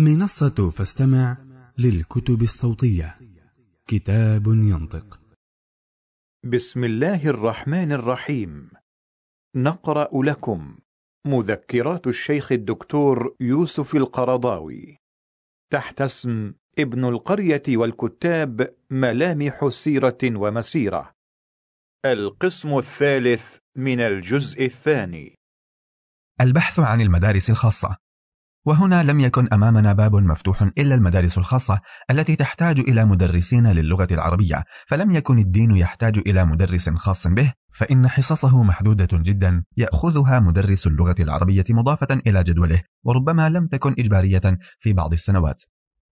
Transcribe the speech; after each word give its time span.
منصة 0.00 0.70
فاستمع 0.70 1.36
للكتب 1.78 2.42
الصوتية. 2.42 3.16
كتاب 3.88 4.46
ينطق. 4.46 5.20
بسم 6.44 6.84
الله 6.84 7.26
الرحمن 7.26 7.92
الرحيم. 7.92 8.70
نقرأ 9.56 10.08
لكم 10.22 10.78
مذكرات 11.26 12.06
الشيخ 12.06 12.52
الدكتور 12.52 13.36
يوسف 13.40 13.94
القرضاوي. 13.94 14.96
تحت 15.72 16.00
اسم 16.00 16.52
ابن 16.78 17.04
القرية 17.04 17.62
والكتاب 17.68 18.74
ملامح 18.90 19.68
سيرة 19.68 20.18
ومسيرة. 20.24 21.12
القسم 22.06 22.78
الثالث 22.78 23.56
من 23.76 24.00
الجزء 24.00 24.64
الثاني. 24.64 25.34
البحث 26.40 26.78
عن 26.78 27.00
المدارس 27.00 27.50
الخاصة. 27.50 28.07
وهنا 28.68 29.02
لم 29.02 29.20
يكن 29.20 29.48
أمامنا 29.52 29.92
باب 29.92 30.16
مفتوح 30.16 30.62
إلا 30.62 30.94
المدارس 30.94 31.38
الخاصة 31.38 31.80
التي 32.10 32.36
تحتاج 32.36 32.80
إلى 32.80 33.04
مدرسين 33.04 33.66
للغة 33.66 34.08
العربية 34.10 34.64
فلم 34.86 35.10
يكن 35.10 35.38
الدين 35.38 35.76
يحتاج 35.76 36.18
إلى 36.18 36.44
مدرس 36.44 36.88
خاص 36.88 37.26
به 37.26 37.52
فإن 37.72 38.08
حصصه 38.08 38.62
محدودة 38.62 39.08
جدا 39.12 39.64
يأخذها 39.76 40.40
مدرس 40.40 40.86
اللغة 40.86 41.14
العربية 41.20 41.64
مضافة 41.70 42.20
إلى 42.26 42.44
جدوله 42.44 42.82
وربما 43.04 43.48
لم 43.48 43.66
تكن 43.66 43.94
إجبارية 43.98 44.58
في 44.78 44.92
بعض 44.92 45.12
السنوات. 45.12 45.62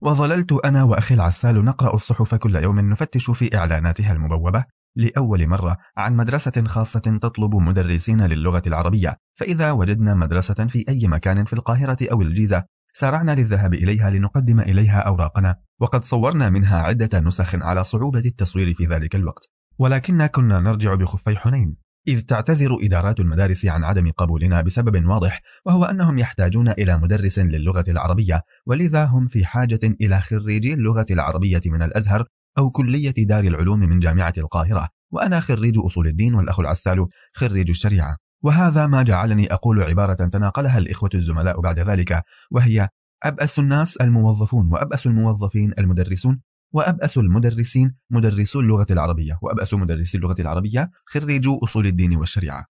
وظللت 0.00 0.52
أنا 0.52 0.82
وأخي 0.82 1.14
العسال 1.14 1.64
نقرأ 1.64 1.94
الصحف 1.94 2.34
كل 2.34 2.56
يوم 2.56 2.80
نفتش 2.80 3.30
في 3.30 3.56
إعلاناتها 3.56 4.12
المبوبة. 4.12 4.64
لأول 4.98 5.46
مرة 5.46 5.76
عن 5.96 6.16
مدرسة 6.16 6.64
خاصة 6.66 7.18
تطلب 7.22 7.54
مدرسين 7.54 8.26
للغة 8.26 8.62
العربية. 8.66 9.18
فإذا 9.34 9.72
وجدنا 9.72 10.14
مدرسة 10.14 10.66
في 10.66 10.84
أي 10.88 11.08
مكان 11.08 11.44
في 11.44 11.52
القاهرة 11.52 11.96
أو 12.12 12.22
الجيزة 12.22 12.64
سارعنا 12.92 13.34
للذهاب 13.34 13.74
إليها 13.74 14.10
لنقدم 14.10 14.60
إليها 14.60 15.00
أوراقنا. 15.00 15.56
وقد 15.80 16.04
صورنا 16.04 16.50
منها 16.50 16.78
عدة 16.78 17.20
نسخ 17.20 17.54
على 17.54 17.84
صعوبة 17.84 18.22
التصوير 18.26 18.74
في 18.74 18.86
ذلك 18.86 19.16
الوقت. 19.16 19.50
ولكننا 19.78 20.26
كنا 20.26 20.60
نرجع 20.60 20.94
بخفي 20.94 21.36
حنين. 21.36 21.76
إذ 22.08 22.20
تعتذر 22.20 22.78
إدارات 22.82 23.20
المدارس 23.20 23.66
عن 23.66 23.84
عدم 23.84 24.10
قبولنا 24.10 24.62
بسبب 24.62 25.06
واضح 25.06 25.40
وهو 25.66 25.84
أنهم 25.84 26.18
يحتاجون 26.18 26.68
إلى 26.68 26.98
مدرس 26.98 27.38
للغة 27.38 27.84
العربية. 27.88 28.42
ولذا 28.66 29.04
هم 29.04 29.26
في 29.26 29.44
حاجة 29.44 29.80
إلى 29.84 30.20
خريجي 30.20 30.74
اللغة 30.74 31.06
العربية 31.10 31.60
من 31.66 31.82
الأزهر 31.82 32.26
أو 32.58 32.70
كلية 32.70 33.14
دار 33.18 33.44
العلوم 33.44 33.80
من 33.80 33.98
جامعة 33.98 34.32
القاهرة 34.38 34.88
وأنا 35.10 35.40
خريج 35.40 35.78
أصول 35.78 36.06
الدين 36.06 36.34
والأخ 36.34 36.60
العسال 36.60 37.06
خريج 37.34 37.70
الشريعة. 37.70 38.16
وهذا 38.42 38.86
ما 38.86 39.02
جعلني 39.02 39.52
أقول 39.52 39.82
عبارة 39.82 40.14
تناقلها 40.14 40.78
الإخوة 40.78 41.10
الزملاء 41.14 41.60
بعد 41.60 41.78
ذلك 41.78 42.22
وهي 42.50 42.88
أبأس 43.22 43.58
الناس 43.58 43.96
الموظفون 43.96 44.72
وأبأس 44.72 45.06
الموظفين 45.06 45.72
المدرسون 45.78 46.40
وأبأس 46.72 47.18
المدرسين 47.18 47.96
مدرسو 48.10 48.60
اللغة 48.60 48.86
العربية 48.90 49.38
وأبأس 49.42 49.74
مدرسي 49.74 50.18
اللغة 50.18 50.34
العربية 50.40 50.90
خريجو 51.06 51.58
أصول 51.64 51.86
الدين 51.86 52.16
والشريعة. 52.16 52.66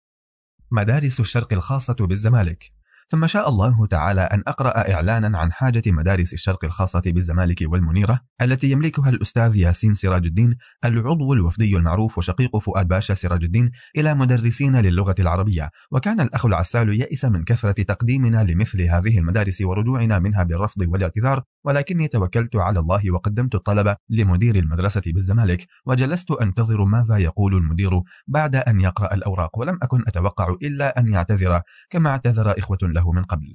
مدارس 0.72 1.20
الشرق 1.20 1.52
الخاصة 1.52 1.96
بالزمالك. 2.00 2.72
ثم 3.08 3.26
شاء 3.26 3.48
الله 3.48 3.86
تعالى 3.86 4.20
أن 4.20 4.42
أقرأ 4.46 4.92
إعلانا 4.92 5.38
عن 5.38 5.52
حاجة 5.52 5.82
مدارس 5.86 6.32
الشرق 6.32 6.64
الخاصة 6.64 7.02
بالزمالك 7.06 7.64
والمنيرة 7.66 8.20
التي 8.42 8.70
يملكها 8.70 9.08
الأستاذ 9.10 9.56
ياسين 9.56 9.94
سراج 9.94 10.26
الدين 10.26 10.56
العضو 10.84 11.32
الوفدي 11.32 11.76
المعروف 11.76 12.18
وشقيق 12.18 12.58
فؤاد 12.58 12.88
باشا 12.88 13.14
سراج 13.14 13.44
الدين 13.44 13.70
إلى 13.96 14.14
مدرسين 14.14 14.76
للغة 14.76 15.14
العربية. 15.20 15.70
وكان 15.90 16.20
الأخ 16.20 16.46
العسال 16.46 17.00
يئس 17.00 17.24
من 17.24 17.44
كثرة 17.44 17.82
تقديمنا 17.82 18.44
لمثل 18.44 18.82
هذه 18.82 19.18
المدارس 19.18 19.62
ورجوعنا 19.62 20.18
منها 20.18 20.42
بالرفض 20.42 20.82
والاعتذار 20.88 21.42
ولكني 21.64 22.08
توكلت 22.08 22.56
على 22.56 22.78
الله 22.78 23.10
وقدمت 23.10 23.54
الطلب 23.54 23.96
لمدير 24.08 24.56
المدرسة 24.56 25.02
بالزمالك 25.06 25.66
وجلست 25.86 26.30
أنتظر 26.30 26.84
ماذا 26.84 27.16
يقول 27.16 27.54
المدير 27.54 27.90
بعد 28.26 28.56
أن 28.56 28.80
يقرأ 28.80 29.14
الأوراق 29.14 29.58
ولم 29.58 29.78
أكن 29.82 30.04
أتوقع 30.06 30.56
إلا 30.62 30.98
أن 30.98 31.08
يعتذر 31.08 31.62
كما 31.90 32.10
اعتذر 32.10 32.58
إخوة 32.58 32.78
له 32.94 33.12
من 33.12 33.24
قبل. 33.24 33.52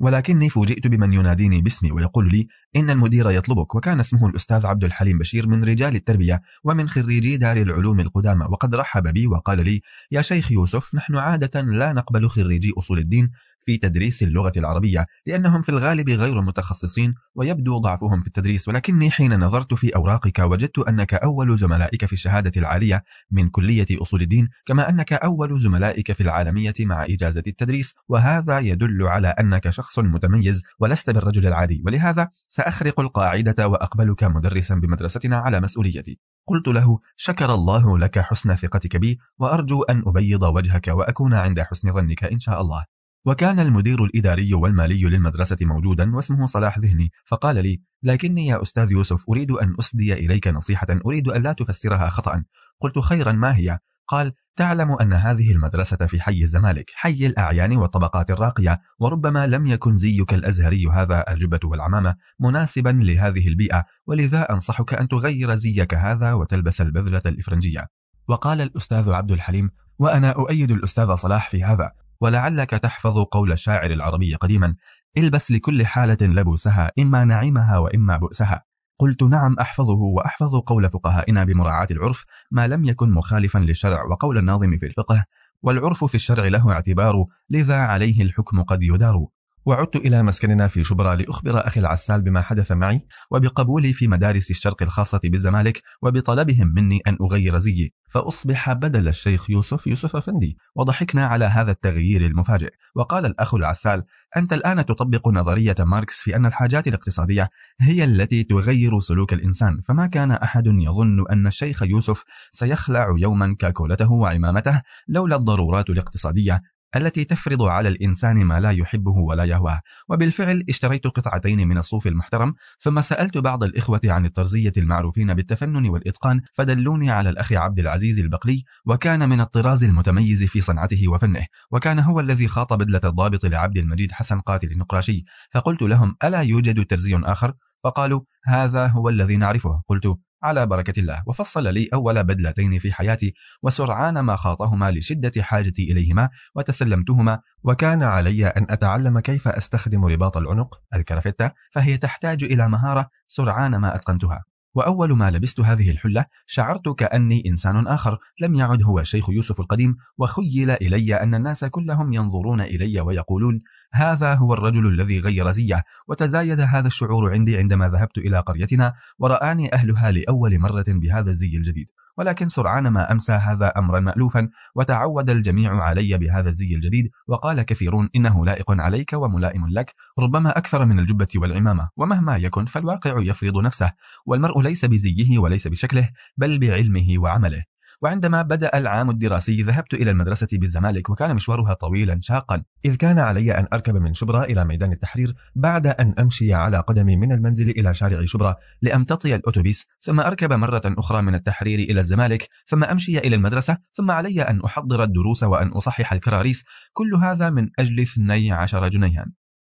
ولكني 0.00 0.48
فوجئت 0.48 0.86
بمن 0.86 1.12
يناديني 1.12 1.62
باسمي 1.62 1.92
ويقول 1.92 2.32
لي 2.32 2.46
إن 2.76 2.90
المدير 2.90 3.30
يطلبك. 3.30 3.74
وكان 3.74 4.00
اسمه 4.00 4.28
الأستاذ 4.28 4.66
عبد 4.66 4.84
الحليم 4.84 5.18
بشير 5.18 5.46
من 5.46 5.64
رجال 5.64 5.96
التربية 5.96 6.42
ومن 6.64 6.88
خريجي 6.88 7.36
دار 7.36 7.56
العلوم 7.56 8.00
القدامى 8.00 8.44
وقد 8.44 8.74
رحب 8.74 9.08
بي 9.08 9.26
وقال 9.26 9.64
لي 9.64 9.80
يا 10.10 10.22
شيخ 10.22 10.52
يوسف 10.52 10.94
نحن 10.94 11.16
عادة 11.16 11.60
لا 11.60 11.92
نقبل 11.92 12.28
خريجي 12.28 12.72
أصول 12.78 12.98
الدين 12.98 13.30
في 13.64 13.76
تدريس 13.76 14.22
اللغة 14.22 14.52
العربية 14.56 15.06
لأنهم 15.26 15.62
في 15.62 15.68
الغالب 15.68 16.10
غير 16.10 16.40
متخصصين 16.40 17.14
ويبدو 17.34 17.78
ضعفهم 17.78 18.20
في 18.20 18.26
التدريس. 18.26 18.68
ولكني 18.68 19.10
حين 19.10 19.40
نظرت 19.40 19.74
في 19.74 19.96
أوراقك 19.96 20.38
وجدت 20.38 20.78
أنك 20.78 21.14
أول 21.14 21.58
زملائك 21.58 22.04
في 22.04 22.12
الشهادة 22.12 22.52
العالية 22.56 23.04
من 23.30 23.48
كلية 23.48 23.86
أصول 23.92 24.22
الدين 24.22 24.48
كما 24.66 24.88
أنك 24.88 25.12
أول 25.12 25.60
زملائك 25.60 26.12
في 26.12 26.22
العالمية 26.22 26.74
مع 26.80 27.04
إجازة 27.04 27.42
التدريس. 27.46 27.94
وهذا 28.08 28.58
يدل 28.58 29.02
على 29.02 29.28
أنك 29.28 29.70
شخص 29.70 29.98
متميز 29.98 30.62
ولست 30.78 31.10
بالرجل 31.10 31.46
العادي. 31.46 31.82
ولهذا 31.86 32.28
سأخرق 32.48 33.00
القاعدة 33.00 33.68
وأقبلك 33.68 34.24
مدرسا 34.24 34.74
بمدرستنا 34.74 35.36
على 35.36 35.60
مسؤوليتي. 35.60 36.18
قلت 36.46 36.68
له 36.68 36.98
شكر 37.16 37.54
الله 37.54 37.98
لك 37.98 38.18
حسن 38.18 38.54
ثقتك 38.54 38.96
بي 38.96 39.18
وأرجو 39.38 39.82
أن 39.82 40.02
أبيض 40.06 40.42
وجهك 40.42 40.88
وأكون 40.88 41.34
عند 41.34 41.60
حسن 41.60 41.92
ظنك 41.92 42.24
إن 42.24 42.38
شاء 42.38 42.60
الله. 42.60 42.84
وكان 43.24 43.60
المدير 43.60 44.04
الإداري 44.04 44.54
والمالي 44.54 45.02
للمدرسة 45.02 45.56
موجودا 45.62 46.16
واسمه 46.16 46.46
صلاح 46.46 46.78
ذهني 46.78 47.10
فقال 47.26 47.62
لي 47.62 47.80
لكني 48.02 48.46
يا 48.46 48.62
أستاذ 48.62 48.90
يوسف 48.90 49.30
أريد 49.30 49.50
أن 49.50 49.74
أسدي 49.78 50.12
إليك 50.12 50.48
نصيحة 50.48 50.86
أريد 51.06 51.28
أن 51.28 51.42
لا 51.42 51.52
تفسرها 51.52 52.08
خطأ 52.08 52.44
قلت 52.80 52.98
خيرا 52.98 53.32
ما 53.32 53.56
هي؟ 53.56 53.78
قال 54.08 54.32
تعلم 54.56 54.92
أن 54.92 55.12
هذه 55.12 55.52
المدرسة 55.52 56.06
في 56.06 56.20
حي 56.20 56.42
الزمالك 56.42 56.90
حي 56.94 57.26
الأعيان 57.26 57.76
والطبقات 57.76 58.30
الراقية 58.30 58.80
وربما 58.98 59.46
لم 59.46 59.66
يكن 59.66 59.98
زيك 59.98 60.34
الأزهري 60.34 60.86
هذا 60.86 61.24
الجبة 61.32 61.60
والعمامة 61.64 62.16
مناسبا 62.40 62.90
لهذه 62.90 63.48
البيئة 63.48 63.84
ولذا 64.06 64.52
أنصحك 64.52 64.94
أن 64.94 65.08
تغير 65.08 65.54
زيك 65.54 65.94
هذا 65.94 66.32
وتلبس 66.32 66.80
البذلة 66.80 67.22
الإفرنجية. 67.26 67.88
وقال 68.28 68.60
الأستاذ 68.60 69.12
عبد 69.12 69.32
الحليم 69.32 69.70
وأنا 69.98 70.30
أؤيد 70.30 70.70
الأستاذ 70.70 71.14
صلاح 71.14 71.50
في 71.50 71.64
هذا. 71.64 71.92
ولعلك 72.22 72.70
تحفظ 72.70 73.18
قول 73.18 73.52
الشاعر 73.52 73.90
العربي 73.90 74.34
قديما 74.34 74.74
البس 75.16 75.50
لكل 75.50 75.86
حالة 75.86 76.16
لبوسها 76.20 76.92
إما 76.98 77.24
نعيمها 77.24 77.78
وإما 77.78 78.16
بؤسها. 78.16 78.64
قلت 78.98 79.22
نعم 79.22 79.56
أحفظه 79.60 79.98
وأحفظ 79.98 80.56
قول 80.56 80.90
فقهائنا 80.90 81.44
بمراعاة 81.44 81.86
العرف 81.90 82.24
ما 82.50 82.68
لم 82.68 82.84
يكن 82.84 83.10
مخالفا 83.10 83.58
للشرع 83.58 84.04
وقول 84.04 84.38
الناظم 84.38 84.76
في 84.78 84.86
الفقه 84.86 85.24
والعرف 85.62 86.04
في 86.04 86.14
الشرع 86.14 86.46
له 86.46 86.72
اعتبار 86.72 87.26
لذا 87.50 87.76
عليه 87.76 88.22
الحكم 88.22 88.62
قد 88.62 88.82
يدار. 88.82 89.26
وعدت 89.66 89.96
إلى 89.96 90.22
مسكننا 90.22 90.68
في 90.68 90.84
شبرا 90.84 91.14
لأخبر 91.14 91.66
أخي 91.66 91.80
العسال 91.80 92.22
بما 92.22 92.42
حدث 92.42 92.72
معي 92.72 93.06
وبقبولي 93.30 93.92
في 93.92 94.08
مدارس 94.08 94.50
الشرق 94.50 94.82
الخاصة 94.82 95.20
بالزمالك 95.24 95.82
وبطلبهم 96.02 96.72
مني 96.74 97.00
أن 97.06 97.16
أغير 97.20 97.58
زيي. 97.58 97.92
فأصبح 98.10 98.72
بدل 98.72 99.08
الشيخ 99.08 99.50
يوسف 99.50 99.86
يوسف 99.86 100.16
أفندي 100.16 100.56
وضحكنا 100.74 101.26
على 101.26 101.44
هذا 101.44 101.70
التغيير 101.70 102.26
المفاجئ. 102.26 102.70
وقال 102.94 103.26
الأخ 103.26 103.54
العسال 103.54 104.04
أنت 104.36 104.52
الآن 104.52 104.86
تطبق 104.86 105.28
نظرية 105.28 105.76
ماركس 105.80 106.20
في 106.20 106.36
أن 106.36 106.46
الحاجات 106.46 106.88
الاقتصادية 106.88 107.50
هي 107.80 108.04
التي 108.04 108.44
تغير 108.44 109.00
سلوك 109.00 109.32
الإنسان. 109.32 109.80
فما 109.84 110.06
كان 110.06 110.30
أحد 110.30 110.66
يظن 110.66 111.30
أن 111.30 111.46
الشيخ 111.46 111.82
يوسف 111.82 112.24
سيخلع 112.52 113.14
يوما 113.18 113.56
كاكولته 113.58 114.12
وعمامته 114.12 114.82
لولا 115.08 115.36
الضرورات 115.36 115.90
الاقتصادية 115.90 116.62
التي 116.96 117.24
تفرض 117.24 117.62
على 117.62 117.88
الإنسان 117.88 118.36
ما 118.36 118.60
لا 118.60 118.70
يحبه 118.70 119.12
ولا 119.12 119.44
يهواه. 119.44 119.80
وبالفعل 120.08 120.64
اشتريت 120.68 121.06
قطعتين 121.06 121.68
من 121.68 121.78
الصوف 121.78 122.06
المحترم 122.06 122.54
ثم 122.80 123.00
سألت 123.00 123.38
بعض 123.38 123.64
الإخوة 123.64 124.00
عن 124.04 124.26
الطرزية 124.26 124.72
المعروفين 124.76 125.34
بالتفنن 125.34 125.88
والإتقان 125.88 126.40
فدلوني 126.54 127.10
على 127.10 127.30
الأخ 127.30 127.52
عبد 127.52 127.78
العزيز 127.78 128.18
البقلي 128.18 128.62
وكان 128.86 129.28
من 129.28 129.40
الطراز 129.40 129.84
المتميز 129.84 130.44
في 130.44 130.60
صنعته 130.60 131.08
وفنه 131.08 131.46
وكان 131.70 131.98
هو 131.98 132.20
الذي 132.20 132.48
خاط 132.48 132.72
بدلة 132.72 133.00
الضابط 133.04 133.44
لعبد 133.44 133.78
المجيد 133.78 134.12
حسن 134.12 134.40
قاتل 134.40 134.72
النقراشي. 134.72 135.24
فقلت 135.50 135.82
لهم 135.82 136.16
ألا 136.24 136.40
يوجد 136.40 136.86
ترزي 136.86 137.16
آخر؟ 137.16 137.54
فقالوا 137.84 138.20
هذا 138.44 138.86
هو 138.86 139.08
الذي 139.08 139.36
نعرفه. 139.36 139.82
قلت 139.88 140.06
على 140.42 140.66
بركة 140.66 141.00
الله. 141.00 141.22
وفصل 141.26 141.74
لي 141.74 141.88
أول 141.94 142.24
بدلتين 142.24 142.78
في 142.78 142.92
حياتي 142.92 143.34
وسرعان 143.62 144.20
ما 144.20 144.36
خاطهما 144.36 144.90
لشدة 144.90 145.42
حاجتي 145.42 145.92
إليهما 145.92 146.28
وتسلمتهما. 146.54 147.40
وكان 147.64 148.02
علي 148.02 148.46
أن 148.46 148.66
أتعلم 148.70 149.20
كيف 149.20 149.48
أستخدم 149.48 150.04
رباط 150.04 150.36
العنق 150.36 150.80
الكرافتة 150.94 151.50
فهي 151.72 151.96
تحتاج 151.96 152.44
إلى 152.44 152.68
مهارة 152.68 153.08
سرعان 153.26 153.76
ما 153.76 153.94
أتقنتها. 153.96 154.44
وأول 154.74 155.16
ما 155.16 155.30
لبست 155.30 155.60
هذه 155.60 155.90
الحلة 155.90 156.26
شعرت 156.46 156.88
كأني 156.88 157.42
إنسان 157.46 157.86
آخر 157.86 158.18
لم 158.40 158.54
يعد 158.54 158.82
هو 158.82 159.00
الشيخ 159.00 159.30
يوسف 159.30 159.60
القديم 159.60 159.96
وخيل 160.18 160.70
إلي 160.70 161.14
أن 161.14 161.34
الناس 161.34 161.64
كلهم 161.64 162.12
ينظرون 162.12 162.60
إلي 162.60 163.00
ويقولون 163.00 163.60
هذا 163.92 164.34
هو 164.34 164.54
الرجل 164.54 164.86
الذي 164.86 165.18
غير 165.18 165.50
زيه. 165.50 165.82
وتزايد 166.08 166.60
هذا 166.60 166.86
الشعور 166.86 167.32
عندي 167.32 167.56
عندما 167.56 167.88
ذهبت 167.88 168.18
إلى 168.18 168.40
قريتنا 168.40 168.94
ورآني 169.18 169.74
أهلها 169.74 170.10
لأول 170.10 170.58
مرة 170.58 170.84
بهذا 170.88 171.30
الزي 171.30 171.56
الجديد. 171.56 171.86
ولكن 172.18 172.48
سرعان 172.48 172.88
ما 172.88 173.12
أمسى 173.12 173.32
هذا 173.32 173.72
أمرا 173.78 174.00
مألوفا 174.00 174.48
وتعود 174.74 175.30
الجميع 175.30 175.82
علي 175.82 176.18
بهذا 176.18 176.48
الزي 176.48 176.74
الجديد 176.74 177.10
وقال 177.28 177.62
كثيرون 177.62 178.08
إنه 178.16 178.46
لائق 178.46 178.70
عليك 178.70 179.12
وملائم 179.12 179.68
لك 179.68 179.94
ربما 180.18 180.58
أكثر 180.58 180.84
من 180.84 180.98
الجبة 180.98 181.28
والعمامة 181.36 181.88
ومهما 181.96 182.36
يكن 182.36 182.64
فالواقع 182.64 183.22
يفرض 183.22 183.56
نفسه 183.56 183.92
والمرء 184.26 184.60
ليس 184.60 184.84
بزيه 184.84 185.38
وليس 185.38 185.68
بشكله 185.68 186.10
بل 186.36 186.58
بعلمه 186.58 187.18
وعمله. 187.18 187.64
وعندما 188.02 188.42
بدأ 188.42 188.78
العام 188.78 189.10
الدراسي 189.10 189.62
ذهبت 189.62 189.94
إلى 189.94 190.10
المدرسة 190.10 190.48
بالزمالك 190.52 191.10
وكان 191.10 191.34
مشوارها 191.34 191.74
طويلا 191.74 192.18
شاقا. 192.20 192.62
إذ 192.84 192.94
كان 192.96 193.18
علي 193.18 193.58
أن 193.58 193.66
أركب 193.72 193.96
من 193.96 194.14
شبرا 194.14 194.44
إلى 194.44 194.64
ميدان 194.64 194.92
التحرير 194.92 195.34
بعد 195.54 195.86
أن 195.86 196.14
أمشي 196.18 196.54
على 196.54 196.78
قدمي 196.78 197.16
من 197.16 197.32
المنزل 197.32 197.70
إلى 197.70 197.94
شارع 197.94 198.24
شبرا 198.24 198.56
لأمتطي 198.82 199.34
الأتوبيس 199.34 199.86
ثم 200.00 200.20
أركب 200.20 200.52
مرة 200.52 200.82
أخرى 200.84 201.22
من 201.22 201.34
التحرير 201.34 201.78
إلى 201.78 202.00
الزمالك 202.00 202.48
ثم 202.66 202.84
أمشي 202.84 203.18
إلى 203.18 203.36
المدرسة 203.36 203.78
ثم 203.94 204.10
علي 204.10 204.42
أن 204.42 204.60
أحضر 204.64 205.02
الدروس 205.02 205.42
وأن 205.42 205.68
أصحح 205.68 206.12
الكراريس. 206.12 206.64
كل 206.92 207.14
هذا 207.14 207.50
من 207.50 207.68
أجل 207.78 208.00
12 208.00 208.88
جنيها. 208.88 209.26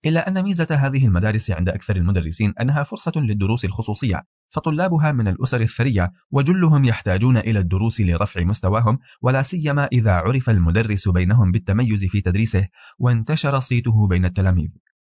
إلا 0.06 0.28
أن 0.28 0.44
ميزة 0.44 0.68
هذه 0.72 1.06
المدارس 1.06 1.52
عند 1.52 1.70
أكثر 1.70 1.96
المدرسين 1.96 2.54
أنها 2.62 2.84
فرصة 2.84 3.12
للدروس 3.16 3.66
الخصوصية. 3.66 4.24
فطلابها 4.54 5.12
من 5.12 5.28
الأسر 5.28 5.62
الثرية 5.62 6.12
وجلهم 6.32 6.86
يحتاجون 6.86 7.38
إلى 7.38 7.60
الدروس 7.60 8.02
لرفع 8.02 8.44
مستواهم 8.44 9.00
ولا 9.22 9.44
سيما 9.44 9.86
إذا 9.86 10.12
عرف 10.12 10.50
المدرس 10.50 11.10
بينهم 11.10 11.52
بالتميز 11.52 12.06
في 12.06 12.22
تدريسه 12.22 12.68
وانتشر 13.00 13.60
صيته 13.60 14.08
بين 14.08 14.26
التلاميذ. 14.26 14.70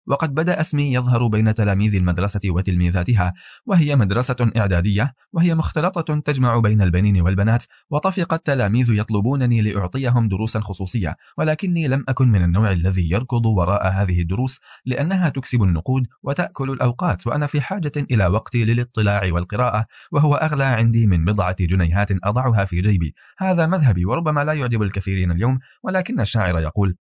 وقد 0.07 0.33
بدأ 0.33 0.61
اسمي 0.61 0.93
يظهر 0.93 1.27
بين 1.27 1.53
تلاميذ 1.53 1.95
المدرسة 1.95 2.39
وتلميذاتها 2.45 3.33
وهي 3.65 3.95
مدرسة 3.95 4.51
إعدادية 4.57 5.13
وهي 5.33 5.55
مختلطة 5.55 6.19
تجمع 6.19 6.59
بين 6.59 6.81
البنين 6.81 7.21
والبنات 7.21 7.63
وطفق 7.89 8.33
التلاميذ 8.33 8.89
يطلبونني 8.89 9.61
لأعطيهم 9.61 10.27
دروسا 10.27 10.59
خصوصية 10.59 11.17
ولكني 11.37 11.87
لم 11.87 12.05
أكن 12.09 12.27
من 12.27 12.43
النوع 12.43 12.71
الذي 12.71 13.09
يركض 13.09 13.45
وراء 13.45 13.87
هذه 13.87 14.21
الدروس 14.21 14.59
لأنها 14.85 15.29
تكسب 15.29 15.63
النقود 15.63 16.07
وتأكل 16.23 16.71
الأوقات 16.71 17.27
وأنا 17.27 17.47
في 17.47 17.61
حاجة 17.61 17.91
إلى 18.11 18.27
وقتي 18.27 18.65
للاطلاع 18.65 19.21
والقراءة 19.33 19.85
وهو 20.11 20.35
أغلى 20.35 20.63
عندي 20.63 21.07
من 21.07 21.25
بضعة 21.25 21.55
جنيهات 21.59 22.07
أضعها 22.23 22.65
في 22.65 22.81
جيبي. 22.81 23.15
هذا 23.37 23.65
مذهبي 23.65 24.05
وربما 24.05 24.43
لا 24.43 24.53
يعجب 24.53 24.81
الكثيرين 24.81 25.31
اليوم 25.31 25.59
ولكن 25.83 26.19
الشاعر 26.19 26.59
يقول 26.59 26.95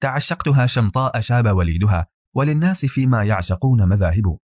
تعشقتها 0.00 0.66
شمطاء 0.66 1.20
شاب 1.20 1.56
وليدها 1.56 2.06
وللناس 2.36 2.86
فيما 2.86 3.24
يعشقون 3.24 3.88
مذاهب 3.88 4.38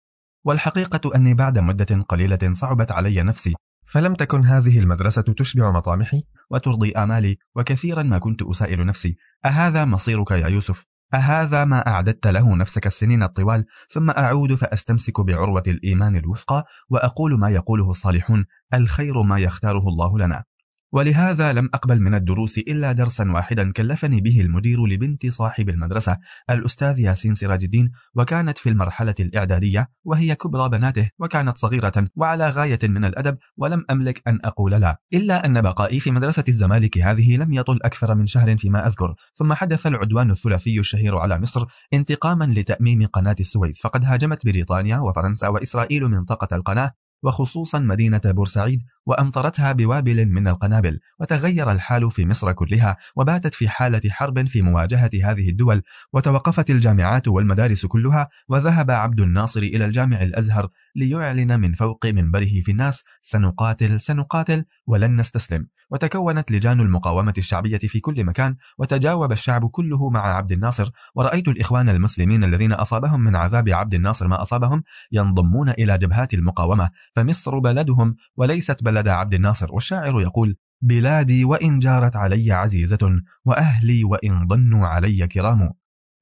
والحقيقة 0.46 1.16
أني 1.16 1.34
بعد 1.34 1.60
مدة 1.60 2.02
قليلة 2.02 2.54
صعبت 2.54 2.92
علي 2.92 3.24
نفسي 3.24 3.54
فلم 3.86 4.14
تكن 4.14 4.46
هذه 4.46 4.80
المدرسة 4.80 5.22
تشبع 5.22 5.72
مطامحي 5.72 6.24
وترضي 6.50 6.92
آمالي 6.92 7.38
وكثيرا 7.56 8.04
ما 8.04 8.18
كنت 8.18 8.42
أسائل 8.42 8.86
نفسي. 8.86 9.18
أهذا 9.46 9.86
مصيرك 9.86 10.32
يا 10.32 10.48
يوسف؟ 10.48 10.86
أهذا 11.14 11.66
ما 11.66 11.88
أعددت 11.88 12.28
له 12.28 12.56
نفسك 12.56 12.88
السنين 12.88 13.24
الطوال 13.24 13.66
ثم 13.92 14.10
أعود 14.10 14.56
فأستمسك 14.56 15.22
بعروة 15.22 15.64
الإيمان 15.68 16.16
الوثقى 16.16 16.66
وأقول 16.90 17.40
ما 17.40 17.50
يقوله 17.50 17.90
الصالحون 17.90 18.46
الخير 18.74 19.22
ما 19.22 19.40
يختاره 19.40 19.88
الله 19.88 20.20
لنا. 20.20 20.44
ولهذا 20.92 21.54
لم 21.54 21.70
أقبل 21.74 22.02
من 22.02 22.16
الدروس 22.16 22.58
إلا 22.58 22.92
درسا 22.92 23.32
واحدا 23.32 23.72
كلفني 23.72 24.22
به 24.22 24.42
المدير 24.42 24.86
لبنت 24.86 25.28
صاحب 25.28 25.70
المدرسة 25.70 26.18
الأستاذ 26.50 27.00
ياسين 27.00 27.34
سراج 27.34 27.64
الدين 27.64 27.92
وكانت 28.16 28.58
في 28.58 28.70
المرحلة 28.70 29.16
الإعدادية 29.20 29.88
وهي 30.04 30.36
كبرى 30.36 30.70
بناته 30.70 31.10
وكانت 31.20 31.58
صغيرة 31.58 32.08
وعلى 32.16 32.50
غاية 32.50 32.80
من 32.84 33.06
الأدب 33.06 33.38
ولم 33.58 33.86
أملك 33.90 34.22
أن 34.28 34.40
أقول 34.44 34.72
لا 34.72 34.98
إلا 35.14 35.46
أن 35.46 35.62
بقائي 35.62 36.00
في 36.00 36.12
مدرسة 36.12 36.44
الزمالك 36.48 36.98
هذه 36.98 37.38
لم 37.38 37.54
يطل 37.54 37.80
أكثر 37.84 38.16
من 38.16 38.26
شهر 38.26 38.58
فيما 38.58 38.88
أذكر 38.88 39.16
ثم 39.36 39.54
حدث 39.54 39.88
العدوان 39.88 40.32
الثلاثي 40.32 40.80
الشهير 40.80 41.18
على 41.18 41.40
مصر 41.40 41.66
انتقاما 41.94 42.46
لتأميم 42.46 43.06
قناة 43.06 43.36
السويس 43.40 43.82
فقد 43.82 44.06
هاجمت 44.06 44.46
بريطانيا 44.46 44.98
وفرنسا 44.98 45.48
وإسرائيل 45.48 46.04
منطقة 46.04 46.56
القناة 46.56 46.92
وخصوصا 47.24 47.80
مدينة 47.80 48.22
بورسعيد 48.26 48.82
وأمطرتها 49.10 49.72
بوابل 49.72 50.26
من 50.26 50.48
القنابل 50.48 51.00
وتغير 51.20 51.72
الحال 51.72 52.12
في 52.12 52.26
مصر 52.26 52.52
كلها 52.52 52.98
وباتت 53.16 53.54
في 53.54 53.70
حالة 53.70 54.02
حرب 54.10 54.48
في 54.48 54.62
مواجهة 54.62 55.10
هذه 55.24 55.50
الدول 55.50 55.82
وتوقفت 56.14 56.70
الجامعات 56.70 57.28
والمدارس 57.28 57.86
كلها 57.86 58.30
وذهب 58.50 58.92
عبد 58.92 59.20
الناصر 59.20 59.60
إلى 59.60 59.86
الجامع 59.86 60.22
الأزهر 60.22 60.70
ليعلن 60.96 61.60
من 61.60 61.74
فوق 61.74 62.06
منبره 62.06 62.62
في 62.66 62.72
الناس 62.72 63.04
سنقاتل 63.22 64.02
سنقاتل 64.02 64.66
ولن 64.88 65.16
نستسلم. 65.16 65.68
وتكونت 65.92 66.52
لجان 66.52 66.80
المقاومة 66.80 67.34
الشعبية 67.38 67.78
في 67.78 68.00
كل 68.00 68.24
مكان 68.24 68.56
وتجاوب 68.78 69.32
الشعب 69.32 69.70
كله 69.70 70.10
مع 70.10 70.36
عبد 70.36 70.52
الناصر. 70.52 70.90
ورأيت 71.16 71.48
الإخوان 71.48 71.90
المسلمين 71.90 72.44
الذين 72.44 72.74
أصابهم 72.74 73.20
من 73.20 73.36
عذاب 73.36 73.70
عبد 73.70 73.94
الناصر 73.94 74.28
ما 74.28 74.42
أصابهم 74.42 74.84
ينضمون 75.12 75.70
إلى 75.70 75.98
جبهات 75.98 76.34
المقاومة 76.34 76.90
فمصر 77.14 77.60
بلدهم 77.60 78.16
وليست 78.36 78.84
بلد 78.84 78.99
عبد 79.08 79.34
الناصر 79.34 79.74
والشاعر 79.74 80.22
يقول 80.22 80.56
بلادي 80.82 81.46
وإن 81.46 81.80
جارت 81.80 82.16
علي 82.16 82.52
عزيزة 82.52 83.22
وأهلي 83.46 84.04
وإن 84.04 84.48
ضنوا 84.48 84.88
علي 84.88 85.28
كرام. 85.28 85.74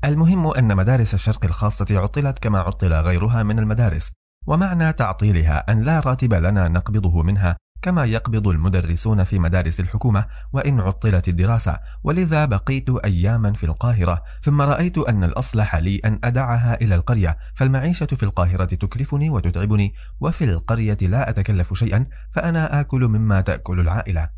المهم 0.06 0.48
أن 0.48 0.76
مدارس 0.76 1.14
الشرق 1.14 1.46
الخاصة 1.46 2.00
عطلت 2.00 2.40
كما 2.40 2.60
عطل 2.60 2.94
غيرها 2.94 3.44
من 3.44 3.60
المدارس 3.60 4.12
ومعنى 4.48 4.94
تعطيلها 4.94 5.72
أن 5.72 5.82
لا 5.82 6.00
راتب 6.00 6.34
لنا 6.34 6.68
نقبضه 6.68 7.24
منها. 7.24 7.58
كما 7.82 8.06
يقبض 8.06 8.48
المدرسون 8.48 9.24
في 9.24 9.40
مدارس 9.40 9.80
الحكومة 9.80 10.26
وإن 10.54 10.80
عطلت 10.80 11.28
الدراسة 11.28 11.80
ولذا 12.04 12.46
بقيت 12.46 12.90
أياما 13.06 13.54
في 13.54 13.66
القاهرة 13.66 14.24
ثم 14.42 14.62
رأيت 14.62 14.98
أن 14.98 15.24
الأصلح 15.24 15.76
لي 15.76 16.02
أن 16.06 16.20
أدعها 16.24 16.82
إلى 16.82 16.96
القرية 16.96 17.38
فالمعيشة 17.56 18.06
في 18.06 18.24
القاهرة 18.24 18.66
تكلفني 18.66 19.30
وتتعبني 19.30 19.94
وفي 20.20 20.44
القرية 20.44 20.98
لا 21.02 21.30
أتكلف 21.30 21.74
شيئا 21.74 22.06
فأنا 22.32 22.80
آكل 22.80 23.08
مما 23.08 23.42
تأكل 23.42 23.80
العائلة. 23.80 24.37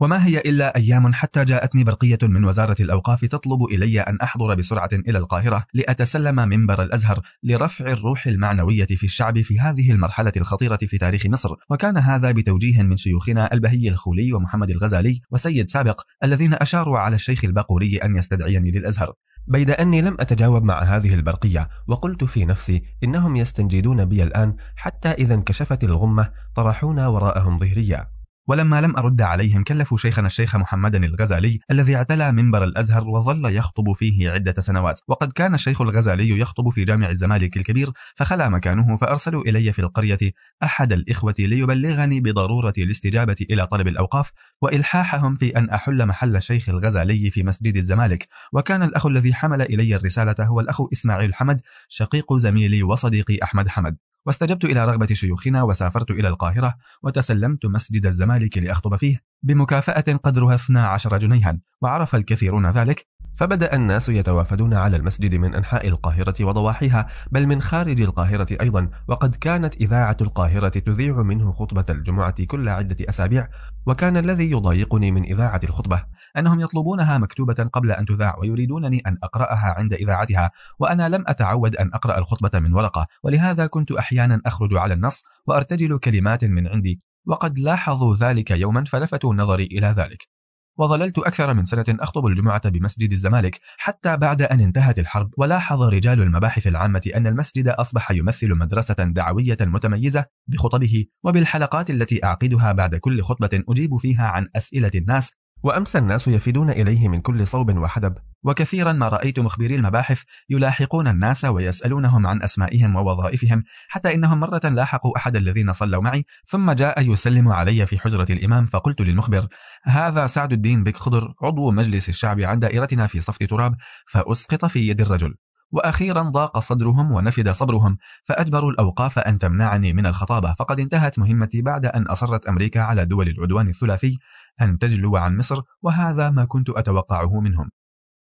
وما 0.00 0.26
هي 0.26 0.38
إلا 0.38 0.76
أيام 0.76 1.12
حتى 1.12 1.44
جاءتني 1.44 1.84
برقية 1.84 2.18
من 2.22 2.44
وزارة 2.44 2.76
الأوقاف 2.80 3.24
تطلب 3.24 3.62
إلي 3.64 4.00
أن 4.00 4.18
أحضر 4.20 4.54
بسرعة 4.54 4.88
إلى 4.92 5.18
القاهرة 5.18 5.64
لأتسلم 5.74 6.34
منبر 6.48 6.82
الأزهر 6.82 7.20
لرفع 7.42 7.86
الروح 7.86 8.26
المعنوية 8.26 8.86
في 8.86 9.04
الشعب 9.04 9.42
في 9.42 9.60
هذه 9.60 9.90
المرحلة 9.90 10.32
الخطيرة 10.36 10.76
في 10.76 10.98
تاريخ 10.98 11.26
مصر. 11.26 11.48
وكان 11.70 11.96
هذا 11.96 12.32
بتوجيه 12.32 12.82
من 12.82 12.96
شيوخنا 12.96 13.52
البهي 13.52 13.88
الخولي 13.88 14.32
ومحمد 14.32 14.70
الغزالي 14.70 15.20
وسيد 15.30 15.68
سابق 15.68 16.00
الذين 16.24 16.54
أشاروا 16.54 16.98
على 16.98 17.14
الشيخ 17.14 17.44
الباقوري 17.44 17.96
أن 17.96 18.16
يستدعيني 18.16 18.70
للأزهر. 18.70 19.12
بيد 19.48 19.70
أني 19.70 20.02
لم 20.02 20.16
أتجاوب 20.20 20.62
مع 20.62 20.82
هذه 20.82 21.14
البرقية 21.14 21.68
وقلت 21.86 22.24
في 22.24 22.44
نفسي 22.44 22.82
إنهم 23.04 23.36
يستنجدون 23.36 24.04
بي 24.04 24.22
الآن 24.22 24.56
حتى 24.76 25.08
إذا 25.08 25.34
انكشفت 25.34 25.84
الغمة 25.84 26.30
طرحونا 26.54 27.08
وراءهم 27.08 27.58
ظهريا. 27.58 28.15
ولما 28.48 28.80
لم 28.80 28.96
أرد 28.96 29.22
عليهم 29.22 29.64
كلفوا 29.64 29.98
شيخنا 29.98 30.26
الشيخ 30.26 30.56
محمدا 30.56 31.04
الغزالي 31.04 31.58
الذي 31.70 31.96
اعتلى 31.96 32.32
منبر 32.32 32.64
الأزهر 32.64 33.08
وظل 33.08 33.56
يخطب 33.56 33.92
فيه 33.92 34.30
عدة 34.30 34.54
سنوات. 34.60 35.00
وقد 35.08 35.32
كان 35.32 35.54
الشيخ 35.54 35.80
الغزالي 35.80 36.38
يخطب 36.38 36.68
في 36.68 36.84
جامع 36.84 37.10
الزمالك 37.10 37.56
الكبير 37.56 37.90
فخلى 38.14 38.50
مكانه 38.50 38.96
فأرسلوا 38.96 39.42
إلي 39.42 39.72
في 39.72 39.78
القرية 39.78 40.18
أحد 40.62 40.92
الإخوة 40.92 41.34
ليبلغني 41.38 42.20
بضرورة 42.20 42.74
الاستجابة 42.78 43.36
إلى 43.50 43.66
طلب 43.66 43.88
الأوقاف 43.88 44.32
وإلحاحهم 44.62 45.34
في 45.34 45.58
أن 45.58 45.70
أحل 45.70 46.06
محل 46.06 46.36
الشيخ 46.36 46.68
الغزالي 46.68 47.30
في 47.30 47.42
مسجد 47.42 47.76
الزمالك. 47.76 48.28
وكان 48.52 48.82
الأخ 48.82 49.06
الذي 49.06 49.34
حمل 49.34 49.62
إلي 49.62 49.96
الرسالة 49.96 50.34
هو 50.40 50.60
الأخ 50.60 50.80
إسماعيل 50.92 51.34
حمد 51.34 51.60
شقيق 51.88 52.36
زميلي 52.36 52.82
وصديقي 52.82 53.38
أحمد 53.42 53.68
حمد. 53.68 53.96
واستجبت 54.26 54.64
إلى 54.64 54.84
رغبة 54.84 55.06
شيوخنا 55.06 55.62
وسافرت 55.62 56.10
إلى 56.10 56.28
القاهرة 56.28 56.74
وتسلمت 57.02 57.66
مسجد 57.66 58.06
الزمالك 58.06 58.58
لأخطب 58.58 58.96
فيه 58.96 59.22
بمكافأة 59.42 60.16
قدرها 60.16 60.54
12 60.54 61.18
جنيها 61.18 61.58
وعرف 61.80 62.14
الكثيرون 62.14 62.70
ذلك 62.70 63.06
فبدأ 63.36 63.74
الناس 63.74 64.08
يتوافدون 64.08 64.74
على 64.74 64.96
المسجد 64.96 65.34
من 65.34 65.54
أنحاء 65.54 65.88
القاهرة 65.88 66.44
وضواحيها 66.44 67.06
بل 67.30 67.46
من 67.46 67.62
خارج 67.62 68.00
القاهرة 68.00 68.56
أيضا 68.60 68.90
وقد 69.08 69.34
كانت 69.34 69.76
إذاعة 69.76 70.16
القاهرة 70.20 70.68
تذيع 70.68 71.22
منه 71.22 71.52
خطبة 71.52 71.84
الجمعة 71.90 72.44
كل 72.44 72.68
عدة 72.68 72.96
أسابيع 73.08 73.48
وكان 73.86 74.16
الذي 74.16 74.50
يضايقني 74.50 75.10
من 75.10 75.24
إذاعة 75.24 75.60
الخطبة 75.64 76.04
أنهم 76.36 76.60
يطلبونها 76.60 77.18
مكتوبة 77.18 77.68
قبل 77.72 77.92
أن 77.92 78.06
تذاع 78.06 78.38
ويريدونني 78.38 79.02
أن 79.06 79.18
أقرأها 79.22 79.74
عند 79.78 79.92
إذاعتها 79.92 80.50
وأنا 80.78 81.08
لم 81.08 81.24
أتعود 81.26 81.76
أن 81.76 81.90
أقرأ 81.94 82.18
الخطبة 82.18 82.60
من 82.60 82.74
ورقة 82.74 83.06
ولهذا 83.22 83.66
كنت 83.66 83.92
أحيانا 83.92 84.40
أخرج 84.46 84.74
على 84.74 84.94
النص 84.94 85.22
وأرتجل 85.46 85.98
كلمات 85.98 86.44
من 86.44 86.68
عندي 86.68 87.00
وقد 87.26 87.58
لاحظوا 87.58 88.16
ذلك 88.16 88.50
يوما 88.50 88.84
فلفتوا 88.84 89.34
نظري 89.34 89.64
إلى 89.64 89.86
ذلك. 89.86 90.35
وظللت 90.78 91.18
أكثر 91.18 91.54
من 91.54 91.64
سنة 91.64 91.84
أخطب 91.88 92.26
الجمعة 92.26 92.68
بمسجد 92.68 93.12
الزمالك 93.12 93.60
حتى 93.78 94.16
بعد 94.16 94.42
أن 94.42 94.60
انتهت 94.60 94.98
الحرب 94.98 95.30
ولاحظ 95.36 95.82
رجال 95.82 96.22
المباحث 96.22 96.66
العامة 96.66 97.10
أن 97.14 97.26
المسجد 97.26 97.68
أصبح 97.68 98.10
يمثل 98.10 98.54
مدرسة 98.54 98.94
دعوية 98.94 99.56
متميزة 99.60 100.24
بخطبه 100.46 101.04
وبالحلقات 101.24 101.90
التي 101.90 102.24
أعقدها 102.24 102.72
بعد 102.72 102.94
كل 102.94 103.22
خطبة 103.22 103.64
أجيب 103.68 103.96
فيها 103.96 104.26
عن 104.26 104.48
أسئلة 104.56 104.90
الناس 104.94 105.32
وأمسى 105.62 105.98
الناس 105.98 106.28
يفدون 106.28 106.70
إليه 106.70 107.08
من 107.08 107.20
كل 107.20 107.46
صوب 107.46 107.76
وحدب. 107.76 108.14
وكثيرا 108.46 108.92
ما 108.92 109.08
رأيت 109.08 109.40
مخبري 109.40 109.74
المباحث 109.74 110.22
يلاحقون 110.50 111.08
الناس 111.08 111.44
ويسألونهم 111.44 112.26
عن 112.26 112.42
أسمائهم 112.42 112.96
ووظائفهم 112.96 113.64
حتى 113.88 114.14
إنهم 114.14 114.40
مرة 114.40 114.60
لاحقوا 114.64 115.16
أحد 115.16 115.36
الذين 115.36 115.72
صلوا 115.72 116.02
معي 116.02 116.24
ثم 116.46 116.72
جاء 116.72 117.12
يسلم 117.12 117.48
علي 117.48 117.86
في 117.86 117.98
حجرة 117.98 118.26
الإمام 118.30 118.66
فقلت 118.66 119.00
للمخبر 119.00 119.48
هذا 119.84 120.26
سعد 120.26 120.52
الدين 120.52 120.84
بك 120.84 120.96
خضر 120.96 121.34
عضو 121.42 121.70
مجلس 121.70 122.08
الشعب 122.08 122.40
عن 122.40 122.58
دائرتنا 122.58 123.06
في 123.06 123.20
صفت 123.20 123.42
تراب 123.42 123.76
فأسقط 124.06 124.64
في 124.64 124.88
يد 124.88 125.00
الرجل. 125.00 125.34
وأخيرا 125.72 126.22
ضاق 126.22 126.58
صدرهم 126.58 127.12
ونفد 127.12 127.50
صبرهم 127.50 127.96
فأجبروا 128.24 128.70
الأوقاف 128.70 129.18
أن 129.18 129.38
تمنعني 129.38 129.92
من 129.92 130.06
الخطابة. 130.06 130.54
فقد 130.58 130.80
انتهت 130.80 131.18
مهمتي 131.18 131.62
بعد 131.62 131.86
أن 131.86 132.06
أصرت 132.06 132.46
أمريكا 132.46 132.80
على 132.80 133.04
دول 133.04 133.28
العدوان 133.28 133.68
الثلاثي 133.68 134.18
أن 134.60 134.78
تجلو 134.78 135.16
عن 135.16 135.36
مصر 135.36 135.62
وهذا 135.82 136.30
ما 136.30 136.44
كنت 136.44 136.70
أتوقعه 136.70 137.40
منهم. 137.40 137.70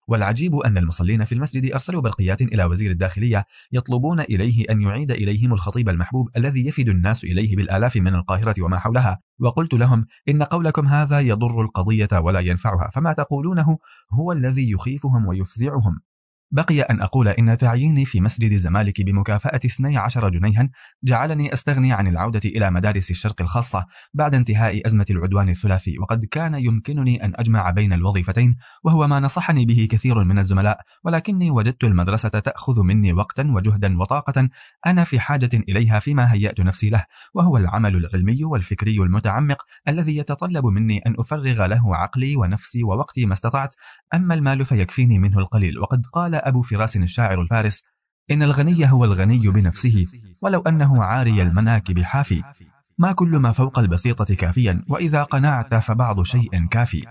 والعجيب 0.09 0.57
أن 0.57 0.79
المصلين 0.79 1.25
في 1.25 1.35
المسجد 1.35 1.73
أرسلوا 1.73 2.01
برقيات 2.01 2.43
إلى 2.43 2.65
وزير 2.65 2.91
الداخلية 2.91 3.45
يطلبون 3.73 4.21
إليه 4.21 4.65
أن 4.71 4.83
يعيد 4.83 5.11
إليهم 5.11 5.53
الخطيب 5.53 5.89
المحبوب 5.89 6.29
الذي 6.37 6.67
يفد 6.67 6.89
الناس 6.89 7.25
إليه 7.25 7.57
بالآلاف 7.57 7.97
من 7.97 8.15
القاهرة 8.15 8.55
وما 8.63 8.79
حولها. 8.79 9.21
وقلت 9.41 9.75
لهم 9.75 10.07
إن 10.29 10.43
قولكم 10.43 10.87
هذا 10.87 11.21
يضر 11.21 11.63
القضية 11.63 12.09
ولا 12.13 12.41
ينفعها 12.41 12.91
فما 12.95 13.13
تقولونه 13.13 13.79
هو 14.13 14.33
الذي 14.33 14.71
يخيفهم 14.71 15.27
ويفزعهم. 15.27 16.01
بقي 16.53 16.81
أن 16.81 17.01
أقول 17.01 17.29
إن 17.29 17.59
تعييني 17.59 18.05
في 18.05 18.21
مسجد 18.21 18.53
الزمالك 18.53 19.03
بمكافأة 19.03 19.61
12 19.65 20.29
جنيها 20.29 20.71
جعلني 21.05 21.53
أستغني 21.53 21.93
عن 21.93 22.07
العودة 22.07 22.41
إلى 22.45 22.71
مدارس 22.71 23.11
الشرق 23.11 23.43
الخاصة 23.43 23.87
بعد 24.15 24.35
انتهاء 24.35 24.87
أزمة 24.87 25.07
العدوان 25.11 25.49
الثلاثي 25.49 25.99
وقد 25.99 26.25
كان 26.25 26.55
يمكنني 26.55 27.25
أن 27.25 27.33
أجمع 27.37 27.71
بين 27.71 27.93
الوظيفتين 27.93 28.57
وهو 28.85 29.07
ما 29.07 29.21
نصحني 29.21 29.65
به 29.65 29.89
كثير 29.91 30.25
من 30.25 30.39
الزملاء 30.39 30.81
ولكني 31.05 31.51
وجدت 31.51 31.85
المدرسة 31.85 32.29
تأخذ 32.29 32.83
مني 32.83 33.13
وقتا 33.13 33.43
وجهدا 33.43 33.99
وطاقة 33.99 34.49
أنا 34.87 35.05
في 35.05 35.21
حاجة 35.21 35.51
إليها 35.69 35.99
فيما 35.99 36.33
هيأت 36.33 36.61
نفسي 36.61 36.91
له 36.91 37.05
وهو 37.35 37.57
العمل 37.57 37.97
العلمي 37.97 38.45
والفكري 38.45 38.97
المتعمق 38.97 39.63
الذي 39.89 40.17
يتطلب 40.17 40.67
مني 40.67 40.99
أن 40.99 41.15
أفرغ 41.19 41.67
له 41.67 41.97
عقلي 41.97 42.37
ونفسي 42.37 42.83
ووقتي 42.85 43.27
ما 43.27 43.33
استطعت 43.33 43.75
أما 44.15 44.35
المال 44.35 44.65
فيكفيني 44.65 45.19
منه 45.19 45.39
القليل 45.39 45.79
وقد 45.79 46.07
قال 46.13 46.42
أبو 46.43 46.63
فراس 46.63 46.97
الشاعر 46.97 47.41
الفارس 47.41 47.83
إن 48.31 48.43
الغني 48.43 48.91
هو 48.91 49.05
الغني 49.05 49.49
بنفسه 49.49 50.05
ولو 50.43 50.61
أنه 50.61 51.05
عاري 51.05 51.43
المناكب 51.43 52.01
حافي. 52.01 52.43
ما 52.99 53.13
كل 53.13 53.37
ما 53.37 53.53
فوق 53.53 53.79
البسيطة 53.79 54.35
كافيا 54.35 54.85
وإذا 54.89 55.23
قنعت 55.23 55.75
فبعض 55.75 56.23
شيء 56.23 56.67
كافي. 56.67 57.07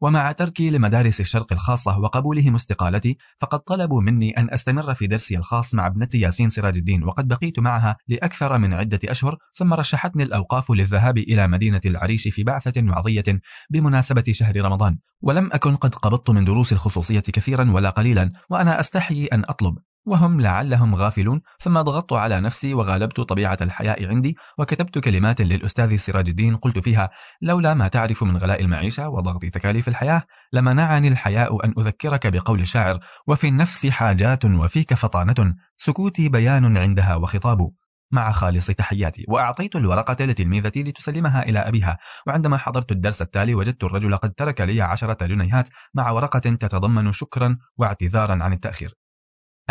ومع 0.00 0.32
تركي 0.32 0.70
لمدارس 0.70 1.20
الشرق 1.20 1.52
الخاصة 1.52 1.98
وقبولهم 1.98 2.54
استقالتي 2.54 3.16
فقد 3.40 3.58
طلبوا 3.58 4.02
مني 4.02 4.30
أن 4.30 4.50
أستمر 4.50 4.94
في 4.94 5.06
درسي 5.06 5.36
الخاص 5.36 5.74
مع 5.74 5.86
ابنتي 5.86 6.20
ياسين 6.20 6.50
سراج 6.50 6.76
الدين 6.76 7.04
وقد 7.04 7.28
بقيت 7.28 7.58
معها 7.58 7.96
لأكثر 8.08 8.58
من 8.58 8.72
عدة 8.72 9.00
أشهر 9.04 9.36
ثم 9.54 9.74
رشحتني 9.74 10.22
الأوقاف 10.22 10.70
للذهاب 10.70 11.18
إلى 11.18 11.48
مدينة 11.48 11.80
العريش 11.86 12.28
في 12.28 12.44
بعثة 12.44 12.82
وعظية 12.88 13.40
بمناسبة 13.70 14.24
شهر 14.30 14.60
رمضان. 14.60 14.98
ولم 15.22 15.50
أكن 15.52 15.76
قد 15.76 15.94
قبضت 15.94 16.30
من 16.30 16.44
دروس 16.44 16.72
الخصوصية 16.72 17.20
كثيرا 17.20 17.70
ولا 17.70 17.90
قليلا 17.90 18.32
وأنا 18.50 18.80
أستحي 18.80 19.24
أن 19.24 19.44
أطلب. 19.48 19.78
وهم 20.06 20.40
لعلهم 20.40 20.94
غافلون 20.94 21.40
ثم 21.58 21.80
ضغطت 21.80 22.12
على 22.12 22.40
نفسي 22.40 22.74
وغالبت 22.74 23.20
طبيعة 23.20 23.58
الحياء 23.60 24.08
عندي 24.08 24.36
وكتبت 24.58 24.98
كلمات 24.98 25.40
للأستاذ 25.40 25.96
سراج 25.96 26.28
الدين 26.28 26.56
قلت 26.56 26.78
فيها 26.78 27.10
لولا 27.42 27.74
ما 27.74 27.88
تعرف 27.88 28.22
من 28.22 28.36
غلاء 28.36 28.60
المعيشة 28.60 29.08
وضغط 29.08 29.44
تكاليف 29.44 29.88
الحياة 29.88 30.22
لمنعني 30.52 31.08
الحياء 31.08 31.64
أن 31.64 31.74
أذكرك 31.78 32.26
بقول 32.26 32.60
الشاعر 32.60 32.98
وفي 33.26 33.48
النفس 33.48 33.86
حاجات 33.86 34.44
وفيك 34.44 34.94
فطانة 34.94 35.54
سكوتي 35.76 36.28
بيان 36.28 36.76
عندها 36.76 37.14
وخطاب 37.14 37.70
مع 38.12 38.32
خالص 38.32 38.66
تحياتي 38.66 39.24
وأعطيت 39.28 39.76
الورقة 39.76 40.24
لتلميذتي 40.24 40.82
لتسلمها 40.82 41.42
إلى 41.42 41.58
أبيها 41.58 41.98
وعندما 42.26 42.56
حضرت 42.58 42.92
الدرس 42.92 43.22
التالي 43.22 43.54
وجدت 43.54 43.84
الرجل 43.84 44.16
قد 44.16 44.32
ترك 44.32 44.60
لي 44.60 44.82
عشرة 44.82 45.26
جنيهات 45.26 45.68
مع 45.94 46.10
ورقة 46.10 46.38
تتضمن 46.38 47.12
شكرا 47.12 47.58
واعتذارا 47.76 48.42
عن 48.42 48.52
التأخير. 48.52 48.99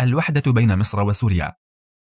الوحدة 0.00 0.52
بين 0.52 0.78
مصر 0.78 1.02
وسوريا. 1.02 1.52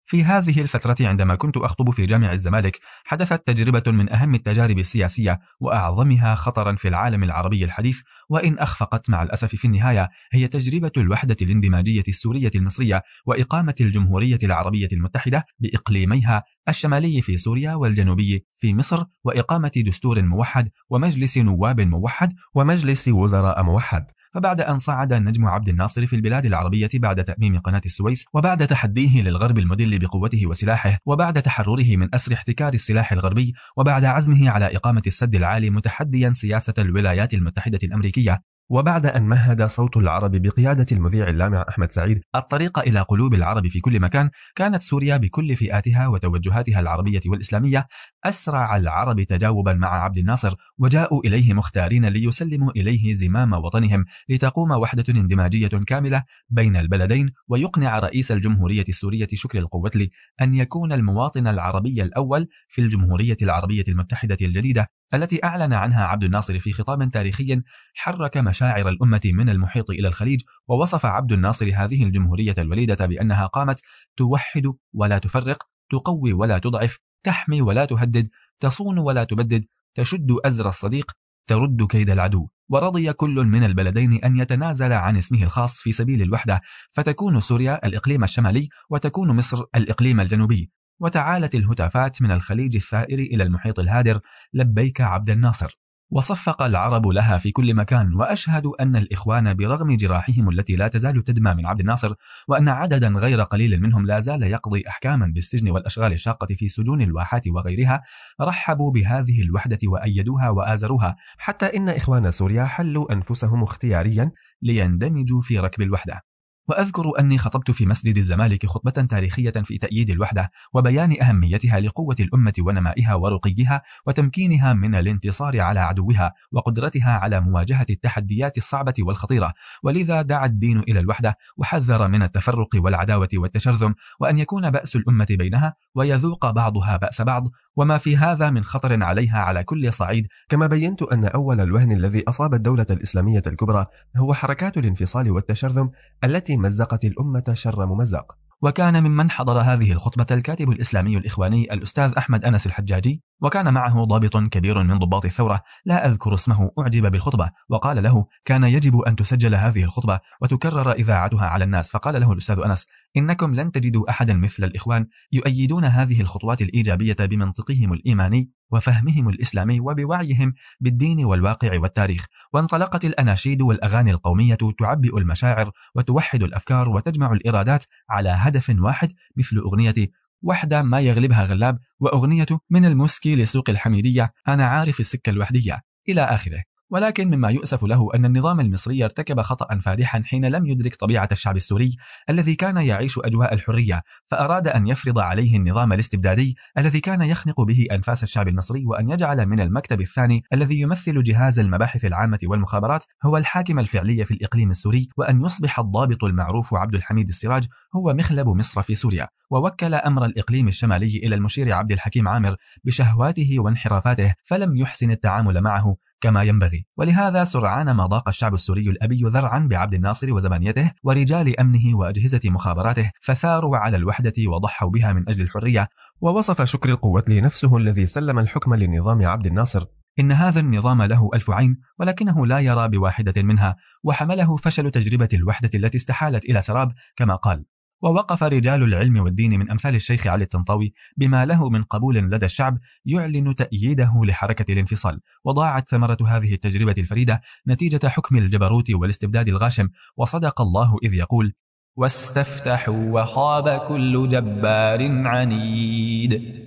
في 0.08 0.24
هذه 0.24 0.60
الفترة 0.60 0.96
عندما 1.00 1.34
كنت 1.34 1.56
أخطب 1.56 1.90
في 1.90 2.06
جامع 2.06 2.32
الزمالك 2.32 2.80
حدثت 3.04 3.46
تجربة 3.46 3.92
من 3.92 4.12
أهم 4.12 4.34
التجارب 4.34 4.78
السياسية 4.78 5.38
وأعظمها 5.60 6.34
خطرا 6.34 6.76
في 6.76 6.88
العالم 6.88 7.22
العربي 7.24 7.64
الحديث 7.64 8.00
وإن 8.28 8.58
أخفقت 8.58 9.10
مع 9.10 9.22
الأسف 9.22 9.54
في 9.54 9.64
النهاية 9.64 10.08
هي 10.32 10.48
تجربة 10.48 10.92
الوحدة 10.96 11.36
الاندماجية 11.42 12.04
السورية 12.08 12.50
المصرية 12.54 13.02
وإقامة 13.26 13.74
الجمهورية 13.80 14.38
العربية 14.42 14.88
المتحدة 14.92 15.44
بإقليميها 15.58 16.42
الشمالي 16.68 17.22
في 17.22 17.36
سوريا 17.36 17.74
والجنوبي 17.74 18.46
في 18.54 18.74
مصر 18.74 19.04
وإقامة 19.24 19.72
دستور 19.76 20.22
موحد 20.22 20.70
ومجلس 20.90 21.38
نواب 21.38 21.80
موحد 21.80 22.32
ومجلس 22.54 23.08
وزراء 23.08 23.62
موحد. 23.62 24.06
فبعد 24.34 24.60
أن 24.60 24.78
صعد 24.78 25.12
النجم 25.12 25.46
عبد 25.46 25.68
الناصر 25.68 26.06
في 26.06 26.16
البلاد 26.16 26.46
العربية 26.46 26.88
بعد 26.94 27.24
تأميم 27.24 27.58
قناة 27.60 27.82
السويس 27.86 28.24
وبعد 28.32 28.66
تحديه 28.66 29.22
للغرب 29.22 29.58
المدل 29.58 29.98
بقوته 29.98 30.46
وسلاحه 30.46 30.98
وبعد 31.06 31.42
تحرره 31.42 31.96
من 31.96 32.14
أسر 32.14 32.34
احتكار 32.34 32.74
السلاح 32.74 33.12
الغربي 33.12 33.54
وبعد 33.76 34.04
عزمه 34.04 34.50
على 34.50 34.76
إقامة 34.76 35.02
السد 35.06 35.34
العالي 35.34 35.70
متحديا 35.70 36.32
سياسة 36.32 36.74
الولايات 36.78 37.34
المتحدة 37.34 37.78
الأمريكية 37.84 38.42
وبعد 38.68 39.06
أن 39.06 39.22
مهد 39.22 39.62
صوت 39.62 39.96
العرب 39.96 40.30
بقيادة 40.36 40.86
المذيع 40.92 41.28
اللامع 41.28 41.64
أحمد 41.68 41.92
سعيد 41.92 42.20
الطريق 42.34 42.78
إلى 42.78 43.00
قلوب 43.00 43.34
العرب 43.34 43.68
في 43.68 43.80
كل 43.80 44.00
مكان 44.00 44.30
كانت 44.54 44.82
سوريا 44.82 45.16
بكل 45.16 45.56
فئاتها 45.56 46.08
وتوجهاتها 46.08 46.80
العربية 46.80 47.20
والإسلامية 47.26 47.86
أسرع 48.24 48.76
العرب 48.76 49.22
تجاوبا 49.22 49.72
مع 49.72 50.04
عبد 50.04 50.18
الناصر 50.18 50.54
وجاءوا 50.78 51.20
إليه 51.24 51.54
مختارين 51.54 52.06
ليسلموا 52.06 52.70
إليه 52.70 53.12
زمام 53.12 53.52
وطنهم 53.52 54.04
لتقوم 54.28 54.70
وحدة 54.70 55.04
اندماجية 55.08 55.68
كاملة 55.68 56.24
بين 56.50 56.76
البلدين 56.76 57.30
ويقنع 57.48 57.98
رئيس 57.98 58.32
الجمهورية 58.32 58.84
السورية 58.88 59.28
شكر 59.34 59.58
القوتلي 59.58 60.10
أن 60.42 60.54
يكون 60.54 60.92
المواطن 60.92 61.46
العربي 61.46 62.02
الأول 62.02 62.48
في 62.68 62.80
الجمهورية 62.80 63.36
العربية 63.42 63.84
المتحدة 63.88 64.36
الجديدة. 64.42 64.86
التي 65.14 65.44
أعلن 65.44 65.72
عنها 65.72 66.04
عبد 66.04 66.24
الناصر 66.24 66.58
في 66.58 66.72
خطاب 66.72 67.10
تاريخي 67.10 67.62
حرك 67.94 68.36
مشاعر 68.36 68.88
الأمة 68.88 69.20
من 69.24 69.48
المحيط 69.48 69.90
إلى 69.90 70.08
الخليج 70.08 70.40
ووصف 70.68 71.06
عبد 71.06 71.32
الناصر 71.32 71.66
هذه 71.74 72.04
الجمهورية 72.04 72.54
الوليدة 72.58 73.06
بأنها 73.06 73.46
قامت 73.46 73.80
توحد 74.16 74.72
ولا 74.92 75.18
تفرق 75.18 75.62
تقوي 75.90 76.32
ولا 76.32 76.58
تضعف 76.58 76.98
تحمي 77.22 77.62
ولا 77.62 77.84
تهدد 77.84 78.28
تصون 78.60 78.98
ولا 78.98 79.24
تبدد 79.24 79.64
تشد 79.94 80.36
أزر 80.44 80.68
الصديق 80.68 81.12
ترد 81.46 81.86
كيد 81.86 82.10
العدو. 82.10 82.48
ورضي 82.68 83.12
كل 83.12 83.34
من 83.34 83.64
البلدين 83.64 84.24
أن 84.24 84.38
يتنازل 84.38 84.92
عن 84.92 85.16
اسمه 85.16 85.42
الخاص 85.42 85.80
في 85.80 85.92
سبيل 85.92 86.22
الوحدة 86.22 86.60
فتكون 86.90 87.40
سوريا 87.40 87.86
الإقليم 87.86 88.24
الشمالي 88.24 88.68
وتكون 88.90 89.36
مصر 89.36 89.64
الإقليم 89.74 90.20
الجنوبي. 90.20 90.70
وتعالت 91.00 91.54
الهتافات 91.54 92.22
من 92.22 92.30
الخليج 92.30 92.76
الثائر 92.76 93.18
إلى 93.18 93.42
المحيط 93.42 93.78
الهادر 93.78 94.20
لبيك 94.54 95.00
عبد 95.00 95.30
الناصر. 95.30 95.78
وصفق 96.10 96.62
العرب 96.62 97.06
لها 97.06 97.38
في 97.38 97.50
كل 97.50 97.74
مكان 97.74 98.14
وأشهد 98.14 98.66
أن 98.66 98.96
الإخوان 98.96 99.54
برغم 99.54 99.96
جراحهم 99.96 100.48
التي 100.48 100.76
لا 100.76 100.88
تزال 100.88 101.24
تدمى 101.24 101.54
من 101.54 101.66
عبد 101.66 101.80
الناصر 101.80 102.14
وأن 102.48 102.68
عددا 102.68 103.08
غير 103.08 103.42
قليل 103.42 103.80
منهم 103.80 104.06
لا 104.06 104.20
زال 104.20 104.42
يقضي 104.42 104.84
أحكاما 104.88 105.26
بالسجن 105.26 105.70
والأشغال 105.70 106.12
الشاقة 106.12 106.46
في 106.46 106.68
سجون 106.68 107.02
الواحات 107.02 107.48
وغيرها 107.48 108.02
رحبوا 108.40 108.92
بهذه 108.92 109.42
الوحدة 109.42 109.78
وأيدوها 109.84 110.50
وآزروها 110.50 111.16
حتى 111.38 111.66
إن 111.66 111.88
إخوان 111.88 112.30
سوريا 112.30 112.64
حلوا 112.64 113.12
أنفسهم 113.12 113.62
اختياريا 113.62 114.32
ليندمجوا 114.62 115.40
في 115.40 115.58
ركب 115.58 115.82
الوحدة. 115.82 116.25
وأذكر 116.68 117.12
أني 117.18 117.38
خطبت 117.38 117.70
في 117.70 117.86
مسجد 117.86 118.16
الزمالك 118.16 118.66
خطبة 118.66 118.90
تاريخية 118.90 119.50
في 119.50 119.78
تأييد 119.78 120.10
الوحدة 120.10 120.50
وبيان 120.74 121.22
أهميتها 121.22 121.80
لقوة 121.80 122.16
الأمة 122.20 122.52
ونمائها 122.58 123.14
ورقيها 123.14 123.82
وتمكينها 124.06 124.72
من 124.74 124.94
الانتصار 124.94 125.60
على 125.60 125.80
عدوها 125.80 126.32
وقدرتها 126.52 127.18
على 127.18 127.40
مواجهة 127.40 127.86
التحديات 127.90 128.58
الصعبة 128.58 128.94
والخطيرة. 128.98 129.52
ولذا 129.82 130.22
دعا 130.22 130.46
الدين 130.46 130.78
إلى 130.78 131.00
الوحدة 131.00 131.36
وحذر 131.56 132.08
من 132.08 132.22
التفرق 132.22 132.68
والعداوة 132.74 133.28
والتشرذم 133.34 133.94
وأن 134.20 134.38
يكون 134.38 134.70
بأس 134.70 134.96
الأمة 134.96 135.26
بينها 135.30 135.74
ويذوق 135.94 136.50
بعضها 136.50 136.96
بأس 136.96 137.22
بعض 137.22 137.48
وما 137.76 137.98
في 137.98 138.16
هذا 138.16 138.50
من 138.50 138.64
خطر 138.64 139.02
عليها 139.02 139.38
على 139.38 139.64
كل 139.64 139.92
صعيد. 139.92 140.26
كما 140.48 140.66
بينت 140.66 141.02
أن 141.02 141.24
أول 141.24 141.60
الوهن 141.60 141.92
الذي 141.92 142.24
أصاب 142.28 142.54
الدولة 142.54 142.86
الإسلامية 142.90 143.42
الكبرى 143.46 143.86
هو 144.16 144.34
حركات 144.34 144.76
الانفصال 144.76 145.30
والتشرذم 145.30 145.90
التي 146.24 146.56
مزقت 146.56 147.04
الأمة 147.04 147.44
شر 147.52 147.86
ممزق. 147.86 148.36
وكان 148.62 149.04
ممن 149.04 149.30
حضر 149.30 149.60
هذه 149.60 149.92
الخطبة 149.92 150.26
الكاتب 150.30 150.70
الإسلامي 150.70 151.16
الإخواني 151.16 151.72
الأستاذ 151.72 152.12
أحمد 152.18 152.44
أنس 152.44 152.66
الحجاجي 152.66 153.22
وكان 153.42 153.74
معه 153.74 154.04
ضابط 154.04 154.36
كبير 154.36 154.82
من 154.82 154.98
ضباط 154.98 155.24
الثورة 155.24 155.62
لا 155.84 156.06
أذكر 156.06 156.34
اسمه 156.34 156.70
أعجب 156.78 157.10
بالخطبة 157.10 157.50
وقال 157.68 158.02
له 158.02 158.26
كان 158.44 158.64
يجب 158.64 158.98
أن 158.98 159.16
تسجل 159.16 159.54
هذه 159.54 159.84
الخطبة 159.84 160.20
وتكرر 160.42 160.92
إذاعتها 160.92 161.46
على 161.46 161.64
الناس. 161.64 161.90
فقال 161.90 162.20
له 162.20 162.32
الأستاذ 162.32 162.58
أنس 162.58 162.86
إنكم 163.16 163.54
لن 163.54 163.72
تجدوا 163.72 164.10
أحدا 164.10 164.34
مثل 164.34 164.64
الإخوان 164.64 165.06
يؤيدون 165.32 165.84
هذه 165.84 166.20
الخطوات 166.20 166.62
الإيجابية 166.62 167.16
بمنطقهم 167.20 167.92
الإيماني 167.92 168.50
وفهمهم 168.70 169.28
الإسلامي 169.28 169.80
وبوعيهم 169.80 170.54
بالدين 170.80 171.24
والواقع 171.24 171.78
والتاريخ 171.80 172.26
وانطلقت 172.52 173.04
الأناشيد 173.04 173.62
والأغاني 173.62 174.10
القومية 174.10 174.58
تعبئ 174.78 175.18
المشاعر 175.18 175.70
وتوحد 175.94 176.42
الأفكار 176.42 176.88
وتجمع 176.88 177.32
الإرادات 177.32 177.84
على 178.10 178.28
هدف 178.28 178.76
واحد 178.78 179.12
مثل 179.36 179.56
أغنية 179.56 179.94
وحدة 180.42 180.82
ما 180.82 181.00
يغلبها 181.00 181.44
غلاب 181.44 181.78
وأغنية 182.00 182.46
من 182.70 182.84
المسكي 182.84 183.36
لسوق 183.36 183.70
الحميدية 183.70 184.32
أنا 184.48 184.66
عارف 184.66 185.00
السكة 185.00 185.30
الوحدية. 185.30 185.82
إلى 186.08 186.20
آخره. 186.20 186.62
ولكن 186.90 187.28
مما 187.28 187.50
يؤسف 187.50 187.84
له 187.84 188.08
أن 188.14 188.24
النظام 188.24 188.60
المصري 188.60 189.04
ارتكب 189.04 189.40
خطأ 189.40 189.78
فادحا 189.78 190.22
حين 190.24 190.44
لم 190.44 190.66
يدرك 190.66 190.96
طبيعة 190.96 191.28
الشعب 191.32 191.56
السوري 191.56 191.96
الذي 192.30 192.54
كان 192.54 192.76
يعيش 192.76 193.18
أجواء 193.18 193.54
الحرية 193.54 194.02
فأراد 194.26 194.68
أن 194.68 194.86
يفرض 194.86 195.18
عليه 195.18 195.56
النظام 195.56 195.92
الاستبدادي 195.92 196.56
الذي 196.78 197.00
كان 197.00 197.22
يخنق 197.22 197.60
به 197.60 197.86
أنفاس 197.92 198.22
الشعب 198.22 198.48
المصري 198.48 198.86
وأن 198.86 199.10
يجعل 199.10 199.46
من 199.46 199.60
المكتب 199.60 200.00
الثاني 200.00 200.42
الذي 200.52 200.80
يمثل 200.80 201.22
جهاز 201.22 201.58
المباحث 201.58 202.04
العامة 202.04 202.38
والمخابرات 202.44 203.04
هو 203.24 203.36
الحاكم 203.36 203.78
الفعلي 203.78 204.24
في 204.24 204.30
الإقليم 204.30 204.70
السوري 204.70 205.08
وأن 205.16 205.44
يصبح 205.44 205.78
الضابط 205.78 206.24
المعروف 206.24 206.74
عبد 206.74 206.94
الحميد 206.94 207.28
السراج 207.28 207.64
هو 207.96 208.14
مخلب 208.14 208.48
مصر 208.48 208.82
في 208.82 208.94
سوريا. 208.94 209.28
ووكل 209.50 209.94
أمر 209.94 210.24
الإقليم 210.24 210.68
الشمالي 210.68 211.16
إلى 211.16 211.34
المشير 211.34 211.72
عبد 211.72 211.92
الحكيم 211.92 212.28
عامر 212.28 212.56
بشهواته 212.84 213.56
وانحرافاته 213.58 214.34
فلم 214.44 214.76
يحسن 214.76 215.10
التعامل 215.10 215.60
معه. 215.60 215.96
كما 216.26 216.42
ينبغي. 216.42 216.86
ولهذا 216.96 217.44
سرعان 217.44 217.90
ما 217.90 218.06
ضاق 218.06 218.28
الشعب 218.28 218.54
السوري 218.54 218.90
الأبي 218.90 219.22
ذرعا 219.24 219.58
بعبد 219.58 219.94
الناصر 219.94 220.32
وزبانيته 220.32 220.92
ورجال 221.02 221.60
أمنه 221.60 221.98
وأجهزة 221.98 222.40
مخابراته 222.44 223.10
فثاروا 223.20 223.76
على 223.76 223.96
الوحدة 223.96 224.32
وضحوا 224.46 224.90
بها 224.90 225.12
من 225.12 225.28
أجل 225.28 225.42
الحرية 225.42 225.88
ووصف 226.20 226.62
شكر 226.62 226.88
القوة 226.88 227.24
نفسه 227.28 227.76
الذي 227.76 228.06
سلم 228.06 228.38
الحكم 228.38 228.74
لنظام 228.74 229.26
عبد 229.26 229.46
الناصر. 229.46 229.84
إن 230.20 230.32
هذا 230.32 230.60
النظام 230.60 231.02
له 231.02 231.30
ألف 231.34 231.50
عين 231.50 231.80
ولكنه 231.98 232.46
لا 232.46 232.58
يرى 232.58 232.88
بواحدة 232.88 233.42
منها 233.42 233.76
وحمله 234.04 234.56
فشل 234.56 234.90
تجربة 234.90 235.28
الوحدة 235.32 235.70
التي 235.74 235.96
استحالت 235.96 236.44
إلى 236.44 236.62
سراب 236.62 236.92
كما 237.16 237.36
قال. 237.36 237.64
ووقف 238.02 238.42
رجال 238.42 238.82
العلم 238.82 239.20
والدين 239.20 239.58
من 239.58 239.70
أمثال 239.70 239.94
الشيخ 239.94 240.26
علي 240.26 240.44
الطنطاوي 240.44 240.94
بما 241.16 241.46
له 241.46 241.68
من 241.68 241.82
قبول 241.82 242.16
لدى 242.16 242.46
الشعب 242.46 242.78
يعلن 243.04 243.56
تأييده 243.56 244.12
لحركة 244.24 244.72
الانفصال. 244.72 245.20
وضاعت 245.44 245.88
ثمرة 245.88 246.18
هذه 246.26 246.54
التجربة 246.54 246.94
الفريدة 246.98 247.40
نتيجة 247.68 248.08
حكم 248.08 248.36
الجبروت 248.36 248.90
والاستبداد 248.90 249.48
الغاشم. 249.48 249.88
وصدق 250.16 250.60
الله 250.60 250.96
إذ 251.02 251.14
يقول 251.14 251.52
واستفتحوا 251.96 253.22
وخاب 253.22 253.68
كل 253.88 254.28
جبار 254.28 255.26
عنيد. 255.26 256.66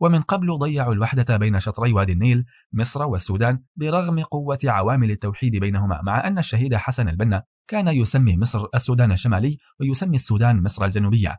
ومن 0.00 0.20
قبل 0.20 0.58
ضيعوا 0.58 0.92
الوحدة 0.92 1.36
بين 1.36 1.60
شطري 1.60 1.92
وادي 1.92 2.12
النيل 2.12 2.44
مصر 2.72 3.02
والسودان 3.02 3.62
برغم 3.76 4.22
قوة 4.22 4.58
عوامل 4.64 5.10
التوحيد 5.10 5.56
بينهما 5.56 6.00
مع 6.02 6.26
أن 6.26 6.38
الشهيد 6.38 6.74
حسن 6.74 7.08
البنا 7.08 7.42
كان 7.72 7.88
يسمي 7.88 8.36
مصر 8.36 8.66
السودان 8.74 9.12
الشمالي 9.12 9.58
ويسمي 9.80 10.16
السودان 10.16 10.62
مصر 10.62 10.84
الجنوبية. 10.84 11.38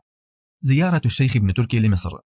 زيارة 0.62 1.02
الشيخ 1.04 1.36
ابن 1.36 1.54
تركي 1.54 1.80
لمصر. 1.80 2.18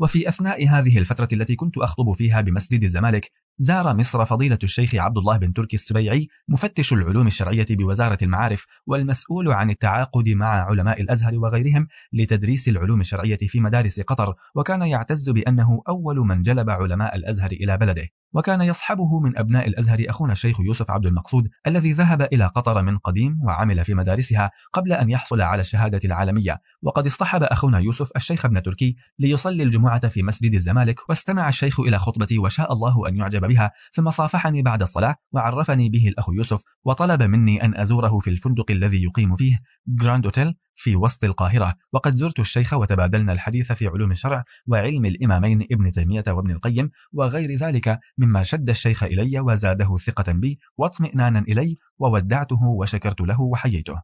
وفي 0.00 0.28
أثناء 0.28 0.68
هذه 0.68 0.98
الفترة 0.98 1.28
التي 1.32 1.56
كنت 1.56 1.78
أخطب 1.78 2.12
فيها 2.12 2.40
بمسجد 2.40 2.82
الزمالك 2.82 3.32
زار 3.60 3.96
مصر 3.96 4.24
فضيلة 4.24 4.58
الشيخ 4.62 4.94
عبد 4.94 5.18
الله 5.18 5.36
بن 5.36 5.52
تركي 5.52 5.76
السبيعي 5.76 6.28
مفتش 6.48 6.92
العلوم 6.92 7.26
الشرعية 7.26 7.66
بوزارة 7.70 8.18
المعارف 8.22 8.66
والمسؤول 8.86 9.52
عن 9.52 9.70
التعاقد 9.70 10.28
مع 10.28 10.46
علماء 10.46 11.00
الأزهر 11.00 11.38
وغيرهم 11.38 11.88
لتدريس 12.12 12.68
العلوم 12.68 13.00
الشرعية 13.00 13.36
في 13.36 13.60
مدارس 13.60 14.00
قطر 14.00 14.34
وكان 14.54 14.82
يعتز 14.82 15.30
بأنه 15.30 15.82
أول 15.88 16.16
من 16.16 16.42
جلب 16.42 16.70
علماء 16.70 17.16
الأزهر 17.16 17.50
إلى 17.52 17.76
بلده. 17.76 18.08
وكان 18.32 18.60
يصحبه 18.60 19.20
من 19.20 19.38
أبناء 19.38 19.68
الأزهر 19.68 20.04
أخونا 20.08 20.32
الشيخ 20.32 20.60
يوسف 20.60 20.90
عبد 20.90 21.06
المقصود 21.06 21.48
الذي 21.66 21.92
ذهب 21.92 22.22
إلى 22.22 22.46
قطر 22.46 22.82
من 22.82 22.98
قديم 22.98 23.38
وعمل 23.42 23.84
في 23.84 23.94
مدارسها 23.94 24.50
قبل 24.72 24.92
أن 24.92 25.10
يحصل 25.10 25.40
على 25.40 25.60
الشهادة 25.60 26.00
العالمية. 26.04 26.60
وقد 26.82 27.06
اصطحب 27.06 27.42
أخونا 27.42 27.78
يوسف 27.78 28.10
الشيخ 28.16 28.44
ابن 28.44 28.62
تركي 28.62 28.96
ليصلي 29.18 29.62
الجمعة 29.62 30.08
في 30.08 30.22
مسجد 30.22 30.54
الزمالك 30.54 31.08
واستمع 31.08 31.48
الشيخ 31.48 31.80
إلى 31.80 31.98
خطبتي 31.98 32.38
وشاء 32.38 32.72
الله 32.72 33.08
أن 33.08 33.16
يعجب 33.16 33.44
بها 33.48 33.72
ثم 33.94 34.10
صافحني 34.10 34.62
بعد 34.62 34.82
الصلاة 34.82 35.16
وعرفني 35.32 35.88
به 35.88 36.08
الأخ 36.08 36.28
يوسف 36.28 36.62
وطلب 36.84 37.22
مني 37.22 37.64
أن 37.64 37.76
أزوره 37.76 38.18
في 38.18 38.30
الفندق 38.30 38.70
الذي 38.70 39.02
يقيم 39.02 39.36
فيه 39.36 39.58
جراند 39.86 40.24
أوتيل 40.24 40.54
في 40.78 40.96
وسط 40.96 41.24
القاهرة. 41.24 41.74
وقد 41.92 42.14
زرت 42.14 42.40
الشيخ 42.40 42.72
وتبادلنا 42.72 43.32
الحديث 43.32 43.72
في 43.72 43.88
علوم 43.88 44.10
الشرع 44.10 44.44
وعلم 44.66 45.04
الإمامين 45.04 45.66
ابن 45.72 45.92
تيمية 45.92 46.24
وابن 46.28 46.50
القيم 46.50 46.90
وغير 47.12 47.56
ذلك 47.56 47.98
مما 48.18 48.42
شد 48.42 48.68
الشيخ 48.68 49.02
إلي 49.02 49.40
وزاده 49.40 49.96
ثقة 49.96 50.32
بي 50.32 50.58
واطمئنانا 50.76 51.38
إلي 51.38 51.76
وودعته 51.98 52.62
وشكرت 52.62 53.20
له 53.20 53.40
وحييته. 53.40 54.02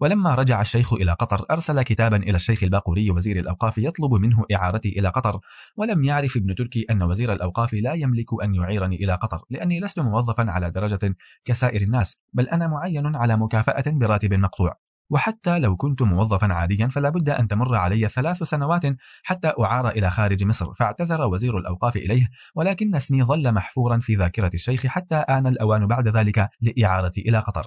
ولما 0.00 0.34
رجع 0.34 0.60
الشيخ 0.60 0.92
إلى 0.92 1.12
قطر 1.12 1.46
أرسل 1.50 1.82
كتابا 1.82 2.16
إلى 2.16 2.36
الشيخ 2.36 2.62
الباقوري 2.62 3.10
وزير 3.10 3.38
الأوقاف 3.38 3.78
يطلب 3.78 4.14
منه 4.14 4.44
إعارتي 4.54 4.88
إلى 4.88 5.08
قطر. 5.08 5.40
ولم 5.76 6.04
يعرف 6.04 6.36
ابن 6.36 6.54
تركي 6.54 6.86
أن 6.90 7.02
وزير 7.02 7.32
الأوقاف 7.32 7.74
لا 7.74 7.92
يملك 7.92 8.26
أن 8.44 8.54
يعيرني 8.54 8.96
إلى 8.96 9.14
قطر 9.14 9.44
لأني 9.50 9.80
لست 9.80 10.00
موظفا 10.00 10.50
على 10.50 10.70
درجة 10.70 11.16
كسائر 11.44 11.82
الناس 11.82 12.16
بل 12.32 12.48
أنا 12.48 12.66
معين 12.66 13.16
على 13.16 13.36
مكافأة 13.36 13.84
براتب 13.86 14.34
مقطوع. 14.34 14.76
وحتى 15.10 15.58
لو 15.58 15.76
كنت 15.76 16.02
موظفا 16.02 16.52
عاديا 16.52 16.88
فلا 16.88 17.08
بد 17.08 17.28
أن 17.28 17.48
تمر 17.48 17.74
علي 17.74 18.08
ثلاث 18.08 18.42
سنوات 18.42 18.82
حتى 19.22 19.52
أعار 19.60 19.88
إلى 19.88 20.10
خارج 20.10 20.44
مصر 20.44 20.74
فاعتذر 20.74 21.26
وزير 21.26 21.58
الأوقاف 21.58 21.96
إليه 21.96 22.28
ولكن 22.54 22.94
اسمي 22.94 23.24
ظل 23.24 23.52
محفورا 23.52 23.98
في 23.98 24.16
ذاكرة 24.16 24.50
الشيخ 24.54 24.86
حتى 24.86 25.14
آن 25.14 25.46
الأوان 25.46 25.86
بعد 25.86 26.08
ذلك 26.08 26.48
لإعارتي 26.60 27.20
إلى 27.20 27.38
قطر. 27.38 27.66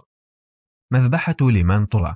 مذبحة 0.91 1.38
لمان 1.41 1.86
طرى 1.86 2.15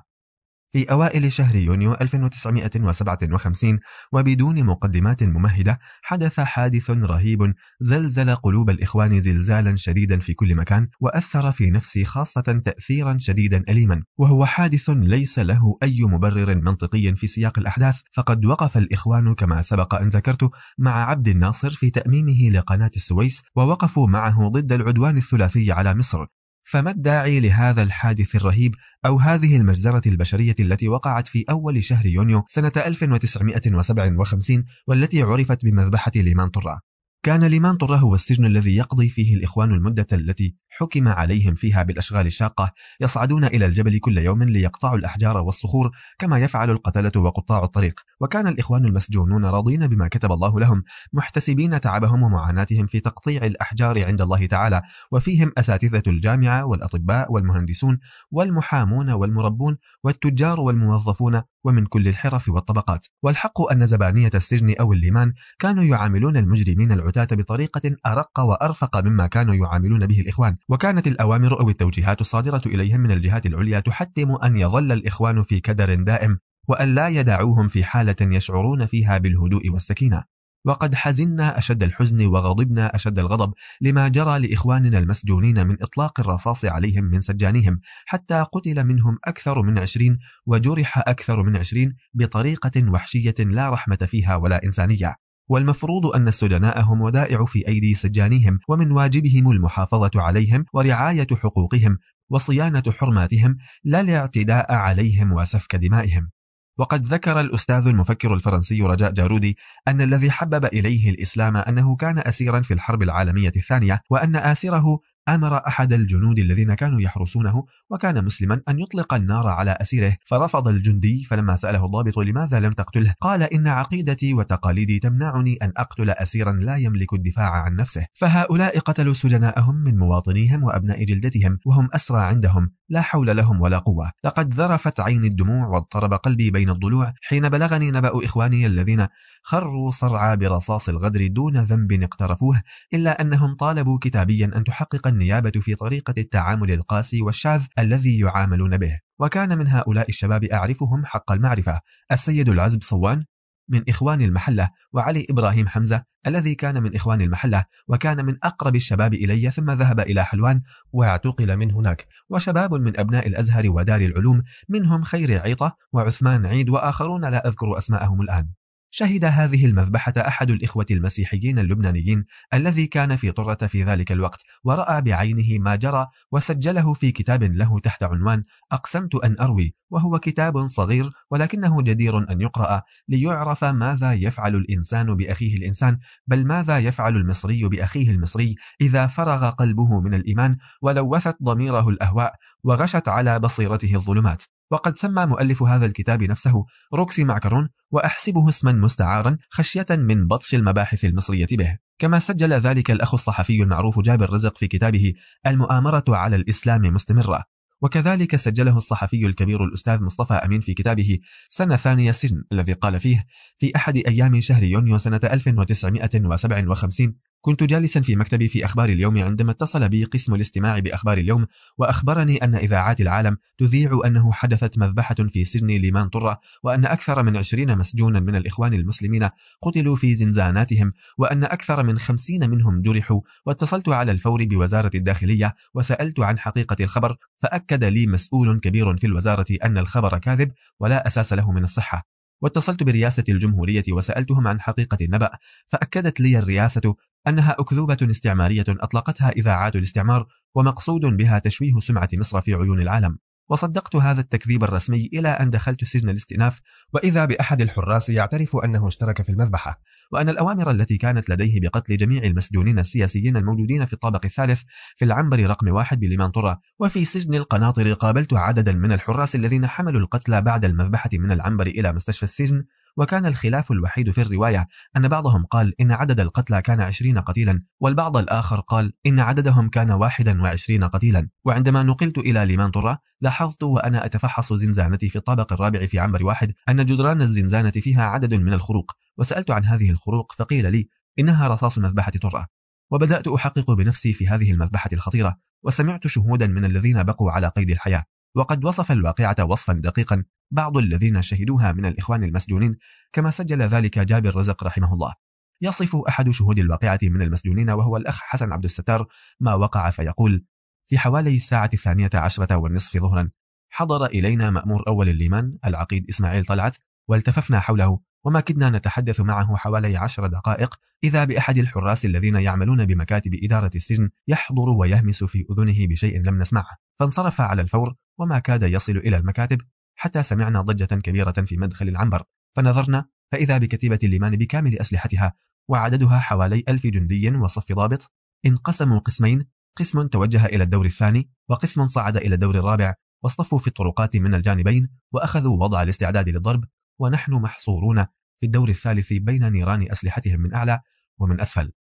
في 0.74 0.90
أوائل 0.90 1.32
شهر 1.32 1.56
يونيو 1.56 1.94
1957 1.94 3.78
وبدون 4.12 4.64
مقدمات 4.64 5.22
ممهدة 5.22 5.78
حدث 6.02 6.40
حادث 6.40 6.90
رهيب 6.90 7.54
زلزل 7.80 8.34
قلوب 8.34 8.70
الإخوان 8.70 9.20
زلزالا 9.20 9.76
شديدا 9.76 10.18
في 10.18 10.34
كل 10.34 10.54
مكان 10.54 10.88
وأثر 11.00 11.52
في 11.52 11.70
نفسي 11.70 12.04
خاصة 12.04 12.62
تأثيرا 12.64 13.16
شديدا 13.18 13.64
أليما. 13.68 14.02
وهو 14.18 14.46
حادث 14.46 14.90
ليس 14.90 15.38
له 15.38 15.78
أي 15.82 16.02
مبرر 16.02 16.54
منطقي 16.54 17.14
في 17.16 17.26
سياق 17.26 17.58
الأحداث. 17.58 18.00
فقد 18.12 18.44
وقف 18.44 18.76
الإخوان 18.76 19.34
كما 19.34 19.62
سبق 19.62 19.94
أن 19.94 20.08
ذكرت 20.08 20.50
مع 20.78 21.04
عبد 21.10 21.28
الناصر 21.28 21.70
في 21.70 21.90
تأميمه 21.90 22.50
لقناة 22.50 22.90
السويس 22.96 23.42
ووقفوا 23.56 24.08
معه 24.08 24.48
ضد 24.48 24.72
العدوان 24.72 25.16
الثلاثي 25.16 25.72
على 25.72 25.94
مصر. 25.94 26.26
فما 26.64 26.90
الداعي 26.90 27.40
لهذا 27.40 27.82
الحادث 27.82 28.36
الرهيب 28.36 28.74
أو 29.06 29.18
هذه 29.18 29.56
المجزرة 29.56 30.02
البشرية 30.06 30.54
التي 30.60 30.88
وقعت 30.88 31.28
في 31.28 31.44
أول 31.50 31.84
شهر 31.84 32.06
يونيو 32.06 32.44
سنة 32.48 32.72
1957 32.76 34.64
والتي 34.86 35.22
عرفت 35.22 35.64
بمذبحة 35.64 36.12
ليمان 36.16 36.48
طرة 36.48 36.93
كان 37.24 37.44
ليمان 37.44 37.76
طره 37.76 37.96
هو 37.96 38.14
السجن 38.14 38.44
الذي 38.44 38.76
يقضي 38.76 39.08
فيه 39.08 39.36
الإخوان 39.36 39.72
المدة 39.72 40.06
التي 40.12 40.56
حكم 40.68 41.08
عليهم 41.08 41.54
فيها 41.54 41.82
بالأشغال 41.82 42.26
الشاقة 42.26 42.72
يصعدون 43.00 43.44
إلى 43.44 43.66
الجبل 43.66 43.98
كل 43.98 44.18
يوم 44.18 44.42
ليقطعوا 44.42 44.98
الأحجار 44.98 45.36
والصخور 45.36 45.90
كما 46.18 46.38
يفعل 46.38 46.70
القتلة 46.70 47.12
وقطاع 47.16 47.64
الطريق. 47.64 48.00
وكان 48.20 48.46
الإخوان 48.48 48.84
المسجونون 48.84 49.44
راضين 49.44 49.86
بما 49.86 50.08
كتب 50.08 50.32
الله 50.32 50.60
لهم 50.60 50.82
محتسبين 51.12 51.80
تعبهم 51.80 52.22
ومعاناتهم 52.22 52.86
في 52.86 53.00
تقطيع 53.00 53.44
الأحجار 53.46 54.04
عند 54.04 54.20
الله 54.22 54.46
تعالى 54.46 54.82
وفيهم 55.12 55.52
أساتذة 55.58 56.02
الجامعة 56.06 56.64
والأطباء 56.64 57.32
والمهندسون 57.32 57.98
والمحامون 58.30 59.10
والمربون 59.10 59.76
والتجار 60.04 60.60
والموظفون 60.60 61.42
ومن 61.64 61.86
كل 61.86 62.08
الحرف 62.08 62.48
والطبقات. 62.48 63.06
والحق 63.22 63.72
أن 63.72 63.86
زبانية 63.86 64.30
السجن 64.34 64.74
أو 64.80 64.92
الليمان 64.92 65.32
كانوا 65.58 65.84
يعاملون 65.84 66.36
المجرمين 66.36 66.92
العتاة 66.92 67.13
بطريقة 67.18 67.96
أرق 68.06 68.40
وأرفق 68.40 68.96
مما 68.96 69.26
كانوا 69.26 69.54
يعاملون 69.54 70.06
به 70.06 70.20
الإخوان. 70.20 70.56
وكانت 70.68 71.06
الأوامر 71.06 71.60
أو 71.60 71.68
التوجيهات 71.68 72.20
الصادرة 72.20 72.62
إليهم 72.66 73.00
من 73.00 73.10
الجهات 73.10 73.46
العليا 73.46 73.80
تحتم 73.80 74.34
أن 74.44 74.56
يظل 74.56 74.92
الإخوان 74.92 75.42
في 75.42 75.60
كدر 75.60 75.94
دائم 75.94 76.38
وأن 76.68 76.94
لا 76.94 77.08
يدعوهم 77.08 77.68
في 77.68 77.84
حالة 77.84 78.16
يشعرون 78.20 78.86
فيها 78.86 79.18
بالهدوء 79.18 79.70
والسكينة. 79.70 80.24
وقد 80.66 80.94
حزنا 80.94 81.58
أشد 81.58 81.82
الحزن 81.82 82.26
وغضبنا 82.26 82.94
أشد 82.94 83.18
الغضب 83.18 83.52
لما 83.80 84.08
جرى 84.08 84.38
لإخواننا 84.38 84.98
المسجونين 84.98 85.66
من 85.66 85.82
إطلاق 85.82 86.20
الرصاص 86.20 86.64
عليهم 86.64 87.04
من 87.04 87.20
سجانهم 87.20 87.80
حتى 88.06 88.46
قتل 88.52 88.84
منهم 88.84 89.18
أكثر 89.24 89.62
من 89.62 89.78
عشرين 89.78 90.18
وجرح 90.46 90.98
أكثر 90.98 91.42
من 91.42 91.56
عشرين 91.56 91.96
بطريقة 92.14 92.90
وحشية 92.90 93.34
لا 93.38 93.70
رحمة 93.70 93.96
فيها 93.96 94.36
ولا 94.36 94.64
إنسانية. 94.64 95.23
والمفروض 95.48 96.06
أن 96.06 96.28
السجناء 96.28 96.80
هم 96.80 97.00
ودائع 97.00 97.44
في 97.44 97.68
أيدي 97.68 97.94
سجانيهم 97.94 98.58
ومن 98.68 98.92
واجبهم 98.92 99.50
المحافظة 99.50 100.10
عليهم 100.14 100.64
ورعاية 100.72 101.26
حقوقهم 101.32 101.98
وصيانة 102.30 102.82
حرماتهم 102.88 103.56
لا 103.84 104.00
الاعتداء 104.00 104.72
عليهم 104.72 105.32
وسفك 105.32 105.76
دمائهم. 105.76 106.30
وقد 106.78 107.06
ذكر 107.06 107.40
الأستاذ 107.40 107.86
المفكر 107.86 108.34
الفرنسي 108.34 108.82
رجاء 108.82 109.12
جارودي 109.12 109.56
أن 109.88 110.00
الذي 110.00 110.30
حبب 110.30 110.64
إليه 110.64 111.10
الإسلام 111.10 111.56
أنه 111.56 111.96
كان 111.96 112.18
أسيرا 112.18 112.60
في 112.60 112.74
الحرب 112.74 113.02
العالمية 113.02 113.52
الثانية 113.56 114.00
وأن 114.10 114.36
آسره 114.36 114.98
أمر 115.28 115.66
أحد 115.66 115.92
الجنود 115.92 116.38
الذين 116.38 116.74
كانوا 116.74 117.00
يحرسونه 117.00 117.64
وكان 117.94 118.24
مسلما 118.24 118.60
أن 118.68 118.78
يطلق 118.78 119.14
النار 119.14 119.48
على 119.48 119.76
أسيره 119.80 120.16
فرفض 120.26 120.68
الجندي 120.68 121.24
فلما 121.24 121.56
سأله 121.56 121.84
الضابط 121.84 122.18
لماذا 122.18 122.60
لم 122.60 122.72
تقتله 122.72 123.14
قال 123.20 123.42
إن 123.42 123.68
عقيدتي 123.68 124.34
وتقاليدي 124.34 124.98
تمنعني 124.98 125.56
أن 125.62 125.72
أقتل 125.76 126.10
أسيرا 126.10 126.52
لا 126.52 126.76
يملك 126.76 127.12
الدفاع 127.12 127.50
عن 127.50 127.76
نفسه. 127.76 128.06
فهؤلاء 128.14 128.78
قتلوا 128.78 129.14
سجناءهم 129.14 129.74
من 129.74 129.98
مواطنيهم 129.98 130.62
وأبناء 130.64 131.04
جلدتهم 131.04 131.58
وهم 131.66 131.88
أسرى 131.92 132.20
عندهم 132.20 132.70
لا 132.88 133.00
حول 133.00 133.36
لهم 133.36 133.60
ولا 133.60 133.78
قوة. 133.78 134.10
لقد 134.24 134.54
ذرفت 134.54 135.00
عيني 135.00 135.26
الدموع 135.26 135.66
واضطرب 135.66 136.14
قلبي 136.14 136.50
بين 136.50 136.70
الضلوع 136.70 137.12
حين 137.22 137.48
بلغني 137.48 137.90
نبأ 137.90 138.24
إخواني 138.24 138.66
الذين 138.66 139.06
خروا 139.42 139.90
صرعى 139.90 140.36
برصاص 140.36 140.88
الغدر 140.88 141.26
دون 141.26 141.56
ذنب 141.56 141.92
اقترفوه 142.02 142.62
إلا 142.94 143.20
أنهم 143.20 143.54
طالبوا 143.54 143.98
كتابيا 144.02 144.50
أن 144.56 144.64
تحقق 144.64 145.06
النيابة 145.06 145.50
في 145.60 145.74
طريقة 145.74 146.14
التعامل 146.18 146.70
القاسي 146.70 147.22
والشاذ 147.22 147.62
الذي 147.84 148.18
يعاملون 148.18 148.78
به. 148.78 148.98
وكان 149.18 149.58
من 149.58 149.68
هؤلاء 149.68 150.08
الشباب 150.08 150.44
أعرفهم 150.44 151.06
حق 151.06 151.32
المعرفة 151.32 151.80
السيد 152.12 152.48
العزب 152.48 152.82
صوان 152.82 153.24
من 153.68 153.84
إخوان 153.88 154.22
المحلة 154.22 154.70
وعلي 154.92 155.26
إبراهيم 155.30 155.68
حمزة 155.68 156.04
الذي 156.26 156.54
كان 156.54 156.82
من 156.82 156.94
إخوان 156.94 157.20
المحلة 157.20 157.64
وكان 157.88 158.24
من 158.24 158.36
أقرب 158.42 158.76
الشباب 158.76 159.14
إلي 159.14 159.50
ثم 159.50 159.70
ذهب 159.70 160.00
إلى 160.00 160.24
حلوان 160.24 160.62
واعتقل 160.92 161.56
من 161.56 161.70
هناك. 161.70 162.06
وشباب 162.28 162.74
من 162.74 163.00
أبناء 163.00 163.28
الأزهر 163.28 163.70
ودار 163.70 164.00
العلوم 164.00 164.42
منهم 164.68 165.02
خير 165.02 165.40
عيطة 165.40 165.76
وعثمان 165.92 166.46
عيد 166.46 166.68
وآخرون 166.68 167.24
لا 167.24 167.48
أذكر 167.48 167.78
أسماءهم 167.78 168.20
الآن. 168.20 168.48
شهد 168.96 169.24
هذه 169.24 169.66
المذبحة 169.66 170.12
أحد 170.16 170.50
الإخوة 170.50 170.86
المسيحيين 170.90 171.58
اللبنانيين 171.58 172.24
الذي 172.54 172.86
كان 172.86 173.16
في 173.16 173.32
طرة 173.32 173.66
في 173.66 173.84
ذلك 173.84 174.12
الوقت 174.12 174.42
ورأى 174.64 175.00
بعينه 175.00 175.58
ما 175.58 175.76
جرى 175.76 176.06
وسجله 176.32 176.94
في 176.94 177.12
كتاب 177.12 177.42
له 177.42 177.78
تحت 177.78 178.02
عنوان 178.02 178.42
أقسمت 178.72 179.14
أن 179.14 179.36
أروي 179.40 179.74
وهو 179.90 180.18
كتاب 180.18 180.68
صغير 180.68 181.10
ولكنه 181.30 181.82
جدير 181.82 182.32
أن 182.32 182.40
يقرأ 182.40 182.82
ليعرف 183.08 183.64
ماذا 183.64 184.12
يفعل 184.12 184.54
الإنسان 184.54 185.14
بأخيه 185.14 185.56
الإنسان 185.56 185.98
بل 186.26 186.46
ماذا 186.46 186.78
يفعل 186.78 187.16
المصري 187.16 187.68
بأخيه 187.68 188.10
المصري 188.10 188.54
إذا 188.80 189.06
فرغ 189.06 189.50
قلبه 189.50 190.00
من 190.00 190.14
الإيمان 190.14 190.56
ولوثت 190.82 191.36
ضميره 191.42 191.88
الأهواء 191.88 192.34
وغشت 192.64 193.08
على 193.08 193.38
بصيرته 193.38 193.94
الظلمات. 193.94 194.42
وقد 194.74 194.96
سمى 194.96 195.26
مؤلف 195.26 195.62
هذا 195.62 195.86
الكتاب 195.86 196.22
نفسه 196.22 196.64
روكسي 196.94 197.24
معكرون 197.24 197.68
وأحسبه 197.90 198.48
اسما 198.48 198.72
مستعارا 198.72 199.38
خشية 199.50 199.86
من 199.90 200.26
بطش 200.26 200.54
المباحث 200.54 201.04
المصرية 201.04 201.46
به. 201.52 201.78
كما 201.98 202.18
سجل 202.18 202.52
ذلك 202.52 202.90
الأخ 202.90 203.14
الصحفي 203.14 203.62
المعروف 203.62 204.00
جابر 204.00 204.32
رزق 204.32 204.56
في 204.56 204.68
كتابه 204.68 205.12
المؤامرة 205.46 206.04
على 206.08 206.36
الإسلام 206.36 206.82
مستمرة. 206.82 207.44
وكذلك 207.82 208.36
سجله 208.36 208.76
الصحفي 208.76 209.26
الكبير 209.26 209.64
الأستاذ 209.64 210.02
مصطفى 210.02 210.34
أمين 210.34 210.60
في 210.60 210.74
كتابه 210.74 211.18
سنة 211.48 211.76
ثانية 211.76 212.10
السجن 212.10 212.44
الذي 212.52 212.72
قال 212.72 213.00
فيه 213.00 213.26
في 213.58 213.76
أحد 213.76 213.96
أيام 213.96 214.40
شهر 214.40 214.62
يونيو 214.62 214.98
سنة 214.98 215.20
1957 215.24 217.14
كنت 217.44 217.62
جالسا 217.62 218.00
في 218.00 218.16
مكتبي 218.16 218.48
في 218.48 218.64
أخبار 218.64 218.88
اليوم 218.88 219.18
عندما 219.18 219.50
اتصل 219.50 219.88
بي 219.88 220.04
قسم 220.04 220.34
الاستماع 220.34 220.78
بأخبار 220.78 221.18
اليوم 221.18 221.46
وأخبرني 221.78 222.36
أن 222.36 222.54
إذاعات 222.54 223.00
العالم 223.00 223.36
تذيع 223.58 224.00
أنه 224.06 224.32
حدثت 224.32 224.78
مذبحة 224.78 225.14
في 225.14 225.44
سجن 225.44 225.66
ليمان 225.66 226.08
طرة 226.08 226.40
وأن 226.62 226.84
أكثر 226.84 227.22
من 227.22 227.36
عشرين 227.36 227.78
مسجونا 227.78 228.20
من 228.20 228.36
الإخوان 228.36 228.74
المسلمين 228.74 229.28
قتلوا 229.62 229.96
في 229.96 230.14
زنزاناتهم 230.14 230.92
وأن 231.18 231.44
أكثر 231.44 231.82
من 231.82 231.98
خمسين 231.98 232.50
منهم 232.50 232.82
جرحوا 232.82 233.20
واتصلت 233.46 233.88
على 233.88 234.12
الفور 234.12 234.44
بوزارة 234.44 234.90
الداخلية 234.94 235.54
وسألت 235.74 236.20
عن 236.20 236.38
حقيقة 236.38 236.76
الخبر 236.80 237.16
فأكد 237.38 237.84
لي 237.84 238.06
مسؤول 238.06 238.60
كبير 238.60 238.96
في 238.96 239.06
الوزارة 239.06 239.46
أن 239.64 239.78
الخبر 239.78 240.18
كاذب 240.18 240.52
ولا 240.80 241.06
أساس 241.06 241.32
له 241.32 241.52
من 241.52 241.64
الصحة 241.64 242.14
واتصلت 242.40 242.82
برئاسة 242.82 243.24
الجمهورية 243.28 243.84
وسألتهم 243.90 244.48
عن 244.48 244.60
حقيقة 244.60 244.98
النبأ 245.00 245.30
فأكدت 245.66 246.20
لي 246.20 246.38
الرئاسة 246.38 246.94
أنها 247.28 247.56
أكذوبة 247.58 247.96
استعمارية 248.02 248.64
أطلقتها 248.68 249.30
إذاعات 249.30 249.76
الاستعمار 249.76 250.26
ومقصود 250.54 251.00
بها 251.00 251.38
تشويه 251.38 251.80
سمعة 251.80 252.08
مصر 252.14 252.40
في 252.40 252.54
عيون 252.54 252.80
العالم. 252.80 253.18
وصدقت 253.48 253.96
هذا 253.96 254.20
التكذيب 254.20 254.64
الرسمي 254.64 255.10
إلى 255.12 255.28
أن 255.28 255.50
دخلت 255.50 255.84
سجن 255.84 256.08
الاستئناف 256.08 256.60
وإذا 256.92 257.24
بأحد 257.24 257.60
الحراس 257.60 258.08
يعترف 258.08 258.56
أنه 258.56 258.88
اشترك 258.88 259.22
في 259.22 259.28
المذبحة. 259.28 259.80
وأن 260.12 260.28
الأوامر 260.28 260.70
التي 260.70 260.96
كانت 260.96 261.30
لديه 261.30 261.60
بقتل 261.60 261.96
جميع 261.96 262.22
المسجونين 262.22 262.78
السياسيين 262.78 263.36
الموجودين 263.36 263.86
في 263.86 263.92
الطابق 263.92 264.24
الثالث 264.24 264.62
في 264.96 265.04
العنبر 265.04 265.46
رقم 265.46 265.68
واحد 265.68 266.00
بليمان 266.00 266.30
طرة 266.30 266.60
وفي 266.78 267.04
سجن 267.04 267.34
القناطر 267.34 267.92
قابلت 267.92 268.34
عددا 268.34 268.72
من 268.72 268.92
الحراس 268.92 269.34
الذين 269.34 269.66
حملوا 269.66 270.00
القتلى 270.00 270.40
بعد 270.40 270.64
المذبحة 270.64 271.10
من 271.12 271.32
العنبر 271.32 271.66
إلى 271.66 271.92
مستشفى 271.92 272.22
السجن. 272.22 272.64
وكان 272.96 273.26
الخلاف 273.26 273.72
الوحيد 273.72 274.10
في 274.10 274.22
الرواية 274.22 274.68
أن 274.96 275.08
بعضهم 275.08 275.44
قال 275.44 275.80
إن 275.80 275.92
عدد 275.92 276.20
القتلى 276.20 276.62
كان 276.62 276.80
عشرين 276.80 277.18
قتيلا 277.18 277.62
والبعض 277.80 278.16
الآخر 278.16 278.60
قال 278.60 278.92
إن 279.06 279.20
عددهم 279.20 279.68
كان 279.68 279.90
واحدا 279.90 280.42
وعشرين 280.42 280.84
قتيلا. 280.84 281.28
وعندما 281.44 281.82
نقلت 281.82 282.18
إلى 282.18 282.46
ليمان 282.46 282.70
طرة 282.70 282.98
لاحظت 283.20 283.62
وأنا 283.62 284.06
أتفحص 284.06 284.52
زنزانتي 284.52 285.08
في 285.08 285.16
الطابق 285.16 285.52
الرابع 285.52 285.86
في 285.86 285.98
عنبر 285.98 286.24
واحد 286.24 286.52
أن 286.68 286.86
جدران 286.86 287.22
الزنزانة 287.22 287.70
فيها 287.70 288.04
عدد 288.04 288.34
من 288.34 288.52
الخروق. 288.52 288.92
وسألت 289.18 289.50
عن 289.50 289.64
هذه 289.64 289.90
الخروق 289.90 290.32
فقيل 290.32 290.72
لي 290.72 290.88
إنها 291.18 291.48
رصاص 291.48 291.78
مذبحة 291.78 292.12
طرة. 292.22 292.46
وبدأت 292.90 293.28
أحقق 293.28 293.70
بنفسي 293.70 294.12
في 294.12 294.28
هذه 294.28 294.52
المذبحة 294.52 294.90
الخطيرة 294.92 295.36
وسمعت 295.62 296.06
شهودا 296.06 296.46
من 296.46 296.64
الذين 296.64 297.02
بقوا 297.02 297.30
على 297.30 297.48
قيد 297.48 297.70
الحياة. 297.70 298.04
وقد 298.34 298.64
وصف 298.64 298.92
الواقعة 298.92 299.44
وصفا 299.44 299.72
دقيقا 299.72 300.24
بعض 300.50 300.76
الذين 300.76 301.22
شهدوها 301.22 301.72
من 301.72 301.86
الإخوان 301.86 302.24
المسجونين 302.24 302.76
كما 303.12 303.30
سجل 303.30 303.62
ذلك 303.62 303.98
جابر 303.98 304.36
رزق 304.36 304.64
رحمه 304.64 304.94
الله. 304.94 305.14
يصف 305.62 305.96
أحد 305.96 306.30
شهود 306.30 306.58
الواقعة 306.58 306.98
من 307.02 307.22
المسجونين 307.22 307.70
وهو 307.70 307.96
الأخ 307.96 308.20
حسن 308.20 308.52
عبد 308.52 308.64
الستار 308.64 309.06
ما 309.40 309.54
وقع 309.54 309.90
فيقول 309.90 310.44
في 310.86 310.98
حوالي 310.98 311.36
الساعة 311.36 311.70
الثانية 311.74 312.10
عشرة 312.14 312.56
والنصف 312.56 312.98
ظهرا 312.98 313.30
حضر 313.70 314.06
إلينا 314.06 314.50
مأمور 314.50 314.84
أول 314.88 315.08
الليمان 315.08 315.58
العقيد 315.64 316.08
إسماعيل 316.08 316.44
طلعت 316.44 316.76
والتففنا 317.08 317.60
حوله 317.60 318.00
وما 318.24 318.40
كدنا 318.40 318.70
نتحدث 318.70 319.20
معه 319.20 319.56
حوالي 319.56 319.96
عشر 319.96 320.26
دقائق 320.26 320.74
إذا 321.04 321.24
بأحد 321.24 321.58
الحراس 321.58 322.04
الذين 322.04 322.36
يعملون 322.36 322.86
بمكاتب 322.86 323.30
إدارة 323.42 323.70
السجن 323.74 324.10
يحضر 324.28 324.68
ويهمس 324.68 325.24
في 325.24 325.46
أذنه 325.50 325.86
بشيء 325.86 326.22
لم 326.22 326.38
نسمعه. 326.38 326.76
فانصرف 327.00 327.40
على 327.40 327.62
الفور 327.62 327.94
وما 328.18 328.38
كاد 328.38 328.62
يصل 328.62 328.96
إلى 328.96 329.16
المكاتب 329.16 329.60
حتى 329.94 330.22
سمعنا 330.22 330.60
ضجة 330.60 330.94
كبيرة 330.94 331.32
في 331.32 331.56
مدخل 331.56 331.88
العنبر 331.88 332.22
فنظرنا 332.56 333.04
فإذا 333.32 333.58
بكتيبة 333.58 333.98
الليمان 334.04 334.36
بكامل 334.36 334.78
أسلحتها 334.78 335.34
وعددها 335.68 336.18
حوالي 336.18 336.64
ألف 336.68 336.86
جندي 336.86 337.30
وصف 337.30 337.72
ضابط 337.72 338.12
انقسموا 338.46 338.98
قسمين 338.98 339.46
قسم 339.76 340.06
توجه 340.06 340.46
إلى 340.46 340.64
الدور 340.64 340.86
الثاني 340.86 341.30
وقسم 341.48 341.86
صعد 341.86 342.16
إلى 342.16 342.34
الدور 342.34 342.58
الرابع 342.58 342.94
واصطفوا 343.22 343.58
في 343.58 343.68
الطرقات 343.68 344.16
من 344.16 344.34
الجانبين 344.34 344.88
وأخذوا 345.12 345.56
وضع 345.56 345.82
الاستعداد 345.82 346.28
للضرب 346.28 346.64
ونحن 346.98 347.32
محصورون 347.32 348.06
في 348.40 348.46
الدور 348.46 348.68
الثالث 348.68 349.12
بين 349.12 349.52
نيران 349.52 349.90
أسلحتهم 349.92 350.40
من 350.40 350.54
أعلى 350.54 350.80
ومن 351.18 351.40
أسفل. 351.40 351.72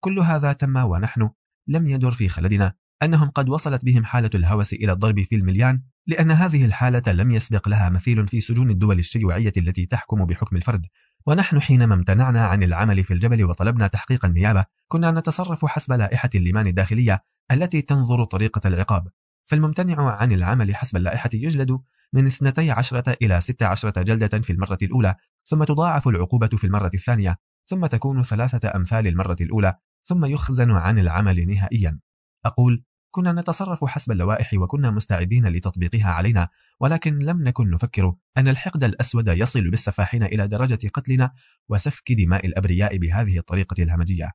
كل 0.00 0.18
هذا 0.18 0.52
تم 0.52 0.76
ونحن 0.76 1.30
لم 1.66 1.86
يدر 1.86 2.10
في 2.10 2.28
خلدنا. 2.28 2.74
أنهم 3.02 3.30
قد 3.30 3.48
وصلت 3.48 3.84
بهم 3.84 4.04
حالة 4.04 4.30
الهوس 4.34 4.72
إلى 4.72 4.92
الضرب 4.92 5.22
في 5.22 5.36
المليان 5.36 5.82
لأن 6.06 6.30
هذه 6.30 6.64
الحالة 6.64 7.12
لم 7.12 7.30
يسبق 7.30 7.68
لها 7.68 7.88
مثيل 7.88 8.28
في 8.28 8.40
سجون 8.40 8.70
الدول 8.70 8.98
الشيوعية 8.98 9.52
التي 9.56 9.86
تحكم 9.86 10.24
بحكم 10.24 10.56
الفرد. 10.56 10.86
ونحن 11.26 11.60
حينما 11.60 11.94
امتنعنا 11.94 12.46
عن 12.46 12.62
العمل 12.62 13.04
في 13.04 13.14
الجبل 13.14 13.44
وطلبنا 13.44 13.86
تحقيق 13.86 14.24
النيابة 14.24 14.64
كنا 14.88 15.10
نتصرف 15.10 15.66
حسب 15.66 15.92
لائحة 15.92 16.30
الليمان 16.34 16.66
الداخلية 16.66 17.24
التي 17.52 17.82
تنظر 17.82 18.24
طريقة 18.24 18.68
العقاب. 18.68 19.08
فالممتنع 19.44 20.10
عن 20.10 20.32
العمل 20.32 20.76
حسب 20.76 20.96
اللائحة 20.96 21.30
يجلد 21.34 21.80
من 22.12 22.26
12 22.26 23.02
إلى 23.22 23.40
16 23.40 24.02
جلدة 24.02 24.40
في 24.40 24.52
المرة 24.52 24.78
الأولى 24.82 25.14
ثم 25.44 25.64
تضاعف 25.64 26.08
العقوبة 26.08 26.48
في 26.48 26.64
المرة 26.64 26.90
الثانية 26.94 27.38
ثم 27.66 27.86
تكون 27.86 28.22
ثلاثة 28.22 28.76
أمثال 28.76 29.06
المرة 29.06 29.36
الأولى 29.40 29.74
ثم 30.04 30.24
يخزن 30.24 30.70
عن 30.70 30.98
العمل 30.98 31.46
نهائيا. 31.46 31.98
أقول 32.44 32.84
كنا 33.10 33.32
نتصرف 33.32 33.84
حسب 33.84 34.12
اللوائح 34.12 34.54
وكنا 34.54 34.90
مستعدين 34.90 35.46
لتطبيقها 35.46 36.10
علينا 36.10 36.48
ولكن 36.80 37.18
لم 37.18 37.42
نكن 37.42 37.70
نفكر 37.70 38.14
أن 38.36 38.48
الحقد 38.48 38.84
الأسود 38.84 39.28
يصل 39.28 39.70
بالسفاحين 39.70 40.22
إلى 40.22 40.48
درجة 40.48 40.88
قتلنا 40.94 41.32
وسفك 41.68 42.12
دماء 42.12 42.46
الأبرياء 42.46 42.96
بهذه 42.96 43.38
الطريقة 43.38 43.82
الهمجية. 43.82 44.30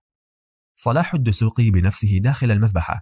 صلاح 0.76 1.14
الدسوقي 1.14 1.70
بنفسه 1.70 2.18
داخل 2.18 2.52
المذبحة. 2.52 3.02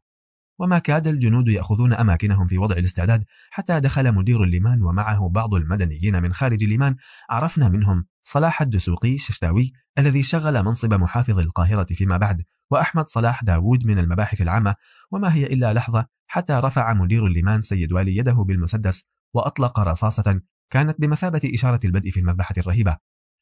وما 0.60 0.80
كاد 0.80 1.08
الجنود 1.08 1.48
يأخذون 1.48 1.94
أماكنهم 1.94 2.48
في 2.48 2.58
وضع 2.58 2.76
الاستعداد 2.76 3.24
حتى 3.52 3.80
دخل 3.80 4.12
مدير 4.12 4.44
الليمان 4.44 4.84
ومعه 4.84 5.30
بعض 5.30 5.54
المدنيين 5.54 6.22
من 6.22 6.34
خارج 6.34 6.64
الليمان. 6.64 6.96
عرفنا 7.30 7.70
منهم 7.70 8.06
صلاح 8.24 8.62
الدسوقي 8.62 9.18
ششتاوي 9.18 9.72
الذي 9.98 10.24
شغل 10.24 10.64
منصب 10.64 10.94
محافظ 10.94 11.40
القاهرة 11.40 11.84
فيما 11.94 12.18
بعد 12.18 12.44
وأحمد 12.74 13.08
صلاح 13.08 13.44
داوود 13.44 13.86
من 13.86 14.00
المباحث 14.00 14.42
العامة 14.42 14.76
وما 15.12 15.34
هي 15.34 15.46
إلا 15.46 15.74
لحظة 15.74 16.08
حتى 16.28 16.54
رفع 16.54 16.94
مدير 16.94 17.28
الليمان 17.28 17.62
سيد 17.62 17.94
والي 17.94 18.18
يده 18.18 18.34
بالمسدس 18.34 19.04
وأطلق 19.34 19.80
رصاصة 19.80 20.42
كانت 20.70 21.02
بمثابة 21.02 21.42
إشارة 21.54 21.80
البدء 21.86 22.10
في 22.12 22.20
المذبحة 22.20 22.56
الرهيبة. 22.58 22.98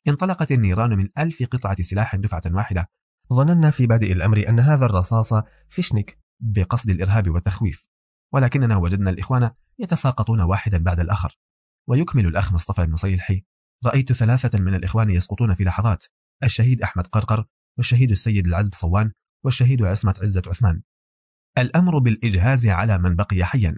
انطلقت 0.07 0.51
النيران 0.51 0.97
من 0.97 1.09
ألف 1.17 1.43
قطعة 1.43 1.81
سلاح 1.81 2.15
دفعة 2.15 2.41
واحدة. 2.45 2.89
ظننا 3.33 3.71
في 3.71 3.87
بادئ 3.87 4.11
الأمر 4.11 4.49
أن 4.49 4.59
هذا 4.59 4.85
الرصاص 4.85 5.33
فيشنك 5.69 6.19
بقصد 6.39 6.89
الإرهاب 6.89 7.29
والتخويف. 7.29 7.87
ولكننا 8.33 8.77
وجدنا 8.77 9.09
الإخوان 9.09 9.51
يتساقطون 9.79 10.41
واحدا 10.41 10.77
بعد 10.77 10.99
الآخر. 10.99 11.39
ويكمل 11.87 12.25
الأخ 12.25 12.53
مصطفى 12.53 12.81
المصيلحي 12.81 13.45
رأيت 13.85 14.13
ثلاثة 14.13 14.59
من 14.59 14.75
الإخوان 14.75 15.09
يسقطون 15.09 15.53
في 15.53 15.63
لحظات. 15.63 16.05
الشهيد 16.43 16.81
أحمد 16.81 17.07
قرقر 17.07 17.45
والشهيد 17.77 18.11
السيد 18.11 18.47
العزب 18.47 18.73
صوان 18.73 19.11
والشهيد 19.43 19.83
عصمة 19.83 20.15
عزة 20.21 20.41
عثمان. 20.47 20.81
الأمر 21.57 21.97
بالإجهاز 21.97 22.67
على 22.67 22.97
من 22.97 23.15
بقي 23.15 23.43
حيا. 23.43 23.77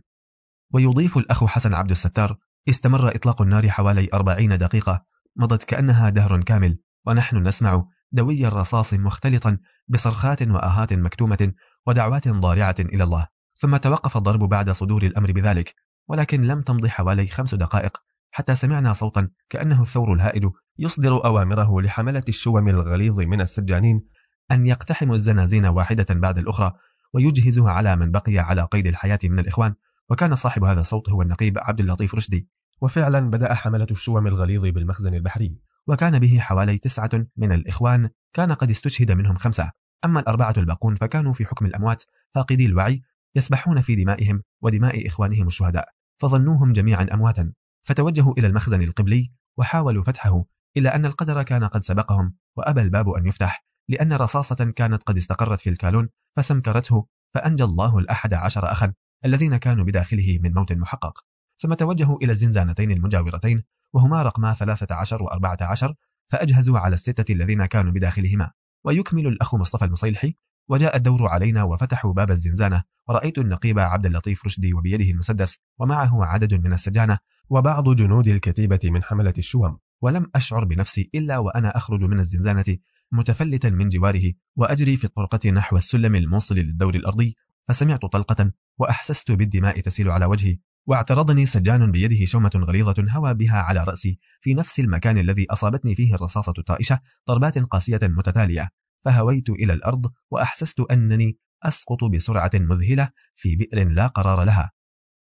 ويضيف 0.74 1.18
الأخ 1.18 1.46
حسن 1.46 1.74
عبد 1.74 1.92
الستار 1.92 2.38
استمر 2.70 3.16
إطلاق 3.16 3.42
النار 3.42 3.70
حوالي 3.70 4.10
أربعين 4.14 4.58
دقيقة 4.58 5.06
مضت 5.36 5.64
كأنها 5.64 6.10
دهر 6.10 6.42
كامل 6.42 6.80
ونحن 7.06 7.48
نسمع 7.48 7.86
دوي 8.12 8.48
الرصاص 8.48 8.94
مختلطا 8.94 9.58
بصرخات 9.88 10.42
وآهات 10.42 10.94
مكتومة 10.94 11.54
ودعوات 11.88 12.28
ضارعة 12.28 12.76
إلى 12.80 13.04
الله. 13.04 13.28
ثم 13.60 13.78
توقف 13.78 14.18
الضرب 14.18 14.50
بعد 14.50 14.70
صدور 14.70 15.04
الأمر 15.04 15.32
بذلك 15.32 15.76
ولكن 16.08 16.42
لم 16.42 16.62
تمضي 16.62 16.90
حوالي 16.90 17.28
خمس 17.28 17.56
دقائق 17.56 17.98
حتى 18.32 18.56
سمعنا 18.56 18.94
صوتا 18.94 19.30
كأنه 19.50 19.82
الثور 19.82 20.14
الهائج 20.14 20.46
يصدر 20.80 21.26
أوامره 21.26 21.82
لحملة 21.82 22.24
الشوم 22.28 22.70
الغليظ 22.70 23.20
من 23.20 23.42
السجانين 23.42 24.08
أن 24.52 24.68
يقتحموا 24.68 25.16
الزنازين 25.16 25.66
واحدة 25.66 26.06
بعد 26.10 26.38
الأخرى 26.38 26.74
ويجهزوا 27.14 27.70
على 27.70 27.96
من 27.96 28.12
بقي 28.12 28.38
على 28.38 28.62
قيد 28.62 28.88
الحياة 28.88 29.20
من 29.24 29.40
الإخوان. 29.40 29.76
وكان 30.10 30.36
صاحب 30.36 30.64
هذا 30.64 30.82
الصوت 30.82 31.10
هو 31.10 31.22
النقيب 31.22 31.58
عبد 31.58 31.80
اللطيف 31.80 32.16
رشدي. 32.16 32.48
وفعلا 32.82 33.30
بدأ 33.30 33.54
حملة 33.54 33.88
الشوم 33.92 34.28
الغليظ 34.28 34.62
بالمخزن 34.62 35.14
البحري. 35.14 35.58
وكان 35.88 36.20
به 36.20 36.40
حوالي 36.40 36.78
تسعة 36.78 37.10
من 37.38 37.52
الإخوان 37.52 38.10
كان 38.34 38.52
قد 38.52 38.70
استشهد 38.70 39.12
منهم 39.12 39.36
خمسة. 39.36 39.72
أما 40.06 40.20
الأربعة 40.20 40.54
الباقون 40.58 40.96
فكانوا 40.96 41.34
في 41.34 41.46
حكم 41.46 41.66
الأموات 41.66 42.04
فاقدي 42.34 42.66
الوعي 42.66 43.02
يسبحون 43.36 43.82
في 43.82 43.96
دمائهم 43.96 44.44
ودماء 44.62 45.08
إخوانهم 45.08 45.48
الشهداء 45.48 45.90
فظنوهم 46.20 46.74
جميعا 46.74 47.08
أمواتا. 47.14 47.54
فتوجهوا 47.84 48.34
إلى 48.38 48.48
المخزن 48.48 48.82
القبلي 48.82 49.32
وحاولوا 49.58 50.04
فتحه 50.04 50.46
إلا 50.78 50.96
أن 50.96 51.06
القدر 51.06 51.44
كان 51.44 51.64
قد 51.64 51.84
سبقهم 51.84 52.36
وأبى 52.56 52.82
الباب 52.82 53.10
أن 53.10 53.28
يفتح. 53.28 53.66
لأن 53.90 54.14
رصاصة 54.14 54.72
كانت 54.76 55.04
قد 55.04 55.18
استقرت 55.18 55.60
في 55.60 55.70
الكالون 55.70 56.10
فسمكرته 56.38 57.08
فأنجى 57.34 57.64
الله 57.64 58.00
الأحد 58.00 58.34
عشر 58.34 58.72
أخا 58.72 58.94
الذين 59.26 59.58
كانوا 59.58 59.86
بداخله 59.86 60.40
من 60.42 60.54
موت 60.54 60.74
محقق. 60.74 61.20
ثم 61.62 61.74
توجهوا 61.74 62.18
إلى 62.22 62.32
الزنزانتين 62.32 62.92
المجاورتين 62.92 63.64
وهما 63.94 64.24
رقما 64.24 64.54
ثلاثة 64.54 64.96
عشر 64.96 65.24
وأربعة 65.24 65.58
عشر 65.62 65.96
فأجهزوا 66.26 66.80
على 66.80 66.94
الستة 66.94 67.34
الذين 67.34 67.66
كانوا 67.66 67.92
بداخلهما. 67.92 68.52
ويكمل 68.86 69.28
الأخ 69.28 69.56
مصطفى 69.56 69.86
المصيلحي 69.86 70.36
وجاء 70.70 70.96
الدور 70.96 71.28
علينا 71.28 71.64
وفتحوا 71.64 72.14
باب 72.14 72.32
الزنزانة 72.32 72.84
ورأيت 73.08 73.38
النقيب 73.38 73.80
عبد 73.80 74.06
اللطيف 74.06 74.46
رشدي 74.46 74.74
وبيده 74.74 75.12
المسدس 75.12 75.58
ومعه 75.80 76.26
عدد 76.26 76.54
من 76.54 76.74
السجانة 76.74 77.20
وبعض 77.50 77.96
جنود 77.96 78.28
الكتيبة 78.28 78.80
من 78.84 79.04
حملة 79.04 79.34
الشوم 79.38 79.78
ولم 80.02 80.32
أشعر 80.36 80.66
بنفسي 80.66 81.10
إلا 81.16 81.38
وأنا 81.38 81.78
أخرج 81.78 82.04
من 82.04 82.20
الزنزانة 82.20 82.78
متفلتا 83.14 83.70
من 83.70 83.90
جواره 83.90 84.34
وأجري 84.56 84.98
في 84.98 85.04
الطرقة 85.04 85.50
نحو 85.50 85.78
السلم 85.78 86.16
الموصل 86.16 86.56
للدور 86.56 86.96
الأرضي 86.96 87.36
فسمعت 87.68 88.06
طلقة 88.06 88.52
وأحسست 88.78 89.32
بالدماء 89.32 89.80
تسيل 89.80 90.10
على 90.10 90.26
وجهي 90.26 90.58
واعترضني 90.88 91.46
سجان 91.46 91.92
بيده 91.92 92.26
شومة 92.26 92.52
غليظة 92.56 93.06
هوى 93.10 93.34
بها 93.34 93.58
على 93.58 93.84
رأسي 93.84 94.20
في 94.42 94.54
نفس 94.54 94.80
المكان 94.80 95.18
الذي 95.18 95.46
أصابتني 95.50 95.96
فيه 95.96 96.16
الرصاصة 96.16 96.54
الطائشة 96.58 97.00
ضربات 97.28 97.60
قاسية 97.60 98.00
متتالية 98.04 98.70
فهويت 99.06 99.50
إلى 99.50 99.74
الأرض 99.74 100.12
وأحسست 100.32 100.80
أنني 100.80 101.38
أسقط 101.64 102.04
بسرعة 102.04 102.52
مذهلة 102.54 103.10
في 103.36 103.56
بئر 103.56 103.90
لا 103.90 104.08
قرار 104.08 104.44
لها. 104.44 104.72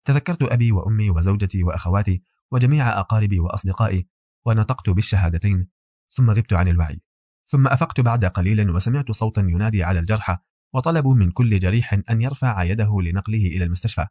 تذكرت 0.05 0.43
أبي 0.43 0.71
وأمي 0.71 1.09
وزوجتي 1.09 1.63
وأخواتي 1.63 2.23
وجميع 2.51 2.99
أقاربي 2.99 3.39
وأصدقائي 3.39 4.07
ونطقت 4.45 4.89
بالشهادتين 4.89 5.67
ثم 6.09 6.31
غبت 6.31 6.53
عن 6.53 6.67
الوعي. 6.67 7.01
ثم 7.51 7.67
أفقت 7.67 8.01
بعد 8.01 8.25
قليل 8.25 8.69
وسمعت 8.69 9.11
صوتا 9.11 9.41
ينادي 9.41 9.83
على 9.83 9.99
الجرحى 9.99 10.37
وطلبوا 10.73 11.15
من 11.15 11.31
كل 11.31 11.59
جريح 11.59 11.93
أن 12.09 12.21
يرفع 12.21 12.63
يده 12.63 13.01
لنقله 13.01 13.47
إلى 13.47 13.63
المستشفى. 13.63 14.07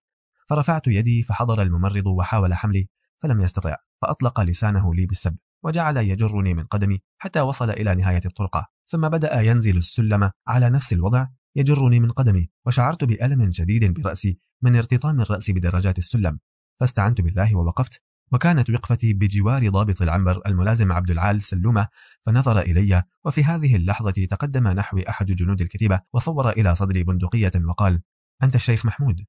فرفعت 0.48 0.86
يدي 0.86 1.22
فحضر 1.22 1.62
الممرض 1.62 2.06
وحاول 2.06 2.54
حملي 2.54 2.88
فلم 3.18 3.40
يستطع 3.40 3.76
فأطلق 4.02 4.40
لسانه 4.40 4.94
لي 4.94 5.06
بالسب 5.06 5.36
وجعل 5.64 5.96
يجرني 5.96 6.54
من 6.54 6.64
قدمي 6.64 6.98
حتى 7.18 7.40
وصل 7.40 7.70
إلى 7.70 7.94
نهاية 7.94 8.20
الطرقة 8.24 8.68
ثم 8.86 9.08
بدأ 9.08 9.40
ينزل 9.40 9.76
السلم 9.76 10.30
على 10.46 10.70
نفس 10.70 10.92
الوضع 10.92 11.26
يجرني 11.56 12.00
من 12.00 12.10
قدمي 12.10 12.50
وشعرت 12.66 13.04
بألم 13.04 13.52
شديد 13.52 14.00
برأسي 14.00 14.38
من 14.62 14.76
ارتطام 14.76 15.20
الرأس 15.20 15.50
بدرجات 15.50 15.98
السلم. 15.98 16.38
فاستعنت 16.80 17.20
بالله 17.20 17.56
ووقفت 17.56 18.02
وكانت 18.32 18.70
وقفتي 18.70 19.12
بجوار 19.12 19.68
ضابط 19.68 20.02
العنبر 20.02 20.42
الملازم 20.46 20.92
عبد 20.92 21.10
العال 21.10 21.42
سلومة 21.42 21.88
فنظر 22.26 22.60
إلي 22.60 23.02
وفي 23.24 23.44
هذه 23.44 23.76
اللحظة 23.76 24.26
تقدم 24.30 24.68
نحوي 24.68 25.08
أحد 25.08 25.26
جنود 25.26 25.60
الكتيبة 25.60 26.00
وصور 26.12 26.50
إلى 26.50 26.74
صدري 26.74 27.04
بندقية 27.04 27.52
وقال 27.64 28.02
أنت 28.42 28.54
الشيخ 28.54 28.86
محمود. 28.86 29.24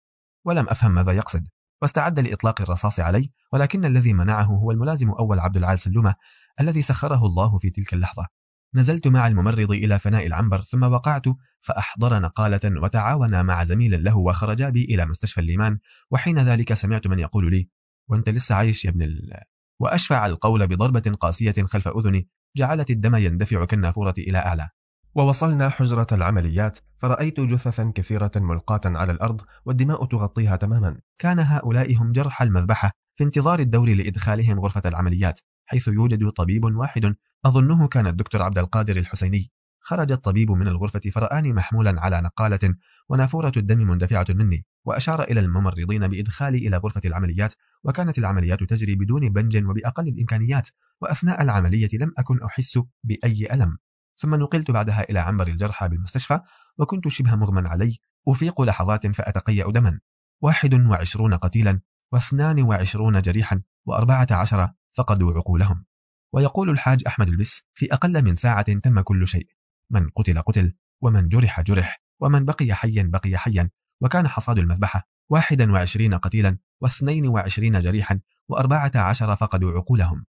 ولم 0.45 0.69
أفهم 0.69 0.91
ماذا 0.95 1.11
يقصد. 1.11 1.47
واستعد 1.81 2.19
لإطلاق 2.19 2.61
الرصاص 2.61 2.99
علي 2.99 3.31
ولكن 3.53 3.85
الذي 3.85 4.13
منعه 4.13 4.43
هو 4.43 4.71
الملازم 4.71 5.11
أول 5.11 5.39
عبد 5.39 5.57
العال 5.57 5.79
سلومة 5.79 6.15
الذي 6.59 6.81
سخره 6.81 7.25
الله 7.25 7.57
في 7.57 7.69
تلك 7.69 7.93
اللحظة. 7.93 8.27
نزلت 8.75 9.07
مع 9.07 9.27
الممرض 9.27 9.71
إلى 9.71 9.99
فناء 9.99 10.27
العنبر 10.27 10.61
ثم 10.61 10.83
وقعت 10.83 11.25
فأحضر 11.61 12.19
نقالة 12.19 12.81
وتعاون 12.81 13.45
مع 13.45 13.63
زميل 13.63 14.03
له 14.03 14.17
وخرجا 14.17 14.69
بي 14.69 14.83
إلى 14.83 15.05
مستشفى 15.05 15.41
الليمان 15.41 15.79
وحين 16.11 16.39
ذلك 16.39 16.73
سمعت 16.73 17.07
من 17.07 17.19
يقول 17.19 17.51
لي 17.51 17.69
وانت 18.09 18.29
لسه 18.29 18.55
عايش 18.55 18.85
يا 18.85 18.89
ابن 18.89 19.01
ال... 19.01 19.33
وأشفع 19.81 20.25
القول 20.25 20.67
بضربة 20.67 21.17
قاسية 21.19 21.53
خلف 21.65 21.87
أذني 21.87 22.29
جعلت 22.57 22.89
الدم 22.89 23.15
يندفع 23.15 23.65
كالنافورة 23.65 24.13
إلى 24.17 24.37
أعلى. 24.37 24.69
ووصلنا 25.15 25.69
حجرة 25.69 26.07
العمليات 26.11 26.77
فرأيت 26.97 27.39
جثثا 27.39 27.91
كثيرة 27.95 28.31
ملقاة 28.35 28.81
على 28.85 29.11
الأرض 29.11 29.41
والدماء 29.65 30.05
تغطيها 30.05 30.55
تماما. 30.55 30.99
كان 31.21 31.39
هؤلاء 31.39 31.95
هم 31.95 32.11
جرح 32.11 32.41
المذبحة 32.41 32.91
في 33.15 33.23
انتظار 33.23 33.59
الدور 33.59 33.89
لإدخالهم 33.89 34.59
غرفة 34.59 34.81
العمليات 34.85 35.39
حيث 35.65 35.87
يوجد 35.87 36.29
طبيب 36.29 36.63
واحد 36.63 37.15
أظنه 37.45 37.87
كان 37.87 38.07
الدكتور 38.07 38.41
عبد 38.41 38.57
القادر 38.57 38.97
الحسيني. 38.97 39.51
خرج 39.89 40.11
الطبيب 40.11 40.51
من 40.51 40.67
الغرفة 40.67 40.99
فرآني 40.99 41.53
محمولا 41.53 42.01
على 42.01 42.21
نقالة 42.21 42.75
ونافورة 43.09 43.51
الدم 43.57 43.77
مندفعة 43.77 44.25
مني 44.29 44.65
وأشار 44.85 45.23
إلى 45.23 45.39
الممرضين 45.39 46.07
بإدخالي 46.07 46.57
إلى 46.57 46.77
غرفة 46.77 47.01
العمليات 47.05 47.53
وكانت 47.83 48.17
العمليات 48.17 48.63
تجري 48.63 48.95
بدون 48.95 49.29
بنج 49.29 49.57
وبأقل 49.57 50.07
الإمكانيات 50.07 50.69
وأثناء 51.01 51.41
العملية 51.41 51.89
لم 51.93 52.13
أكن 52.17 52.43
أحس 52.43 52.79
بأي 53.03 53.53
ألم. 53.53 53.77
ثم 54.15 54.35
نقلت 54.35 54.71
بعدها 54.71 55.09
إلى 55.09 55.19
عنبر 55.19 55.47
الجرحى 55.47 55.89
بالمستشفى 55.89 56.39
وكنت 56.77 57.07
شبه 57.07 57.35
مغمى 57.35 57.67
علي 57.67 57.97
أفيق 58.27 58.61
لحظات 58.61 59.07
فأتقيأ 59.07 59.71
دما. 59.71 59.99
واحد 60.41 60.73
وعشرون 60.73 61.33
قتيلا 61.33 61.79
واثنان 62.11 62.61
وعشرون 62.61 63.21
جريحا 63.21 63.61
وأربعة 63.85 64.27
عشر 64.31 64.69
فقدوا 64.91 65.33
عقولهم. 65.33 65.85
ويقول 66.33 66.69
الحاج 66.69 67.03
أحمد 67.07 67.27
البس 67.27 67.61
في 67.73 67.93
أقل 67.93 68.23
من 68.23 68.35
ساعة 68.35 68.73
تم 68.73 69.01
كل 69.01 69.27
شيء. 69.27 69.58
من 69.89 70.09
قتل 70.09 70.41
قتل 70.41 70.73
ومن 71.01 71.29
جرح 71.29 71.61
جرح 71.61 72.01
ومن 72.19 72.45
بقي 72.45 72.73
حيا 72.73 73.09
بقي 73.13 73.37
حيا 73.37 73.69
وكان 74.01 74.27
حصاد 74.27 74.57
المذبحة 74.57 75.07
واحدا 75.29 75.71
وعشرين 75.71 76.13
قتيلا 76.13 76.57
واثنين 76.81 77.27
وعشرين 77.27 77.79
جريحا 77.81 78.19
وأربعة 78.49 78.91
عشر 78.95 79.35
فقدوا 79.35 79.71
عقولهم. 79.71 80.25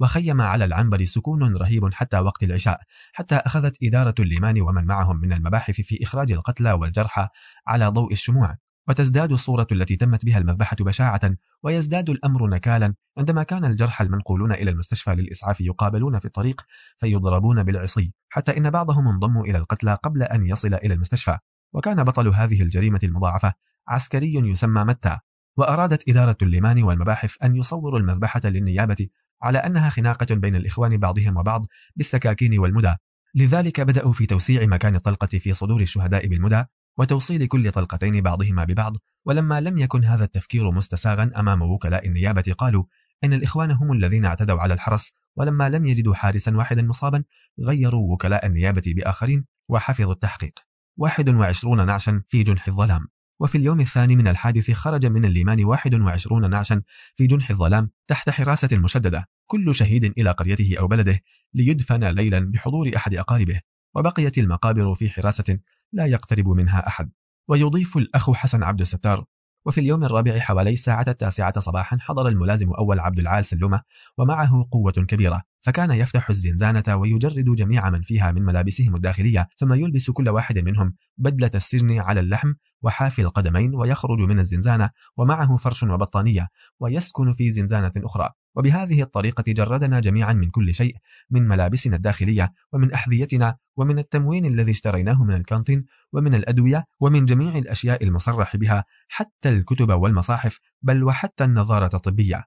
وخيم 0.00 0.40
على 0.40 0.64
العنبر 0.64 1.04
سكون 1.04 1.56
رهيب 1.56 1.94
حتى 1.94 2.18
وقت 2.18 2.42
العشاء 2.42 2.80
حتى 3.12 3.36
أخذت 3.36 3.76
إدارة 3.82 4.14
الليمان 4.18 4.60
ومن 4.60 4.84
معهم 4.84 5.20
من 5.20 5.32
المباحث 5.32 5.80
في 5.80 6.02
إخراج 6.02 6.32
القتلى 6.32 6.72
والجرحى 6.72 7.28
على 7.66 7.86
ضوء 7.86 8.12
الشموع. 8.12 8.56
وتزداد 8.88 9.32
الصورة 9.32 9.66
التي 9.72 9.96
تمت 9.96 10.24
بها 10.24 10.38
المذبحة 10.38 10.76
بشاعة 10.80 11.20
ويزداد 11.62 12.10
الأمر 12.10 12.46
نكالا. 12.46 12.94
عندما 13.18 13.42
كان 13.42 13.64
الجرحى 13.64 14.04
المنقولون 14.04 14.52
إلى 14.52 14.70
المستشفى 14.70 15.14
للإسعاف 15.14 15.60
يقابلون 15.60 16.18
في 16.18 16.24
الطريق 16.24 16.62
فيضربون 16.98 17.62
بالعصي. 17.62 18.12
حتى 18.28 18.56
إن 18.56 18.70
بعضهم 18.70 19.08
انضموا 19.08 19.44
إلى 19.44 19.58
القتلى 19.58 19.94
قبل 19.94 20.22
أن 20.22 20.46
يصل 20.46 20.74
إلى 20.74 20.94
المستشفى. 20.94 21.38
وكان 21.72 22.04
بطل 22.04 22.28
هذه 22.28 22.62
الجريمة 22.62 23.00
المضاعفة 23.04 23.52
عسكري 23.88 24.34
يسمى 24.34 24.84
متى. 24.84 25.18
وأرادت 25.56 26.08
إدارة 26.08 26.36
الليمان 26.42 26.82
والمباحث 26.82 27.34
أن 27.42 27.56
يصوروا 27.56 27.98
المذبحة 27.98 28.40
للنيابة 28.44 29.08
على 29.42 29.58
أنها 29.58 29.90
خناقة 29.90 30.34
بين 30.34 30.56
الإخوان 30.56 30.96
بعضهم 30.96 31.36
وبعض 31.36 31.66
بالسكاكين 31.96 32.58
والمدى. 32.58 32.94
لذلك 33.34 33.80
بدأوا 33.80 34.12
في 34.12 34.26
توسيع 34.26 34.66
مكان 34.66 34.94
الطلقة 34.94 35.38
في 35.38 35.54
صدور 35.54 35.80
الشهداء 35.80 36.26
بالمدى. 36.26 36.64
وتوصيل 36.98 37.46
كل 37.46 37.70
طلقتين 37.70 38.20
بعضهما 38.20 38.64
ببعض. 38.64 38.96
ولما 39.24 39.60
لم 39.60 39.78
يكن 39.78 40.04
هذا 40.04 40.24
التفكير 40.24 40.70
مستساغا 40.70 41.30
أمام 41.36 41.62
وكلاء 41.62 42.06
النيابة 42.06 42.54
قالوا 42.58 42.84
إن 43.24 43.32
الإخوان 43.32 43.70
هم 43.70 43.92
الذين 43.92 44.24
اعتدوا 44.24 44.60
على 44.60 44.74
الحرس 44.74 45.12
ولما 45.36 45.68
لم 45.68 45.86
يجدوا 45.86 46.14
حارسا 46.14 46.56
واحدا 46.56 46.82
مصابا 46.82 47.24
غيروا 47.60 48.12
وكلاء 48.12 48.46
النيابة 48.46 48.82
بآخرين 48.86 49.44
وحفظوا 49.68 50.12
التحقيق. 50.12 50.58
21 50.96 51.86
نعشا 51.86 52.22
في 52.26 52.42
جنح 52.42 52.68
الظلام. 52.68 53.08
وفي 53.40 53.58
اليوم 53.58 53.80
الثاني 53.80 54.16
من 54.16 54.28
الحادث 54.28 54.70
خرج 54.70 55.06
من 55.06 55.24
الليمان 55.24 55.64
21 55.64 56.50
نعشا 56.50 56.82
في 57.16 57.26
جنح 57.26 57.50
الظلام 57.50 57.90
تحت 58.06 58.30
حراسة 58.30 58.78
مشددة. 58.78 59.28
كل 59.46 59.74
شهيد 59.74 60.04
إلى 60.04 60.30
قريته 60.30 60.74
أو 60.78 60.88
بلده 60.88 61.20
ليدفن 61.54 62.04
ليلا 62.04 62.50
بحضور 62.50 62.90
أحد 62.96 63.14
أقاربه. 63.14 63.60
وبقيت 63.94 64.38
المقابر 64.38 64.94
في 64.94 65.10
حراسة 65.10 65.58
لا 65.92 66.06
يقترب 66.06 66.48
منها 66.48 66.86
أحد. 66.86 67.10
ويضيف 67.48 67.96
الأخ 67.96 68.30
حسن 68.30 68.62
عبد 68.62 68.80
الستار 68.80 69.24
وفي 69.66 69.80
اليوم 69.80 70.04
الرابع 70.04 70.38
حوالي 70.38 70.72
الساعة 70.72 71.04
التاسعة 71.08 71.60
صباحا 71.60 71.98
حضر 72.00 72.28
الملازم 72.28 72.72
أول 72.72 73.00
عبد 73.00 73.18
العال 73.18 73.44
سلومة 73.44 73.82
ومعه 74.18 74.68
قوة 74.70 74.92
كبيرة. 74.92 75.42
فكان 75.60 75.90
يفتح 75.90 76.30
الزنزانة 76.30 76.96
ويجرد 76.96 77.44
جميع 77.44 77.90
من 77.90 78.02
فيها 78.02 78.32
من 78.32 78.42
ملابسهم 78.42 78.96
الداخلية 78.96 79.48
ثم 79.58 79.72
يلبس 79.72 80.10
كل 80.10 80.28
واحد 80.28 80.58
منهم 80.58 80.94
بدلة 81.18 81.50
السجن 81.54 81.98
على 81.98 82.20
اللحم 82.20 82.52
وحافي 82.82 83.22
القدمين 83.22 83.74
ويخرج 83.74 84.18
من 84.18 84.40
الزنزانة 84.40 84.90
ومعه 85.16 85.56
فرش 85.56 85.82
وبطانية 85.82 86.48
ويسكن 86.80 87.32
في 87.32 87.52
زنزانة 87.52 87.92
أخرى. 87.96 88.30
وبهذه 88.54 89.02
الطريقة 89.02 89.44
جردنا 89.48 90.00
جميعا 90.00 90.32
من 90.32 90.50
كل 90.50 90.74
شيء 90.74 90.96
من 91.30 91.48
ملابسنا 91.48 91.96
الداخلية 91.96 92.52
ومن 92.72 92.92
أحذيتنا 92.92 93.56
ومن 93.76 93.98
التموين 93.98 94.46
الذي 94.46 94.70
اشتريناه 94.70 95.24
من 95.24 95.34
الكانتين 95.34 95.84
ومن 96.12 96.34
الأدوية 96.34 96.84
ومن 97.00 97.24
جميع 97.24 97.58
الأشياء 97.58 98.04
المصرح 98.04 98.56
بها 98.56 98.84
حتى 99.08 99.48
الكتب 99.48 99.90
والمصاحف 99.90 100.58
بل 100.82 101.04
وحتى 101.04 101.44
النظارة 101.44 101.96
الطبية. 101.96 102.44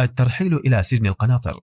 الترحيل 0.00 0.54
إلى 0.54 0.82
سجن 0.82 1.06
القناطر. 1.06 1.60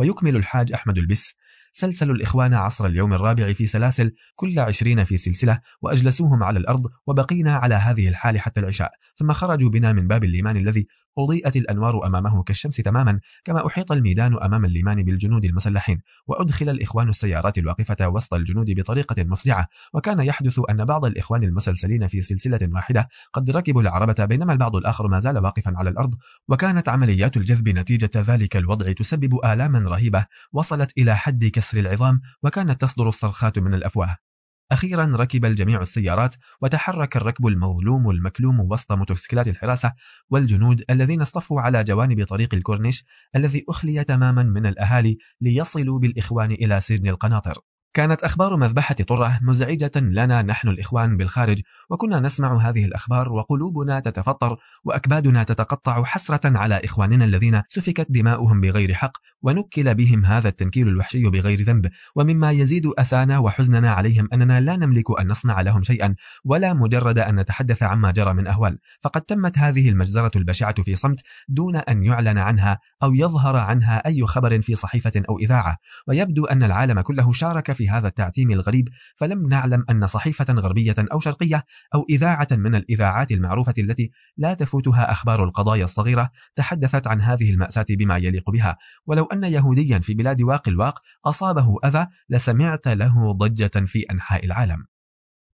ويكمل 0.00 0.36
الحاج 0.36 0.72
أحمد 0.72 0.98
البس. 0.98 1.34
سلسلوا 1.72 2.14
الإخوان 2.14 2.54
عصر 2.54 2.86
اليوم 2.86 3.12
الرابع 3.12 3.52
في 3.52 3.66
سلاسل 3.66 4.12
كل 4.34 4.58
عشرين 4.58 5.04
في 5.04 5.16
سلسلة 5.16 5.60
وأجلسوهم 5.82 6.42
على 6.42 6.58
الأرض 6.58 6.86
وبقينا 7.06 7.54
على 7.54 7.74
هذه 7.74 8.08
الحال 8.08 8.40
حتى 8.40 8.60
العشاء. 8.60 8.90
ثم 9.16 9.32
خرجوا 9.32 9.70
بنا 9.70 9.92
من 9.92 10.08
باب 10.08 10.24
الليمان 10.24 10.56
الذي 10.56 10.86
أضيئت 11.24 11.56
الأنوار 11.56 12.06
أمامه 12.06 12.42
كالشمس 12.42 12.76
تماما 12.76 13.20
كما 13.44 13.66
أحيط 13.66 13.92
الميدان 13.92 14.42
أمام 14.42 14.64
الليمان 14.64 15.02
بالجنود 15.02 15.44
المسلحين 15.44 16.00
وأدخل 16.26 16.68
الإخوان 16.68 17.08
السيارات 17.08 17.58
الواقفة 17.58 18.08
وسط 18.08 18.34
الجنود 18.34 18.70
بطريقة 18.70 19.24
مفزعة. 19.24 19.68
وكان 19.94 20.20
يحدث 20.20 20.60
أن 20.70 20.84
بعض 20.84 21.04
الإخوان 21.04 21.44
المسلسلين 21.44 22.08
في 22.08 22.22
سلسلة 22.22 22.58
واحدة 22.62 23.08
قد 23.32 23.50
ركبوا 23.50 23.82
العربة 23.82 24.24
بينما 24.24 24.52
البعض 24.52 24.76
الآخر 24.76 25.08
ما 25.08 25.20
زال 25.20 25.38
واقفا 25.38 25.72
على 25.76 25.90
الأرض. 25.90 26.14
وكانت 26.48 26.88
عمليات 26.88 27.36
الجذب 27.36 27.68
نتيجة 27.68 28.10
ذلك 28.16 28.56
الوضع 28.56 28.92
تسبب 28.92 29.44
آلاما 29.44 29.78
رهيبة 29.78 30.26
وصلت 30.52 30.98
إلى 30.98 31.16
حد 31.16 31.44
كسر 31.44 31.78
العظام 31.78 32.20
وكانت 32.42 32.80
تصدر 32.80 33.08
الصرخات 33.08 33.58
من 33.58 33.74
الأفواه. 33.74 34.29
أخيرا 34.72 35.12
ركب 35.16 35.44
الجميع 35.44 35.80
السيارات 35.80 36.34
وتحرك 36.60 37.16
الركب 37.16 37.46
المظلوم 37.46 38.10
المكلوم 38.10 38.60
وسط 38.60 38.92
موتوسيكلات 38.92 39.48
الحراسة 39.48 39.92
والجنود 40.30 40.84
الذين 40.90 41.20
اصطفوا 41.20 41.60
على 41.60 41.84
جوانب 41.84 42.24
طريق 42.26 42.54
الكورنيش 42.54 43.04
الذي 43.36 43.64
أخلي 43.68 44.04
تماما 44.04 44.42
من 44.42 44.66
الأهالي 44.66 45.18
ليصلوا 45.40 45.98
بالإخوان 45.98 46.52
إلى 46.52 46.80
سجن 46.80 47.08
القناطر. 47.08 47.69
كانت 47.94 48.22
أخبار 48.22 48.56
مذبحة 48.56 48.94
طرة 48.94 49.38
مزعجة 49.42 49.90
لنا 49.96 50.42
نحن 50.42 50.68
الإخوان 50.68 51.16
بالخارج 51.16 51.60
وكنا 51.90 52.20
نسمع 52.20 52.68
هذه 52.68 52.84
الأخبار 52.84 53.32
وقلوبنا 53.32 54.00
تتفطر 54.00 54.56
وأكبادنا 54.84 55.42
تتقطع 55.42 56.04
حسرة 56.04 56.58
على 56.58 56.80
إخواننا 56.84 57.24
الذين 57.24 57.62
سفكت 57.68 58.06
دماؤهم 58.10 58.60
بغير 58.60 58.94
حق 58.94 59.12
ونكل 59.42 59.94
بهم 59.94 60.24
هذا 60.24 60.48
التنكيل 60.48 60.88
الوحشي 60.88 61.22
بغير 61.22 61.60
ذنب 61.60 61.90
ومما 62.16 62.50
يزيد 62.50 62.86
أسانا 62.86 63.38
وحزننا 63.38 63.92
عليهم 63.92 64.28
أننا 64.32 64.60
لا 64.60 64.76
نملك 64.76 65.20
أن 65.20 65.28
نصنع 65.28 65.60
لهم 65.60 65.82
شيئا 65.82 66.14
ولا 66.44 66.72
مجرد 66.72 67.18
أن 67.18 67.40
نتحدث 67.40 67.82
عما 67.82 68.10
جرى 68.10 68.34
من 68.34 68.46
أهوال 68.46 68.78
فقد 69.02 69.20
تمت 69.22 69.58
هذه 69.58 69.88
المجزرة 69.88 70.30
البشعة 70.36 70.82
في 70.82 70.96
صمت 70.96 71.20
دون 71.48 71.76
أن 71.76 72.04
يعلن 72.04 72.38
عنها 72.38 72.78
أو 73.02 73.14
يظهر 73.14 73.56
عنها 73.56 74.06
أي 74.06 74.26
خبر 74.26 74.62
في 74.62 74.74
صحيفة 74.74 75.22
أو 75.28 75.38
إذاعة 75.38 75.76
ويبدو 76.06 76.44
أن 76.44 76.62
العالم 76.62 77.00
كله 77.00 77.32
شارك 77.32 77.72
في 77.80 77.88
هذا 77.88 78.08
التعتيم 78.08 78.50
الغريب 78.50 78.88
فلم 79.16 79.48
نعلم 79.48 79.84
أن 79.90 80.06
صحيفة 80.06 80.54
غربية 80.54 80.94
أو 80.98 81.20
شرقية 81.20 81.64
أو 81.94 82.06
إذاعة 82.10 82.48
من 82.52 82.74
الإذاعات 82.74 83.32
المعروفة 83.32 83.74
التي 83.78 84.10
لا 84.36 84.54
تفوتها 84.54 85.10
أخبار 85.10 85.44
القضايا 85.44 85.84
الصغيرة 85.84 86.30
تحدثت 86.56 87.06
عن 87.06 87.20
هذه 87.20 87.50
المأساة 87.50 87.86
بما 87.90 88.16
يليق 88.16 88.50
بها. 88.50 88.76
ولو 89.06 89.24
أن 89.24 89.44
يهوديا 89.44 89.98
في 89.98 90.14
بلاد 90.14 90.42
واق 90.42 90.68
الواق 90.68 90.98
أصابه 91.24 91.76
أذى 91.84 92.06
لسمعت 92.28 92.88
له 92.88 93.32
ضجة 93.32 93.86
في 93.86 94.02
أنحاء 94.10 94.44
العالم. 94.44 94.84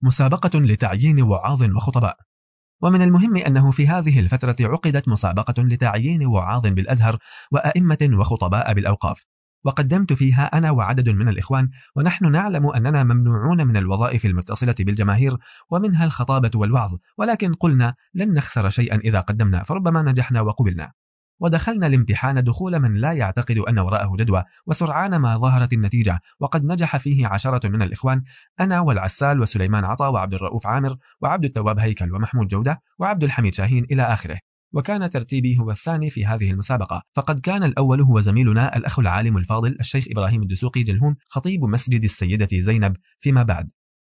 مسابقة 0.02 0.60
لتعيين 0.60 1.22
وعاظ 1.22 1.62
وخطباء. 1.62 2.16
ومن 2.82 3.02
المهم 3.02 3.36
أنه 3.36 3.70
في 3.70 3.88
هذه 3.88 4.20
الفترة 4.20 4.56
عقدت 4.60 5.08
مسابقة 5.08 5.62
لتعيين 5.62 6.26
وعاظ 6.26 6.66
بالأزهر 6.66 7.18
وأئمة 7.52 8.10
وخطباء 8.12 8.74
بالأوقاف. 8.74 9.35
وقدمت 9.66 10.12
فيها 10.12 10.44
أنا 10.44 10.70
وعدد 10.70 11.08
من 11.08 11.28
الإخوان 11.28 11.68
ونحن 11.96 12.32
نعلم 12.32 12.66
أننا 12.70 13.04
ممنوعون 13.04 13.66
من 13.66 13.76
الوظائف 13.76 14.26
المتصلة 14.26 14.74
بالجماهير 14.80 15.36
ومنها 15.70 16.04
الخطابة 16.04 16.50
والوعظ 16.54 16.94
ولكن 17.18 17.54
قلنا 17.54 17.94
لن 18.14 18.34
نخسر 18.34 18.70
شيئا 18.70 18.96
إذا 18.96 19.20
قدمنا 19.20 19.62
فربما 19.62 20.02
نجحنا 20.02 20.40
وقبلنا. 20.40 20.92
ودخلنا 21.40 21.86
الامتحان 21.86 22.44
دخول 22.44 22.78
من 22.78 22.94
لا 22.94 23.12
يعتقد 23.12 23.58
أن 23.58 23.78
وراءه 23.78 24.16
جدوى 24.16 24.44
وسرعان 24.66 25.16
ما 25.16 25.38
ظهرت 25.38 25.72
النتيجة 25.72 26.20
وقد 26.40 26.64
نجح 26.64 26.96
فيه 26.96 27.26
عشرة 27.26 27.68
من 27.68 27.82
الإخوان 27.82 28.22
أنا 28.60 28.80
والعسال 28.80 29.40
وسليمان 29.40 29.84
عطا 29.84 30.08
وعبد 30.08 30.34
الرؤوف 30.34 30.66
عامر 30.66 30.96
وعبد 31.20 31.44
التواب 31.44 31.78
هيكل 31.78 32.14
ومحمود 32.14 32.46
جودة 32.48 32.82
وعبد 32.98 33.24
الحميد 33.24 33.54
شاهين 33.54 33.84
إلى 33.90 34.02
آخره. 34.02 34.38
وكان 34.76 35.10
ترتيبي 35.10 35.58
هو 35.58 35.70
الثاني 35.70 36.10
في 36.10 36.26
هذه 36.26 36.50
المسابقة. 36.50 37.02
فقد 37.14 37.40
كان 37.40 37.62
الأول 37.62 38.00
هو 38.00 38.20
زميلنا 38.20 38.76
الأخ 38.76 38.98
العالم 38.98 39.36
الفاضل 39.36 39.76
الشيخ 39.80 40.04
إبراهيم 40.10 40.42
الدسوقي 40.42 40.82
جلهوم 40.82 41.16
خطيب 41.28 41.64
مسجد 41.64 42.04
السيدة 42.04 42.48
زينب 42.52 42.96
فيما 43.20 43.42
بعد. 43.42 43.70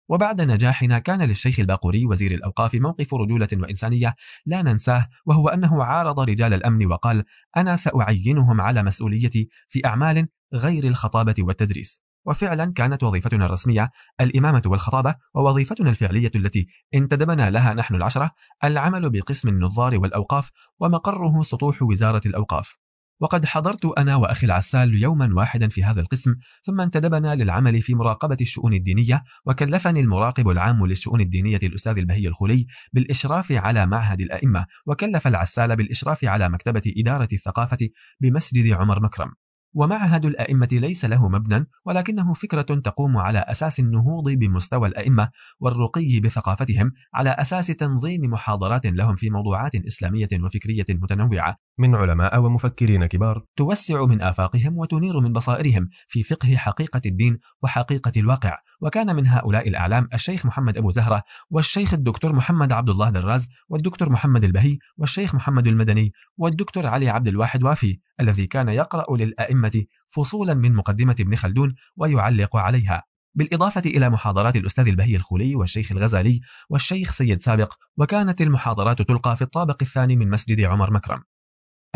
وبعد 0.09 0.41
نجاحنا 0.41 0.99
كان 0.99 1.21
للشيخ 1.21 1.59
الباقوري 1.59 2.05
وزير 2.05 2.31
الأوقاف 2.31 2.75
موقف 2.75 3.13
رجولة 3.13 3.47
وإنسانية 3.53 4.15
لا 4.45 4.61
ننساه 4.61 5.09
وهو 5.25 5.47
أنه 5.47 5.83
عارض 5.83 6.19
رجال 6.19 6.53
الأمن 6.53 6.85
وقال 6.85 7.23
أنا 7.57 7.75
سأعينهم 7.75 8.61
على 8.61 8.83
مسؤوليتي 8.83 9.49
في 9.69 9.85
أعمال 9.85 10.27
غير 10.53 10.87
الخطابة 10.87 11.35
والتدريس. 11.39 12.01
وفعلا 12.25 12.73
كانت 12.75 13.03
وظيفتنا 13.03 13.45
الرسمية 13.45 13.91
الإمامة 14.21 14.61
والخطابة 14.65 15.15
ووظيفتنا 15.35 15.89
الفعلية 15.89 16.31
التي 16.35 16.67
انتدبنا 16.95 17.49
لها 17.49 17.73
نحن 17.73 17.95
العشرة 17.95 18.31
العمل 18.63 19.09
بقسم 19.09 19.49
النظار 19.49 19.97
والأوقاف 19.97 20.49
ومقره 20.79 21.41
سطوح 21.41 21.81
وزارة 21.81 22.21
الأوقاف. 22.25 22.75
وقد 23.19 23.45
حضرت 23.45 23.85
أنا 23.85 24.15
وأخي 24.15 24.45
العسال 24.47 25.01
يوما 25.01 25.29
واحدا 25.33 25.67
في 25.67 25.83
هذا 25.83 26.01
القسم 26.01 26.35
ثم 26.65 26.81
انتدبنا 26.81 27.35
للعمل 27.35 27.81
في 27.81 27.95
مراقبة 27.95 28.37
الشؤون 28.41 28.73
الدينية 28.73 29.23
وكلفني 29.45 29.99
المراقب 29.99 30.49
العام 30.49 30.85
للشؤون 30.85 31.21
الدينية 31.21 31.59
الأستاذ 31.63 31.97
البهي 31.97 32.27
الخلي 32.27 32.65
بالإشراف 32.93 33.51
على 33.51 33.85
معهد 33.85 34.21
الأئمة 34.21 34.65
وكلف 34.85 35.27
العسال 35.27 35.75
بالإشراف 35.75 36.25
على 36.25 36.49
مكتبة 36.49 36.93
إدارة 36.97 37.27
الثقافة 37.33 37.89
بمسجد 38.21 38.73
عمر 38.73 39.03
مكرم. 39.03 39.31
ومعهد 39.75 40.25
الأئمة 40.25 40.67
ليس 40.71 41.05
له 41.05 41.29
مبنى 41.29 41.67
ولكنه 41.85 42.33
فكرة 42.33 42.61
تقوم 42.61 43.17
على 43.17 43.39
أساس 43.39 43.79
النهوض 43.79 44.29
بمستوى 44.29 44.87
الأئمة 44.87 45.29
والرقي 45.59 46.19
بثقافتهم 46.19 46.91
على 47.13 47.29
أساس 47.29 47.67
تنظيم 47.67 48.21
محاضرات 48.21 48.85
لهم 48.85 49.15
في 49.15 49.29
موضوعات 49.29 49.75
إسلامية 49.75 50.27
وفكرية 50.43 50.85
متنوعة. 50.89 51.57
من 51.77 51.95
علماء 51.95 52.39
ومفكرين 52.39 53.05
كبار. 53.05 53.43
توسع 53.55 54.05
من 54.05 54.21
آفاقهم 54.21 54.77
وتنير 54.77 55.19
من 55.19 55.33
بصائرهم 55.33 55.89
في 56.07 56.23
فقه 56.23 56.55
حقيقة 56.55 57.01
الدين 57.05 57.39
وحقيقة 57.63 58.11
الواقع 58.17 58.57
وكان 58.81 59.15
من 59.15 59.27
هؤلاء 59.27 59.69
الأعلام 59.69 60.09
الشيخ 60.13 60.45
محمد 60.45 60.77
أبو 60.77 60.91
زهرة 60.91 61.23
والشيخ 61.49 61.93
الدكتور 61.93 62.33
محمد 62.33 62.71
عبد 62.71 62.89
الله 62.89 63.09
دراز 63.09 63.47
والدكتور 63.69 64.09
محمد 64.09 64.43
البهي 64.43 64.77
والشيخ 64.97 65.35
محمد 65.35 65.67
المدني 65.67 66.11
والدكتور 66.37 66.87
علي 66.87 67.09
عبد 67.09 67.27
الواحد 67.27 67.63
وافي 67.63 67.99
الذي 68.19 68.47
كان 68.47 68.69
يقرأ 68.69 69.17
للأئمة 69.17 69.83
فصولا 70.07 70.53
من 70.53 70.73
مقدمة 70.73 71.15
ابن 71.19 71.35
خلدون 71.35 71.75
ويعلق 71.97 72.55
عليها. 72.55 73.03
بالإضافة 73.35 73.81
إلى 73.85 74.09
محاضرات 74.09 74.55
الأستاذ 74.55 74.87
البهي 74.87 75.15
الخولي 75.15 75.55
والشيخ 75.55 75.91
الغزالي 75.91 76.41
والشيخ 76.69 77.11
سيد 77.11 77.39
سابق 77.39 77.73
وكانت 77.97 78.41
المحاضرات 78.41 79.01
تلقى 79.01 79.35
في 79.35 79.41
الطابق 79.41 79.77
الثاني 79.81 80.15
من 80.15 80.29
مسجد 80.29 80.61
عمر 80.61 80.93
مكرم. 80.93 81.23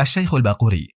الشيخ 0.00 0.34
الباقوري 0.34 0.99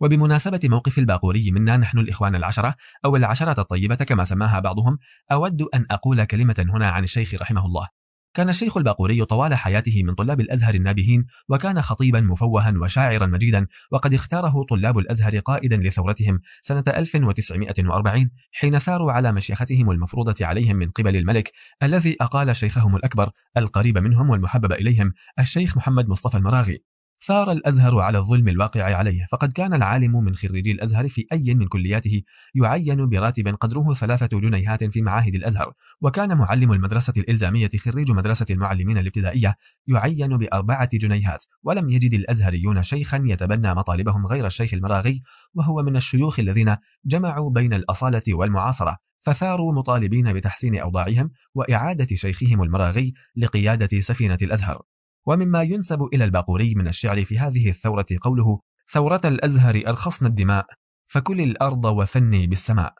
وبمناسبة 0.00 0.60
موقف 0.64 0.98
الباقوري 0.98 1.50
منا 1.50 1.76
نحن 1.76 1.98
الإخوان 1.98 2.34
العشرة 2.34 2.74
أو 3.04 3.16
العشرة 3.16 3.60
الطيبة 3.60 3.94
كما 3.94 4.24
سماها 4.24 4.60
بعضهم 4.60 4.98
أود 5.32 5.62
أن 5.62 5.86
أقول 5.90 6.24
كلمة 6.24 6.66
هنا 6.74 6.90
عن 6.90 7.04
الشيخ 7.04 7.34
رحمه 7.34 7.66
الله. 7.66 7.88
كان 8.34 8.48
الشيخ 8.48 8.76
الباقوري 8.76 9.24
طوال 9.24 9.54
حياته 9.54 10.02
من 10.02 10.14
طلاب 10.14 10.40
الأزهر 10.40 10.74
النابهين 10.74 11.26
وكان 11.48 11.82
خطيبا 11.82 12.20
مفوها 12.20 12.74
وشاعرا 12.82 13.26
مجيدا 13.26 13.66
وقد 13.92 14.14
اختاره 14.14 14.64
طلاب 14.68 14.98
الأزهر 14.98 15.38
قائدا 15.38 15.76
لثورتهم 15.76 16.40
سنة 16.62 16.84
1940 16.88 18.30
حين 18.52 18.78
ثاروا 18.78 19.12
على 19.12 19.32
مشيختهم 19.32 19.90
المفروضة 19.90 20.46
عليهم 20.46 20.76
من 20.76 20.90
قبل 20.90 21.16
الملك 21.16 21.52
الذي 21.82 22.16
أقال 22.20 22.56
شيخهم 22.56 22.96
الأكبر 22.96 23.30
القريب 23.56 23.98
منهم 23.98 24.30
والمحبب 24.30 24.72
إليهم 24.72 25.12
الشيخ 25.38 25.76
محمد 25.76 26.08
مصطفى 26.08 26.36
المراغي. 26.36 26.89
ثار 27.26 27.52
الأزهر 27.52 27.98
على 27.98 28.18
الظلم 28.18 28.48
الواقع 28.48 28.96
عليه 28.96 29.26
فقد 29.32 29.52
كان 29.52 29.74
العالم 29.74 30.24
من 30.24 30.34
خريجي 30.34 30.72
الأزهر 30.72 31.08
في 31.08 31.26
أي 31.32 31.54
من 31.54 31.66
كلياته 31.66 32.22
يعين 32.54 33.08
براتب 33.08 33.48
قدره 33.48 33.94
ثلاثة 33.94 34.40
جنيهات 34.40 34.84
في 34.84 35.02
معاهد 35.02 35.34
الأزهر. 35.34 35.72
وكان 36.00 36.38
معلم 36.38 36.72
المدرسة 36.72 37.12
الإلزامية 37.16 37.68
خريج 37.78 38.10
مدرسة 38.10 38.46
المعلمين 38.50 38.98
الابتدائية 38.98 39.56
يعين 39.86 40.36
بأربعة 40.36 40.88
جنيهات 40.92 41.44
ولم 41.62 41.90
يجد 41.90 42.14
الأزهريون 42.14 42.82
شيخا 42.82 43.22
يتبنى 43.26 43.74
مطالبهم 43.74 44.26
غير 44.26 44.46
الشيخ 44.46 44.74
المراغي 44.74 45.22
وهو 45.54 45.82
من 45.82 45.96
الشيوخ 45.96 46.38
الذين 46.38 46.76
جمعوا 47.04 47.50
بين 47.50 47.74
الأصالة 47.74 48.22
والمعاصرة 48.28 48.96
فثاروا 49.20 49.72
مطالبين 49.72 50.32
بتحسين 50.32 50.78
أوضاعهم 50.78 51.30
وإعادة 51.54 52.16
شيخهم 52.16 52.62
المراغي 52.62 53.14
لقيادة 53.36 54.00
سفينة 54.00 54.38
الأزهر. 54.42 54.82
ومما 55.30 55.62
ينسب 55.62 56.02
إلى 56.02 56.24
الباقوري 56.24 56.74
من 56.74 56.88
الشعر 56.88 57.24
في 57.24 57.38
هذه 57.38 57.68
الثورة 57.68 58.06
قوله 58.20 58.60
ثورة 58.92 59.20
الأزهر 59.24 59.82
أرخصنا 59.86 60.28
الدماء 60.28 60.66
فكل 61.06 61.40
الأرض 61.40 61.84
وثني 61.84 62.46
بالسماء. 62.46 62.94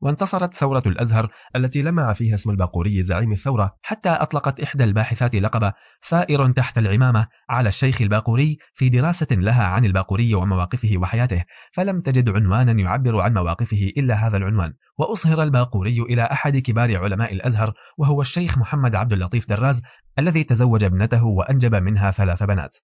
وانتصرت 0.00 0.54
ثورة 0.54 0.82
الأزهر 0.86 1.28
التي 1.56 1.82
لمع 1.82 2.12
فيها 2.12 2.34
اسم 2.34 2.50
الباقوري 2.50 3.02
زعيم 3.02 3.32
الثورة 3.32 3.76
حتى 3.82 4.08
أطلقت 4.08 4.60
إحدى 4.60 4.84
الباحثات 4.84 5.36
لقب 5.36 5.72
ثائر 6.08 6.52
تحت 6.52 6.78
العمامة 6.78 7.26
على 7.48 7.68
الشيخ 7.68 8.02
الباقوري 8.02 8.58
في 8.74 8.88
دراسة 8.88 9.26
لها 9.30 9.64
عن 9.64 9.84
الباقوري 9.84 10.34
ومواقفه 10.34 10.92
وحياته 10.96 11.44
فلم 11.72 12.00
تجد 12.00 12.28
عنوانا 12.28 12.72
يعبر 12.72 13.20
عن 13.20 13.34
مواقفه 13.34 13.92
إلا 13.96 14.14
هذا 14.14 14.36
العنوان. 14.36 14.72
وأصهر 14.98 15.42
الباقوري 15.42 16.02
إلى 16.02 16.22
أحد 16.22 16.56
كبار 16.56 16.96
علماء 16.96 17.32
الأزهر 17.32 17.72
وهو 17.98 18.20
الشيخ 18.20 18.58
محمد 18.58 18.94
عبد 18.94 19.12
اللطيف 19.12 19.48
دراز 19.48 19.82
الذي 20.18 20.44
تزوج 20.44 20.84
ابنته 20.84 21.24
وأنجب 21.24 21.74
منها 21.74 22.10
ثلاث 22.10 22.42
بنات. 22.42 22.76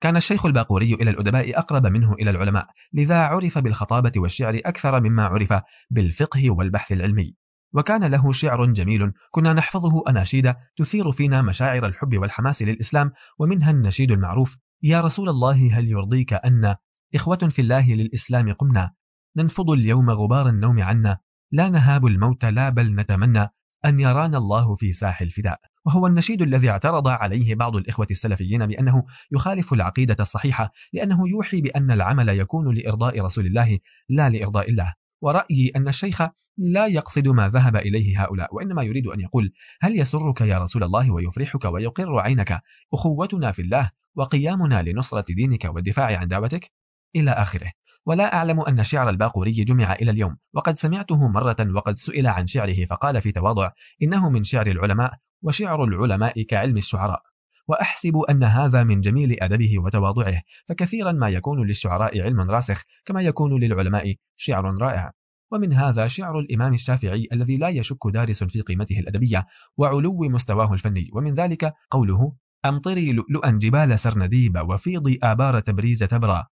كان 0.00 0.16
الشيخ 0.16 0.46
الباقوري 0.46 0.94
إلى 0.94 1.10
الأدباء 1.10 1.58
أقرب 1.58 1.86
منه 1.86 2.12
إلى 2.12 2.30
العلماء 2.30 2.66
لذا 2.92 3.18
عرف 3.18 3.58
بالخطابة 3.58 4.12
والشعر 4.16 4.60
أكثر 4.64 5.00
مما 5.00 5.24
عرف 5.24 5.54
بالفقه 5.90 6.50
والبحث 6.50 6.92
العلمي. 6.92 7.34
وكان 7.72 8.04
له 8.04 8.32
شعر 8.32 8.66
جميل 8.66 9.12
كنا 9.30 9.52
نحفظه 9.52 10.02
أناشيد 10.08 10.54
تثير 10.76 11.12
فينا 11.12 11.42
مشاعر 11.42 11.86
الحب 11.86 12.16
والحماس 12.16 12.62
للإسلام 12.62 13.12
ومنها 13.38 13.70
النشيد 13.70 14.10
المعروف 14.10 14.56
يا 14.82 15.00
رسول 15.00 15.28
الله 15.28 15.78
هل 15.78 15.88
يرضيك 15.88 16.32
أن 16.32 16.76
إخوة 17.14 17.36
في 17.36 17.62
الله 17.62 17.94
للإسلام 17.94 18.52
قمنا؟ 18.52 18.92
ننفض 19.36 19.70
اليوم 19.70 20.10
غبار 20.10 20.48
النوم 20.48 20.82
عنا 20.82 21.18
لا 21.52 21.68
نهاب 21.68 22.06
الموت 22.06 22.44
لا 22.44 22.68
بل 22.68 22.94
نتمنى 22.94 23.48
أن 23.84 24.00
يرانا 24.00 24.38
الله 24.38 24.74
في 24.74 24.92
ساح 24.92 25.20
الفداء. 25.20 25.60
وهو 25.88 26.06
النشيد 26.06 26.42
الذي 26.42 26.70
اعترض 26.70 27.08
عليه 27.08 27.54
بعض 27.54 27.76
الإخوة 27.76 28.06
السلفيين 28.10 28.66
بأنه 28.66 29.04
يخالف 29.32 29.72
العقيدة 29.72 30.16
الصحيحة 30.20 30.72
لأنه 30.92 31.28
يوحي 31.28 31.60
بأن 31.60 31.90
العمل 31.90 32.28
يكون 32.28 32.74
لإرضاء 32.74 33.20
رسول 33.20 33.46
الله 33.46 33.78
لا 34.08 34.28
لإرضاء 34.28 34.70
الله. 34.70 34.94
ورأيي 35.22 35.72
أن 35.76 35.88
الشيخ 35.88 36.22
لا 36.58 36.86
يقصد 36.86 37.28
ما 37.28 37.48
ذهب 37.48 37.76
إليه 37.76 38.22
هؤلاء 38.22 38.54
وإنما 38.54 38.82
يريد 38.82 39.06
أن 39.06 39.20
يقول 39.20 39.52
هل 39.80 40.00
يسرك 40.00 40.40
يا 40.40 40.58
رسول 40.58 40.84
الله 40.84 41.10
ويفرحك 41.10 41.64
ويقر 41.64 42.18
عينك 42.18 42.60
أخوتنا 42.94 43.52
في 43.52 43.62
الله 43.62 43.90
وقيامنا 44.16 44.82
لنصرة 44.82 45.24
دينك 45.34 45.64
والدفاع 45.64 46.18
عن 46.18 46.28
دعوتك؟ 46.28 46.72
إلى 47.16 47.30
آخره. 47.30 47.72
ولا 48.06 48.34
أعلم 48.34 48.60
أن 48.60 48.84
شعر 48.84 49.08
الباقوري 49.08 49.52
جمع 49.52 49.92
إلى 49.92 50.10
اليوم 50.10 50.36
وقد 50.54 50.78
سمعته 50.78 51.28
مرة 51.28 51.56
وقد 51.74 51.98
سئل 51.98 52.26
عن 52.26 52.46
شعره 52.46 52.84
فقال 52.84 53.20
في 53.20 53.32
تواضع 53.32 53.70
إنه 54.02 54.30
من 54.30 54.44
شعر 54.44 54.66
العلماء 54.66 55.18
وشعر 55.42 55.84
العلماء 55.84 56.42
كعلم 56.42 56.76
الشعراء. 56.76 57.22
وأحسب 57.68 58.16
أن 58.30 58.44
هذا 58.44 58.84
من 58.84 59.00
جميل 59.00 59.36
أدبه 59.42 59.78
وتواضعه 59.78 60.42
فكثيرا 60.68 61.12
ما 61.12 61.28
يكون 61.28 61.66
للشعراء 61.66 62.20
علم 62.20 62.40
راسخ 62.40 62.82
كما 63.04 63.22
يكون 63.22 63.60
للعلماء 63.60 64.14
شعر 64.36 64.78
رائع. 64.80 65.12
ومن 65.52 65.72
هذا 65.72 66.06
شعر 66.06 66.38
الإمام 66.38 66.74
الشافعي 66.74 67.28
الذي 67.32 67.56
لا 67.56 67.68
يشك 67.68 68.06
دارس 68.06 68.44
في 68.44 68.60
قيمته 68.60 68.98
الأدبية 68.98 69.46
وعلو 69.76 70.28
مستواه 70.28 70.72
الفني. 70.72 71.10
ومن 71.12 71.34
ذلك 71.34 71.74
قوله 71.90 72.32
أمطري 72.64 73.12
لؤلؤا 73.12 73.50
جبال 73.50 73.98
سرنديب 73.98 74.56
وفيضي 74.68 75.18
آبار 75.22 75.60
تبريز 75.60 75.98
تبرى 75.98 76.44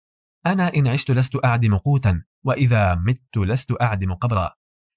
أنا 0.45 0.75
إن 0.75 0.87
عشت 0.87 1.11
لست 1.11 1.45
أعدم 1.45 1.77
قوتا 1.77 2.23
وإذا 2.43 2.95
مت 2.95 3.37
لست 3.37 3.73
أعدم 3.81 4.13
قبرا. 4.13 4.51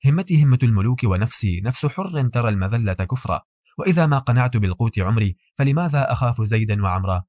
همتي 0.07 0.45
همة 0.45 0.59
الملوك 0.63 1.05
ونفسي 1.05 1.61
نفس 1.61 1.87
حر 1.87 2.29
ترى 2.29 2.49
المذلة 2.49 2.93
كفرا. 2.93 3.43
وإذا 3.79 4.07
ما 4.07 4.19
قنعت 4.19 4.57
بالقوت 4.57 4.99
عمري 4.99 5.37
فلماذا 5.59 6.13
أخاف 6.13 6.43
زيدا 6.43 6.83
وعمرا؟ 6.83 7.25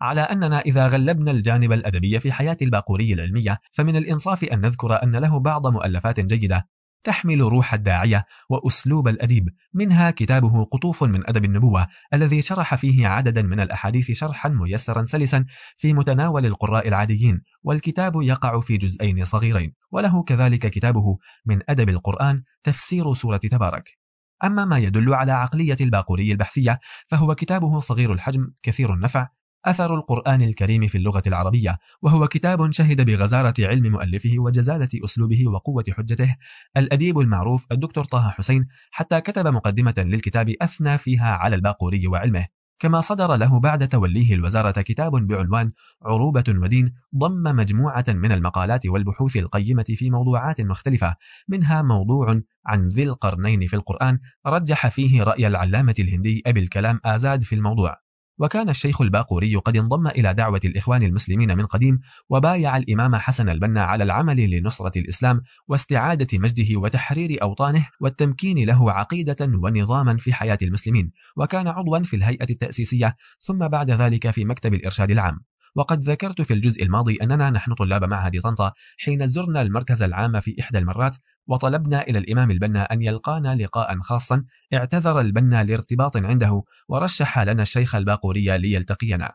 على 0.00 0.20
أننا 0.20 0.60
إذا 0.60 0.86
غلبنا 0.86 1.30
الجانب 1.30 1.72
الأدبي 1.72 2.20
في 2.20 2.32
حياة 2.32 2.56
الباقوري 2.62 3.12
العلمية 3.12 3.60
فمن 3.72 3.96
الإنصاف 3.96 4.44
أن 4.44 4.60
نذكر 4.60 5.02
أن 5.02 5.16
له 5.16 5.38
بعض 5.38 5.66
مؤلفات 5.66 6.20
جيدة 6.20 6.68
تحمل 7.04 7.40
روح 7.40 7.74
الداعية 7.74 8.24
وأسلوب 8.48 9.08
الأديب 9.08 9.48
منها 9.74 10.10
كتابه 10.10 10.64
قطوف 10.64 11.04
من 11.04 11.28
أدب 11.28 11.44
النبوة 11.44 11.86
الذي 12.14 12.42
شرح 12.42 12.74
فيه 12.74 13.06
عددا 13.06 13.42
من 13.42 13.60
الأحاديث 13.60 14.10
شرحا 14.10 14.48
ميسرا 14.48 15.04
سلسا 15.04 15.44
في 15.76 15.94
متناول 15.94 16.46
القراء 16.46 16.88
العاديين 16.88 17.42
والكتاب 17.62 18.22
يقع 18.22 18.60
في 18.60 18.76
جزئين 18.76 19.24
صغيرين 19.24 19.74
وله 19.90 20.22
كذلك 20.22 20.66
كتابه 20.66 21.18
من 21.46 21.60
أدب 21.68 21.88
القرآن 21.88 22.42
تفسير 22.62 23.14
سورة 23.14 23.36
تبارك. 23.36 24.01
أما 24.44 24.64
ما 24.64 24.78
يدل 24.78 25.14
على 25.14 25.32
عقلية 25.32 25.76
الباقوري 25.80 26.32
البحثية 26.32 26.80
فهو 27.06 27.34
كتابه 27.34 27.80
صغير 27.80 28.12
الحجم 28.12 28.52
كثير 28.62 28.94
النفع 28.94 29.28
أثر 29.64 29.94
القرآن 29.94 30.42
الكريم 30.42 30.86
في 30.86 30.98
اللغة 30.98 31.22
العربية 31.26 31.78
وهو 32.02 32.28
كتاب 32.28 32.72
شهد 32.72 33.00
بغزارة 33.00 33.54
علم 33.58 33.92
مؤلفه 33.92 34.34
وجزالة 34.38 34.88
أسلوبه 35.04 35.48
وقوة 35.48 35.84
حجته 35.90 36.36
الأديب 36.76 37.18
المعروف 37.18 37.66
الدكتور 37.72 38.04
طه 38.04 38.30
حسين 38.30 38.66
حتى 38.90 39.20
كتب 39.20 39.46
مقدمة 39.46 39.94
للكتاب 39.98 40.54
أثنى 40.62 40.98
فيها 40.98 41.34
على 41.34 41.56
الباقوري 41.56 42.06
وعلمه. 42.06 42.61
كما 42.82 43.00
صدر 43.00 43.36
له 43.36 43.60
بعد 43.60 43.88
توليه 43.88 44.34
الوزارة 44.34 44.82
كتاب 44.82 45.26
بعنوان 45.26 45.72
عروبة 46.02 46.44
ودين 46.48 46.94
ضم 47.16 47.42
مجموعة 47.42 48.04
من 48.08 48.32
المقالات 48.32 48.86
والبحوث 48.86 49.36
القيمة 49.36 49.84
في 49.88 50.10
موضوعات 50.10 50.60
مختلفة 50.60 51.16
منها 51.48 51.82
موضوع 51.82 52.40
عن 52.66 52.88
ذي 52.88 53.02
القرنين 53.02 53.66
في 53.66 53.76
القرآن 53.76 54.18
رجح 54.46 54.88
فيه 54.88 55.22
رأي 55.22 55.46
العلامة 55.46 55.94
الهندي 55.98 56.42
أبي 56.46 56.60
الكلام 56.60 57.00
آزاد 57.04 57.42
في 57.42 57.54
الموضوع. 57.54 57.96
وكان 58.42 58.68
الشيخ 58.68 59.00
الباقوري 59.00 59.56
قد 59.56 59.76
انضم 59.76 60.06
إلى 60.06 60.34
دعوة 60.34 60.60
الإخوان 60.64 61.02
المسلمين 61.02 61.56
من 61.56 61.66
قديم 61.66 62.00
وبايع 62.28 62.76
الإمام 62.76 63.16
حسن 63.16 63.48
البنا 63.48 63.84
على 63.84 64.04
العمل 64.04 64.50
لنصرة 64.50 64.98
الإسلام 64.98 65.42
واستعادة 65.68 66.38
مجده 66.38 66.80
وتحرير 66.80 67.42
أوطانه 67.42 67.88
والتمكين 68.00 68.66
له 68.66 68.92
عقيدة 68.92 69.36
ونظاما 69.40 70.16
في 70.16 70.32
حياة 70.32 70.58
المسلمين 70.62 71.10
وكان 71.36 71.68
عضوا 71.68 71.98
في 71.98 72.16
الهيئة 72.16 72.46
التأسيسية 72.50 73.16
ثم 73.40 73.68
بعد 73.68 73.90
ذلك 73.90 74.30
في 74.30 74.44
مكتب 74.44 74.74
الإرشاد 74.74 75.10
العام. 75.10 75.51
وقد 75.74 76.00
ذكرت 76.00 76.42
في 76.42 76.54
الجزء 76.54 76.82
الماضي 76.82 77.18
أننا 77.22 77.50
نحن 77.50 77.74
طلاب 77.74 78.04
معهد 78.04 78.40
طنطا 78.40 78.72
حين 78.98 79.26
زرنا 79.26 79.62
المركز 79.62 80.02
العام 80.02 80.40
في 80.40 80.56
إحدى 80.60 80.78
المرات 80.78 81.16
وطلبنا 81.46 82.02
إلى 82.02 82.18
الإمام 82.18 82.50
البنا 82.50 82.82
أن 82.82 83.02
يلقانا 83.02 83.56
لقاء 83.56 84.00
خاصا 84.00 84.44
اعتذر 84.74 85.20
البنا 85.20 85.64
لارتباط 85.64 86.16
عنده 86.16 86.62
ورشح 86.88 87.38
لنا 87.38 87.62
الشيخ 87.62 87.94
الباقوري 87.94 88.58
ليلتقينا. 88.58 89.32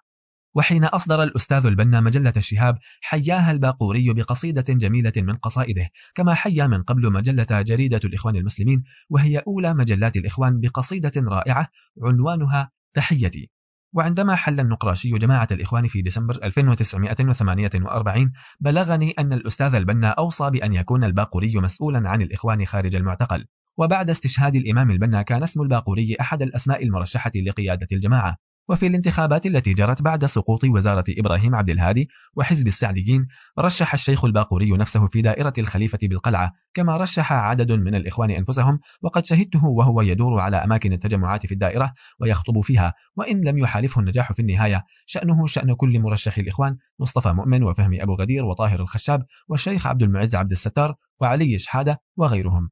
وحين 0.56 0.86
أصدر 0.86 1.24
الأستاذ 1.24 1.66
البنا 1.66 2.02
مجلة 2.02 2.34
الشهاب 2.38 2.78
حياها 3.02 3.52
الباقوري 3.52 4.14
بقصيدة 4.14 4.66
جميلة 4.70 5.12
من 5.18 5.36
قصائده 5.36 5.90
كما 6.16 6.34
حيا 6.34 6.68
من 6.68 6.84
قبل 6.84 7.12
مجلة 7.12 7.62
جريدة 7.62 8.00
الإخوان 8.04 8.36
المسلمين 8.36 8.84
وهي 9.10 9.38
أولى 9.48 9.74
مجلات 9.74 10.18
الإخوان 10.18 10.60
بقصيدة 10.60 11.12
رائعة 11.18 11.68
عنوانها 12.04 12.72
تحيتي. 12.94 13.57
وعندما 13.94 14.36
حل 14.36 14.60
النقراشي 14.60 15.10
جماعة 15.10 15.48
الإخوان 15.52 15.88
في 15.88 16.02
ديسمبر 16.02 16.40
1948 16.44 18.32
بلغني 18.60 19.12
أن 19.20 19.34
الأستاذ 19.34 19.76
البنا 19.76 20.10
أوصى 20.10 20.50
بأن 20.50 20.74
يكون 20.74 21.04
الباقوري 21.04 21.56
مسؤولا 21.56 22.10
عن 22.10 22.22
الإخوان 22.22 22.66
خارج 22.66 22.96
المعتقل. 22.96 23.46
وبعد 23.78 24.10
استشهاد 24.10 24.56
الإمام 24.56 24.92
البنا 24.92 25.22
كان 25.22 25.44
اسم 25.44 25.62
الباقوري 25.62 26.16
أحد 26.22 26.42
الأسماء 26.42 26.84
المرشحة 26.84 27.32
لقيادة 27.36 27.88
الجماعة. 27.92 28.38
وفي 28.70 28.88
الانتخابات 28.88 29.46
التي 29.46 29.74
جرت 29.74 30.02
بعد 30.02 30.26
سقوط 30.26 30.64
وزارة 30.64 31.04
إبراهيم 31.10 31.56
عبد 31.56 31.70
الهادي 31.70 32.10
وحزب 32.36 32.68
السعديين 32.68 33.28
رشح 33.60 33.94
الشيخ 33.94 34.26
الباقوري 34.26 34.72
نفسه 34.72 35.08
في 35.08 35.22
دائرة 35.22 35.54
الخليفة 35.58 36.00
بالقلعة 36.04 36.52
كما 36.74 36.98
رشح 36.98 37.34
عدد 37.34 37.72
من 37.72 37.96
الإخوان 37.96 38.32
أنفسهم 38.32 38.80
وقد 39.02 39.26
شهدته 39.26 39.66
وهو 39.66 40.02
يدور 40.02 40.40
على 40.40 40.58
أماكن 40.58 40.94
التجمعات 40.94 41.46
في 41.46 41.52
الدائرة 41.52 41.94
ويخطب 42.20 42.62
فيها 42.62 42.94
وإن 43.16 43.42
لم 43.48 43.58
يحالفه 43.58 44.00
النجاح 44.02 44.34
في 44.34 44.40
النهاية 44.40 44.84
شأنه 45.06 45.48
شأن 45.48 45.76
كل 45.76 46.00
مرشح 46.00 46.38
الإخوان 46.38 46.78
مصطفى 47.00 47.34
مؤمن 47.34 47.64
وفهمي 47.64 48.04
أبو 48.04 48.16
غدير 48.16 48.46
وطاهر 48.46 48.80
الخشاب 48.80 49.26
والشيخ 49.48 49.88
عبد 49.88 50.04
المعز 50.04 50.36
عبد 50.36 50.52
الستار 50.52 50.96
وعلي 51.22 51.60
شحادة 51.60 52.02
وغيرهم. 52.18 52.70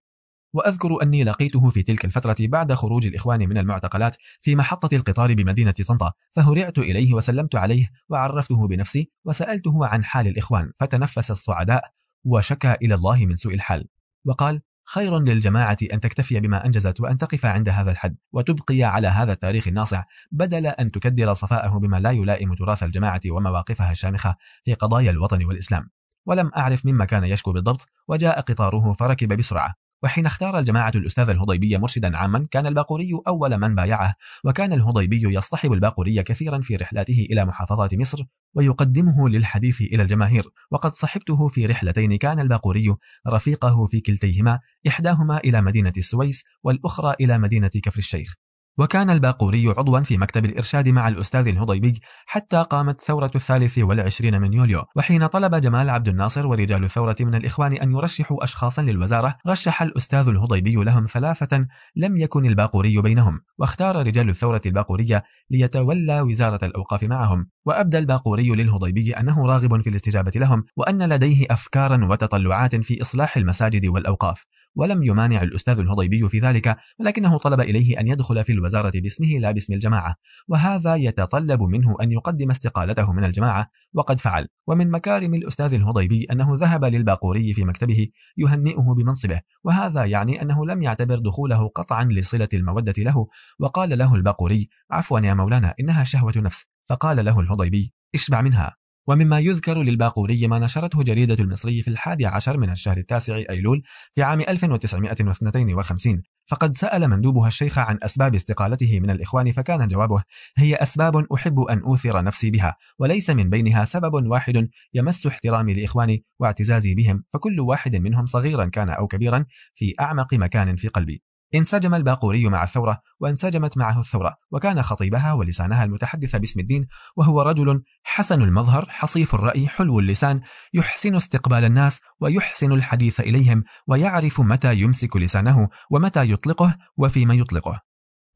وأذكر 0.55 1.03
أني 1.03 1.23
لقيته 1.23 1.69
في 1.69 1.83
تلك 1.83 2.05
الفترة 2.05 2.35
بعد 2.39 2.73
خروج 2.73 3.05
الإخوان 3.07 3.49
من 3.49 3.57
المعتقلات 3.57 4.17
في 4.41 4.55
محطة 4.55 4.95
القطار 4.95 5.33
بمدينة 5.33 5.71
طنطا 5.71 6.13
فهرعت 6.35 6.77
إليه 6.77 7.13
وسلمت 7.13 7.55
عليه 7.55 7.89
وعرفته 8.09 8.67
بنفسي 8.67 9.11
وسألته 9.25 9.85
عن 9.85 10.03
حال 10.03 10.27
الإخوان 10.27 10.71
فتنفس 10.79 11.31
الصعداء 11.31 11.83
وشكى 12.23 12.71
إلى 12.71 12.95
الله 12.95 13.25
من 13.25 13.35
سوء 13.35 13.53
الحال 13.53 13.87
وقال 14.25 14.61
خير 14.85 15.19
للجماعة 15.19 15.77
أن 15.93 15.99
تكتفي 15.99 16.39
بما 16.39 16.65
أنجزت 16.65 17.01
وأن 17.01 17.17
تقف 17.17 17.45
عند 17.45 17.69
هذا 17.69 17.91
الحد 17.91 18.17
وتبقي 18.33 18.83
على 18.83 19.07
هذا 19.07 19.33
التاريخ 19.33 19.67
الناصع 19.67 20.03
بدل 20.31 20.67
أن 20.67 20.91
تكدر 20.91 21.33
صفاءه 21.33 21.77
بما 21.77 21.99
لا 21.99 22.11
يلائم 22.11 22.53
تراث 22.53 22.83
الجماعة 22.83 23.21
ومواقفها 23.29 23.91
الشامخة 23.91 24.35
في 24.63 24.73
قضايا 24.73 25.11
الوطن 25.11 25.45
والإسلام 25.45 25.89
ولم 26.25 26.51
أعرف 26.57 26.85
مما 26.85 27.05
كان 27.05 27.23
يشكو 27.23 27.51
بالضبط 27.51 27.87
وجاء 28.07 28.41
قطاره 28.41 28.93
فركب 28.93 29.33
بسرعة 29.33 29.84
وحين 30.05 30.25
اختار 30.25 30.59
الجماعة 30.59 30.91
الأستاذ 30.95 31.29
الهضيبي 31.29 31.77
مرشدا 31.77 32.17
عاما 32.17 32.47
كان 32.51 32.67
الباقوري 32.67 33.11
أول 33.27 33.57
من 33.57 33.75
بايعه 33.75 34.15
وكان 34.43 34.73
الهضيبي 34.73 35.35
يصطحب 35.35 35.73
الباقوري 35.73 36.23
كثيرا 36.23 36.61
في 36.61 36.75
رحلاته 36.75 37.27
إلى 37.31 37.45
محافظات 37.45 37.95
مصر 37.95 38.23
ويقدمه 38.53 39.29
للحديث 39.29 39.81
إلى 39.81 40.03
الجماهير. 40.03 40.49
وقد 40.71 40.91
صحبته 40.91 41.47
في 41.47 41.65
رحلتين 41.65 42.17
كان 42.17 42.39
الباقوري 42.39 42.95
رفيقه 43.27 43.85
في 43.85 44.01
كلتيهما 44.01 44.59
إحداهما 44.87 45.37
إلى 45.37 45.61
مدينة 45.61 45.93
السويس 45.97 46.43
والأخرى 46.63 47.15
إلى 47.21 47.37
مدينة 47.37 47.71
كفر 47.83 47.97
الشيخ. 47.97 48.35
وكان 48.77 49.09
الباقوري 49.09 49.67
عضوا 49.67 49.99
في 49.99 50.17
مكتب 50.17 50.45
الإرشاد 50.45 50.89
مع 50.89 51.07
الأستاذ 51.07 51.47
الهضيبي 51.47 52.01
حتى 52.25 52.63
قامت 52.69 53.01
ثورة 53.01 53.31
الثالث 53.35 53.77
والعشرين 53.77 54.41
من 54.41 54.53
يوليو 54.53 54.83
وحين 54.95 55.27
طلب 55.27 55.55
جمال 55.55 55.89
عبد 55.89 56.07
الناصر 56.07 56.47
ورجال 56.47 56.83
الثورة 56.83 57.15
من 57.19 57.35
الإخوان 57.35 57.73
أن 57.73 57.91
يرشحوا 57.91 58.43
أشخاصا 58.43 58.81
للوزارة 58.81 59.37
رشح 59.47 59.81
الأستاذ 59.81 60.27
الهضيبي 60.27 60.75
لهم 60.75 61.05
ثلاثة 61.05 61.67
لم 61.95 62.17
يكن 62.17 62.45
الباقوري 62.45 63.01
بينهم 63.01 63.41
واختار 63.57 64.07
رجال 64.07 64.29
الثورة 64.29 64.61
الباقورية 64.65 65.23
ليتولى 65.49 66.21
وزارة 66.21 66.65
الأوقاف 66.65 67.03
معهم. 67.03 67.49
وأبدى 67.65 67.97
الباقوري 67.97 68.49
للهضيبي 68.49 69.13
أنه 69.13 69.45
راغب 69.45 69.81
في 69.81 69.89
الاستجابة 69.89 70.31
لهم 70.35 70.63
وأن 70.75 71.09
لديه 71.09 71.45
أفكارا 71.49 72.05
وتطلعات 72.05 72.75
في 72.75 73.01
إصلاح 73.01 73.37
المساجد 73.37 73.85
والأوقاف. 73.85 74.45
ولم 74.75 75.03
يمانع 75.03 75.41
الأستاذ 75.41 75.79
الهضيبي 75.79 76.29
في 76.29 76.39
ذلك 76.39 76.77
ولكنه 76.99 77.37
طلب 77.37 77.59
إليه 77.59 77.99
أن 77.99 78.07
يدخل 78.07 78.45
في 78.45 78.51
الوزارة 78.51 78.91
باسمه 78.95 79.27
لا 79.27 79.51
باسم 79.51 79.73
الجماعة 79.73 80.15
وهذا 80.47 80.95
يتطلب 80.95 81.61
منه 81.61 81.95
أن 82.01 82.11
يقدم 82.11 82.51
استقالته 82.51 83.13
من 83.13 83.23
الجماعة 83.23 83.69
وقد 83.93 84.19
فعل. 84.19 84.47
ومن 84.67 84.91
مكارم 84.91 85.33
الأستاذ 85.33 85.73
الهضيبي 85.73 86.27
أنه 86.31 86.55
ذهب 86.55 86.85
للباقوري 86.85 87.53
في 87.53 87.65
مكتبه 87.65 88.07
يهنئه 88.37 88.93
بمنصبه 88.97 89.41
وهذا 89.63 90.05
يعني 90.05 90.41
أنه 90.41 90.65
لم 90.65 90.83
يعتبر 90.83 91.19
دخوله 91.19 91.67
قطعا 91.67 92.03
لصلة 92.03 92.49
المودة 92.53 92.93
له 92.97 93.27
وقال 93.59 93.97
له 93.97 94.15
الباقوري 94.15 94.69
عفوا 94.91 95.19
يا 95.19 95.33
مولانا 95.33 95.73
إنها 95.79 96.03
شهوة 96.03 96.33
نفس. 96.37 96.65
فقال 96.89 97.25
له 97.25 97.39
الهضيبي 97.39 97.93
اشبع 98.15 98.41
منها. 98.41 98.84
ومما 99.07 99.39
يذكر 99.39 99.83
للباقوري 99.83 100.47
ما 100.47 100.59
نشرته 100.59 101.03
جريدة 101.03 101.43
المصري 101.43 101.81
في 101.81 101.87
الحادي 101.87 102.25
عشر 102.25 102.57
من 102.57 102.69
الشهر 102.69 102.97
التاسع 102.97 103.35
أيلول 103.35 103.83
في 104.13 104.23
عام 104.23 104.41
1952 104.41 106.21
فقد 106.47 106.75
سأل 106.75 107.07
مندوبها 107.07 107.47
الشيخ 107.47 107.77
عن 107.77 107.97
أسباب 108.03 108.35
استقالته 108.35 108.99
من 108.99 109.09
الإخوان 109.09 109.51
فكان 109.51 109.87
جوابه 109.87 110.23
هي 110.57 110.75
أسباب 110.75 111.33
أحب 111.33 111.59
أن 111.59 111.79
أوثر 111.79 112.23
نفسي 112.23 112.51
بها 112.51 112.75
وليس 112.99 113.29
من 113.29 113.49
بينها 113.49 113.85
سبب 113.85 114.13
واحد 114.13 114.69
يمس 114.93 115.25
احترامي 115.25 115.73
لإخواني 115.73 116.25
واعتزازي 116.39 116.95
بهم 116.95 117.23
فكل 117.33 117.59
واحد 117.59 117.95
منهم 117.95 118.25
صغيرا 118.25 118.65
كان 118.65 118.89
أو 118.89 119.07
كبيرا 119.07 119.45
في 119.75 119.93
أعمق 119.99 120.33
مكان 120.33 120.75
في 120.75 120.87
قلبي. 120.87 121.23
انسجم 121.55 121.95
الباقوري 121.95 122.49
مع 122.49 122.63
الثورة 122.63 123.01
وانسجمت 123.19 123.77
معه 123.77 123.99
الثورة 123.99 124.35
وكان 124.51 124.81
خطيبها 124.81 125.33
ولسانها 125.33 125.83
المتحدث 125.83 126.35
باسم 126.35 126.59
الدين 126.59 126.87
وهو 127.15 127.41
رجل 127.41 127.83
حسن 128.03 128.41
المظهر 128.41 128.85
حصيف 128.89 129.35
الرأي 129.35 129.67
حلو 129.67 129.99
اللسان 129.99 130.41
يحسن 130.73 131.15
استقبال 131.15 131.65
الناس 131.65 132.01
ويحسن 132.19 132.71
الحديث 132.71 133.19
إليهم 133.19 133.63
ويعرف 133.87 134.41
متى 134.41 134.75
يمسك 134.75 135.17
لسانه 135.17 135.69
ومتى 135.91 136.31
يطلقه 136.31 136.77
وفيما 136.97 137.33
يطلقه. 137.33 137.81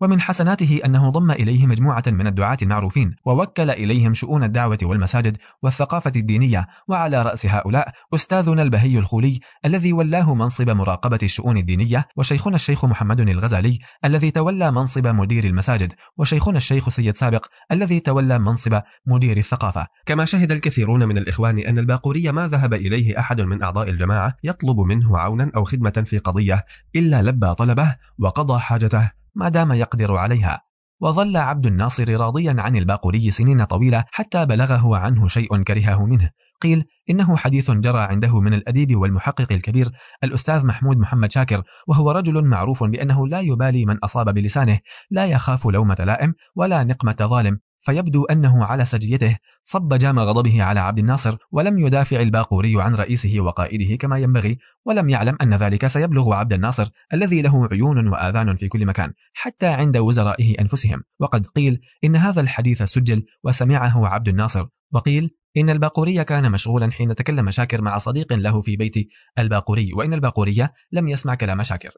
ومن 0.01 0.21
حسناته 0.21 0.79
أنه 0.85 1.09
ضم 1.09 1.31
إليه 1.31 1.67
مجموعة 1.67 2.03
من 2.07 2.27
الدعاة 2.27 2.57
المعروفين 2.61 3.15
ووكل 3.25 3.69
إليهم 3.69 4.13
شؤون 4.13 4.43
الدعوة 4.43 4.77
والمساجد 4.83 5.37
والثقافة 5.63 6.11
الدينية 6.15 6.67
وعلى 6.87 7.21
رأس 7.21 7.45
هؤلاء 7.45 7.93
أستاذنا 8.15 8.61
البهي 8.61 8.99
الخولي 8.99 9.39
الذي 9.65 9.93
ولاه 9.93 10.33
منصب 10.33 10.69
مراقبة 10.69 11.19
الشؤون 11.23 11.57
الدينية 11.57 12.07
وشيخنا 12.17 12.55
الشيخ 12.55 12.85
محمد 12.85 13.19
الغزالي 13.19 13.79
الذي 14.05 14.31
تولى 14.31 14.71
منصب 14.71 15.07
مدير 15.07 15.43
المساجد 15.43 15.93
وشيخنا 16.17 16.57
الشيخ 16.57 16.89
سيد 16.89 17.15
سابق 17.15 17.45
الذي 17.71 17.99
تولى 17.99 18.39
منصب 18.39 18.81
مدير 19.07 19.37
الثقافة. 19.37 19.87
كما 20.05 20.25
شهد 20.25 20.51
الكثيرون 20.51 21.07
من 21.07 21.17
الإخوان 21.17 21.59
أن 21.59 21.79
الباقوري 21.79 22.31
ما 22.31 22.47
ذهب 22.47 22.73
إليه 22.73 23.19
أحد 23.19 23.41
من 23.41 23.63
أعضاء 23.63 23.89
الجماعة 23.89 24.35
يطلب 24.43 24.79
منه 24.79 25.17
عونا 25.17 25.51
أو 25.55 25.63
خدمة 25.63 26.03
في 26.05 26.17
قضية 26.17 26.65
إلا 26.95 27.21
لبى 27.21 27.53
طلبه 27.53 27.95
وقضى 28.19 28.59
حاجته 28.59 29.18
ما 29.35 29.49
دام 29.49 29.71
يقدر 29.71 30.15
عليها. 30.15 30.61
وظل 31.01 31.37
عبد 31.37 31.65
الناصر 31.65 32.19
راضيا 32.19 32.55
عن 32.57 32.75
الباقوري 32.75 33.31
سنين 33.31 33.63
طويلة 33.63 34.03
حتى 34.11 34.45
بلغه 34.45 34.97
عنه 34.97 35.27
شيء 35.27 35.63
كرهه 35.63 36.05
منه. 36.05 36.29
قيل 36.61 36.85
إنه 37.09 37.37
حديث 37.37 37.71
جرى 37.71 37.99
عنده 37.99 38.39
من 38.39 38.53
الأديب 38.53 38.95
والمحقق 38.95 39.51
الكبير 39.51 39.91
الأستاذ 40.23 40.65
محمود 40.65 40.97
محمد 40.97 41.31
شاكر 41.31 41.63
وهو 41.87 42.11
رجل 42.11 42.45
معروف 42.45 42.83
بأنه 42.83 43.27
لا 43.27 43.39
يبالي 43.39 43.85
من 43.85 43.97
أصاب 43.97 44.33
بلسانه 44.33 44.79
لا 45.11 45.25
يخاف 45.25 45.67
لومة 45.67 45.97
لائم 45.99 46.33
ولا 46.55 46.83
نقمة 46.83 47.15
ظالم 47.21 47.59
فيبدو 47.81 48.25
أنه 48.25 48.65
على 48.65 48.85
سجيته 48.85 49.37
صب 49.63 49.93
جام 49.93 50.19
غضبه 50.19 50.63
على 50.63 50.79
عبد 50.79 50.99
الناصر 50.99 51.37
ولم 51.51 51.79
يدافع 51.79 52.19
الباقوري 52.19 52.81
عن 52.81 52.95
رئيسه 52.95 53.39
وقائده 53.39 53.95
كما 53.95 54.17
ينبغي 54.17 54.57
ولم 54.85 55.09
يعلم 55.09 55.37
أن 55.41 55.53
ذلك 55.53 55.87
سيبلغ 55.87 56.33
عبد 56.33 56.53
الناصر 56.53 56.89
الذي 57.13 57.41
له 57.41 57.67
عيون 57.71 58.07
وآذان 58.07 58.55
في 58.55 58.67
كل 58.67 58.85
مكان 58.85 59.13
حتى 59.33 59.67
عند 59.67 59.97
وزرائه 59.97 60.61
أنفسهم. 60.61 61.03
وقد 61.19 61.45
قيل 61.45 61.81
إن 62.03 62.15
هذا 62.15 62.41
الحديث 62.41 62.83
سجل 62.83 63.25
وسمعه 63.43 64.07
عبد 64.07 64.27
الناصر 64.27 64.67
وقيل 64.91 65.29
إن 65.57 65.69
الباقوري 65.69 66.23
كان 66.23 66.51
مشغولا 66.51 66.91
حين 66.91 67.15
تكلم 67.15 67.51
شاكر 67.51 67.81
مع 67.81 67.97
صديق 67.97 68.33
له 68.33 68.61
في 68.61 68.77
بيت 68.77 68.95
الباقوري 69.39 69.93
وإن 69.93 70.13
الباقوري 70.13 70.67
لم 70.91 71.07
يسمع 71.07 71.35
كلام 71.35 71.63
شاكر. 71.63 71.91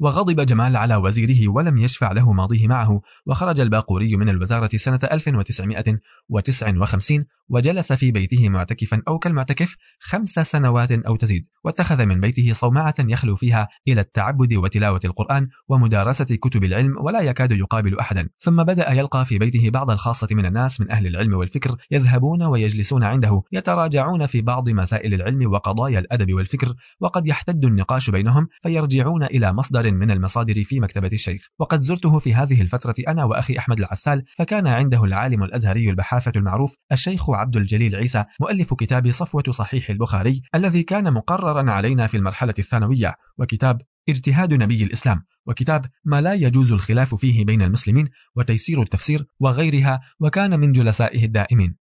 وغضب 0.00 0.40
جمال 0.40 0.76
على 0.76 0.96
وزيره 0.96 1.48
ولم 1.48 1.78
يشفع 1.78 2.12
له 2.12 2.32
ماضيه 2.32 2.68
معه 2.68 3.00
وخرج 3.26 3.60
الباقوري 3.60 4.16
من 4.16 4.28
الوزارة 4.28 4.70
سنة 4.76 5.00
1959 5.12 7.24
وجلس 7.48 7.92
في 7.92 8.10
بيته 8.10 8.48
معتكفا 8.48 9.02
أو 9.08 9.18
كالمعتكف 9.18 9.76
خمس 10.00 10.30
سنوات 10.30 10.92
أو 10.92 11.16
تزيد 11.16 11.46
واتخذ 11.64 12.06
من 12.06 12.20
بيته 12.20 12.52
صومعة 12.52 12.94
يخلو 12.98 13.36
فيها 13.36 13.68
إلى 13.88 14.00
التعبد 14.00 14.54
وتلاوة 14.54 15.00
القرآن 15.04 15.48
ومدارسة 15.68 16.24
كتب 16.24 16.64
العلم 16.64 16.94
ولا 17.00 17.20
يكاد 17.20 17.50
يقابل 17.50 17.98
أحدا. 17.98 18.28
ثم 18.38 18.62
بدأ 18.62 18.92
يلقى 18.92 19.24
في 19.24 19.38
بيته 19.38 19.70
بعض 19.70 19.90
الخاصة 19.90 20.28
من 20.30 20.46
الناس 20.46 20.80
من 20.80 20.90
أهل 20.90 21.06
العلم 21.06 21.34
والفكر 21.34 21.76
يذهبون 21.90 22.42
ويجلسون 22.42 23.04
عنده 23.04 23.42
يتراجعون 23.52 24.26
في 24.26 24.42
بعض 24.42 24.68
مسائل 24.68 25.14
العلم 25.14 25.52
وقضايا 25.52 25.98
الأدب 25.98 26.34
والفكر 26.34 26.74
وقد 27.00 27.26
يحتد 27.26 27.64
النقاش 27.64 28.10
بينهم 28.10 28.48
فيرجعون 28.62 29.24
إلى 29.24 29.52
مصدر 29.52 29.81
من 29.90 30.10
المصادر 30.10 30.64
في 30.64 30.80
مكتبة 30.80 31.10
الشيخ. 31.12 31.48
وقد 31.58 31.80
زرته 31.80 32.18
في 32.18 32.34
هذه 32.34 32.62
الفترة 32.62 32.94
أنا 33.08 33.24
وأخي 33.24 33.58
أحمد 33.58 33.78
العسال 33.78 34.24
فكان 34.38 34.66
عنده 34.66 35.04
العالم 35.04 35.42
الأزهري 35.42 35.90
البحافة 35.90 36.32
المعروف 36.36 36.74
الشيخ 36.92 37.30
عبد 37.30 37.56
الجليل 37.56 37.96
عيسى 37.96 38.24
مؤلف 38.40 38.74
كتاب 38.74 39.10
صفوة 39.10 39.44
صحيح 39.50 39.90
البخاري 39.90 40.42
الذي 40.54 40.82
كان 40.82 41.12
مقررا 41.12 41.70
علينا 41.70 42.06
في 42.06 42.16
المرحلة 42.16 42.54
الثانوية 42.58 43.14
وكتاب 43.38 43.82
اجتهاد 44.08 44.54
نبي 44.54 44.84
الإسلام 44.84 45.24
وكتاب 45.46 45.86
ما 46.04 46.20
لا 46.20 46.34
يجوز 46.34 46.72
الخلاف 46.72 47.14
فيه 47.14 47.44
بين 47.44 47.62
المسلمين 47.62 48.08
وتيسير 48.36 48.82
التفسير 48.82 49.26
وغيرها 49.40 50.00
وكان 50.20 50.60
من 50.60 50.72
جلسائه 50.72 51.24
الدائمين. 51.24 51.76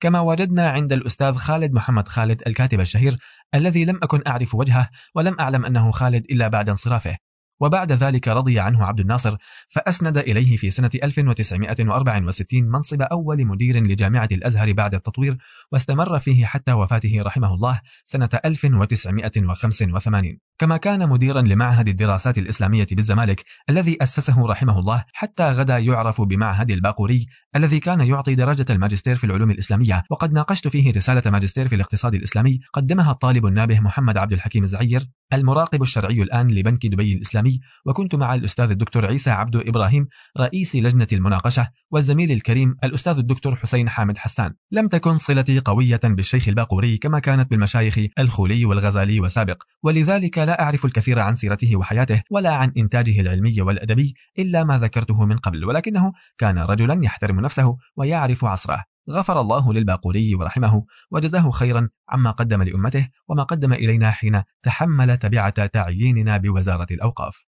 كما 0.00 0.20
وجدنا 0.20 0.70
عند 0.70 0.92
الأستاذ 0.92 1.34
خالد 1.34 1.72
محمد 1.72 2.08
خالد 2.08 2.42
الكاتب 2.46 2.80
الشهير 2.80 3.16
الذي 3.54 3.84
لم 3.84 3.98
أكن 4.02 4.22
أعرف 4.26 4.54
وجهه 4.54 4.90
ولم 5.14 5.40
أعلم 5.40 5.64
أنه 5.64 5.90
خالد 5.90 6.24
إلا 6.30 6.48
بعد 6.48 6.68
انصرافه. 6.68 7.16
وبعد 7.60 7.92
ذلك 7.92 8.28
رضي 8.28 8.60
عنه 8.60 8.84
عبد 8.84 9.00
الناصر 9.00 9.36
فأسند 9.68 10.18
إليه 10.18 10.56
في 10.56 10.70
سنة 10.70 10.90
1964 11.02 12.62
منصب 12.62 13.02
أول 13.02 13.46
مدير 13.46 13.82
لجامعة 13.82 14.28
الأزهر 14.32 14.72
بعد 14.72 14.94
التطوير 14.94 15.36
واستمر 15.72 16.18
فيه 16.18 16.46
حتى 16.46 16.72
وفاته 16.72 17.22
رحمه 17.22 17.54
الله 17.54 17.80
سنة 18.04 18.30
1985 18.44 20.38
كما 20.58 20.76
كان 20.76 21.08
مديرا 21.08 21.42
لمعهد 21.42 21.88
الدراسات 21.88 22.38
الإسلامية 22.38 22.86
بالزمالك 22.92 23.44
الذي 23.70 23.96
أسسه 24.02 24.46
رحمه 24.46 24.78
الله 24.78 25.04
حتى 25.12 25.44
غدا 25.44 25.78
يعرف 25.78 26.20
بمعهد 26.20 26.70
الباقوري 26.70 27.26
الذي 27.56 27.80
كان 27.80 28.00
يعطي 28.00 28.34
درجة 28.34 28.66
الماجستير 28.70 29.16
في 29.16 29.24
العلوم 29.24 29.50
الإسلامية. 29.50 30.04
وقد 30.10 30.32
ناقشت 30.32 30.68
فيه 30.68 30.92
رسالة 30.92 31.30
ماجستير 31.30 31.68
في 31.68 31.74
الاقتصاد 31.74 32.14
الإسلامي 32.14 32.60
قدمها 32.72 33.12
الطالب 33.12 33.46
النابه 33.46 33.80
محمد 33.80 34.16
عبد 34.16 34.32
الحكيم 34.32 34.64
الزعير 34.64 35.08
المراقب 35.32 35.82
الشرعي 35.82 36.22
الآن 36.22 36.50
لبنك 36.50 36.86
دبي 36.86 37.12
الإسلامي. 37.12 37.47
وكنت 37.86 38.14
مع 38.14 38.34
الأستاذ 38.34 38.70
الدكتور 38.70 39.06
عيسى 39.06 39.30
عبد 39.30 39.56
إبراهيم 39.56 40.06
رئيس 40.38 40.76
لجنة 40.76 41.06
المناقشة 41.12 41.68
والزميل 41.90 42.32
الكريم 42.32 42.74
الأستاذ 42.84 43.18
الدكتور 43.18 43.56
حسين 43.56 43.88
حامد 43.88 44.18
حسان. 44.18 44.54
لم 44.72 44.88
تكن 44.88 45.16
صلتي 45.16 45.58
قوية 45.58 46.00
بالشيخ 46.04 46.48
الباقوري 46.48 46.96
كما 46.96 47.18
كانت 47.18 47.50
بالمشايخ 47.50 47.98
الخولي 48.18 48.64
والغزالي 48.64 49.20
وسابق 49.20 49.62
ولذلك 49.82 50.38
لا 50.38 50.62
أعرف 50.62 50.84
الكثير 50.84 51.18
عن 51.18 51.36
سيرته 51.36 51.76
وحياته 51.76 52.22
ولا 52.30 52.50
عن 52.54 52.72
إنتاجه 52.76 53.20
العلمي 53.20 53.62
والأدبي 53.62 54.14
إلا 54.38 54.64
ما 54.64 54.78
ذكرته 54.78 55.24
من 55.24 55.36
قبل 55.36 55.64
ولكنه 55.64 56.12
كان 56.38 56.58
رجلا 56.58 57.00
يحترم 57.02 57.40
نفسه 57.40 57.76
ويعرف 57.96 58.44
عصره. 58.44 58.84
غفر 59.10 59.40
الله 59.40 59.72
للباقوري 59.72 60.34
ورحمه 60.34 60.84
وجزاه 61.10 61.50
خيرا 61.50 61.88
عما 62.08 62.30
قدم 62.30 62.62
لأمته 62.62 63.08
وما 63.28 63.42
قدم 63.42 63.72
إلينا 63.72 64.10
حين 64.10 64.42
تحمل 64.62 65.16
تبعة 65.16 65.66
تعييننا 65.66 66.36
بوزارة 66.36 66.86
الأوقاف. 66.90 67.44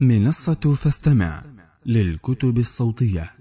منصة 0.00 0.74
فاستمع 0.74 1.42
للكتب 1.86 2.58
الصوتية. 2.58 3.32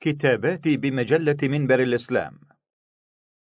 كتاباتي 0.00 0.76
بمجلة 0.76 1.36
منبر 1.42 1.82
الإسلام. 1.82 2.38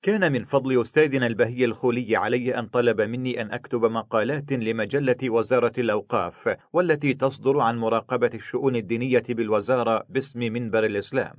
كان 0.04 0.32
من 0.32 0.46
فضل 0.46 0.82
أستاذنا 0.82 1.28
البهي 1.28 1.66
الخولي 1.66 2.16
علي 2.16 2.60
أن 2.60 2.68
طلب 2.68 3.02
مني 3.02 3.42
أن 3.42 3.52
أكتب 3.52 3.86
مقالات 3.86 4.52
لمجلة 4.52 5.30
وزارة 5.30 5.74
الأوقاف 5.78 6.58
والتي 6.74 7.14
تصدر 7.14 7.60
عن 7.60 7.78
مراقبة 7.78 8.32
الشؤون 8.34 8.76
الدينية 8.76 9.24
بالوزارة 9.30 10.06
باسم 10.10 10.40
منبر 10.40 10.86
الإسلام. 10.86 11.38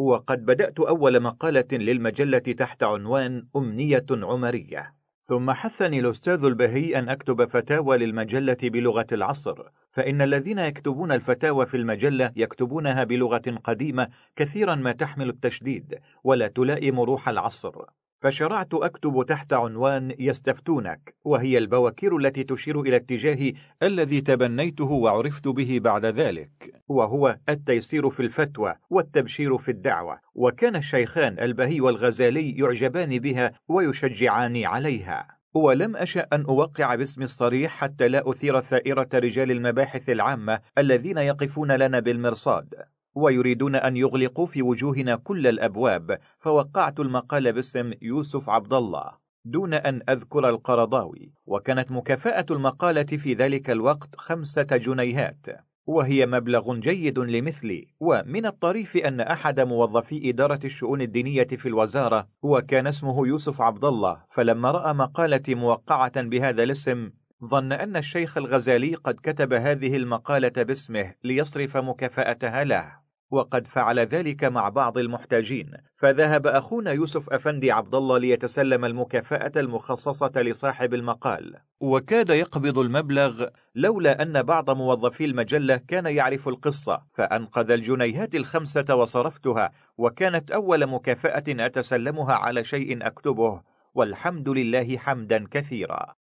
وقد 0.00 0.44
بدأت 0.44 0.80
أول 0.80 1.20
مقالة 1.20 1.66
للمجلة 1.72 2.38
تحت 2.38 2.82
عنوان 2.82 3.46
أمنية 3.56 4.06
عمرية. 4.10 4.94
ثم 5.22 5.50
حثني 5.50 5.98
الأستاذ 5.98 6.44
البهي 6.44 6.98
أن 6.98 7.08
أكتب 7.08 7.44
فتاوى 7.44 7.98
للمجلة 7.98 8.56
بلغة 8.62 9.06
العصر. 9.12 9.62
فإن 9.92 10.22
الذين 10.22 10.58
يكتبون 10.58 11.12
الفتاوى 11.12 11.66
في 11.66 11.76
المجلة 11.76 12.32
يكتبونها 12.36 13.04
بلغة 13.04 13.60
قديمة 13.64 14.08
كثيرا 14.36 14.74
ما 14.74 14.92
تحمل 14.92 15.28
التشديد 15.28 15.98
ولا 16.24 16.48
تلائم 16.48 17.00
روح 17.00 17.28
العصر. 17.28 17.84
فشرعت 18.20 18.74
أكتب 18.74 19.24
تحت 19.28 19.52
عنوان 19.52 20.14
يستفتونك 20.18 21.14
وهي 21.24 21.58
البواكير 21.58 22.16
التي 22.16 22.44
تشير 22.44 22.80
إلى 22.80 22.96
اتجاه 22.96 23.52
الذي 23.82 24.20
تبنيته 24.20 24.90
وعرفت 24.90 25.48
به 25.48 25.78
بعد 25.82 26.06
ذلك 26.06 26.82
وهو 26.88 27.36
التيسير 27.48 28.10
في 28.10 28.20
الفتوى 28.20 28.74
والتبشير 28.90 29.58
في 29.58 29.70
الدعوة 29.70 30.20
وكان 30.34 30.76
الشيخان 30.76 31.38
البهي 31.38 31.80
والغزالي 31.80 32.50
يعجبان 32.50 33.18
بها 33.18 33.52
ويشجعان 33.68 34.64
عليها. 34.64 35.40
ولم 35.54 35.96
أشأ 35.96 36.26
أن 36.32 36.44
أوقع 36.44 36.94
باسم 36.94 37.22
الصريح 37.22 37.70
حتى 37.70 38.08
لا 38.08 38.30
أثير 38.30 38.60
ثائرة 38.60 39.08
رجال 39.14 39.50
المباحث 39.50 40.10
العامة 40.10 40.60
الذين 40.78 41.18
يقفون 41.18 41.72
لنا 41.72 42.00
بالمرصاد. 42.00 42.74
ويريدون 43.14 43.76
أن 43.76 43.96
يغلقوا 43.96 44.46
في 44.46 44.62
وجوهنا 44.62 45.16
كل 45.16 45.46
الأبواب 45.46 46.18
فوقعت 46.38 47.00
المقال 47.00 47.52
باسم 47.52 47.92
يوسف 48.02 48.50
عبد 48.50 48.72
الله 48.72 49.20
دون 49.44 49.74
أن 49.74 50.02
أذكر 50.08 50.48
القرضاوي. 50.48 51.32
وكانت 51.46 51.92
مكافأة 51.92 52.46
المقالة 52.50 53.02
في 53.02 53.34
ذلك 53.34 53.70
الوقت 53.70 54.16
خمسة 54.16 54.66
جنيهات. 54.72 55.46
وهي 55.86 56.26
مبلغ 56.26 56.74
جيد 56.74 57.18
لمثلي. 57.18 57.86
ومن 58.00 58.46
الطريف 58.46 58.96
أن 58.96 59.20
أحد 59.20 59.60
موظفي 59.60 60.30
إدارة 60.30 60.60
الشؤون 60.64 61.02
الدينية 61.02 61.46
في 61.46 61.66
الوزارة 61.66 62.28
وكان 62.42 62.86
اسمه 62.86 63.26
يوسف 63.26 63.60
عبد 63.60 63.84
الله. 63.84 64.22
فلما 64.30 64.70
رأى 64.70 64.92
مقالتي 64.92 65.54
موقعة 65.54 66.22
بهذا 66.22 66.62
الاسم 66.62 67.10
ظن 67.44 67.72
أن 67.72 67.96
الشيخ 67.96 68.38
الغزالي 68.38 68.94
قد 68.94 69.14
كتب 69.22 69.52
هذه 69.52 69.96
المقالة 69.96 70.62
باسمه 70.62 71.14
ليصرف 71.24 71.76
مكافأتها 71.76 72.64
له. 72.64 72.99
وقد 73.30 73.66
فعل 73.66 73.98
ذلك 73.98 74.44
مع 74.44 74.68
بعض 74.68 74.98
المحتاجين. 74.98 75.72
فذهب 75.96 76.46
أخونا 76.46 76.92
يوسف 76.92 77.30
أفندي 77.30 77.72
عبد 77.72 77.94
الله 77.94 78.18
ليتسلم 78.18 78.84
المكافأة 78.84 79.52
المخصصة 79.56 80.32
لصاحب 80.36 80.94
المقال. 80.94 81.56
وكاد 81.80 82.30
يقبض 82.30 82.78
المبلغ 82.78 83.46
لولا 83.74 84.22
أن 84.22 84.42
بعض 84.42 84.70
موظفي 84.70 85.24
المجلة 85.24 85.76
كان 85.76 86.06
يعرف 86.06 86.48
القصة 86.48 87.02
فأنقذ 87.12 87.70
الجنيهات 87.70 88.34
الخمسة 88.34 88.94
وصرفتها 88.94 89.70
وكانت 89.98 90.50
أول 90.50 90.86
مكافأة 90.86 91.44
أتسلمها 91.48 92.34
على 92.34 92.64
شيء 92.64 93.06
أكتبه. 93.06 93.62
والحمد 93.94 94.48
لله 94.48 94.98
حمدا 94.98 95.46
كثيرا. 95.50 96.14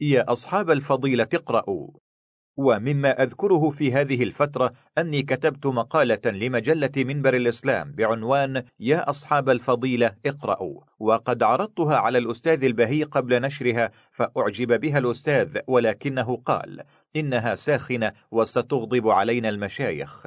يا 0.00 0.32
أصحاب 0.32 0.70
الفضيلة 0.70 1.28
اقرأوا. 1.34 2.05
ومما 2.56 3.22
أذكره 3.22 3.70
في 3.70 3.92
هذه 3.92 4.22
الفترة 4.22 4.72
أني 4.98 5.22
كتبت 5.22 5.66
مقالة 5.66 6.20
لمجلة 6.24 6.90
منبر 6.96 7.34
الإسلام 7.34 7.92
بعنوان 7.92 8.62
يا 8.80 9.10
أصحاب 9.10 9.48
الفضيلة 9.48 10.14
اقرأوا 10.26 10.80
وقد 10.98 11.42
عرضتها 11.42 11.96
على 11.96 12.18
الأستاذ 12.18 12.64
البهي 12.64 13.02
قبل 13.02 13.42
نشرها 13.42 13.90
فأعجب 14.12 14.80
بها 14.80 14.98
الأستاذ 14.98 15.58
ولكنه 15.66 16.36
قال 16.36 16.82
إنها 17.16 17.54
ساخنة 17.54 18.12
وستغضب 18.30 19.08
علينا 19.08 19.48
المشايخ. 19.48 20.26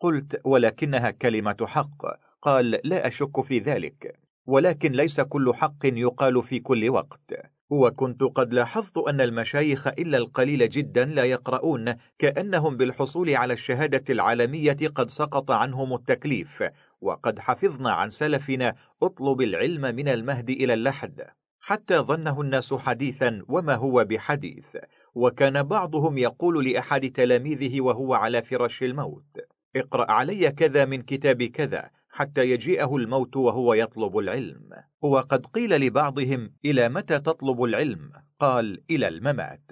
قلت 0.00 0.40
ولكنها 0.44 1.10
كلمة 1.10 1.56
حق. 1.66 2.06
قال 2.42 2.80
لا 2.84 3.06
أشك 3.06 3.40
في 3.40 3.58
ذلك 3.58 4.18
ولكن 4.46 4.92
ليس 4.92 5.20
كل 5.20 5.54
حق 5.54 5.84
يقال 5.84 6.42
في 6.42 6.60
كل 6.60 6.90
وقت. 6.90 7.57
وكنت 7.70 8.22
قد 8.22 8.54
لاحظت 8.54 8.98
أن 8.98 9.20
المشايخ 9.20 9.86
إلا 9.86 10.18
القليل 10.18 10.68
جدا 10.68 11.04
لا 11.04 11.24
يقرؤون 11.24 11.94
كأنهم 12.18 12.76
بالحصول 12.76 13.36
على 13.36 13.52
الشهادة 13.52 14.04
العالمية 14.10 14.76
قد 14.94 15.10
سقط 15.10 15.50
عنهم 15.50 15.94
التكليف. 15.94 16.64
وقد 17.00 17.38
حفظنا 17.38 17.92
عن 17.92 18.10
سلفنا 18.10 18.74
اطلب 19.02 19.40
العلم 19.40 19.82
من 19.94 20.08
المهد 20.08 20.50
إلى 20.50 20.74
اللحد. 20.74 21.26
حتى 21.60 21.98
ظنه 21.98 22.40
الناس 22.40 22.74
حديثا 22.74 23.42
وما 23.48 23.74
هو 23.74 24.04
بحديث. 24.04 24.76
وكان 25.14 25.62
بعضهم 25.62 26.18
يقول 26.18 26.64
لأحد 26.70 27.10
تلاميذه 27.10 27.80
وهو 27.80 28.14
على 28.14 28.42
فرش 28.42 28.82
الموت 28.82 29.36
اقرأ 29.76 30.10
علي 30.10 30.52
كذا 30.52 30.84
من 30.84 31.02
كتاب 31.02 31.42
كذا. 31.42 31.90
حتى 32.18 32.50
يجيئه 32.50 32.96
الموت 32.96 33.36
وهو 33.36 33.74
يطلب 33.74 34.18
العلم. 34.18 34.70
وقد 35.02 35.46
قيل 35.46 35.80
لبعضهم 35.80 36.52
إلى 36.64 36.88
متى 36.88 37.18
تطلب 37.18 37.62
العلم؟ 37.62 38.12
قال 38.40 38.82
إلى 38.90 39.08
الممات. 39.08 39.70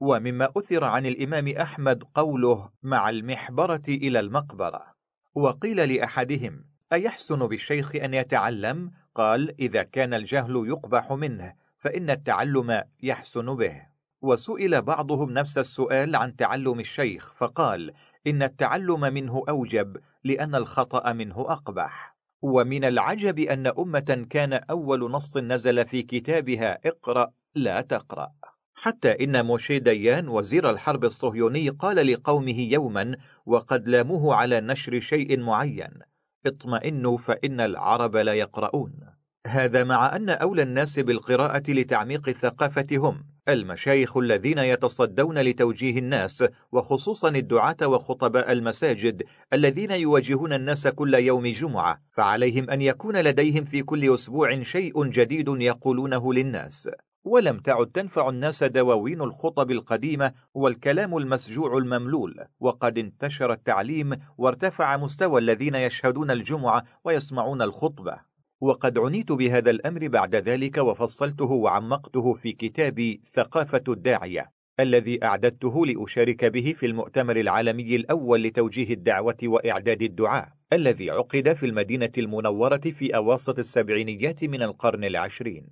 ومما 0.00 0.52
أثر 0.56 0.84
عن 0.84 1.06
الإمام 1.06 1.48
أحمد 1.48 2.02
قوله 2.14 2.70
مع 2.82 3.10
المحبرة 3.10 3.82
إلى 3.88 4.20
المقبرة. 4.20 4.86
وقيل 5.34 5.94
لأحدهم 5.94 6.64
أيحسن 6.92 7.46
بالشيخ 7.46 7.96
أن 7.96 8.14
يتعلم؟ 8.14 8.90
قال 9.14 9.60
إذا 9.60 9.82
كان 9.82 10.14
الجهل 10.14 10.64
يقبح 10.66 11.12
منه 11.12 11.54
فإن 11.78 12.10
التعلم 12.10 12.82
يحسن 13.02 13.54
به. 13.54 13.86
وسئل 14.22 14.82
بعضهم 14.82 15.30
نفس 15.30 15.58
السؤال 15.58 16.16
عن 16.16 16.36
تعلم 16.36 16.80
الشيخ 16.80 17.34
فقال 17.34 17.92
إن 18.26 18.42
التعلم 18.42 19.00
منه 19.00 19.44
أوجب 19.48 19.96
لأن 20.24 20.54
الخطأ 20.54 21.12
منه 21.12 21.40
أقبح. 21.40 22.16
ومن 22.42 22.84
العجب 22.84 23.38
أن 23.38 23.66
أمة 23.66 24.26
كان 24.30 24.52
أول 24.52 25.10
نص 25.10 25.36
نزل 25.36 25.86
في 25.86 26.02
كتابها 26.02 26.78
اقرأ 26.86 27.32
لا 27.54 27.80
تقرأ. 27.80 28.32
حتى 28.74 29.24
إن 29.24 29.46
موشي 29.46 29.78
ديان 29.78 30.28
وزير 30.28 30.70
الحرب 30.70 31.04
الصهيوني 31.04 31.68
قال 31.68 32.12
لقومه 32.12 32.60
يوما 32.60 33.16
وقد 33.46 33.88
لاموه 33.88 34.34
على 34.34 34.60
نشر 34.60 35.00
شيء 35.00 35.40
معين. 35.40 35.98
اطمئنوا 36.46 37.18
فإن 37.18 37.60
العرب 37.60 38.16
لا 38.16 38.32
يقرؤون. 38.32 39.00
هذا 39.46 39.84
مع 39.84 40.16
أن 40.16 40.30
أولى 40.30 40.62
الناس 40.62 40.98
بالقراءة 40.98 41.62
لتعميق 41.70 42.28
الثقافة 42.28 42.86
هم. 42.92 43.31
المشايخ 43.48 44.16
الذين 44.16 44.58
يتصدون 44.58 45.38
لتوجيه 45.38 45.98
الناس 45.98 46.44
وخصوصا 46.72 47.28
الدعاة 47.28 47.76
وخطباء 47.82 48.52
المساجد 48.52 49.22
الذين 49.52 49.90
يواجهون 49.90 50.52
الناس 50.52 50.88
كل 50.88 51.14
يوم 51.14 51.46
جمعة 51.46 52.02
فعليهم 52.12 52.70
أن 52.70 52.82
يكون 52.82 53.16
لديهم 53.16 53.64
في 53.64 53.82
كل 53.82 54.14
أسبوع 54.14 54.62
شيء 54.62 55.04
جديد 55.04 55.48
يقولونه 55.48 56.32
للناس. 56.32 56.88
ولم 57.24 57.58
تعد 57.58 57.86
تنفع 57.86 58.28
الناس 58.28 58.64
دواوين 58.64 59.20
الخطب 59.20 59.70
القديمة 59.70 60.32
والكلام 60.54 61.16
المسجوع 61.16 61.78
المملول 61.78 62.44
وقد 62.60 62.98
انتشر 62.98 63.52
التعليم 63.52 64.16
وارتفع 64.38 64.96
مستوى 64.96 65.40
الذين 65.40 65.74
يشهدون 65.74 66.30
الجمعة 66.30 66.84
ويسمعون 67.04 67.62
الخطبة. 67.62 68.31
وقد 68.62 68.98
عنيت 68.98 69.32
بهذا 69.32 69.70
الأمر 69.70 70.08
بعد 70.08 70.34
ذلك 70.36 70.78
وفصلته 70.78 71.50
وعمقته 71.50 72.34
في 72.34 72.52
كتابي 72.52 73.20
ثقافة 73.34 73.82
الداعية 73.88 74.52
الذي 74.80 75.24
أعددته 75.24 75.86
لأشارك 75.86 76.44
به 76.44 76.74
في 76.76 76.86
المؤتمر 76.86 77.36
العالمي 77.36 77.96
الأول 77.96 78.42
لتوجيه 78.42 78.94
الدعوة 78.94 79.36
وإعداد 79.44 80.02
الدعاء 80.02 80.48
الذي 80.72 81.10
عقد 81.10 81.52
في 81.52 81.66
المدينة 81.66 82.12
المنورة 82.18 82.76
في 82.76 83.16
أواسط 83.16 83.58
السبعينيات 83.58 84.44
من 84.44 84.62
القرن 84.62 85.04
العشرين. 85.04 85.66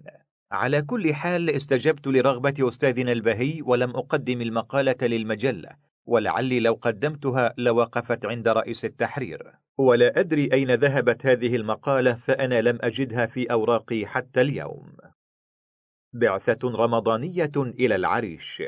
على 0.52 0.82
كل 0.82 1.14
حال 1.14 1.50
استجبت 1.50 2.06
لرغبة 2.06 2.68
أستاذنا 2.68 3.12
البهي 3.12 3.62
ولم 3.62 3.90
أقدم 3.90 4.40
المقالة 4.40 4.96
للمجلة 5.02 5.68
ولعلي 6.06 6.60
لو 6.60 6.78
قدمتها 6.82 7.54
لوقفت 7.58 8.26
عند 8.26 8.48
رئيس 8.48 8.84
التحرير. 8.84 9.52
ولا 9.80 10.20
أدري 10.20 10.52
أين 10.52 10.74
ذهبت 10.74 11.26
هذه 11.26 11.56
المقالة 11.56 12.14
فأنا 12.14 12.60
لم 12.60 12.78
أجدها 12.80 13.26
في 13.26 13.52
أوراقي 13.52 14.06
حتى 14.06 14.40
اليوم. 14.40 14.96
بعثة 16.12 16.58
رمضانية 16.64 17.52
إلى 17.56 17.96
العريش. 17.96 18.62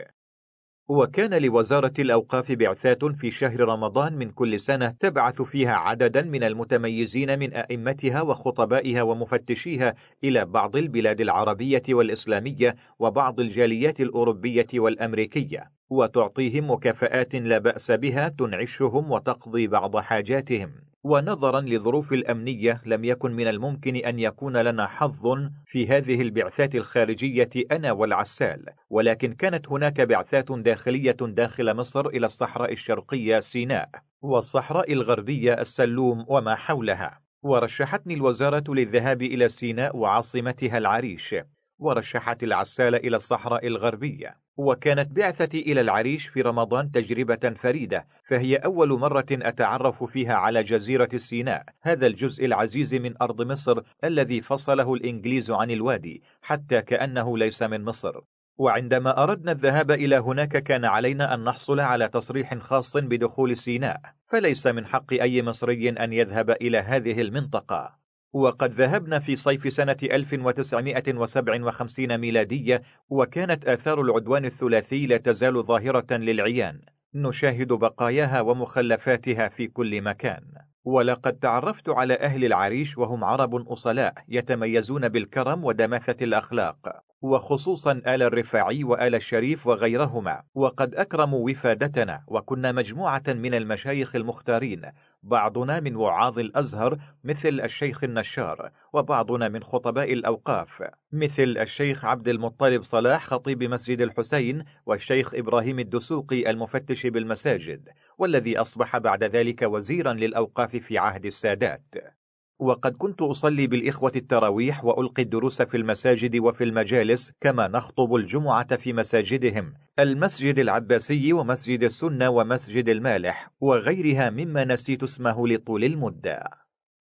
وكان 0.88 1.42
لوزارة 1.42 1.92
الأوقاف 1.98 2.52
بعثات 2.52 3.04
في 3.04 3.30
شهر 3.30 3.60
رمضان 3.60 4.16
من 4.16 4.30
كل 4.30 4.60
سنة 4.60 4.88
تبعث 4.88 5.42
فيها 5.42 5.74
عددا 5.74 6.22
من 6.22 6.44
المتميزين 6.44 7.38
من 7.38 7.54
أئمتها 7.54 8.22
وخطبائها 8.22 9.02
ومفتشيها 9.02 9.94
إلى 10.24 10.44
بعض 10.44 10.76
البلاد 10.76 11.20
العربية 11.20 11.82
والإسلامية 11.88 12.76
وبعض 12.98 13.40
الجاليات 13.40 14.00
الأوروبية 14.00 14.66
والأمريكية 14.74 15.70
وتعطيهم 15.90 16.70
مكافآت 16.70 17.34
لا 17.34 17.58
بأس 17.58 17.90
بها 17.90 18.28
تنعشهم 18.28 19.10
وتقضي 19.10 19.66
بعض 19.66 19.96
حاجاتهم. 19.96 20.91
ونظرا 21.04 21.60
لظروف 21.60 22.12
الأمنية 22.12 22.82
لم 22.86 23.04
يكن 23.04 23.32
من 23.32 23.48
الممكن 23.48 23.96
أن 23.96 24.18
يكون 24.18 24.56
لنا 24.56 24.86
حظ 24.86 25.38
في 25.66 25.86
هذه 25.88 26.22
البعثات 26.22 26.74
الخارجية 26.74 27.50
أنا 27.72 27.92
والعسال 27.92 28.66
ولكن 28.90 29.34
كانت 29.34 29.68
هناك 29.68 30.00
بعثات 30.00 30.52
داخلية 30.52 31.16
داخل 31.20 31.76
مصر 31.76 32.06
إلى 32.06 32.26
الصحراء 32.26 32.72
الشرقية 32.72 33.40
سيناء 33.40 33.88
والصحراء 34.22 34.92
الغربية 34.92 35.54
السلوم 35.54 36.24
وما 36.28 36.54
حولها. 36.54 37.20
ورشحتني 37.42 38.14
الوزارة 38.14 38.64
للذهاب 38.68 39.22
إلى 39.22 39.48
سيناء 39.48 39.96
وعاصمتها 39.96 40.78
العريش. 40.78 41.34
ورشحت 41.82 42.42
العسال 42.42 42.94
إلى 42.94 43.16
الصحراء 43.16 43.66
الغربية 43.66 44.36
وكانت 44.56 45.12
بعثتي 45.12 45.60
إلى 45.60 45.80
العريش 45.80 46.26
في 46.26 46.42
رمضان 46.42 46.90
تجربة 46.90 47.50
فريدة 47.56 48.06
فهي 48.24 48.56
أول 48.56 48.98
مرة 48.98 49.26
أتعرف 49.30 50.04
فيها 50.04 50.34
على 50.34 50.62
جزيرة 50.62 51.08
سيناء 51.16 51.64
هذا 51.82 52.06
الجزء 52.06 52.44
العزيز 52.44 52.94
من 52.94 53.22
أرض 53.22 53.42
مصر 53.42 53.80
الذي 54.04 54.40
فصله 54.40 54.94
الإنجليز 54.94 55.50
عن 55.50 55.70
الوادي 55.70 56.22
حتى 56.42 56.82
كأنه 56.82 57.38
ليس 57.38 57.62
من 57.62 57.84
مصر. 57.84 58.20
وعندما 58.58 59.22
أردنا 59.22 59.52
الذهاب 59.52 59.90
إلى 59.90 60.16
هناك 60.16 60.62
كان 60.62 60.84
علينا 60.84 61.34
أن 61.34 61.44
نحصل 61.44 61.80
على 61.80 62.08
تصريح 62.08 62.58
خاص 62.58 62.96
بدخول 62.96 63.56
سيناء 63.56 64.00
فليس 64.26 64.66
من 64.66 64.86
حق 64.86 65.12
أي 65.12 65.42
مصري 65.42 65.88
أن 65.88 66.12
يذهب 66.12 66.50
إلى 66.50 66.78
هذه 66.78 67.20
المنطقة. 67.20 68.01
وقد 68.32 68.72
ذهبنا 68.72 69.18
في 69.18 69.36
صيف 69.36 69.72
سنة 69.72 69.96
1957 70.02 72.18
ميلادية 72.18 72.82
وكانت 73.08 73.64
آثار 73.64 74.00
العدوان 74.00 74.44
الثلاثي 74.44 75.06
لا 75.06 75.16
تزال 75.16 75.64
ظاهرة 75.64 76.16
للعيان. 76.16 76.80
نشاهد 77.14 77.68
بقاياها 77.68 78.40
ومخلفاتها 78.40 79.48
في 79.48 79.66
كل 79.66 80.02
مكان. 80.02 80.42
ولقد 80.84 81.32
تعرفت 81.32 81.88
على 81.88 82.14
أهل 82.14 82.44
العريش 82.44 82.98
وهم 82.98 83.24
عرب 83.24 83.54
أصلاء 83.54 84.14
يتميزون 84.28 85.08
بالكرم 85.08 85.64
ودماثة 85.64 86.24
الأخلاق. 86.24 87.02
وخصوصا 87.22 87.92
آل 87.92 88.22
الرفاعي 88.22 88.84
وآل 88.84 89.14
الشريف 89.14 89.66
وغيرهما. 89.66 90.42
وقد 90.54 90.94
أكرموا 90.94 91.50
وفادتنا 91.50 92.24
وكنا 92.26 92.72
مجموعة 92.72 93.22
من 93.28 93.54
المشايخ 93.54 94.16
المختارين 94.16 94.82
بعضنا 95.22 95.80
من 95.80 95.96
وعاظ 95.96 96.38
الأزهر 96.38 96.98
مثل 97.24 97.60
الشيخ 97.60 98.04
النشار 98.04 98.70
وبعضنا 98.92 99.48
من 99.48 99.62
خطباء 99.62 100.12
الأوقاف 100.12 100.82
مثل 101.12 101.56
الشيخ 101.58 102.04
عبد 102.04 102.28
المطلب 102.28 102.82
صلاح 102.82 103.24
خطيب 103.24 103.62
مسجد 103.62 104.00
الحسين 104.00 104.64
والشيخ 104.86 105.34
إبراهيم 105.34 105.78
الدسوقي 105.78 106.50
المفتش 106.50 107.06
بالمساجد 107.06 107.88
والذي 108.18 108.58
أصبح 108.58 108.98
بعد 108.98 109.24
ذلك 109.24 109.62
وزيرا 109.62 110.12
للأوقاف 110.12 110.76
في 110.76 110.98
عهد 110.98 111.26
السادات. 111.26 112.21
وقد 112.62 112.96
كنت 112.96 113.22
أصلي 113.22 113.66
بالإخوة 113.66 114.12
التراويح 114.16 114.84
وألقي 114.84 115.22
الدروس 115.22 115.62
في 115.62 115.76
المساجد 115.76 116.36
وفي 116.36 116.64
المجالس 116.64 117.32
كما 117.40 117.68
نخطب 117.68 118.14
الجمعة 118.14 118.76
في 118.76 118.92
مساجدهم 118.92 119.74
المسجد 119.98 120.58
العباسي 120.58 121.32
ومسجد 121.32 121.82
السنة 121.82 122.28
ومسجد 122.30 122.88
المالح 122.88 123.50
وغيرها 123.60 124.30
مما 124.30 124.64
نسيت 124.64 125.02
اسمه 125.02 125.48
لطول 125.48 125.84
المدة. 125.84 126.44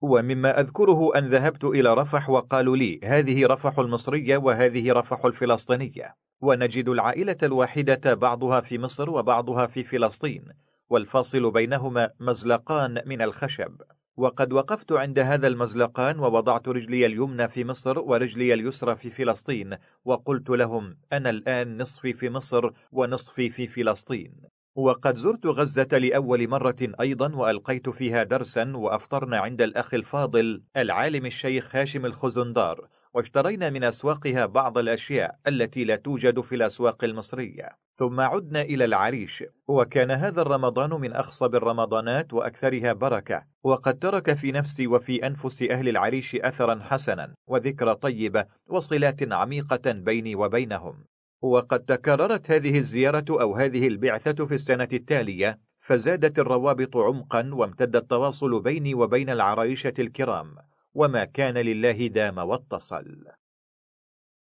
ومما 0.01 0.59
أذكره 0.59 1.17
أن 1.17 1.29
ذهبت 1.29 1.63
إلى 1.63 1.93
رفح 1.93 2.29
وقالوا 2.29 2.77
لي 2.77 2.99
هذه 3.03 3.45
رفح 3.47 3.79
المصرية 3.79 4.37
وهذه 4.37 4.93
رفح 4.93 5.25
الفلسطينية. 5.25 6.15
ونجد 6.41 6.89
العائلة 6.89 7.37
الواحدة 7.43 8.13
بعضها 8.13 8.61
في 8.61 8.79
مصر 8.79 9.09
وبعضها 9.09 9.67
في 9.67 9.83
فلسطين 9.83 10.45
والفاصل 10.89 11.51
بينهما 11.51 12.09
مزلقان 12.19 13.01
من 13.05 13.21
الخشب. 13.21 13.75
وقد 14.17 14.53
وقفت 14.53 14.91
عند 14.91 15.19
هذا 15.19 15.47
المزلقان 15.47 16.19
ووضعت 16.19 16.67
رجلي 16.67 17.05
اليمنى 17.05 17.47
في 17.47 17.63
مصر 17.65 17.99
ورجلي 17.99 18.53
اليسرى 18.53 18.95
في 18.95 19.09
فلسطين 19.09 19.77
وقلت 20.05 20.49
لهم 20.49 20.97
أنا 21.13 21.29
الآن 21.29 21.81
نصفي 21.81 22.13
في 22.13 22.29
مصر 22.29 22.69
ونصفي 22.91 23.49
في 23.49 23.67
فلسطين. 23.67 24.33
وقد 24.75 25.15
زرت 25.15 25.45
غزة 25.45 25.87
لأول 25.97 26.47
مرة 26.47 26.75
أيضا 27.01 27.35
وألقيت 27.35 27.89
فيها 27.89 28.23
درسا 28.23 28.71
وأفطرنا 28.75 29.39
عند 29.39 29.61
الأخ 29.61 29.93
الفاضل 29.93 30.63
العالم 30.77 31.25
الشيخ 31.25 31.75
هاشم 31.75 32.05
الخزندار. 32.05 32.87
واشترينا 33.13 33.69
من 33.69 33.83
أسواقها 33.83 34.45
بعض 34.45 34.77
الأشياء 34.77 35.39
التي 35.47 35.83
لا 35.83 35.95
توجد 35.95 36.39
في 36.39 36.55
الأسواق 36.55 37.03
المصرية. 37.03 37.69
ثم 37.93 38.19
عدنا 38.19 38.61
إلى 38.61 38.85
العريش. 38.85 39.43
وكان 39.67 40.11
هذا 40.11 40.41
الرمضان 40.41 40.89
من 40.89 41.13
أخصب 41.13 41.55
الرمضانات 41.55 42.33
وأكثرها 42.33 42.93
بركة. 42.93 43.43
وقد 43.63 43.99
ترك 43.99 44.33
في 44.33 44.51
نفسي 44.51 44.87
وفي 44.87 45.27
أنفس 45.27 45.63
أهل 45.63 45.89
العريش 45.89 46.35
أثرا 46.35 46.79
حسنا 46.83 47.33
وذكرى 47.47 47.95
طيبة 47.95 48.45
وصلات 48.67 49.33
عميقة 49.33 49.91
بيني 49.91 50.35
وبينهم. 50.35 51.05
وقد 51.41 51.79
تكررت 51.79 52.51
هذه 52.51 52.77
الزيارة 52.77 53.25
أو 53.29 53.55
هذه 53.55 53.87
البعثة 53.87 54.45
في 54.45 54.55
السنة 54.55 54.87
التالية 54.93 55.59
فزادت 55.79 56.39
الروابط 56.39 56.97
عمقا 56.97 57.49
وامتد 57.53 57.95
التواصل 57.95 58.61
بيني 58.61 58.93
وبين 58.93 59.29
العرايشة 59.29 59.93
الكرام. 59.99 60.55
وما 60.93 61.25
كان 61.25 61.57
لله 61.57 62.07
دام 62.07 62.37
واتصل. 62.37 63.25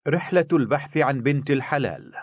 رحلة 0.07 0.47
البحث 0.53 0.97
عن 0.97 1.21
بنت 1.21 1.51
الحلال. 1.51 2.13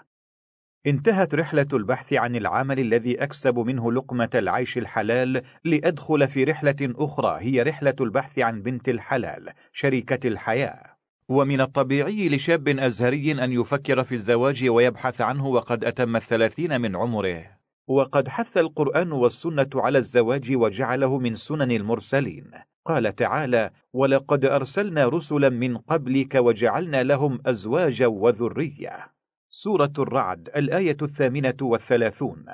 انتهت 0.86 1.34
رحلة 1.34 1.66
البحث 1.72 2.12
عن 2.12 2.36
العمل 2.36 2.80
الذي 2.80 3.22
أكسب 3.22 3.58
منه 3.58 3.92
لقمة 3.92 4.30
العيش 4.34 4.78
الحلال 4.78 5.42
لأدخل 5.64 6.28
في 6.28 6.44
رحلة 6.44 6.76
أخرى 6.82 7.38
هي 7.40 7.62
رحلة 7.62 7.94
البحث 8.00 8.38
عن 8.38 8.62
بنت 8.62 8.88
الحلال 8.88 9.52
شريكة 9.72 10.28
الحياة. 10.28 10.96
ومن 11.28 11.60
الطبيعي 11.60 12.28
لشاب 12.28 12.68
أزهري 12.68 13.44
أن 13.44 13.52
يفكر 13.52 14.04
في 14.04 14.14
الزواج 14.14 14.68
ويبحث 14.68 15.20
عنه 15.20 15.46
وقد 15.46 15.84
أتم 15.84 16.16
الثلاثين 16.16 16.80
من 16.80 16.96
عمره. 16.96 17.44
وقد 17.86 18.28
حث 18.28 18.56
القرآن 18.56 19.12
والسنة 19.12 19.70
على 19.74 19.98
الزواج 19.98 20.56
وجعله 20.56 21.18
من 21.18 21.34
سنن 21.34 21.70
المرسلين. 21.70 22.50
قال 22.84 23.14
تعالى 23.14 23.70
ولقد 23.92 24.44
أرسلنا 24.44 25.06
رسلا 25.06 25.48
من 25.48 25.76
قبلك 25.76 26.34
وجعلنا 26.34 27.02
لهم 27.02 27.42
أزواجا 27.46 28.06
وذرية. 28.06 29.12
سورة 29.50 29.92
الرعد 29.98 30.48
الآية 30.56 30.96
الثامنة 31.02 31.56
والثلاثون. 31.62 32.46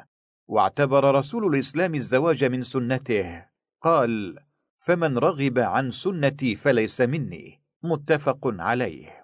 واعتبر 0.48 1.14
رسول 1.14 1.54
الإسلام 1.54 1.94
الزواج 1.94 2.44
من 2.44 2.62
سنته. 2.62 3.46
قال 3.82 4.38
فمن 4.76 5.18
رغب 5.18 5.58
عن 5.58 5.90
سنتي 5.90 6.56
فليس 6.56 7.00
مني. 7.00 7.60
متفق 7.82 8.38
عليه. 8.44 9.19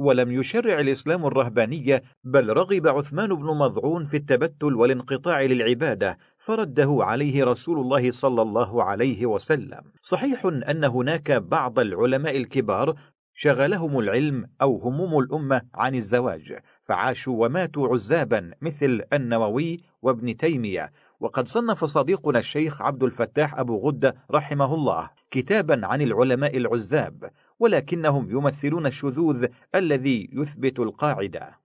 ولم 0.00 0.32
يشرع 0.32 0.80
الإسلام 0.80 1.26
الرهبانية 1.26 2.02
بل 2.24 2.50
رغب 2.50 2.88
عثمان 2.88 3.34
بن 3.34 3.44
مضعون 3.44 4.06
في 4.06 4.16
التبتل 4.16 4.74
والانقطاع 4.74 5.42
للعبادة 5.42 6.18
فرده 6.38 6.98
عليه 7.00 7.44
رسول 7.44 7.78
الله 7.78 8.10
صلى 8.10 8.42
الله 8.42 8.84
عليه 8.84 9.26
وسلم. 9.26 9.80
صحيح 10.02 10.46
أن 10.46 10.84
هناك 10.84 11.32
بعض 11.32 11.78
العلماء 11.78 12.36
الكبار 12.36 12.94
شغلهم 13.34 13.98
العلم 13.98 14.46
أو 14.62 14.78
هموم 14.78 15.18
الأمة 15.18 15.62
عن 15.74 15.94
الزواج 15.94 16.58
فعاشوا 16.84 17.46
وماتوا 17.46 17.88
عزابا 17.88 18.50
مثل 18.60 19.02
النووي 19.12 19.80
وابن 20.02 20.36
تيمية. 20.36 20.92
وقد 21.20 21.46
صنف 21.46 21.84
صديقنا 21.84 22.38
الشيخ 22.38 22.82
عبد 22.82 23.02
الفتاح 23.02 23.58
أبو 23.58 23.88
غدة 23.88 24.14
رحمه 24.30 24.74
الله 24.74 25.10
كتابا 25.30 25.86
عن 25.86 26.02
العلماء 26.02 26.56
العزاب 26.56 27.30
ولكنهم 27.60 28.30
يمثلون 28.30 28.86
الشذوذ 28.86 29.46
الذي 29.74 30.28
يثبت 30.32 30.78
القاعدة. 30.78 31.60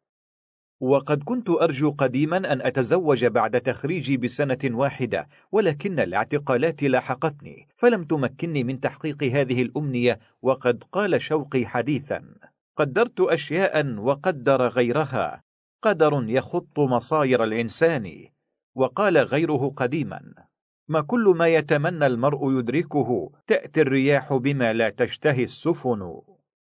وقد 0.79 1.23
كنت 1.23 1.49
أرجو 1.49 1.91
قديما 1.91 2.37
أن 2.37 2.61
أتزوج 2.61 3.25
بعد 3.25 3.61
تخريجي 3.61 4.17
بسنة 4.17 4.57
واحدة 4.63 5.27
ولكن 5.51 5.99
الاعتقالات 5.99 6.83
لاحقتني 6.83 7.67
فلم 7.77 8.03
تمكنني 8.03 8.63
من 8.63 8.79
تحقيق 8.79 9.23
هذه 9.23 9.61
الأمنية 9.61 10.19
وقد 10.41 10.83
قال 10.91 11.21
شوقي 11.21 11.65
حديثا 11.65 12.35
قدرت 12.77 13.19
أشياء 13.19 13.97
وقدر 13.97 14.67
غيرها. 14.67 15.43
قدر 15.81 16.25
يخط 16.29 16.79
مصاير 16.79 17.43
الإنسان. 17.43 18.27
وقال 18.75 19.17
غيره 19.17 19.71
قديما 19.77 20.44
ما 20.87 21.01
كل 21.01 21.33
ما 21.37 21.47
يتمنى 21.47 22.05
المرء 22.05 22.59
يدركه 22.59 23.31
تأتي 23.47 23.81
الرياح 23.81 24.33
بما 24.33 24.73
لا 24.73 24.89
تشتهي 24.89 25.43
السفن. 25.43 26.21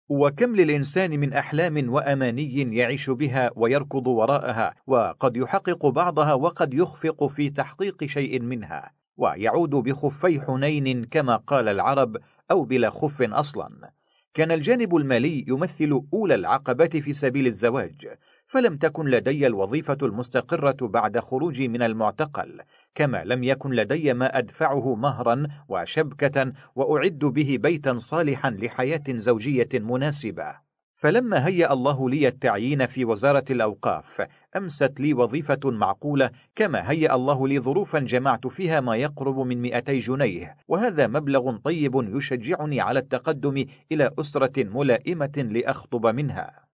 وكم 0.08 0.56
للإنسان 0.56 1.20
من 1.20 1.32
أحلام 1.32 1.92
وأماني 1.92 2.76
يعيش 2.76 3.10
بها 3.10 3.50
ويركض 3.56 4.06
وراءها 4.06 4.74
وقد 4.86 5.36
يحقق 5.36 5.86
بعضها 5.86 6.34
وقد 6.34 6.74
يخفق 6.74 7.26
في 7.26 7.50
تحقيق 7.50 8.04
شيء 8.04 8.40
منها. 8.42 8.92
ويعود 9.16 9.70
بخفي 9.70 10.40
حنين 10.40 11.04
كما 11.04 11.36
قال 11.36 11.68
العرب 11.68 12.16
أو 12.50 12.64
بلا 12.64 12.90
خف 12.90 13.22
أصلا. 13.22 13.92
كان 14.34 14.50
الجانب 14.52 14.96
المالي 14.96 15.44
يمثل 15.48 16.02
أولى 16.12 16.34
العقبات 16.34 16.96
في 16.96 17.12
سبيل 17.12 17.46
الزواج. 17.46 18.08
فلم 18.56 18.76
تكن 18.76 19.06
لدي 19.06 19.46
الوظيفة 19.46 19.98
المستقرة 20.02 20.76
بعد 20.80 21.18
خروجي 21.18 21.68
من 21.68 21.82
المعتقل 21.82 22.60
كما 22.94 23.24
لم 23.24 23.44
يكن 23.44 23.70
لدي 23.70 24.14
ما 24.14 24.38
أدفعه 24.38 24.94
مهرا 24.94 25.46
وشبكة 25.68 26.52
وأعد 26.74 27.18
به 27.18 27.58
بيتا 27.60 27.98
صالحا 27.98 28.50
لحياة 28.50 29.02
زوجية 29.08 29.68
مناسبة. 29.74 30.54
فلما 30.94 31.46
هيأ 31.46 31.72
الله 31.72 32.10
لي 32.10 32.28
التعيين 32.28 32.86
في 32.86 33.04
وزارة 33.04 33.44
الأوقاف 33.50 34.26
أمست 34.56 35.00
لي 35.00 35.14
وظيفة 35.14 35.60
معقولة 35.64 36.30
كما 36.54 36.90
هيأ 36.90 37.14
الله 37.14 37.48
لي 37.48 37.60
ظروفا 37.60 37.98
جمعت 37.98 38.46
فيها 38.46 38.80
ما 38.80 38.96
يقرب 38.96 39.38
من 39.38 39.62
200 39.62 39.92
جنيه 39.92 40.56
وهذا 40.68 41.06
مبلغ 41.06 41.56
طيب 41.56 42.16
يشجعني 42.16 42.80
على 42.80 42.98
التقدم 42.98 43.64
إلى 43.92 44.10
أسرة 44.20 44.64
ملائمة 44.64 45.48
لأخطب 45.50 46.06
منها. 46.06 46.65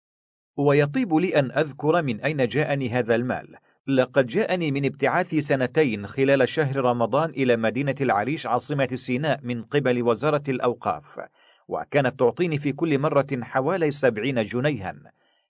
ويطيب 0.56 1.14
لي 1.14 1.38
أن 1.38 1.50
أذكر 1.50 2.02
من 2.02 2.20
أين 2.20 2.48
جاءني 2.48 2.88
هذا 2.88 3.14
المال. 3.14 3.56
لقد 3.86 4.26
جاءني 4.26 4.70
من 4.70 4.84
ابتعاثي 4.84 5.40
سنتين 5.40 6.06
خلال 6.06 6.48
شهر 6.48 6.76
رمضان 6.76 7.30
إلى 7.30 7.56
مدينة 7.56 7.94
العريش 8.00 8.46
عاصمة 8.46 8.88
سيناء 8.94 9.40
من 9.42 9.62
قبل 9.62 10.02
وزارة 10.02 10.42
الأوقاف 10.48 11.20
وكانت 11.68 12.18
تعطيني 12.18 12.58
في 12.58 12.72
كل 12.72 12.98
مرة 12.98 13.26
حوالي 13.42 13.90
سبعين 13.90 14.44
جنيها. 14.44 14.94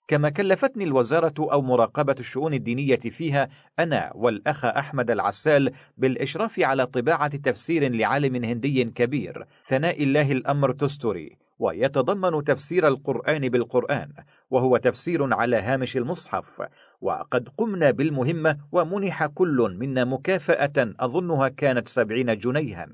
كما 0.07 0.29
كلفتني 0.29 0.83
الوزارة 0.83 1.33
أو 1.39 1.61
مراقبة 1.61 2.15
الشؤون 2.19 2.53
الدينية 2.53 2.95
فيها 2.95 3.49
أنا 3.79 4.11
والأخ 4.15 4.65
أحمد 4.65 5.11
العسال 5.11 5.71
بالإشراف 5.97 6.59
على 6.59 6.85
طباعة 6.85 7.37
تفسير 7.37 7.91
لعالم 7.91 8.43
هندي 8.45 8.83
كبير 8.83 9.45
ثناء 9.67 10.03
الله 10.03 10.31
الأمر 10.31 10.71
تستري 10.71 11.37
ويتضمن 11.59 12.43
تفسير 12.43 12.87
القرآن 12.87 13.49
بالقرآن 13.49 14.09
وهو 14.53 14.77
تفسير 14.77 15.33
على 15.33 15.55
هامش 15.57 15.97
المصحف. 15.97 16.67
وقد 17.01 17.49
قمنا 17.57 17.91
بالمهمة 17.91 18.57
ومنح 18.71 19.25
كل 19.25 19.75
منا 19.79 20.05
مكافأة 20.05 20.93
أظنها 20.99 21.47
كانت 21.47 21.87
سبعين 21.87 22.37
جنيها. 22.37 22.87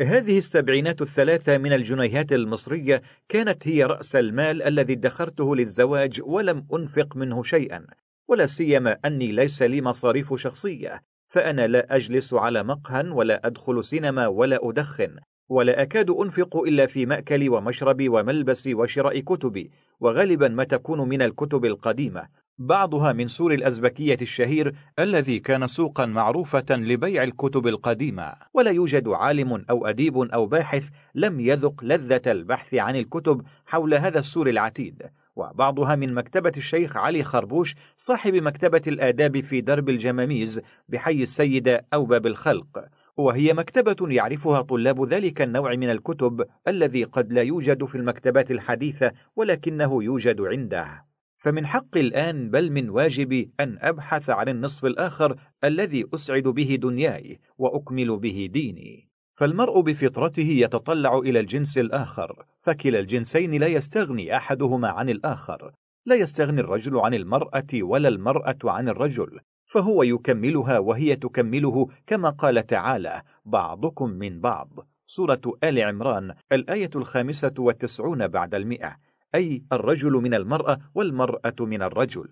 هذه 0.00 0.38
السبعينات 0.38 1.02
الثلاثة 1.02 1.58
من 1.58 1.72
الجنيهات 1.72 2.32
المصرية 2.32 3.02
كانت 3.28 3.68
هي 3.68 3.84
رأس 3.84 4.16
المال 4.16 4.62
الذي 4.62 4.92
ادخرته 4.92 5.56
للزواج 5.56 6.20
ولم 6.24 6.66
أنفق 6.74 7.16
منه 7.16 7.42
شيئا 7.42 7.86
ولا 8.28 8.46
سيما 8.46 8.98
أني 9.04 9.32
ليس 9.32 9.62
لي 9.62 9.82
مصاريف 9.82 10.34
شخصية 10.34 11.02
فأنا 11.26 11.66
لا 11.66 11.96
أجلس 11.96 12.34
على 12.34 12.62
مقهى 12.62 13.08
ولا 13.08 13.46
أدخل 13.46 13.84
سينما 13.84 14.26
ولا 14.26 14.58
أدخن. 14.62 15.16
ولا 15.52 15.82
أكاد 15.82 16.10
أنفق 16.10 16.56
إلا 16.56 16.86
في 16.86 17.06
مأكلي 17.06 17.48
ومشربي 17.48 18.08
وملبسي 18.08 18.74
وشراء 18.74 19.18
كتبي 19.20 19.70
وغالبا 20.00 20.48
ما 20.48 20.64
تكون 20.64 21.08
من 21.08 21.22
الكتب 21.22 21.64
القديمة. 21.64 22.28
بعضها 22.58 23.12
من 23.12 23.26
سور 23.26 23.54
الأزبكية 23.54 24.18
الشهير 24.22 24.74
الذي 24.98 25.38
كان 25.38 25.66
سوقا 25.66 26.06
معروفة 26.06 26.64
لبيع 26.70 27.22
الكتب 27.22 27.66
القديمة. 27.66 28.32
ولا 28.54 28.70
يوجد 28.70 29.08
عالم 29.08 29.64
أو 29.70 29.86
أديب 29.86 30.18
أو 30.18 30.46
باحث 30.46 30.84
لم 31.14 31.40
يذق 31.40 31.84
لذة 31.84 32.22
البحث 32.26 32.74
عن 32.74 32.96
الكتب 32.96 33.42
حول 33.66 33.94
هذا 33.94 34.18
السور 34.18 34.48
العتيد. 34.48 35.02
وبعضها 35.36 35.94
من 35.94 36.14
مكتبة 36.14 36.52
الشيخ 36.56 36.96
علي 36.96 37.24
خربوش 37.24 37.74
صاحب 37.96 38.34
مكتبة 38.34 38.82
الآداب 38.86 39.40
في 39.40 39.60
درب 39.60 39.88
الجماميز 39.88 40.60
بحي 40.88 41.22
السيدة 41.22 41.86
أو 41.94 42.04
باب 42.04 42.26
الخلق. 42.26 42.84
وهي 43.16 43.52
مكتبة 43.52 44.12
يعرفها 44.12 44.62
طلاب 44.62 45.08
ذلك 45.08 45.42
النوع 45.42 45.74
من 45.74 45.90
الكتب 45.90 46.44
الذي 46.68 47.04
قد 47.04 47.32
لا 47.32 47.42
يوجد 47.42 47.84
في 47.84 47.94
المكتبات 47.94 48.50
الحديثة 48.50 49.12
ولكنه 49.36 50.04
يوجد 50.04 50.40
عنده. 50.40 51.04
فمن 51.38 51.66
حقي 51.66 52.00
الآن 52.00 52.50
بل 52.50 52.70
من 52.70 52.90
واجبي 52.90 53.50
أن 53.60 53.78
أبحث 53.80 54.30
عن 54.30 54.48
النصف 54.48 54.84
الآخر 54.84 55.36
الذي 55.64 56.06
أسعد 56.14 56.42
به 56.42 56.78
دنياي 56.82 57.40
وأكمل 57.58 58.18
به 58.18 58.48
ديني. 58.52 59.08
فالمرء 59.34 59.80
بفطرته 59.80 60.48
يتطلع 60.48 61.18
إلى 61.18 61.40
الجنس 61.40 61.78
الآخر 61.78 62.44
فكلا 62.60 62.98
الجنسين 62.98 63.54
لا 63.54 63.66
يستغني 63.66 64.36
أحدهما 64.36 64.88
عن 64.88 65.10
الآخر. 65.10 65.72
لا 66.06 66.16
يستغني 66.16 66.60
الرجل 66.60 66.98
عن 66.98 67.14
المرأة 67.14 67.66
ولا 67.74 68.08
المرأة 68.08 68.58
عن 68.64 68.88
الرجل. 68.88 69.40
فهو 69.72 70.02
يكملها 70.02 70.78
وهي 70.78 71.16
تكمله 71.16 71.88
كما 72.06 72.30
قال 72.30 72.66
تعالى 72.66 73.22
بعضكم 73.44 74.10
من 74.10 74.40
بعض. 74.40 74.88
سورة 75.06 75.40
آل 75.64 75.80
عمران 75.80 76.34
الآية 76.52 76.90
الخامسة 76.96 77.54
والتسعون 77.58 78.28
بعد 78.28 78.54
المئة 78.54 78.96
أي 79.34 79.64
الرجل 79.72 80.12
من 80.12 80.34
المرأة 80.34 80.78
والمرأة 80.94 81.54
من 81.60 81.82
الرجل. 81.82 82.28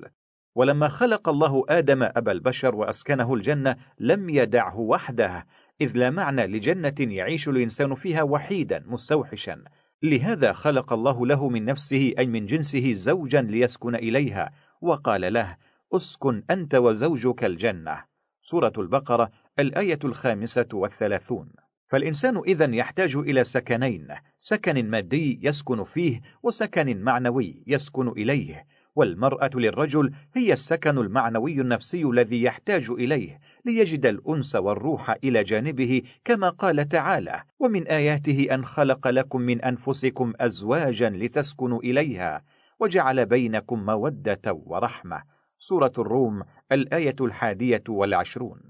ولما 0.55 0.89
خلق 0.89 1.29
الله 1.29 1.65
آدم 1.69 2.03
أبا 2.03 2.33
البشر 2.33 2.75
وأسكنه 2.75 3.35
الجنة 3.35 3.77
لم 3.99 4.31
يدعه 4.31 4.79
وحده 4.79 5.47
إذ 5.81 5.97
لا 5.97 6.11
معنى 6.11 6.47
لجنة 6.47 6.95
يعيش 6.99 7.49
الإنسان 7.49 7.95
فيها 7.95 8.23
وحيدا 8.23 8.85
مستوحشا. 8.87 9.65
لهذا 10.03 10.53
خلق 10.53 10.93
الله 10.93 11.27
له 11.27 11.49
من 11.49 11.65
نفسه 11.65 12.13
أي 12.19 12.27
من 12.27 12.47
جنسه 12.47 12.93
زوجا 12.93 13.43
ليسكن 13.43 13.95
إليها 13.95 14.53
وقال 14.81 15.33
له 15.33 15.57
أسكن 15.93 16.43
أنت 16.51 16.75
وزوجك 16.75 17.45
الجنة. 17.45 18.05
سورة 18.43 18.73
البقرة 18.79 19.31
الآية 19.59 19.99
الخامسة 20.05 20.67
والثلاثون. 20.73 21.49
فالإنسان 21.89 22.43
إذا 22.47 22.75
يحتاج 22.75 23.17
إلى 23.17 23.45
سكنين 23.45 24.09
سكن 24.39 24.91
مادي 24.91 25.41
يسكن 25.43 25.85
فيه 25.85 26.21
وسكن 26.43 27.03
معنوي 27.03 27.63
يسكن 27.67 28.09
إليه. 28.09 28.67
والمرأة 28.95 29.51
للرجل 29.55 30.13
هي 30.35 30.53
السكن 30.53 30.99
المعنوي 30.99 31.61
النفسي 31.61 32.05
الذي 32.05 32.43
يحتاج 32.43 32.91
إليه 32.91 33.41
ليجد 33.65 34.07
الأنس 34.07 34.57
والروح 34.57 35.11
إلى 35.25 35.45
جانبه 35.45 36.03
كما 36.25 36.49
قال 36.49 36.89
تعالى 36.89 37.43
ومن 37.59 37.87
آياته 37.87 38.47
أن 38.51 38.65
خلق 38.65 39.09
لكم 39.09 39.41
من 39.41 39.63
أنفسكم 39.63 40.33
أزواجا 40.41 41.11
لتسكنوا 41.11 41.81
إليها 41.83 42.43
وجعل 42.81 43.27
بينكم 43.27 43.87
مودة 43.87 44.41
ورحمة. 44.47 45.23
سورة 45.63 45.93
الروم 45.99 46.43
الآية 46.73 47.17
الحادية 47.21 47.83
والعشرون. 47.89 48.61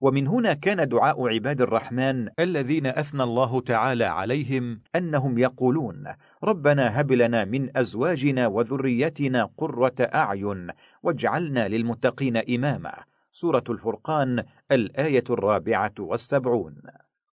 ومن 0.00 0.26
هنا 0.26 0.54
كان 0.54 0.88
دعاء 0.88 1.28
عباد 1.28 1.60
الرحمن 1.60 2.28
الذين 2.38 2.86
أثنى 2.86 3.22
الله 3.22 3.60
تعالى 3.60 4.04
عليهم 4.04 4.80
أنهم 4.96 5.38
يقولون 5.38 6.04
ربنا 6.44 7.00
هب 7.00 7.12
لنا 7.12 7.44
من 7.44 7.76
أزواجنا 7.76 8.46
وذريتنا 8.46 9.50
قرة 9.58 9.94
أعين 10.00 10.70
واجعلنا 11.02 11.68
للمتقين 11.68 12.36
إماما. 12.36 12.94
سورة 13.32 13.64
الفرقان 13.68 14.44
الآية 14.72 15.24
الرابعة 15.30 15.94
والسبعون. 15.98 16.76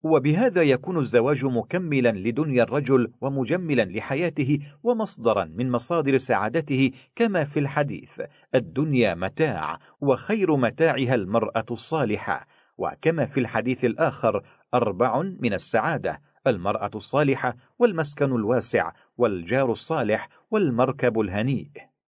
وبهذا 0.06 0.62
يكون 0.62 0.98
الزواج 0.98 1.44
مكملا 1.44 2.12
لدنيا 2.12 2.62
الرجل 2.62 3.12
ومجملا 3.20 3.82
لحياته 3.82 4.58
ومصدرا 4.82 5.44
من 5.44 5.70
مصادر 5.70 6.18
سعادته 6.18 6.90
كما 7.16 7.44
في 7.44 7.58
الحديث 7.60 8.20
الدنيا 8.54 9.14
متاع 9.14 9.78
وخير 10.00 10.56
متاعها 10.56 11.14
المرأة 11.14 11.66
الصالحة. 11.70 12.46
وكما 12.78 13.26
في 13.26 13.40
الحديث 13.40 13.84
الآخر 13.84 14.42
أربع 14.74 15.22
من 15.22 15.54
السعادة 15.54 16.20
المرأة 16.46 16.90
الصالحة 16.94 17.56
والمسكن 17.78 18.36
الواسع 18.36 18.90
والجار 19.16 19.72
الصالح 19.72 20.28
والمركب 20.50 21.20
الهنيء. 21.20 21.70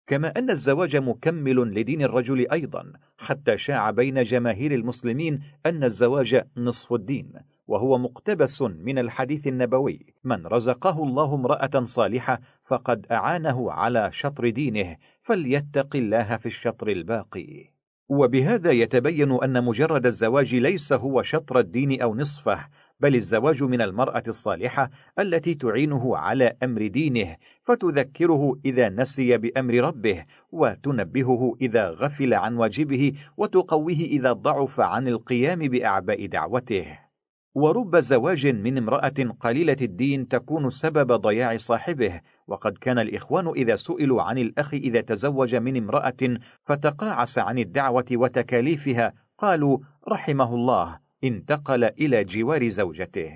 كما 0.06 0.28
أن 0.36 0.50
الزواج 0.50 0.96
مكمل 0.96 1.56
لدين 1.56 2.02
الرجل 2.02 2.50
أيضا 2.52 2.92
حتى 3.18 3.58
شاع 3.58 3.90
بين 3.90 4.22
جماهير 4.22 4.74
المسلمين 4.74 5.40
أن 5.66 5.84
الزواج 5.84 6.42
نصف 6.56 6.92
الدين. 6.92 7.32
وهو 7.70 7.98
مقتبس 7.98 8.62
من 8.62 8.98
الحديث 8.98 9.46
النبوي 9.46 10.06
من 10.24 10.46
رزقه 10.46 11.02
الله 11.02 11.34
امرأة 11.34 11.84
صالحة 11.84 12.40
فقد 12.64 13.06
أعانه 13.10 13.72
على 13.72 14.12
شطر 14.12 14.50
دينه 14.50 14.96
فليتق 15.22 15.96
الله 15.96 16.36
في 16.36 16.46
الشطر 16.46 16.88
الباقي. 16.88 17.70
وبهذا 18.08 18.70
يتبين 18.70 19.42
أن 19.44 19.64
مجرد 19.64 20.06
الزواج 20.06 20.54
ليس 20.54 20.92
هو 20.92 21.22
شطر 21.22 21.58
الدين 21.58 22.02
أو 22.02 22.14
نصفه 22.14 22.66
بل 23.00 23.14
الزواج 23.14 23.62
من 23.62 23.80
المرأة 23.80 24.22
الصالحة 24.28 24.90
التي 25.18 25.54
تعينه 25.54 26.16
على 26.16 26.56
أمر 26.62 26.86
دينه 26.86 27.36
فتذكره 27.62 28.60
إذا 28.64 28.88
نسي 28.88 29.38
بأمر 29.38 29.74
ربه 29.74 30.24
وتنبهه 30.52 31.56
إذا 31.60 31.90
غفل 31.90 32.34
عن 32.34 32.56
واجبه 32.56 33.12
وتقويه 33.36 34.06
إذا 34.06 34.32
ضعف 34.32 34.80
عن 34.80 35.08
القيام 35.08 35.58
بأعباء 35.58 36.26
دعوته. 36.26 37.09
ورب 37.54 37.96
زواج 37.96 38.46
من 38.46 38.78
امرأة 38.78 39.34
قليلة 39.40 39.76
الدين 39.82 40.28
تكون 40.28 40.70
سبب 40.70 41.12
ضياع 41.12 41.56
صاحبه 41.56 42.20
وقد 42.46 42.78
كان 42.78 42.98
الإخوان 42.98 43.48
إذا 43.48 43.76
سئلوا 43.76 44.22
عن 44.22 44.38
الأخ 44.38 44.74
إذا 44.74 45.00
تزوج 45.00 45.54
من 45.54 45.76
امرأة 45.76 46.38
فتقاعس 46.64 47.38
عن 47.38 47.58
الدعوة 47.58 48.04
وتكاليفها 48.12 49.12
قالوا 49.38 49.78
رحمه 50.08 50.54
الله 50.54 50.98
انتقل 51.24 51.84
إلى 51.84 52.24
جوار 52.24 52.68
زوجته. 52.68 53.32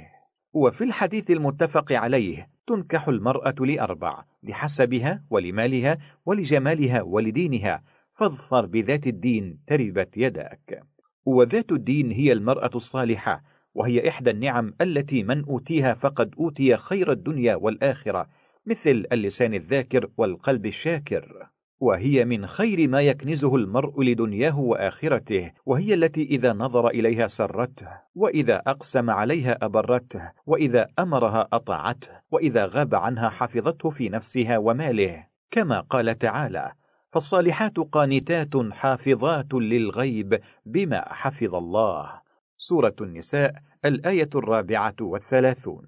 وفي 0.53 0.85
الحديث 0.85 1.31
المتفق 1.31 1.93
عليه 1.93 2.49
تنكح 2.67 3.09
المرأة 3.09 3.55
لأربع 3.61 4.25
لحسبها 4.43 5.23
ولمالها 5.31 5.99
ولجمالها 6.27 7.03
ولدينها 7.03 7.83
فاظفر 8.15 8.67
بذات 8.67 9.07
الدين 9.07 9.59
تربت 9.67 10.17
يداك. 10.17 10.83
وذات 11.25 11.73
الدين 11.73 12.11
هي 12.11 12.33
المرأة 12.33 12.71
الصالحة 12.75 13.54
وهي 13.75 14.09
إحدى 14.09 14.31
النعم 14.31 14.75
التي 14.81 15.22
من 15.22 15.45
أوتيها 15.45 15.95
فقد 15.95 16.35
أوتي 16.39 16.77
خير 16.77 17.12
الدنيا 17.12 17.55
والآخرة 17.55 18.27
مثل 18.66 19.07
اللسان 19.12 19.55
الذاكر 19.55 20.11
والقلب 20.16 20.66
الشاكر. 20.66 21.49
وهي 21.81 22.25
من 22.25 22.47
خير 22.47 22.89
ما 22.89 23.01
يكنزه 23.01 23.57
المرء 23.57 24.03
لدنياه 24.03 24.59
وآخرته 24.59 25.53
وهي 25.66 25.95
التي 25.95 26.22
إذا 26.22 26.53
نظر 26.53 26.89
إليها 26.89 27.27
سرته 27.27 27.89
وإذا 28.14 28.62
أقسم 28.66 29.11
عليها 29.11 29.59
أبرته 29.62 30.31
وإذا 30.47 30.89
أمرها 30.99 31.49
أطاعته 31.53 32.09
وإذا 32.31 32.66
غاب 32.66 32.95
عنها 32.95 33.29
حفظته 33.29 33.91
في 33.91 34.09
نفسها 34.09 34.59
وماله. 34.59 35.27
كما 35.51 35.81
قال 35.81 36.18
تعالى 36.18 36.72
فالصالحات 37.12 37.79
قانتات 37.79 38.57
حافظات 38.72 39.55
للغيب 39.55 40.41
بما 40.66 41.14
حفظ 41.14 41.55
الله 41.55 42.24
سورة 42.57 42.95
النساء 43.01 43.55
الآية 43.85 44.31
الرابعة 44.35 44.97
والثلاثون. 45.01 45.87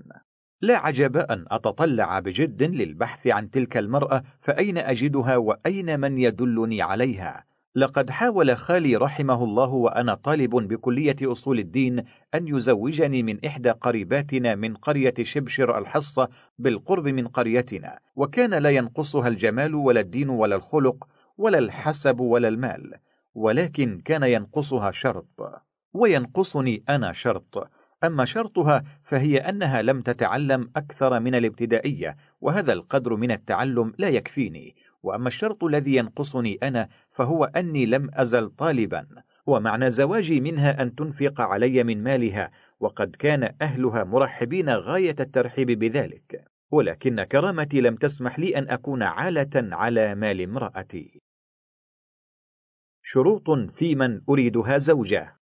لا 0.61 0.77
عجب 0.77 1.17
أن 1.17 1.45
أتطلع 1.51 2.19
بجد 2.19 2.63
للبحث 2.63 3.27
عن 3.27 3.51
تلك 3.51 3.77
المرأة 3.77 4.23
فأين 4.41 4.79
أجدها 4.79 5.37
وأين 5.37 6.01
من 6.01 6.19
يدلني 6.19 6.83
عليها؟ 6.83 7.45
لقد 7.77 8.11
حاول 8.11 8.57
خالي 8.57 8.97
رحمه 8.97 9.45
الله 9.45 9.69
وأنا 9.69 10.15
طالب 10.15 10.51
بكلية 10.51 11.17
أصول 11.23 11.59
الدين 11.59 12.05
أن 12.35 12.49
يزوجني 12.49 13.23
من 13.23 13.45
إحدى 13.45 13.71
قريباتنا 13.71 14.55
من 14.55 14.75
قرية 14.75 15.15
شبشر 15.23 15.79
الحصة 15.79 16.29
بالقرب 16.59 17.09
من 17.09 17.29
قريتنا 17.29 17.99
وكان 18.17 18.55
لا 18.55 18.71
ينقصها 18.71 19.29
الجمال 19.29 19.75
ولا 19.75 20.01
الدين 20.01 20.29
ولا 20.29 20.57
الخلق 20.57 21.09
ولا 21.39 21.59
الحسب 21.59 22.21
ولا 22.21 22.49
المال 22.49 22.95
ولكن 23.35 24.01
كان 24.05 24.23
ينقصها 24.23 24.91
شرط. 24.91 25.66
وينقصني 25.97 26.83
أنا 26.89 27.13
شرط. 27.13 27.71
أما 28.05 28.25
شرطها 28.25 28.85
فهي 29.03 29.39
أنها 29.39 29.83
لم 29.83 30.01
تتعلم 30.01 30.71
أكثر 30.77 31.21
من 31.21 31.35
الابتدائية 31.35 32.17
وهذا 32.41 32.73
القدر 32.73 33.17
من 33.17 33.31
التعلم 33.31 33.93
لا 33.99 34.09
يكفيني. 34.09 34.77
وأما 35.03 35.29
الشرط 35.29 35.65
الذي 35.65 35.97
ينقصني 35.97 36.59
أنا 36.63 36.89
فهو 37.11 37.45
أني 37.45 37.87
لم 37.87 38.11
أزل 38.15 38.51
طالبا 38.51 39.07
ومعنى 39.47 39.91
زواجي 39.91 40.41
منها 40.41 40.83
أن 40.83 40.95
تنفق 40.95 41.41
علي 41.41 41.85
من 41.85 42.03
مالها 42.03 42.51
وقد 42.81 43.17
كان 43.17 43.55
أهلها 43.63 44.05
مرحبين 44.05 44.71
غاية 44.71 45.17
الترحيب 45.21 45.71
بذلك. 45.71 46.45
ولكن 46.71 47.23
كرامتي 47.23 47.81
لم 47.81 47.97
تسمح 47.97 48.39
لي 48.39 48.59
أن 48.59 48.69
أكون 48.69 49.03
عالة 49.03 49.77
على 49.77 50.15
مال 50.15 50.41
امرأتي. 50.41 51.21
شروط 53.03 53.51
في 53.51 53.95
من 53.95 54.21
أريدها 54.29 54.79
زوجة. 54.79 55.37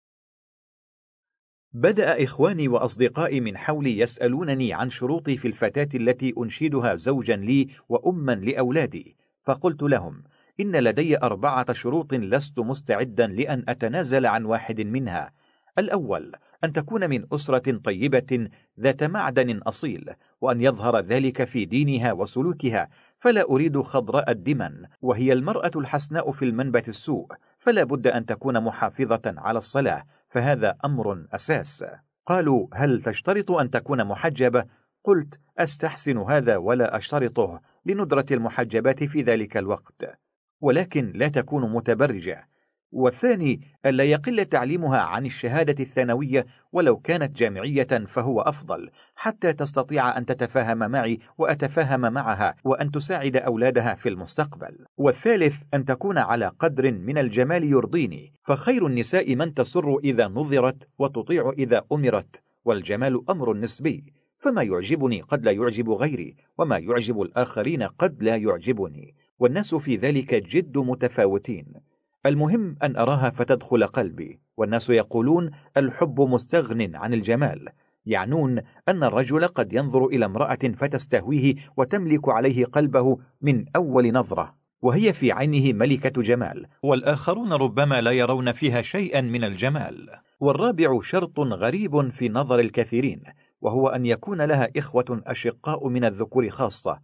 بدأ 1.73 2.25
إخواني 2.25 2.69
وأصدقائي 2.69 3.41
من 3.41 3.57
حولي 3.57 3.99
يسألونني 3.99 4.73
عن 4.73 4.91
شروطي 4.91 5.37
في 5.37 5.49
الفتاة 5.49 5.89
التي 5.95 6.35
أنشدها 6.39 6.95
زوجا 6.95 7.37
لي 7.37 7.69
وأما 7.89 8.33
لأولادي. 8.33 9.17
فقلت 9.43 9.83
لهم 9.83 10.23
إن 10.61 10.77
لدي 10.77 11.19
أربعة 11.19 11.73
شروط 11.73 12.15
لست 12.15 12.59
مستعدا 12.59 13.27
لأن 13.27 13.65
أتنازل 13.69 14.27
عن 14.27 14.45
واحد 14.45 14.81
منها. 14.81 15.33
الأول 15.79 16.33
أن 16.65 16.73
تكون 16.73 17.11
من 17.11 17.27
أسرة 17.33 17.79
طيبة 17.85 18.49
ذات 18.81 19.03
معدن 19.03 19.59
أصيل 19.59 20.11
وأن 20.41 20.61
يظهر 20.61 21.01
ذلك 21.01 21.45
في 21.45 21.65
دينها 21.65 22.13
وسلوكها 22.13 22.89
فلا 23.19 23.51
أريد 23.51 23.81
خضراء 23.81 24.31
الدمن 24.31 24.85
وهي 25.03 25.33
المرأة 25.33 25.71
الحسناء 25.77 26.31
في 26.31 26.45
المنبت 26.45 26.89
السوء 26.89 27.27
فلا 27.59 27.85
بد 27.85 28.07
أن 28.07 28.27
تكون 28.27 28.61
محافظة 28.61 29.23
على 29.27 29.59
الصلاة. 29.59 30.05
فهذا 30.31 30.79
أمر 30.85 31.27
أساس. 31.33 31.85
قالوا 32.27 32.67
هل 32.75 33.03
تشترط 33.03 33.51
أن 33.51 33.71
تكون 33.71 34.05
محجبة؟ 34.05 34.65
قلت 35.05 35.41
أستحسن 35.59 36.19
هذا 36.19 36.57
ولا 36.57 36.97
أشترطه 36.97 37.61
لندرة 37.87 38.27
المحجبات 38.31 39.05
في 39.05 39.23
ذلك 39.23 39.57
الوقت. 39.57 40.19
ولكن 40.61 41.13
لا 41.15 41.29
تكون 41.29 41.73
متبرجة. 41.73 42.49
والثاني 42.93 43.61
ألا 43.87 44.05
يقل 44.05 44.45
تعليمها 44.45 44.99
عن 44.99 45.27
الشهادة 45.27 45.85
الثانوية 45.85 46.47
ولو 46.73 46.97
كانت 46.97 47.37
جامعية 47.37 48.07
فهو 48.07 48.41
أفضل 48.41 48.91
حتى 49.15 49.53
تستطيع 49.53 50.19
أن 50.19 50.27
تتفاهم 50.27 50.79
معي 50.79 51.19
وأتفاهم 51.39 52.01
معها 52.01 52.55
وأن 52.65 52.91
تساعد 52.91 53.37
أولادها 53.37 53.95
في 53.95 54.09
المستقبل. 54.09 54.85
والثالث 54.97 55.55
أن 55.75 55.85
تكون 55.85 56.19
على 56.19 56.53
قدر 56.59 56.93
من 56.93 57.19
الجمال 57.19 57.65
يرضيني 57.65 58.33
فخير 58.45 58.87
النساء 58.87 59.35
من 59.35 59.55
تسر 59.55 59.99
إذا 59.99 60.29
نظرت 60.29 60.89
وتطيع 60.99 61.53
إذا 61.59 61.83
أمرت 61.93 62.43
والجمال 62.65 63.31
أمر 63.31 63.55
نسبي 63.55 64.13
فما 64.39 64.63
يعجبني 64.63 65.21
قد 65.21 65.45
لا 65.45 65.51
يعجب 65.51 65.91
غيري 65.91 66.37
وما 66.59 66.79
يعجب 66.79 67.23
الآخرين 67.23 67.83
قد 67.83 68.23
لا 68.23 68.37
يعجبني 68.37 69.15
والناس 69.39 69.75
في 69.75 69.97
ذلك 69.97 70.35
جد 70.35 70.79
متفاوتين. 70.79 71.90
المهم 72.27 72.77
أن 72.83 72.97
أراها 72.97 73.31
فتدخل 73.31 73.85
قلبي 73.85 74.41
والناس 74.57 74.91
يقولون 74.91 75.51
الحب 75.77 76.21
مستغن 76.21 76.97
عن 76.97 77.15
الجمال. 77.15 77.69
يعنون 78.07 78.59
أن 78.89 79.05
الرجل 79.05 79.47
قد 79.47 79.73
ينظر 79.73 80.07
إلى 80.07 80.25
امرأة 80.25 80.59
فتستهويه 80.77 81.55
وتملك 81.77 82.29
عليه 82.29 82.65
قلبه 82.65 83.19
من 83.41 83.65
أول 83.77 84.13
نظرة 84.13 84.55
وهي 84.83 85.13
في 85.13 85.33
عينه 85.33 85.73
ملكة 85.73 86.23
جمال. 86.23 86.67
والآخرون 86.83 87.53
ربما 87.53 88.01
لا 88.01 88.11
يرون 88.11 88.53
فيها 88.53 88.83
شيئا 88.83 89.21
من 89.21 89.45
الجمال. 89.45 90.09
والرابع 90.41 91.01
شرط 91.03 91.41
غريب 91.41 92.11
في 92.11 92.29
نظر 92.29 92.59
الكثيرين 92.59 93.23
وهو 93.61 93.89
أن 93.89 94.07
يكون 94.07 94.43
لها 94.43 94.69
إخوة 94.77 95.23
أشقاء 95.27 95.89
من 95.89 96.05
الذكور 96.05 96.51
خاصة. 96.51 97.01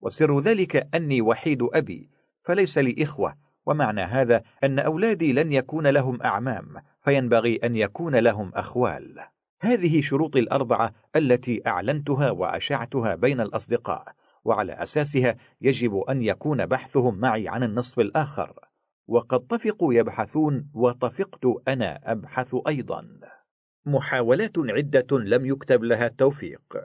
وسر 0.00 0.38
ذلك 0.40 0.88
أني 0.94 1.20
وحيد 1.22 1.62
أبي 1.74 2.10
فليس 2.42 2.78
لي 2.78 2.96
إخوة 3.02 3.49
ومعنى 3.66 4.02
هذا 4.02 4.42
أن 4.64 4.78
أولادي 4.78 5.32
لن 5.32 5.52
يكون 5.52 5.86
لهم 5.86 6.22
أعمام 6.22 6.74
فينبغي 7.00 7.56
أن 7.64 7.76
يكون 7.76 8.16
لهم 8.16 8.50
أخوال. 8.54 9.20
هذه 9.60 10.00
شروط 10.00 10.36
الأربعة 10.36 10.92
التي 11.16 11.62
أعلنتها 11.66 12.30
وأشعتها 12.30 13.14
بين 13.14 13.40
الأصدقاء 13.40 14.12
وعلى 14.44 14.72
أساسها 14.72 15.36
يجب 15.60 15.96
أن 15.96 16.22
يكون 16.22 16.66
بحثهم 16.66 17.18
معي 17.18 17.48
عن 17.48 17.62
النصف 17.62 18.00
الآخر. 18.00 18.54
وقد 19.06 19.40
طفقوا 19.40 19.94
يبحثون 19.94 20.70
وطفقت 20.74 21.46
أنا 21.68 22.12
أبحث 22.12 22.56
أيضا. 22.68 23.08
محاولات 23.86 24.58
عدة 24.58 25.18
لم 25.18 25.46
يكتب 25.46 25.84
لها 25.84 26.06
التوفيق. 26.06 26.76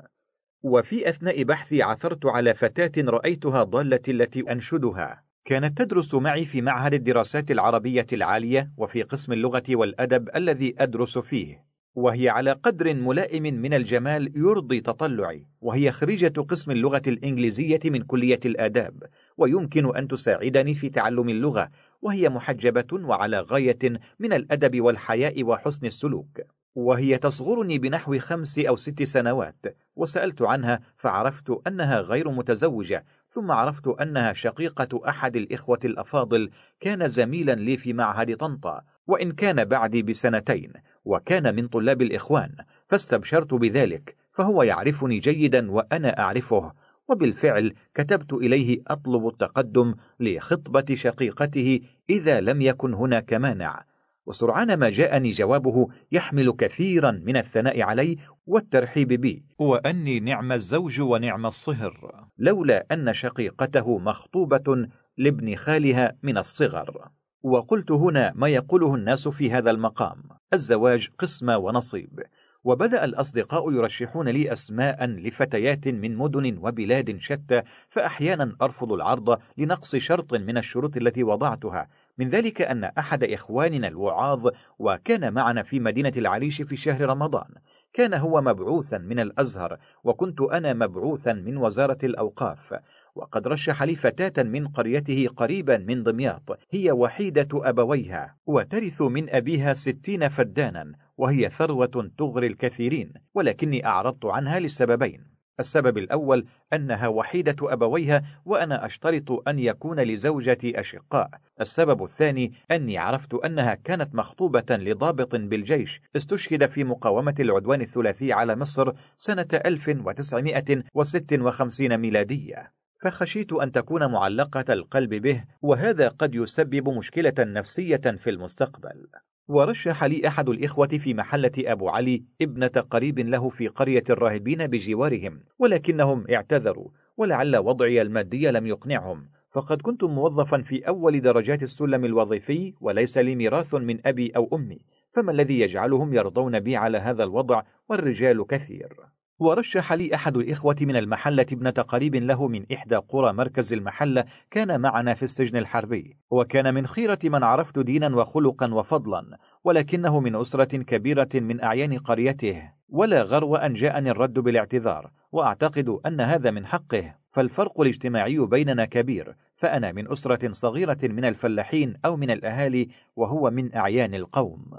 وفي 0.64 1.10
أثناء 1.10 1.44
بحثي 1.44 1.84
عثرت 1.84 2.26
على 2.26 2.54
فتاة 2.54 2.92
رأيتها 2.98 3.64
ضالة 3.64 4.02
التي 4.08 4.52
أنشدها. 4.52 5.25
كانت 5.46 5.78
تدرس 5.78 6.16
معي 6.16 6.46
في 6.46 6.62
معهد 6.62 6.93
الدراسات 6.93 7.52
العربية 7.52 8.06
العالية 8.14 8.72
وفي 8.78 9.02
قسم 9.04 9.34
اللغة 9.34 9.64
والأدب 9.70 10.30
الذي 10.36 10.76
أدرس 10.80 11.18
فيه. 11.18 11.66
وهي 11.96 12.30
على 12.30 12.52
قدر 12.52 12.93
ملائم 12.93 13.43
من 13.43 13.74
الجمال 13.74 14.32
يرضي 14.36 14.82
تطلعي. 14.82 15.48
وهي 15.62 15.91
خريجة 15.91 16.41
قسم 16.41 16.72
اللغة 16.72 17.02
الإنجليزية 17.08 17.80
من 17.86 18.02
كلية 18.02 18.39
الآداب. 18.46 19.04
ويمكن 19.38 19.98
أن 19.98 20.08
تساعدني 20.08 20.74
في 20.74 20.89
تعلم 20.89 21.30
اللغة. 21.30 21.70
وهي 22.02 22.30
محجبة 22.30 22.88
وعلى 22.93 23.39
غاية 23.39 24.00
من 24.20 24.34
الأدب 24.34 24.82
والحياء 24.82 25.43
وحسن 25.43 25.86
السلوك. 25.86 26.41
وهي 26.76 27.18
تصغرني 27.18 27.78
بنحو 27.78 28.20
خمس 28.20 28.60
أو 28.60 28.76
ست 28.76 29.04
سنوات. 29.04 29.78
وسألت 29.96 30.41
عنها 30.41 30.80
فعرفت 30.98 31.62
أنها 31.68 32.02
غير 32.02 32.32
متزوجة. 32.32 33.06
ثم 33.36 33.52
عرفت 33.52 33.88
أنها 33.88 34.34
شقيقة 34.34 35.10
أحد 35.10 35.36
الإخوة 35.36 35.80
الأفاضل 35.86 36.50
كان 36.80 37.10
زميلا 37.10 37.52
لي 37.52 37.78
في 37.78 37.94
معهد 37.94 38.38
طنطا 38.38 38.82
وإن 39.08 39.32
كان 39.32 39.66
بعدي 39.66 40.02
بسنتين 40.04 40.74
وكان 41.06 41.56
من 41.56 41.68
طلاب 41.68 42.02
الإخوان 42.02 42.56
فاستبشرت 42.88 43.54
بذلك 43.54 44.16
فهو 44.32 44.64
يعرفني 44.64 45.20
جيدا 45.20 45.72
وأنا 45.72 46.20
أعرفه 46.20 46.74
وبالفعل 47.08 47.74
كتبت 47.96 48.34
إليه 48.34 48.82
أطلب 48.88 49.28
التقدم 49.28 49.96
لخطبة 50.20 50.96
شقيقته 50.96 51.82
إذا 52.10 52.42
لم 52.42 52.62
يكن 52.62 52.94
هناك 52.94 53.34
مانع. 53.34 53.86
وسرعان 54.26 54.74
ما 54.74 54.90
جاءني 54.90 55.32
جوابه 55.32 55.88
يحمل 56.12 56.52
كثيرا 56.52 57.12
من 57.12 57.38
الثناء 57.38 57.82
علي 57.82 58.18
والترحيب 58.46 59.08
بي. 59.08 59.46
وأني 59.60 60.20
نعم 60.20 60.52
الزوج 60.52 61.02
ونعم 61.02 61.46
الصهر. 61.46 62.26
لولا 62.38 62.86
أن 62.92 63.14
شقيقته 63.14 63.98
مخطوبة 63.98 64.88
لابن 65.18 65.56
خالها 65.56 66.16
من 66.24 66.38
الصغر. 66.38 67.10
وقلت 67.44 67.92
هنا 67.92 68.34
ما 68.36 68.48
يقوله 68.48 68.96
الناس 68.96 69.28
في 69.28 69.52
هذا 69.52 69.72
المقام. 69.72 70.24
الزواج 70.54 71.10
قسمة 71.20 71.58
ونصيب. 71.58 72.20
وبدأ 72.64 73.06
الأصدقاء 73.06 73.72
يرشحون 73.72 74.30
لي 74.30 74.54
أسماء 74.54 75.06
لفتيات 75.06 75.88
من 75.88 76.16
مدن 76.16 76.58
وبلاد 76.62 77.18
شتى 77.20 77.62
فأحيانا 77.90 78.56
أرفض 78.62 78.92
العرض 78.94 79.40
لنقص 79.58 79.96
شرط 79.96 80.34
من 80.34 80.58
الشروط 80.58 80.98
التي 80.98 81.24
وضعتها. 81.24 81.88
من 82.18 82.30
ذلك 82.30 82.61
أن 82.61 82.84
أحد 82.84 83.24
إخواننا 83.24 83.88
الوعاظ 83.88 84.47
وكان 84.80 85.34
معنا 85.34 85.63
في 85.63 85.80
مدينة 85.80 86.13
العريش 86.18 86.61
في 86.61 86.76
شهر 86.76 87.01
رمضان 87.01 87.49
كان 87.93 88.13
هو 88.13 88.41
مبعوثا 88.41 88.97
من 88.97 89.20
الأزهر 89.20 89.78
وكنت 90.03 90.41
أنا 90.41 90.74
مبعوثا 90.74 91.34
من 91.34 91.57
وزارة 91.57 91.97
الأوقاف 92.03 92.80
وقد 93.16 93.47
رشح 93.47 93.84
لي 93.84 93.95
فتاة 93.95 94.43
من 94.43 94.68
قريته 94.68 95.28
قريبا 95.38 95.78
من 95.78 96.03
دمياط 96.03 96.59
هي 96.72 96.91
وحيدة 96.91 97.47
أبويها 97.53 98.36
وترث 98.45 99.01
من 99.01 99.30
أبيها 99.30 99.74
ستين 99.74 100.28
فدانا 100.28 100.93
وهي 101.18 101.49
ثروة 101.49 102.11
تغري 102.18 102.47
الكثيرين 102.47 103.13
ولكني 103.34 103.86
أعرضت 103.86 104.26
عنها 104.26 104.59
لسببين. 104.59 105.35
السبب 105.60 105.97
الأول 105.97 106.45
أنها 106.74 107.08
وحيدة 107.08 107.56
أبويها 107.62 108.24
وأنا 108.45 108.86
أشترط 108.86 109.47
أن 109.47 109.60
يكون 109.60 109.99
لزوجتي 109.99 110.80
أشقاء. 110.80 111.30
السبب 111.62 112.03
الثاني 112.03 112.53
أني 112.72 112.97
عرفت 112.97 113.34
أنها 113.34 113.76
كانت 113.76 114.16
مخطوبة 114.16 114.66
لضابط 114.70 115.36
بالجيش 115.36 116.01
استشهد 116.16 116.66
في 116.66 116.84
مقاومة 116.84 117.36
العدوان 117.39 117.82
الثلاثي 117.82 118.34
على 118.34 118.56
مصر 118.56 118.91
سنة 119.18 119.47
1956 119.66 121.97
ميلادية. 121.97 122.72
فخشيت 123.01 123.53
أن 123.53 123.72
تكون 123.72 124.12
معلقة 124.12 124.74
القلب 124.74 125.14
به 125.14 125.43
وهذا 125.62 126.08
قد 126.08 126.36
يسبب 126.36 126.89
مشكلة 126.89 127.34
نفسية 127.39 128.01
في 128.18 128.30
المستقبل. 128.30 129.08
ورشح 129.48 130.04
لي 130.04 130.28
أحد 130.28 130.50
الإخوة 130.50 130.88
في 130.88 131.14
محلة 131.14 131.52
أبو 131.60 131.89
علي 131.89 132.24
ابنة 132.41 132.68
قريب 132.68 133.20
له 133.20 133.50
في 133.50 133.68
قرية 133.68 134.04
الراهبين 134.10 134.68
بجوارهم 134.68 135.39
ولكنهم 135.60 136.26
اعتذروا 136.32 136.89
ولعل 137.18 137.58
وضعي 137.58 138.02
المادي 138.02 138.52
لم 138.52 138.68
يقنعهم. 138.68 139.30
فقد 139.52 139.82
كنت 139.82 140.04
موظفا 140.04 140.62
في 140.62 140.88
أول 140.88 141.22
درجات 141.22 141.64
السلم 141.64 142.06
الوظيفي 142.06 142.74
وليس 142.82 143.18
لي 143.18 143.36
ميراث 143.36 143.76
من 143.76 144.08
أبي 144.08 144.32
أو 144.36 144.50
أمي 144.54 144.80
فما 145.14 145.32
الذي 145.32 145.60
يجعلهم 145.60 146.14
يرضون 146.14 146.60
بي 146.60 146.76
على 146.76 146.98
هذا 146.98 147.24
الوضع 147.24 147.62
والرجال 147.89 148.48
كثير؟ 148.48 149.14
ورشح 149.40 149.94
لي 149.94 150.16
أحد 150.16 150.38
الإخوة 150.38 150.76
من 150.82 150.96
المحلة 150.96 151.46
ابنة 151.52 151.72
قريب 151.72 152.16
له 152.16 152.48
من 152.48 152.66
إحدى 152.74 152.96
قرى 152.96 153.34
مركز 153.34 153.74
المحلة 153.74 154.26
كان 154.52 154.82
معنا 154.82 155.14
في 155.14 155.24
السجن 155.24 155.58
الحربي 155.58 156.18
وكان 156.30 156.74
من 156.74 156.88
خيرة 156.88 157.20
من 157.24 157.44
عرفت 157.44 157.80
دينا 157.80 158.16
وخلقا 158.16 158.74
وفضلا 158.74 159.38
ولكنه 159.64 160.20
من 160.20 160.36
أسرة 160.36 160.78
كبيرة 160.78 161.30
من 161.34 161.64
أعيان 161.64 161.98
قريته 161.98 162.72
ولا 162.90 163.24
غرو 163.24 163.56
أن 163.56 163.74
جاءني 163.74 164.12
الرد 164.12 164.34
بالاعتذار 164.34 165.12
وأعتقد 165.32 165.90
أن 166.06 166.22
هذا 166.22 166.52
من 166.52 166.66
حقه 166.66 167.16
فالفرق 167.32 167.82
الاجتماعي 167.82 168.38
بيننا 168.38 168.86
كبير 168.86 169.36
فأنا 169.56 169.92
من 169.92 170.12
أسرة 170.12 170.52
صغيرة 170.52 171.00
من 171.04 171.26
الفلاحين 171.26 171.94
أو 172.06 172.18
من 172.18 172.32
الأهالي 172.32 172.88
وهو 173.16 173.52
من 173.52 173.76
أعيان 173.76 174.16
القوم. 174.16 174.72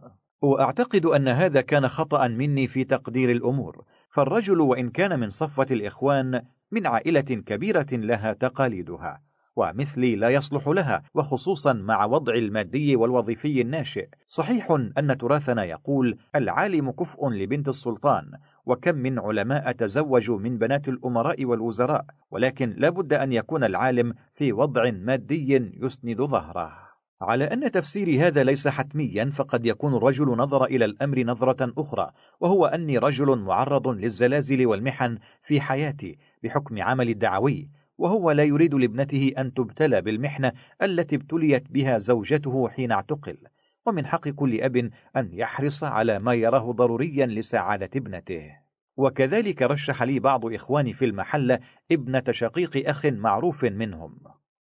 وأعتقد 0.43 1.07
أن 1.07 1.29
هذا 1.29 1.61
كان 1.61 1.89
خطأ 1.89 2.29
مني 2.29 2.67
في 2.67 2.85
تقدير 2.85 3.31
الأمور. 3.31 3.85
فالرجل 4.09 4.61
وإن 4.61 4.91
كان 4.91 5.21
من 5.21 5.31
صفة 5.31 5.67
الإخوان 5.71 6.43
من 6.71 6.87
عائلة 6.87 7.21
كبيرة 7.21 7.87
لها 7.93 8.33
تقاليدها 8.33 9.21
ومثلي 9.57 10.17
لا 10.17 10.29
يصلح 10.29 10.69
لها 10.69 11.03
وخصوصا 11.15 11.73
مع 11.73 12.05
وضع 12.05 12.35
المادي 12.35 12.97
والوظيفي 12.97 13.61
الناشئ. 13.61 14.09
صحيح 14.29 14.71
أن 14.99 15.19
تراثنا 15.19 15.65
يقول 15.65 16.19
العالم 16.35 16.91
كفء 16.91 17.29
لبنت 17.29 17.69
السلطان 17.69 18.31
وكم 18.67 18.95
من 18.95 19.19
علماء 19.19 19.73
تزوجوا 19.73 20.39
من 20.39 20.59
بنات 20.59 20.89
الأمراء 20.89 21.45
والوزراء 21.45 22.05
ولكن 22.31 22.75
لا 22.79 22.91
بد 22.91 23.13
أن 23.13 23.33
يكون 23.33 23.65
العالم 23.65 24.15
في 24.35 24.53
وضع 24.53 24.91
مادي 24.91 25.73
يسند 25.83 26.23
ظهره. 26.23 26.86
على 27.21 27.45
أن 27.45 27.71
تفسيري 27.71 28.21
هذا 28.21 28.45
ليس 28.45 28.69
حتميا 28.69 29.25
فقد 29.25 29.67
يكون 29.67 29.95
الرجل 29.95 30.27
نظر 30.27 30.65
إلى 30.65 30.85
الأمر 30.85 31.25
نظرة 31.25 31.73
أخرى 31.79 32.11
وهو 32.41 32.67
أني 32.67 32.99
رجل 32.99 33.39
معرض 33.39 33.89
للزلازل 33.89 34.67
والمحن 34.67 35.19
في 35.43 35.61
حياتي 35.61 36.19
بحكم 36.43 36.83
عمل 36.83 37.09
الدعوي 37.09 37.71
وهو 37.99 38.31
لا 38.31 38.45
يريد 38.45 38.75
لابنته 38.75 39.33
أن 39.39 39.55
تبتلى 39.55 40.03
بالمحنة 40.03 40.53
التي 40.83 41.17
ابتليت 41.17 41.71
بها 41.71 41.99
زوجته 41.99 42.69
حين 42.69 42.93
اعتقل 42.93 43.37
ومن 43.87 44.07
حق 44.07 44.29
كل 44.29 44.61
أب 44.61 44.77
أن 45.17 45.31
يحرص 45.33 45.85
على 45.85 46.19
ما 46.19 46.35
يراه 46.35 46.73
ضروريا 46.73 47.27
لسعادة 47.27 47.91
ابنته. 47.97 48.57
وكذلك 48.97 49.63
رشح 49.63 50.03
لي 50.03 50.19
بعض 50.19 50.55
إخواني 50.55 50.93
في 50.93 51.05
المحلة 51.05 51.59
ابنة 51.93 52.25
شقيق 52.31 52.89
أخ 52.89 53.07
معروف 53.07 53.65
منهم. 53.65 54.19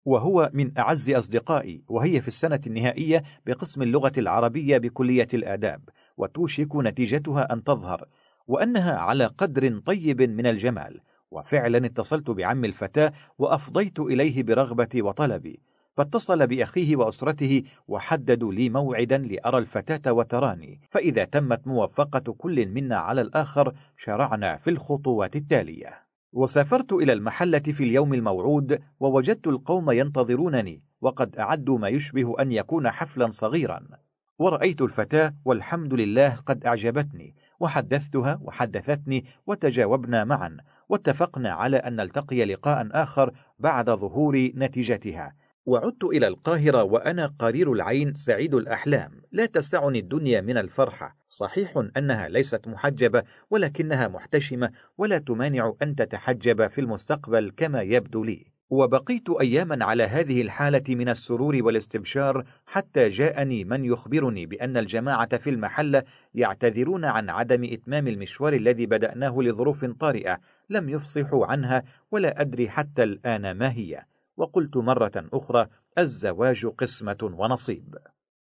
وهو 0.04 0.50
من 0.52 0.78
أعز 0.78 1.10
أصدقائي 1.10 1.82
وهي 1.88 2.20
في 2.20 2.28
السنة 2.28 2.60
النهائية 2.66 3.22
بقسم 3.46 3.82
اللغة 3.82 4.12
العربية 4.18 4.78
بكلية 4.78 5.28
الآداب 5.34 5.88
وتوشك 6.16 6.76
نتيجتها 6.76 7.52
أن 7.52 7.64
تظهر 7.64 8.08
وأنها 8.46 8.98
على 8.98 9.26
قدر 9.26 9.78
طيب 9.78 10.22
من 10.22 10.46
الجمال. 10.46 11.00
وفعلا 11.30 11.86
اتصلت 11.86 12.30
بعم 12.30 12.64
الفتاة 12.64 13.12
وأفضيت 13.38 14.00
إليه 14.00 14.42
برغبتي 14.42 15.02
وطلبي. 15.02 15.60
فاتصل 15.96 16.46
بأخيه 16.46 16.96
وأسرته 16.96 17.62
وحددوا 17.88 18.52
لي 18.52 18.68
موعدا 18.68 19.18
لأرى 19.18 19.58
الفتاة 19.58 20.12
وتراني. 20.12 20.80
فإذا 20.90 21.24
تمت 21.24 21.66
موافقة 21.66 22.32
كل 22.32 22.66
منا 22.66 22.96
على 22.96 23.20
الآخر 23.20 23.74
شرعنا 23.98 24.56
في 24.56 24.70
الخطوات 24.70 25.36
التالية. 25.36 26.11
وسافرت 26.32 26.92
إلى 26.92 27.12
المحلة 27.12 27.58
في 27.58 27.84
اليوم 27.84 28.14
الموعود 28.14 28.78
ووجدت 29.00 29.46
القوم 29.46 29.90
ينتظرونني 29.90 30.82
وقد 31.00 31.36
أعدوا 31.36 31.78
ما 31.78 31.88
يشبه 31.88 32.34
أن 32.40 32.52
يكون 32.52 32.90
حفلا 32.90 33.30
صغيرا. 33.30 33.80
ورأيت 34.38 34.82
الفتاة 34.82 35.34
والحمد 35.44 35.94
لله 35.94 36.36
قد 36.46 36.64
أعجبتني 36.64 37.34
وحدثتها 37.60 38.38
وحدثتني 38.42 39.24
وتجاوبنا 39.46 40.24
معا 40.24 40.56
واتفقنا 40.88 41.50
على 41.50 41.76
أن 41.76 41.96
نلتقي 41.96 42.44
لقاء 42.44 42.88
آخر 42.92 43.32
بعد 43.58 43.90
ظهور 43.90 44.50
نتيجتها. 44.54 45.34
وعدت 45.66 46.04
إلى 46.04 46.26
القاهرة 46.26 46.82
وأنا 46.82 47.26
قرير 47.38 47.72
العين 47.72 48.14
سعيد 48.14 48.54
الأحلام. 48.54 49.22
لا 49.32 49.46
تسعني 49.46 49.98
الدنيا 49.98 50.40
من 50.40 50.58
الفرحة. 50.58 51.16
صحيح 51.28 51.84
أنها 51.96 52.28
ليست 52.28 52.68
محجبة 52.68 53.22
ولكنها 53.50 54.08
محتشمة 54.08 54.70
ولا 54.98 55.18
تمانع 55.18 55.74
أن 55.82 55.94
تتحجب 55.94 56.66
في 56.66 56.80
المستقبل 56.80 57.52
كما 57.56 57.82
يبدو 57.82 58.24
لي. 58.24 58.46
وبقيت 58.70 59.30
أياما 59.40 59.84
على 59.84 60.02
هذه 60.02 60.42
الحالة 60.42 60.94
من 60.94 61.08
السرور 61.08 61.58
والاستبشار 61.62 62.44
حتى 62.66 63.08
جاءني 63.08 63.64
من 63.64 63.84
يخبرني 63.84 64.46
بأن 64.46 64.76
الجماعة 64.76 65.36
في 65.36 65.50
المحلة 65.50 66.02
يعتذرون 66.34 67.04
عن 67.04 67.30
عدم 67.30 67.64
إتمام 67.64 68.08
المشوار 68.08 68.52
الذي 68.52 68.86
بدأناه 68.86 69.42
لظروف 69.42 69.84
طارئة. 69.84 70.38
لم 70.70 70.88
يفصحوا 70.88 71.46
عنها 71.46 71.82
ولا 72.10 72.40
أدري 72.40 72.68
حتى 72.68 73.02
الآن 73.02 73.52
ما 73.52 73.72
هي. 73.72 74.04
وقلت 74.42 74.76
مرة 74.76 75.12
أخرى 75.16 75.66
الزواج 75.98 76.66
قسمة 76.66 77.30
ونصيب. 77.38 77.96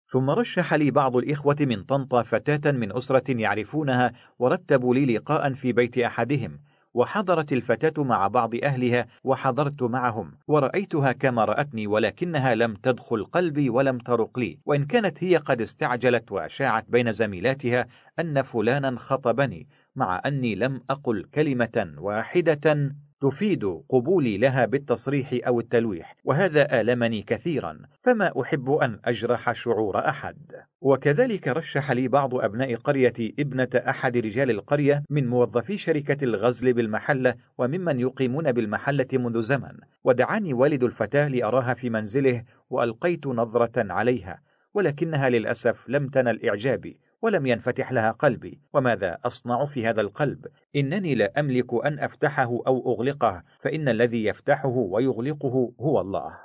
ثم 0.04 0.30
رشح 0.30 0.74
لي 0.74 0.90
بعض 0.90 1.16
الإخوة 1.16 1.56
من 1.60 1.82
طنطا 1.82 2.22
فتاة 2.22 2.72
من 2.72 2.96
أسرة 2.96 3.40
يعرفونها 3.40 4.12
ورتبوا 4.38 4.94
لي 4.94 5.16
لقاء 5.16 5.52
في 5.54 5.72
بيت 5.72 5.98
أحدهم 5.98 6.60
وحضرت 6.94 7.52
الفتاة 7.52 8.04
مع 8.04 8.28
بعض 8.28 8.54
أهلها 8.54 9.06
وحضرت 9.24 9.82
معهم 9.82 10.32
ورأيتها 10.48 11.12
كما 11.12 11.44
رأتني 11.44 11.86
ولكنها 11.86 12.54
لم 12.54 12.74
تدخل 12.74 13.24
قلبي 13.24 13.70
ولم 13.70 13.98
ترق 13.98 14.38
لي 14.38 14.58
وإن 14.66 14.84
كانت 14.84 15.24
هي 15.24 15.36
قد 15.36 15.60
استعجلت 15.60 16.32
وأشاعت 16.32 16.84
بين 16.88 17.12
زميلاتها 17.12 17.86
أن 18.18 18.42
فلانا 18.42 18.98
خطبني 18.98 19.68
مع 19.96 20.22
أني 20.26 20.54
لم 20.54 20.80
أقل 20.90 21.24
كلمة 21.24 21.94
واحدة 21.98 22.94
تفيد 23.20 23.64
قبولي 23.88 24.38
لها 24.38 24.66
بالتصريح 24.66 25.38
أو 25.46 25.60
التلويح 25.60 26.16
وهذا 26.24 26.80
آلمني 26.80 27.22
كثيرا 27.22 27.78
فما 28.00 28.40
أحب 28.40 28.70
أن 28.70 29.00
أجرح 29.04 29.52
شعور 29.52 30.08
أحد. 30.08 30.36
وكذلك 30.80 31.48
رشح 31.48 31.90
لي 31.90 32.08
بعض 32.08 32.34
أبناء 32.34 32.74
قريتي 32.74 33.34
ابنة 33.38 33.68
أحد 33.74 34.16
رجال 34.16 34.50
القرية 34.50 35.02
من 35.10 35.26
موظفي 35.26 35.78
شركة 35.78 36.24
الغزل 36.24 36.72
بالمحلة 36.72 37.34
وممن 37.58 38.00
يقيمون 38.00 38.52
بالمحلة 38.52 39.06
منذ 39.12 39.42
زمن 39.42 39.72
ودعاني 40.04 40.54
والد 40.54 40.82
الفتاة 40.82 41.28
لأراها 41.28 41.74
في 41.74 41.90
منزله 41.90 42.44
وألقيت 42.70 43.26
نظرة 43.26 43.92
عليها 43.92 44.40
ولكنها 44.74 45.28
للأسف 45.28 45.88
لم 45.88 46.08
تنل 46.08 46.48
إعجابي. 46.48 46.98
ولم 47.22 47.46
ينفتح 47.46 47.92
لها 47.92 48.10
قلبي. 48.10 48.60
وماذا 48.72 49.18
أصنع 49.24 49.64
في 49.64 49.86
هذا 49.86 50.00
القلب؟ 50.00 50.46
إنني 50.76 51.14
لا 51.14 51.40
أملك 51.40 51.84
أن 51.86 51.98
أفتحه 51.98 52.60
أو 52.66 52.94
أغلقه 52.94 53.42
فإن 53.60 53.88
الذي 53.88 54.24
يفتحه 54.24 54.68
ويغلقه 54.68 55.72
هو 55.80 56.00
الله. 56.00 56.38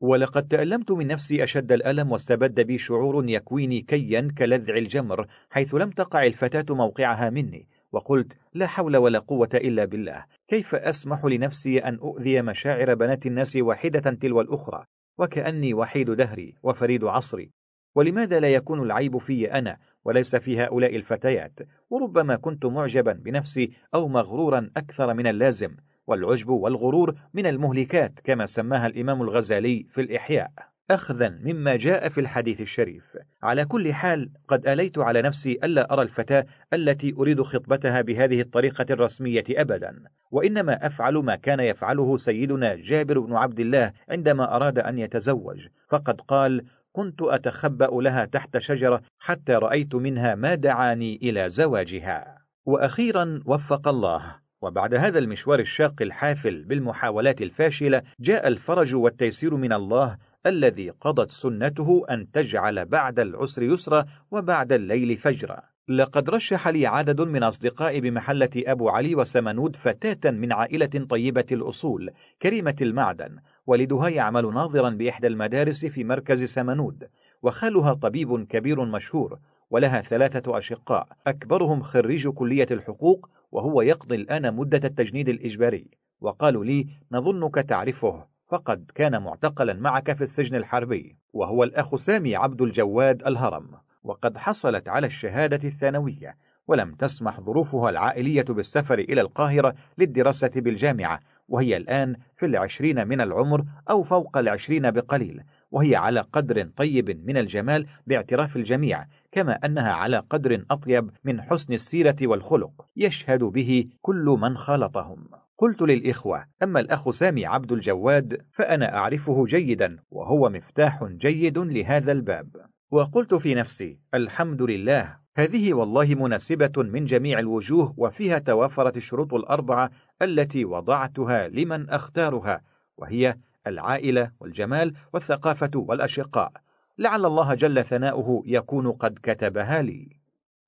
ولقد 0.00 0.48
تألمت 0.48 0.90
من 0.90 1.06
نفسي 1.06 1.44
أشد 1.44 1.72
الألم 1.72 2.12
واستبد 2.12 2.60
بي 2.60 2.78
شعور 2.78 3.28
يكويني 3.28 3.80
كيا 3.80 4.28
كلذع 4.38 4.76
الجمر 4.76 5.26
حيث 5.50 5.74
لم 5.74 5.90
تقع 5.90 6.26
الفتاة 6.26 6.74
موقعها 6.74 7.30
مني. 7.30 7.68
وقلت 7.92 8.36
لا 8.54 8.66
حول 8.66 8.96
ولا 8.96 9.18
قوة 9.18 9.50
إلا 9.54 9.84
بالله. 9.84 10.24
كيف 10.48 10.74
أسمح 10.74 11.24
لنفسي 11.24 11.78
أن 11.78 11.94
أؤذي 11.94 12.42
مشاعر 12.42 12.94
بنات 12.94 13.26
الناس 13.26 13.56
واحدة 13.56 14.10
تلو 14.10 14.40
الأخرى؟ 14.40 14.84
وكأني 15.18 15.74
وحيد 15.74 16.10
دهري 16.10 16.54
وفريد 16.62 17.04
عصري. 17.04 17.50
ولماذا 17.94 18.40
لا 18.40 18.48
يكون 18.48 18.82
العيب 18.82 19.18
في 19.18 19.52
أنا؟ 19.52 19.78
وليس 20.04 20.36
في 20.36 20.60
هؤلاء 20.60 20.96
الفتيات. 20.96 21.58
وربما 21.90 22.36
كنت 22.36 22.66
معجبا 22.66 23.12
بنفسي 23.12 23.70
أو 23.94 24.08
مغرورا 24.08 24.70
أكثر 24.76 25.14
من 25.14 25.26
اللازم. 25.26 25.76
والعجب 26.06 26.48
والغرور 26.48 27.14
من 27.34 27.46
المهلكات 27.46 28.20
كما 28.24 28.46
سماها 28.46 28.86
الإمام 28.86 29.22
الغزالي 29.22 29.86
في 29.90 30.00
الإحياء. 30.00 30.50
أخذا 30.90 31.28
مما 31.28 31.76
جاء 31.76 32.08
في 32.08 32.20
الحديث 32.20 32.60
الشريف. 32.60 33.04
على 33.42 33.64
كل 33.64 33.92
حال 33.92 34.30
قد 34.48 34.68
أليت 34.68 34.98
على 34.98 35.22
نفسي 35.22 35.52
ألا 35.64 35.92
أرى 35.92 36.02
الفتاة 36.02 36.46
التي 36.72 37.14
أريد 37.18 37.42
خطبتها 37.42 38.00
بهذه 38.00 38.40
الطريقة 38.40 38.86
الرسمية 38.90 39.44
أبدا. 39.50 40.02
وإنما 40.30 40.86
أفعل 40.86 41.14
ما 41.14 41.36
كان 41.36 41.60
يفعله 41.60 42.16
سيدنا 42.16 42.74
جابر 42.74 43.18
بن 43.18 43.36
عبد 43.36 43.60
الله 43.60 43.92
عندما 44.08 44.56
أراد 44.56 44.78
أن 44.78 44.98
يتزوج. 44.98 45.66
فقد 45.88 46.20
قال 46.20 46.64
كنت 46.92 47.22
أتخبأ 47.22 47.88
لها 47.92 48.24
تحت 48.24 48.58
شجرة 48.58 49.02
حتى 49.18 49.52
رأيت 49.52 49.94
منها 49.94 50.34
ما 50.34 50.54
دعاني 50.54 51.16
إلى 51.22 51.50
زواجها. 51.50 52.38
وأخيرا 52.66 53.42
وفق 53.46 53.88
الله. 53.88 54.36
وبعد 54.62 54.94
هذا 54.94 55.18
المشوار 55.18 55.60
الشاق 55.60 56.02
الحافل 56.02 56.64
بالمحاولات 56.64 57.42
الفاشلة 57.42 58.02
جاء 58.20 58.48
الفرج 58.48 58.94
والتيسير 58.94 59.54
من 59.54 59.72
الله 59.72 60.16
الذي 60.46 60.90
قضت 60.90 61.30
سنته 61.30 62.04
أن 62.10 62.30
تجعل 62.30 62.84
بعد 62.84 63.20
العسر 63.20 63.62
يسرا 63.62 64.04
وبعد 64.30 64.72
الليل 64.72 65.16
فجرا. 65.16 65.70
لقد 65.88 66.30
رشح 66.30 66.68
لي 66.68 66.86
عدد 66.86 67.20
من 67.20 67.42
أصدقائي 67.42 68.00
بمحلة 68.00 68.50
أبو 68.56 68.88
علي 68.88 69.14
وسمنود 69.14 69.76
فتاة 69.76 70.30
من 70.30 70.52
عائلة 70.52 71.06
طيبة 71.10 71.46
الأصول 71.52 72.10
كريمة 72.42 72.76
المعدن 72.80 73.36
والدها 73.66 74.08
يعمل 74.08 74.54
ناظرا 74.54 74.90
بإحدى 74.90 75.26
المدارس 75.26 75.86
في 75.86 76.04
مركز 76.04 76.44
سمنود 76.44 77.08
وخالها 77.42 77.94
طبيب 77.94 78.46
كبير 78.46 78.84
مشهور 78.84 79.38
ولها 79.70 80.00
ثلاثة 80.00 80.58
أشقاء. 80.58 81.08
أكبرهم 81.26 81.82
خريج 81.82 82.28
كلية 82.28 82.66
الحقوق 82.70 83.28
وهو 83.52 83.82
يقضي 83.82 84.14
الآن 84.14 84.54
مدة 84.54 84.80
التجنيد 84.88 85.28
الإجباري. 85.28 85.90
وقالوا 86.20 86.64
لي 86.64 86.86
نظنك 87.12 87.54
تعرفه 87.54 88.26
فقد 88.50 88.90
كان 88.94 89.22
معتقلا 89.22 89.72
معك 89.74 90.12
في 90.12 90.22
السجن 90.22 90.56
الحربي 90.56 91.16
وهو 91.32 91.64
الأخ 91.64 91.96
سامي 91.96 92.36
عبد 92.36 92.62
الجواد 92.62 93.22
الهرم 93.26 93.70
وقد 94.04 94.38
حصلت 94.38 94.88
على 94.88 95.06
الشهادة 95.06 95.68
الثانوية 95.68 96.36
ولم 96.68 96.94
تسمح 96.94 97.40
ظروفها 97.40 97.90
العائلية 97.90 98.42
بالسفر 98.42 98.98
إلى 98.98 99.20
القاهرة 99.20 99.74
للدراسة 99.98 100.50
بالجامعة 100.56 101.20
وهي 101.50 101.76
الآن 101.76 102.16
في 102.36 102.46
العشرين 102.46 103.08
من 103.08 103.20
العمر 103.20 103.64
أو 103.90 104.02
فوق 104.02 104.36
العشرين 104.36 104.90
بقليل 104.90 105.42
وهي 105.70 105.96
على 105.96 106.20
قدر 106.20 106.68
طيب 106.76 107.26
من 107.26 107.36
الجمال 107.36 107.86
باعتراف 108.06 108.56
الجميع 108.56 109.06
كما 109.32 109.52
أنها 109.52 109.92
على 109.92 110.18
قدر 110.30 110.64
أطيب 110.70 111.10
من 111.24 111.42
حسن 111.42 111.72
السيرة 111.72 112.16
والخلق 112.22 112.86
يشهد 112.96 113.44
به 113.44 113.88
كل 114.00 114.36
من 114.40 114.56
خالطهم. 114.56 115.28
قلت 115.58 115.82
للإخوة 115.82 116.46
أما 116.62 116.80
الأخ 116.80 117.10
سامي 117.10 117.46
عبد 117.46 117.72
الجواد 117.72 118.42
فأنا 118.52 118.96
أعرفه 118.96 119.44
جيدا 119.46 119.98
وهو 120.10 120.48
مفتاح 120.48 121.04
جيد 121.04 121.58
لهذا 121.58 122.12
الباب. 122.12 122.56
وقلت 122.90 123.34
في 123.34 123.54
نفسي 123.54 123.98
الحمد 124.14 124.62
لله. 124.62 125.16
هذه 125.40 125.74
والله 125.74 126.14
مناسبة 126.14 126.72
من 126.76 127.04
جميع 127.04 127.38
الوجوه 127.38 127.94
وفيها 127.96 128.38
توافرت 128.38 128.96
الشروط 128.96 129.34
الأربعة 129.34 129.90
التي 130.22 130.64
وضعتها 130.64 131.48
لمن 131.48 131.90
أختارها 131.90 132.60
وهي 132.96 133.36
العائلة 133.66 134.30
والجمال 134.40 134.94
والثقافة 135.12 135.70
والأشقاء. 135.74 136.52
لعل 136.98 137.26
الله 137.26 137.54
جل 137.54 137.84
ثناؤه 137.84 138.42
يكون 138.46 138.92
قد 138.92 139.18
كتبها 139.22 139.82
لي. 139.82 140.08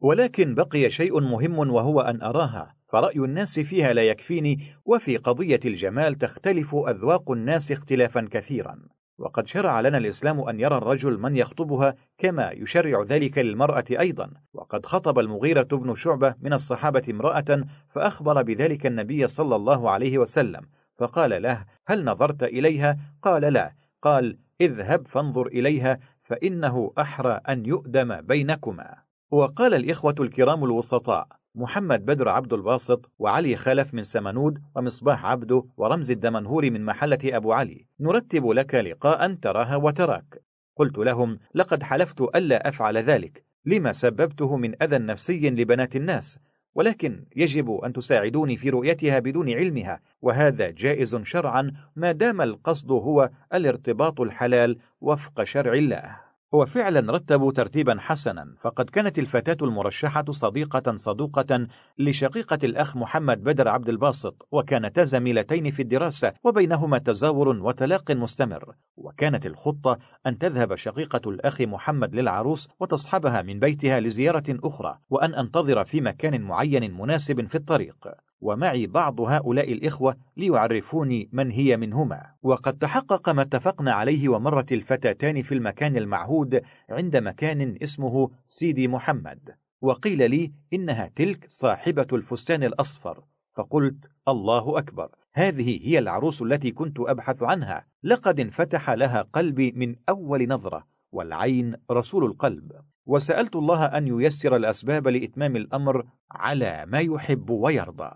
ولكن 0.01 0.55
بقي 0.55 0.91
شيء 0.91 1.21
مهم 1.21 1.59
وهو 1.59 2.01
أن 2.01 2.23
أراها 2.23 2.75
فرأي 2.89 3.17
الناس 3.17 3.61
فيها 3.61 3.93
لا 3.93 4.03
يكفيني 4.03 4.59
وفي 4.85 5.17
قضية 5.17 5.61
الجمال 5.65 6.19
تختلف 6.19 6.75
أذواق 6.75 7.31
الناس 7.31 7.73
اختلافا 7.73 8.29
كثيرا. 8.31 8.79
وقد 9.19 9.47
شرع 9.47 9.81
لنا 9.81 9.99
الإسلام 9.99 10.41
أن 10.41 10.61
يرى 10.61 10.77
الرجل 10.77 11.19
من 11.19 11.37
يخطبها 11.37 11.95
كما 12.19 12.51
يشرع 12.51 13.03
ذلك 13.03 13.39
للمرأة 13.39 13.85
أيضا. 13.91 14.31
وقد 14.53 14.87
خطب 14.87 15.19
المغيرة 15.19 15.69
بن 15.73 15.95
شعبة 15.95 16.35
من 16.41 16.53
الصحابة 16.53 17.03
امرأة 17.11 17.65
فأخبر 17.89 18.43
بذلك 18.43 18.87
النبي 18.87 19.27
صلى 19.27 19.57
الله 19.57 19.91
عليه 19.91 20.19
وسلم 20.19 20.61
فقال 20.99 21.43
له 21.43 21.65
هل 21.87 22.05
نظرت 22.05 22.43
إليها؟ 22.43 22.99
قال 23.23 23.43
لا. 23.43 23.75
قال 24.03 24.39
اذهب 24.61 25.07
فانظر 25.07 25.47
إليها 25.47 25.99
فإنه 26.23 26.93
أحرى 26.99 27.41
أن 27.49 27.67
يؤدم 27.67 28.21
بينكما. 28.21 28.97
وقال 29.31 29.75
الإخوة 29.75 30.15
الكرام 30.21 30.65
الوسطاء 30.65 31.42
محمد 31.55 32.05
بدر 32.05 32.29
عبد 32.29 32.53
الباسط 32.53 33.11
وعلي 33.19 33.57
خلف 33.57 33.95
من 33.95 34.03
سمنود 34.03 34.63
ومصباح 34.77 35.25
عبده 35.27 35.65
ورمز 35.77 36.11
الدمنهور 36.11 36.71
من 36.71 36.85
محلة 36.85 37.19
أبو 37.25 37.53
علي. 37.53 37.87
نرتب 38.01 38.47
لك 38.47 38.75
لقاء 38.75 39.35
تراها 39.35 39.77
وتراك. 39.77 40.43
قلت 40.77 40.99
لهم 40.99 41.39
لقد 41.55 41.83
حلفت 41.83 42.21
ألا 42.21 42.69
أفعل 42.69 42.97
ذلك. 42.97 43.45
لما 43.65 43.93
سببته 43.93 44.57
من 44.57 44.83
أذى 44.83 44.99
نفسي 44.99 45.51
لبنات 45.51 45.97
الناس؟ 45.97 46.39
ولكن 46.75 47.25
يجب 47.37 47.71
أن 47.71 47.93
تساعدوني 47.93 48.57
في 48.57 48.71
رؤيتها 48.71 49.19
بدون 49.19 49.51
علمها 49.51 50.01
وهذا 50.23 50.71
جائز 50.71 51.17
شرعا 51.17 51.73
ما 51.97 52.13
دام 52.13 52.41
القصد 52.41 52.93
هو 52.93 53.31
الارتباط 53.55 54.21
الحلال 54.21 54.79
وفق 55.01 55.45
شرع 55.45 55.73
الله. 55.73 56.32
وفعلا 56.53 57.13
رتبوا 57.13 57.53
ترتيبا 57.53 57.97
حسنا 58.01 58.55
فقد 58.61 58.91
كانت 58.91 59.19
الفتاة 59.19 59.57
المرشحة 59.63 60.25
صديقة 60.31 60.97
صدوقة 60.97 61.67
لشقيقة 61.99 62.59
الأخ 62.65 62.97
محمد 62.97 63.43
بدر 63.43 63.69
عبد 63.69 63.89
الباسط 63.89 64.49
وكانتا 64.51 65.05
زميلتين 65.05 65.71
في 65.71 65.83
الدراسة 65.83 66.33
وبينهما 66.45 66.99
تزاور 66.99 67.49
وتلاق 67.49 68.11
مستمر. 68.11 68.75
وكانت 68.97 69.47
الخطة 69.47 69.99
أن 70.27 70.39
تذهب 70.39 70.75
شقيقة 70.75 71.31
الأخ 71.31 71.61
محمد 71.61 72.15
للعروس 72.15 72.69
وتصحبها 72.81 73.43
من 73.43 73.59
بيتها 73.59 74.01
لزيارة 74.01 74.45
أخرى 74.49 74.99
وأن 75.11 75.35
أنتظر 75.35 75.85
في 75.85 76.01
مكان 76.01 76.41
معين 76.41 76.95
مناسب 76.99 77.47
في 77.47 77.55
الطريق. 77.55 78.09
ومعي 78.43 78.87
بعض 78.87 79.21
هؤلاء 79.21 79.73
الإخوة 79.73 80.17
ليعرفوني 80.37 81.29
من 81.33 81.51
هي 81.51 81.77
منهما. 81.77 82.27
وقد 82.43 82.79
تحقق 82.79 83.29
ما 83.29 83.43
اتفقنا 83.43 83.93
عليه 83.93 84.29
ومرت 84.29 84.73
الفتاتان 84.73 85.43
في 85.43 85.55
المكان 85.55 85.97
المعهود 85.97 86.63
عند 86.91 87.17
مكان 87.17 87.79
اسمه 87.83 88.31
سيدي 88.47 88.89
محمد. 88.89 89.55
وقيل 89.81 90.31
لي 90.31 90.53
إنها 90.73 91.11
تلك 91.17 91.47
صاحبة 91.49 92.07
الفستان 92.13 92.65
الأصفر. 92.65 93.25
فقلت 93.57 94.11
الله 94.29 94.79
أكبر. 94.79 95.09
هذه 95.35 95.89
هي 95.89 95.99
العروس 95.99 96.43
التي 96.43 96.71
كنت 96.71 97.01
أبحث 97.01 97.43
عنها. 97.43 97.87
لقد 98.03 98.41
انفتح 98.41 98.91
لها 98.91 99.23
قلبي 99.23 99.73
من 99.77 99.97
أول 100.09 100.49
نظرة 100.49 100.87
والعين 101.13 101.75
رسول 101.91 102.25
القلب. 102.25 102.73
وسألت 103.07 103.57
الله 103.57 103.85
أن 103.85 104.07
ييسر 104.07 104.57
الأسباب 104.57 105.09
لإتمام 105.09 105.57
الأمر 105.57 106.07
على 106.31 106.85
ما 106.87 107.01
يحب 107.01 107.51
ويرضى. 107.51 108.11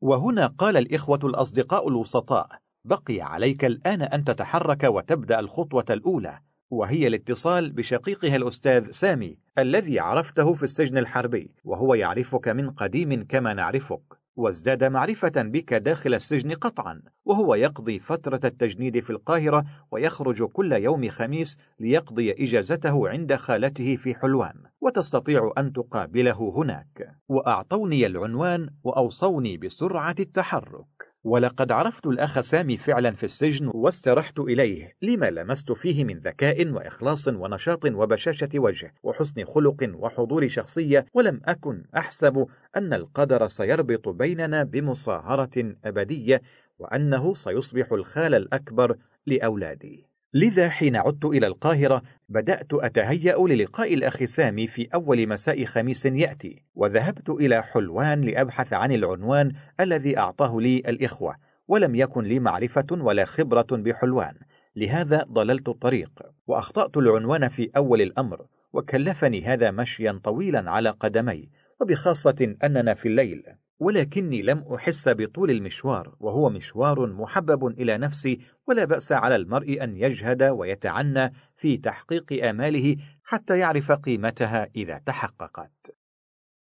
وهنا 0.00 0.46
قال 0.46 0.76
الإخوة 0.76 1.20
الأصدقاء 1.24 1.88
الوسطاء 1.88 2.48
بقي 2.84 3.20
عليك 3.20 3.64
الآن 3.64 4.02
أن 4.02 4.24
تتحرك 4.24 4.84
وتبدأ 4.84 5.40
الخطوة 5.40 5.84
الأولى 5.90 6.40
وهي 6.70 7.06
الاتصال 7.06 7.72
بشقيقها 7.72 8.36
الأستاذ 8.36 8.90
سامي 8.90 9.38
الذي 9.58 10.00
عرفته 10.00 10.52
في 10.52 10.62
السجن 10.62 10.98
الحربي 10.98 11.50
وهو 11.64 11.94
يعرفك 11.94 12.48
من 12.48 12.70
قديم 12.70 13.26
كما 13.28 13.54
نعرفك. 13.54 14.25
وازداد 14.36 14.84
معرفة 14.84 15.32
بك 15.36 15.74
داخل 15.74 16.14
السجن 16.14 16.52
قطعا 16.52 17.02
وهو 17.24 17.54
يقضي 17.54 17.98
فترة 17.98 18.40
التجنيد 18.44 19.00
في 19.00 19.10
القاهرة 19.10 19.64
ويخرج 19.90 20.42
كل 20.42 20.72
يوم 20.72 21.10
خميس 21.10 21.58
ليقضي 21.80 22.32
إجازته 22.32 23.08
عند 23.08 23.34
خالته 23.34 23.96
في 23.96 24.14
حلوان 24.14 24.54
وتستطيع 24.80 25.52
أن 25.58 25.72
تقابله 25.72 26.52
هناك. 26.56 27.16
وأعطوني 27.28 28.06
العنوان 28.06 28.70
وأوصوني 28.84 29.56
بسرعة 29.56 30.14
التحرك. 30.20 30.95
ولقد 31.26 31.72
عرفت 31.72 32.06
الأخ 32.06 32.40
سامي 32.40 32.76
فعلا 32.76 33.10
في 33.10 33.24
السجن 33.24 33.70
واسترحت 33.74 34.38
إليه. 34.38 34.96
لما 35.02 35.30
لمست 35.30 35.72
فيه 35.72 36.04
من 36.04 36.18
ذكاء 36.18 36.68
وإخلاص 36.68 37.28
ونشاط 37.28 37.84
وبشاشة 37.84 38.48
وجه 38.54 38.94
وحسن 39.02 39.44
خلق 39.44 39.90
وحضور 39.94 40.48
شخصية 40.48 41.06
ولم 41.14 41.40
أكن 41.44 41.82
أحسب 41.96 42.46
أن 42.76 42.94
القدر 42.94 43.48
سيربط 43.48 44.08
بيننا 44.08 44.62
بمصاهرة 44.62 45.74
أبدية 45.84 46.42
وأنه 46.78 47.34
سيصبح 47.34 47.92
الخال 47.92 48.34
الأكبر 48.34 48.96
لأولادي. 49.26 50.06
لذا 50.36 50.68
حين 50.68 50.96
عدت 50.96 51.24
إلى 51.24 51.46
القاهرة 51.46 52.02
بدأت 52.28 52.72
أتهيأ 52.72 53.36
للقاء 53.38 53.94
الأخ 53.94 54.24
سامي 54.24 54.66
في 54.66 54.88
أول 54.94 55.28
مساء 55.28 55.64
خميس 55.64 56.06
يأتي 56.06 56.62
وذهبت 56.74 57.30
إلى 57.30 57.62
حلوان 57.62 58.20
لأبحث 58.20 58.72
عن 58.72 58.92
العنوان 58.92 59.52
الذي 59.80 60.18
أعطاه 60.18 60.60
لي 60.60 60.78
الإخوة 60.78 61.36
ولم 61.68 61.94
يكن 61.94 62.24
لي 62.24 62.38
معرفة 62.38 62.86
ولا 62.90 63.24
خبرة 63.24 63.66
بحلوان 63.70 64.34
لهذا 64.76 65.24
ضللت 65.32 65.68
الطريق 65.68 66.10
وأخطأت 66.46 66.96
العنوان 66.96 67.48
في 67.48 67.70
أول 67.76 68.02
الأمر 68.02 68.46
وكلفني 68.72 69.44
هذا 69.44 69.70
مشيا 69.70 70.20
طويلا 70.24 70.70
على 70.70 70.90
قدمي 70.90 71.48
وبخاصة 71.80 72.56
أننا 72.64 72.94
في 72.94 73.08
الليل. 73.08 73.42
ولكني 73.78 74.42
لم 74.42 74.74
أحس 74.74 75.08
بطول 75.08 75.50
المشوار 75.50 76.14
وهو 76.20 76.50
مشوار 76.50 77.06
محبب 77.06 77.66
إلى 77.66 77.98
نفسي 77.98 78.38
ولا 78.66 78.84
بأس 78.84 79.12
على 79.12 79.36
المرء 79.36 79.82
أن 79.82 79.96
يجهد 79.96 80.42
ويتعنى 80.42 81.32
في 81.56 81.76
تحقيق 81.76 82.44
آماله 82.44 82.96
حتى 83.24 83.58
يعرف 83.58 83.92
قيمتها 83.92 84.68
إذا 84.76 84.98
تحققت. 85.06 85.96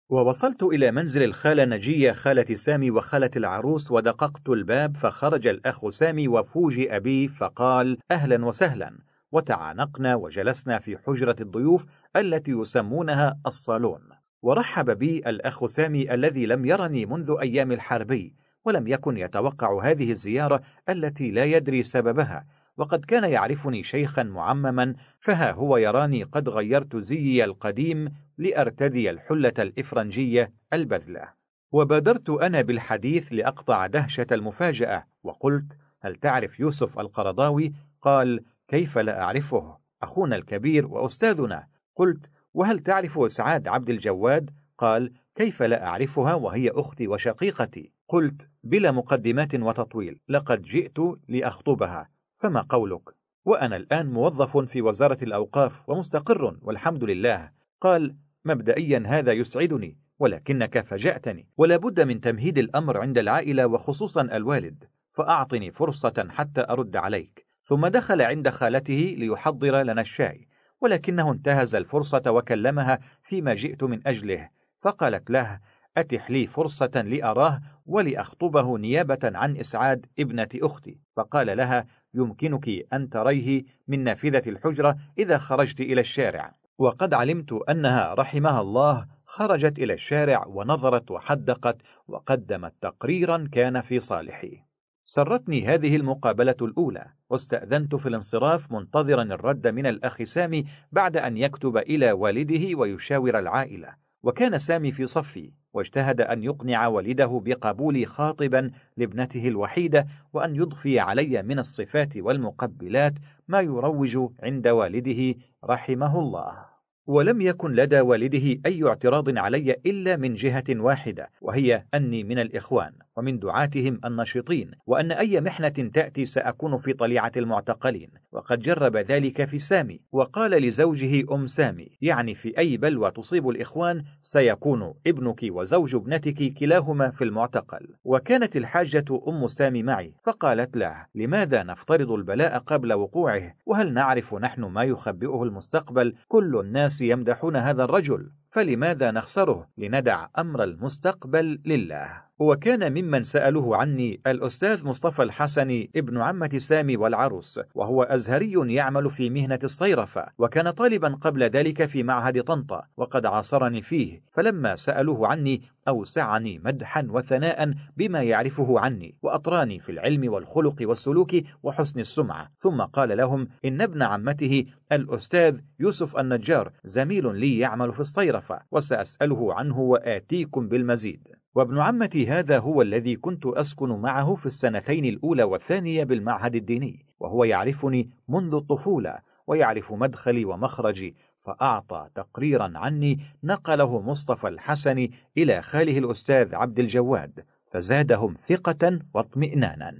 ووصلت 0.08 0.62
إلى 0.62 0.90
منزل 0.90 1.22
الخالة 1.22 1.64
نجية 1.64 2.12
خالة 2.12 2.54
سامي 2.54 2.90
وخالة 2.90 3.30
العروس 3.36 3.90
ودققت 3.90 4.48
الباب 4.48 4.96
فخرج 4.96 5.46
الأخ 5.46 5.88
سامي 5.88 6.28
وفوجئ 6.28 7.00
بي 7.00 7.28
فقال 7.28 7.98
أهلا 8.10 8.46
وسهلا. 8.46 8.98
وتعانقنا 9.32 10.14
وجلسنا 10.14 10.78
في 10.78 10.98
حجرة 10.98 11.36
الضيوف 11.40 11.84
التي 12.16 12.50
يسمونها 12.50 13.40
الصالون. 13.46 14.15
ورحب 14.42 14.90
بي 14.90 15.18
الأخ 15.18 15.66
سامي 15.66 16.14
الذي 16.14 16.46
لم 16.46 16.64
يرني 16.66 17.06
منذ 17.06 17.36
أيام 17.40 17.72
الحربي 17.72 18.34
ولم 18.64 18.86
يكن 18.86 19.16
يتوقع 19.16 19.82
هذه 19.82 20.10
الزيارة 20.10 20.62
التي 20.88 21.30
لا 21.30 21.44
يدري 21.44 21.82
سببها 21.82 22.46
وقد 22.76 23.04
كان 23.04 23.30
يعرفني 23.30 23.82
شيخا 23.82 24.22
معمما 24.22 24.94
فها 25.20 25.52
هو 25.52 25.76
يراني 25.76 26.22
قد 26.22 26.48
غيرت 26.48 26.96
زيي 26.96 27.44
القديم 27.44 28.12
لأرتدي 28.38 29.10
الحلة 29.10 29.52
الإفرنجية 29.58 30.52
البذلة. 30.72 31.28
وبادرت 31.72 32.30
أنا 32.30 32.62
بالحديث 32.62 33.32
لأقطع 33.32 33.86
دهشة 33.86 34.26
المفاجأة 34.32 35.04
وقلت 35.22 35.76
هل 36.00 36.14
تعرف 36.14 36.60
يوسف 36.60 36.98
القرضاوي؟ 36.98 37.72
قال 38.02 38.44
كيف 38.68 38.98
لا 38.98 39.22
أعرفه؟ 39.22 39.78
أخونا 40.02 40.36
الكبير 40.36 40.86
وأستاذنا. 40.86 41.66
قلت 41.96 42.30
وهل 42.56 42.78
تعرف 42.78 43.18
إسعاد 43.18 43.68
عبد 43.68 43.90
الجواد؟ 43.90 44.50
قال 44.78 45.12
كيف 45.34 45.62
لا 45.62 45.86
أعرفها 45.86 46.34
وهي 46.34 46.70
أختي 46.70 47.08
وشقيقتي 47.08 47.92
قلت 48.08 48.48
بلا 48.64 48.90
مقدمات 48.90 49.54
وتطويل 49.54 50.20
لقد 50.28 50.62
جئت 50.62 50.98
لأخطبها 51.28 52.10
فما 52.38 52.60
قولك؟ 52.68 53.02
وأنا 53.44 53.76
الآن 53.76 54.06
موظف 54.06 54.56
في 54.56 54.82
وزارة 54.82 55.18
الأوقاف 55.22 55.88
ومستقر 55.88 56.56
والحمد 56.62 57.04
لله 57.04 57.50
قال 57.80 58.16
مبدئيا 58.44 59.02
هذا 59.06 59.32
يسعدني 59.32 59.98
ولكنك 60.18 60.86
فجأتني 60.86 61.48
ولا 61.56 61.76
بد 61.76 62.00
من 62.00 62.20
تمهيد 62.20 62.58
الأمر 62.58 63.00
عند 63.00 63.18
العائلة 63.18 63.66
وخصوصا 63.66 64.22
الوالد 64.22 64.84
فأعطني 65.12 65.70
فرصة 65.70 66.28
حتى 66.30 66.66
أرد 66.70 66.96
عليك 66.96 67.46
ثم 67.64 67.86
دخل 67.86 68.22
عند 68.22 68.48
خالته 68.48 69.14
ليحضر 69.18 69.82
لنا 69.82 70.00
الشاي 70.00 70.48
ولكنه 70.80 71.32
انتهز 71.32 71.74
الفرصة 71.74 72.22
وكلمها 72.26 72.98
فيما 73.22 73.54
جئت 73.54 73.82
من 73.82 74.06
أجله 74.06 74.48
فقالت 74.80 75.30
له 75.30 75.60
أتح 75.96 76.30
لي 76.30 76.46
فرصة 76.46 77.02
لأراه 77.02 77.60
ولأخطبه 77.86 78.78
نيابة 78.78 79.18
عن 79.24 79.56
إسعاد 79.56 80.06
ابنة 80.18 80.48
أختي. 80.54 80.98
فقال 81.16 81.56
لها 81.56 81.86
يمكنك 82.14 82.68
أن 82.92 83.08
تريه 83.08 83.64
من 83.88 84.04
نافذة 84.04 84.42
الحجرة 84.46 84.96
إذا 85.18 85.38
خرجت 85.38 85.80
إلى 85.80 86.00
الشارع. 86.00 86.52
وقد 86.78 87.14
علمت 87.14 87.52
أنها 87.52 88.14
رحمها 88.14 88.60
الله 88.60 89.06
خرجت 89.26 89.78
إلى 89.78 89.92
الشارع 89.92 90.46
ونظرت 90.46 91.10
وحدقت 91.10 91.76
وقدمت 92.08 92.74
تقريرا 92.80 93.48
كان 93.52 93.80
في 93.80 93.98
صالحي 93.98 94.62
سرتني 95.08 95.66
هذه 95.66 95.96
المقابلة 95.96 96.56
الأولى 96.62 97.06
واستأذنت 97.30 97.94
في 97.94 98.08
الانصراف 98.08 98.72
منتظرا 98.72 99.22
الرد 99.22 99.66
من 99.66 99.86
الأخ 99.86 100.22
سامي 100.22 100.64
بعد 100.92 101.16
أن 101.16 101.36
يكتب 101.36 101.76
إلى 101.76 102.12
والده 102.12 102.78
ويشاور 102.78 103.38
العائلة. 103.38 103.88
وكان 104.22 104.58
سامي 104.58 104.92
في 104.92 105.06
صفي 105.06 105.52
واجتهد 105.72 106.20
أن 106.20 106.44
يقنع 106.44 106.86
والده 106.86 107.42
بقبولي 107.44 108.06
خاطبا 108.06 108.70
لابنته 108.96 109.48
الوحيدة 109.48 110.06
وأن 110.32 110.56
يضفي 110.56 111.00
علي 111.00 111.42
من 111.42 111.58
الصفات 111.58 112.16
والمقبلات 112.16 113.14
ما 113.48 113.60
يروج 113.60 114.18
عند 114.42 114.68
والده 114.68 115.34
رحمه 115.64 116.20
الله. 116.20 116.75
ولم 117.06 117.40
يكن 117.40 117.72
لدى 117.72 118.00
والده 118.00 118.60
أي 118.66 118.84
اعتراض 118.86 119.38
علي 119.38 119.76
إلا 119.86 120.16
من 120.16 120.34
جهة 120.34 120.64
واحدة 120.70 121.30
وهي 121.40 121.84
أني 121.94 122.24
من 122.24 122.38
الإخوان 122.38 122.92
ومن 123.16 123.38
دعاتهم 123.38 124.00
النشطين 124.04 124.70
وأن 124.86 125.12
أي 125.12 125.40
محنة 125.40 125.68
تأتي 125.68 126.26
سأكون 126.26 126.78
في 126.78 126.92
طليعة 126.92 127.32
المعتقلين 127.36 128.10
وقد 128.32 128.60
جرب 128.60 128.96
ذلك 128.96 129.44
في 129.44 129.58
سامي 129.58 130.00
وقال 130.12 130.50
لزوجه 130.50 131.34
أم 131.34 131.46
سامي 131.46 131.88
يعني 132.00 132.34
في 132.34 132.58
أي 132.58 132.76
بلوى 132.76 133.10
تصيب 133.10 133.48
الإخوان 133.48 134.04
سيكون 134.22 134.94
ابنك 135.06 135.40
وزوج 135.50 135.94
ابنتك 135.94 136.52
كلاهما 136.58 137.10
في 137.10 137.24
المعتقل. 137.24 137.88
وكانت 138.04 138.56
الحاجة 138.56 139.04
أم 139.28 139.46
سامي 139.46 139.82
معي 139.82 140.14
فقالت 140.24 140.76
له 140.76 141.06
لماذا 141.14 141.62
نفترض 141.62 142.12
البلاء 142.12 142.58
قبل 142.58 142.92
وقوعه؟ 142.92 143.54
وهل 143.66 143.92
نعرف 143.92 144.34
نحن 144.34 144.64
ما 144.64 144.84
يخبئه 144.84 145.42
المستقبل؟ 145.42 146.14
كل 146.28 146.60
الناس 146.60 146.95
يمدحون 147.00 147.56
هذا 147.56 147.84
الرجل. 147.84 148.30
فلماذا 148.56 149.10
نخسره 149.10 149.68
لندع 149.78 150.26
أمر 150.38 150.64
المستقبل 150.64 151.60
لله؟ 151.64 152.26
وكان 152.38 152.92
ممن 152.92 153.22
سألوه 153.22 153.76
عني 153.76 154.20
الأستاذ 154.26 154.86
مصطفى 154.86 155.22
الحسني 155.22 155.90
ابن 155.96 156.20
عمة 156.20 156.58
سامي 156.58 156.96
والعروس 156.96 157.60
وهو 157.74 158.02
أزهري 158.02 158.74
يعمل 158.74 159.10
في 159.10 159.30
مهنة 159.30 159.58
الصيرفة 159.64 160.26
وكان 160.38 160.70
طالبا 160.70 161.18
قبل 161.20 161.42
ذلك 161.42 161.86
في 161.86 162.02
معهد 162.02 162.42
طنطا 162.42 162.82
وقد 162.96 163.26
عاصرني 163.26 163.82
فيه 163.82 164.22
فلما 164.32 164.76
سألوه 164.76 165.28
عني 165.28 165.62
أوسعني 165.88 166.58
مدحا 166.64 167.06
وثناء 167.10 167.74
بما 167.96 168.22
يعرفه 168.22 168.80
عني 168.80 169.14
وأطراني 169.22 169.80
في 169.80 169.92
العلم 169.92 170.32
والخلق 170.32 170.76
والسلوك 170.80 171.30
وحسن 171.62 172.00
السمعة 172.00 172.50
ثم 172.58 172.82
قال 172.82 173.16
لهم 173.16 173.48
إن 173.64 173.80
ابن 173.80 174.02
عمته 174.02 174.64
الأستاذ 174.92 175.60
يوسف 175.80 176.16
النجار 176.16 176.72
زميل 176.84 177.34
لي 177.34 177.58
يعمل 177.58 177.92
في 177.92 178.00
الصيرفة. 178.00 178.45
وسأسأله 178.70 179.54
عنه 179.54 179.78
وآتيكم 179.78 180.68
بالمزيد. 180.68 181.28
وابن 181.54 181.78
عمتي 181.78 182.28
هذا 182.28 182.58
هو 182.58 182.82
الذي 182.82 183.16
كنت 183.16 183.46
أسكن 183.46 183.88
معه 183.88 184.34
في 184.34 184.46
السنتين 184.46 185.04
الأولى 185.04 185.42
والثانية 185.42 186.04
بالمعهد 186.04 186.54
الديني 186.54 187.06
وهو 187.20 187.44
يعرفني 187.44 188.10
منذ 188.28 188.54
الطفولة 188.54 189.18
ويعرف 189.46 189.92
مدخلي 189.92 190.44
ومخرجي 190.44 191.16
فأعطى 191.44 192.08
تقريرا 192.14 192.72
عني 192.74 193.20
نقله 193.44 194.00
مصطفى 194.00 194.48
الحسني 194.48 195.12
إلى 195.38 195.62
خاله 195.62 195.98
الأستاذ 195.98 196.54
عبد 196.54 196.78
الجواد 196.78 197.44
فزادهم 197.72 198.34
ثقة 198.46 198.98
واطمئنانا. 199.14 199.94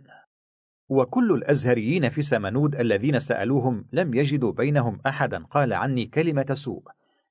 وكل 0.88 1.32
الأزهريين 1.32 2.08
في 2.08 2.22
سمنود 2.22 2.74
الذين 2.74 3.18
سألوهم 3.18 3.84
لم 3.92 4.14
يجدوا 4.14 4.52
بينهم 4.52 5.00
أحدا 5.06 5.44
قال 5.44 5.72
عني 5.72 6.06
كلمة 6.06 6.46
سوء 6.52 6.82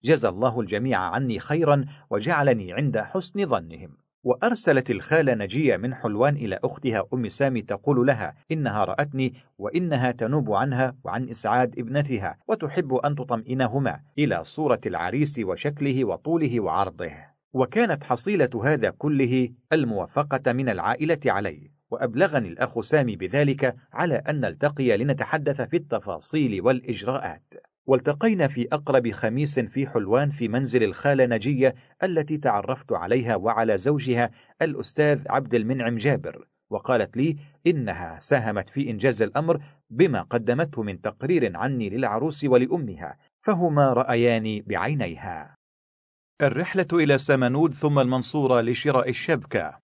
جزى 0.05 0.27
الله 0.27 0.61
الجميع 0.61 0.99
عني 0.99 1.39
خيرا 1.39 1.85
وجعلني 2.09 2.73
عند 2.73 2.97
حسن 2.97 3.45
ظنهم. 3.45 3.97
وأرسلت 4.23 4.91
الخالة 4.91 5.33
نجية 5.33 5.77
من 5.77 5.95
حلوان 5.95 6.35
إلى 6.35 6.59
أختها 6.63 7.03
أم 7.13 7.27
سامي 7.27 7.61
تقول 7.61 8.07
لها 8.07 8.35
إنها 8.51 8.85
رأتني 8.85 9.33
وإنها 9.57 10.11
تنوب 10.11 10.51
عنها 10.51 10.95
وعن 11.03 11.29
إسعاد 11.29 11.79
ابنتها 11.79 12.37
وتحب 12.47 12.93
أن 12.93 13.15
تطمئنهما 13.15 13.99
إلى 14.19 14.43
صورة 14.43 14.81
العريس 14.85 15.39
وشكله 15.39 16.05
وطوله 16.05 16.59
وعرضه. 16.59 17.11
وكانت 17.53 18.03
حصيلة 18.03 18.61
هذا 18.63 18.89
كله 18.89 19.49
الموافقة 19.73 20.53
من 20.53 20.69
العائلة 20.69 21.19
عليه 21.25 21.71
وأبلغني 21.91 22.47
الأخ 22.47 22.79
سامي 22.79 23.15
بذلك 23.15 23.75
على 23.93 24.15
أن 24.15 24.41
نلتقي 24.41 24.97
لنتحدث 24.97 25.61
في 25.61 25.77
التفاصيل 25.77 26.61
والإجراءات. 26.61 27.74
والتقينا 27.87 28.47
في 28.47 28.67
أقرب 28.71 29.11
خميس 29.11 29.59
في 29.59 29.87
حلوان 29.87 30.29
في 30.29 30.47
منزل 30.47 30.83
الخالة 30.83 31.25
نجية 31.25 31.75
التي 32.03 32.37
تعرفت 32.37 32.91
عليها 32.91 33.35
وعلى 33.35 33.77
زوجها 33.77 34.31
الأستاذ 34.61 35.21
عبد 35.29 35.55
المنعم 35.55 35.97
جابر 35.97 36.47
وقالت 36.69 37.17
لي 37.17 37.37
إنها 37.67 38.19
ساهمت 38.19 38.69
في 38.69 38.89
إنجاز 38.89 39.21
الأمر 39.21 39.61
بما 39.89 40.21
قدمته 40.21 40.83
من 40.83 41.01
تقرير 41.01 41.57
عني 41.57 41.89
للعروس 41.89 42.43
ولأمها 42.43 43.17
فهما 43.41 43.93
رأياني 43.93 44.61
بعينيها. 44.61 45.55
الرحلة 46.41 46.87
إلى 46.93 47.17
سمنود 47.17 47.73
ثم 47.73 47.99
المنصورة 47.99 48.61
لشراء 48.61 49.09
الشبكة. 49.09 49.79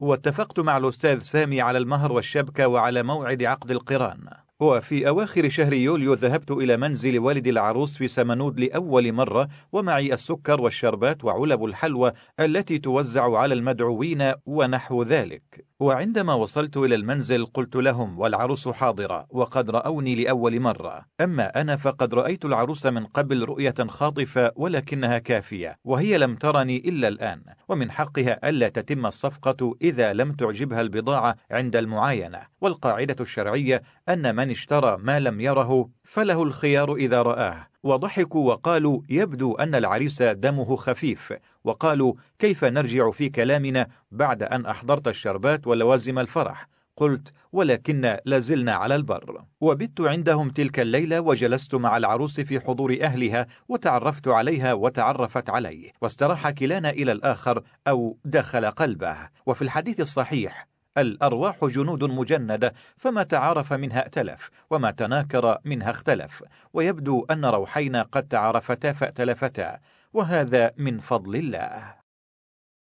واتفقت 0.00 0.60
مع 0.60 0.76
الأستاذ 0.76 1.20
سامي 1.20 1.60
على 1.60 1.78
المهر 1.78 2.12
والشبكة 2.12 2.68
وعلى 2.68 3.02
موعد 3.02 3.42
عقد 3.42 3.70
القران. 3.70 4.28
وفي 4.64 5.08
أواخر 5.08 5.48
شهر 5.48 5.72
يوليو 5.72 6.14
ذهبت 6.14 6.50
إلى 6.50 6.76
منزل 6.76 7.18
والد 7.18 7.46
العروس 7.46 7.96
في 7.96 8.08
سمنود 8.08 8.60
لأول 8.60 9.12
مرة 9.12 9.48
ومعي 9.72 10.12
السكر 10.12 10.60
والشربات 10.60 11.24
وعلب 11.24 11.64
الحلوى 11.64 12.12
التي 12.40 12.78
توزع 12.78 13.38
على 13.38 13.54
المدعوين 13.54 14.32
ونحو 14.46 15.02
ذلك. 15.02 15.66
وعندما 15.80 16.34
وصلت 16.34 16.76
إلى 16.76 16.94
المنزل 16.94 17.46
قلت 17.46 17.76
لهم 17.76 18.18
والعروس 18.18 18.68
حاضرة 18.68 19.26
وقد 19.30 19.70
رأوني 19.70 20.14
لأول 20.14 20.60
مرة. 20.60 21.04
أما 21.20 21.60
أنا 21.60 21.76
فقد 21.76 22.14
رأيت 22.14 22.44
العروس 22.44 22.86
من 22.86 23.06
قبل 23.06 23.44
رؤية 23.44 23.74
خاطفة 23.88 24.52
ولكنها 24.56 25.18
كافية 25.18 25.76
وهي 25.84 26.18
لم 26.18 26.36
ترني 26.36 26.76
إلا 26.76 27.08
الآن. 27.08 27.42
ومن 27.68 27.90
حقها 27.90 28.48
ألا 28.48 28.68
تتم 28.68 29.06
الصفقة 29.06 29.76
إذا 29.82 30.12
لم 30.12 30.32
تعجبها 30.32 30.80
البضاعة 30.80 31.36
عند 31.50 31.76
المعاينة. 31.76 32.40
والقاعدة 32.60 33.16
الشرعية 33.20 33.82
أن 34.08 34.36
من 34.36 34.53
اشترى 34.54 34.98
ما 35.00 35.20
لم 35.20 35.40
يره 35.40 35.88
فله 36.04 36.42
الخيار 36.42 36.94
إذا 36.94 37.22
رآه. 37.22 37.66
وضحكوا 37.82 38.52
وقالوا 38.52 39.02
يبدو 39.08 39.54
أن 39.54 39.74
العريس 39.74 40.22
دمه 40.22 40.76
خفيف. 40.76 41.32
وقالوا 41.64 42.14
كيف 42.38 42.64
نرجع 42.64 43.10
في 43.10 43.28
كلامنا 43.28 43.86
بعد 44.10 44.42
أن 44.42 44.66
أحضرت 44.66 45.08
الشربات 45.08 45.66
ولوازم 45.66 46.18
الفرح؟ 46.18 46.68
قلت 46.96 47.32
ولكن 47.52 48.16
لازلنا 48.24 48.72
على 48.72 48.96
البر. 48.96 49.44
وبت 49.60 50.00
عندهم 50.00 50.50
تلك 50.50 50.80
الليلة 50.80 51.20
وجلست 51.20 51.74
مع 51.74 51.96
العروس 51.96 52.40
في 52.40 52.60
حضور 52.60 52.98
أهلها 53.02 53.46
وتعرفت 53.68 54.28
عليها 54.28 54.72
وتعرفت 54.72 55.50
علي 55.50 55.92
واستراح 56.00 56.50
كلانا 56.50 56.90
إلى 56.90 57.12
الآخر 57.12 57.62
أو 57.88 58.18
دخل 58.24 58.66
قلبه. 58.66 59.16
وفي 59.46 59.62
الحديث 59.62 60.00
الصحيح 60.00 60.73
الأرواح 60.98 61.64
جنود 61.64 62.04
مجندة 62.04 62.74
فما 62.96 63.22
تعارف 63.22 63.72
منها 63.72 64.02
ائتلف 64.02 64.50
وما 64.70 64.90
تناكر 64.90 65.58
منها 65.64 65.90
اختلف 65.90 66.44
ويبدو 66.72 67.26
أن 67.30 67.44
روحينا 67.44 68.02
قد 68.02 68.28
تعارفتا 68.28 68.92
فائتلفتا 68.92 69.80
وهذا 70.12 70.72
من 70.76 70.98
فضل 70.98 71.36
الله. 71.36 71.94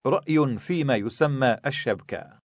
رأي 0.08 0.58
فيما 0.58 0.96
يسمى 0.96 1.58
الشبكة. 1.66 2.39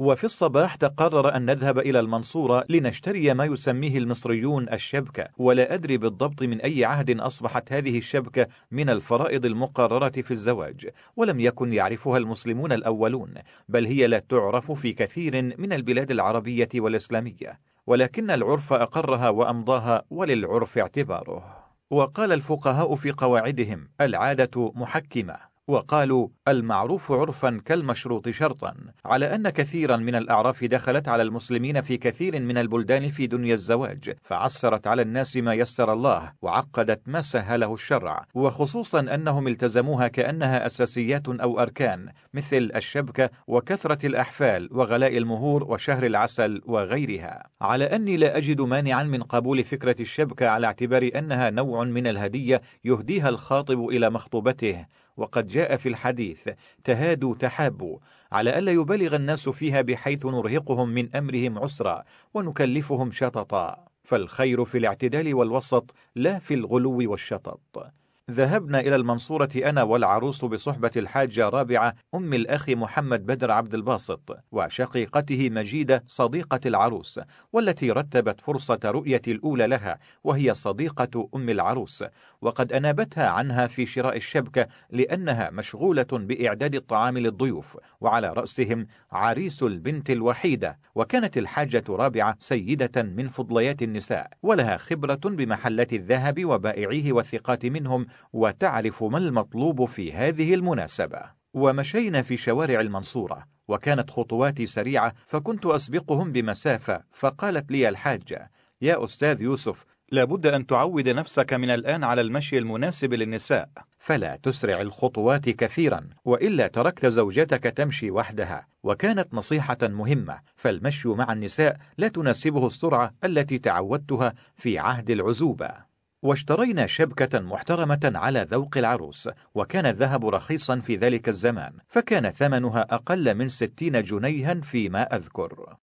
وفي 0.00 0.24
الصباح 0.24 0.74
تقرر 0.74 1.36
أن 1.36 1.44
نذهب 1.44 1.78
إلى 1.78 2.00
المنصورة 2.00 2.64
لنشتري 2.68 3.34
ما 3.34 3.44
يسميه 3.44 3.98
المصريون 3.98 4.68
الشبكة. 4.72 5.28
ولا 5.38 5.74
أدري 5.74 5.96
بالضبط 5.96 6.42
من 6.42 6.60
أي 6.60 6.84
عهد 6.84 7.20
أصبحت 7.20 7.72
هذه 7.72 7.98
الشبكة 7.98 8.46
من 8.70 8.90
الفرائض 8.90 9.46
المقررة 9.46 10.22
في 10.22 10.30
الزواج 10.30 10.88
ولم 11.16 11.40
يكن 11.40 11.72
يعرفها 11.72 12.18
المسلمون 12.18 12.72
الأولون 12.72 13.34
بل 13.68 13.86
هي 13.86 14.06
لا 14.06 14.18
تعرف 14.18 14.72
في 14.72 14.92
كثير 14.92 15.42
من 15.58 15.72
البلاد 15.72 16.10
العربية 16.10 16.68
والإسلامية. 16.74 17.60
ولكن 17.86 18.30
العرف 18.30 18.72
أقرها 18.72 19.28
وأمضاها 19.28 20.02
وللعرف 20.10 20.78
اعتباره. 20.78 21.66
وقال 21.90 22.32
الفقهاء 22.32 22.94
في 22.94 23.10
قواعدهم 23.10 23.88
العادة 24.00 24.72
محكمة. 24.74 25.49
وقالوا 25.70 26.28
المعروف 26.48 27.12
عرفا 27.12 27.60
كالمشروط 27.64 28.28
شرطا 28.28 28.74
على 29.04 29.34
أن 29.34 29.48
كثيرا 29.50 29.96
من 29.96 30.14
الأعراف 30.14 30.64
دخلت 30.64 31.08
على 31.08 31.22
المسلمين 31.22 31.80
في 31.80 31.96
كثير 31.96 32.40
من 32.40 32.58
البلدان 32.58 33.08
في 33.08 33.26
دنيا 33.26 33.54
الزواج 33.54 34.14
فعسرت 34.22 34.86
على 34.86 35.02
الناس 35.02 35.36
ما 35.36 35.54
يسر 35.54 35.92
الله 35.92 36.32
وعقدت 36.42 37.00
ما 37.06 37.20
سهله 37.20 37.74
الشرع 37.74 38.26
وخصوصا 38.34 39.00
أنهم 39.00 39.48
التزموها 39.48 40.08
كأنها 40.08 40.66
أساسيات 40.66 41.28
أو 41.28 41.60
أركان 41.60 42.08
مثل 42.34 42.70
الشبكة 42.76 43.30
وكثرة 43.46 44.06
الأحفال 44.06 44.68
وغلاء 44.72 45.16
المهور 45.16 45.64
وشهر 45.64 46.06
العسل 46.06 46.62
وغيرها. 46.66 47.42
على 47.60 47.84
أني 47.84 48.16
لا 48.16 48.36
أجد 48.36 48.60
مانعا 48.60 49.02
من 49.02 49.22
قبول 49.22 49.64
فكرة 49.64 49.96
الشبكة 50.00 50.48
على 50.48 50.66
اعتبار 50.66 51.10
أنها 51.14 51.50
نوع 51.50 51.84
من 51.84 52.06
الهدية 52.06 52.60
يهديها 52.84 53.28
الخاطب 53.28 53.88
إلى 53.88 54.10
مخطوبته 54.10 54.86
وقد 55.20 55.46
جاء 55.46 55.76
في 55.76 55.88
الحديث 55.88 56.48
تهادوا 56.84 57.34
تحابوا 57.34 57.98
على 58.32 58.58
ألا 58.58 58.72
يبالغ 58.72 59.16
الناس 59.16 59.48
فيها 59.48 59.80
بحيث 59.80 60.26
نرهقهم 60.26 60.88
من 60.88 61.16
أمرهم 61.16 61.58
عسرا 61.58 62.04
ونكلفهم 62.34 63.12
شططا. 63.12 63.84
فالخير 64.04 64.64
في 64.64 64.78
الاعتدال 64.78 65.34
والوسط 65.34 65.94
لا 66.14 66.38
في 66.38 66.54
الغلو 66.54 67.10
والشطط. 67.10 67.92
ذهبنا 68.30 68.80
إلى 68.80 68.96
المنصورة 68.96 69.48
أنا 69.56 69.82
والعروس 69.82 70.44
بصحبة 70.44 70.90
الحاجة 70.96 71.48
رابعة 71.48 71.94
أم 72.14 72.34
الأخ 72.34 72.68
محمد 72.68 73.26
بدر 73.26 73.50
عبد 73.50 73.74
الباسط 73.74 74.36
وشقيقته 74.52 75.50
مجيدة 75.50 76.04
صديقة 76.06 76.60
العروس 76.66 77.20
والتي 77.52 77.90
رتبت 77.90 78.40
فرصة 78.40 78.78
رؤية 78.84 79.22
الأولى 79.28 79.66
لها 79.66 79.98
وهي 80.24 80.54
صديقة 80.54 81.28
أم 81.34 81.48
العروس. 81.48 82.04
وقد 82.40 82.72
أنابتها 82.72 83.28
عنها 83.28 83.66
في 83.66 83.86
شراء 83.86 84.16
الشبكة 84.16 84.66
لأنها 84.90 85.50
مشغولة 85.50 86.06
بإعداد 86.12 86.74
الطعام 86.74 87.18
للضيوف 87.18 87.78
وعلى 88.00 88.32
رأسهم 88.32 88.86
عريس 89.12 89.62
البنت 89.62 90.10
الوحيدة. 90.10 90.78
وكانت 90.94 91.38
الحاجة 91.38 91.84
رابعة 91.88 92.36
سيدة 92.38 93.02
من 93.02 93.28
فضليات 93.28 93.82
النساء 93.82 94.30
ولها 94.42 94.76
خبرة 94.76 95.20
بمحلات 95.24 95.92
الذهب 95.92 96.44
وبائعيه 96.44 97.12
والثقات 97.12 97.66
منهم 97.66 98.06
وتعرف 98.32 99.02
ما 99.02 99.18
المطلوب 99.18 99.84
في 99.84 100.12
هذه 100.12 100.54
المناسبة. 100.54 101.40
ومشينا 101.54 102.22
في 102.22 102.36
شوارع 102.36 102.80
المنصورة 102.80 103.46
وكانت 103.68 104.10
خطواتي 104.10 104.66
سريعة 104.66 105.14
فكنت 105.26 105.66
أسبقهم 105.66 106.32
بمسافة 106.32 107.02
فقالت 107.12 107.72
لي 107.72 107.88
الحاجة 107.88 108.50
يا 108.82 109.04
أستاذ 109.04 109.42
يوسف 109.42 109.84
لابد 110.12 110.46
أن 110.46 110.66
تعود 110.66 111.08
نفسك 111.08 111.52
من 111.52 111.70
الآن 111.70 112.04
على 112.04 112.20
المشي 112.20 112.58
المناسب 112.58 113.14
للنساء. 113.14 113.68
فلا 113.98 114.36
تسرع 114.42 114.80
الخطوات 114.80 115.48
كثيرا 115.48 116.08
وإلا 116.24 116.66
تركت 116.66 117.06
زوجتك 117.06 117.62
تمشي 117.62 118.10
وحدها. 118.10 118.66
وكانت 118.82 119.34
نصيحة 119.34 119.78
مهمة 119.82 120.40
فالمشي 120.56 121.08
مع 121.08 121.32
النساء 121.32 121.76
لا 121.98 122.08
تناسبه 122.08 122.66
السرعة 122.66 123.14
التي 123.24 123.58
تعودتها 123.58 124.34
في 124.56 124.78
عهد 124.78 125.10
العزوبة. 125.10 125.89
واشترينا 126.22 126.86
شبكة 126.86 127.40
محترمة 127.40 128.12
على 128.14 128.46
ذوق 128.50 128.76
العروس 128.76 129.28
وكان 129.54 129.86
الذهب 129.86 130.26
رخيصا 130.26 130.80
في 130.80 130.96
ذلك 130.96 131.28
الزمان 131.28 131.72
فكان 131.86 132.30
ثمنها 132.30 132.86
أقل 132.90 133.34
من 133.34 133.48
ستين 133.48 134.02
جنيها 134.02 134.54
فيما 134.54 135.02
أذكر. 135.02 135.76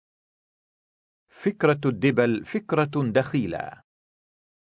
فكرة 1.28 1.80
الدبل 1.86 2.44
فكرة 2.44 2.90
دخيلة. 2.94 3.86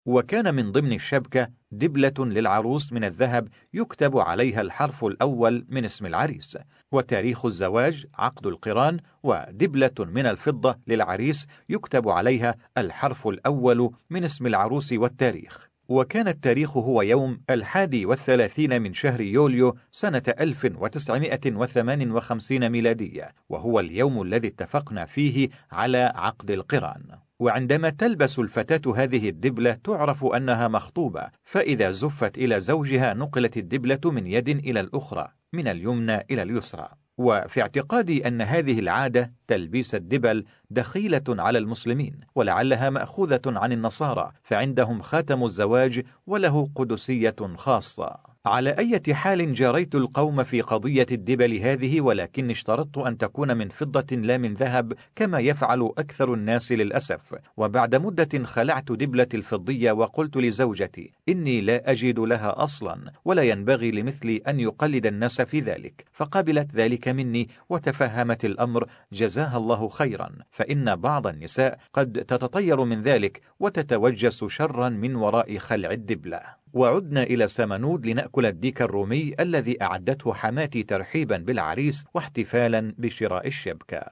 وكان 0.06 0.54
من 0.54 0.72
ضمن 0.72 0.92
الشبكة 0.92 1.48
دبلة 1.70 2.14
للعروس 2.18 2.92
من 2.92 3.04
الذهب 3.04 3.48
يكتب 3.74 4.18
عليها 4.18 4.60
الحرف 4.60 5.04
الأول 5.04 5.66
من 5.68 5.84
اسم 5.84 6.06
العريس 6.06 6.58
وتاريخ 6.92 7.46
الزواج 7.46 8.06
عقد 8.14 8.46
القران 8.46 9.00
ودبلة 9.22 9.94
من 9.98 10.26
الفضة 10.26 10.78
للعريس 10.86 11.46
يكتب 11.68 12.08
عليها 12.08 12.54
الحرف 12.78 13.28
الأول 13.28 13.90
من 14.10 14.24
اسم 14.24 14.46
العروس 14.46 14.92
والتاريخ. 14.92 15.65
وكان 15.88 16.28
التاريخ 16.28 16.76
هو 16.76 17.02
يوم 17.02 17.40
الحادي 17.50 18.06
والثلاثين 18.06 18.82
من 18.82 18.94
شهر 18.94 19.20
يوليو 19.20 19.76
سنة 19.90 20.22
1958 20.40 22.68
ميلادية 22.68 23.28
وهو 23.48 23.80
اليوم 23.80 24.22
الذي 24.22 24.48
اتفقنا 24.48 25.04
فيه 25.04 25.48
على 25.72 26.12
عقد 26.14 26.50
القران. 26.50 27.02
وعندما 27.38 27.90
تلبس 27.90 28.38
الفتاة 28.38 28.92
هذه 28.96 29.28
الدبلة 29.28 29.72
تعرف 29.72 30.24
أنها 30.24 30.68
مخطوبة 30.68 31.28
فإذا 31.44 31.90
زفت 31.90 32.38
إلى 32.38 32.60
زوجها 32.60 33.14
نقلت 33.14 33.56
الدبلة 33.56 34.00
من 34.04 34.26
يد 34.26 34.48
إلى 34.48 34.80
الأخرى 34.80 35.28
من 35.52 35.68
اليمنى 35.68 36.16
إلى 36.30 36.42
اليسرى. 36.42 36.88
وفي 37.18 37.60
اعتقادي 37.60 38.28
أن 38.28 38.42
هذه 38.42 38.78
العادة 38.78 39.32
تلبيس 39.48 39.94
الدبل 39.94 40.44
دخيلة 40.70 41.22
على 41.28 41.58
المسلمين 41.58 42.20
ولعلها 42.34 42.90
مأخوذة 42.90 43.40
عن 43.46 43.72
النصارى 43.72 44.32
فعندهم 44.42 45.00
خاتم 45.00 45.44
الزواج 45.44 46.02
وله 46.26 46.70
قدسية 46.74 47.36
خاصة. 47.56 48.35
على 48.46 48.70
أي 48.70 49.14
حال 49.14 49.54
جاريت 49.54 49.94
القوم 49.94 50.44
في 50.44 50.60
قضية 50.60 51.06
الدبل 51.12 51.54
هذه 51.54 52.00
ولكن 52.00 52.50
اشترطت 52.50 52.98
أن 52.98 53.18
تكون 53.18 53.56
من 53.56 53.68
فضة 53.68 54.16
لا 54.16 54.38
من 54.38 54.54
ذهب 54.54 54.92
كما 55.16 55.38
يفعل 55.38 55.92
أكثر 55.98 56.34
الناس 56.34 56.72
للأسف. 56.72 57.34
وبعد 57.56 57.94
مدة 57.94 58.44
خلعت 58.44 58.92
دبلة 58.92 59.26
الفضية 59.34 59.92
وقلت 59.92 60.36
لزوجتي 60.36 61.12
إني 61.28 61.60
لا 61.60 61.90
أجد 61.90 62.18
لها 62.18 62.62
أصلا 62.62 63.12
ولا 63.24 63.42
ينبغي 63.42 63.90
لمثلي 63.90 64.36
أن 64.36 64.60
يقلد 64.60 65.06
الناس 65.06 65.40
في 65.40 65.60
ذلك. 65.60 66.04
فقبلت 66.12 66.74
ذلك 66.74 67.08
مني 67.08 67.48
وتفهمت 67.68 68.44
الأمر 68.44 68.86
جزاها 69.12 69.56
الله 69.56 69.88
خيرا. 69.88 70.30
فإن 70.50 70.96
بعض 70.96 71.26
النساء 71.26 71.78
قد 71.92 72.12
تتطير 72.12 72.84
من 72.84 73.02
ذلك 73.02 73.40
وتتوجس 73.60 74.44
شرا 74.44 74.88
من 74.88 75.16
وراء 75.16 75.58
خلع 75.58 75.90
الدبلة. 75.90 76.65
وعدنا 76.72 77.22
إلى 77.22 77.48
سمنود 77.48 78.06
لنأكل 78.06 78.46
الديك 78.46 78.82
الرومي 78.82 79.34
الذي 79.40 79.82
أعدته 79.82 80.34
حماتي 80.34 80.82
ترحيبا 80.82 81.36
بالعريس 81.36 82.04
واحتفالا 82.14 82.94
بشراء 82.98 83.46
الشبكة. 83.46 84.02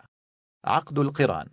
عقد 0.65 0.99
القران. 0.99 1.49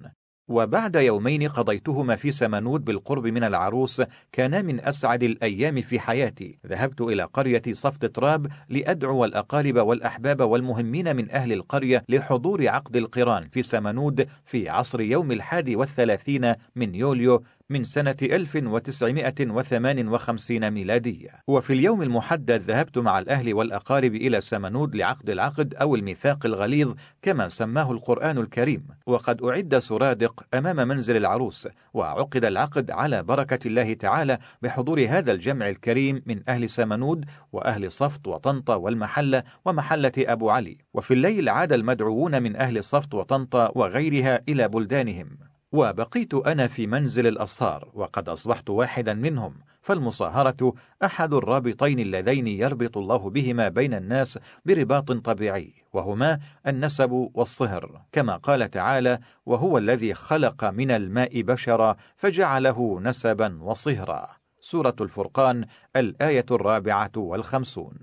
وبعد 0.50 0.96
يومين 0.96 1.48
قضيتهما 1.48 2.16
في 2.16 2.32
سمنود 2.32 2.86
بالقرب 2.86 3.28
من 3.28 3.44
العروس 3.44 4.02
كانا 4.32 4.62
من 4.62 4.80
أسعد 4.80 5.24
الأيام 5.24 5.82
في 5.82 6.00
حياتي. 6.00 6.60
ذهبت 6.68 7.02
إلى 7.02 7.24
قرية 7.24 7.62
صفت 7.72 8.06
تراب 8.06 8.48
لأدعو 8.70 9.26
الأقارب 9.26 9.78
والأحباب 9.78 10.42
والمهمين 10.42 11.16
من 11.16 11.32
أهل 11.32 11.54
القرية 11.54 12.04
لحضور 12.10 12.68
عقد 12.68 12.96
القران 12.96 13.48
في 13.48 13.64
سمنود 13.64 14.28
في 14.46 14.70
عصر 14.70 15.02
يوم 15.02 15.32
الحادي 15.32 15.76
والثلاثين 15.76 16.54
من 16.76 16.96
يوليو 16.96 17.44
من 17.72 17.84
سنة 17.84 18.16
1958 18.22 20.72
ميلادية. 20.72 21.30
وفي 21.48 21.74
اليوم 21.74 22.02
المحدد 22.02 22.62
ذهبت 22.62 22.98
مع 22.98 23.20
الأهل 23.20 23.54
والأقارب 23.54 24.16
إلى 24.16 24.42
سمنود 24.42 24.96
لعقد 24.96 25.30
العقد 25.30 25.74
أو 25.74 25.96
الميثاق 25.96 26.46
الغليظ 26.46 26.94
كما 27.22 27.50
سماه 27.50 27.92
القرآن 27.92 28.38
الكريم. 28.38 28.88
وقد 29.06 29.44
أعد 29.44 29.80
سرادق 29.80 30.46
أمام 30.54 30.88
منزل 30.88 31.18
العروس 31.18 31.68
وعقد 31.94 32.46
العقد 32.46 32.92
على 32.92 33.24
بركة 33.24 33.68
الله 33.68 33.94
تعالى 33.94 34.38
بحضور 34.62 35.06
هذا 35.10 35.32
الجمع 35.32 35.70
الكريم 35.70 36.22
من 36.26 36.50
أهل 36.50 36.70
سمنود 36.70 37.26
وأهل 37.52 37.92
صفت 37.92 38.28
وطنطا 38.28 38.76
والمحلة 38.76 39.44
ومحلة 39.66 40.12
أبو 40.18 40.50
علي. 40.50 40.78
وفي 40.94 41.14
الليل 41.14 41.50
عاد 41.50 41.74
المدعوون 41.74 42.44
من 42.44 42.56
أهل 42.56 42.84
صفت 42.84 43.14
وطنطا 43.14 43.72
وغيرها 43.76 44.42
إلى 44.50 44.68
بلدانهم. 44.68 45.51
وبقيت 45.72 46.34
أنا 46.34 46.68
في 46.68 46.88
منزل 46.88 47.28
الأصهار 47.28 47.90
وقد 47.94 48.30
أصبحت 48.30 48.70
واحدا 48.70 49.14
منهم 49.14 49.54
فالمصاهرة 49.82 50.74
أحد 51.04 51.34
الرابطين 51.34 52.00
اللذين 52.00 52.48
يربط 52.48 52.98
الله 52.98 53.30
بهما 53.30 53.70
بين 53.70 53.94
الناس 53.94 54.40
برباط 54.66 55.12
طبيعي 55.12 55.74
وهما 55.94 56.40
النسب 56.68 57.30
والصهر. 57.34 58.02
كما 58.12 58.38
قال 58.38 58.70
تعالى 58.70 59.20
وهو 59.46 59.78
الذي 59.78 60.14
خلق 60.14 60.64
من 60.64 60.92
الماء 60.92 61.42
بشرا 61.42 61.96
فجعله 62.18 63.00
نسبا 63.04 63.64
وصهرا 63.64 64.30
سورة 64.62 64.96
الفرقان 65.02 65.66
الآية 65.96 66.46
الرابعة 66.52 67.12
والخمسون. 67.18 67.98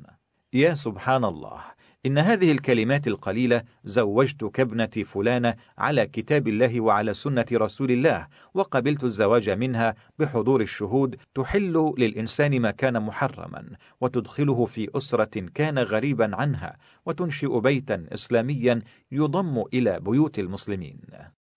يا 0.52 0.74
سبحان 0.74 1.24
الله. 1.24 1.60
إن 2.06 2.18
هذه 2.18 2.52
الكلمات 2.52 3.06
القليلة 3.06 3.62
زوجتك 3.84 4.60
ابنتي 4.60 5.04
فلانة 5.04 5.54
على 5.78 6.06
كتاب 6.06 6.48
الله 6.48 6.80
وعلى 6.80 7.14
سنة 7.14 7.46
رسول 7.52 7.90
الله 7.90 8.26
وقبلت 8.54 9.04
الزواج 9.04 9.50
منها 9.50 9.94
بحضور 10.18 10.60
الشهود 10.60 11.16
تحل 11.34 11.94
للإنسان 11.98 12.60
ما 12.60 12.70
كان 12.70 13.02
محرما 13.02 13.68
وتدخله 14.00 14.64
في 14.64 14.88
أسرة 14.96 15.46
كان 15.54 15.78
غريبا 15.78 16.36
عنها 16.36 16.76
وتنشئ 17.06 17.60
بيتا 17.60 18.06
إسلاميا 18.12 18.82
يضم 19.12 19.64
إلى 19.74 20.00
بيوت 20.00 20.38
المسلمين. 20.38 21.00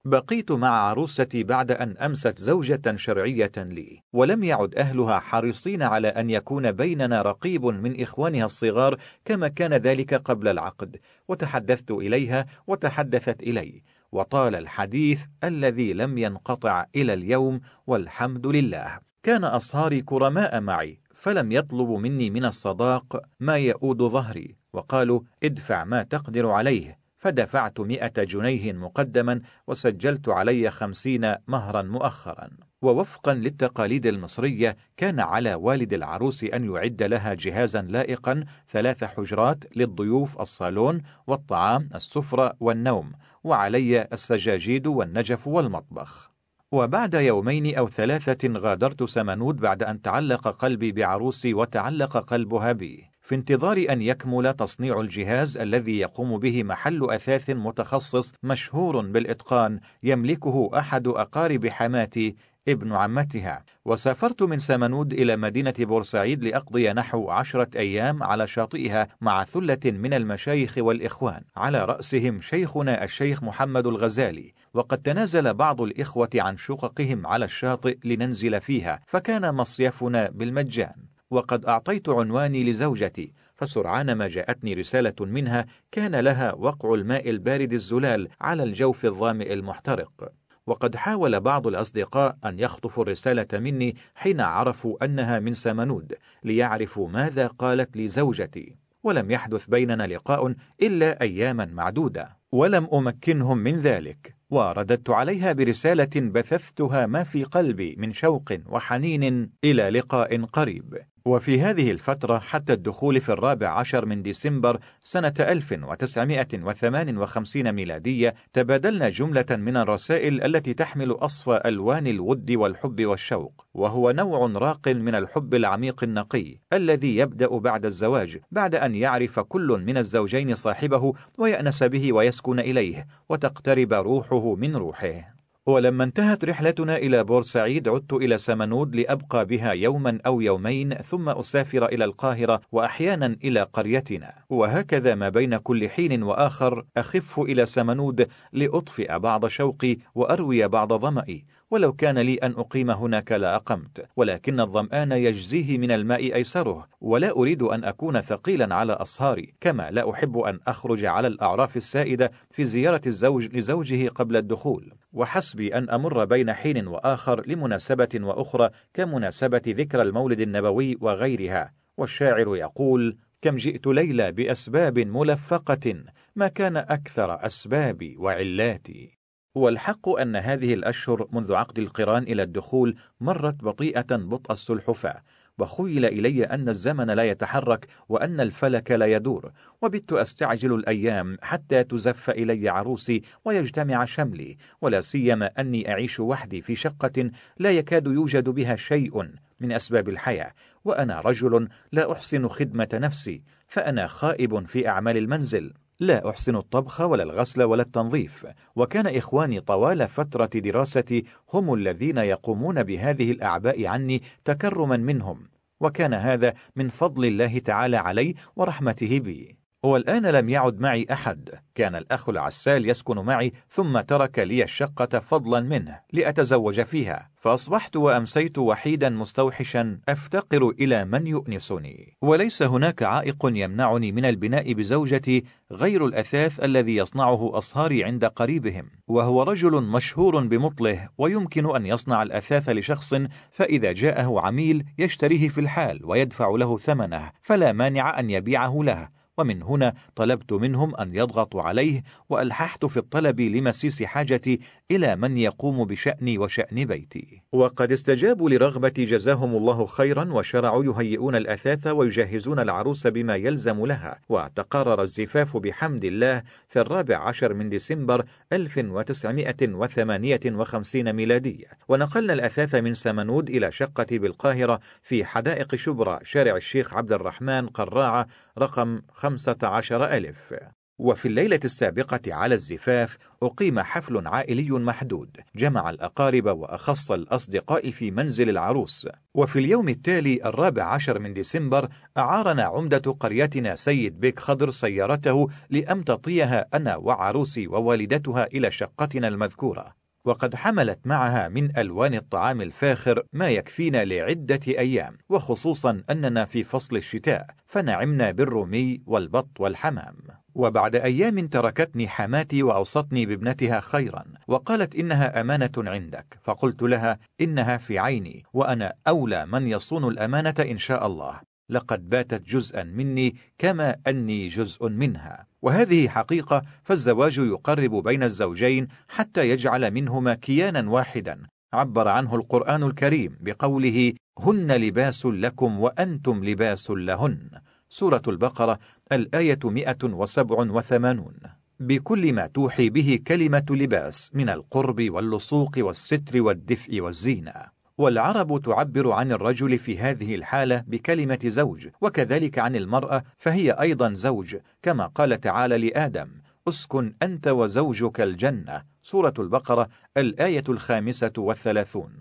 بقيت 0.05 0.51
مع 0.51 0.69
عروستي 0.69 1.43
بعد 1.43 1.71
أن 1.71 1.97
أمست 1.97 2.39
زوجة 2.39 2.95
شرعية 2.95 3.51
لي 3.57 4.03
ولم 4.13 4.43
يعد 4.43 4.75
أهلها 4.75 5.19
حريصين 5.19 5.83
على 5.83 6.07
أن 6.07 6.29
يكون 6.29 6.71
بيننا 6.71 7.21
رقيب 7.21 7.65
من 7.65 8.01
إخوانها 8.01 8.45
الصغار 8.45 8.97
كما 9.25 9.47
كان 9.47 9.73
ذلك 9.73 10.13
قبل 10.13 10.47
العقد 10.47 10.99
وتحدثت 11.27 11.91
إليها 11.91 12.45
وتحدثت 12.67 13.43
إلي 13.43 13.83
وطال 14.11 14.55
الحديث 14.55 15.21
الذي 15.43 15.93
لم 15.93 16.17
ينقطع 16.17 16.85
إلى 16.95 17.13
اليوم 17.13 17.61
والحمد 17.87 18.47
لله. 18.47 18.99
كان 19.23 19.43
أصهاري 19.43 20.01
كرماء 20.01 20.61
معي 20.61 20.99
فلم 21.15 21.51
يطلبوا 21.51 21.99
مني 21.99 22.29
من 22.29 22.45
الصداق 22.45 23.21
ما 23.39 23.57
يؤود 23.57 24.03
ظهري 24.03 24.55
وقالوا 24.73 25.21
ادفع 25.43 25.83
ما 25.83 26.03
تقدر 26.03 26.49
عليه. 26.49 27.00
فدفعت 27.21 27.79
مئة 27.79 28.23
جنيه 28.23 28.73
مقدما 28.73 29.41
وسجلت 29.67 30.29
علي 30.29 30.71
خمسين 30.71 31.35
مهرا 31.47 31.81
مؤخرا. 31.81 32.49
ووفقا 32.81 33.33
للتقاليد 33.33 34.05
المصرية 34.05 34.77
كان 34.97 35.19
على 35.19 35.53
والد 35.53 35.93
العروس 35.93 36.43
أن 36.43 36.73
يعد 36.73 37.03
لها 37.03 37.33
جهازا 37.33 37.81
لائقا 37.81 38.43
ثلاث 38.69 39.03
حجرات 39.03 39.77
للضيوف 39.77 40.41
الصالون 40.41 41.01
والطعام 41.27 41.89
السفرة 41.95 42.53
والنوم 42.59 43.11
وعلي 43.43 44.07
السجاجيد 44.13 44.87
والنجف 44.87 45.47
والمطبخ. 45.47 46.31
وبعد 46.71 47.13
يومين 47.13 47.75
أو 47.75 47.87
ثلاثة 47.87 48.49
غادرت 48.59 49.03
سمنود 49.03 49.55
بعد 49.55 49.83
أن 49.83 50.01
تعلق 50.01 50.47
قلبي 50.47 50.91
بعروسي 50.91 51.53
وتعلق 51.53 52.17
قلبها 52.17 52.71
بي. 52.71 53.11
في 53.21 53.35
انتظار 53.35 53.85
أن 53.89 54.01
يكمل 54.01 54.53
تصنيع 54.53 54.99
الجهاز 54.99 55.57
الذي 55.57 55.99
يقوم 55.99 56.37
به 56.37 56.63
محل 56.63 57.07
أثاث 57.11 57.49
متخصص 57.49 58.33
مشهور 58.43 59.01
بالإتقان 59.01 59.79
يملكه 60.03 60.69
أحد 60.73 61.07
أقارب 61.07 61.67
حماتي 61.67 62.35
ابن 62.67 62.93
عمتها. 62.93 63.65
وسافرت 63.85 64.43
من 64.43 64.57
سمنود 64.57 65.13
إلى 65.13 65.37
مدينة 65.37 65.73
بورسعيد 65.79 66.43
لأقضي 66.43 66.93
نحو 66.93 67.29
عشرة 67.29 67.69
أيام 67.75 68.23
على 68.23 68.47
شاطئها 68.47 69.07
مع 69.21 69.43
ثلة 69.43 69.79
من 69.85 70.13
المشايخ 70.13 70.77
والإخوان. 70.77 71.41
على 71.55 71.85
رأسهم 71.85 72.41
شيخنا 72.41 73.03
الشيخ 73.03 73.43
محمد 73.43 73.87
الغزالي. 73.87 74.53
وقد 74.73 74.97
تنازل 74.97 75.53
بعض 75.53 75.81
الإخوة 75.81 76.29
عن 76.35 76.57
شققهم 76.57 77.27
على 77.27 77.45
الشاطئ 77.45 77.97
لننزل 78.03 78.61
فيها 78.61 78.99
فكان 79.07 79.55
مصيفنا 79.55 80.29
بالمجان. 80.29 81.10
وقد 81.31 81.65
أعطيت 81.65 82.09
عنواني 82.09 82.63
لزوجتي 82.63 83.33
فسرعان 83.55 84.11
ما 84.11 84.27
جاءتني 84.27 84.73
رسالة 84.73 85.15
منها 85.19 85.65
كان 85.91 86.15
لها 86.15 86.53
وقع 86.53 86.93
الماء 86.93 87.29
البارد 87.29 87.73
الزلال 87.73 88.27
على 88.41 88.63
الجوف 88.63 89.05
الظامئ 89.05 89.53
المحترق. 89.53 90.31
وقد 90.67 90.95
حاول 90.95 91.39
بعض 91.39 91.67
الأصدقاء 91.67 92.37
أن 92.45 92.59
يخطفوا 92.59 93.03
الرسالة 93.03 93.47
مني 93.53 93.95
حين 94.15 94.41
عرفوا 94.41 95.05
أنها 95.05 95.39
من 95.39 95.51
سمنود 95.51 96.13
ليعرفوا 96.43 97.09
ماذا 97.09 97.47
قالت 97.47 97.97
لي 97.97 98.07
زوجتي 98.07 98.75
ولم 99.03 99.31
يحدث 99.31 99.65
بيننا 99.65 100.07
لقاء 100.07 100.55
إلا 100.81 101.21
أياما 101.21 101.65
معدودة. 101.65 102.37
ولم 102.51 102.87
أمكنهم 102.93 103.57
من 103.57 103.79
ذلك 103.79 104.35
ورددت 104.49 105.09
عليها 105.09 105.53
برسالة 105.53 106.09
بثثتها 106.15 107.05
ما 107.05 107.23
في 107.23 107.43
قلبي 107.43 107.95
من 107.99 108.13
شوق 108.13 108.53
وحنين 108.69 109.49
إلى 109.63 109.89
لقاء 109.89 110.45
قريب. 110.45 110.97
وفي 111.25 111.61
هذه 111.61 111.91
الفترة 111.91 112.39
حتى 112.39 112.73
الدخول 112.73 113.21
في 113.21 113.29
الرابع 113.29 113.67
عشر 113.67 114.05
من 114.05 114.21
ديسمبر 114.21 114.79
سنة 115.01 115.33
1958 115.39 117.71
ميلادية 117.71 118.35
تبادلنا 118.53 119.09
جملة 119.09 119.45
من 119.49 119.77
الرسائل 119.77 120.43
التي 120.43 120.73
تحمل 120.73 121.11
أصفى 121.11 121.61
ألوان 121.65 122.07
الود 122.07 122.51
والحب 122.51 123.05
والشوق 123.05 123.65
وهو 123.73 124.11
نوع 124.11 124.51
راق 124.55 124.87
من 124.87 125.15
الحب 125.15 125.53
العميق 125.53 126.03
النقي 126.03 126.57
الذي 126.73 127.17
يبدأ 127.17 127.57
بعد 127.57 127.85
الزواج 127.85 128.37
بعد 128.51 128.75
أن 128.75 128.95
يعرف 128.95 129.39
كل 129.39 129.83
من 129.85 129.97
الزوجين 129.97 130.55
صاحبه 130.55 131.13
ويأنس 131.37 131.83
به 131.83 132.13
ويسكن 132.13 132.59
إليه 132.59 133.07
وتقترب 133.29 133.93
روحه 133.93 134.55
من 134.55 134.75
روحه. 134.75 135.40
ولما 135.71 136.03
انتهت 136.03 136.45
رحلتنا 136.45 136.97
إلى 136.97 137.23
بورسعيد 137.23 137.87
عدت 137.89 138.13
إلى 138.13 138.37
سمنود 138.37 138.95
لأبقى 138.95 139.45
بها 139.45 139.71
يوما 139.71 140.19
أو 140.25 140.41
يومين 140.41 140.93
ثم 140.93 141.29
أسافر 141.29 141.85
إلى 141.85 142.05
القاهرة 142.05 142.61
وأحيانا 142.71 143.37
إلى 143.43 143.61
قريتنا. 143.73 144.33
وهكذا 144.49 145.15
ما 145.15 145.29
بين 145.29 145.57
كل 145.57 145.89
حين 145.89 146.23
وآخر 146.23 146.85
أخف 146.97 147.39
إلى 147.39 147.65
سمنود 147.65 148.27
لأطفئ 148.53 149.19
بعض 149.19 149.47
شوقي 149.47 149.97
وأروي 150.15 150.67
بعض 150.67 150.93
ظمئي 150.93 151.45
ولو 151.71 151.93
كان 151.93 152.19
لي 152.19 152.35
أن 152.35 152.51
أقيم 152.57 152.91
هناك 152.91 153.31
لأقمت 153.31 154.05
ولكن 154.15 154.59
الظمآن 154.59 155.11
يجزيه 155.11 155.77
من 155.77 155.91
الماء 155.91 156.35
أيسره 156.35 156.87
ولا 157.01 157.31
أريد 157.31 157.61
أن 157.61 157.83
أكون 157.83 158.21
ثقيلا 158.21 158.75
على 158.75 158.93
أصهاري 158.93 159.53
كما 159.61 159.91
لا 159.91 160.11
أحب 160.11 160.37
أن 160.37 160.59
أخرج 160.67 161.05
على 161.05 161.27
الأعراف 161.27 161.77
السائدة 161.77 162.31
في 162.51 162.65
زيارة 162.65 163.01
الزوج 163.07 163.55
لزوجه 163.55 164.07
قبل 164.09 164.37
الدخول. 164.37 164.93
وحسبي 165.13 165.77
أن 165.77 165.89
أمر 165.89 166.25
بين 166.25 166.53
حين 166.53 166.87
وآخر 166.87 167.47
لمناسبة 167.47 168.09
وأخرى 168.15 168.69
كمناسبة 168.93 169.61
ذكرى 169.67 170.01
المولد 170.01 170.39
النبوي 170.39 170.97
وغيرها. 171.01 171.73
والشاعر 171.97 172.55
يقول 172.55 173.17
كم 173.41 173.55
جئت 173.55 173.87
ليلى 173.87 174.31
بأسباب 174.31 174.99
ملفقة 174.99 176.03
ما 176.35 176.47
كان 176.47 176.77
أكثر 176.77 177.45
أسبابي 177.45 178.17
وعلاتي 178.17 179.20
والحق 179.55 180.09
أن 180.09 180.35
هذه 180.35 180.73
الأشهر 180.73 181.27
منذ 181.31 181.53
عقد 181.53 181.79
القران 181.79 182.23
إلى 182.23 182.43
الدخول 182.43 182.95
مرت 183.21 183.63
بطيئة 183.63 184.15
بطء 184.15 184.51
السلحفاة 184.51 185.23
وخيل 185.57 186.05
إلي 186.05 186.43
أن 186.43 186.69
الزمن 186.69 187.07
لا 187.07 187.23
يتحرك 187.23 187.87
وأن 188.09 188.39
الفلك 188.39 188.91
لا 188.91 189.05
يدور 189.05 189.51
وبت 189.81 190.13
أستعجل 190.13 190.73
الأيام 190.73 191.37
حتى 191.41 191.83
تزف 191.83 192.29
إلي 192.29 192.69
عروسي 192.69 193.21
ويجتمع 193.45 194.05
شملي 194.05 194.57
ولا 194.81 195.01
سيما 195.01 195.45
أني 195.59 195.91
أعيش 195.91 196.19
وحدي 196.19 196.61
في 196.61 196.75
شقة 196.75 197.31
لا 197.59 197.71
يكاد 197.71 198.07
يوجد 198.07 198.49
بها 198.49 198.75
شيء 198.75 199.29
من 199.59 199.71
أسباب 199.71 200.09
الحياة 200.09 200.51
وأنا 200.85 201.21
رجل 201.21 201.67
لا 201.91 202.11
أحسن 202.11 202.47
خدمة 202.47 202.89
نفسي 202.93 203.41
فأنا 203.67 204.07
خائب 204.07 204.65
في 204.65 204.87
أعمال 204.87 205.17
المنزل. 205.17 205.73
لا 206.01 206.29
أحسن 206.29 206.55
الطبخ 206.55 207.01
ولا 207.01 207.23
الغسل 207.23 207.63
ولا 207.63 207.81
التنظيف. 207.81 208.47
وكان 208.75 209.07
إخواني 209.07 209.61
طوال 209.61 210.07
فترة 210.07 210.45
دراستي 210.45 211.25
هم 211.53 211.73
الذين 211.73 212.17
يقومون 212.17 212.83
بهذه 212.83 213.31
الأعباء 213.31 213.87
عني 213.87 214.21
تكرما 214.45 214.97
منهم. 214.97 215.49
وكان 215.79 216.13
هذا 216.13 216.53
من 216.75 216.89
فضل 216.89 217.25
الله 217.25 217.59
تعالى 217.59 217.97
علي 217.97 218.35
ورحمته 218.55 219.19
بي. 219.19 219.60
والآن 219.83 220.25
لم 220.25 220.49
يعد 220.49 220.79
معي 220.79 221.07
أحد. 221.11 221.49
كان 221.75 221.95
الأخ 221.95 222.29
العسال 222.29 222.89
يسكن 222.89 223.15
معي 223.19 223.53
ثم 223.69 223.99
ترك 223.99 224.39
لي 224.39 224.63
الشقة 224.63 225.19
فضلا 225.19 225.59
منه 225.59 225.99
لأتزوج 226.13 226.81
فيها. 226.81 227.29
فأصبحت 227.37 227.95
وأمسيت 227.95 228.57
وحيدا 228.57 229.09
مستوحشا 229.09 229.99
أفتقر 230.09 230.69
إلى 230.69 231.05
من 231.05 231.27
يؤنسني. 231.27 232.17
وليس 232.21 232.63
هناك 232.63 233.03
عائق 233.03 233.45
يمنعني 233.45 234.11
من 234.11 234.25
البناء 234.25 234.73
بزوجتي 234.73 235.43
غير 235.71 236.05
الأثاث 236.05 236.63
الذي 236.63 236.95
يصنعه 236.95 237.57
أصهاري 237.57 238.03
عند 238.03 238.25
قريبهم. 238.25 238.89
وهو 239.07 239.43
رجل 239.43 239.83
مشهور 239.83 240.47
بمطله 240.47 241.09
ويمكن 241.17 241.75
أن 241.75 241.85
يصنع 241.85 242.23
الأثاث 242.23 242.69
لشخص 242.69 243.13
فإذا 243.51 243.91
جاءه 243.91 244.41
عميل 244.45 244.85
يشتريه 244.97 245.49
في 245.49 245.61
الحال 245.61 245.99
ويدفع 246.03 246.49
له 246.49 246.77
ثمنه 246.77 247.31
فلا 247.41 247.71
مانع 247.71 248.19
أن 248.19 248.29
يبيعه 248.29 248.79
له. 248.83 249.20
ومن 249.37 249.63
هنا 249.63 249.93
طلبت 250.15 250.53
منهم 250.53 250.95
أن 250.95 251.15
يضغطوا 251.15 251.61
عليه 251.61 252.03
وألححت 252.29 252.85
في 252.85 252.97
الطلب 252.97 253.41
لمسيس 253.41 254.03
حاجتي 254.03 254.59
إلى 254.91 255.15
من 255.15 255.37
يقوم 255.37 255.85
بشأني 255.85 256.37
وشأن 256.37 256.85
بيتي. 256.85 257.41
وقد 257.51 257.91
استجابوا 257.91 258.49
لرغبتي 258.49 259.05
جزاهم 259.05 259.55
الله 259.55 259.85
خيرا 259.85 260.33
وشرعوا 260.33 260.83
يهيئون 260.83 261.35
الأثاث 261.35 261.87
ويجهزون 261.87 262.59
العروس 262.59 263.07
بما 263.07 263.35
يلزم 263.35 263.85
لها 263.85 264.19
وتقرر 264.29 265.01
الزفاف 265.01 265.57
بحمد 265.57 266.05
الله 266.05 266.43
في 266.69 266.79
الرابع 266.79 267.17
عشر 267.17 267.53
من 267.53 267.69
ديسمبر 267.69 268.25
1958 268.53 271.13
ميلادية. 271.13 271.67
ونقلنا 271.87 272.33
الأثاث 272.33 272.75
من 272.75 272.93
سمنود 272.93 273.49
إلى 273.49 273.71
شقتي 273.71 274.19
بالقاهرة 274.19 274.79
في 275.01 275.25
حدائق 275.25 275.75
شبرا 275.75 276.19
شارع 276.23 276.55
الشيخ 276.55 276.93
عبد 276.93 277.11
الرحمن 277.11 277.67
قراعة 277.67 278.27
رقم 278.57 279.01
خمسة 279.21 279.57
عشر 279.63 280.05
ألف. 280.05 280.53
وفي 280.99 281.27
الليلة 281.27 281.59
السابقة 281.65 282.33
على 282.33 282.55
الزفاف 282.55 283.17
أقيم 283.43 283.79
حفل 283.79 284.27
عائلي 284.27 284.71
محدود 284.71 285.37
جمع 285.55 285.89
الأقارب 285.89 286.45
وأخص 286.45 287.11
الأصدقاء 287.11 287.91
في 287.91 288.11
منزل 288.11 288.49
العروس. 288.49 289.07
وفي 289.33 289.59
اليوم 289.59 289.89
التالي 289.89 290.45
الرابع 290.45 290.83
عشر 290.83 291.19
من 291.19 291.33
ديسمبر 291.33 291.89
أعارنا 292.17 292.63
عمدة 292.63 293.11
قريتنا 293.11 293.75
سيد 293.75 294.19
بيك 294.19 294.39
خضر 294.39 294.71
سيارته 294.71 295.47
لأمتطيها 295.69 296.67
أنا 296.73 296.95
وعروسي 296.95 297.67
ووالدتها 297.67 298.45
إلى 298.45 298.71
شقتنا 298.71 299.27
المذكورة. 299.27 300.00
وقد 300.25 300.55
حملت 300.55 300.99
معها 301.07 301.47
من 301.47 301.77
ألوان 301.77 302.13
الطعام 302.13 302.61
الفاخر 302.61 303.23
ما 303.33 303.49
يكفينا 303.49 304.05
لعدة 304.05 304.59
أيام 304.67 305.17
وخصوصا 305.29 306.03
أننا 306.09 306.45
في 306.45 306.63
فصل 306.63 306.97
الشتاء 306.97 307.45
فنعمنا 307.65 308.31
بالرومي 308.31 309.01
والبط 309.05 309.61
والحمام. 309.61 310.15
وبعد 310.55 310.95
أيام 310.95 311.47
تركتني 311.47 312.07
حماتي 312.07 312.63
وأوصتني 312.63 313.25
بابنتها 313.25 313.79
خيرا 313.79 314.23
وقالت 314.47 314.95
إنها 314.95 315.41
أمانة 315.41 315.71
عندك 315.77 316.39
فقلت 316.43 316.81
لها 316.81 317.19
إنها 317.41 317.77
في 317.77 317.99
عيني 317.99 318.43
وأنا 318.53 318.93
أولى 319.07 319.45
من 319.45 319.67
يصون 319.67 320.07
الأمانة 320.07 320.55
إن 320.59 320.77
شاء 320.77 321.07
الله. 321.07 321.39
لقد 321.69 322.09
باتت 322.09 322.41
جزءا 322.41 322.83
مني 322.83 323.35
كما 323.57 323.95
أني 324.07 324.47
جزء 324.47 324.89
منها. 324.89 325.50
وهذه 325.61 326.07
حقيقة 326.07 326.61
فالزواج 326.83 327.37
يقرب 327.37 328.03
بين 328.03 328.23
الزوجين 328.23 328.87
حتى 329.07 329.49
يجعل 329.49 329.91
منهما 329.91 330.33
كيانا 330.33 330.89
واحدا. 330.89 331.41
عبر 331.73 332.07
عنه 332.07 332.35
القرآن 332.35 332.83
الكريم 332.83 333.37
بقوله 333.39 334.13
هن 334.39 334.71
لباس 334.71 335.25
لكم 335.25 335.79
وأنتم 335.79 336.45
لباس 336.45 336.91
لهن 336.91 337.49
سورة 337.89 338.21
البقرة 338.27 338.79
الآية 339.11 339.59
187 339.63 341.33
بكل 341.79 342.33
ما 342.33 342.47
توحي 342.47 342.89
به 342.89 343.19
كلمة 343.27 343.65
لباس 343.69 344.31
من 344.33 344.49
القرب 344.49 345.09
واللصوق 345.09 345.71
والستر 345.77 346.41
والدفء 346.41 347.01
والزينة. 347.01 347.80
والعرب 348.01 348.61
تعبر 348.61 349.11
عن 349.11 349.31
الرجل 349.31 349.79
في 349.79 349.99
هذه 349.99 350.35
الحالة 350.35 350.83
بكلمة 350.87 351.39
زوج 351.45 351.87
وكذلك 352.01 352.59
عن 352.59 352.75
المرأة 352.75 353.23
فهي 353.37 353.71
أيضا 353.71 354.11
زوج 354.13 354.55
كما 354.81 355.05
قال 355.05 355.41
تعالى 355.41 355.77
لآدم 355.77 356.29
أسكن 356.67 357.15
أنت 357.23 357.47
وزوجك 357.47 358.21
الجنة. 358.21 358.83
سورة 359.01 359.33
البقرة 359.39 359.89
الآية 360.17 360.63
الخامسة 360.69 361.31
والثلاثون. 361.37 362.19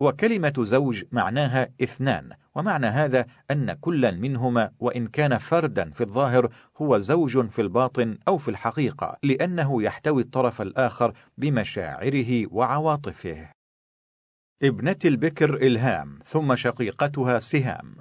وكلمة 0.00 0.54
زوج 0.58 1.04
معناها 1.12 1.68
اثنان 1.82 2.30
ومعنى 2.54 2.86
هذا 2.86 3.26
أن 3.50 3.72
كلا 3.72 4.10
منهما 4.10 4.70
وإن 4.78 5.06
كان 5.06 5.38
فردا 5.38 5.90
في 5.90 6.00
الظاهر 6.00 6.48
هو 6.76 6.98
زوج 6.98 7.48
في 7.48 7.62
الباطن 7.62 8.18
أو 8.28 8.36
في 8.38 8.48
الحقيقة 8.48 9.16
لأنه 9.22 9.82
يحتوي 9.82 10.22
الطرف 10.22 10.62
الآخر 10.62 11.12
بمشاعره 11.38 12.46
وعواطفه. 12.54 13.61
ابنة 14.64 14.96
البكر 15.04 15.56
إلهام 15.56 16.18
ثم 16.24 16.56
شقيقتها 16.56 17.38
سهام. 17.38 17.94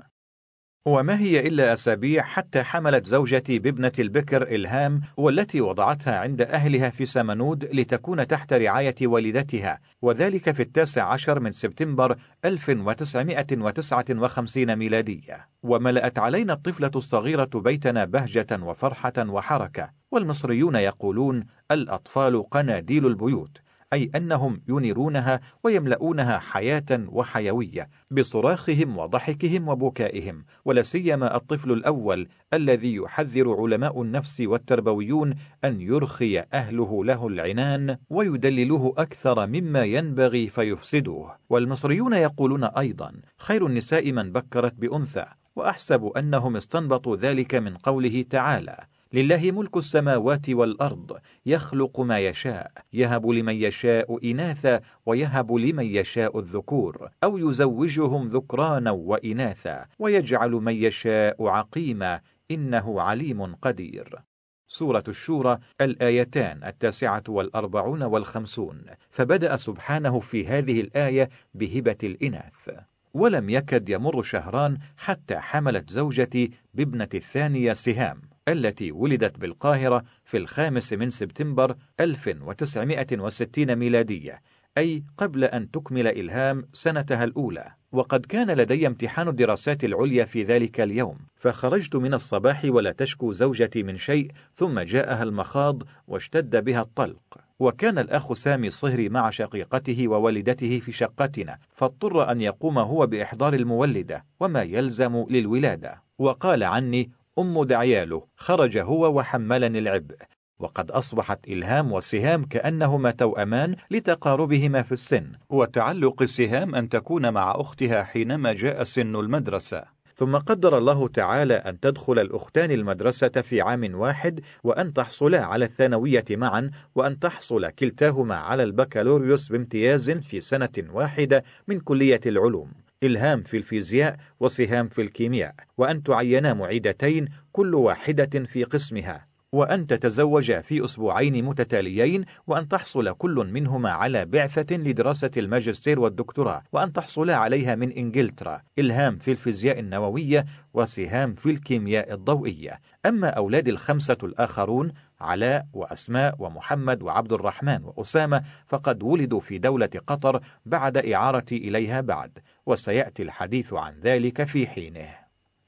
وما 0.85 1.19
هي 1.19 1.47
إلا 1.47 1.73
أسابيع 1.73 2.23
حتى 2.23 2.63
حملت 2.63 3.05
زوجتي 3.05 3.59
بابنة 3.59 3.91
البكر 3.99 4.55
إلهام 4.55 5.01
والتي 5.17 5.61
وضعتها 5.61 6.19
عند 6.19 6.41
أهلها 6.41 6.89
في 6.89 7.05
سمنود 7.05 7.65
لتكون 7.65 8.27
تحت 8.27 8.53
رعاية 8.53 8.95
والدتها 9.01 9.79
وذلك 10.01 10.51
في 10.51 10.61
التاسع 10.61 11.03
عشر 11.03 11.39
من 11.39 11.51
سبتمبر 11.51 12.17
1959 12.45 14.75
ميلادية. 14.75 15.47
وملأت 15.63 16.19
علينا 16.19 16.53
الطفلة 16.53 16.91
الصغيرة 16.95 17.49
بيتنا 17.55 18.05
بهجة 18.05 18.63
وفرحة 18.63 19.13
وحركة 19.19 19.91
والمصريون 20.11 20.75
يقولون 20.75 21.45
الأطفال 21.71 22.49
قناديل 22.49 23.05
البيوت. 23.05 23.61
أي 23.93 24.11
أنهم 24.15 24.61
ينيرونها 24.69 25.41
ويملؤونها 25.63 26.39
حياة 26.39 27.05
وحيوية 27.07 27.89
بصراخهم 28.11 28.97
وضحكهم 28.97 29.67
وبكائهم 29.67 30.45
ولا 30.65 30.81
سيما 30.81 31.35
الطفل 31.35 31.71
الأول 31.71 32.27
الذي 32.53 32.95
يحذر 32.95 33.61
علماء 33.61 34.01
النفس 34.01 34.41
والتربويون 34.41 35.35
أن 35.65 35.81
يرخي 35.81 36.39
أهله 36.39 37.05
له 37.05 37.27
العنان 37.27 37.97
ويدللوه 38.09 38.93
أكثر 38.97 39.47
مما 39.47 39.83
ينبغي 39.83 40.47
فيفسدوه. 40.47 41.35
والمصريون 41.49 42.13
يقولون 42.13 42.63
أيضا 42.63 43.13
خير 43.37 43.65
النساء 43.65 44.11
من 44.11 44.31
بكرت 44.31 44.73
بأنثى 44.73 45.25
وأحسب 45.55 46.05
أنهم 46.05 46.55
استنبطوا 46.55 47.15
ذلك 47.15 47.55
من 47.55 47.77
قوله 47.77 48.25
تعالى 48.29 48.77
لله 49.13 49.51
ملك 49.51 49.77
السماوات 49.77 50.49
والأرض 50.49 51.17
يخلق 51.45 51.99
ما 51.99 52.19
يشاء 52.19 52.71
يهب 52.93 53.27
لمن 53.27 53.55
يشاء 53.55 54.31
إناثا 54.31 54.81
ويهب 55.05 55.53
لمن 55.53 55.85
يشاء 55.85 56.39
الذكور 56.39 57.09
أو 57.23 57.37
يزوجهم 57.37 58.27
ذكرانا 58.27 58.91
وإناثا 58.91 59.85
ويجعل 59.99 60.51
من 60.51 60.73
يشاء 60.73 61.47
عقيما 61.47 62.21
إنه 62.51 63.01
عليم 63.01 63.55
قدير. 63.55 64.19
سورة 64.67 65.03
الشورى 65.07 65.59
الآيتان 65.81 66.63
التاسعة 66.63 67.23
والأربعون 67.27 68.03
والخمسون. 68.03 68.81
فبدأ 69.09 69.55
سبحانه 69.55 70.19
في 70.19 70.47
هذه 70.47 70.81
الآية 70.81 71.29
بهبة 71.53 71.97
الإناث. 72.03 72.69
ولم 73.13 73.49
يكد 73.49 73.89
يمر 73.89 74.21
شهران 74.21 74.77
حتى 74.97 75.39
حملت 75.39 75.89
زوجتي 75.89 76.51
بابنة 76.73 77.09
الثانية 77.13 77.73
سهام. 77.73 78.30
التي 78.47 78.91
ولدت 78.91 79.39
بالقاهرة 79.39 80.03
في 80.23 80.37
الخامس 80.37 80.93
من 80.93 81.09
سبتمبر 81.09 81.75
1960 81.99 83.75
ميلادية 83.75 84.41
أي 84.77 85.03
قبل 85.17 85.43
أن 85.43 85.71
تكمل 85.71 86.07
إلهام 86.07 86.67
سنتها 86.73 87.23
الأولى. 87.23 87.71
وقد 87.91 88.25
كان 88.25 88.51
لدي 88.51 88.87
امتحان 88.87 89.27
الدراسات 89.27 89.83
العليا 89.83 90.25
في 90.25 90.43
ذلك 90.43 90.81
اليوم 90.81 91.17
فخرجت 91.35 91.95
من 91.95 92.13
الصباح 92.13 92.61
ولا 92.65 92.91
تشكو 92.91 93.31
زوجتي 93.31 93.83
من 93.83 93.97
شيء 93.97 94.31
ثم 94.55 94.79
جاءها 94.79 95.23
المخاض 95.23 95.83
واشتد 96.07 96.63
بها 96.63 96.81
الطلق. 96.81 97.21
وكان 97.59 97.99
الأخ 97.99 98.33
سامي 98.33 98.69
صهري 98.69 99.09
مع 99.09 99.29
شقيقته 99.29 100.07
ووالدته 100.07 100.79
في 100.79 100.91
شقتنا 100.91 101.57
فاضطر 101.75 102.31
أن 102.31 102.41
يقوم 102.41 102.79
هو 102.79 103.07
بإحضار 103.07 103.53
المولدة 103.53 104.25
وما 104.39 104.61
يلزم 104.61 105.25
للولادة. 105.29 106.01
وقال 106.19 106.63
عني 106.63 107.11
أم 107.39 107.63
دعياله 107.63 108.23
خرج 108.37 108.77
هو 108.77 109.17
وحملني 109.17 109.79
العبء. 109.79 110.15
وقد 110.59 110.91
أصبحت 110.91 111.47
إلهام 111.47 111.91
وسهام 111.91 112.45
كأنهما 112.45 113.11
توأمان 113.11 113.75
لتقاربهما 113.91 114.81
في 114.81 114.91
السن. 114.91 115.31
وتعلق 115.49 116.23
سهام 116.23 116.75
أن 116.75 116.89
تكون 116.89 117.33
مع 117.33 117.55
أختها 117.57 118.03
حينما 118.03 118.53
جاء 118.53 118.83
سن 118.83 119.15
المدرسة. 119.15 119.83
ثم 120.15 120.35
قدر 120.35 120.77
الله 120.77 121.07
تعالى 121.07 121.53
أن 121.53 121.79
تدخل 121.79 122.19
الأختان 122.19 122.71
المدرسة 122.71 123.29
في 123.29 123.61
عام 123.61 123.95
واحد 123.95 124.41
وأن 124.63 124.93
تحصلا 124.93 125.45
على 125.45 125.65
الثانوية 125.65 126.25
معا 126.31 126.71
وأن 126.95 127.19
تحصل 127.19 127.69
كلتاهما 127.69 128.35
على 128.35 128.63
البكالوريوس 128.63 129.47
بامتياز 129.47 130.11
في 130.11 130.41
سنة 130.41 130.69
واحدة 130.93 131.43
من 131.67 131.79
كلية 131.79 132.21
العلوم. 132.25 132.71
إلهام 133.03 133.43
في 133.43 133.57
الفيزياء 133.57 134.17
وسهام 134.39 134.89
في 134.89 135.01
الكيمياء 135.01 135.55
وأن 135.77 136.03
تعينا 136.03 136.53
معيدتين 136.53 137.27
كل 137.51 137.75
واحدة 137.75 138.45
في 138.45 138.63
قسمها. 138.63 139.30
وأن 139.53 139.87
تتزوجا 139.87 140.61
في 140.61 140.83
أسبوعين 140.85 141.45
متتاليين 141.45 142.25
وأن 142.47 142.67
تحصل 142.67 143.13
كل 143.13 143.49
منهما 143.53 143.89
على 143.89 144.25
بعثة 144.25 144.75
لدراسة 144.75 145.31
الماجستير 145.37 145.99
والدكتوراه 145.99 146.63
وأن 146.71 146.93
تحصلا 146.93 147.35
عليها 147.35 147.75
من 147.75 147.91
إنجلترا 147.91 148.61
إلهام 148.79 149.17
في 149.17 149.31
الفيزياء 149.31 149.79
النووية 149.79 150.45
وسهام 150.73 151.33
في 151.35 151.51
الكيمياء 151.51 152.13
الضوئية. 152.13 152.79
أما 153.05 153.29
أولاد 153.29 153.67
الخمسة 153.67 154.17
الآخرون 154.23 154.93
علاء 155.21 155.67
وأسماء 155.73 156.35
ومحمد 156.39 157.03
وعبد 157.03 157.33
الرحمن 157.33 157.83
وأسامة 157.83 158.43
فقد 158.67 159.03
ولدوا 159.03 159.39
في 159.39 159.57
دولة 159.57 159.89
قطر 160.07 160.41
بعد 160.65 160.97
إعارتي 160.97 161.57
إليها 161.57 162.01
بعد 162.01 162.39
وسيأتي 162.65 163.23
الحديث 163.23 163.73
عن 163.73 163.99
ذلك 163.99 164.43
في 164.43 164.67
حينه. 164.67 165.20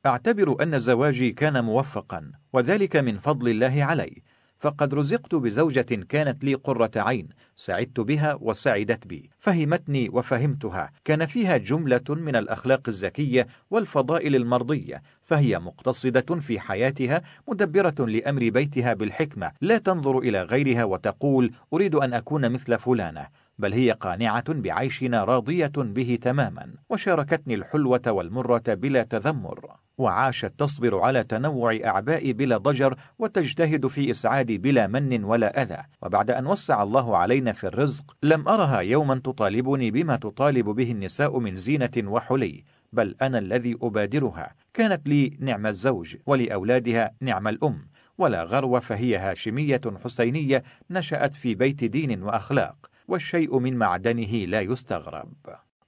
أعتبر 0.06 0.64
أن 0.64 0.80
زواجي 0.80 1.32
كان 1.32 1.64
موفقا 1.64 2.32
وذلك 2.54 2.96
من 2.96 3.18
فضل 3.18 3.50
الله 3.50 3.84
علي. 3.84 4.24
فقد 4.60 4.94
رزقت 4.94 5.36
بزوجة 5.36 6.06
كانت 6.10 6.44
لي 6.44 6.54
قرة 6.54 6.92
عين 6.96 7.30
سعدت 7.56 8.00
بها 8.00 8.38
وسعدت 8.42 9.08
بي. 9.08 9.30
فهمتني 9.40 10.10
وفهمتها. 10.10 10.92
كان 11.06 11.26
فيها 11.26 11.58
جملة 11.58 12.04
من 12.10 12.36
الأخلاق 12.36 12.82
الزكية 12.88 13.48
والفضائل 13.72 14.36
المرضية 14.36 15.02
فهي 15.22 15.60
مقتصدة 15.60 16.40
في 16.40 16.60
حياتها 16.60 17.22
مدبرة 17.48 18.06
لأمر 18.06 18.50
بيتها 18.50 18.94
بالحكمة. 18.94 19.52
لا 19.62 19.78
تنظر 19.78 20.18
إلى 20.18 20.44
غيرها 20.44 20.84
وتقول 20.84 21.52
أريد 21.74 21.96
أن 21.96 22.14
أكون 22.14 22.52
مثل 22.52 22.78
فلانة. 22.78 23.28
بل 23.64 23.74
هي 23.74 23.92
قانعة 23.92 24.54
بعيشنا 24.54 25.24
راضية 25.24 25.72
به 25.78 26.18
تماما. 26.22 26.74
وشاركتني 26.90 27.56
الحلوة 27.56 28.02
والمرة 28.08 28.64
بلا 28.68 29.04
تذمر. 29.04 29.76
وعاشت 29.98 30.52
تصبر 30.58 31.00
على 31.00 31.24
تنوع 31.24 31.80
أعبائي 31.86 32.34
بلا 32.34 32.58
ضجر 32.58 32.96
وتجتهد 33.20 33.88
في 33.88 34.12
إسعادي 34.12 34.58
بلا 34.58 34.88
من 34.88 35.24
ولا 35.24 35.62
أذى. 35.62 35.84
وبعد 36.02 36.32
أن 36.32 36.48
وسع 36.48 36.84
الله 36.84 37.18
علينا 37.18 37.52
في 37.52 37.68
الرزق 37.68 38.16
لم 38.24 38.48
أرها 38.48 38.80
يوما 38.80 39.16
تطالبني 39.16 39.92
بما 39.92 40.16
تطالب 40.16 40.66
به 40.70 40.92
النساء 40.92 41.40
من 41.40 41.56
زينة 41.56 41.92
وحلي. 41.98 42.64
بل 42.94 43.16
أنا 43.22 43.40
الذي 43.40 43.78
أبادرها. 43.82 44.56
كانت 44.74 45.08
لي 45.08 45.38
نعم 45.40 45.68
الزوج 45.68 46.16
ولأولادها 46.26 47.12
نعم 47.22 47.48
الأم. 47.48 47.88
ولا 48.18 48.44
غرو 48.44 48.80
فهي 48.80 49.18
هاشمية 49.18 49.82
حسينية 50.04 50.64
نشأت 50.92 51.36
في 51.36 51.56
بيت 51.56 51.84
دين 51.84 52.24
وأخلاق. 52.24 52.93
والشيء 53.08 53.60
من 53.60 53.78
معدنه 53.78 54.46
لا 54.46 54.62
يستغرب. 54.62 55.34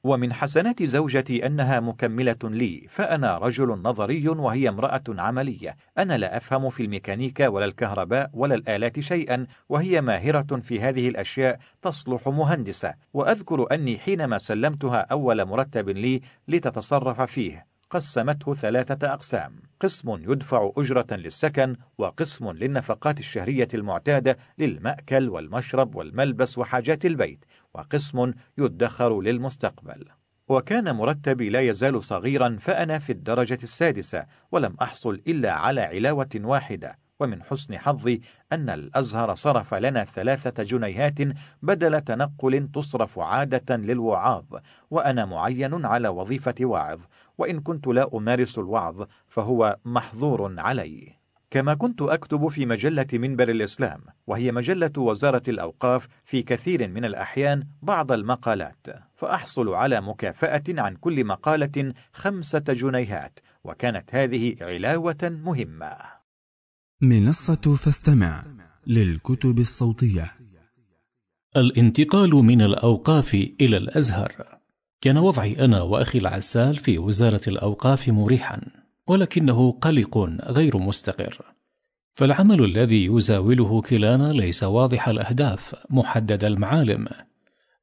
ومن 0.04 0.34
حسنات 0.34 0.84
زوجتي 0.84 1.46
أنها 1.46 1.80
مكملة 1.80 2.38
لي 2.44 2.86
فأنا 2.90 3.38
رجل 3.38 3.68
نظري 3.68 4.30
وهي 4.30 4.70
امرأة 4.70 5.04
عملية. 5.10 5.76
أنا 5.98 6.18
لا 6.18 6.38
أفهم 6.38 6.70
في 6.70 6.84
الميكانيكا 6.84 7.48
ولا 7.48 7.66
الكهرباء 7.66 8.30
ولا 8.34 8.56
الآلات 8.56 9.00
شيئا 9.00 9.48
وهي 9.70 10.02
ماهرة 10.02 10.60
في 10.60 10.80
هذه 10.80 11.08
الأشياء 11.10 11.60
تصلح 11.82 12.28
مهندسة. 12.28 12.94
وأذكر 13.14 13.68
أني 13.72 13.98
حينما 13.98 14.38
سلمتها 14.38 14.98
أول 14.98 15.46
مرتب 15.46 15.90
لي 15.90 16.22
لتتصرف 16.48 17.22
فيه. 17.22 17.75
قسمته 17.90 18.54
ثلاثة 18.54 19.14
أقسام. 19.14 19.56
قسم 19.82 20.32
يدفع 20.32 20.72
أجرة 20.78 21.08
للسكن 21.12 21.76
وقسم 21.98 22.52
للنفقات 22.52 23.20
الشهرية 23.20 23.68
المعتادة 23.74 24.38
للمأكل 24.58 25.30
والمشرب 25.30 25.96
والملبس 25.96 26.58
وحاجات 26.58 27.06
البيت 27.06 27.46
وقسم 27.74 28.34
يدخر 28.58 29.22
للمستقبل. 29.22 30.06
وكان 30.48 30.96
مرتبي 30.96 31.50
لا 31.50 31.62
يزال 31.62 32.04
صغيرا 32.04 32.58
فأنا 32.60 33.00
في 33.00 33.12
الدرجة 33.12 33.60
السادسة 33.64 34.26
ولم 34.52 34.76
أحصل 34.82 35.22
إلا 35.28 35.52
على 35.52 35.82
علاوة 35.82 36.30
واحدة. 36.36 37.05
ومن 37.20 37.44
حسن 37.44 37.78
حظي 37.78 38.22
أن 38.52 38.70
الأزهر 38.70 39.36
صرف 39.36 39.74
لنا 39.74 40.04
ثلاثة 40.04 40.64
جنيهات 40.64 41.20
بدل 41.62 42.02
تنقل 42.02 42.68
تصرف 42.74 43.20
عادة 43.20 43.76
للوعاظ 43.76 44.46
وأنا 44.92 45.26
معين 45.26 45.86
على 45.86 46.08
وظيفة 46.08 46.56
واعظ 46.62 47.00
وإن 47.38 47.60
كنت 47.60 47.88
لا 47.88 48.10
أمارس 48.14 48.58
الوعظ 48.60 49.08
فهو 49.28 49.78
محظور 49.86 50.60
علي. 50.60 51.16
كما 51.52 51.74
كنت 51.74 52.02
أكتب 52.02 52.48
في 52.48 52.66
مجلة 52.66 53.08
منبر 53.14 53.50
الإسلام 53.50 54.02
وهي 54.28 54.52
مجلة 54.52 54.92
وزارة 54.98 55.42
الأوقاف 55.48 56.08
في 56.24 56.42
كثير 56.42 56.88
من 56.88 57.06
الأحيان 57.06 57.64
بعض 57.82 58.12
المقالات 58.12 58.88
فأحصل 59.16 59.74
على 59.74 60.02
مكافأة 60.02 60.64
عن 60.70 60.96
كل 60.96 61.26
مقالة 61.26 61.94
خمسة 62.14 62.64
جنيهات 62.70 63.40
وكانت 63.64 64.16
هذه 64.16 64.56
علاوة 64.62 65.40
مهمة. 65.44 66.15
منصة 67.02 67.76
فاستمع 67.76 68.44
للكتب 68.88 69.60
الصوتية. 69.60 70.32
الانتقال 71.58 72.30
من 72.30 72.62
الأوقاف 72.62 73.34
إلى 73.34 73.78
الأزهر. 73.78 74.60
كان 75.02 75.18
وضعي 75.18 75.66
أنا 75.66 75.82
وأخي 75.82 76.20
العسال 76.20 76.76
في 76.76 76.98
وزارة 76.98 77.42
الأوقاف 77.48 78.10
مريحا 78.10 78.62
ولكنه 79.08 79.72
قلق 79.72 80.18
غير 80.44 80.78
مستقر. 80.78 81.42
فالعمل 82.14 82.64
الذي 82.64 83.06
يزاوله 83.06 83.82
كلانا 83.82 84.34
ليس 84.34 84.64
واضح 84.64 85.08
الأهداف 85.08 85.76
محدد 85.90 86.44
المعالم. 86.44 87.08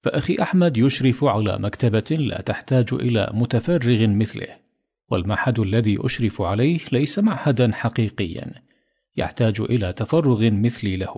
فأخي 0.03 0.37
أحمد 0.43 0.77
يشرف 0.77 1.25
على 1.25 1.59
مكتبة 1.59 2.17
لا 2.17 2.41
تحتاج 2.41 2.87
إلى 2.93 3.31
متفرغ 3.35 4.07
مثله 4.07 4.49
والمعهد 5.09 5.59
الذي 5.59 5.99
أشرف 6.01 6.43
عليه 6.43 6.81
ليس 6.93 7.19
معهدا 7.19 7.73
حقيقيا. 7.73 8.72
يحتاج 9.17 9.61
إلى 9.61 9.93
تفرغ 9.93 10.51
مثلي 10.51 10.97
له. 10.97 11.15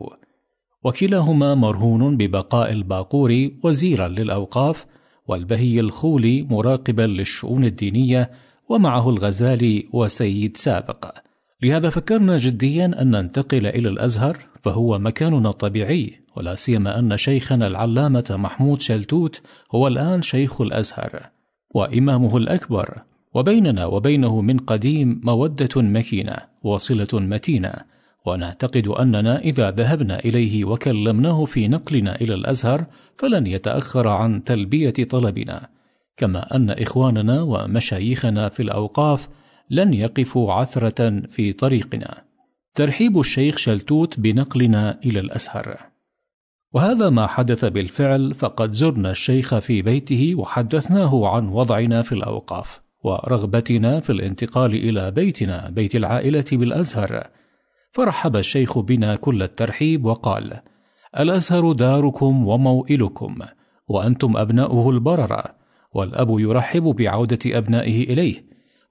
وكلاهما 0.85 1.55
مرهون 1.55 2.17
ببقاء 2.17 2.73
الباقور 2.73 3.51
وزيرا 3.63 4.09
للأوقاف 4.09 4.87
والبهي 5.27 5.81
الخولي 5.81 6.43
مراقبا 6.43 7.03
للشؤون 7.03 7.65
الدينية 7.65 8.31
ومعه 8.69 9.11
الغزالي 9.11 9.89
وسيد 9.93 10.57
سابق. 10.57 11.15
لهذا 11.63 11.91
فكرنا 11.91 12.37
جديا 12.37 12.85
أن 13.03 13.11
ننتقل 13.11 13.67
إلى 13.67 13.89
الأزهر 13.89 14.39
فهو 14.63 14.99
مكاننا 14.99 15.49
الطبيعي 15.49 16.21
ولا 16.37 16.55
سيما 16.55 16.99
أن 16.99 17.17
شيخنا 17.17 17.67
العلامة 17.67 18.25
محمود 18.31 18.81
شلتوت 18.81 19.43
هو 19.75 19.89
الآن 19.89 20.23
شيخ 20.23 20.61
الأزهر. 20.61 21.31
وإمامه 21.75 22.37
الأكبر 22.37 23.03
وبيننا 23.35 23.87
وبينه 23.87 24.41
من 24.41 24.59
قديم 24.59 25.21
مودة 25.25 25.83
مكينة 25.83 26.37
وصلة 26.63 27.09
متينة 27.13 27.73
ونعتقد 28.27 28.89
أننا 28.89 29.39
إذا 29.39 29.71
ذهبنا 29.71 30.19
إليه 30.19 30.65
وكلمناه 30.65 31.45
في 31.45 31.69
نقلنا 31.69 32.21
إلى 32.21 32.35
الأزهر 32.35 32.87
فلن 33.19 33.47
يتأخر 33.47 34.09
عن 34.09 34.45
تلبية 34.45 35.05
طلبنا. 35.11 35.69
كما 36.17 36.57
أن 36.57 36.71
إخواننا 36.71 37.43
ومشايخنا 37.43 38.49
في 38.49 38.63
الأوقاف 38.63 39.29
لن 39.71 39.95
يقفوا 39.95 40.53
عثرة 40.53 41.21
في 41.29 41.53
طريقنا. 41.53 42.25
ترحيب 42.75 43.21
الشيخ 43.21 43.57
شلتوت 43.57 44.21
بنقلنا 44.21 44.99
إلى 45.05 45.21
الأزهر. 45.21 45.79
وهذا 46.73 47.11
ما 47.11 47.27
حدث 47.27 47.65
بالفعل 47.65 48.35
فقد 48.35 48.73
زرنا 48.73 49.11
الشيخ 49.11 49.59
في 49.59 49.83
بيته 49.83 50.35
وحدثناه 50.35 51.29
عن 51.29 51.49
وضعنا 51.49 52.03
في 52.03 52.13
الأوقاف. 52.13 52.84
ورغبتنا 53.05 54.01
في 54.01 54.11
الانتقال 54.11 54.75
إلى 54.75 55.11
بيتنا 55.11 55.71
بيت 55.71 55.97
العائلة 55.97 56.45
بالأزهر. 56.53 57.27
فرحب 57.91 58.37
الشيخ 58.37 58.79
بنا 58.79 59.17
كل 59.17 59.43
الترحيب 59.43 60.05
وقال 60.05 60.61
الأزهر 61.19 61.73
داركم 61.73 62.47
وموئلكم 62.47 63.39
وأنتم 63.89 64.37
أبناؤه 64.37 64.91
البررة 64.91 65.45
والأب 65.95 66.41
يرحب 66.41 66.83
بعودة 66.83 67.39
أبنائه 67.47 68.05
إليه 68.13 68.45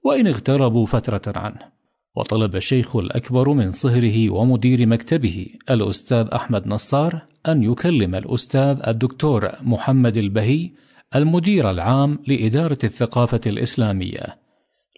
وإن 0.04 0.26
اغتربوا 0.26 0.86
فترة 0.86 1.38
عنه. 1.38 1.74
وطلب 2.16 2.56
الشيخ 2.56 2.96
الأكبر 2.96 3.48
من 3.48 3.72
صهره 3.72 4.30
ومدير 4.30 4.86
مكتبه 4.86 5.46
الأستاذ 5.70 6.26
أحمد 6.34 6.66
نصار 6.66 7.22
أن 7.48 7.62
يكلم 7.62 8.14
الأستاذ 8.14 8.80
الدكتور 8.86 9.50
محمد 9.62 10.16
البهي 10.16 10.70
المدير 11.14 11.70
العام 11.70 12.18
لإدارة 12.26 12.78
الثقافة 12.84 13.40
الإسلامية 13.46 14.38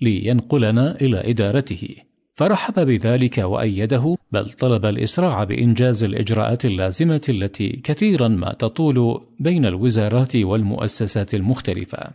لينقلنا 0.02 1.00
إلى 1.00 1.30
إدارته. 1.30 1.96
فرحب 2.34 2.74
بذلك 2.74 3.38
وأيده 3.38 4.16
بل 4.32 4.50
طلب 4.50 4.86
الإسراع 4.86 5.44
بإنجاز 5.44 6.04
الإجراءات 6.04 6.64
اللازمة 6.64 7.20
التي 7.28 7.68
كثيرا 7.68 8.28
ما 8.28 8.52
تطول 8.52 9.20
بين 9.40 9.66
الوزارات 9.66 10.36
والمؤسسات 10.36 11.34
المختلفة. 11.34 12.10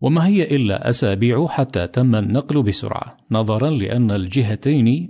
وما 0.00 0.26
هي 0.26 0.56
إلا 0.56 0.88
أسابيع 0.88 1.46
حتى 1.46 1.86
تم 1.86 2.14
النقل 2.14 2.62
بسرعة 2.62 3.16
نظرا 3.30 3.70
لأن 3.70 4.10
الجهتين 4.10 5.08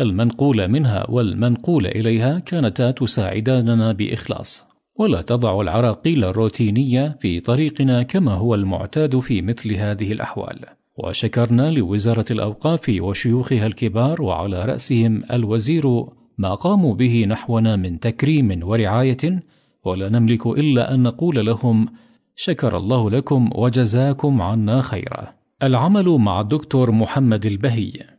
المنقول 0.00 0.68
منها 0.68 1.10
والمنقول 1.10 1.86
إليها 1.86 2.38
كانتا 2.38 2.90
تساعداننا 2.90 3.92
بإخلاص. 3.92 4.71
ولا 4.98 5.22
تضع 5.22 5.60
العراقيل 5.60 6.24
الروتينية 6.24 7.16
في 7.20 7.40
طريقنا 7.40 8.02
كما 8.02 8.32
هو 8.32 8.54
المعتاد 8.54 9.18
في 9.18 9.42
مثل 9.42 9.74
هذه 9.74 10.12
الأحوال. 10.12 10.64
وشكرنا 10.98 11.70
لوزارة 11.70 12.24
الأوقاف 12.30 12.96
وشيوخها 13.00 13.66
الكبار 13.66 14.22
وعلى 14.22 14.64
رأسهم 14.64 15.22
الوزير 15.32 16.04
ما 16.38 16.54
قاموا 16.54 16.94
به 16.94 17.24
نحونا 17.28 17.76
من 17.76 18.00
تكريم 18.00 18.60
ورعاية 18.62 19.42
ولا 19.84 20.08
نملك 20.08 20.46
إلا 20.46 20.94
أن 20.94 21.02
نقول 21.02 21.46
لهم 21.46 21.88
شكر 22.36 22.76
الله 22.76 23.10
لكم 23.10 23.50
وجزاكم 23.54 24.42
عنا 24.42 24.80
خيرا. 24.80 25.34
العمل 25.62 26.08
مع 26.08 26.40
الدكتور 26.40 26.90
محمد 26.90 27.46
البهي. 27.46 28.11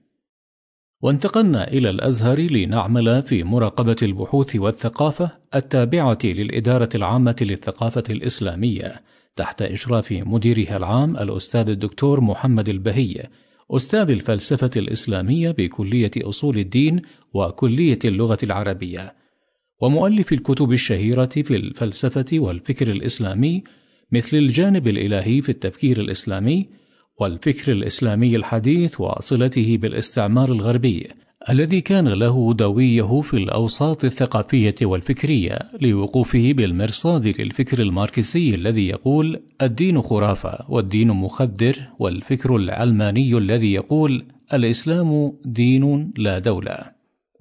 وانتقلنا 1.03 1.67
إلى 1.71 1.89
الأزهر 1.89 2.39
لنعمل 2.39 3.23
في 3.23 3.43
مراقبة 3.43 3.95
البحوث 4.01 4.55
والثقافة 4.55 5.31
التابعة 5.55 6.17
للإدارة 6.23 6.89
العامة 6.95 7.35
للثقافة 7.41 8.03
الإسلامية 8.09 9.01
تحت 9.35 9.61
إشراف 9.61 10.11
مديرها 10.11 10.77
العام 10.77 11.17
الأستاذ 11.17 11.69
الدكتور 11.69 12.21
محمد 12.21 12.69
البهي 12.69 13.29
أستاذ 13.71 14.09
الفلسفة 14.09 14.69
الإسلامية 14.75 15.51
بكلية 15.51 16.11
أصول 16.17 16.57
الدين 16.57 17.01
وكلية 17.33 17.99
اللغة 18.05 18.37
العربية 18.43 19.15
ومؤلف 19.81 20.33
الكتب 20.33 20.71
الشهيرة 20.71 21.25
في 21.25 21.55
الفلسفة 21.55 22.39
والفكر 22.39 22.91
الإسلامي 22.91 23.63
مثل 24.11 24.37
الجانب 24.37 24.87
الإلهي 24.87 25.41
في 25.41 25.49
التفكير 25.49 26.01
الإسلامي 26.01 26.69
والفكر 27.19 27.71
الإسلامي 27.71 28.35
الحديث 28.35 29.01
وصلته 29.01 29.77
بالاستعمار 29.77 30.51
الغربي 30.51 31.07
الذي 31.49 31.81
كان 31.81 32.07
له 32.07 32.53
دويه 32.53 33.21
في 33.21 33.33
الأوساط 33.33 34.05
الثقافية 34.05 34.75
والفكرية 34.81 35.59
لوقوفه 35.81 36.53
بالمرصاد 36.53 37.41
للفكر 37.41 37.81
الماركسي 37.81 38.55
الذي 38.55 38.87
يقول 38.87 39.39
الدين 39.61 40.01
خرافة 40.01 40.65
والدين 40.69 41.07
مخدر 41.07 41.75
والفكر 41.99 42.55
العلماني 42.55 43.37
الذي 43.37 43.73
يقول 43.73 44.25
الإسلام 44.53 45.33
دين 45.45 46.13
لا 46.17 46.39
دولة. 46.39 46.77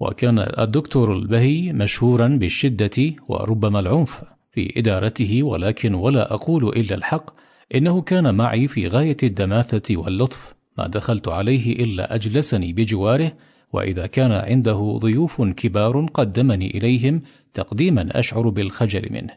وكان 0.00 0.38
الدكتور 0.38 1.16
البهي 1.16 1.72
مشهورا 1.72 2.28
بالشدة 2.28 3.14
وربما 3.28 3.80
العنف 3.80 4.22
في 4.50 4.72
إدارته 4.76 5.42
ولكن 5.42 5.94
ولا 5.94 6.34
أقول 6.34 6.68
إلا 6.68 6.94
الحق 6.94 7.41
إنه 7.74 8.00
كان 8.00 8.34
معي 8.34 8.68
في 8.68 8.88
غاية 8.88 9.16
الدماثة 9.22 9.96
واللطف 9.96 10.54
ما 10.78 10.86
دخلت 10.86 11.28
عليه 11.28 11.84
إلا 11.84 12.14
أجلسني 12.14 12.72
بجواره 12.72 13.32
وإذا 13.72 14.06
كان 14.06 14.32
عنده 14.32 14.98
ضيوف 15.02 15.42
كبار 15.42 16.06
قدمني 16.14 16.78
إليهم 16.78 17.22
تقديما 17.54 18.18
أشعر 18.18 18.48
بالخجل 18.48 19.12
منه 19.12 19.34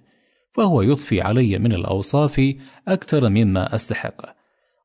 فهو 0.52 0.82
يضفي 0.82 1.22
علي 1.22 1.58
من 1.60 1.74
الأوصاف 1.74 2.54
أكثر 2.88 3.30
مما 3.30 3.76
أستحق. 3.76 4.36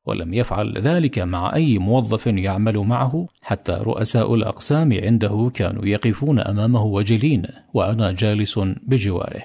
ولم 0.05 0.33
يفعل 0.33 0.77
ذلك 0.77 1.19
مع 1.19 1.55
أي 1.55 1.77
موظف 1.77 2.27
يعمل 2.27 2.77
معه 2.77 3.27
حتى 3.41 3.71
رؤساء 3.71 4.35
الأقسام 4.35 4.93
عنده 4.93 5.51
كانوا 5.53 5.85
يقفون 5.85 6.39
أمامه 6.39 6.83
وجلين 6.83 7.43
وأنا 7.73 8.11
جالس 8.11 8.59
بجواره. 8.87 9.41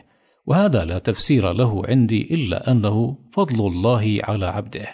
وهذا 0.47 0.85
لا 0.85 0.99
تفسير 0.99 1.53
له 1.53 1.83
عندي 1.89 2.35
إلا 2.35 2.71
أنه 2.71 3.19
فضل 3.33 3.67
الله 3.67 4.19
على 4.23 4.47
عبده. 4.47 4.87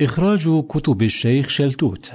إخراج 0.00 0.64
كتب 0.68 1.02
الشيخ 1.02 1.48
شلتوت. 1.48 2.12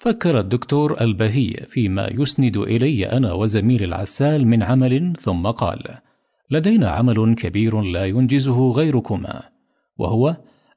فكر 0.00 0.40
الدكتور 0.40 1.00
البهي 1.00 1.50
فيما 1.66 2.08
يسند 2.10 2.56
إلي 2.56 3.06
أنا 3.06 3.32
وزميل 3.32 3.84
العسال 3.84 4.46
من 4.46 4.62
عمل 4.62 5.12
ثم 5.20 5.46
قال 5.46 5.98
لدينا 6.50 6.90
عمل 6.90 7.34
كبير 7.34 7.80
لا 7.80 8.06
ينجزه 8.06 8.70
غيركما 8.70 9.42
وهو 9.98 10.36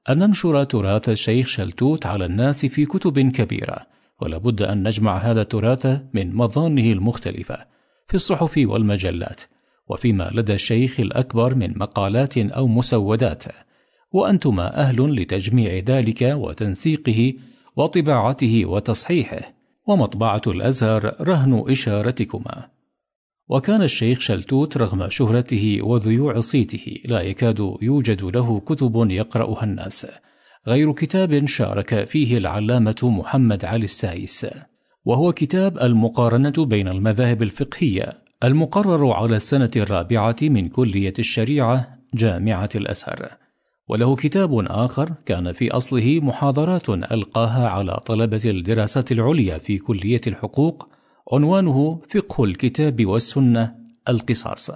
أن 0.09 0.17
ننشر 0.17 0.63
تراث 0.63 1.09
الشيخ 1.09 1.47
شلتوت 1.47 2.05
على 2.05 2.25
الناس 2.25 2.65
في 2.65 2.85
كتب 2.85 3.19
كبيرة 3.19 3.77
ولا 4.21 4.37
بد 4.37 4.61
أن 4.61 4.87
نجمع 4.87 5.17
هذا 5.17 5.41
التراث 5.41 6.01
من 6.13 6.35
مظانه 6.35 6.91
المختلفة 6.91 7.65
في 8.07 8.13
الصحف 8.13 8.53
والمجلات 8.57 9.41
وفيما 9.89 10.31
لدى 10.33 10.53
الشيخ 10.53 10.99
الأكبر 10.99 11.55
من 11.55 11.77
مقالات 11.77 12.37
أو 12.37 12.67
مسودات. 12.67 13.43
وأنتما 14.11 14.79
أهل 14.81 15.21
لتجميع 15.21 15.83
ذلك 15.85 16.21
وتنسيقه 16.21 17.33
وطباعته 17.75 18.65
وتصحيحه 18.65 19.53
ومطبعة 19.87 20.41
الأزهر 20.47 21.15
رهن 21.21 21.63
إشارتكما. 21.67 22.69
وكان 23.49 23.81
الشيخ 23.81 24.19
شلتوت 24.19 24.77
رغم 24.77 25.09
شهرته 25.09 25.79
وذيوع 25.81 26.39
صيته 26.39 26.97
لا 27.05 27.21
يكاد 27.21 27.77
يوجد 27.81 28.23
له 28.23 28.59
كتب 28.59 29.11
يقرأها 29.11 29.63
الناس 29.63 30.07
غير 30.67 30.91
كتاب 30.91 31.45
شارك 31.45 32.07
فيه 32.07 32.37
العلامة 32.37 32.95
محمد 33.03 33.65
علي 33.65 33.83
السايس 33.83 34.47
وهو 35.05 35.31
كتاب 35.31 35.77
المقارنة 35.77 36.65
بين 36.65 36.87
المذاهب 36.87 37.43
الفقهية 37.43 38.22
المقرر 38.43 39.11
على 39.11 39.35
السنة 39.35 39.71
الرابعة 39.75 40.35
من 40.41 40.69
كلية 40.69 41.13
الشريعة 41.19 41.97
جامعة 42.13 42.69
الأزهر. 42.75 43.29
وله 43.89 44.15
كتاب 44.15 44.59
آخر 44.59 45.13
كان 45.25 45.51
في 45.51 45.71
أصله 45.71 46.19
محاضرات 46.19 46.89
ألقاها 46.89 47.69
على 47.69 47.99
طلبة 48.05 48.41
الدراسات 48.45 49.11
العليا 49.11 49.57
في 49.57 49.77
كلية 49.77 50.21
الحقوق 50.27 50.89
عنوانه 51.33 52.01
فقه 52.09 52.43
الكتاب 52.43 53.05
والسنة 53.05 53.75
القصاص. 54.09 54.71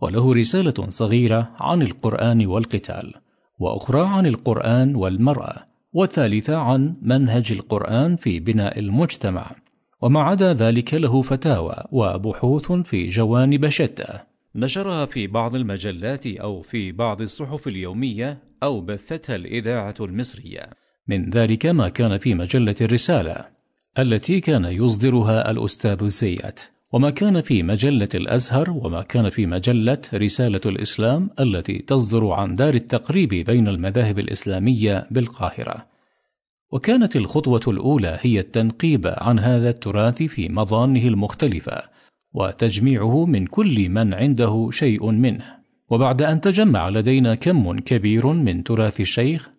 وله 0.00 0.34
رسالة 0.34 0.88
صغيرة 0.88 1.50
عن 1.60 1.82
القرآن 1.82 2.46
والقتال 2.46 3.14
وأخرى 3.58 4.06
عن 4.06 4.26
القرآن 4.26 4.94
والمرأة 4.94 5.66
والثالثة 5.92 6.56
عن 6.56 6.96
منهج 7.02 7.52
القرآن 7.52 8.16
في 8.16 8.40
بناء 8.40 8.78
المجتمع. 8.78 9.65
وما 10.02 10.20
عدا 10.22 10.52
ذلك 10.52 10.94
له 10.94 11.22
فتاوى 11.22 11.84
وبحوث 11.92 12.72
في 12.72 13.08
جوانب 13.08 13.68
شتى. 13.68 14.18
نشرها 14.54 15.06
في 15.06 15.26
بعض 15.26 15.54
المجلات 15.54 16.26
أو 16.26 16.62
في 16.62 16.92
بعض 16.92 17.22
الصحف 17.22 17.68
اليومية 17.68 18.38
أو 18.62 18.80
بثتها 18.80 19.36
الإذاعة 19.36 19.94
المصرية. 20.00 20.70
من 21.08 21.30
ذلك 21.30 21.66
ما 21.66 21.88
كان 21.88 22.18
في 22.18 22.34
مجلة 22.34 22.74
الرسالة 22.80 23.44
التي 23.98 24.40
كان 24.40 24.64
يصدرها 24.64 25.50
الأستاذ 25.50 26.02
الزيات 26.02 26.60
وما 26.92 27.10
كان 27.10 27.40
في 27.40 27.62
مجلة 27.62 28.08
الأزهر 28.14 28.70
وما 28.70 29.02
كان 29.02 29.28
في 29.28 29.46
مجلة 29.46 29.98
رسالة 30.14 30.60
الإسلام 30.66 31.30
التي 31.40 31.78
تصدر 31.78 32.30
عن 32.30 32.54
دار 32.54 32.74
التقريب 32.74 33.28
بين 33.28 33.68
المذاهب 33.68 34.18
الإسلامية 34.18 35.06
بالقاهرة. 35.10 35.95
وكانت 36.72 37.16
الخطوة 37.16 37.60
الأولى 37.68 38.18
هي 38.20 38.40
التنقيب 38.40 39.06
عن 39.06 39.38
هذا 39.38 39.68
التراث 39.68 40.22
في 40.22 40.48
مظانه 40.48 41.08
المختلفة 41.08 41.82
وتجميعه 42.34 43.26
من 43.26 43.46
كل 43.46 43.88
من 43.88 44.14
عنده 44.14 44.68
شيء 44.72 45.10
منه. 45.10 45.44
وبعد 45.90 46.22
أن 46.22 46.40
تجمع 46.40 46.88
لدينا 46.88 47.34
كم 47.34 47.78
كبير 47.78 48.26
من 48.26 48.64
تراث 48.64 49.00
الشيخ 49.00 49.50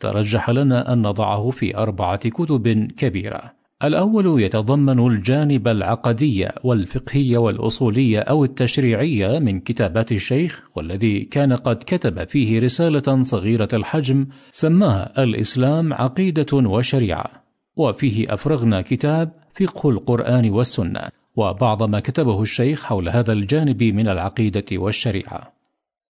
ترجح 0.00 0.50
لنا 0.50 0.92
أن 0.92 1.02
نضعه 1.02 1.50
في 1.50 1.76
أربعة 1.76 2.28
كتب 2.28 2.68
كبيرة. 2.96 3.63
الأول 3.82 4.42
يتضمن 4.42 5.06
الجانب 5.06 5.68
العقدي 5.68 6.48
والفقهي 6.64 7.36
والأصولي 7.36 8.18
أو 8.18 8.44
التشريعي 8.44 9.40
من 9.40 9.60
كتابات 9.60 10.12
الشيخ 10.12 10.62
والذي 10.76 11.20
كان 11.20 11.52
قد 11.52 11.76
كتب 11.76 12.24
فيه 12.28 12.60
رسالة 12.60 13.22
صغيرة 13.22 13.68
الحجم 13.72 14.26
سماها 14.50 15.22
الإسلام 15.22 15.92
عقيدة 15.92 16.46
وشريعة. 16.52 17.44
وفيه 17.76 18.34
أفرغنا 18.34 18.82
كتاب 18.82 19.32
فقه 19.54 19.90
القرآن 19.90 20.50
والسنة 20.50 21.00
وبعض 21.36 21.82
ما 21.82 22.00
كتبه 22.00 22.42
الشيخ 22.42 22.82
حول 22.84 23.08
هذا 23.08 23.32
الجانب 23.32 23.82
من 23.82 24.08
العقيدة 24.08 24.64
والشريعة. 24.72 25.52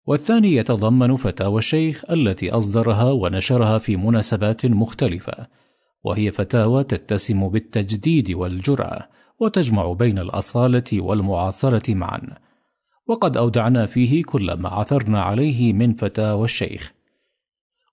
والثاني 0.06 0.56
يتضمن 0.56 1.16
فتاوى 1.16 1.58
الشيخ 1.58 2.04
التي 2.10 2.50
أصدرها 2.50 3.12
ونشرها 3.12 3.78
في 3.78 3.96
مناسبات 3.96 4.66
مختلفة. 4.66 5.46
وهي 6.04 6.30
فتاوى 6.30 6.84
تتسم 6.84 7.48
بالتجديد 7.48 8.30
والجرأة 8.30 9.08
وتجمع 9.40 9.92
بين 9.92 10.18
الأصالة 10.18 10.84
والمعاصرة 10.92 11.94
معا. 11.94 12.20
وقد 13.06 13.36
أودعنا 13.36 13.86
فيه 13.86 14.22
كل 14.22 14.52
ما 14.52 14.68
عثرنا 14.68 15.22
عليه 15.22 15.72
من 15.72 15.94
فتاوى 15.94 16.44
الشيخ. 16.44 16.92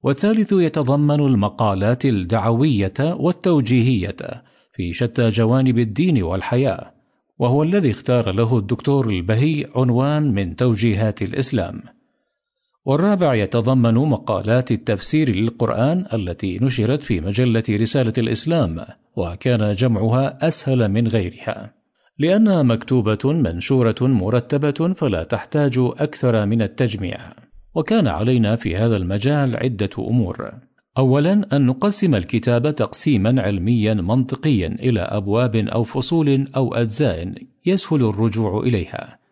والثالث 0.04 0.52
يتضمن 0.52 1.20
المقالات 1.20 2.06
الدعوية 2.06 2.94
والتوجيهية 3.00 4.44
في 4.74 4.94
شتى 4.94 5.30
جوانب 5.30 5.80
الدين 5.80 6.24
والحياة 6.24 6.94
وهو 7.40 7.64
الذي 7.64 7.92
اختار 7.92 8.32
له 8.32 8.58
الدكتور 8.58 9.10
البهي 9.10 9.68
عنوان 9.76 10.34
من 10.34 10.56
توجيهات 10.56 11.22
الإسلام. 11.22 11.95
والرابع 12.86 13.36
يتضمن 13.36 13.94
مقالات 13.94 14.72
التفسير 14.72 15.36
للقرآن 15.36 16.06
التي 16.14 16.60
نشرت 16.62 17.04
في 17.04 17.22
مجلة 17.22 17.64
رسالة 17.70 18.14
الإسلام 18.18 18.86
وكان 19.16 19.76
جمعها 19.76 20.48
أسهل 20.48 20.90
من 20.90 21.08
غيرها. 21.08 21.74
لأنها 22.20 22.64
مكتوبة 22.64 23.20
منشورة 23.26 23.96
مرتبة 24.02 24.94
فلا 24.94 25.24
تحتاج 25.24 25.74
أكثر 25.78 26.46
من 26.46 26.62
التجميع. 26.62 27.18
وكان 27.76 28.08
علينا 28.08 28.56
في 28.56 28.76
هذا 28.76 28.98
المجال 28.98 29.56
عدة 29.56 29.90
أمور. 30.00 30.52
أولا 30.98 31.48
أن 31.54 31.66
نقسم 31.66 32.16
الكتاب 32.16 32.76
تقسيما 32.76 33.42
علميا 33.42 33.94
منطقيا 33.94 34.68
إلى 34.68 35.00
أبواب 35.00 35.56
أو 35.56 35.84
فصول 35.84 36.46
أو 36.56 36.74
أجزاء 36.74 37.34
يسهل 37.66 38.04
الرجوع 38.04 38.60
إليها. 38.60 39.25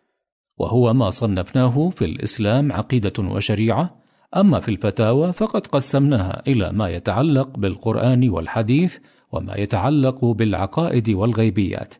وهو 0.58 0.94
ما 0.94 1.10
صنفناه 1.10 1.90
في 1.90 2.04
الإسلام 2.04 2.72
عقيدة 2.72 3.12
وشريعة 3.18 3.96
أما 4.36 4.60
في 4.60 4.68
الفتاوى 4.68 5.32
فقد 5.32 5.66
قسمناها 5.66 6.42
إلى 6.48 6.72
ما 6.72 6.88
يتعلق 6.88 7.58
بالقرآن 7.58 8.28
والحديث 8.28 8.98
وما 9.32 9.56
يتعلق 9.56 10.24
بالعقائد 10.24 11.10
والغيبيات 11.10 11.94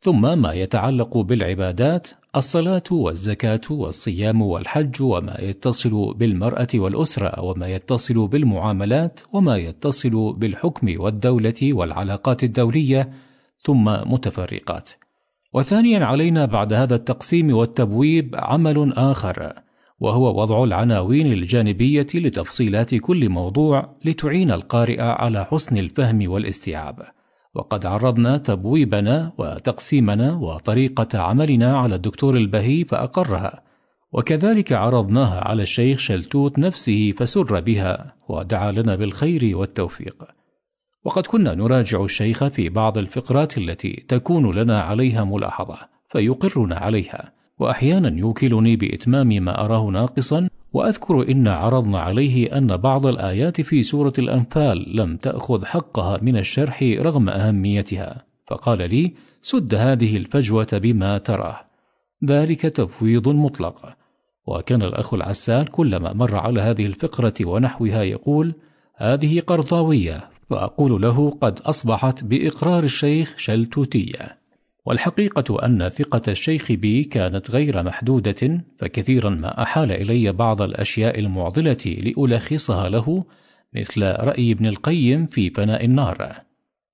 ثم 0.00 0.38
ما 0.38 0.52
يتعلق 0.52 1.18
بالعبادات 1.18 2.08
الصلاة 2.36 2.82
والزكاة 2.90 3.60
والصيام 3.70 4.42
والحج 4.42 5.02
وما 5.02 5.36
يتصل 5.40 6.14
بالمرأة 6.14 6.68
والأسرة 6.74 7.40
وما 7.40 7.66
يتصل 7.68 8.26
بالمعاملات 8.28 9.20
وما 9.32 9.56
يتصل 9.56 10.32
بالحكم 10.32 10.94
والدولة 11.00 11.54
والعلاقات 11.62 12.44
الدولية 12.44 13.10
ثم 13.64 13.84
متفرقات. 13.84 14.90
وثانيا 15.54 16.04
علينا 16.04 16.44
بعد 16.44 16.72
هذا 16.72 16.94
التقسيم 16.94 17.56
والتبويب 17.56 18.34
عمل 18.38 18.92
آخر 18.92 19.52
وهو 20.00 20.40
وضع 20.40 20.64
العناوين 20.64 21.32
الجانبية 21.32 22.06
لتفصيلات 22.14 22.94
كل 22.94 23.28
موضوع 23.28 23.96
لتعين 24.04 24.50
القارئ 24.50 25.00
على 25.00 25.44
حسن 25.44 25.76
الفهم 25.76 26.32
والاستيعاب. 26.32 27.02
وقد 27.54 27.86
عرضنا 27.86 28.36
تبويبنا 28.36 29.32
وتقسيمنا 29.38 30.34
وطريقة 30.34 31.18
عملنا 31.18 31.78
على 31.78 31.94
الدكتور 31.94 32.36
البهي 32.36 32.84
فأقرها. 32.84 33.62
وكذلك 34.12 34.72
عرضناها 34.72 35.40
على 35.40 35.62
الشيخ 35.62 35.98
شلتوت 35.98 36.58
نفسه 36.58 37.12
فسر 37.12 37.60
بها 37.60 38.14
ودعا 38.28 38.72
لنا 38.72 38.96
بالخير 38.96 39.56
والتوفيق. 39.56 40.41
وقد 41.04 41.26
كنا 41.26 41.54
نراجع 41.54 42.04
الشيخ 42.04 42.44
في 42.44 42.68
بعض 42.68 42.98
الفقرات 42.98 43.58
التي 43.58 44.04
تكون 44.08 44.54
لنا 44.54 44.82
عليها 44.82 45.24
ملاحظة 45.24 45.78
فيقرنا 46.08 46.76
عليها 46.76 47.32
وأحيانا 47.58 48.18
يوكلني 48.18 48.76
بإتمام 48.76 49.28
ما 49.28 49.64
أراه 49.64 49.90
ناقصا 49.90 50.48
وأذكر 50.72 51.30
إن 51.30 51.48
عرضنا 51.48 52.00
عليه 52.00 52.58
أن 52.58 52.76
بعض 52.76 53.06
الآيات 53.06 53.60
في 53.60 53.82
سورة 53.82 54.12
الأنفال 54.18 54.96
لم 54.96 55.16
تأخذ 55.16 55.64
حقها 55.64 56.18
من 56.22 56.36
الشرح 56.36 56.82
رغم 56.82 57.28
أهميتها. 57.28 58.24
فقال 58.46 58.78
لي 58.78 59.14
سد 59.42 59.74
هذه 59.74 60.16
الفجوة 60.16 60.68
بما 60.72 61.18
تراه. 61.18 61.60
ذلك 62.24 62.60
تفويض 62.60 63.28
مطلق. 63.28 63.96
وكان 64.46 64.82
الأخ 64.82 65.14
العسال 65.14 65.66
كلما 65.66 66.12
مر 66.12 66.36
على 66.36 66.60
هذه 66.60 66.86
الفقرة 66.86 67.34
ونحوها 67.40 68.02
يقول 68.02 68.54
هذه 68.96 69.40
قرضاوية 69.40 70.31
وأقول 70.52 71.02
له 71.02 71.30
قد 71.30 71.60
أصبحت 71.60 72.24
بإقرار 72.24 72.84
الشيخ 72.84 73.34
شلتوتية. 73.38 74.38
والحقيقة 74.86 75.66
أن 75.66 75.88
ثقة 75.88 76.22
الشيخ 76.28 76.72
بي 76.72 77.04
كانت 77.04 77.50
غير 77.50 77.82
محدودة 77.82 78.64
فكثيرا 78.78 79.30
ما 79.30 79.62
أحال 79.62 79.92
إلي 79.92 80.32
بعض 80.32 80.62
الأشياء 80.62 81.18
المعضلة 81.18 81.76
لألخصها 81.86 82.88
له 82.88 83.24
مثل 83.74 84.02
رأي 84.02 84.52
ابن 84.52 84.66
القيم 84.66 85.26
في 85.26 85.50
فناء 85.50 85.84
النار. 85.84 86.40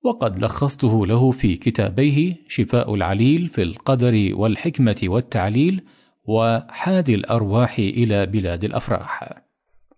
وقد 0.03 0.43
لخصته 0.43 1.05
له 1.05 1.31
في 1.31 1.55
كتابيه 1.55 2.35
شفاء 2.47 2.95
العليل 2.95 3.47
في 3.47 3.63
القدر 3.63 4.31
والحكمة 4.33 5.01
والتعليل 5.03 5.81
وحاد 6.23 7.09
الأرواح 7.09 7.79
إلى 7.79 8.25
بلاد 8.25 8.63
الأفراح. 8.63 9.48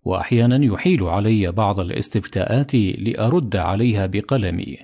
وأحيانا 0.03 0.65
يحيل 0.65 1.03
علي 1.03 1.51
بعض 1.51 1.79
الاستفتاءات 1.79 2.75
لأرد 2.75 3.55
عليها 3.55 4.05
بقلمي. 4.05 4.77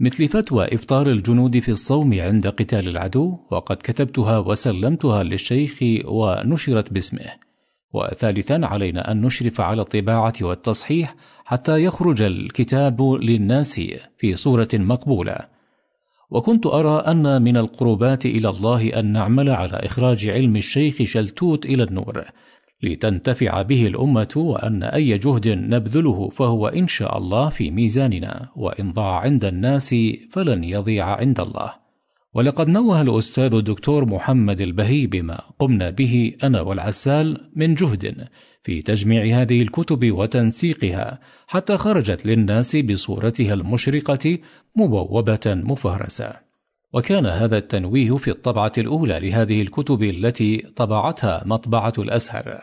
مثل 0.00 0.28
فتوى 0.28 0.74
إفطار 0.74 1.06
الجنود 1.06 1.58
في 1.58 1.70
الصوم 1.70 2.20
عند 2.20 2.46
قتال 2.46 2.88
العدو 2.88 3.38
وقد 3.50 3.76
كتبتها 3.76 4.38
وسلمتها 4.38 5.22
للشيخ 5.22 5.78
ونشرت 6.04 6.92
باسمه. 6.92 7.48
وثالثا 7.94 8.60
علينا 8.62 9.12
أن 9.12 9.20
نشرف 9.20 9.60
على 9.60 9.82
الطباعة 9.82 10.32
والتصحيح 10.40 11.14
حتى 11.44 11.84
يخرج 11.84 12.22
الكتاب 12.22 13.02
للناس 13.02 13.80
في 14.18 14.36
صورة 14.36 14.68
مقبولة. 14.74 15.38
وكنت 16.30 16.66
أرى 16.66 17.00
أن 17.06 17.42
من 17.42 17.56
القربات 17.56 18.26
إلى 18.26 18.48
الله 18.48 18.98
أن 18.98 19.12
نعمل 19.12 19.50
على 19.50 19.76
إخراج 19.76 20.28
علم 20.28 20.56
الشيخ 20.56 21.02
شلتوت 21.02 21.66
إلى 21.66 21.82
النور. 21.82 22.24
لتنتفع 22.82 23.62
به 23.62 23.86
الأمة 23.86 24.32
وأن 24.36 24.82
أي 24.82 25.18
جهد 25.18 25.48
نبذله 25.48 26.28
فهو 26.28 26.68
إن 26.68 26.88
شاء 26.88 27.18
الله 27.18 27.48
في 27.48 27.70
ميزاننا 27.70 28.48
وإن 28.56 28.92
ضاع 28.92 29.20
عند 29.20 29.44
الناس 29.44 29.94
فلن 30.30 30.64
يضيع 30.64 31.06
عند 31.06 31.40
الله. 31.40 31.72
ولقد 32.34 32.68
نوه 32.68 33.02
الأستاذ 33.02 33.54
الدكتور 33.54 34.04
محمد 34.04 34.60
البهي 34.60 35.06
بما 35.06 35.40
قمنا 35.58 35.90
به 35.90 36.32
أنا 36.44 36.60
والعسال 36.60 37.50
من 37.56 37.74
جهد 37.74 38.28
في 38.62 38.82
تجميع 38.82 39.40
هذه 39.40 39.62
الكتب 39.62 40.12
وتنسيقها 40.12 41.20
حتى 41.46 41.76
خرجت 41.76 42.26
للناس 42.26 42.76
بصورتها 42.76 43.54
المشرقة 43.54 44.38
مبوبة 44.76 45.40
مفهرسة. 45.46 46.47
وكان 46.92 47.26
هذا 47.26 47.58
التنويه 47.58 48.16
في 48.16 48.30
الطبعة 48.30 48.72
الأولى 48.78 49.20
لهذه 49.20 49.62
الكتب 49.62 50.02
التي 50.02 50.56
طبعتها 50.76 51.42
مطبعة 51.46 51.92
الأزهر. 51.98 52.60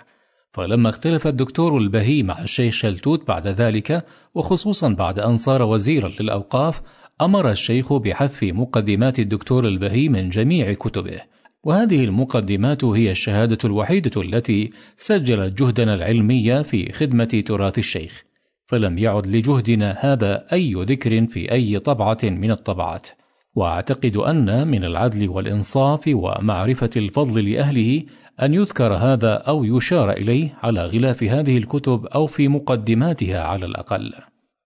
فلما 0.51 0.89
اختلف 0.89 1.27
الدكتور 1.27 1.77
البهي 1.77 2.23
مع 2.23 2.41
الشيخ 2.41 2.73
شلتوت 2.73 3.27
بعد 3.27 3.47
ذلك 3.47 4.05
وخصوصا 4.35 4.93
بعد 4.93 5.19
أن 5.19 5.35
صار 5.37 5.63
وزيرا 5.63 6.11
للأوقاف 6.19 6.81
أمر 7.21 7.51
الشيخ 7.51 7.93
بحذف 7.93 8.43
مقدمات 8.43 9.19
الدكتور 9.19 9.67
البهي 9.67 10.09
من 10.09 10.29
جميع 10.29 10.73
كتبه. 10.73 11.21
وهذه 11.63 12.03
المقدمات 12.03 12.83
هي 12.83 13.11
الشهادة 13.11 13.57
الوحيدة 13.65 14.21
التي 14.21 14.71
سجلت 14.97 15.61
جهدنا 15.61 15.93
العلمي 15.93 16.63
في 16.63 16.91
خدمة 16.91 17.43
تراث 17.45 17.77
الشيخ. 17.77 18.23
فلم 18.65 18.97
يعد 18.97 19.27
لجهدنا 19.27 19.97
هذا 19.99 20.45
أي 20.53 20.73
ذكر 20.73 21.27
في 21.27 21.51
أي 21.51 21.79
طبعة 21.79 22.19
من 22.23 22.51
الطبعات. 22.51 23.07
واعتقد 23.55 24.17
أن 24.17 24.67
من 24.67 24.83
العدل 24.85 25.29
والإنصاف 25.29 26.03
ومعرفة 26.07 26.89
الفضل 26.97 27.49
لأهله 27.51 28.03
أن 28.41 28.53
يذكر 28.53 28.93
هذا 28.93 29.33
أو 29.33 29.63
يشار 29.63 30.11
إليه 30.11 30.57
على 30.63 30.85
غلاف 30.85 31.23
هذه 31.23 31.57
الكتب 31.57 32.05
أو 32.05 32.27
في 32.27 32.47
مقدماتها 32.47 33.43
على 33.43 33.65
الأقل. 33.65 34.13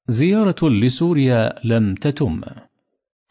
زيارة 0.08 0.70
لسوريا 0.70 1.56
لم 1.64 1.96
تتم. 1.96 2.42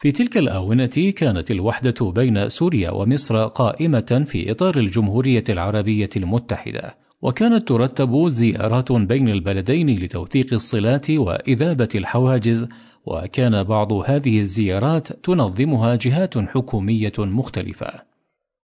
في 0.01 0.11
تلك 0.11 0.37
الآونة 0.37 1.13
كانت 1.15 1.51
الوحدة 1.51 2.11
بين 2.11 2.49
سوريا 2.49 2.91
ومصر 2.91 3.45
قائمة 3.45 4.23
في 4.27 4.51
إطار 4.51 4.77
الجمهورية 4.77 5.43
العربية 5.49 6.09
المتحدة 6.17 6.95
وكانت 7.21 7.67
ترتب 7.67 8.27
زيارات 8.27 8.91
بين 8.91 9.29
البلدين 9.29 9.99
لتوثيق 9.99 10.53
الصلات 10.53 11.11
وإذابة 11.11 11.89
الحواجز 11.95 12.67
وكان 13.09 13.63
بعض 13.63 13.93
هذه 13.93 14.39
الزيارات 14.39 15.13
تنظمها 15.13 15.95
جهات 15.95 16.37
حكومية 16.37 17.13
مختلفة. 17.17 18.09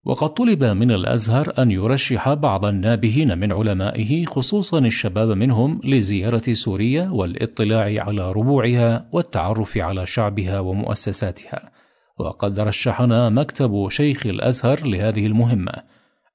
وقد 0.06 0.30
طلب 0.30 0.64
من 0.64 0.91
الأزهر 0.91 1.53
أن 1.60 1.72
يرشح 1.72 2.34
بعض 2.34 2.65
النابهين 2.65 3.38
من 3.38 3.52
علمائه 3.53 4.26
خصوصا 4.26 4.80
الشباب 4.80 5.30
منهم 5.30 5.82
لزيارة 5.84 6.53
سوريا 6.53 7.10
والاطلاع 7.10 8.03
على 8.03 8.32
ربوعها 8.32 9.06
والتعرف 9.11 9.78
على 9.78 10.06
شعبها 10.06 10.60
ومؤسساتها. 10.60 11.72
وقد 12.20 12.60
رشحنا 12.60 13.30
مكتب 13.30 13.88
شيخ 13.90 14.26
الأزهر 14.26 14.88
لهذه 14.88 15.26
المهمة 15.26 15.74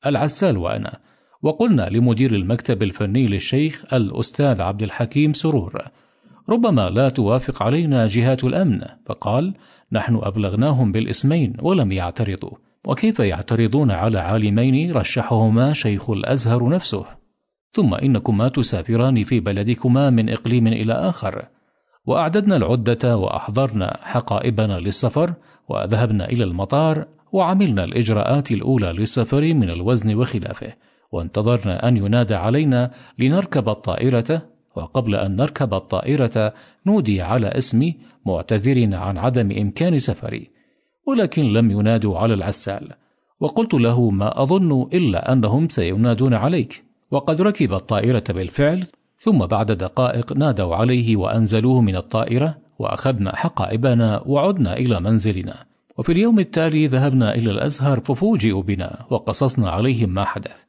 العسال 0.07 0.57
وأنا. 0.57 0.99
وقلنا 1.43 1.89
لمدير 1.91 2.35
المكتب 2.35 2.83
الفني 2.83 3.27
للشيخ 3.27 3.95
الأستاذ 3.95 4.63
عبد 4.63 4.83
الحكيم 4.83 5.33
سرور 5.33 5.83
ربما 6.51 6.91
لا 6.91 7.09
توافق 7.09 7.63
علينا 7.63 8.07
جهات 8.07 8.45
الأمن. 8.45 8.81
فقال 9.07 9.55
نحن 9.93 10.21
أبلغناهم 10.23 10.93
بالاسمين 10.93 11.57
ولم 11.63 11.93
يعترضوا. 11.93 12.51
وكيف 12.87 13.21
يعترضون 13.21 13.91
على 13.91 14.19
عالمين 14.19 14.93
رشحهما 14.93 15.73
شيخ 15.73 16.11
الأزهر 16.11 16.69
نفسه؟ 16.69 17.05
ثم 17.73 17.95
إنكما 17.95 18.49
تسافران 18.49 19.25
في 19.25 19.41
بلدكما 19.41 20.11
من 20.11 20.29
إقليم 20.31 20.67
إلى 20.67 20.93
آخر. 20.93 21.49
وأعددنا 22.07 22.57
العدة 22.57 23.17
وأحضرنا 23.17 23.99
حقائبنا 24.03 24.81
للسفر 24.81 25.35
وذهبنا 25.69 26.25
إلى 26.29 26.45
المطار 26.45 27.07
وعملنا 27.33 27.85
الإجراءات 27.85 28.53
الأولى 28.53 28.93
للسفر 28.93 29.55
من 29.55 29.71
الوزن 29.71 30.15
وخلافه. 30.15 30.73
وانتظرنا 31.13 31.89
أن 31.89 31.97
ينادى 31.97 32.35
علينا 32.35 32.91
لنركب 33.19 33.69
الطائرة 33.69 34.43
وقبل 34.79 35.15
أن 35.15 35.37
نركب 35.37 35.75
الطائرة 35.75 36.55
نودي 36.87 37.23
على 37.23 37.49
اسمي 37.49 37.97
معتذرين 38.27 38.95
عن 38.95 39.19
عدم 39.19 39.49
إمكان 39.63 39.99
سفري 39.99 40.51
ولكن 41.07 41.53
لم 41.53 41.71
ينادوا 41.71 42.19
على 42.19 42.35
العسال. 42.35 42.89
وقلت 43.41 43.75
له 43.75 44.11
ما 44.11 44.43
أظن 44.43 44.89
إلا 44.93 45.33
أنهم 45.33 45.69
سينادون 45.69 46.35
عليك. 46.35 46.85
وقد 47.11 47.43
ركب 47.43 47.73
الطائرة 47.75 48.25
بالفعل 48.29 48.87
ثم 49.19 49.39
بعد 49.39 49.73
دقائق 49.73 50.33
نادوا 50.33 50.77
عليه 50.77 51.17
وأنزلوه 51.17 51.81
من 51.81 51.97
الطائرة 51.97 52.59
وأخذنا 52.79 53.37
حقائبنا 53.37 54.23
وعدنا 54.27 54.77
إلى 54.77 55.01
منزلنا. 55.01 55.57
وفي 55.99 56.13
اليوم 56.13 56.39
التالي 56.39 56.87
ذهبنا 56.87 57.35
إلى 57.35 57.51
الأزهر 57.51 58.01
ففوجئوا 58.01 58.63
بنا 58.63 59.07
وقصصنا 59.11 59.71
عليهم 59.71 60.11
ما 60.11 60.25
حدث. 60.25 60.68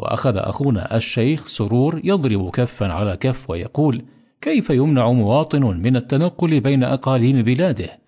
وأخذ 0.00 0.36
أخونا 0.36 0.96
الشيخ 0.96 1.48
سرور 1.48 2.00
يضرب 2.04 2.50
كفا 2.50 2.86
على 2.86 3.16
كف 3.16 3.50
ويقول 3.50 4.02
كيف 4.40 4.70
يمنع 4.70 5.12
مواطن 5.12 5.62
من 5.62 5.96
التنقل 5.96 6.60
بين 6.60 6.84
أقاليم 6.84 7.42
بلاده؟ 7.42 7.98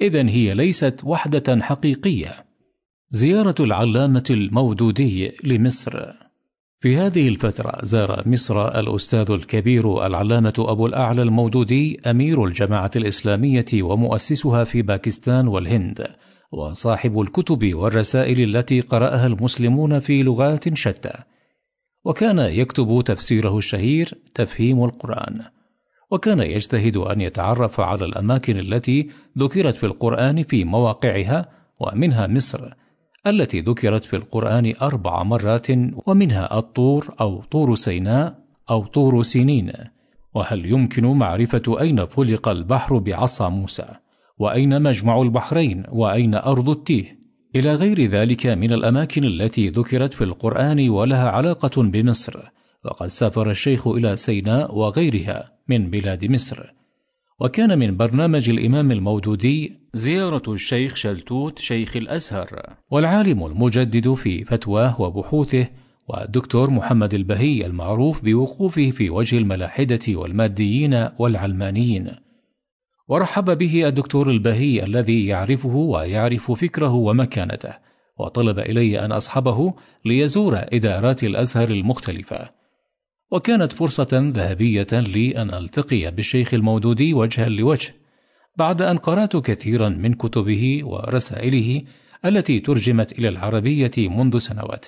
إذا 0.00 0.28
هي 0.28 0.54
ليست 0.54 1.00
وحدة 1.04 1.60
حقيقية. 1.60 2.44
زيارة 3.10 3.54
العلامة 3.60 4.24
المودودي 4.30 5.32
لمصر. 5.44 6.00
في 6.80 6.96
هذه 6.96 7.28
الفترة 7.28 7.78
زار 7.82 8.22
مصر 8.26 8.68
الأستاذ 8.68 9.30
الكبير 9.30 10.06
العلامة 10.06 10.54
أبو 10.58 10.86
الأعلى 10.86 11.22
المودودي 11.22 12.00
أمير 12.06 12.44
الجماعة 12.44 12.90
الإسلامية 12.96 13.64
ومؤسسها 13.74 14.64
في 14.64 14.82
باكستان 14.82 15.48
والهند 15.48 16.06
وصاحب 16.52 17.20
الكتب 17.20 17.74
والرسائل 17.74 18.56
التي 18.56 18.80
قرأها 18.80 19.26
المسلمون 19.26 19.98
في 19.98 20.22
لغات 20.22 20.74
شتى. 20.74 21.33
وكان 22.04 22.38
يكتب 22.38 23.02
تفسيره 23.06 23.58
الشهير 23.58 24.18
تفهيم 24.34 24.84
القرآن. 24.84 25.40
وكان 26.10 26.40
يجتهد 26.40 26.96
أن 26.96 27.20
يتعرف 27.20 27.80
على 27.80 28.04
الأماكن 28.04 28.58
التي 28.58 29.10
ذكرت 29.38 29.74
في 29.74 29.86
القرآن 29.86 30.42
في 30.42 30.64
مواقعها 30.64 31.48
ومنها 31.80 32.26
مصر 32.26 32.72
التي 33.26 33.60
ذكرت 33.60 34.04
في 34.04 34.16
القرآن 34.16 34.74
أربع 34.82 35.22
مرات 35.22 35.66
ومنها 36.06 36.58
الطور 36.58 37.14
أو 37.20 37.42
طور 37.42 37.74
سيناء 37.74 38.38
أو 38.70 38.84
طور 38.84 39.22
سينين. 39.22 39.72
وهل 40.34 40.66
يمكن 40.66 41.06
معرفة 41.06 41.80
أين 41.80 42.06
فلق 42.06 42.48
البحر 42.48 42.98
بعصا 42.98 43.48
موسى؟ 43.48 43.88
وأين 44.38 44.82
مجمع 44.82 45.22
البحرين؟ 45.22 45.84
وأين 45.88 46.34
أرض 46.34 46.70
التيه؟ 46.70 47.23
إلى 47.56 47.74
غير 47.74 48.06
ذلك 48.06 48.46
من 48.46 48.72
الأماكن 48.72 49.24
التي 49.24 49.68
ذكرت 49.68 50.12
في 50.14 50.24
القرآن 50.24 50.88
ولها 50.88 51.28
علاقة 51.30 51.82
بمصر 51.82 52.40
وقد 52.84 53.06
سافر 53.06 53.50
الشيخ 53.50 53.88
إلى 53.88 54.16
سيناء 54.16 54.74
وغيرها 54.74 55.52
من 55.68 55.90
بلاد 55.90 56.24
مصر. 56.24 56.72
وكان 57.40 57.78
من 57.78 57.96
برنامج 57.96 58.50
الإمام 58.50 58.92
المودودي 58.92 59.72
زيارة 59.94 60.52
الشيخ 60.52 60.96
شلتوت 60.96 61.58
شيخ 61.58 61.96
الأزهر 61.96 62.62
والعالم 62.90 63.46
المجدد 63.46 64.14
في 64.14 64.44
فتواه 64.44 65.00
وبحوثه 65.00 65.66
والدكتور 66.08 66.70
محمد 66.70 67.14
البهي 67.14 67.66
المعروف 67.66 68.24
بوقوفه 68.24 68.90
في 68.90 69.10
وجه 69.10 69.38
الملاحدة 69.38 70.00
والماديين 70.08 71.08
والعلمانيين. 71.18 72.23
ورحب 73.08 73.58
به 73.58 73.88
الدكتور 73.88 74.30
البهي 74.30 74.84
الذي 74.84 75.26
يعرفه 75.26 75.74
ويعرف 75.74 76.52
فكره 76.52 76.92
ومكانته 76.92 77.74
وطلب 78.18 78.58
إلي 78.58 79.04
أن 79.04 79.12
أصحبه 79.12 79.74
ليزور 80.04 80.56
إدارات 80.56 81.24
الأزهر 81.24 81.70
المختلفة. 81.70 82.50
وكانت 83.30 83.72
فرصة 83.72 84.08
ذهبية 84.12 84.86
لي 84.92 85.42
أن 85.42 85.54
ألتقي 85.54 86.10
بالشيخ 86.10 86.54
المودودي 86.54 87.14
وجها 87.14 87.48
لوجه 87.48 87.94
بعد 88.56 88.82
أن 88.82 88.98
قرأت 88.98 89.36
كثيرا 89.36 89.88
من 89.88 90.14
كتبه 90.14 90.80
ورسائله 90.84 91.82
التي 92.24 92.60
ترجمت 92.60 93.18
إلى 93.18 93.28
العربية 93.28 94.08
منذ 94.08 94.38
سنوات. 94.38 94.86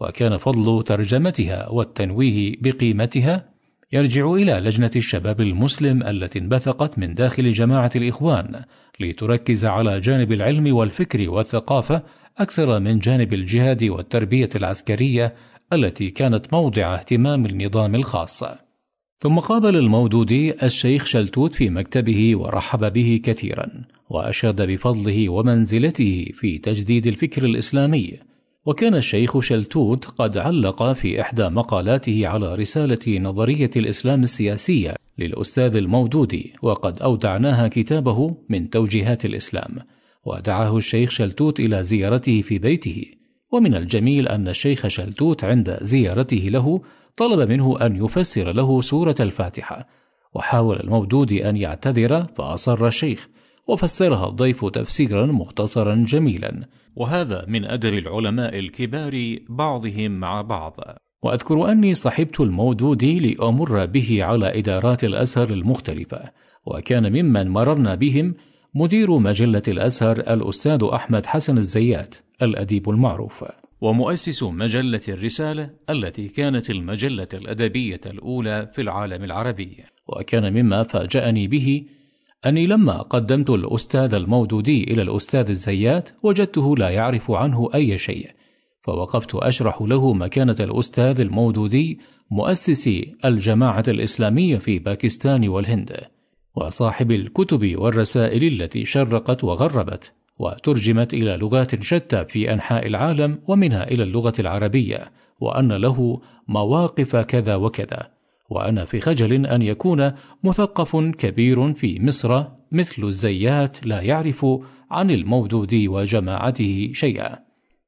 وكان 0.00 0.36
فضل 0.36 0.84
ترجمتها 0.84 1.68
والتنويه 1.68 2.56
بقيمتها 2.60 3.57
يرجع 3.92 4.32
إلى 4.32 4.52
لجنة 4.52 4.90
الشباب 4.96 5.40
المسلم 5.40 6.02
التي 6.02 6.38
انبثقت 6.38 6.98
من 6.98 7.14
داخل 7.14 7.52
جماعة 7.52 7.90
الإخوان 7.96 8.64
لتركز 9.00 9.64
على 9.64 10.00
جانب 10.00 10.32
العلم 10.32 10.76
والفكر 10.76 11.30
والثقافة 11.30 12.02
أكثر 12.38 12.80
من 12.80 12.98
جانب 12.98 13.32
الجهاد 13.32 13.84
والتربية 13.84 14.48
العسكرية 14.56 15.34
التي 15.72 16.10
كانت 16.10 16.54
موضع 16.54 16.94
اهتمام 16.94 17.46
النظام 17.46 17.94
الخاص. 17.94 18.44
ثم 19.20 19.38
قابل 19.38 19.76
المودودي 19.76 20.64
الشيخ 20.64 21.06
شلتوت 21.06 21.54
في 21.54 21.70
مكتبه 21.70 22.36
ورحب 22.36 22.92
به 22.92 23.20
كثيرا 23.24 23.68
وأشاد 24.10 24.62
بفضله 24.62 25.28
ومنزلته 25.28 26.26
في 26.34 26.58
تجديد 26.58 27.06
الفكر 27.06 27.44
الإسلامي. 27.44 28.27
وكان 28.68 28.94
الشيخ 28.94 29.40
شلتوت 29.40 30.04
قد 30.04 30.38
علق 30.38 30.92
في 30.92 31.20
إحدى 31.20 31.48
مقالاته 31.48 32.26
على 32.26 32.54
رسالة 32.54 33.18
نظرية 33.18 33.70
الإسلام 33.76 34.22
السياسية 34.22 34.94
للأستاذ 35.18 35.76
المودودي 35.76 36.52
وقد 36.62 37.02
أودعناها 37.02 37.68
كتابه 37.68 38.36
من 38.48 38.70
توجيهات 38.70 39.24
الإسلام. 39.24 39.78
ودعاه 40.24 40.76
الشيخ 40.76 41.10
شلتوت 41.10 41.60
إلى 41.60 41.84
زيارته 41.84 42.42
في 42.42 42.58
بيته. 42.58 43.04
ومن 43.52 43.74
الجميل 43.74 44.28
أن 44.28 44.48
الشيخ 44.48 44.88
شلتوت 44.88 45.44
عند 45.44 45.78
زيارته 45.82 46.48
له 46.48 46.80
طلب 47.16 47.48
منه 47.48 47.86
أن 47.86 48.04
يفسر 48.04 48.52
له 48.52 48.80
سورة 48.80 49.16
الفاتحة. 49.20 49.88
وحاول 50.34 50.80
المودود 50.80 51.32
أن 51.32 51.56
يعتذر 51.56 52.24
فأصر 52.24 52.86
الشيخ 52.86 53.28
وفسرها 53.68 54.28
الضيف 54.28 54.64
تفسيرا 54.64 55.26
مختصرا 55.26 56.04
جميلا. 56.08 56.68
وهذا 56.98 57.44
من 57.48 57.64
أدب 57.64 57.94
العلماء 57.94 58.58
الكبار 58.58 59.36
بعضهم 59.48 60.10
مع 60.10 60.42
بعض. 60.42 60.76
وأذكر 61.22 61.72
أني 61.72 61.94
صحبت 61.94 62.40
المودود 62.40 63.04
لأمر 63.04 63.86
به 63.86 64.24
على 64.24 64.58
إدارات 64.58 65.04
الأزهر 65.04 65.50
المختلفة 65.50 66.32
وكان 66.66 67.12
ممن 67.12 67.48
مررنا 67.48 67.94
بهم 67.94 68.34
مدير 68.74 69.18
مجلة 69.18 69.62
الأزهر 69.68 70.18
الأستاذ 70.18 70.84
أحمد 70.92 71.26
حسن 71.26 71.58
الزيات 71.58 72.14
الأديب 72.42 72.90
المعروف. 72.90 73.44
ومؤسس 73.80 74.42
مجلة 74.42 75.00
الرسالة 75.08 75.70
التي 75.90 76.28
كانت 76.28 76.70
المجلة 76.70 77.28
الأدبية 77.34 78.00
الأولى 78.06 78.70
في 78.72 78.80
العالم 78.80 79.24
العربي. 79.24 79.84
وكان 80.08 80.52
مما 80.52 80.82
فاجأني 80.82 81.46
به 81.48 81.84
أني 82.46 82.66
لما 82.66 83.02
قدمت 83.02 83.50
الأستاذ 83.50 84.14
المودودي 84.14 84.84
إلى 84.84 85.02
الأستاذ 85.02 85.48
الزيات 85.48 86.08
وجدته 86.22 86.76
لا 86.76 86.88
يعرف 86.88 87.30
عنه 87.30 87.68
أي 87.74 87.98
شيء. 87.98 88.30
فوقفت 88.82 89.34
أشرح 89.34 89.82
له 89.82 90.12
مكانة 90.12 90.56
الأستاذ 90.60 91.20
المودودي 91.20 91.98
مؤسس 92.30 92.90
الجماعة 93.24 93.84
الإسلامية 93.88 94.58
في 94.58 94.78
باكستان 94.78 95.48
والهند 95.48 96.00
وصاحب 96.56 97.10
الكتب 97.10 97.76
والرسائل 97.76 98.44
التي 98.44 98.84
شرقت 98.84 99.44
وغربت 99.44 100.12
وترجمت 100.38 101.14
إلى 101.14 101.36
لغات 101.36 101.82
شتى 101.82 102.24
في 102.24 102.52
أنحاء 102.52 102.86
العالم 102.86 103.38
ومنها 103.48 103.90
إلى 103.90 104.02
اللغة 104.02 104.32
العربية 104.38 105.12
وأن 105.40 105.72
له 105.72 106.20
مواقف 106.48 107.16
كذا 107.16 107.54
وكذا. 107.54 108.17
وأنا 108.50 108.84
في 108.84 109.00
خجل 109.00 109.46
أن 109.46 109.62
يكون 109.62 110.12
مثقف 110.44 110.96
كبير 110.96 111.72
في 111.72 112.00
مصر 112.00 112.44
مثل 112.72 113.04
الزيات 113.04 113.86
لا 113.86 114.00
يعرف 114.00 114.46
عن 114.90 115.10
المودودي 115.10 115.88
وجماعته 115.88 116.90
شيئا. 116.94 117.38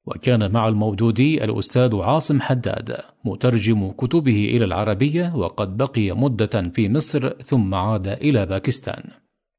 وكان 0.06 0.52
مع 0.52 0.68
المودودي 0.68 1.44
الأستاذ 1.44 1.96
عاصم 1.96 2.40
حداد 2.40 2.96
مترجم 3.24 3.90
كتبه 3.90 4.44
إلى 4.56 4.64
العربية 4.64 5.36
وقد 5.36 5.76
بقي 5.76 6.12
مدة 6.12 6.70
في 6.74 6.88
مصر 6.88 7.30
ثم 7.30 7.74
عاد 7.74 8.08
إلى 8.08 8.46
باكستان. 8.46 9.02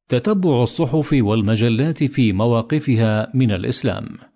تتبع 0.10 0.64
الصحف 0.64 1.14
والمجلات 1.14 2.03
في 2.03 2.34
مواقفها 2.34 3.32
من 3.34 3.52
الإسلام. 3.52 4.31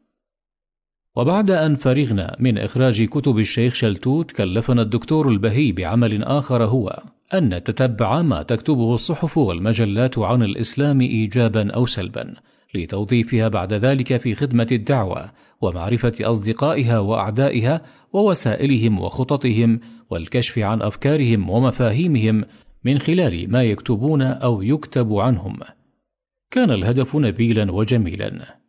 وبعد 1.15 1.49
أن 1.49 1.75
فرغنا 1.75 2.35
من 2.39 2.57
إخراج 2.57 3.03
كتب 3.03 3.39
الشيخ 3.39 3.73
شلتوت 3.73 4.31
كلفنا 4.31 4.81
الدكتور 4.81 5.29
البهي 5.29 5.71
بعمل 5.71 6.23
آخر 6.23 6.65
هو 6.65 7.03
أن 7.33 7.53
نتتبع 7.53 8.21
ما 8.21 8.43
تكتبه 8.43 8.93
الصحف 8.93 9.37
والمجلات 9.37 10.19
عن 10.19 10.43
الإسلام 10.43 11.01
إيجابا 11.01 11.71
أو 11.71 11.85
سلبا 11.85 12.33
لتوظيفها 12.75 13.47
بعد 13.47 13.73
ذلك 13.73 14.17
في 14.17 14.35
خدمة 14.35 14.67
الدعوة 14.71 15.31
ومعرفة 15.61 16.13
أصدقائها 16.21 16.99
وأعدائها 16.99 17.81
ووسائلهم 18.13 18.99
وخططهم 18.99 19.79
والكشف 20.09 20.59
عن 20.59 20.81
أفكارهم 20.81 21.49
ومفاهيمهم 21.49 22.45
من 22.83 22.99
خلال 22.99 23.51
ما 23.51 23.63
يكتبون 23.63 24.21
أو 24.21 24.61
يكتب 24.61 25.13
عنهم. 25.13 25.59
كان 26.51 26.71
الهدف 26.71 27.15
نبيلا 27.15 27.71
وجميلا. 27.71 28.64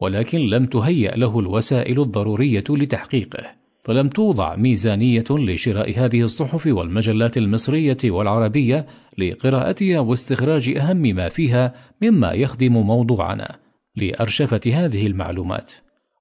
ولكن 0.00 0.38
لم 0.38 0.66
تهيأ 0.66 1.16
له 1.16 1.40
الوسائل 1.40 2.00
الضرورية 2.00 2.64
لتحقيقه 2.70 3.60
فلم 3.84 4.08
توضع 4.08 4.56
ميزانية 4.56 5.24
لشراء 5.30 6.04
هذه 6.04 6.22
الصحف 6.22 6.66
والمجلات 6.66 7.38
المصرية 7.38 7.96
والعربية 8.04 8.86
لقراءتها 9.18 10.00
واستخراج 10.00 10.76
أهم 10.76 10.96
ما 10.96 11.28
فيها 11.28 11.74
مما 12.02 12.32
يخدم 12.32 12.72
موضوعنا 12.72 13.56
لأرشفة 13.96 14.60
هذه 14.66 15.06
المعلومات. 15.06 15.72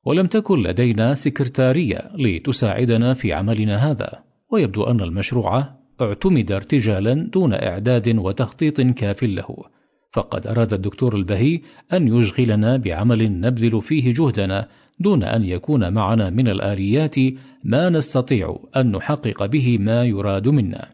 ولم 0.05 0.27
تكن 0.27 0.63
لدينا 0.63 1.13
سكرتارية 1.13 2.11
لتساعدنا 2.15 3.13
في 3.13 3.33
عملنا 3.33 3.91
هذا 3.91 4.23
ويبدو 4.51 4.83
أن 4.83 5.01
المشروع 5.01 5.63
اعتمد 6.01 6.51
ارتجالا 6.51 7.13
دون 7.13 7.53
إعداد 7.53 8.17
وتخطيط 8.17 8.81
كاف 8.81 9.23
له. 9.23 9.78
فقد 10.11 10.47
أراد 10.47 10.73
الدكتور 10.73 11.15
البهي 11.15 11.61
أن 11.93 12.07
يشغلنا 12.07 12.77
بعمل 12.77 13.39
نبذل 13.39 13.81
فيه 13.81 14.13
جهدنا 14.13 14.67
دون 14.99 15.23
أن 15.23 15.43
يكون 15.43 15.93
معنا 15.93 16.29
من 16.29 16.47
الآليات 16.47 17.15
ما 17.63 17.89
نستطيع 17.89 18.59
أن 18.75 18.91
نحقق 18.91 19.45
به 19.45 19.77
ما 19.77 20.03
يراد 20.03 20.47
منا. 20.47 20.91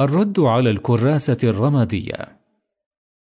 الرد 0.00 0.40
على 0.40 0.70
الكراسة 0.70 1.38
الرمادية. 1.44 2.38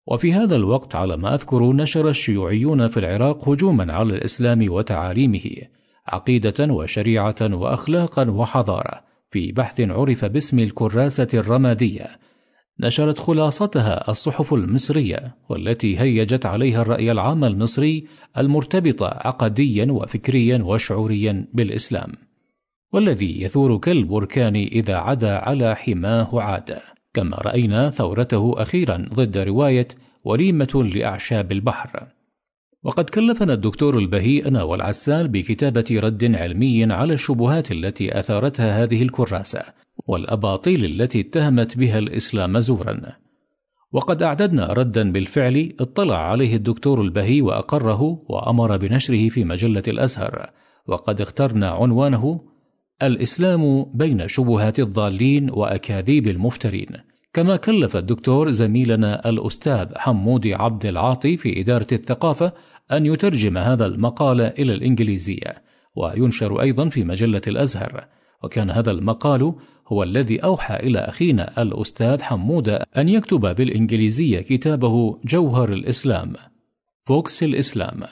وفي 0.07 0.33
هذا 0.33 0.57
الوقت 0.57 0.95
على 0.95 1.17
ما 1.17 1.35
أذكر 1.35 1.73
نشر 1.73 2.09
الشيوعيون 2.09 2.89
في 2.89 3.01
العراق 3.01 3.49
هجوما 3.49 3.93
على 3.93 4.15
الإسلام 4.15 4.73
وتعاليمه 4.73 5.51
عقيدة 6.07 6.73
وشريعة 6.73 7.37
وأخلاقا 7.43 8.31
وحضارة 8.31 9.01
في 9.31 9.53
بحث 9.53 9.81
عرف 9.81 10.25
باسم 10.25 10.59
الكراسة 10.59 11.29
الرمادية 11.35 12.19
نشرت 12.81 13.19
خلاصتها 13.19 14.11
الصحف 14.11 14.55
المصرية 14.55 15.37
والتي 15.49 16.01
هيجت 16.01 16.47
عليها 16.47 16.83
الرأي 16.83 17.13
العام 17.13 17.45
المصري 17.45 18.07
المرتبط 18.39 19.03
عقديا 19.03 19.93
وفكريا 19.93 20.63
وشعوريا 20.63 21.47
بالإسلام 21.53 22.13
والذي 22.95 23.43
يثور 23.43 23.79
كالبركان 23.79 24.57
إذا 24.57 24.97
عدا 24.97 25.37
على 25.37 25.77
حماه 25.77 26.41
عاد. 26.41 26.79
كما 27.15 27.37
رأينا 27.37 27.91
ثورته 27.91 28.55
أخيرا 28.57 29.09
ضد 29.15 29.39
رواية 29.39 29.89
وليمة 30.25 30.91
لأعشاب 30.95 31.53
البحر. 31.53 32.07
وقد 32.83 33.11
كلفنا 33.11 33.53
الدكتور 33.53 33.99
البهي 33.99 34.47
أنا 34.47 34.63
والعسال 34.63 35.29
بكتابة 35.29 35.85
رد 36.03 36.35
علمي 36.35 36.93
على 36.93 37.15
الشبهات 37.15 37.73
التي 37.73 38.19
أثارتها 38.19 38.83
هذه 38.83 39.03
الكراسة. 39.03 39.65
والأباطيل 40.07 40.85
التي 40.85 41.21
اتهمت 41.21 41.79
بها 41.79 41.99
الإسلام 41.99 42.59
زورا. 42.59 43.01
وقد 43.93 44.23
أعددنا 44.23 44.73
ردا 44.73 45.13
بالفعل 45.13 45.73
اطلع 45.81 46.31
عليه 46.31 46.57
الدكتور 46.57 47.03
البهي 47.03 47.43
وأقره 47.43 48.03
وأمر 48.29 48.77
بنشره 48.77 49.29
في 49.29 49.45
مجلة 49.45 49.83
الأزهر. 49.89 50.51
وقد 50.87 51.21
اخترنا 51.21 51.69
عنوانه 51.69 52.41
الإسلام 53.03 53.87
بين 53.95 54.29
شبهات 54.29 54.81
الضالين 54.81 55.51
وأكاذيب 55.51 56.27
المفترين. 56.27 56.89
كما 57.33 57.57
كلف 57.57 57.97
الدكتور 57.97 58.51
زميلنا 58.51 59.29
الأستاذ 59.29 59.89
حمود 59.97 60.47
عبد 60.47 60.87
العاطي 60.87 61.37
في 61.37 61.61
إدارة 61.61 61.87
الثقافة 61.93 62.53
أن 62.93 63.07
يترجم 63.07 63.59
هذا 63.59 63.87
المقال 63.87 64.41
إلى 64.41 64.75
الإنجليزية. 64.75 65.63
وينشر 65.97 66.61
أيضا 66.61 66.89
في 66.89 67.05
مجلة 67.05 67.43
الأزهر. 67.47 68.05
وكان 68.45 68.71
هذا 68.71 68.91
المقال 68.91 69.55
هو 69.89 70.03
الذي 70.03 70.39
أوحى 70.39 70.77
إلى 70.77 70.99
أخينا 70.99 71.63
الأستاذ 71.63 72.23
حمود 72.23 72.69
أن 72.69 73.09
يكتب 73.09 73.41
بالإنجليزية 73.41 74.41
كتابه 74.41 75.19
جوهر 75.25 75.73
الإسلام 75.73 76.33
فوكس 77.05 77.43
الإسلام. 77.43 78.03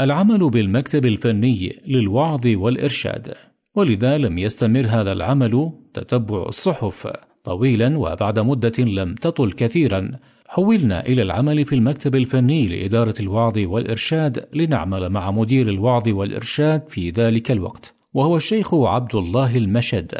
العمل 0.00 0.50
بالمكتب 0.50 1.06
الفني 1.06 1.80
للوعظ 1.86 2.46
والإرشاد 2.46 3.34
ولذا 3.74 4.18
لم 4.18 4.38
يستمر 4.38 4.86
هذا 4.88 5.12
العمل 5.12 5.70
تتبع 5.94 6.42
الصحف 6.42 7.08
طويلا 7.44 7.98
وبعد 7.98 8.38
مدة 8.38 8.72
لم 8.78 9.14
تطل 9.14 9.52
كثيرا. 9.52 10.10
حولنا 10.48 11.06
إلى 11.06 11.22
العمل 11.22 11.64
في 11.64 11.74
المكتب 11.74 12.14
الفني 12.16 12.66
لإدارة 12.66 13.14
الوعظ 13.20 13.58
والإرشاد 13.58 14.48
لنعمل 14.52 15.08
مع 15.08 15.30
مدير 15.30 15.68
الوعظ 15.68 16.08
والإرشاد 16.08 16.88
في 16.88 17.10
ذلك 17.10 17.50
الوقت 17.50 17.94
وهو 18.14 18.36
الشيخ 18.36 18.74
عبد 18.74 19.14
الله 19.14 19.56
المشد. 19.56 20.14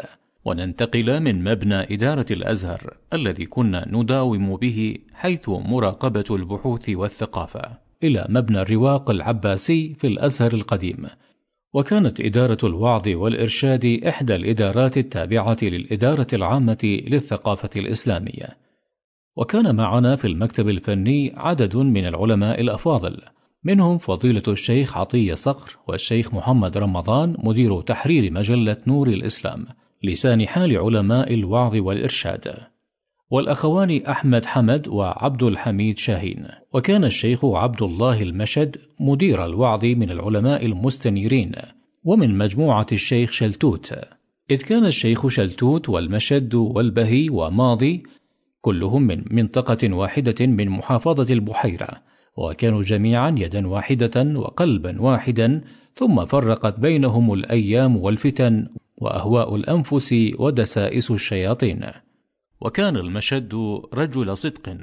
وننتقل 0.45 1.19
من 1.19 1.43
مبنى 1.43 1.75
إدارة 1.75 2.25
الأزهر 2.31 2.97
الذي 3.13 3.45
كنا 3.45 3.85
نداوم 3.89 4.55
به 4.55 4.97
حيث 5.13 5.49
مراقبة 5.49 6.25
البحوث 6.31 6.89
والثقافة 6.89 7.61
إلى 8.03 8.25
مبنى 8.29 8.61
الرواق 8.61 9.09
العباسي 9.09 9.93
في 9.93 10.07
الأزهر 10.07 10.53
القديم. 10.53 11.05
وكانت 11.73 12.21
إدارة 12.21 12.57
الوعظ 12.63 13.07
والإرشاد 13.07 13.85
إحدى 14.07 14.35
الإدارات 14.35 14.97
التابعة 14.97 15.57
للإدارة 15.61 16.27
العامة 16.33 17.01
للثقافة 17.07 17.69
الإسلامية. 17.75 18.57
وكان 19.35 19.75
معنا 19.75 20.15
في 20.15 20.27
المكتب 20.27 20.69
الفني 20.69 21.33
عدد 21.37 21.77
من 21.77 22.07
العلماء 22.07 22.61
الأفاضل 22.61 23.21
منهم 23.63 23.97
فضيلة 23.97 24.43
الشيخ 24.47 24.97
عطية 24.97 25.33
صقر 25.33 25.77
والشيخ 25.87 26.33
محمد 26.33 26.77
رمضان 26.77 27.35
مدير 27.39 27.81
تحرير 27.81 28.33
مجلة 28.33 28.77
نور 28.87 29.07
الإسلام. 29.07 29.65
لسان 30.03 30.47
حال 30.47 30.77
علماء 30.77 31.33
الوعظ 31.33 31.75
والإرشاد. 31.75 32.53
والأخوان 33.29 34.01
أحمد 34.05 34.45
حمد 34.45 34.87
وعبد 34.87 35.43
الحميد 35.43 35.97
شاهين. 35.97 36.47
وكان 36.73 37.03
الشيخ 37.03 37.45
عبد 37.45 37.81
الله 37.81 38.21
المشد 38.21 38.77
مدير 38.99 39.45
الوعظ 39.45 39.85
من 39.85 40.11
العلماء 40.11 40.65
المستنيرين 40.65 41.51
ومن 42.03 42.37
مجموعة 42.37 42.87
الشيخ 42.91 43.31
شلتوت. 43.31 43.93
إذ 44.51 44.61
كان 44.61 44.85
الشيخ 44.85 45.27
شلتوت 45.27 45.89
والمشد 45.89 46.55
والبهي 46.55 47.29
وماضي 47.29 48.03
كلهم 48.61 49.01
من 49.01 49.23
منطقة 49.31 49.93
واحدة 49.93 50.45
من 50.45 50.69
محافظة 50.69 51.33
البحيرة 51.33 51.87
وكانوا 52.37 52.81
جميعا 52.81 53.35
يدا 53.37 53.67
واحدة 53.67 54.39
وقلبا 54.39 55.01
واحدا 55.01 55.61
ثم 55.93 56.25
فرقت 56.25 56.79
بينهم 56.79 57.33
الأيام 57.33 57.97
والفتن. 57.97 58.67
وأهواء 58.97 59.55
الأنفس 59.55 60.15
ودسائس 60.39 61.11
الشياطين. 61.11 61.85
وكان 62.61 62.97
المشد 62.97 63.53
رجل 63.93 64.37
صدق. 64.37 64.77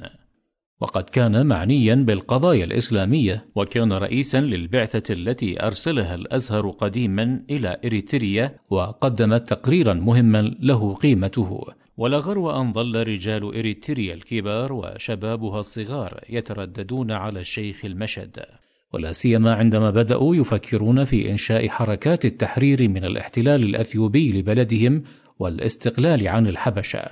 وقد 0.80 1.04
كان 1.04 1.46
معنيا 1.46 1.94
بالقضايا 1.94 2.64
الإسلامية. 2.64 3.46
وكان 3.54 3.92
رئيسا 3.92 4.40
للبعثة 4.40 5.14
التي 5.14 5.62
أرسلها 5.62 6.14
الأزهر 6.14 6.70
قديما 6.70 7.44
إلى 7.50 7.80
إريتريا. 7.84 8.56
وقدمت 8.70 9.48
تقريرا 9.48 9.94
مهما 9.94 10.42
له 10.60 10.94
قيمته. 10.94 11.64
ولا 11.96 12.18
غرو 12.18 12.50
أن 12.50 12.72
ظل 12.72 13.08
رجال 13.08 13.44
إريتريا 13.44 14.14
الكبار 14.14 14.72
وشبابها 14.72 15.60
الصغار 15.60 16.20
يترددون 16.28 17.12
على 17.12 17.40
الشيخ 17.40 17.84
المشد. 17.84 18.44
ولا 18.92 19.12
سيما 19.12 19.54
عندما 19.54 19.90
بدأوا 19.90 20.36
يفكرون 20.36 21.04
في 21.04 21.30
إنشاء 21.30 21.68
حركات 21.68 22.24
التحرير 22.24 22.88
من 22.88 23.04
الاحتلال 23.04 23.62
الأثيوبي 23.62 24.32
لبلدهم 24.32 25.02
والاستقلال 25.38 26.28
عن 26.28 26.46
الحبشة. 26.46 27.04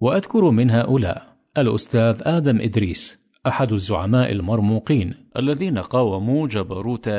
وأذكر 0.00 0.50
من 0.50 0.70
هؤلاء 0.70 1.36
الأستاذ 1.58 2.22
آدم 2.22 2.60
إدريس 2.60 3.20
أحد 3.46 3.72
الزعماء 3.72 4.32
المرموقين 4.32 5.14
الذين 5.36 5.78
قاوموا 5.78 6.48
جبروت 6.48 7.10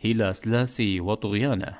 هيلاسلاسي 0.00 1.00
وطغيانه. 1.00 1.78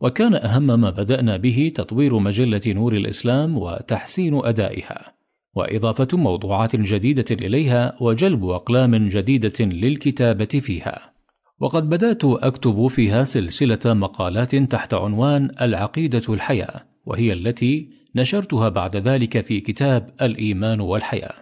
وكان 0.00 0.34
أهم 0.34 0.80
ما 0.80 0.90
بدأنا 0.90 1.36
به 1.36 1.72
تطوير 1.74 2.18
مجلة 2.18 2.60
نور 2.66 2.92
الإسلام 2.92 3.58
وتحسين 3.58 4.34
أدائها. 4.44 5.16
وإضافة 5.56 6.08
موضوعات 6.12 6.76
جديدة 6.76 7.24
إليها 7.30 7.96
وجلب 8.00 8.44
أقلام 8.44 9.06
جديدة 9.06 9.64
للكتابة 9.64 10.44
فيها. 10.44 11.12
وقد 11.60 11.88
بدأت 11.88 12.24
أكتب 12.24 12.86
فيها 12.86 13.24
سلسلة 13.24 13.94
مقالات 13.94 14.56
تحت 14.56 14.94
عنوان 14.94 15.50
العقيدة 15.60 16.22
الحياة 16.28 16.84
وهي 17.06 17.32
التي 17.32 17.88
نشرتها 18.14 18.68
بعد 18.68 18.96
ذلك 18.96 19.40
في 19.40 19.60
كتاب 19.60 20.10
الإيمان 20.22 20.80
والحياة. 20.80 21.34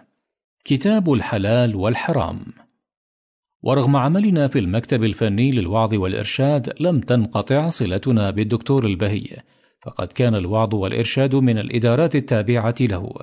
كتاب 0.65 1.13
الحلال 1.13 1.75
والحرام. 1.75 2.45
ورغم 3.63 3.95
عملنا 3.95 4.47
في 4.47 4.59
المكتب 4.59 5.03
الفني 5.03 5.51
للوعظ 5.51 5.93
والإرشاد 5.93 6.73
لم 6.79 6.99
تنقطع 6.99 7.69
صلتنا 7.69 8.31
بالدكتور 8.31 8.85
البهي 8.85 9.27
فقد 9.81 10.07
كان 10.07 10.35
الوعظ 10.35 10.75
والإرشاد 10.75 11.35
من 11.35 11.57
الإدارات 11.57 12.15
التابعة 12.15 12.75
له. 12.81 13.13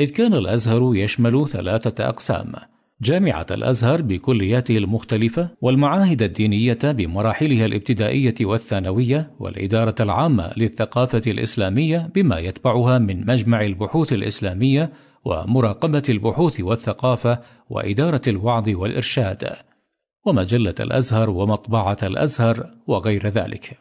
إذ 0.00 0.10
كان 0.10 0.34
الأزهر 0.34 0.94
يشمل 0.94 1.48
ثلاثة 1.48 2.08
أقسام 2.08 2.52
جامعة 3.02 3.46
الأزهر 3.50 4.02
بكلياته 4.02 4.76
المختلفة 4.76 5.48
والمعاهد 5.60 6.22
الدينية 6.22 6.78
بمراحلها 6.84 7.66
الابتدائية 7.66 8.34
والثانوية 8.40 9.30
والإدارة 9.38 9.94
العامة 10.00 10.52
للثقافة 10.56 11.22
الإسلامية 11.26 12.10
بما 12.14 12.38
يتبعها 12.38 12.98
من 12.98 13.26
مجمع 13.26 13.60
البحوث 13.60 14.12
الإسلامية 14.12 14.92
ومراقبة 15.24 16.02
البحوث 16.08 16.60
والثقافة 16.60 17.40
وإدارة 17.70 18.22
الوعظ 18.28 18.68
والإرشاد 18.68 19.48
ومجلة 20.26 20.74
الأزهر 20.80 21.30
ومطبعة 21.30 21.98
الأزهر 22.02 22.70
وغير 22.86 23.28
ذلك. 23.28 23.78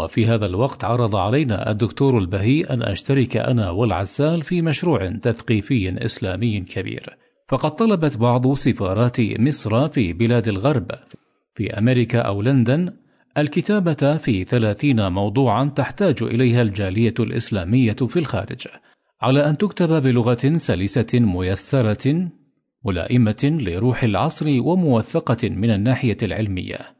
وفي 0.00 0.26
هذا 0.26 0.46
الوقت 0.46 0.84
عرض 0.84 1.16
علينا 1.16 1.70
الدكتور 1.70 2.18
البهي 2.18 2.60
أن 2.60 2.82
أشترك 2.82 3.36
أنا 3.36 3.70
والعسال 3.70 4.42
في 4.42 4.62
مشروع 4.62 5.06
تثقيفي 5.06 6.04
إسلامي 6.04 6.60
كبير. 6.60 7.16
فقد 7.48 7.70
طلبت 7.76 8.16
بعض 8.16 8.54
سفارات 8.54 9.20
مصر 9.20 9.88
في 9.88 10.12
بلاد 10.12 10.48
الغرب. 10.48 10.90
في 11.54 11.78
أمريكا 11.78 12.18
أو 12.18 12.42
لندن 12.42 12.92
الكتابة 13.38 14.16
في 14.16 14.44
ثلاثين 14.44 15.12
موضوعا 15.12 15.64
تحتاج 15.64 16.22
إليها 16.22 16.62
الجالية 16.62 17.14
الإسلامية 17.20 17.92
في 17.92 18.18
الخارج. 18.18 18.66
على 19.20 19.50
أن 19.50 19.58
تكتب 19.58 20.02
بلغة 20.02 20.56
سلسة 20.56 21.06
ميسرة 21.14 22.30
ملائمة 22.84 23.58
لروح 23.60 24.02
العصر 24.02 24.46
وموثقة 24.48 25.48
من 25.48 25.70
الناحية 25.70 26.16
العلمية. 26.22 26.95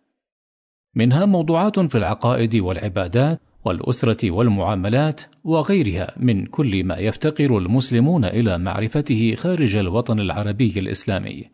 منها 0.97 1.27
موضوعات 1.27 1.81
في 1.81 1.99
العقائد 1.99 2.57
والعبادات 2.57 3.41
والأسرة 3.65 4.31
والمعاملات 4.31 5.21
وغيرها 5.45 6.15
من 6.17 6.47
كل 6.47 6.85
ما 6.85 6.97
يفتقر 6.97 7.59
المسلمون 7.59 8.25
إلى 8.25 8.59
معرفته 8.59 9.35
خارج 9.35 9.77
الوطن 9.77 10.21
العربي 10.21 10.73
الإسلامي. 10.77 11.45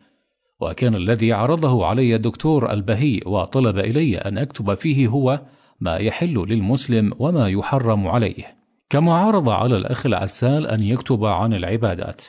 وكان 0.61 0.95
الذي 0.95 1.33
عرضه 1.33 1.85
علي 1.85 2.15
الدكتور 2.15 2.71
البهي 2.71 3.21
وطلب 3.25 3.77
إلي 3.77 4.17
أن 4.17 4.37
أكتب 4.37 4.73
فيه 4.73 5.07
هو 5.07 5.41
ما 5.79 5.97
يحل 5.97 6.45
للمسلم 6.47 7.13
وما 7.19 7.47
يحرم 7.47 8.07
عليه. 8.07 8.55
كما 8.89 9.13
عرض 9.13 9.49
على 9.49 9.77
الأخ 9.77 10.05
العسال 10.05 10.67
أن 10.67 10.83
يكتب 10.83 11.25
عن 11.25 11.53
العبادات. 11.53 12.21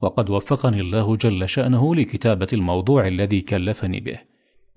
وقد 0.00 0.30
وفقني 0.30 0.80
الله 0.80 1.16
جل 1.16 1.48
شأنه 1.48 1.94
لكتابة 1.94 2.48
الموضوع 2.52 3.06
الذي 3.06 3.40
كلفني 3.40 4.00
به. 4.00 4.29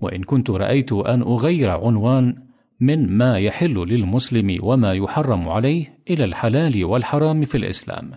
وإن 0.04 0.22
كنت 0.22 0.50
رأيت 0.50 0.92
أن 0.92 1.22
أغير 1.22 1.70
عنوان 1.70 2.36
من 2.80 3.08
ما 3.08 3.38
يحل 3.38 3.74
للمسلم 3.74 4.58
وما 4.62 4.92
يحرم 4.92 5.48
عليه 5.48 5.98
إلى 6.10 6.24
الحلال 6.24 6.84
والحرام 6.84 7.44
في 7.44 7.56
الإسلام. 7.56 8.10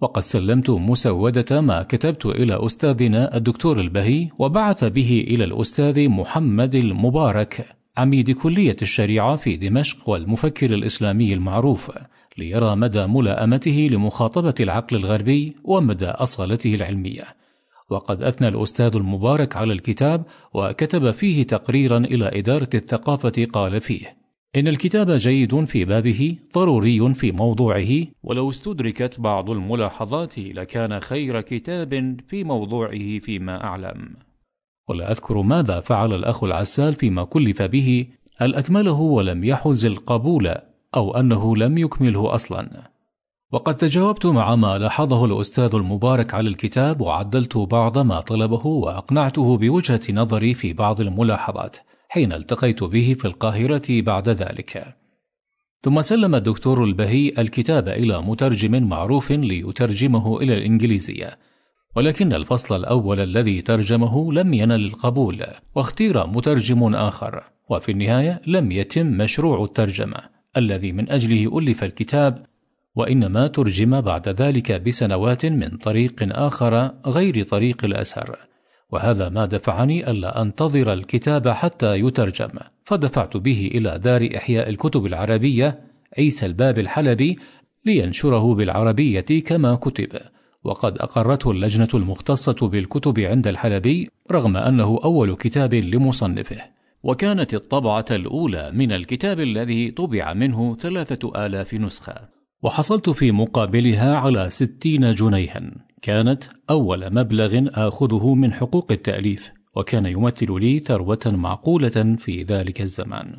وقد 0.00 0.22
سلمت 0.22 0.70
مسودة 0.70 1.60
ما 1.60 1.82
كتبت 1.82 2.26
إلى 2.26 2.66
أستاذنا 2.66 3.36
الدكتور 3.36 3.80
البهي 3.80 4.28
وبعث 4.38 4.84
به 4.84 5.24
إلى 5.28 5.44
الأستاذ 5.44 6.08
محمد 6.08 6.74
المبارك 6.74 7.76
عميد 7.96 8.30
كلية 8.30 8.76
الشريعة 8.82 9.36
في 9.36 9.56
دمشق 9.56 10.08
والمفكر 10.08 10.74
الإسلامي 10.74 11.34
المعروف 11.34 11.90
ليرى 12.38 12.76
مدى 12.76 13.06
ملائمته 13.06 13.88
لمخاطبة 13.92 14.54
العقل 14.60 14.96
الغربي 14.96 15.56
ومدى 15.64 16.06
أصالته 16.06 16.74
العلمية. 16.74 17.24
وقد 17.90 18.22
أثنى 18.22 18.48
الأستاذ 18.48 18.96
المبارك 18.96 19.56
على 19.56 19.72
الكتاب 19.72 20.24
وكتب 20.54 21.10
فيه 21.10 21.42
تقريرا 21.42 21.98
إلى 21.98 22.38
إدارة 22.38 22.70
الثقافة 22.74 23.46
قال 23.52 23.80
فيه 23.80 24.20
إن 24.56 24.68
الكتاب 24.68 25.10
جيد 25.10 25.64
في 25.64 25.84
بابه 25.84 26.36
ضروري 26.54 27.14
في 27.14 27.32
موضوعه. 27.32 27.88
ولو 28.22 28.50
استدركت 28.50 29.20
بعض 29.20 29.50
الملاحظات 29.50 30.38
لكان 30.38 31.00
خير 31.00 31.40
كتاب 31.40 32.20
في 32.28 32.44
موضوعه 32.44 33.18
فيما 33.18 33.64
أعلم. 33.64 34.16
ولا 34.88 35.10
أذكر 35.10 35.42
ماذا 35.42 35.80
فعل 35.80 36.12
الأخ 36.12 36.44
العسال 36.44 36.94
فيما 36.94 37.24
كلف 37.24 37.62
به 37.62 38.06
هل 38.36 38.54
أكمله 38.54 39.00
ولم 39.00 39.44
يحز 39.44 39.86
القبول 39.86 40.54
أو 40.96 41.16
أنه 41.16 41.56
لم 41.56 41.78
يكمله 41.78 42.34
أصلا. 42.34 42.90
وقد 43.52 43.76
تجاوبت 43.76 44.26
مع 44.26 44.56
ما 44.56 44.78
لاحظه 44.78 45.24
الأستاذ 45.24 45.74
المبارك 45.74 46.34
على 46.34 46.48
الكتاب 46.48 47.00
وعدلت 47.00 47.56
بعض 47.56 47.98
ما 47.98 48.20
طلبه 48.20 48.66
وأقنعته 48.66 49.56
بوجهة 49.56 50.00
نظري 50.10 50.54
في 50.54 50.72
بعض 50.72 51.00
الملاحظات 51.00 51.76
حين 52.08 52.32
التقيت 52.32 52.84
به 52.84 53.16
في 53.18 53.24
القاهرة 53.24 54.02
بعد 54.02 54.28
ذلك. 54.28 54.96
ثم 55.82 56.02
سلم 56.02 56.34
الدكتور 56.34 56.84
البهي 56.84 57.32
الكتاب 57.38 57.88
إلى 57.88 58.22
مترجم 58.22 58.88
معروف 58.88 59.30
ليترجمه 59.30 60.38
إلى 60.38 60.54
الإنجليزية 60.54 61.38
ولكن 61.96 62.32
الفصل 62.32 62.76
الأول 62.76 63.20
الذي 63.20 63.62
ترجمه 63.62 64.32
لم 64.32 64.54
ينل 64.54 64.84
القبول 64.84 65.44
واختير 65.74 66.26
مترجم 66.26 66.94
آخر 66.94 67.44
وفي 67.70 67.92
النهاية 67.92 68.42
لم 68.46 68.72
يتم 68.72 69.06
مشروع 69.06 69.64
الترجمة 69.64 70.18
الذي 70.56 70.92
من 70.92 71.10
أجله 71.10 71.58
ألف 71.58 71.84
الكتاب 71.84 72.49
وإنما 72.94 73.46
ترجم 73.46 74.00
بعد 74.00 74.28
ذلك 74.28 74.72
بسنوات 74.72 75.46
من 75.46 75.68
طريق 75.68 76.14
آخر 76.22 76.92
غير 77.06 77.42
طريق 77.42 77.84
الأزهر 77.84 78.50
وهذا 78.92 79.28
ما 79.28 79.46
دفعني 79.46 80.10
ألا 80.10 80.42
أنتظر 80.42 80.92
الكتاب 80.92 81.48
حتى 81.48 81.94
يترجم. 81.94 82.48
فدفعت 82.84 83.36
به 83.36 83.70
إلى 83.74 83.98
دار 83.98 84.28
إحياء 84.36 84.68
الكتب 84.68 85.06
العربية 85.06 85.80
عيسى 86.18 86.46
الباب 86.46 86.78
الحلبي 86.78 87.38
لينشره 87.86 88.54
بالعربية 88.54 89.20
كما 89.20 89.74
كتب. 89.74 90.08
وقد 90.64 90.98
أقرته 90.98 91.50
اللجنة 91.50 91.88
المختصة 91.94 92.68
بالكتب 92.68 93.20
عند 93.20 93.46
الحلبي 93.46 94.10
رغم 94.32 94.56
أنه 94.56 95.00
أول 95.04 95.36
كتاب 95.36 95.74
لمصنفه. 95.74 96.60
وكانت 97.02 97.54
الطبعة 97.54 98.04
الأولى 98.10 98.70
من 98.74 98.92
الكتاب 98.92 99.40
الذي 99.40 99.90
طبع 99.90 100.34
منه 100.34 100.76
ثلاثة 100.76 101.46
آلاف 101.46 101.74
نسخة. 101.74 102.39
وحصلت 102.62 103.10
في 103.10 103.32
مقابلها 103.32 104.16
على 104.16 104.50
ستين 104.50 105.14
جنيها. 105.14 105.70
كانت 106.02 106.44
أول 106.70 107.14
مبلغ 107.14 107.66
آخذه 107.68 108.34
من 108.34 108.52
حقوق 108.52 108.92
التأليف 108.92 109.52
وكان 109.76 110.06
يمثل 110.06 110.60
لي 110.60 110.78
ثروة 110.80 111.20
معقولة 111.26 112.16
في 112.18 112.42
ذلك 112.42 112.80
الزمان. 112.80 113.38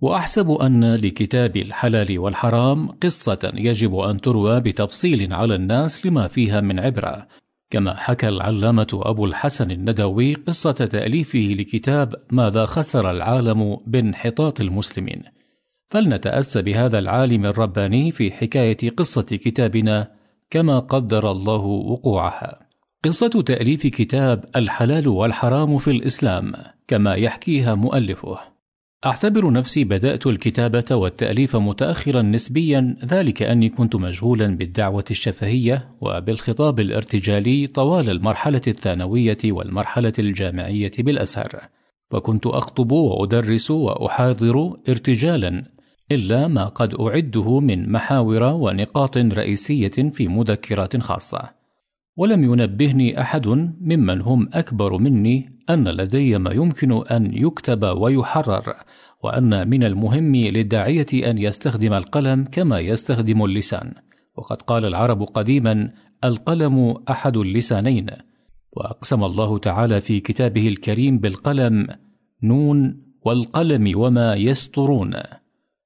وأحسب 0.00 0.50
أن 0.50 0.94
لكتاب 0.94 1.56
الحلال 1.56 2.18
والحرام 2.18 2.88
قصة 2.88 3.52
يجب 3.54 3.96
أن 3.96 4.20
تروى 4.20 4.60
بتفصيل 4.60 5.32
على 5.32 5.54
الناس 5.54 6.06
لما 6.06 6.28
فيها 6.28 6.60
من 6.60 6.80
عبرة. 6.80 7.26
كما 7.70 7.96
حكى 7.96 8.28
العلامة 8.28 8.86
أبو 8.92 9.26
الحسن 9.26 9.70
الندوي 9.70 10.34
قصة 10.34 10.72
تأليفه 10.72 11.38
لكتاب 11.58 12.14
ماذا 12.30 12.64
خسر 12.64 13.10
العالم 13.10 13.76
بانحطاط 13.86 14.60
المسلمين. 14.60 15.22
فلنتأسى 15.88 16.62
بهذا 16.62 16.98
العالم 16.98 17.46
الرباني 17.46 18.12
في 18.12 18.30
حكاية 18.30 18.90
قصة 18.96 19.22
كتابنا 19.22 20.10
كما 20.50 20.78
قدر 20.78 21.30
الله 21.30 21.64
وقوعها. 21.64 22.60
قصة 23.04 23.42
تأليف 23.46 23.86
كتاب 23.86 24.44
الحلال 24.56 25.08
والحرام 25.08 25.78
في 25.78 25.90
الإسلام 25.90 26.52
كما 26.88 27.14
يحكيها 27.14 27.74
مؤلفه. 27.74 28.54
أعتبر 29.06 29.52
نفسي 29.52 29.84
بدأت 29.84 30.26
الكتابة 30.26 30.84
والتأليف 30.90 31.56
متأخرا 31.56 32.22
نسبيا 32.22 32.96
ذلك 33.04 33.42
أني 33.42 33.68
كنت 33.68 33.96
مشغولا 33.96 34.46
بالدعوة 34.46 35.04
الشفهية 35.10 35.88
وبالخطاب 36.00 36.80
الارتجالي 36.80 37.66
طوال 37.66 38.10
المرحلة 38.10 38.62
الثانوية 38.66 39.38
والمرحلة 39.44 40.12
الجامعية 40.18 40.92
بالأزهر 40.98 41.60
وكنت 42.10 42.46
أخطب 42.46 42.92
وأدرس 42.92 43.70
وأحاضر 43.70 44.76
ارتجالا 44.88 45.73
إلا 46.14 46.48
ما 46.48 46.64
قد 46.64 46.94
أعده 47.00 47.60
من 47.60 47.92
محاور 47.92 48.42
ونقاط 48.42 49.16
رئيسية 49.16 49.88
في 49.88 50.28
مذكرات 50.28 50.96
خاصة. 50.96 51.50
ولم 52.16 52.44
ينبهني 52.44 53.20
أحد 53.20 53.48
ممن 53.80 54.20
هم 54.20 54.48
أكبر 54.52 54.98
مني 54.98 55.60
أن 55.70 55.88
لدي 55.88 56.38
ما 56.38 56.52
يمكن 56.52 57.06
أن 57.06 57.30
يكتب 57.34 57.84
ويحرر 57.84 58.74
وأن 59.22 59.68
من 59.68 59.84
المهم 59.84 60.36
للداعية 60.36 61.06
أن 61.30 61.38
يستخدم 61.38 61.92
القلم 61.92 62.44
كما 62.44 62.78
يستخدم 62.78 63.44
اللسان. 63.44 63.92
وقد 64.36 64.62
قال 64.62 64.84
العرب 64.84 65.22
قديما 65.22 65.90
القلم 66.24 66.96
أحد 67.10 67.36
اللسانين. 67.36 68.06
وأقسم 68.72 69.24
الله 69.24 69.58
تعالى 69.58 70.00
في 70.00 70.20
كتابه 70.20 70.68
الكريم 70.68 71.18
بالقلم 71.18 71.86
نون 72.42 73.02
والقلم 73.24 73.92
وما 73.98 74.34
يسطرون. 74.34 75.14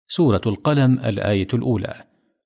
سورة 0.08 0.40
القلم 0.46 0.98
الآية 0.98 1.48
الأولى. 1.54 1.94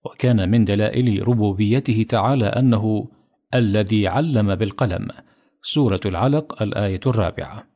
وكان 0.04 0.50
من 0.50 0.64
دلائل 0.64 1.28
ربوبيته 1.28 2.06
تعالى 2.08 2.46
أنه 2.46 3.08
الذي 3.54 4.08
علم 4.08 4.54
بالقلم. 4.54 5.08
سورة 5.62 6.00
العلق 6.06 6.62
الآية 6.62 7.00
الرابعة. 7.06 7.66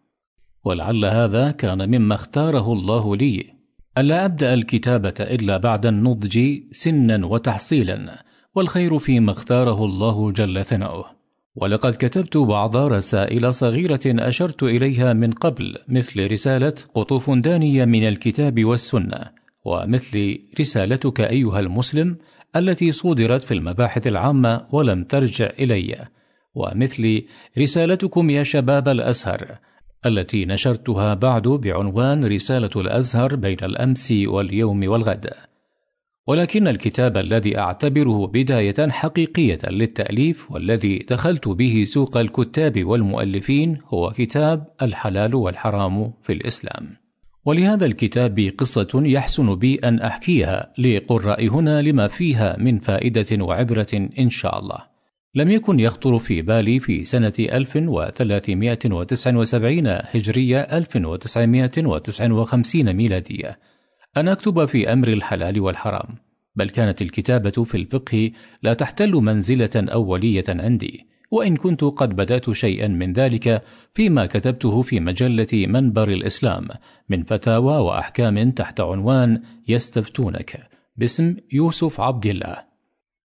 ولعل 0.64 1.04
هذا 1.04 1.50
كان 1.50 1.88
مما 1.90 2.14
اختاره 2.14 2.72
الله 2.72 3.16
لي. 3.16 3.44
ألا 3.98 4.24
أبدأ 4.24 4.54
الكتابة 4.54 5.14
إلا 5.20 5.56
بعد 5.56 5.86
النضج 5.86 6.38
سنا 6.70 7.26
وتحصيلا 7.26 8.24
والخير 8.54 8.98
فيما 8.98 9.30
اختاره 9.30 9.84
الله 9.84 10.32
جل 10.32 10.64
ثناؤه. 10.64 11.16
ولقد 11.56 11.92
كتبت 11.92 12.36
بعض 12.36 12.76
رسائل 12.76 13.54
صغيرة 13.54 14.00
أشرت 14.06 14.62
إليها 14.62 15.12
من 15.12 15.32
قبل 15.32 15.78
مثل 15.88 16.32
رسالة 16.32 16.74
قطوف 16.94 17.30
دانية 17.30 17.84
من 17.84 18.08
الكتاب 18.08 18.64
والسنة. 18.64 19.45
ومثل 19.66 20.38
رسالتك 20.60 21.20
أيها 21.20 21.60
المسلم 21.60 22.16
التي 22.56 22.92
صودرت 22.92 23.42
في 23.42 23.54
المباحث 23.54 24.06
العامة 24.06 24.66
ولم 24.72 25.04
ترجع 25.04 25.50
إلي 25.60 26.08
ومثل 26.54 27.22
رسالتكم 27.58 28.30
يا 28.30 28.42
شباب 28.42 28.88
الأزهر 28.88 29.58
التي 30.06 30.44
نشرتها 30.44 31.14
بعد 31.14 31.48
بعنوان 31.48 32.24
رسالة 32.24 32.70
الأزهر 32.76 33.36
بين 33.36 33.58
الأمس 33.62 34.12
واليوم 34.12 34.88
والغد. 34.88 35.30
ولكن 36.26 36.68
الكتاب 36.68 37.16
الذي 37.16 37.58
أعتبره 37.58 38.26
بداية 38.26 38.88
حقيقية 38.90 39.58
للتأليف 39.64 40.50
والذي 40.50 40.98
دخلت 40.98 41.48
به 41.48 41.84
سوق 41.86 42.16
الكتاب 42.16 42.84
والمؤلفين 42.84 43.78
هو 43.86 44.10
كتاب 44.10 44.66
الحلال 44.82 45.34
والحرام 45.34 46.12
في 46.22 46.32
الإسلام. 46.32 47.05
ولهذا 47.46 47.86
الكتاب 47.86 48.52
قصة 48.58 48.88
يحسن 48.94 49.54
بي 49.54 49.74
أن 49.74 50.00
أحكيها 50.00 50.72
لقراء 50.78 51.48
هنا 51.48 51.82
لما 51.82 52.08
فيها 52.08 52.56
من 52.58 52.78
فائدة 52.78 53.44
وعبرة 53.44 54.08
إن 54.18 54.30
شاء 54.30 54.58
الله. 54.58 54.78
لم 55.34 55.50
يكن 55.50 55.80
يخطر 55.80 56.18
في 56.18 56.42
بالي 56.42 56.80
في 56.80 57.04
سنة 57.04 57.32
1379 57.38 59.86
هجرية 59.86 60.60
1959 60.60 62.92
ميلادية 62.92 63.58
أن 64.16 64.28
أكتب 64.28 64.64
في 64.64 64.92
أمر 64.92 65.08
الحلال 65.08 65.60
والحرام، 65.60 66.14
بل 66.56 66.70
كانت 66.70 67.02
الكتابة 67.02 67.64
في 67.64 67.74
الفقه 67.74 68.30
لا 68.62 68.74
تحتل 68.74 69.12
منزلة 69.12 69.70
أولية 69.76 70.44
عندي. 70.48 71.06
وإن 71.30 71.56
كنت 71.56 71.84
قد 71.84 72.16
بدأت 72.16 72.50
شيئا 72.50 72.88
من 72.88 73.12
ذلك 73.12 73.62
فيما 73.94 74.26
كتبته 74.26 74.82
في 74.82 75.00
مجلة 75.00 75.46
منبر 75.52 76.08
الإسلام 76.08 76.68
من 77.08 77.22
فتاوى 77.22 77.76
وأحكام 77.76 78.50
تحت 78.50 78.80
عنوان 78.80 79.42
يستفتونك 79.68 80.68
باسم 80.96 81.36
يوسف 81.52 82.00
عبد 82.00 82.26
الله 82.26 82.56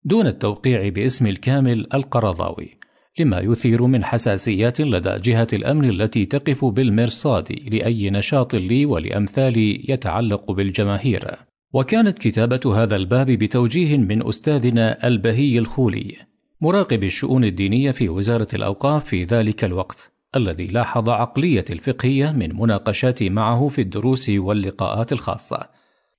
دون 0.04 0.26
التوقيع 0.26 0.88
باسم 0.88 1.26
الكامل 1.26 1.86
القرضاوي 1.94 2.80
لما 3.18 3.40
يثير 3.40 3.86
من 3.86 4.04
حساسيات 4.04 4.80
لدى 4.80 5.18
جهة 5.18 5.48
الأمن 5.52 5.90
التي 5.90 6.26
تقف 6.26 6.64
بالمرصاد 6.64 7.52
لأي 7.72 8.10
نشاط 8.10 8.54
لي 8.54 8.86
ولأمثالي 8.86 9.84
يتعلق 9.88 10.52
بالجماهير. 10.52 11.36
وكانت 11.72 12.18
كتابة 12.18 12.82
هذا 12.82 12.96
الباب 12.96 13.26
بتوجيه 13.26 13.96
من 13.96 14.28
أستاذنا 14.28 15.06
البهي 15.06 15.58
الخولي 15.58 16.16
مراقب 16.62 17.04
الشؤون 17.04 17.44
الدينية 17.44 17.90
في 17.90 18.08
وزارة 18.08 18.48
الأوقاف 18.54 19.04
في 19.04 19.24
ذلك 19.24 19.64
الوقت 19.64 20.12
الذي 20.36 20.66
لاحظ 20.66 21.08
عقلية 21.08 21.64
الفقهية 21.70 22.30
من 22.30 22.56
مناقشاتي 22.56 23.30
معه 23.30 23.68
في 23.68 23.80
الدروس 23.80 24.30
واللقاءات 24.30 25.12
الخاصة 25.12 25.68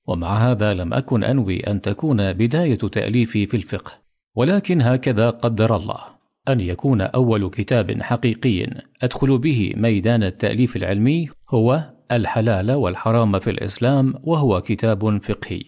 ومع 0.07 0.38
هذا 0.38 0.73
لم 0.73 0.93
أكن 0.93 1.23
أنوي 1.23 1.59
أن 1.59 1.81
تكون 1.81 2.34
بداية 2.34 2.77
تأليفي 2.77 3.45
في 3.45 3.57
الفقه 3.57 3.91
ولكن 4.35 4.81
هكذا 4.81 5.30
قدر 5.30 5.76
الله 5.76 5.99
أن 6.47 6.59
يكون 6.59 7.01
أول 7.01 7.49
كتاب 7.49 8.01
حقيقي 8.01 8.68
أدخل 9.01 9.38
به 9.38 9.73
ميدان 9.77 10.23
التأليف 10.23 10.76
العلمي 10.76 11.30
هو 11.49 11.89
الحلال 12.11 12.72
والحرام 12.72 13.39
في 13.39 13.49
الإسلام 13.49 14.13
وهو 14.23 14.61
كتاب 14.61 15.22
فقهي 15.22 15.63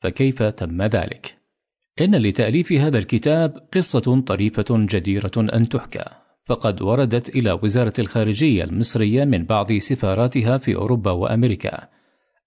فكيف 0.00 0.42
تم 0.42 0.82
ذلك؟ 0.82 1.45
إن 2.00 2.14
لتأليف 2.14 2.72
هذا 2.72 2.98
الكتاب 2.98 3.68
قصة 3.74 4.20
طريفة 4.20 4.64
جديرة 4.70 5.30
أن 5.36 5.68
تحكى. 5.68 6.04
فقد 6.44 6.82
وردت 6.82 7.28
إلى 7.28 7.58
وزارة 7.62 7.92
الخارجية 7.98 8.64
المصرية 8.64 9.24
من 9.24 9.44
بعض 9.44 9.72
سفاراتها 9.72 10.58
في 10.58 10.74
أوروبا 10.74 11.10
وأمريكا 11.10 11.88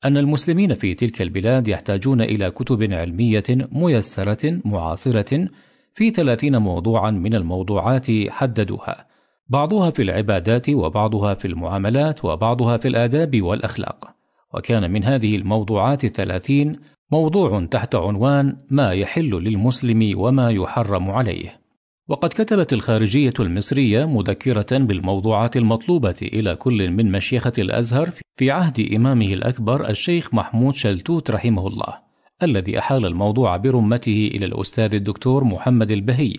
أن 0.05 0.17
المسلمين 0.17 0.75
في 0.75 0.93
تلك 0.93 1.21
البلاد 1.21 1.67
يحتاجون 1.67 2.21
إلى 2.21 2.51
كتب 2.51 2.93
علمية 2.93 3.43
ميسرة 3.49 4.61
معاصرة 4.65 5.47
في 5.93 6.09
ثلاثين 6.09 6.57
موضوعا 6.57 7.11
من 7.11 7.35
الموضوعات 7.35 8.07
حددوها. 8.29 9.07
بعضها 9.47 9.89
في 9.89 10.01
العبادات 10.01 10.69
وبعضها 10.69 11.33
في 11.33 11.47
المعاملات 11.47 12.25
وبعضها 12.25 12.77
في 12.77 12.87
الآداب 12.87 13.41
والأخلاق. 13.41 14.15
وكان 14.53 14.91
من 14.91 15.03
هذه 15.03 15.35
الموضوعات 15.35 16.03
الثلاثين 16.03 16.79
موضوع 17.11 17.65
تحت 17.65 17.95
عنوان 17.95 18.57
ما 18.69 18.91
يحل 18.93 19.29
للمسلم 19.29 20.19
وما 20.19 20.49
يحرم 20.49 21.11
عليه. 21.11 21.61
وقد 22.07 22.29
كتبت 22.29 22.73
الخارجية 22.73 23.33
المصرية 23.39 24.05
مذكرة 24.05 24.77
بالموضوعات 24.77 25.57
المطلوبة 25.57 26.15
إلى 26.21 26.55
كل 26.55 26.91
من 26.91 27.11
مشيخة 27.11 27.53
الأزهر 27.57 28.09
في 28.37 28.51
عهد 28.51 28.93
إمامه 28.93 29.33
الأكبر 29.33 29.89
الشيخ 29.89 30.33
محمود 30.33 30.75
شلتوت 30.75 31.31
رحمه 31.31 31.67
الله 31.67 31.97
الذي 32.43 32.79
أحال 32.79 33.05
الموضوع 33.05 33.57
برمته 33.57 34.29
إلى 34.33 34.45
الأستاذ 34.45 34.93
الدكتور 34.93 35.43
محمد 35.43 35.91
البهي 35.91 36.33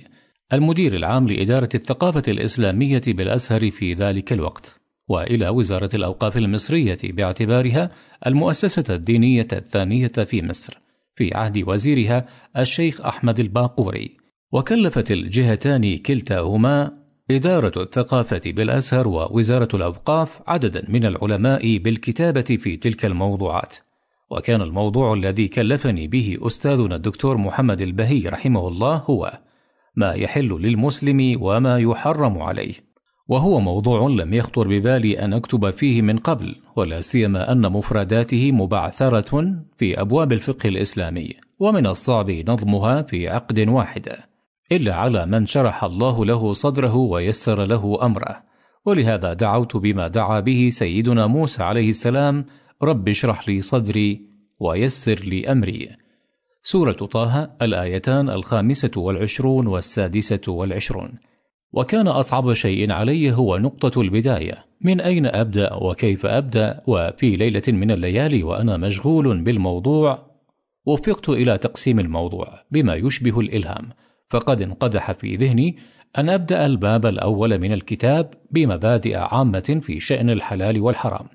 المدير 0.52 0.96
العام 0.96 1.28
لإدارة 1.28 1.68
الثقافة 1.74 2.22
الإسلامية 2.28 3.02
بالأزهر 3.06 3.70
في 3.70 3.94
ذلك 3.94 4.32
الوقت. 4.32 4.79
وإلى 5.10 5.48
وزارة 5.48 5.90
الأوقاف 5.94 6.36
المصرية 6.36 6.98
باعتبارها 7.04 7.90
المؤسسة 8.26 8.94
الدينية 8.94 9.48
الثانية 9.52 10.08
في 10.08 10.42
مصر 10.42 10.80
في 11.14 11.34
عهد 11.34 11.64
وزيرها 11.66 12.26
الشيخ 12.58 13.00
أحمد 13.00 13.40
الباقوري. 13.40 14.16
وكلفت 14.52 15.10
الجهتان 15.10 15.96
كلتاهما 15.96 16.92
إدارة 17.30 17.82
الثقافة 17.82 18.40
بالأزهر 18.46 19.08
ووزارة 19.08 19.68
الأوقاف 19.74 20.40
عددا 20.46 20.84
من 20.88 21.04
العلماء 21.04 21.78
بالكتابة 21.78 22.42
في 22.58 22.76
تلك 22.76 23.04
الموضوعات. 23.04 23.76
وكان 24.30 24.60
الموضوع 24.62 25.12
الذي 25.12 25.48
كلفني 25.48 26.06
به 26.06 26.38
أستاذنا 26.40 26.96
الدكتور 26.96 27.36
محمد 27.36 27.80
البهي 27.80 28.28
رحمه 28.28 28.68
الله 28.68 28.96
هو 28.96 29.38
ما 29.96 30.12
يحل 30.12 30.48
للمسلم 30.48 31.36
وما 31.42 31.78
يحرم 31.78 32.42
عليه. 32.42 32.89
وهو 33.30 33.60
موضوع 33.60 34.08
لم 34.08 34.34
يخطر 34.34 34.68
ببالي 34.68 35.24
أن 35.24 35.32
أكتب 35.32 35.70
فيه 35.70 36.02
من 36.02 36.18
قبل 36.18 36.56
ولا 36.76 37.00
سيما 37.00 37.52
أن 37.52 37.72
مفرداته 37.72 38.52
مبعثرة 38.52 39.54
في 39.76 40.00
أبواب 40.00 40.32
الفقه 40.32 40.68
الإسلامي 40.68 41.34
ومن 41.58 41.86
الصعب 41.86 42.30
نظمها 42.30 43.02
في 43.02 43.28
عقد 43.28 43.58
واحد 43.68 44.16
إلا 44.72 44.94
على 44.94 45.26
من 45.26 45.46
شرح 45.46 45.84
الله 45.84 46.24
له 46.24 46.52
صدره 46.52 46.96
ويسر 46.96 47.64
له 47.64 47.98
أمره. 48.02 48.42
ولهذا 48.86 49.32
دعوت 49.32 49.76
بما 49.76 50.08
دعا 50.08 50.40
به 50.40 50.68
سيدنا 50.72 51.26
موسى 51.26 51.62
عليه 51.62 51.90
السلام 51.90 52.44
رب 52.82 53.08
اشرح 53.08 53.48
لي 53.48 53.62
صدري 53.62 54.20
ويسر 54.60 55.20
لي 55.20 55.52
أمري. 55.52 55.88
سورة 56.62 56.92
طه 56.92 57.50
الآيتان 57.62 58.28
الخامسة 58.28 58.90
والعشرون 58.96 59.66
والسادسة 59.66 60.40
والعشرون. 60.48 61.29
وكان 61.72 62.08
أصعب 62.08 62.52
شيء 62.52 62.92
علي 62.92 63.32
هو 63.32 63.58
نقطة 63.58 64.00
البداية. 64.00 64.64
من 64.80 65.00
أين 65.00 65.26
أبدأ 65.26 65.74
وكيف 65.74 66.26
أبدأ؟ 66.26 66.82
وفي 66.86 67.36
ليلة 67.36 67.62
من 67.68 67.90
الليالي 67.90 68.42
وأنا 68.42 68.76
مشغول 68.76 69.42
بالموضوع 69.42 70.30
وفقت 70.86 71.28
إلى 71.28 71.58
تقسيم 71.58 72.00
الموضوع 72.00 72.46
بما 72.70 72.94
يشبه 72.94 73.40
الإلهام. 73.40 73.88
فقد 74.28 74.62
انقدح 74.62 75.12
في 75.12 75.36
ذهني 75.36 75.76
أن 76.18 76.28
أبدأ 76.28 76.66
الباب 76.66 77.06
الأول 77.06 77.58
من 77.58 77.72
الكتاب 77.72 78.30
بمبادئ 78.50 79.16
عامة 79.16 79.80
في 79.82 80.00
شأن 80.00 80.30
الحلال 80.30 80.80
والحرام. 80.80 81.26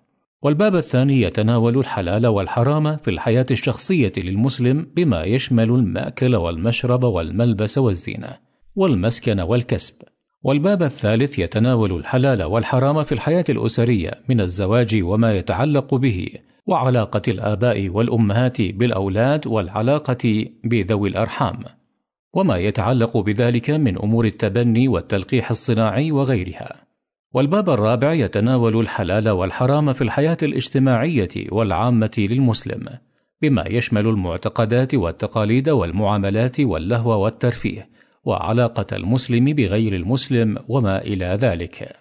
والباب 0.42 0.76
الثاني 0.76 1.22
يتناول 1.22 1.78
الحلال 1.78 2.28
والحرام 2.28 2.98
في 2.98 3.12
الحياة 3.12 3.46
الشخصية 3.52 4.14
للمسلم 4.18 4.88
بما 4.96 5.24
يشمل 5.24 5.70
المأكل 5.70 6.36
والمشرب 6.36 7.04
والملبس 7.04 7.78
والزينة 7.78 8.38
والمسكن 8.76 9.40
والكسب. 9.40 9.96
والباب 10.46 10.84
الثالث 10.84 11.40
يتناول 11.40 11.94
الحلال 11.94 12.44
والحرام 12.44 13.04
في 13.04 13.12
الحياة 13.12 13.44
الأسرية 13.50 14.12
من 14.30 14.42
الزواج 14.42 15.02
وما 15.04 15.34
يتعلق 15.34 15.96
به 15.96 16.28
وعلاقة 16.66 17.22
الآباء 17.28 17.90
والأمهات 17.90 18.62
بالأولاد 18.62 19.48
والعلاقة 19.48 20.46
بذوي 20.64 21.10
الأرحام 21.10 21.64
وما 22.34 22.58
يتعلق 22.58 23.18
بذلك 23.18 23.70
من 23.70 23.98
أمور 23.98 24.26
التبني 24.26 24.88
والتلقيح 24.88 25.50
الصناعي 25.50 26.12
وغيرها. 26.12 26.76
والباب 27.34 27.70
الرابع 27.70 28.14
يتناول 28.14 28.80
الحلال 28.80 29.30
والحرام 29.30 29.94
في 29.94 30.02
الحياة 30.02 30.38
الاجتماعية 30.44 31.52
والعامة 31.52 32.16
للمسلم 32.18 32.90
بما 33.42 33.64
يشمل 33.68 34.08
المعتقدات 34.08 34.96
والتقاليد 34.96 35.70
والمعاملات 35.70 36.60
واللهو 36.60 37.24
والترفيه 37.24 37.95
وعلاقة 38.26 38.96
المسلم 38.96 39.46
بغير 39.46 39.96
المسلم 39.96 40.58
وما 40.68 41.02
إلى 41.02 41.26
ذلك. 41.26 41.96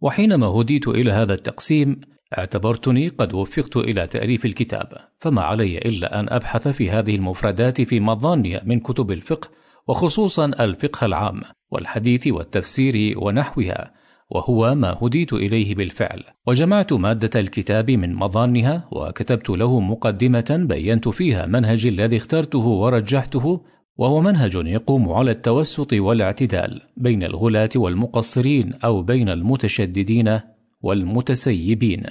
وحينما 0.00 0.46
هديت 0.46 0.88
إلى 0.88 1.12
هذا 1.12 1.34
التقسيم 1.34 2.00
اعتبرتني 2.38 3.08
قد 3.08 3.34
وفقت 3.34 3.76
إلى 3.76 4.06
تأليف 4.06 4.46
الكتاب 4.46 4.88
فما 5.18 5.42
علي 5.42 5.78
إلا 5.78 6.20
أن 6.20 6.26
أبحث 6.28 6.68
في 6.68 6.90
هذه 6.90 7.16
المفردات 7.16 7.80
في 7.80 8.00
مظاني 8.00 8.60
من 8.64 8.80
كتب 8.80 9.10
الفقه 9.10 9.48
وخصوصا 9.88 10.46
الفقه 10.46 11.04
العام 11.04 11.42
والحديث 11.70 12.26
والتفسير 12.26 13.18
ونحوها 13.18 13.94
وهو 14.30 14.74
ما 14.74 14.98
هديت 15.02 15.32
إليه 15.32 15.74
بالفعل. 15.74 16.22
وجمعت 16.46 16.92
مادة 16.92 17.40
الكتاب 17.40 17.90
من 17.90 18.14
مظانها 18.14 18.88
وكتبت 18.92 19.50
له 19.50 19.80
مقدمة 19.80 20.66
بينت 20.68 21.08
فيها 21.08 21.46
منهجي 21.46 21.88
الذي 21.88 22.16
اخترته 22.16 22.66
ورجحته 22.66 23.60
وهو 23.96 24.20
منهج 24.20 24.54
يقوم 24.54 25.12
على 25.12 25.30
التوسط 25.30 25.92
والاعتدال 25.92 26.80
بين 26.96 27.22
الغلاة 27.22 27.68
والمقصرين 27.76 28.72
أو 28.84 29.02
بين 29.02 29.28
المتشددين 29.28 30.40
والمتسيبين. 30.82 32.04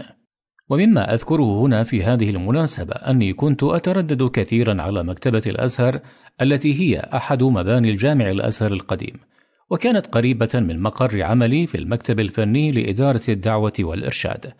ومما 0.70 1.14
أذكره 1.14 1.60
هنا 1.62 1.84
في 1.84 2.04
هذه 2.04 2.30
المناسبة 2.30 2.94
أني 2.94 3.34
كنت 3.34 3.64
أتردد 3.64 4.24
كثيرا 4.24 4.82
على 4.82 5.04
مكتبة 5.04 5.42
الأزهر 5.48 6.00
التي 6.42 6.80
هي 6.80 7.00
أحد 7.00 7.44
مباني 7.44 7.90
الجامع 7.90 8.30
الأزهر 8.30 8.74
القديم 8.74 9.20
وكانت 9.70 10.08
قريبة 10.08 10.50
من 10.54 10.80
مقر 10.80 11.22
عملي 11.22 11.68
في 11.68 11.78
المكتب 11.78 12.20
الفني 12.20 12.72
لإدارة 12.72 13.22
الدعوة 13.30 13.74
والإرشاد. 13.80 14.54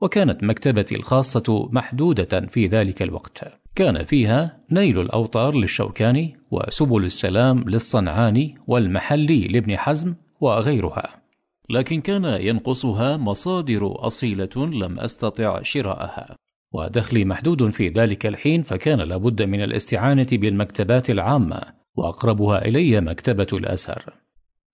وكانت 0.00 0.44
مكتبتي 0.44 0.94
الخاصة 0.94 1.68
محدودة 1.72 2.40
في 2.40 2.66
ذلك 2.66 3.02
الوقت. 3.02 3.60
كان 3.74 4.04
فيها 4.04 4.60
نيل 4.70 5.00
الأوطار 5.00 5.56
للشوكاني 5.56 6.36
وسبل 6.50 7.04
السلام 7.04 7.64
للصنعاني 7.68 8.54
والمحلي 8.66 9.48
لابن 9.48 9.76
حزم 9.76 10.14
وغيرها. 10.40 11.22
لكن 11.70 12.00
كان 12.00 12.24
ينقصها 12.24 13.16
مصادر 13.16 14.06
أصيلة 14.06 14.56
لم 14.56 15.00
أستطع 15.00 15.62
شراءها 15.62 16.36
ودخلي 16.72 17.24
محدود 17.24 17.70
في 17.70 17.88
ذلك 17.88 18.26
الحين 18.26 18.62
فكان 18.62 18.98
لابد 19.00 19.42
من 19.42 19.62
الاستعانة 19.62 20.26
بالمكتبات 20.32 21.10
العامة 21.10 21.60
وأقربها 21.96 22.64
إلي 22.64 23.00
مكتبة 23.00 23.46
الأزهر 23.52 24.04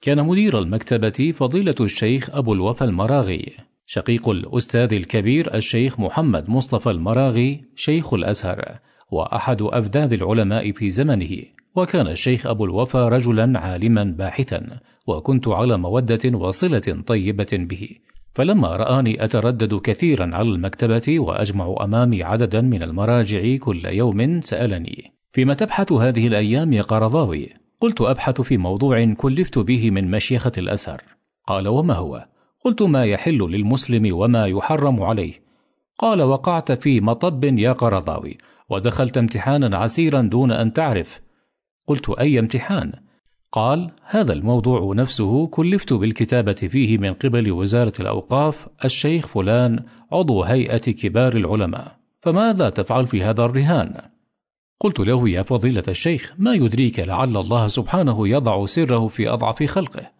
كان 0.00 0.26
مدير 0.26 0.58
المكتبة 0.58 1.32
فضيلة 1.32 1.74
الشيخ 1.80 2.30
أبو 2.30 2.52
الوفا 2.52 2.84
المراغي. 2.84 3.56
شقيق 3.92 4.28
الأستاذ 4.28 4.94
الكبير 4.94 5.54
الشيخ 5.54 6.00
محمد 6.00 6.50
مصطفى 6.50 6.90
المراغي 6.90 7.64
شيخ 7.76 8.14
الأزهر 8.14 8.78
وأحد 9.10 9.62
أفذاذ 9.62 10.12
العلماء 10.12 10.72
في 10.72 10.90
زمنه. 10.90 11.42
وكان 11.76 12.06
الشيخ 12.06 12.46
أبو 12.46 12.64
الوفا 12.64 13.08
رجلا 13.08 13.58
عالما 13.58 14.04
باحثا 14.04 14.80
وكنت 15.06 15.48
على 15.48 15.78
مودة 15.78 16.38
وصلة 16.38 17.02
طيبة 17.06 17.46
به. 17.52 17.88
فلما 18.34 18.76
رآني 18.76 19.24
أتردد 19.24 19.74
كثيرا 19.74 20.30
على 20.34 20.48
المكتبة 20.48 21.20
وأجمع 21.20 21.74
أمامي 21.80 22.22
عددا 22.22 22.60
من 22.60 22.82
المراجع 22.82 23.56
كل 23.56 23.86
يوم 23.86 24.40
سألني 24.40 25.12
فيما 25.32 25.54
تبحث 25.54 25.92
هذه 25.92 26.26
الأيام 26.26 26.72
يا 26.72 26.82
قرضاوي؟ 26.82 27.48
قلت 27.80 28.00
أبحث 28.00 28.40
في 28.40 28.56
موضوع 28.56 29.14
كلفت 29.14 29.58
به 29.58 29.90
من 29.90 30.10
مشيخة 30.10 30.52
الأزهر. 30.58 31.02
قال 31.46 31.68
وما 31.68 31.94
هو؟ 31.94 32.26
قلت 32.64 32.82
ما 32.82 33.04
يحل 33.04 33.38
للمسلم 33.38 34.16
وما 34.16 34.46
يحرم 34.46 35.02
عليه. 35.02 35.42
قال 35.98 36.22
وقعت 36.22 36.72
في 36.72 37.00
مطب 37.00 37.44
يا 37.44 37.72
قرضاوي 37.72 38.38
ودخلت 38.68 39.18
امتحانا 39.18 39.78
عسيرا 39.78 40.22
دون 40.22 40.52
أن 40.52 40.72
تعرف. 40.72 41.20
قلت 41.86 42.10
أي 42.10 42.38
امتحان؟ 42.38 42.92
قال 43.52 43.90
هذا 44.04 44.32
الموضوع 44.32 44.94
نفسه 44.94 45.46
كلفت 45.46 45.92
بالكتابة 45.92 46.52
فيه 46.52 46.98
من 46.98 47.14
قبل 47.14 47.52
وزارة 47.52 47.92
الأوقاف 48.00 48.68
الشيخ 48.84 49.26
فلان 49.26 49.84
عضو 50.12 50.42
هيئة 50.42 50.78
كبار 50.92 51.36
العلماء 51.36 51.96
فماذا 52.20 52.70
تفعل 52.70 53.06
في 53.06 53.24
هذا 53.24 53.44
الرهان؟ 53.44 54.00
قلت 54.80 55.00
له 55.00 55.28
يا 55.28 55.42
فضيلة 55.42 55.84
الشيخ 55.88 56.34
ما 56.38 56.54
يدريك 56.54 57.00
لعل 57.00 57.36
الله 57.36 57.68
سبحانه 57.68 58.28
يضع 58.28 58.66
سره 58.66 59.08
في 59.08 59.28
أضعف 59.28 59.62
خلقه. 59.62 60.19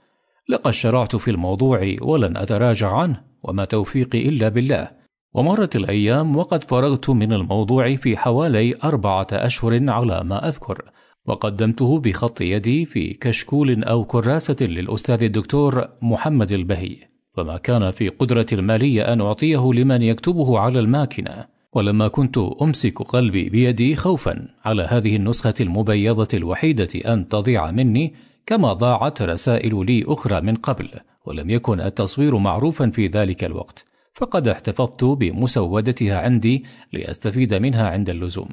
لقد 0.51 0.71
شرعت 0.71 1.17
في 1.17 1.31
الموضوع 1.31 1.95
ولن 2.03 2.37
أتراجع 2.37 2.97
عنه 2.97 3.21
وما 3.43 3.65
توفيقي 3.65 4.29
إلا 4.29 4.49
بالله. 4.49 4.91
ومرت 5.35 5.77
الأيام 5.77 6.37
وقد 6.37 6.63
فرغت 6.63 7.11
من 7.11 7.33
الموضوع 7.33 7.97
في 7.97 8.17
حوالي 8.17 8.75
أربعة 8.85 9.27
أشهر 9.33 9.91
على 9.91 10.25
ما 10.25 10.49
أذكر. 10.49 10.83
وقدمته 11.27 11.99
بخط 11.99 12.41
يدي 12.41 12.85
في 12.85 13.15
كشكول 13.15 13.85
أو 13.85 14.05
كراسة 14.05 14.57
للأستاذ 14.61 15.23
الدكتور 15.23 15.89
محمد 16.03 16.53
البهي. 16.53 16.97
فما 17.37 17.57
كان 17.57 17.91
في 17.91 18.09
قدرة 18.09 18.47
المالية 18.53 19.13
أن 19.13 19.21
أعطيه 19.21 19.73
لمن 19.73 20.03
يكتبه 20.03 20.59
على 20.59 20.79
الماكنة. 20.79 21.47
ولما 21.73 22.09
كنت 22.09 22.39
أمسك 22.39 23.03
قلبي 23.03 23.49
بيدي 23.49 23.97
خوفا 23.97 24.49
على 24.65 24.83
هذه 24.83 25.17
النسخة 25.17 25.55
المبيضة 25.61 26.29
الوحيدة 26.35 27.13
أن 27.13 27.29
تضيع 27.29 27.71
مني 27.71 28.15
كما 28.51 28.73
ضاعت 28.73 29.23
رسائل 29.23 29.87
لي 29.87 30.05
أخرى 30.07 30.41
من 30.41 30.55
قبل 30.55 30.89
ولم 31.27 31.51
يكن 31.51 31.81
التصوير 31.81 32.39
معروفا 32.39 32.91
في 32.91 33.07
ذلك 33.07 33.45
الوقت 33.45 33.85
فقد 34.13 34.49
احتفظت 34.49 35.05
بمسودتها 35.05 36.19
عندي 36.19 36.65
لأستفيد 36.93 37.55
منها 37.55 37.91
عند 37.91 38.11
اللزوم. 38.11 38.49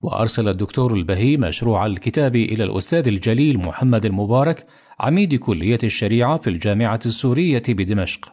وأرسل 0.00 0.48
الدكتور 0.48 0.94
البهي 0.94 1.36
مشروع 1.36 1.86
الكتاب 1.86 2.36
إلى 2.36 2.64
الأستاذ 2.64 3.08
الجليل 3.08 3.58
محمد 3.58 4.04
المبارك 4.04 4.66
عميد 5.00 5.34
كلية 5.34 5.78
الشريعة 5.84 6.36
في 6.36 6.50
الجامعة 6.50 7.00
السورية 7.06 7.62
بدمشق. 7.68 8.32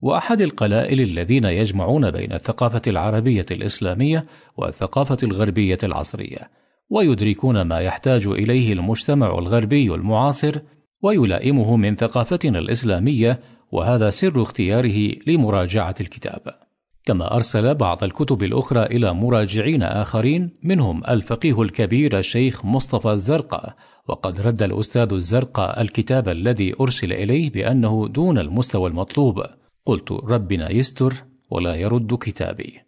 وأحد 0.00 0.40
القلائل 0.40 1.00
الذين 1.00 1.44
يجمعون 1.44 2.10
بين 2.10 2.32
الثقافة 2.32 2.82
العربية 2.86 3.46
الإسلامية 3.50 4.24
والثقافة 4.56 5.18
الغربية 5.22 5.78
العصرية. 5.82 6.59
ويدركون 6.90 7.62
ما 7.62 7.78
يحتاج 7.78 8.26
إليه 8.26 8.72
المجتمع 8.72 9.38
الغربي 9.38 9.94
المعاصر 9.94 10.60
ويلائمه 11.02 11.76
من 11.76 11.96
ثقافتنا 11.96 12.58
الإسلامية 12.58 13.40
وهذا 13.72 14.10
سر 14.10 14.42
اختياره 14.42 15.12
لمراجعة 15.26 15.94
الكتاب. 16.00 16.40
كما 17.04 17.34
أرسل 17.34 17.74
بعض 17.74 18.04
الكتب 18.04 18.42
الأخرى 18.42 18.82
إلى 18.82 19.14
مراجعين 19.14 19.82
آخرين 19.82 20.50
منهم 20.62 21.04
الفقيه 21.08 21.62
الكبير 21.62 22.18
الشيخ 22.18 22.64
مصطفى 22.64 23.10
الزرقاء. 23.10 23.74
وقد 24.08 24.40
رد 24.40 24.62
الأستاذ 24.62 25.12
الزرقاء 25.12 25.80
الكتاب 25.80 26.28
الذي 26.28 26.74
أرسل 26.80 27.12
إليه 27.12 27.52
بأنه 27.52 28.08
دون 28.08 28.38
المستوى 28.38 28.90
المطلوب. 28.90 29.42
قلت 29.86 30.12
ربنا 30.12 30.70
يستر 30.70 31.14
ولا 31.50 31.74
يرد 31.74 32.14
كتابي. 32.14 32.80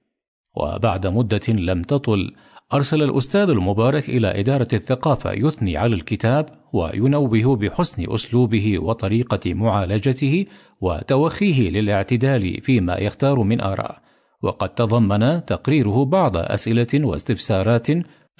وبعد 0.56 1.06
مدة 1.06 1.48
لم 1.48 1.82
تطل 1.82 2.34
أرسل 2.74 3.02
الأستاذ 3.02 3.50
المبارك 3.50 4.08
إلى 4.08 4.40
إدارة 4.40 4.68
الثقافة 4.72 5.32
يثني 5.32 5.76
على 5.76 5.94
الكتاب 5.94 6.46
وينوه 6.72 7.56
بحسن 7.56 8.14
أسلوبه 8.14 8.78
وطريقة 8.78 9.54
معالجته 9.54 10.46
وتوخيه 10.80 11.70
للاعتدال 11.70 12.60
فيما 12.60 12.96
يختار 12.96 13.42
من 13.42 13.60
آراء. 13.60 14.02
وقد 14.42 14.68
تضمن 14.68 15.44
تقريره 15.44 16.04
بعض 16.04 16.36
أسئلة 16.36 17.06
واستفسارات 17.06 17.86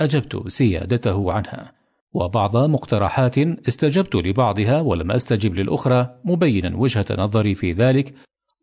أجبت 0.00 0.48
سيادته 0.48 1.32
عنها. 1.32 1.72
وبعض 2.12 2.56
مقترحات 2.56 3.38
استجبت 3.38 4.14
لبعضها 4.14 4.80
ولم 4.80 5.10
أستجب 5.10 5.54
للأخرى 5.54 6.08
مبينا 6.24 6.76
وجهة 6.76 7.06
نظري 7.10 7.54
في 7.54 7.72
ذلك 7.72 8.14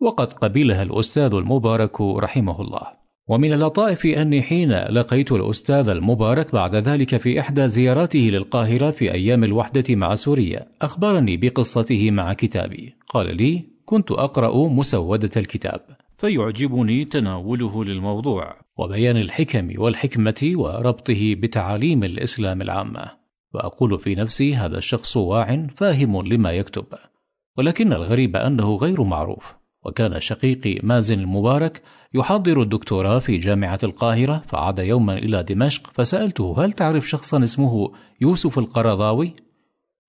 وقد 0.02 0.34
قبلها 0.34 0.84
الأستاذ 0.84 1.34
المبارك 1.34 2.02
رحمه 2.02 2.62
الله. 2.62 3.00
ومن 3.30 3.54
اللطائف 3.54 4.06
أني 4.06 4.42
حين 4.42 4.72
لقيت 4.72 5.32
الأستاذ 5.32 5.90
المبارك 5.90 6.52
بعد 6.54 6.76
ذلك 6.76 7.18
في 7.18 7.40
إحدى 7.40 7.68
زياراته 7.68 8.20
للقاهرة 8.20 8.92
في 8.92 9.14
أيام 9.14 9.44
الوحدة 9.44 9.96
مع 9.96 10.16
سوريا 10.16 10.68
أخبرني 10.82 11.38
بقصته 11.38 12.12
مع 12.12 12.34
كتابي. 12.34 12.96
قال 13.10 13.38
لي 13.38 13.66
كنت 13.86 14.12
أقرأ 14.12 14.68
مسودة 14.68 15.30
الكتاب. 15.38 15.82
فيعجبني 16.18 17.06
تناوله 17.06 17.84
للموضوع. 17.84 18.56
وبيان 18.78 19.18
الحكم 19.18 19.70
والحكمة 19.78 20.52
وربطه 20.56 21.36
بتعاليم 21.36 22.04
الإسلام 22.04 22.62
العامة. 22.62 23.12
وأقول 23.54 24.00
في 24.00 24.16
نفسي 24.16 24.56
هذا 24.56 24.78
الشخص 24.78 25.18
واع 25.18 25.68
فاهم 25.76 26.22
لما 26.28 26.52
يكتب. 26.52 26.86
ولكن 27.58 27.94
الغريب 27.94 28.36
أنه 28.36 28.76
غير 28.76 29.04
معروف. 29.04 29.59
وكان 29.86 30.20
شقيقي 30.20 30.80
مازن 30.84 31.20
المبارك 31.20 31.82
يحضر 32.14 32.62
الدكتوراه 32.62 33.20
في 33.20 33.38
جامعة 33.38 33.80
القاهرة 33.84 34.44
فعاد 34.48 34.80
يوما 34.80 35.14
إلى 35.14 35.44
دمشق 35.44 35.88
فسألته 35.94 36.66
هل 36.66 36.74
تعرف 36.74 37.10
شخصا 37.10 37.44
اسمه 37.44 37.92
يوسف 38.22 38.60
القرضاوي؟ 38.60 39.34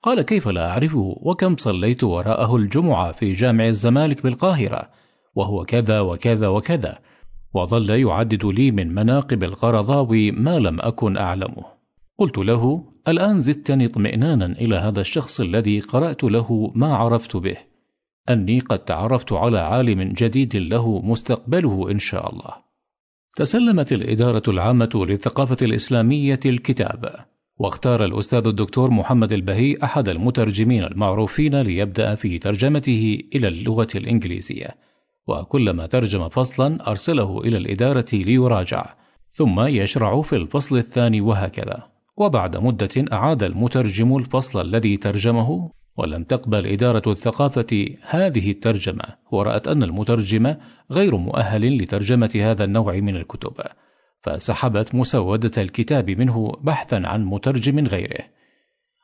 قال 0.02 0.22
كيف 0.22 0.48
لا 0.48 0.70
أعرفه 0.70 1.16
وكم 1.22 1.56
صليت 1.56 2.04
وراءه 2.04 2.56
الجمعة 2.56 3.12
في 3.12 3.32
جامع 3.32 3.66
الزمالك 3.66 4.22
بالقاهرة 4.22 4.90
وهو 5.34 5.64
كذا 5.64 6.00
وكذا 6.00 6.48
وكذا 6.48 6.98
وظل 7.54 7.90
يعدد 7.90 8.44
لي 8.44 8.70
من 8.70 8.94
مناقب 8.94 9.44
القرضاوي 9.44 10.30
ما 10.30 10.58
لم 10.58 10.80
أكن 10.80 11.16
أعلمه 11.16 11.64
قلت 12.18 12.38
له 12.38 12.84
الآن 13.08 13.40
زدتني 13.40 13.84
اطمئنانا 13.84 14.46
إلى 14.46 14.76
هذا 14.76 15.00
الشخص 15.00 15.40
الذي 15.40 15.80
قرأت 15.80 16.24
له 16.24 16.72
ما 16.74 16.96
عرفت 16.96 17.36
به 17.36 17.69
أني 18.32 18.58
قد 18.58 18.78
تعرفت 18.78 19.32
على 19.32 19.58
عالم 19.58 20.02
جديد 20.02 20.56
له 20.56 21.00
مستقبله 21.00 21.90
إن 21.90 21.98
شاء 21.98 22.32
الله. 22.32 22.54
تسلمت 23.36 23.92
الإدارة 23.92 24.42
العامة 24.48 24.90
للثقافة 24.94 25.56
الإسلامية 25.62 26.40
الكتاب، 26.46 27.14
واختار 27.56 28.04
الأستاذ 28.04 28.46
الدكتور 28.46 28.90
محمد 28.90 29.32
البهي 29.32 29.76
أحد 29.84 30.08
المترجمين 30.08 30.84
المعروفين 30.84 31.60
ليبدأ 31.60 32.14
في 32.14 32.38
ترجمته 32.38 33.18
إلى 33.34 33.48
اللغة 33.48 33.88
الإنجليزية، 33.94 34.68
وكلما 35.26 35.86
ترجم 35.86 36.28
فصلا 36.28 36.90
أرسله 36.90 37.40
إلى 37.40 37.56
الإدارة 37.56 38.06
ليراجع، 38.12 38.94
ثم 39.30 39.60
يشرع 39.60 40.22
في 40.22 40.36
الفصل 40.36 40.76
الثاني 40.76 41.20
وهكذا. 41.20 41.90
وبعد 42.16 42.56
مدة 42.56 43.04
أعاد 43.12 43.42
المترجم 43.42 44.16
الفصل 44.16 44.60
الذي 44.60 44.96
ترجمه 44.96 45.70
ولم 46.00 46.24
تقبل 46.24 46.66
إدارة 46.66 47.12
الثقافة 47.12 47.86
هذه 48.02 48.50
الترجمة 48.50 49.04
ورأت 49.30 49.68
أن 49.68 49.82
المترجم 49.82 50.56
غير 50.90 51.16
مؤهل 51.16 51.82
لترجمة 51.82 52.30
هذا 52.36 52.64
النوع 52.64 52.94
من 52.96 53.16
الكتب 53.16 53.52
فسحبت 54.22 54.94
مسودة 54.94 55.62
الكتاب 55.62 56.10
منه 56.10 56.52
بحثا 56.60 57.02
عن 57.04 57.24
مترجم 57.24 57.86
غيره. 57.86 58.24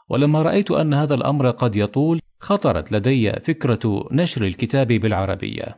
ولما 0.08 0.42
رأيت 0.42 0.70
أن 0.70 0.94
هذا 0.94 1.14
الأمر 1.14 1.50
قد 1.50 1.76
يطول 1.76 2.20
خطرت 2.38 2.92
لدي 2.92 3.32
فكرة 3.32 4.08
نشر 4.12 4.44
الكتاب 4.44 4.86
بالعربية. 4.86 5.76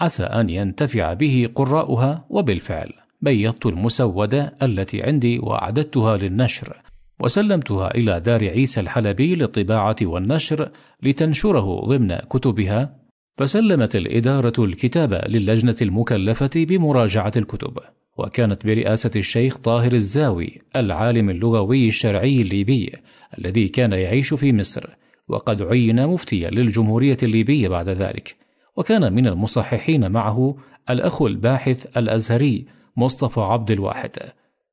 عسى 0.00 0.22
أن 0.22 0.50
ينتفع 0.50 1.12
به 1.12 1.48
قراؤها 1.54 2.26
وبالفعل 2.30 2.92
بيضت 3.20 3.66
المسودة 3.66 4.56
التي 4.62 5.02
عندي 5.02 5.38
وأعددتها 5.38 6.16
للنشر. 6.16 6.82
وسلمتها 7.20 7.94
إلى 7.94 8.20
دار 8.20 8.48
عيسى 8.48 8.80
الحلبي 8.80 9.34
للطباعة 9.34 9.96
والنشر 10.02 10.70
لتنشره 11.02 11.80
ضمن 11.84 12.16
كتبها 12.16 12.98
فسلمت 13.36 13.96
الإدارة 13.96 14.52
الكتاب 14.64 15.24
للجنة 15.28 15.76
المكلفة 15.82 16.50
بمراجعة 16.56 17.32
الكتب 17.36 17.78
وكانت 18.18 18.66
برئاسة 18.66 19.10
الشيخ 19.16 19.56
طاهر 19.56 19.92
الزاوي 19.92 20.60
العالم 20.76 21.30
اللغوي 21.30 21.88
الشرعي 21.88 22.42
الليبي 22.42 22.92
الذي 23.38 23.68
كان 23.68 23.92
يعيش 23.92 24.34
في 24.34 24.52
مصر 24.52 24.86
وقد 25.28 25.62
عين 25.62 26.06
مفتيا 26.06 26.50
للجمهورية 26.50 27.16
الليبية 27.22 27.68
بعد 27.68 27.88
ذلك 27.88 28.36
وكان 28.76 29.12
من 29.12 29.26
المصححين 29.26 30.10
معه 30.10 30.56
الأخ 30.90 31.22
الباحث 31.22 31.98
الأزهري 31.98 32.66
مصطفى 32.96 33.40
عبد 33.40 33.70
الواحد 33.70 34.10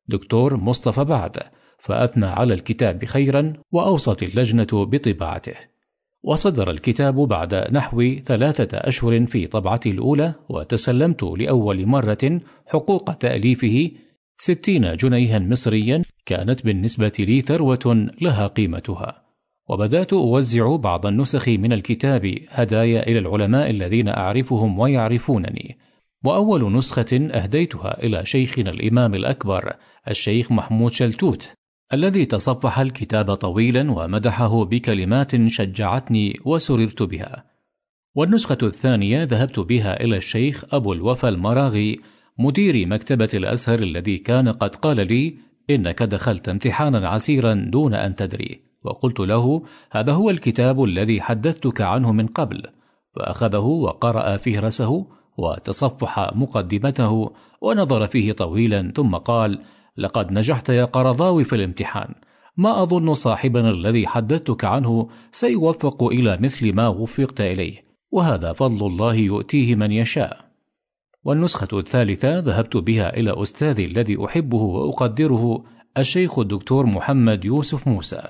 دكتور 0.07 0.57
مصطفى 0.57 1.03
بعد 1.03 1.37
فأثنى 1.85 2.25
على 2.25 2.53
الكتاب 2.53 3.05
خيرا 3.05 3.53
وأوصت 3.71 4.23
اللجنة 4.23 4.67
بطباعته. 4.73 5.53
وصدر 6.23 6.71
الكتاب 6.71 7.15
بعد 7.15 7.53
نحو 7.71 8.15
ثلاثة 8.25 8.77
أشهر 8.77 9.25
في 9.25 9.47
طبعته 9.47 9.91
الأولى 9.91 10.33
وتسلمت 10.49 11.23
لأول 11.23 11.85
مرة 11.87 12.41
حقوق 12.67 13.13
تأليفه 13.13 13.91
ستين 14.37 14.95
جنيها 14.95 15.39
مصريا 15.39 16.01
كانت 16.25 16.65
بالنسبة 16.65 17.11
لي 17.19 17.41
ثروة 17.41 18.09
لها 18.21 18.47
قيمتها. 18.47 19.23
وبدأت 19.69 20.13
أوزع 20.13 20.75
بعض 20.75 21.05
النسخ 21.05 21.49
من 21.49 21.73
الكتاب 21.73 22.35
هدايا 22.49 23.07
إلى 23.07 23.19
العلماء 23.19 23.69
الذين 23.69 24.07
أعرفهم 24.07 24.79
ويعرفونني. 24.79 25.77
وأول 26.23 26.73
نسخة 26.77 27.29
أهديتها 27.31 28.03
إلى 28.03 28.25
شيخنا 28.25 28.69
الإمام 28.69 29.15
الأكبر 29.15 29.73
الشيخ 30.09 30.51
محمود 30.51 30.91
شلتوت 30.91 31.53
الذي 31.93 32.25
تصفح 32.25 32.79
الكتاب 32.79 33.33
طويلا 33.33 33.91
ومدحه 33.91 34.65
بكلمات 34.65 35.47
شجعتني 35.47 36.39
وسررت 36.45 37.03
بها. 37.03 37.45
والنسخة 38.15 38.57
الثانية 38.63 39.23
ذهبت 39.23 39.59
بها 39.59 40.03
إلى 40.03 40.17
الشيخ 40.17 40.63
أبو 40.73 40.93
الوفا 40.93 41.29
المراغي 41.29 41.99
مدير 42.39 42.87
مكتبة 42.87 43.29
الأزهر 43.33 43.79
الذي 43.79 44.17
كان 44.17 44.49
قد 44.49 44.75
قال 44.75 45.07
لي 45.07 45.37
إنك 45.69 46.03
دخلت 46.03 46.49
امتحانا 46.49 47.09
عسيرا 47.09 47.53
دون 47.53 47.93
أن 47.93 48.15
تدري 48.15 48.61
وقلت 48.83 49.19
له 49.19 49.63
هذا 49.91 50.13
هو 50.13 50.29
الكتاب 50.29 50.83
الذي 50.83 51.21
حدثتك 51.21 51.81
عنه 51.81 52.11
من 52.11 52.27
قبل 52.27 52.63
فأخذه 53.15 53.65
وقرأ 53.65 54.37
فهرسه 54.37 55.07
وتصفح 55.37 56.35
مقدمته 56.35 57.31
ونظر 57.61 58.07
فيه 58.07 58.31
طويلا 58.31 58.91
ثم 58.95 59.15
قال 59.15 59.59
لقد 59.97 60.31
نجحت 60.31 60.69
يا 60.69 60.85
قرضاوي 60.85 61.43
في 61.43 61.55
الامتحان. 61.55 62.13
ما 62.57 62.83
أظن 62.83 63.13
صاحبنا 63.13 63.69
الذي 63.69 64.07
حدثتك 64.07 64.65
عنه 64.65 65.09
سيوفق 65.31 66.03
إلى 66.03 66.37
مثل 66.41 66.75
ما 66.75 66.87
وفقت 66.87 67.41
إليه. 67.41 67.85
وهذا 68.11 68.53
فضل 68.53 68.87
الله 68.87 69.15
يؤتيه 69.15 69.75
من 69.75 69.91
يشاء. 69.91 70.45
والنسخة 71.23 71.79
الثالثة 71.79 72.39
ذهبت 72.39 72.77
بها 72.77 73.17
إلى 73.17 73.41
أستاذي 73.43 73.85
الذي 73.85 74.25
أحبه 74.25 74.57
وأقدره 74.57 75.63
الشيخ 75.97 76.39
الدكتور 76.39 76.85
محمد 76.85 77.45
يوسف 77.45 77.87
موسى 77.87 78.21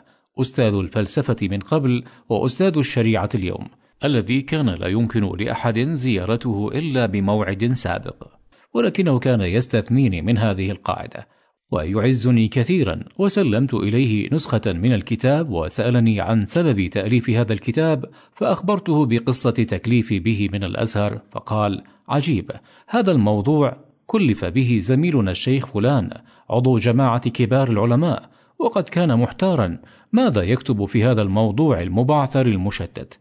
أستاذ 0.41 0.73
الفلسفة 0.73 1.35
من 1.41 1.59
قبل 1.59 2.03
وأستاذ 2.29 2.77
الشريعة 2.77 3.29
اليوم 3.35 3.67
الذي 4.03 4.41
كان 4.41 4.69
لا 4.69 4.87
يمكن 4.87 5.37
لأحد 5.37 5.79
زيارته 5.79 6.69
إلا 6.73 7.05
بموعد 7.05 7.73
سابق. 7.73 8.27
ولكنه 8.73 9.19
كان 9.19 9.41
يستثنيني 9.41 10.21
من 10.21 10.37
هذه 10.37 10.71
القاعدة. 10.71 11.27
ويعزني 11.75 12.47
كثيرا 12.47 12.99
وسلمت 13.17 13.73
إليه 13.73 14.29
نسخة 14.31 14.61
من 14.65 14.93
الكتاب 14.93 15.49
وسألني 15.49 16.21
عن 16.21 16.45
سبب 16.45 16.87
تأليف 16.87 17.29
هذا 17.29 17.53
الكتاب 17.53 18.05
فأخبرته 18.33 19.05
بقصة 19.05 19.51
تكليفي 19.51 20.19
به 20.19 20.49
من 20.53 20.63
الأزهر 20.63 21.21
فقال 21.31 21.83
عجيب 22.07 22.51
هذا 22.87 23.11
الموضوع 23.11 23.77
كلف 24.05 24.45
به 24.45 24.79
زميلنا 24.81 25.31
الشيخ 25.31 25.65
فلان 25.65 26.09
عضو 26.49 26.77
جماعة 26.77 27.29
كبار 27.29 27.69
العلماء 27.69 28.29
وقد 28.59 28.83
كان 28.83 29.19
محتارا 29.19 29.77
ماذا 30.13 30.43
يكتب 30.43 30.85
في 30.85 31.03
هذا 31.03 31.21
الموضوع 31.21 31.81
المبعثر 31.81 32.45
المشتت 32.45 33.19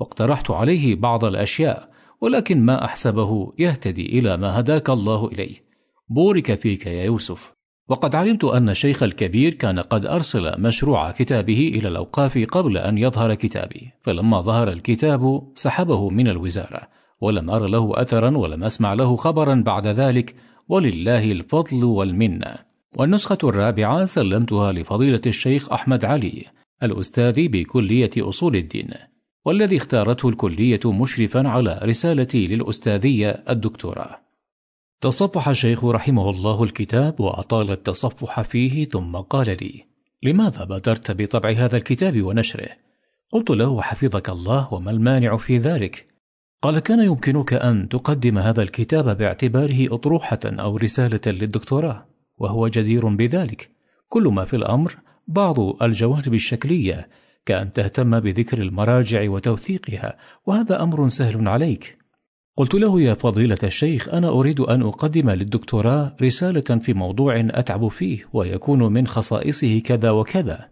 واقترحت 0.00 0.50
عليه 0.50 0.94
بعض 0.94 1.24
الأشياء 1.24 1.92
ولكن 2.20 2.60
ما 2.60 2.84
أحسبه 2.84 3.52
يهتدي 3.58 4.18
إلى 4.18 4.36
ما 4.36 4.60
هداك 4.60 4.90
الله 4.90 5.26
إليه. 5.26 5.56
بورك 6.08 6.54
فيك 6.54 6.86
يا 6.86 7.04
يوسف. 7.04 7.52
وقد 7.92 8.14
علمت 8.14 8.44
أن 8.44 8.68
الشيخ 8.68 9.02
الكبير 9.02 9.54
كان 9.54 9.78
قد 9.78 10.06
أرسل 10.06 10.60
مشروع 10.60 11.10
كتابه 11.10 11.72
إلى 11.74 11.88
الأوقاف 11.88 12.38
قبل 12.38 12.78
أن 12.78 12.98
يظهر 12.98 13.34
كتابي 13.34 13.90
فلما 14.00 14.40
ظهر 14.40 14.68
الكتاب 14.68 15.42
سحبه 15.54 16.08
من 16.08 16.28
الوزارة 16.28 16.88
ولم 17.20 17.50
أر 17.50 17.66
له 17.66 17.92
أثرا 17.94 18.36
ولم 18.36 18.64
أسمع 18.64 18.94
له 18.94 19.16
خبرا 19.16 19.62
بعد 19.66 19.86
ذلك 19.86 20.34
ولله 20.68 21.32
الفضل 21.32 21.84
والمنة. 21.84 22.54
والنسخة 22.96 23.38
الرابعة 23.44 24.04
سلمتها 24.04 24.72
لفضيلة 24.72 25.22
الشيخ 25.26 25.72
أحمد 25.72 26.04
علي 26.04 26.44
الأستاذ 26.82 27.48
بكلية 27.48 28.10
أصول 28.18 28.56
الدين 28.56 28.90
والذي 29.44 29.76
اختارته 29.76 30.28
الكلية 30.28 30.80
مشرفا 30.84 31.48
على 31.48 31.80
رسالتي 31.82 32.46
للأستاذية 32.46 33.44
الدكتوراه 33.50 34.31
تصفح 35.02 35.48
الشيخ 35.48 35.84
رحمه 35.84 36.30
الله 36.30 36.64
الكتاب 36.64 37.20
وأطال 37.20 37.70
التصفح 37.70 38.40
فيه 38.40 38.84
ثم 38.84 39.16
قال 39.16 39.46
لي 39.46 39.84
لماذا 40.22 40.64
بادرت 40.64 41.10
بطبع 41.10 41.50
هذا 41.50 41.76
الكتاب 41.76 42.22
ونشره؟ 42.22 42.68
قلت 43.32 43.50
له 43.50 43.82
حفظك 43.82 44.28
الله 44.30 44.74
وما 44.74 44.90
المانع 44.90 45.36
في 45.36 45.58
ذلك؟ 45.58 46.06
قال 46.62 46.78
كان 46.78 47.00
يمكنك 47.00 47.52
أن 47.52 47.88
تقدم 47.88 48.38
هذا 48.38 48.62
الكتاب 48.62 49.18
باعتباره 49.18 49.94
أطروحة 49.94 50.40
أو 50.44 50.76
رسالة 50.76 51.20
للدكتوراه 51.26 52.06
وهو 52.38 52.68
جدير 52.68 53.08
بذلك 53.08 53.70
كل 54.08 54.28
ما 54.28 54.44
في 54.44 54.56
الأمر 54.56 54.96
بعض 55.28 55.82
الجوانب 55.82 56.34
الشكلية 56.34 57.08
كأن 57.46 57.72
تهتم 57.72 58.20
بذكر 58.20 58.58
المراجع 58.58 59.30
وتوثيقها 59.30 60.18
وهذا 60.46 60.82
أمر 60.82 61.08
سهل 61.08 61.48
عليك 61.48 62.01
قلت 62.56 62.74
له 62.74 63.00
يا 63.00 63.14
فضيلة 63.14 63.58
الشيخ 63.62 64.08
أنا 64.08 64.28
أريد 64.28 64.60
أن 64.60 64.82
أقدم 64.82 65.30
للدكتوراه 65.30 66.16
رسالة 66.22 66.78
في 66.80 66.92
موضوع 66.92 67.34
أتعب 67.36 67.88
فيه 67.88 68.24
ويكون 68.32 68.92
من 68.92 69.06
خصائصه 69.06 69.78
كذا 69.80 70.10
وكذا. 70.10 70.68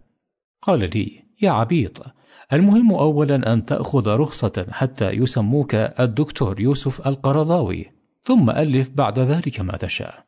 قال 0.61 0.79
لي 0.79 1.23
يا 1.41 1.51
عبيط 1.51 2.01
المهم 2.53 2.93
أولا 2.93 3.53
أن 3.53 3.65
تأخذ 3.65 4.07
رخصة 4.07 4.65
حتى 4.71 5.09
يسموك 5.09 5.75
الدكتور 5.75 6.59
يوسف 6.59 7.07
القرضاوي 7.07 7.91
ثم 8.23 8.49
ألف 8.49 8.89
بعد 8.89 9.19
ذلك 9.19 9.59
ما 9.59 9.77
تشاء. 9.77 10.23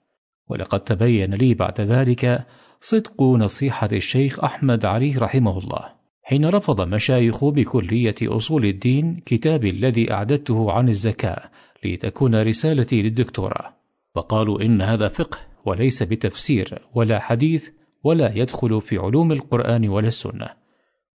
ولقد 0.50 0.80
تبين 0.80 1.34
لي 1.34 1.54
بعد 1.54 1.82
ذلك 1.82 2.46
صدق 2.82 3.22
نصيحة 3.22 3.90
الشيخ 3.92 4.44
أحمد 4.44 4.86
علي 4.86 5.12
رحمه 5.18 5.60
الله. 5.60 6.03
حين 6.26 6.46
رفض 6.46 6.82
مشايخ 6.82 7.46
بكلية 7.46 8.16
أصول 8.24 8.66
الدين 8.66 9.22
كتابي 9.26 9.70
الذي 9.70 10.12
أعددته 10.12 10.72
عن 10.72 10.90
الزكاة 10.90 11.50
لتكون 11.86 12.42
رسالتي 12.42 13.02
للدكتوراه 13.02 13.74
وقالوا 14.16 14.62
إن 14.62 14.82
هذا 14.82 15.08
فقه 15.08 15.38
وليس 15.66 16.04
بتفسير 16.04 16.82
ولا 16.96 17.20
حديث 17.20 17.70
ولا 18.04 18.38
يدخل 18.38 18.82
في 18.82 18.98
علوم 18.98 19.32
القرآن 19.32 19.90
ولا 19.90 20.08
السنة. 20.08 20.50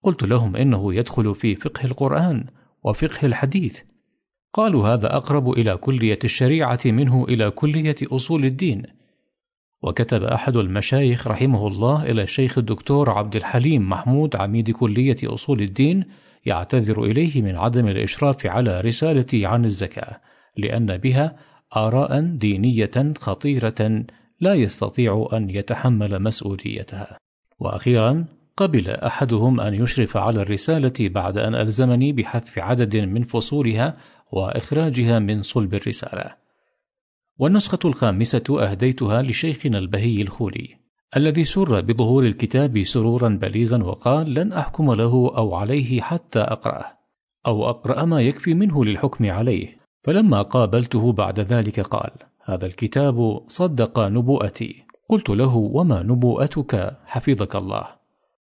قلت 0.04 0.24
لهم 0.24 0.56
إنه 0.56 0.94
يدخل 0.96 1.36
في 1.36 1.56
فقه 1.56 1.86
القرآن 1.86 2.46
وفقه 2.84 3.26
الحديث. 3.26 3.80
قالوا 4.54 4.88
هذا 4.88 5.16
أقرب 5.16 5.52
إلى 5.52 5.78
كلية 5.78 6.20
الشريعة 6.24 6.80
منه 6.86 7.26
إلى 7.30 7.52
كلية 7.52 7.96
أصول 8.04 8.46
الدين 8.46 8.84
وكتب 9.86 10.24
أحد 10.24 10.58
المشايخ 10.58 11.28
رحمه 11.28 11.68
الله 11.68 12.04
إلى 12.04 12.24
الشيخ 12.24 12.58
الدكتور 12.58 13.10
عبد 13.10 13.36
الحليم 13.36 13.90
محمود 13.90 14.36
عميد 14.36 14.72
كلية 14.72 15.18
أصول 15.24 15.62
الدين 15.62 16.06
يعتذر 16.46 17.04
إليه 17.04 17.42
من 17.42 17.56
عدم 17.56 17.88
الإشراف 17.88 18.46
على 18.46 18.82
رسالتي 18.82 19.46
عن 19.46 19.66
الزكاة 19.66 20.22
لأن 20.58 20.98
بها 20.98 21.36
آراء 21.76 22.22
دينية 22.22 23.14
خطيرة 23.20 24.06
لا 24.40 24.54
يستطيع 24.54 25.28
أن 25.34 25.50
يتحمل 25.50 26.22
مسؤوليتها. 26.22 27.18
وأخيرا 27.60 28.26
قبل 28.58 28.90
أحدهم 28.90 29.60
أن 29.60 29.74
يشرف 29.74 30.18
على 30.18 30.42
الرسالة 30.42 30.94
بعد 31.00 31.38
أن 31.38 31.56
ألزمني 31.56 32.14
بحذف 32.14 32.60
عدد 32.60 32.98
من 32.98 33.24
فصولها 33.24 33.98
وإخراجها 34.32 35.20
من 35.20 35.44
صلب 35.44 35.74
الرسالة. 35.74 36.45
والنسخة 37.38 37.80
الخامسة 37.86 38.44
أهديتها 38.50 39.22
لشيخنا 39.22 39.78
البهي 39.78 40.22
الخولي 40.22 40.86
الذي 41.18 41.46
سر 41.46 41.82
بظهور 41.82 42.26
الكتاب 42.26 42.84
سرورا 42.84 43.30
بليغا 43.30 43.84
وقال 43.84 44.34
لن 44.34 44.54
أحكم 44.54 44.94
له 44.94 45.32
أو 45.38 45.56
عليه 45.56 46.02
حتى 46.02 46.40
أقرأه 46.40 46.96
أو 47.48 47.70
أقرأ 47.70 48.06
ما 48.06 48.22
يكفي 48.22 48.54
منه 48.54 48.86
للحكم 48.86 49.32
عليه. 49.32 49.78
فلما 50.04 50.42
قابلته 50.42 51.12
بعد 51.12 51.40
ذلك 51.40 51.80
قال 51.80 52.12
هذا 52.44 52.66
الكتاب 52.66 53.42
صدق 53.48 54.00
نبوءتي 54.00 54.76
قلت 55.10 55.30
له 55.30 55.56
وما 55.56 56.04
نبوءتك 56.04 56.98
حفظك 57.06 57.56
الله. 57.56 57.88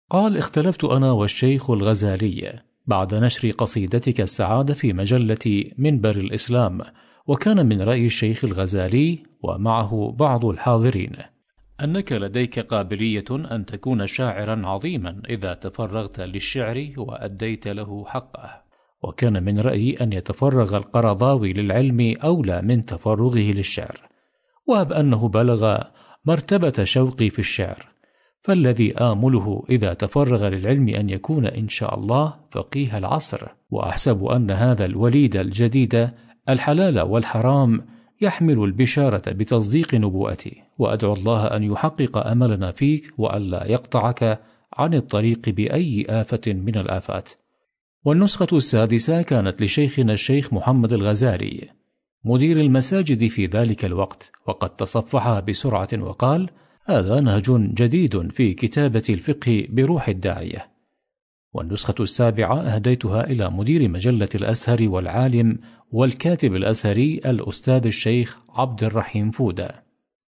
قال 0.10 0.38
اختلفت 0.38 0.84
أنا 0.84 1.12
والشيخ 1.12 1.70
الغزالي 1.70 2.60
بعد 2.88 3.16
نشر 3.16 3.52
قصيدتك 3.52 4.22
السعادة 4.22 4.74
في 4.74 4.94
مجلة 4.94 5.64
منبر 5.78 6.16
الإسلام 6.18 6.82
وكان 7.30 7.66
من 7.66 7.82
رأي 7.82 8.06
الشيخ 8.06 8.46
الغزالي 8.46 9.24
ومعه 9.44 10.16
بعض 10.20 10.46
الحاضرين. 10.46 11.12
أنك 11.84 12.12
لديك 12.12 12.60
قابلية 12.60 13.26
أن 13.32 13.66
تكون 13.66 14.08
شاعرا 14.08 14.68
عظيما 14.68 15.22
إذا 15.30 15.54
تفرغت 15.54 16.20
للشعر 16.20 16.94
وأديت 16.98 17.68
له 17.68 18.06
حقه. 18.06 18.62
وكان 19.04 19.44
من 19.44 19.60
رأيي 19.60 20.04
أن 20.04 20.14
يتفرغ 20.14 20.78
القرضاوي 20.78 21.54
للعلم 21.54 22.16
أولى 22.24 22.62
من 22.62 22.86
تفرغه 22.86 23.52
للشعر. 23.52 24.10
وهب 24.68 24.94
أنه 24.94 25.28
بلغ 25.28 25.78
مرتبة 26.26 26.84
شوقي 26.84 27.30
في 27.30 27.40
الشعر. 27.40 27.88
فالذي 28.42 28.94
آمله 28.98 29.64
إذا 29.70 29.94
تفرغ 29.94 30.48
للعلم 30.48 30.90
أن 30.90 31.10
يكون 31.10 31.46
إن 31.46 31.70
شاء 31.70 32.00
الله 32.00 32.34
فقيه 32.52 32.98
العصر. 32.98 33.48
وأحسب 33.70 34.26
أن 34.26 34.52
هذا 34.52 34.86
الوليد 34.86 35.36
الجديد 35.36 36.10
الحلال 36.50 37.00
والحرام 37.00 37.82
يحمل 38.22 38.64
البشارة 38.64 39.22
بتصديق 39.28 39.96
نبوءتي 39.96 40.64
وأدعو 40.78 41.14
الله 41.14 41.46
أن 41.48 41.64
يحقق 41.64 42.28
أملنا 42.28 42.72
فيك 42.72 43.14
وألا 43.18 43.72
يقطعك 43.72 44.40
عن 44.74 44.94
الطريق 44.94 45.50
بأي 45.50 46.06
آفة 46.10 46.54
من 46.54 46.78
الآفات. 46.78 47.30
والنسخة 48.06 48.48
السادسة 48.54 49.22
كانت 49.22 49.62
لشيخنا 49.62 50.14
الشيخ 50.14 50.54
محمد 50.54 50.94
الغزالي 50.94 51.70
مدير 52.26 52.58
المساجد 52.60 53.28
في 53.28 53.46
ذلك 53.46 53.86
الوقت 53.86 54.32
وقد 54.48 54.70
تصفحها 54.70 55.40
بسرعة 55.40 55.90
وقال 55.94 56.50
هذا 56.86 57.20
نهج 57.20 57.52
جديد 57.74 58.32
في 58.32 58.54
كتابة 58.54 59.04
الفقه 59.10 59.68
بروح 59.70 60.08
الداعية. 60.08 60.79
والنسخة 61.54 61.96
السابعة 62.00 62.60
أهديتها 62.60 63.24
إلى 63.24 63.50
مدير 63.50 63.90
مجلة 63.90 64.30
الأزهر 64.36 64.90
والعالم 64.90 65.58
والكاتب 65.92 66.56
الأزهري 66.56 67.22
الأستاذ 67.26 67.86
الشيخ 67.86 68.38
عبد 68.50 68.84
الرحيم 68.84 69.32
فودة. 69.32 69.84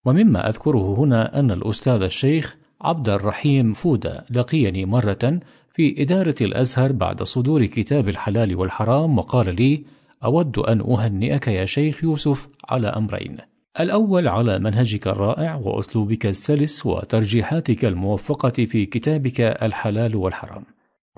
ومما 0.04 0.48
أذكره 0.48 0.94
هنا 0.98 1.40
أن 1.40 1.50
الأستاذ 1.50 2.02
الشيخ 2.02 2.56
عبد 2.80 3.08
الرحيم 3.08 3.72
فودة 3.72 4.24
لقيني 4.30 4.84
مرة 4.84 5.40
في 5.74 6.02
إدارة 6.02 6.34
الأزهر 6.40 6.92
بعد 6.92 7.22
صدور 7.22 7.66
كتاب 7.66 8.08
الحلال 8.08 8.56
والحرام 8.56 9.18
وقال 9.18 9.56
لي 9.56 9.84
أود 10.24 10.58
أن 10.58 10.80
أهنئك 10.80 11.48
يا 11.48 11.64
شيخ 11.64 12.04
يوسف 12.04 12.48
على 12.68 12.88
أمرين. 12.88 13.36
الأول 13.80 14.28
على 14.28 14.58
منهجك 14.58 15.06
الرائع 15.06 15.54
وأسلوبك 15.54 16.26
السلس 16.26 16.86
وترجيحاتك 16.86 17.84
الموفقة 17.84 18.64
في 18.64 18.86
كتابك 18.86 19.40
الحلال 19.40 20.16
والحرام. 20.16 20.64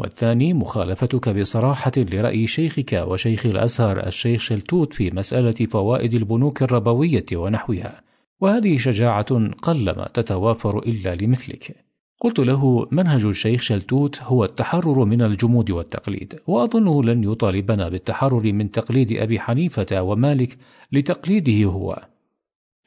والثاني 0.02 0.55
مخالفتك 0.55 1.28
بصراحة 1.28 1.92
لرأي 1.97 2.47
شيخك 2.47 2.92
وشيخ 2.92 3.47
الأزهر 3.47 4.06
الشيخ 4.06 4.40
شلتوت 4.40 4.94
في 4.94 5.10
مسألة 5.10 5.66
فوائد 5.66 6.14
البنوك 6.14 6.62
الربوية 6.62 7.26
ونحوها. 7.32 8.02
وهذه 8.40 8.76
شجاعة 8.78 9.50
قلما 9.62 10.08
تتوافر 10.14 10.78
إلا 10.78 11.14
لمثلك. 11.14 11.76
قلت 12.20 12.39
له 12.39 12.89
منهج 12.90 13.24
الشيخ 13.24 13.62
شلتوت 13.62 14.22
هو 14.22 14.44
التحرر 14.44 15.05
من 15.05 15.22
الجمود 15.22 15.70
والتقليد 15.70 16.40
وأظنه 16.47 17.05
لن 17.05 17.24
يطالبنا 17.24 17.89
بالتحرر 17.89 18.52
من 18.52 18.70
تقليد 18.70 19.12
أبي 19.12 19.40
حنيفة 19.40 20.02
ومالك 20.02 20.56
لتقليده 20.92 21.64
هو. 21.64 22.08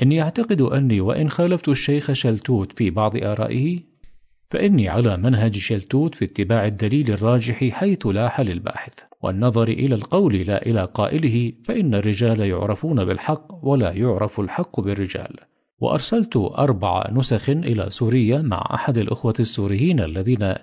إني 0.01 0.21
أعتقد 0.21 0.61
أني 0.61 1.01
وإن 1.01 1.29
خالفت 1.29 1.69
الشيخ 1.69 2.11
شلتوت 2.11 2.73
في 2.73 2.89
بعض 2.89 3.17
آرائه 3.17 3.79
فإني 4.49 4.89
على 4.89 5.17
منهج 5.17 5.57
شلتوت 5.57 6.15
في 6.15 6.25
اتباع 6.25 6.65
الدليل 6.65 7.11
الراجح 7.11 7.63
حيث 7.63 8.05
لاح 8.05 8.41
للباحث 8.41 8.93
والنظر 9.21 9.67
إلى 9.67 9.95
القول 9.95 10.35
لا 10.35 10.65
إلى 10.65 10.85
قائله 10.85 11.53
فإن 11.63 11.93
الرجال 11.93 12.39
يعرفون 12.39 13.05
بالحق 13.05 13.65
ولا 13.65 13.91
يعرف 13.91 14.39
الحق 14.39 14.79
بالرجال. 14.79 15.35
وأرسلت 15.79 16.37
أربع 16.37 17.09
نسخ 17.11 17.49
إلى 17.49 17.87
سوريا 17.89 18.37
مع 18.37 18.69
أحد 18.73 18.97
الأخوة 18.97 19.33
السوريين 19.39 19.99
الذين 19.99 20.55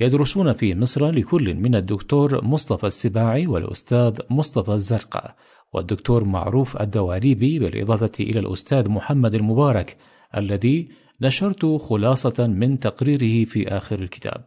يدرسون 0.00 0.52
في 0.52 0.74
مصر 0.74 1.10
لكل 1.10 1.54
من 1.54 1.74
الدكتور 1.74 2.44
مصطفى 2.44 2.86
السباعي 2.86 3.46
والأستاذ 3.46 4.18
مصطفى 4.30 4.72
الزرقاء 4.72 5.34
والدكتور 5.72 6.24
معروف 6.24 6.80
الدواليبي 6.80 7.58
بالإضافة 7.58 8.12
إلى 8.20 8.40
الأستاذ 8.40 8.90
محمد 8.90 9.34
المبارك 9.34 9.96
الذي 10.36 10.88
نشرت 11.20 11.66
خلاصة 11.66 12.46
من 12.46 12.78
تقريره 12.78 13.44
في 13.44 13.68
آخر 13.68 13.98
الكتاب. 13.98 14.44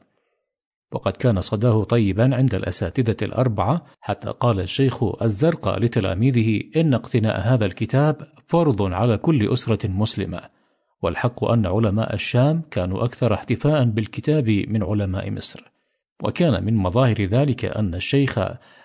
وقد 0.91 1.11
كان 1.11 1.41
صداه 1.41 1.83
طيبا 1.83 2.35
عند 2.35 2.55
الأساتذة 2.55 3.17
الأربعة 3.21 3.85
حتى 4.01 4.33
قال 4.39 4.59
الشيخ 4.59 5.21
الزرقاء 5.21 5.79
لتلاميذه 5.79 6.61
إن 6.75 6.93
اقتناء 6.93 7.39
هذا 7.39 7.65
الكتاب 7.65 8.27
فرض 8.47 8.81
على 8.81 9.17
كل 9.17 9.53
أسرة 9.53 9.87
مسلمة. 9.87 10.41
والحق 11.01 11.43
أن 11.43 11.65
علماء 11.65 12.13
الشام 12.13 12.61
كانوا 12.71 13.05
أكثر 13.05 13.33
احتفاء 13.33 13.83
بالكتاب 13.83 14.49
من 14.49 14.83
علماء 14.83 15.31
مصر. 15.31 15.71
وكان 16.23 16.65
من 16.65 16.75
مظاهر 16.75 17.21
ذلك 17.21 17.65
أن 17.65 17.95
الشيخ 17.95 18.39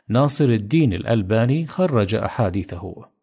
ناصر 0.08 0.44
الدين 0.44 0.92
الألباني 0.92 1.66
خرج 1.66 2.14
أحاديثه. 2.14 3.15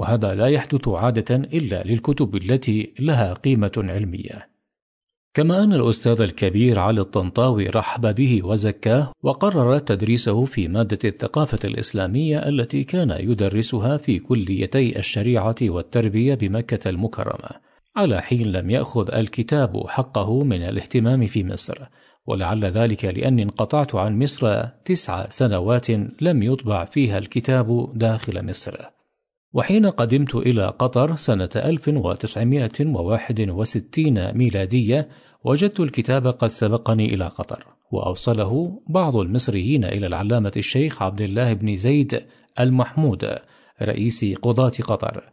وهذا 0.00 0.34
لا 0.34 0.46
يحدث 0.46 0.88
عادة 0.88 1.36
إلا 1.36 1.82
للكتب 1.82 2.36
التي 2.36 2.94
لها 2.98 3.34
قيمة 3.34 3.72
علمية. 3.76 4.50
كما 5.34 5.64
أن 5.64 5.72
الأستاذ 5.72 6.20
الكبير 6.20 6.78
علي 6.78 7.00
الطنطاوي 7.00 7.66
رحب 7.66 8.14
به 8.14 8.40
وزكاه 8.44 9.12
وقرر 9.22 9.78
تدريسه 9.78 10.44
في 10.44 10.68
مادة 10.68 10.98
الثقافة 11.04 11.58
الإسلامية 11.64 12.38
التي 12.48 12.84
كان 12.84 13.10
يدرسها 13.10 13.96
في 13.96 14.18
كليتي 14.18 14.98
الشريعة 14.98 15.56
والتربية 15.62 16.34
بمكة 16.34 16.88
المكرمة 16.90 17.50
على 17.96 18.22
حين 18.22 18.52
لم 18.52 18.70
يأخذ 18.70 19.14
الكتاب 19.14 19.86
حقه 19.86 20.44
من 20.44 20.62
الاهتمام 20.62 21.26
في 21.26 21.44
مصر. 21.44 21.78
ولعل 22.26 22.64
ذلك 22.64 23.04
لأني 23.04 23.42
انقطعت 23.42 23.94
عن 23.94 24.18
مصر 24.18 24.64
تسع 24.64 25.28
سنوات 25.28 25.90
لم 26.20 26.42
يطبع 26.42 26.84
فيها 26.84 27.18
الكتاب 27.18 27.92
داخل 27.94 28.46
مصر. 28.46 28.99
وحين 29.52 29.86
قدمت 29.86 30.34
إلى 30.34 30.74
قطر 30.78 31.16
سنة 31.16 31.48
1961 31.56 34.34
ميلادية 34.34 35.08
وجدت 35.44 35.80
الكتاب 35.80 36.26
قد 36.26 36.48
سبقني 36.48 37.14
إلى 37.14 37.24
قطر 37.24 37.66
وأوصله 37.92 38.80
بعض 38.88 39.16
المصريين 39.16 39.84
إلى 39.84 40.06
العلامة 40.06 40.52
الشيخ 40.56 41.02
عبد 41.02 41.20
الله 41.20 41.52
بن 41.52 41.76
زيد 41.76 42.22
المحمود 42.60 43.38
رئيس 43.82 44.24
قضاة 44.42 44.72
قطر 44.82 45.30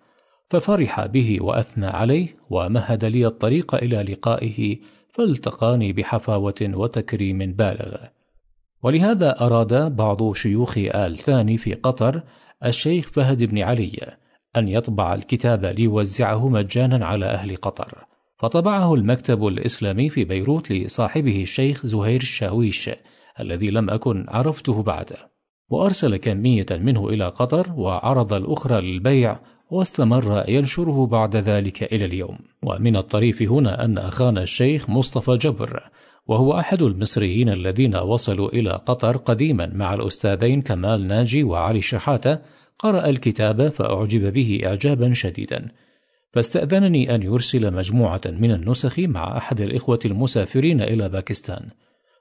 ففرح 0.50 1.06
به 1.06 1.38
وأثنى 1.42 1.88
عليه 1.88 2.36
ومهد 2.50 3.06
لي 3.06 3.28
الطريق 3.28 3.76
إلى 3.76 4.04
لقائه 4.04 4.78
فالتقاني 5.10 5.94
بحفاوة 5.94 6.62
وتكريم 6.62 7.38
بالغ. 7.38 7.96
ولهذا 8.84 9.42
أراد 9.42 9.96
بعض 9.96 10.34
شيوخ 10.34 10.78
آل 10.78 11.18
ثاني 11.18 11.58
في 11.58 11.74
قطر 11.74 12.24
الشيخ 12.66 13.10
فهد 13.10 13.44
بن 13.44 13.58
علي 13.60 14.18
أن 14.58 14.68
يطبع 14.68 15.14
الكتاب 15.14 15.66
ليوزعه 15.66 16.50
مجانا 16.50 17.06
على 17.06 17.26
أهل 17.26 17.56
قطر. 17.56 18.06
فطبعه 18.40 18.96
المكتب 18.96 19.48
الإسلامي 19.48 20.10
في 20.10 20.24
بيروت 20.24 20.72
لصاحبه 20.72 21.42
الشيخ 21.42 21.86
زهير 21.86 22.22
الشاويش 22.22 22.90
الذي 23.40 23.70
لم 23.70 23.90
أكن 23.90 24.26
عرفته 24.28 24.84
بعد 24.84 25.14
وأرسل 25.70 26.18
كمية 26.18 26.66
منه 26.72 27.10
إلى 27.10 27.28
قطر 27.28 27.72
وعرض 27.76 28.34
الأخرى 28.34 28.82
للبيع 28.82 29.40
واستمر 29.72 30.44
ينشره 30.48 31.06
بعد 31.06 31.36
ذلك 31.36 31.84
إلى 31.84 32.06
اليوم. 32.06 32.38
ومن 32.64 32.96
الطريف 32.96 33.42
هنا 33.42 33.86
أن 33.86 33.98
أخانا 33.98 34.42
الشيخ 34.42 34.90
مصطفى 34.90 35.36
جبر 35.36 35.84
وهو 36.28 36.60
أحد 36.60 36.82
المصريين 36.82 37.50
الذين 37.50 37.96
وصلوا 37.96 38.50
إلى 38.50 38.72
قطر 38.72 39.18
قديما 39.18 39.72
مع 39.74 39.94
الأستاذين 39.94 40.62
كمال 40.62 41.08
ناجي 41.08 41.44
وعلي 41.44 41.82
شحاتة 41.82 42.40
قرأ 42.80 43.10
الكتاب 43.10 43.70
فأعجب 43.70 44.34
به 44.34 44.62
إعجابا 44.66 45.14
شديدا. 45.14 45.68
فاستأذنني 46.32 47.16
أن 47.16 47.24
يرسل 47.24 47.74
مجموعة 47.74 48.22
من 48.26 48.52
النسخ 48.52 49.00
مع 49.00 49.38
أحد 49.38 49.62
الإخوة 49.62 50.00
المسافرين 50.06 50.82
إلى 50.82 51.10
باكستان. 51.10 51.70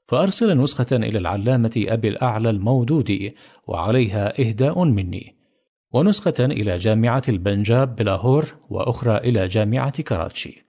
فأرسل 0.08 0.58
نسخة 0.58 0.96
إلى 0.96 1.18
العلامة 1.18 1.84
أبي 1.88 2.08
الأعلى 2.08 2.50
المودودي 2.50 3.34
وعليها 3.66 4.40
إهداء 4.40 4.84
مني. 4.84 5.36
ونسخة 5.92 6.34
إلى 6.40 6.76
جامعة 6.76 7.22
البنجاب 7.28 7.96
بلاهور 7.96 8.44
وأخرى 8.70 9.16
إلى 9.16 9.46
جامعة 9.46 10.02
كراتشي 10.02 10.65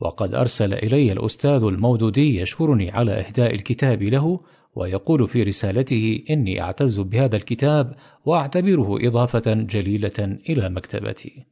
وقد 0.00 0.34
أرسل 0.34 0.74
إلي 0.74 1.12
الأستاذ 1.12 1.62
المودودي 1.62 2.40
يشكرني 2.40 2.90
على 2.90 3.12
إهداء 3.12 3.54
الكتاب 3.54 4.02
له 4.02 4.40
ويقول 4.74 5.28
في 5.28 5.42
رسالته 5.42 6.22
إني 6.30 6.60
أعتز 6.60 7.00
بهذا 7.00 7.36
الكتاب 7.36 7.94
وأعتبره 8.24 9.08
إضافة 9.08 9.54
جليلة 9.54 10.38
إلى 10.48 10.68
مكتبتي. 10.68 11.46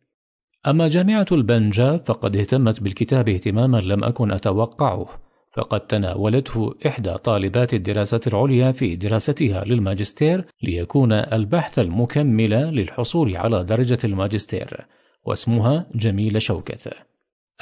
أما 0.67 0.89
جامعة 0.89 1.27
البنجاب 1.33 1.99
فقد 1.99 2.37
اهتمت 2.37 2.81
بالكتاب 2.81 3.29
اهتماما 3.29 3.79
لم 3.79 4.05
أكن 4.05 4.33
أتوقعه 4.33 5.09
فقد 5.53 5.81
تناولته 5.81 6.75
إحدى 6.87 7.15
طالبات 7.15 7.75
الدراسة 7.75 8.21
العليا 8.27 8.73
في 8.73 8.97
دراستها 8.97 9.65
للماجستير 9.65 10.45
ليكون 10.63 11.13
البحث 11.13 11.79
المكمل 11.79 12.51
للحصول 12.51 13.37
على 13.37 13.65
درجة 13.65 13.99
الماجستير 14.05 14.87
واسمها 15.25 15.87
جميلة 15.95 16.39
شوكة 16.39 16.93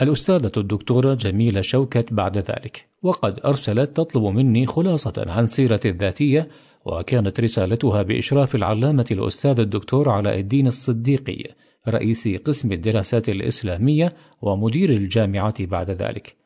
الأستاذة 0.03 0.53
الدكتورة 0.57 1.15
جميلة 1.15 1.61
شوكت 1.61 2.13
بعد 2.13 2.39
ذلك. 2.39 2.87
وقد 3.03 3.41
أرسلت 3.45 3.97
تطلب 3.97 4.25
مني 4.25 4.67
خلاصة 4.67 5.25
عن 5.27 5.47
سيرة 5.47 5.81
الذاتية 5.85 6.49
وكانت 6.85 7.41
رسالتها 7.41 8.03
بإشراف 8.03 8.55
العلامة 8.55 9.07
الأستاذ 9.11 9.61
الدكتور 9.61 10.09
علاء 10.09 10.39
الدين 10.39 10.67
الصديقي 10.67 11.45
رئيس 11.89 12.29
قسم 12.29 12.73
الدراسات 12.73 13.29
الإسلامية 13.29 14.13
ومدير 14.43 14.91
الجامعة 14.91 15.67
بعد 15.67 15.91
ذلك. 15.91 16.37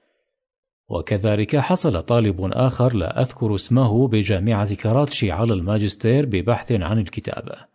وكذلك 0.89 1.57
حصل 1.57 2.03
طالب 2.03 2.37
آخر 2.41 2.97
لا 2.97 3.21
أذكر 3.21 3.55
اسمه 3.55 4.09
بجامعة 4.09 4.75
كراتشي 4.75 5.31
على 5.31 5.53
الماجستير 5.53 6.27
ببحث 6.27 6.73
عن 6.73 6.99
الكتابة. 6.99 7.74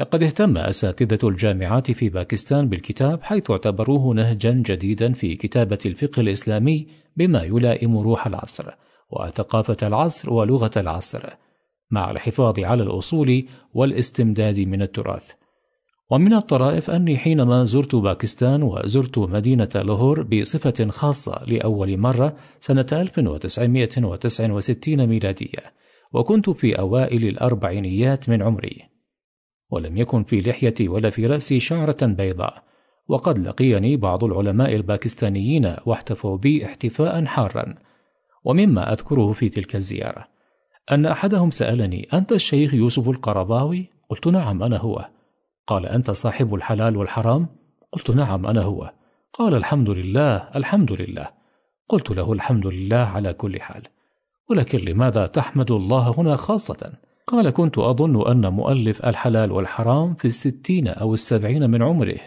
لقد 0.00 0.22
اهتم 0.22 0.58
أساتذة 0.58 1.28
الجامعات 1.28 1.90
في 1.90 2.08
باكستان 2.08 2.68
بالكتاب 2.68 3.22
حيث 3.22 3.50
اعتبروه 3.50 4.14
نهجا 4.14 4.62
جديدا 4.66 5.12
في 5.12 5.36
كتابة 5.36 5.78
الفقه 5.86 6.20
الإسلامي 6.20 6.86
بما 7.16 7.42
يلائم 7.42 7.98
روح 7.98 8.26
العصر 8.26 8.70
وثقافة 9.10 9.76
العصر 9.82 10.32
ولغة 10.32 10.70
العصر 10.76 11.22
مع 11.90 12.10
الحفاظ 12.10 12.60
على 12.60 12.82
الأصول 12.82 13.44
والاستمداد 13.74 14.60
من 14.60 14.82
التراث. 14.82 15.32
ومن 16.10 16.32
الطرائف 16.32 16.90
أني 16.90 17.16
حينما 17.16 17.64
زرت 17.64 17.94
باكستان 17.94 18.62
وزرت 18.62 19.18
مدينة 19.18 19.68
لاهور 19.74 20.22
بصفة 20.22 20.88
خاصة 20.88 21.44
لأول 21.46 21.98
مرة 21.98 22.36
سنة 22.60 22.86
1969 22.92 25.06
ميلادية 25.06 25.72
وكنت 26.12 26.50
في 26.50 26.78
أوائل 26.78 27.28
الأربعينيات 27.28 28.28
من 28.28 28.42
عمري. 28.42 28.97
ولم 29.70 29.96
يكن 29.96 30.24
في 30.24 30.40
لحيتي 30.40 30.88
ولا 30.88 31.10
في 31.10 31.26
رأسي 31.26 31.60
شعرة 31.60 31.96
بيضاء. 32.02 32.62
وقد 33.08 33.38
لقيني 33.38 33.96
بعض 33.96 34.24
العلماء 34.24 34.74
الباكستانيين 34.74 35.74
واحتفوا 35.86 36.36
بي 36.36 36.64
احتفاء 36.64 37.24
حارا. 37.24 37.74
ومما 38.44 38.92
أذكره 38.92 39.32
في 39.32 39.48
تلك 39.48 39.76
الزيارة. 39.76 40.24
أن 40.92 41.06
أحدهم 41.06 41.50
سألني 41.50 42.08
أنت 42.12 42.32
الشيخ 42.32 42.74
يوسف 42.74 43.08
القرضاوي؟ 43.08 43.90
قلت 44.10 44.26
نعم 44.26 44.62
أنا 44.62 44.76
هو. 44.76 45.08
قال 45.66 45.86
أنت 45.86 46.10
صاحب 46.10 46.54
الحلال 46.54 46.96
والحرام؟ 46.96 47.46
قلت 47.92 48.10
نعم 48.10 48.46
أنا 48.46 48.62
هو. 48.62 48.92
قال 49.32 49.54
الحمد 49.54 49.90
لله 49.90 50.36
الحمد 50.36 50.92
لله. 50.92 51.28
قلت 51.88 52.10
له 52.10 52.32
الحمد 52.32 52.66
لله 52.66 52.96
على 52.96 53.32
كل 53.32 53.60
حال. 53.60 53.82
ولكن 54.50 54.78
لماذا 54.78 55.26
تحمد 55.26 55.70
الله 55.70 56.14
هنا 56.18 56.36
خاصة؟ 56.36 56.92
قال 57.28 57.50
كنت 57.50 57.78
أظن 57.78 58.30
أن 58.30 58.52
مؤلف 58.52 59.06
الحلال 59.06 59.52
والحرام 59.52 60.14
في 60.14 60.24
الستين 60.24 60.88
أو 60.88 61.14
السبعين 61.14 61.70
من 61.70 61.82
عمره. 61.82 62.18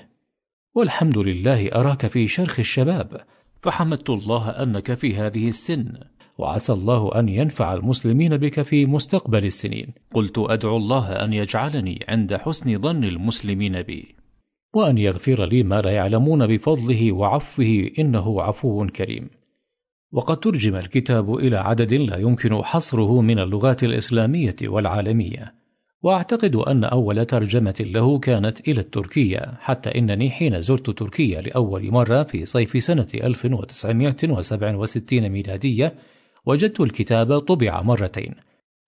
والحمد 0.75 1.17
لله 1.17 1.67
أراك 1.67 2.07
في 2.07 2.27
شرخ 2.27 2.59
الشباب. 2.59 3.21
فحمدت 3.61 4.09
الله 4.09 4.49
أنك 4.49 4.93
في 4.93 5.15
هذه 5.15 5.47
السن. 5.47 5.93
وعسى 6.37 6.73
الله 6.73 7.19
أن 7.19 7.29
ينفع 7.29 7.73
المسلمين 7.73 8.37
بك 8.37 8.61
في 8.61 8.85
مستقبل 8.85 9.45
السنين. 9.45 9.87
قلت 10.13 10.37
أدعو 10.37 10.77
الله 10.77 11.11
أن 11.11 11.33
يجعلني 11.33 12.05
عند 12.09 12.35
حسن 12.35 12.81
ظن 12.81 13.03
المسلمين 13.03 13.81
بي. 13.81 14.15
وأن 14.73 14.97
يغفر 14.97 15.45
لي 15.45 15.63
ما 15.63 15.81
لا 15.81 15.91
يعلمون 15.91 16.47
بفضله 16.47 17.11
وعفوه 17.11 17.89
إنه 17.99 18.41
عفو 18.41 18.87
كريم. 18.87 19.29
وقد 20.13 20.37
ترجم 20.37 20.75
الكتاب 20.75 21.35
إلى 21.35 21.57
عدد 21.57 21.93
لا 21.93 22.17
يمكن 22.17 22.63
حصره 22.63 23.21
من 23.21 23.39
اللغات 23.39 23.83
الإسلامية 23.83 24.55
والعالمية. 24.63 25.53
وأعتقد 26.03 26.55
أن 26.55 26.83
أول 26.83 27.25
ترجمة 27.25 27.75
له 27.79 28.19
كانت 28.19 28.67
إلى 28.67 28.81
التركية 28.81 29.53
حتى 29.59 29.89
إنني 29.89 30.29
حين 30.29 30.61
زرت 30.61 30.89
تركيا 30.89 31.41
لأول 31.41 31.91
مرة 31.91 32.23
في 32.23 32.45
صيف 32.45 32.83
سنة 32.83 33.07
1967 33.13 35.29
ميلادية 35.29 35.93
وجدت 36.45 36.79
الكتاب 36.79 37.39
طبع 37.39 37.81
مرتين. 37.81 38.35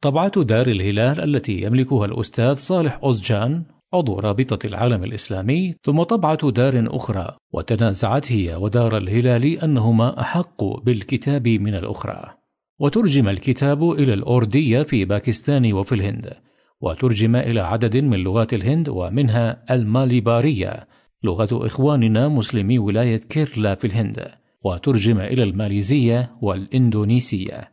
طبعة 0.01 0.43
دار 0.43 0.67
الهلال 0.67 1.35
التي 1.35 1.61
يملكها 1.61 2.05
الأستاذ 2.05 2.53
صالح 2.53 2.99
أوزجان 3.03 3.63
عضو 3.93 4.19
رابطة 4.19 4.67
العالم 4.67 5.03
الإسلامي 5.03 5.73
ثم 5.83 6.03
طبعة 6.03 6.51
دار 6.51 6.87
أخرى 6.87 7.37
وتنازعت 7.53 8.31
هي 8.31 8.55
ودار 8.55 8.97
الهلال 8.97 9.45
أنهما 9.45 10.21
أحق 10.21 10.63
بالكتاب 10.63 11.47
من 11.47 11.75
الأخرى. 11.75 12.33
وترجم 12.79 13.27
الكتاب 13.27 13.91
إلى 13.91 14.13
الأوردية 14.13 14.83
في 14.83 15.05
باكستان 15.05 15.73
وفي 15.73 15.95
الهند 15.95 16.33
وترجم 16.81 17.35
إلى 17.35 17.59
عدد 17.61 17.97
من 17.97 18.19
لغات 18.19 18.53
الهند 18.53 18.89
ومنها 18.89 19.63
الماليبارية 19.71 20.87
لغة 21.23 21.65
إخواننا 21.65 22.27
مسلمي 22.27 22.79
ولاية 22.79 23.19
كيرلا 23.29 23.75
في 23.75 23.87
الهند 23.87 24.27
وترجم 24.63 25.19
إلى 25.19 25.43
الماليزية 25.43 26.31
والإندونيسية. 26.41 27.72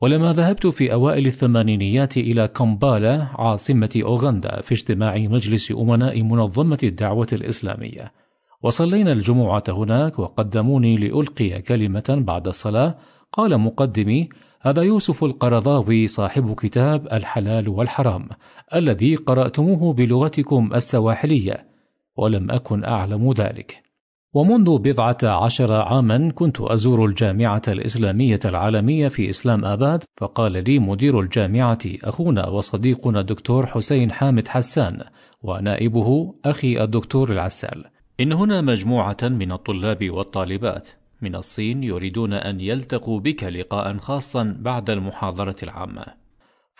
ولما 0.00 0.32
ذهبت 0.32 0.66
في 0.66 0.92
أوائل 0.92 1.26
الثمانينيات 1.26 2.16
إلى 2.16 2.48
كامبالا 2.48 3.26
عاصمة 3.34 4.00
أوغندا 4.04 4.60
في 4.60 4.74
اجتماع 4.74 5.18
مجلس 5.18 5.72
أمناء 5.72 6.22
منظمة 6.22 6.78
الدعوة 6.82 7.26
الإسلامية. 7.32 8.12
وصلينا 8.62 9.12
الجمعة 9.12 9.64
هناك 9.68 10.18
وقدموني 10.18 10.96
لألقي 10.96 11.62
كلمة 11.62 12.04
بعد 12.26 12.48
الصلاة. 12.48 12.98
قال 13.32 13.58
مقدمي 13.58 14.28
هذا 14.60 14.82
يوسف 14.82 15.24
القرضاوي 15.24 16.06
صاحب 16.06 16.54
كتاب 16.54 17.08
الحلال 17.12 17.68
والحرام 17.68 18.28
الذي 18.74 19.14
قرأتموه 19.14 19.92
بلغتكم 19.92 20.70
السواحلية 20.74 21.66
ولم 22.16 22.50
أكن 22.50 22.84
أعلم 22.84 23.32
ذلك. 23.32 23.89
ومنذ 24.34 24.78
بضعة 24.78 25.18
عشر 25.22 25.72
عاما 25.72 26.32
كنت 26.34 26.60
أزور 26.60 27.04
الجامعة 27.04 27.62
الإسلامية 27.68 28.40
العالمية 28.44 29.08
في 29.08 29.30
إسلام 29.30 29.64
آباد 29.64 30.04
فقال 30.16 30.52
لي 30.64 30.78
مدير 30.78 31.20
الجامعة 31.20 31.78
أخونا 32.04 32.48
وصديقنا 32.48 33.20
الدكتور 33.20 33.66
حسين 33.66 34.12
حامد 34.12 34.48
حسان 34.48 35.00
ونائبه 35.42 36.34
أخي 36.44 36.84
الدكتور 36.84 37.32
العسال. 37.32 37.84
إن 38.20 38.32
هنا 38.32 38.60
مجموعة 38.60 39.16
من 39.22 39.52
الطلاب 39.52 40.10
والطالبات. 40.10 40.88
من 41.22 41.34
الصين 41.34 41.82
يريدون 41.82 42.32
أن 42.32 42.60
يلتقوا 42.60 43.20
بك 43.20 43.44
لقاء 43.44 43.96
خاصا 43.96 44.56
بعد 44.58 44.90
المحاضرة 44.90 45.56
العامة. 45.62 46.19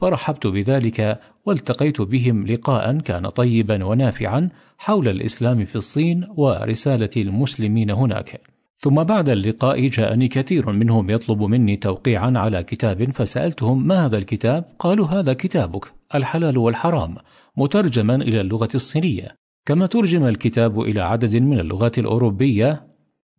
فرحبت 0.01 0.47
بذلك 0.47 1.21
والتقيت 1.47 2.01
بهم 2.01 2.47
لقاء 2.47 2.99
كان 2.99 3.29
طيبا 3.29 3.85
ونافعا 3.85 4.49
حول 4.79 5.09
الإسلام 5.09 5.65
في 5.65 5.77
الصين 5.77 6.27
ورسالة 6.37 7.11
المسلمين 7.17 7.91
هناك. 7.91 8.41
ثم 8.79 9.05
بعد 9.05 9.29
اللقاء 9.29 9.87
جاءني 9.87 10.29
كثير 10.29 10.73
منهم 10.73 11.11
يطلب 11.11 11.43
مني 11.43 11.77
توقيعا 11.77 12.33
على 12.37 12.63
كتاب 12.63 13.11
فسألتهم 13.15 13.87
ما 13.87 14.07
هذا 14.07 14.19
الكتاب؟ 14.19 14.65
قالوا 14.79 15.07
هذا 15.07 15.33
كتابك 15.33 15.93
الحلال 16.15 16.59
والحرام 16.59 17.17
مترجما 17.57 18.15
إلى 18.15 18.41
اللغة 18.41 18.69
الصينية. 18.75 19.29
كما 19.67 19.87
ترجم 19.87 20.27
الكتاب 20.27 20.81
إلى 20.81 21.01
عدد 21.01 21.37
من 21.37 21.61
اللغات 21.61 21.99
الأوروبية 21.99 22.83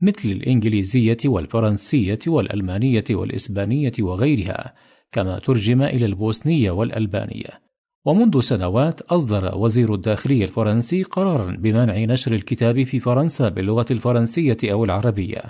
مثل 0.01 0.29
الإنجليزية 0.29 1.17
والفرنسية 1.25 2.19
والألمانية 2.27 3.03
والإسبانية 3.11 3.93
وغيرها. 3.99 4.73
كما 5.11 5.39
ترجم 5.39 5.81
إلى 5.81 6.05
البوسنية 6.05 6.71
والألبانية. 6.71 7.71
ومنذ 8.05 8.39
سنوات 8.39 9.01
أصدر 9.01 9.57
وزير 9.57 9.93
الداخلية 9.93 10.43
الفرنسي 10.43 11.03
قرارا 11.03 11.51
بمنع 11.51 11.97
نشر 11.97 12.33
الكتاب 12.33 12.83
في 12.83 12.99
فرنسا 12.99 13.49
باللغة 13.49 13.85
الفرنسية 13.91 14.57
أو 14.63 14.83
العربية 14.83 15.41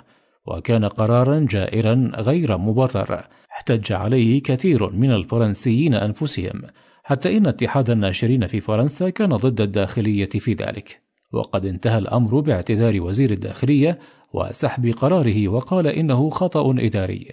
وكان 0.46 0.84
قرارا 0.84 1.46
جائرا 1.50 2.12
غير 2.14 2.58
مبرر. 2.58 3.24
احتج 3.52 3.92
عليه 3.92 4.42
كثير 4.42 4.90
من 4.90 5.10
الفرنسيين 5.12 5.94
أنفسهم 5.94 6.62
حتى 7.04 7.36
إن 7.36 7.46
اتحاد 7.46 7.90
الناشرين 7.90 8.46
في 8.46 8.60
فرنسا 8.60 9.10
كان 9.10 9.36
ضد 9.36 9.60
الداخلية 9.60 10.28
في 10.28 10.54
ذلك. 10.54 11.00
وقد 11.32 11.66
انتهى 11.66 11.98
الأمر 11.98 12.40
باعتذار 12.40 13.00
وزير 13.00 13.30
الداخلية 13.30 13.98
وسحب 14.32 14.86
قراره 14.86 15.48
وقال 15.48 15.86
إنه 15.86 16.30
خطأ 16.30 16.74
إداري. 16.78 17.28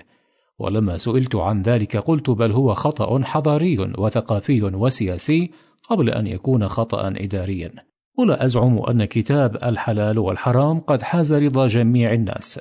ولما 0.60 0.98
سئلت 0.98 1.36
عن 1.36 1.62
ذلك 1.62 1.98
قلت 1.98 2.30
بل 2.30 2.52
هو 2.52 2.74
خطأ 2.74 3.24
حضاري 3.24 3.80
وثقافي 3.80 4.64
وسياسي 4.64 5.52
قبل 5.90 6.10
أن 6.10 6.28
يكون 6.28 6.68
خطأ 6.68 7.08
إداريا. 7.08 7.72
ولا 8.18 8.46
أزعم 8.46 8.78
أن 8.78 9.06
كتاب 9.06 9.56
الحلال 9.56 10.20
والحرام 10.20 10.80
قد 10.80 11.02
حاز 11.02 11.34
رضا 11.34 11.68
جميع 11.68 12.14
الناس 12.14 12.60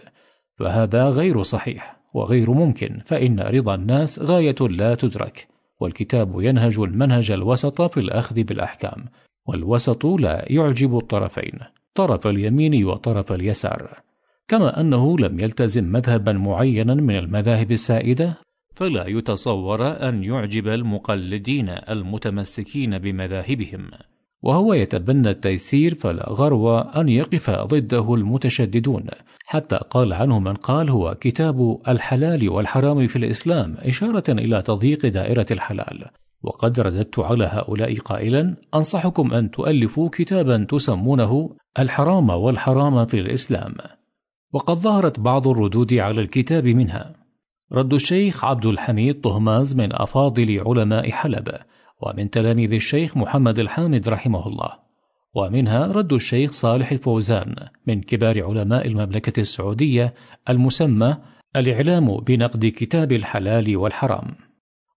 فهذا 0.59 1.09
غير 1.09 1.43
صحيح 1.43 1.97
وغير 2.15 2.51
ممكن 2.51 3.01
فإن 3.05 3.41
رضا 3.41 3.75
الناس 3.75 4.19
غاية 4.19 4.57
لا 4.61 4.95
تدرك 4.95 5.49
والكتاب 5.81 6.43
ينهج 6.43 6.79
المنهج 6.79 7.31
الوسط 7.31 7.83
في 7.83 8.01
الأخذ 8.01 8.43
بالأحكام 8.43 9.05
والوسط 9.47 10.07
لا 10.07 10.45
يعجب 10.53 10.99
الطرفين 10.99 11.59
طرف 11.95 12.27
اليمين 12.27 12.85
وطرف 12.85 13.33
اليسار. 13.33 14.08
كما 14.49 14.81
أنه 14.81 15.19
لم 15.19 15.41
يلتزم 15.41 15.85
مذهبا 15.85 16.33
معينا 16.33 16.95
من 16.95 17.19
المذاهب 17.19 17.73
السائدة 17.73 18.39
فلا 18.75 19.07
يتصور 19.07 20.09
أن 20.09 20.25
يعجب 20.25 20.69
المقلدين 20.69 21.69
المتمسكين 21.69 22.99
بمذاهبهم. 22.99 23.91
وهو 24.43 24.75
يتبنى 24.75 25.31
التيسير 25.31 25.95
فلا 25.95 26.29
غرو 26.29 26.79
أن 26.79 27.09
يقف 27.09 27.51
ضده 27.51 28.15
المتشددون. 28.15 29.07
حتى 29.47 29.77
قال 29.91 30.13
عنه 30.13 30.39
من 30.39 30.55
قال 30.55 30.91
هو 30.91 31.15
كتاب 31.21 31.79
الحلال 31.89 32.49
والحرام 32.49 33.07
في 33.07 33.17
الإسلام 33.17 33.77
إشارة 33.79 34.25
إلى 34.29 34.63
تضييق 34.63 35.07
دائرة 35.07 35.47
الحلال. 35.51 36.05
وقد 36.43 36.81
رددت 36.81 37.19
على 37.19 37.45
هؤلاء 37.45 37.99
قائلا 37.99 38.57
أنصحكم 38.75 39.33
أن 39.33 39.51
تؤلفوا 39.51 40.09
كتابا 40.13 40.67
تسمونه 40.71 41.57
الحرام 41.79 42.31
والحرام 42.31 43.07
في 43.07 43.21
الإسلام. 43.21 43.75
وقد 44.53 44.77
ظهرت 44.77 45.21
بعض 45.21 45.49
الردود 45.49 45.95
على 45.95 46.21
الكتاب 46.21 46.67
منها. 46.67 47.15
رد 47.73 47.95
الشيخ 47.95 48.45
عبد 48.45 48.67
الحميد 48.67 49.21
طهماز 49.21 49.77
من 49.77 49.89
أفاضل 49.93 50.63
علماء 50.67 51.11
حلب 51.11 51.49
ومن 52.03 52.31
تلاميذ 52.31 52.73
الشيخ 52.73 53.17
محمد 53.17 53.59
الحامد 53.59 54.09
رحمه 54.09 54.49
الله. 54.49 54.71
ومنها 55.35 55.87
رد 55.87 56.13
الشيخ 56.13 56.53
صالح 56.53 56.93
الفوزان 56.93 57.55
من 57.87 58.01
كبار 58.01 58.45
علماء 58.45 58.87
المملكة 58.87 59.41
السعودية 59.41 60.15
المسمى 60.49 61.17
الإعلام 61.57 62.17
بنقد 62.17 62.67
كتاب 62.67 63.13
الحلال 63.13 63.77
والحرام. 63.77 64.35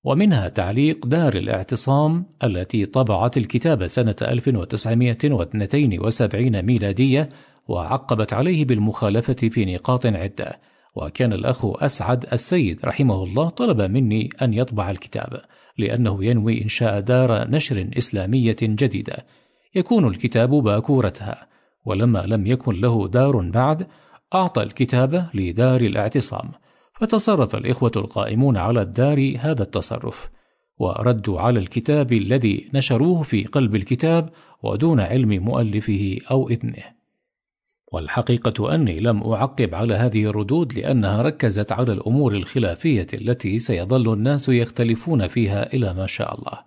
ومنها 0.03 0.49
تعليق 0.49 1.05
دار 1.05 1.33
الاعتصام 1.33 2.25
التي 2.43 2.85
طبعت 2.85 3.37
الكتاب 3.37 3.87
سنة 3.87 4.15
1972 4.21 6.61
ميلادية 6.61 7.29
وعقبت 7.71 8.33
عليه 8.33 8.65
بالمخالفة 8.65 9.33
في 9.33 9.65
نقاط 9.65 10.05
عدة 10.05 10.59
وكان 10.95 11.33
الأخ 11.33 11.83
أسعد 11.83 12.25
السيد 12.33 12.79
رحمه 12.85 13.23
الله 13.23 13.49
طلب 13.49 13.81
مني 13.81 14.29
أن 14.41 14.53
يطبع 14.53 14.91
الكتاب 14.91 15.41
لأنه 15.77 16.25
ينوي 16.25 16.63
إنشاء 16.63 16.99
دار 16.99 17.47
نشر 17.47 17.89
إسلامية 17.97 18.55
جديدة. 18.61 19.25
يكون 19.75 20.07
الكتاب 20.07 20.49
باكورتها 20.49 21.47
ولما 21.85 22.19
لم 22.19 22.47
يكن 22.47 22.81
له 22.81 23.07
دار 23.07 23.49
بعد 23.49 23.87
أعطى 24.33 24.63
الكتاب 24.63 25.29
لدار 25.33 25.81
الاعتصام. 25.81 26.51
فتصرف 26.93 27.55
الإخوة 27.55 27.91
القائمون 27.95 28.57
على 28.57 28.81
الدار 28.81 29.35
هذا 29.39 29.63
التصرف 29.63 30.29
وردوا 30.77 31.39
على 31.39 31.59
الكتاب 31.59 32.13
الذي 32.13 32.69
نشروه 32.73 33.21
في 33.21 33.43
قلب 33.43 33.75
الكتاب 33.75 34.29
ودون 34.63 34.99
علم 34.99 35.29
مؤلفه 35.29 36.17
أو 36.31 36.49
إذنه 36.49 37.00
والحقيقة 37.91 38.75
أني 38.75 38.99
لم 38.99 39.23
أعقب 39.23 39.75
على 39.75 39.93
هذه 39.93 40.25
الردود 40.25 40.73
لأنها 40.73 41.21
ركزت 41.21 41.71
على 41.71 41.93
الأمور 41.93 42.33
الخلافية 42.33 43.07
التي 43.13 43.59
سيظل 43.59 44.13
الناس 44.13 44.49
يختلفون 44.49 45.27
فيها 45.27 45.73
إلى 45.73 45.93
ما 45.93 46.07
شاء 46.07 46.39
الله. 46.39 46.59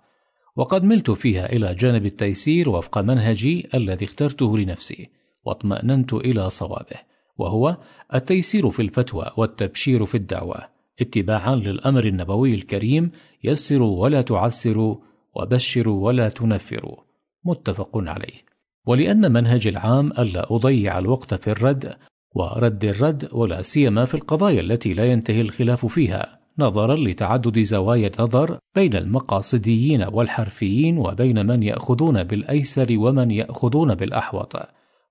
وقد 0.57 0.85
ملت 0.85 1.11
فيها 1.11 1.53
إلى 1.53 1.75
جانب 1.75 2.07
التيسير 2.07 2.71
وفق 2.71 2.99
منهجي 2.99 3.69
الذي 3.75 4.05
اخترته 4.05 4.59
لنفسي 4.59 5.11
واطمأننت 5.45 6.13
إلى 6.13 6.51
صوابه 6.51 6.97
وهو 7.39 7.77
التيسير 8.15 8.71
في 8.71 8.83
الفتوى 8.83 9.31
والتبشير 9.37 10.07
في 10.07 10.15
الدعوة 10.15 10.57
اتباعا 11.01 11.55
للأمر 11.55 12.05
النبوي 12.05 12.55
الكريم 12.55 13.11
يسروا 13.45 14.03
ولا 14.03 14.23
تعسروا 14.23 14.97
وبشروا 15.35 16.07
ولا 16.07 16.29
تنفروا. 16.29 16.97
متفق 17.45 17.91
عليه. 17.95 18.54
ولأن 18.87 19.33
منهج 19.33 19.67
العام 19.67 20.13
ألا 20.19 20.55
أضيع 20.55 20.99
الوقت 20.99 21.35
في 21.35 21.51
الرد 21.51 21.97
ورد 22.35 22.85
الرد 22.85 23.29
ولا 23.33 23.63
سيما 23.63 24.05
في 24.05 24.15
القضايا 24.15 24.61
التي 24.61 24.93
لا 24.93 25.05
ينتهي 25.05 25.41
الخلاف 25.41 25.87
فيها 25.87 26.41
نظرا 26.59 26.97
لتعدد 26.97 27.59
زوايا 27.59 28.11
النظر 28.19 28.59
بين 28.75 28.97
المقاصديين 28.97 30.03
والحرفيين 30.03 30.99
وبين 30.99 31.47
من 31.47 31.63
يأخذون 31.63 32.25
بالأيسر 32.25 32.87
ومن 32.91 33.31
يأخذون 33.31 33.95
بالأحوط 33.95 34.57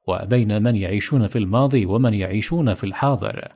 وبين 0.08 0.64
من 0.64 0.76
يعيشون 0.76 1.28
في 1.28 1.40
الماضي 1.40 1.86
ومن 1.86 2.14
يعيشون 2.14 2.74
في 2.74 2.84
الحاضر. 2.84 3.48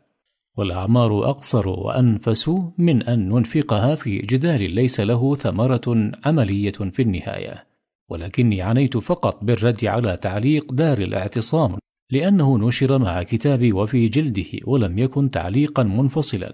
والأعمار 0.57 1.29
أقصر 1.29 1.69
وأنفس 1.69 2.51
من 2.77 3.03
أن 3.03 3.29
ننفقها 3.29 3.95
في 3.95 4.17
جدال 4.17 4.71
ليس 4.71 4.99
له 4.99 5.35
ثمرة 5.35 6.11
عملية 6.25 6.71
في 6.71 7.01
النهاية. 7.01 7.67
ولكني 8.09 8.61
عنيت 8.61 8.97
فقط 8.97 9.43
بالرد 9.43 9.85
على 9.85 10.17
تعليق 10.17 10.73
دار 10.73 10.97
الاعتصام 10.97 11.77
لأنه 12.11 12.57
نشر 12.57 12.97
مع 12.97 13.23
كتابي 13.23 13.73
وفي 13.73 14.07
جلده 14.07 14.45
ولم 14.65 14.99
يكن 14.99 15.31
تعليقا 15.31 15.83
منفصلا. 15.83 16.53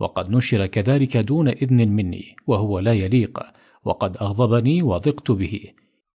وقد 0.00 0.30
نشر 0.30 0.66
كذلك 0.66 1.16
دون 1.16 1.48
إذن 1.48 1.88
مني 1.88 2.36
وهو 2.46 2.78
لا 2.78 2.92
يليق 2.92 3.40
وقد 3.84 4.16
أغضبني 4.16 4.82
وضقت 4.82 5.30
به. 5.30 5.60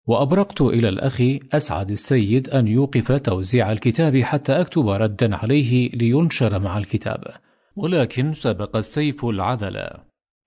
وأبرقت 0.08 0.62
إلى 0.62 0.90
الأخ 0.90 1.22
أسعد 1.54 1.92
السيد 1.92 2.50
أن 2.50 2.68
يوقف 2.68 3.12
توزيع 3.12 3.72
الكتاب 3.72 4.18
حتى 4.18 4.52
أكتب 4.62 4.90
ردا 4.90 5.36
عليه 5.36 5.90
لينشر 5.90 6.60
مع 6.60 6.78
الكتاب. 6.78 7.24
ولكن 7.76 8.34
سبق 8.34 8.76
السيف 8.76 9.26
العذل 9.26 9.90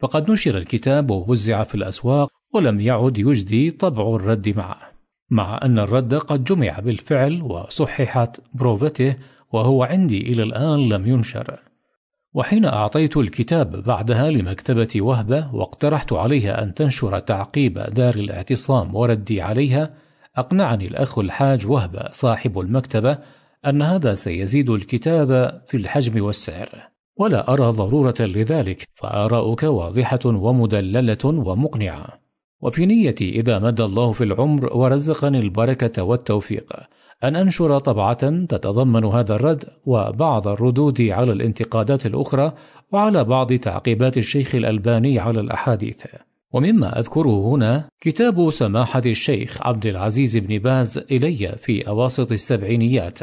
فقد 0.00 0.30
نشر 0.30 0.58
الكتاب 0.58 1.10
ووزع 1.10 1.62
في 1.62 1.74
الأسواق 1.74 2.35
ولم 2.54 2.80
يعد 2.80 3.18
يجدي 3.18 3.70
طبع 3.70 4.16
الرد 4.16 4.48
معه 4.56 4.78
مع 5.30 5.60
أن 5.62 5.78
الرد 5.78 6.14
قد 6.14 6.44
جمع 6.44 6.78
بالفعل 6.78 7.42
وصححت 7.42 8.40
بروفته 8.54 9.16
وهو 9.52 9.82
عندي 9.82 10.20
إلى 10.20 10.42
الآن 10.42 10.88
لم 10.88 11.06
ينشر. 11.06 11.58
وحين 12.34 12.64
أعطيت 12.64 13.16
الكتاب 13.16 13.82
بعدها 13.84 14.30
لمكتبة 14.30 14.88
وهبة 14.96 15.54
واقترحت 15.54 16.12
عليها 16.12 16.62
أن 16.62 16.74
تنشر 16.74 17.18
تعقيب 17.18 17.78
دار 17.78 18.14
الاعتصام 18.14 18.94
وردي 18.94 19.40
عليها 19.40 19.94
أقنعني 20.36 20.86
الأخ 20.86 21.18
الحاج 21.18 21.66
وهبة 21.66 22.08
صاحب 22.12 22.58
المكتبة 22.60 23.18
أن 23.66 23.82
هذا 23.82 24.14
سيزيد 24.14 24.70
الكتاب 24.70 25.60
في 25.66 25.76
الحجم 25.76 26.24
والسعر. 26.24 26.88
ولا 27.16 27.52
أرى 27.52 27.64
ضرورة 27.70 28.14
لذلك 28.20 28.88
فآراؤك 28.94 29.62
واضحة 29.62 30.20
ومدللة 30.24 31.24
ومقنعة. 31.24 32.25
وفي 32.62 32.86
نيتي 32.86 33.28
إذا 33.30 33.58
مد 33.58 33.80
الله 33.80 34.12
في 34.12 34.24
العمر 34.24 34.76
ورزقني 34.76 35.38
البركة 35.38 36.02
والتوفيق. 36.02 36.72
أن 37.24 37.36
أنشر 37.36 37.78
طبعة 37.78 38.44
تتضمن 38.46 39.04
هذا 39.04 39.34
الرد 39.34 39.64
وبعض 39.86 40.48
الردود 40.48 41.02
على 41.02 41.32
الانتقادات 41.32 42.06
الأخرى 42.06 42.52
وعلى 42.92 43.24
بعض 43.24 43.52
تعقيبات 43.52 44.18
الشيخ 44.18 44.54
الألباني 44.54 45.18
على 45.18 45.40
الأحاديث. 45.40 46.04
ومما 46.52 46.98
أذكره 46.98 47.48
هنا 47.48 47.88
كتاب 48.00 48.50
سماحة 48.50 49.02
الشيخ 49.06 49.66
عبد 49.66 49.86
العزيز 49.86 50.36
بن 50.36 50.58
باز 50.58 50.98
إلي 51.10 51.54
في 51.60 51.88
أواسط 51.88 52.32
السبعينيات 52.32 53.18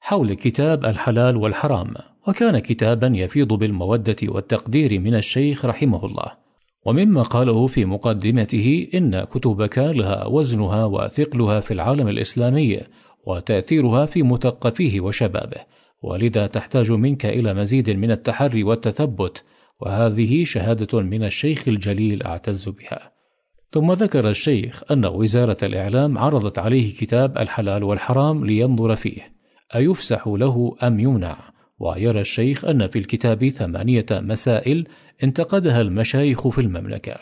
حول 0.00 0.34
كتاب 0.34 0.84
الحلال 0.84 1.36
والحرام 1.36 1.94
وكان 2.28 2.58
كتابا 2.58 3.06
يفيض 3.14 3.52
بالمودة 3.52 4.16
والتقدير 4.22 5.00
من 5.00 5.14
الشيخ 5.14 5.64
رحمه 5.64 6.06
الله. 6.06 6.45
ومما 6.86 7.22
قاله 7.22 7.66
في 7.66 7.84
مقدمته 7.84 8.88
إن 8.94 9.24
كتبك 9.24 9.78
لها 9.78 10.26
وزنها 10.26 10.84
وثقلها 10.84 11.60
في 11.60 11.70
العالم 11.74 12.08
الإسلامي 12.08 12.80
وتأثيرها 13.26 14.06
في 14.06 14.22
مثقفيه 14.22 15.00
وشبابه 15.00 15.60
ولذا 16.02 16.46
تحتاج 16.46 16.92
منك 16.92 17.26
إلى 17.26 17.54
مزيد 17.54 17.90
من 17.90 18.10
التحري 18.10 18.64
والتثبت 18.64 19.44
وهذه 19.80 20.44
شهادة 20.44 21.00
من 21.00 21.24
الشيخ 21.24 21.68
الجليل 21.68 22.22
أعتز 22.22 22.68
بها. 22.68 23.12
ثم 23.72 23.92
ذكر 23.92 24.28
الشيخ 24.28 24.82
أن 24.90 25.06
وزارة 25.06 25.56
الإعلام 25.62 26.18
عرضت 26.18 26.58
عليه 26.58 26.94
كتاب 26.94 27.38
الحلال 27.38 27.84
والحرام 27.84 28.44
لينظر 28.44 28.94
فيه 28.94 29.32
أيفسح 29.74 30.26
له 30.26 30.76
أم 30.82 31.00
يمنع؟ 31.00 31.55
ويرى 31.78 32.20
الشيخ 32.20 32.64
أن 32.64 32.86
في 32.86 32.98
الكتاب 32.98 33.48
ثمانية 33.48 34.06
مسائل 34.10 34.86
انتقدها 35.22 35.80
المشايخ 35.80 36.48
في 36.48 36.60
المملكة. 36.60 37.16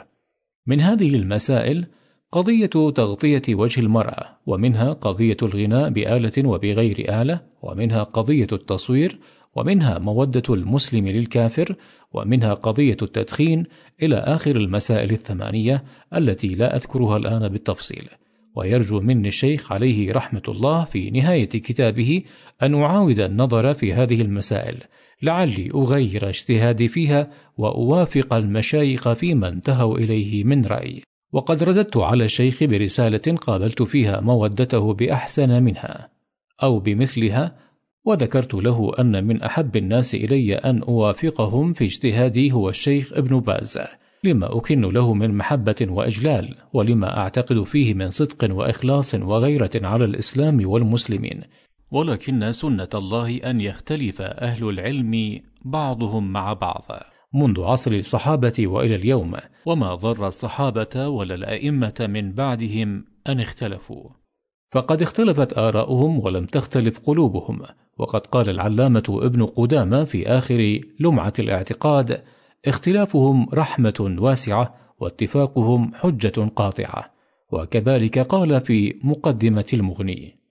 من 0.67 0.81
هذه 0.81 1.15
المسائل 1.15 1.87
قضية 2.33 2.67
تغطية 2.67 3.43
وجه 3.55 3.81
المرأة 3.81 4.39
ومنها 4.47 4.93
قضية 4.93 5.37
الغناء 5.43 5.91
بآلة 5.91 6.49
وبغير 6.49 7.23
آلة 7.23 7.41
ومنها 7.63 8.03
قضية 8.03 8.47
التصوير 8.53 9.19
ومنها 9.55 9.99
مودة 9.99 10.55
المسلم 10.55 11.09
للكافر 11.09 11.77
ومنها 12.13 12.55
قضية 12.55 12.97
التدخين 13.03 13.65
إلى 14.03 14.17
آخر 14.17 14.57
المسائل 14.57 15.11
الثمانية 15.11 15.85
التي 16.15 16.49
لا 16.49 16.77
أذكرها 16.77 17.17
الآن 17.17 17.49
بالتفصيل. 17.49 18.09
ويرجو 18.55 19.01
مني 19.01 19.29
الشيخ 19.29 19.73
عليه 19.73 20.13
رحمة 20.13 20.43
الله 20.49 20.85
في 20.85 21.11
نهاية 21.11 21.49
كتابه 21.49 22.23
أن 22.63 22.75
أعاود 22.75 23.21
النظر 23.21 23.75
في 23.75 23.93
هذه 23.93 24.23
المسائل. 24.23 24.77
لعلي 25.23 25.71
أغير 25.75 26.29
اجتهادي 26.29 26.89
فيها 26.89 27.31
وأوافق 27.59 28.35
المشايخ 28.35 29.13
فيما 29.13 29.49
انتهوا 29.49 29.99
إليه 29.99 30.45
من 30.45 30.65
رأي. 30.65 31.03
وقد 31.33 31.63
رددت 31.63 31.97
على 31.97 32.25
الشيخ 32.25 32.65
برسالة 32.65 33.37
قابلت 33.37 33.83
فيها 33.83 34.21
مودته 34.21 34.95
بأحسن 34.95 35.63
منها 35.63 36.09
أو 36.63 36.79
بمثلها 36.79 37.57
وذكرت 38.05 38.55
له 38.55 38.93
أن 38.99 39.25
من 39.25 39.43
أحب 39.43 39.77
الناس 39.77 40.15
إلي 40.15 40.55
أن 40.55 40.83
أوافقهم 40.83 41.73
في 41.73 41.85
اجتهادي 41.85 42.53
هو 42.53 42.69
الشيخ 42.69 43.13
ابن 43.13 43.41
باز. 43.41 43.79
لما 44.25 44.59
أكن 44.59 44.81
له 44.81 45.15
من 45.15 45.35
محبة 45.35 45.87
وإجلال 45.89 46.55
ولما 46.73 47.19
أعتقد 47.19 47.63
فيه 47.63 47.95
من 47.95 48.11
صدق 48.11 48.55
وإخلاص 48.55 49.15
وغيرة 49.15 49.71
على 49.75 50.05
الإسلام 50.05 50.69
والمسلمين. 50.69 51.41
ولكن 51.91 52.53
سنة 52.53 52.89
الله 52.95 53.37
أن 53.37 53.61
يختلف 53.61 54.23
أهل 54.23 54.69
العلم 54.69 55.41
بعضهم 55.65 56.33
مع 56.33 56.53
بعض. 56.53 56.85
منذ 57.35 57.63
عصر 57.63 57.93
الصحابة 57.93 58.67
وإلى 58.67 58.95
اليوم. 58.95 59.37
وما 59.67 59.95
ضر 59.95 60.27
الصحابة 60.29 61.09
ولا 61.09 61.35
الأئمة 61.35 61.95
من 62.01 62.33
بعدهم 62.33 63.05
أن 63.29 63.41
اختلفوا. 63.41 64.11
فقد 64.73 65.03
اختلفت 65.03 65.59
آراؤهم 65.59 66.25
ولم 66.25 66.47
تختلف 66.47 66.99
قلوبهم. 66.99 67.63
وقد 67.99 68.27
قال 68.27 68.51
العلامة 68.51 69.21
ابن 69.23 69.47
قدامة 69.47 70.05
في 70.05 70.27
آخر 70.27 70.81
لمعة 71.01 71.33
الاعتقاد 71.39 72.23
اختلافهم 72.67 73.49
رحمة 73.55 74.17
واسعة 74.19 74.75
واتفاقهم 75.01 75.95
حجة 75.95 76.51
قاطعة 76.57 77.15
وكذلك 77.53 78.19
قال 78.19 78.61
في 78.61 78.95
مقدمة 79.03 79.67
المغني 79.73 80.45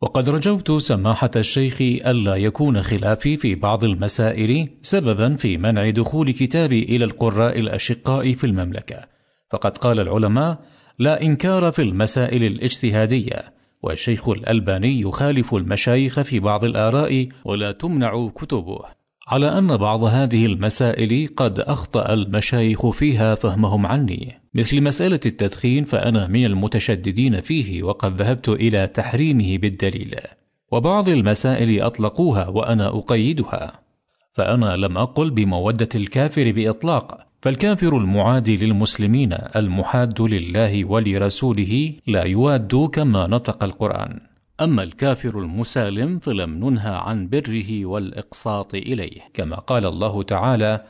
وقد 0.00 0.28
رجوت 0.28 0.72
سماحة 0.72 1.30
الشيخ 1.36 1.80
ألا 1.80 2.36
يكون 2.36 2.82
خلافي 2.82 3.36
في 3.36 3.54
بعض 3.54 3.84
المسائل 3.84 4.68
سببا 4.82 5.36
في 5.36 5.56
منع 5.56 5.90
دخول 5.90 6.30
كتابي 6.30 6.82
إلى 6.82 7.04
القراء 7.04 7.58
الأشقاء 7.58 8.32
في 8.32 8.44
المملكة 8.44 9.06
فقد 9.50 9.76
قال 9.76 10.00
العلماء 10.00 10.58
لا 10.98 11.22
إنكار 11.22 11.72
في 11.72 11.82
المسائل 11.82 12.44
الاجتهادية 12.44 13.54
والشيخ 13.82 14.28
الألباني 14.28 15.00
يخالف 15.00 15.54
المشايخ 15.54 16.20
في 16.20 16.40
بعض 16.40 16.64
الآراء 16.64 17.28
ولا 17.44 17.72
تمنع 17.72 18.28
كتبه. 18.28 18.80
على 19.28 19.58
أن 19.58 19.76
بعض 19.76 20.04
هذه 20.04 20.46
المسائل 20.46 21.28
قد 21.36 21.60
أخطأ 21.60 22.12
المشايخ 22.12 22.90
فيها 22.90 23.34
فهمهم 23.34 23.86
عني. 23.86 24.40
مثل 24.54 24.82
مسألة 24.82 25.20
التدخين 25.26 25.84
فأنا 25.84 26.26
من 26.26 26.44
المتشددين 26.44 27.40
فيه 27.40 27.82
وقد 27.82 28.22
ذهبت 28.22 28.48
إلى 28.48 28.86
تحريمه 28.86 29.58
بالدليل. 29.58 30.14
وبعض 30.72 31.08
المسائل 31.08 31.82
أطلقوها 31.82 32.48
وأنا 32.48 32.88
أقيدها. 32.88 33.80
فأنا 34.32 34.76
لم 34.76 34.98
أقل 34.98 35.30
بمودة 35.30 35.88
الكافر 35.94 36.52
بإطلاق. 36.52 37.26
فالكافر 37.42 37.96
المعادي 37.96 38.56
للمسلمين 38.56 39.32
المحاد 39.56 40.20
لله 40.20 40.84
ولرسوله 40.84 41.92
لا 42.06 42.24
يواد 42.24 42.88
كما 42.92 43.26
نطق 43.26 43.64
القرآن. 43.64 44.35
أما 44.60 44.82
الكافر 44.82 45.40
المسالم 45.40 46.18
فلم 46.18 46.64
ننهى 46.64 46.94
عن 46.94 47.28
بره 47.28 47.86
والإقساط 47.86 48.74
إليه. 48.74 49.20
كما 49.34 49.56
قال 49.56 49.86
الله 49.86 50.22
تعالى 50.22 50.84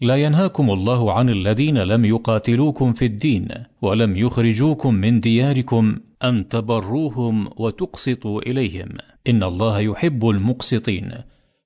لا 0.00 0.16
ينهاكم 0.16 0.70
الله 0.70 1.12
عن 1.12 1.28
الذين 1.28 1.78
لم 1.78 2.04
يقاتلوكم 2.04 2.92
في 2.92 3.04
الدين 3.04 3.48
ولم 3.82 4.16
يخرجوكم 4.16 4.94
من 4.94 5.20
دياركم 5.20 5.96
أن 6.24 6.48
تبروهم 6.48 7.50
وتقسطوا 7.56 8.40
إليهم. 8.40 8.88
إن 9.28 9.42
الله 9.42 9.80
يحب 9.80 10.28
المقسطين. 10.28 11.12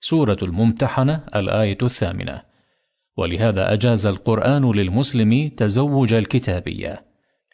سورة 0.01 0.39
الممتحنة 0.43 1.25
الآية 1.37 1.79
الثامنة. 1.83 2.43
ولهذا 3.17 3.73
أجاز 3.73 4.07
القرآن 4.07 4.73
للمسلم 4.73 5.49
تزوج 5.49 6.13
الكتابية. 6.13 7.05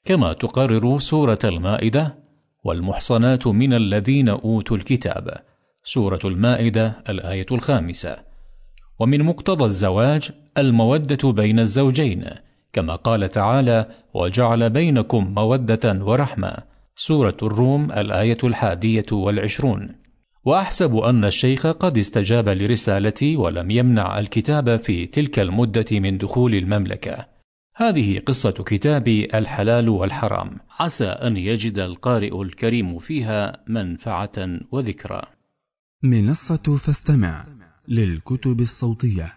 كما 0.04 0.32
تقرر 0.32 0.98
سورة 0.98 1.38
المائدة 1.44 2.19
والمحصنات 2.64 3.46
من 3.46 3.72
الذين 3.72 4.28
أوتوا 4.28 4.76
الكتاب. 4.76 5.36
سورة 5.84 6.20
المائدة 6.24 7.02
الآية 7.08 7.46
الخامسة. 7.52 8.16
ومن 8.98 9.22
مقتضى 9.22 9.64
الزواج 9.64 10.30
المودة 10.58 11.32
بين 11.32 11.58
الزوجين 11.58 12.24
كما 12.72 12.94
قال 12.94 13.30
تعالى 13.30 13.86
وجعل 14.14 14.70
بينكم 14.70 15.34
مودة 15.34 16.04
ورحمة 16.04 16.56
سورة 16.96 17.36
الروم 17.42 17.92
الآية 17.92 18.38
الحادية 18.44 19.06
والعشرون. 19.12 19.94
وأحسب 20.44 20.96
أن 20.96 21.24
الشيخ 21.24 21.66
قد 21.66 21.98
استجاب 21.98 22.48
لرسالتي 22.48 23.36
ولم 23.36 23.70
يمنع 23.70 24.18
الكتاب 24.18 24.76
في 24.76 25.06
تلك 25.06 25.38
المدة 25.38 25.86
من 25.90 26.18
دخول 26.18 26.54
المملكة. 26.54 27.39
هذه 27.80 28.18
قصة 28.18 28.50
كتابي 28.50 29.24
الحلال 29.38 29.88
والحرام. 29.88 30.58
عسى 30.70 31.04
أن 31.04 31.36
يجد 31.36 31.78
القارئ 31.78 32.42
الكريم 32.42 32.98
فيها 32.98 33.64
منفعة 33.66 34.60
وذكرى. 34.72 35.22
منصة 36.02 36.76
فاستمع 36.78 37.46
للكتب 37.88 38.60
الصوتية. 38.60 39.36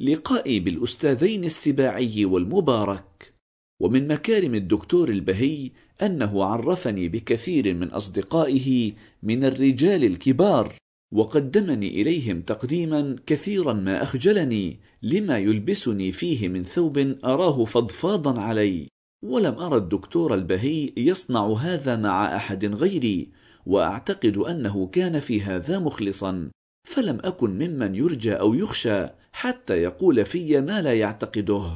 لقائي 0.00 0.60
بالأستاذين 0.60 1.44
السباعي 1.44 2.24
والمبارك 2.24 3.34
ومن 3.80 4.08
مكارم 4.08 4.54
الدكتور 4.54 5.08
البهي 5.08 5.70
أنه 6.02 6.44
عرفني 6.44 7.08
بكثير 7.08 7.74
من 7.74 7.90
أصدقائه 7.90 8.92
من 9.22 9.44
الرجال 9.44 10.04
الكبار. 10.04 10.74
وقدمني 11.16 12.02
إليهم 12.02 12.40
تقديما 12.40 13.16
كثيرا 13.26 13.72
ما 13.72 14.02
أخجلني 14.02 14.80
لما 15.02 15.38
يلبسني 15.38 16.12
فيه 16.12 16.48
من 16.48 16.64
ثوب 16.64 16.98
أراه 17.24 17.64
فضفاضا 17.64 18.40
علي. 18.40 18.88
ولم 19.24 19.58
أرى 19.58 19.76
الدكتور 19.76 20.34
البهي 20.34 20.92
يصنع 20.96 21.52
هذا 21.52 21.96
مع 21.96 22.36
أحد 22.36 22.64
غيري 22.64 23.28
وأعتقد 23.66 24.36
أنه 24.36 24.86
كان 24.86 25.20
في 25.20 25.42
هذا 25.42 25.78
مخلصا. 25.78 26.50
فلم 26.88 27.18
أكن 27.24 27.50
ممن 27.50 27.94
يرجى 27.94 28.32
أو 28.32 28.54
يخشى 28.54 29.06
حتى 29.32 29.74
يقول 29.74 30.26
في 30.26 30.60
ما 30.60 30.82
لا 30.82 30.94
يعتقده. 30.94 31.70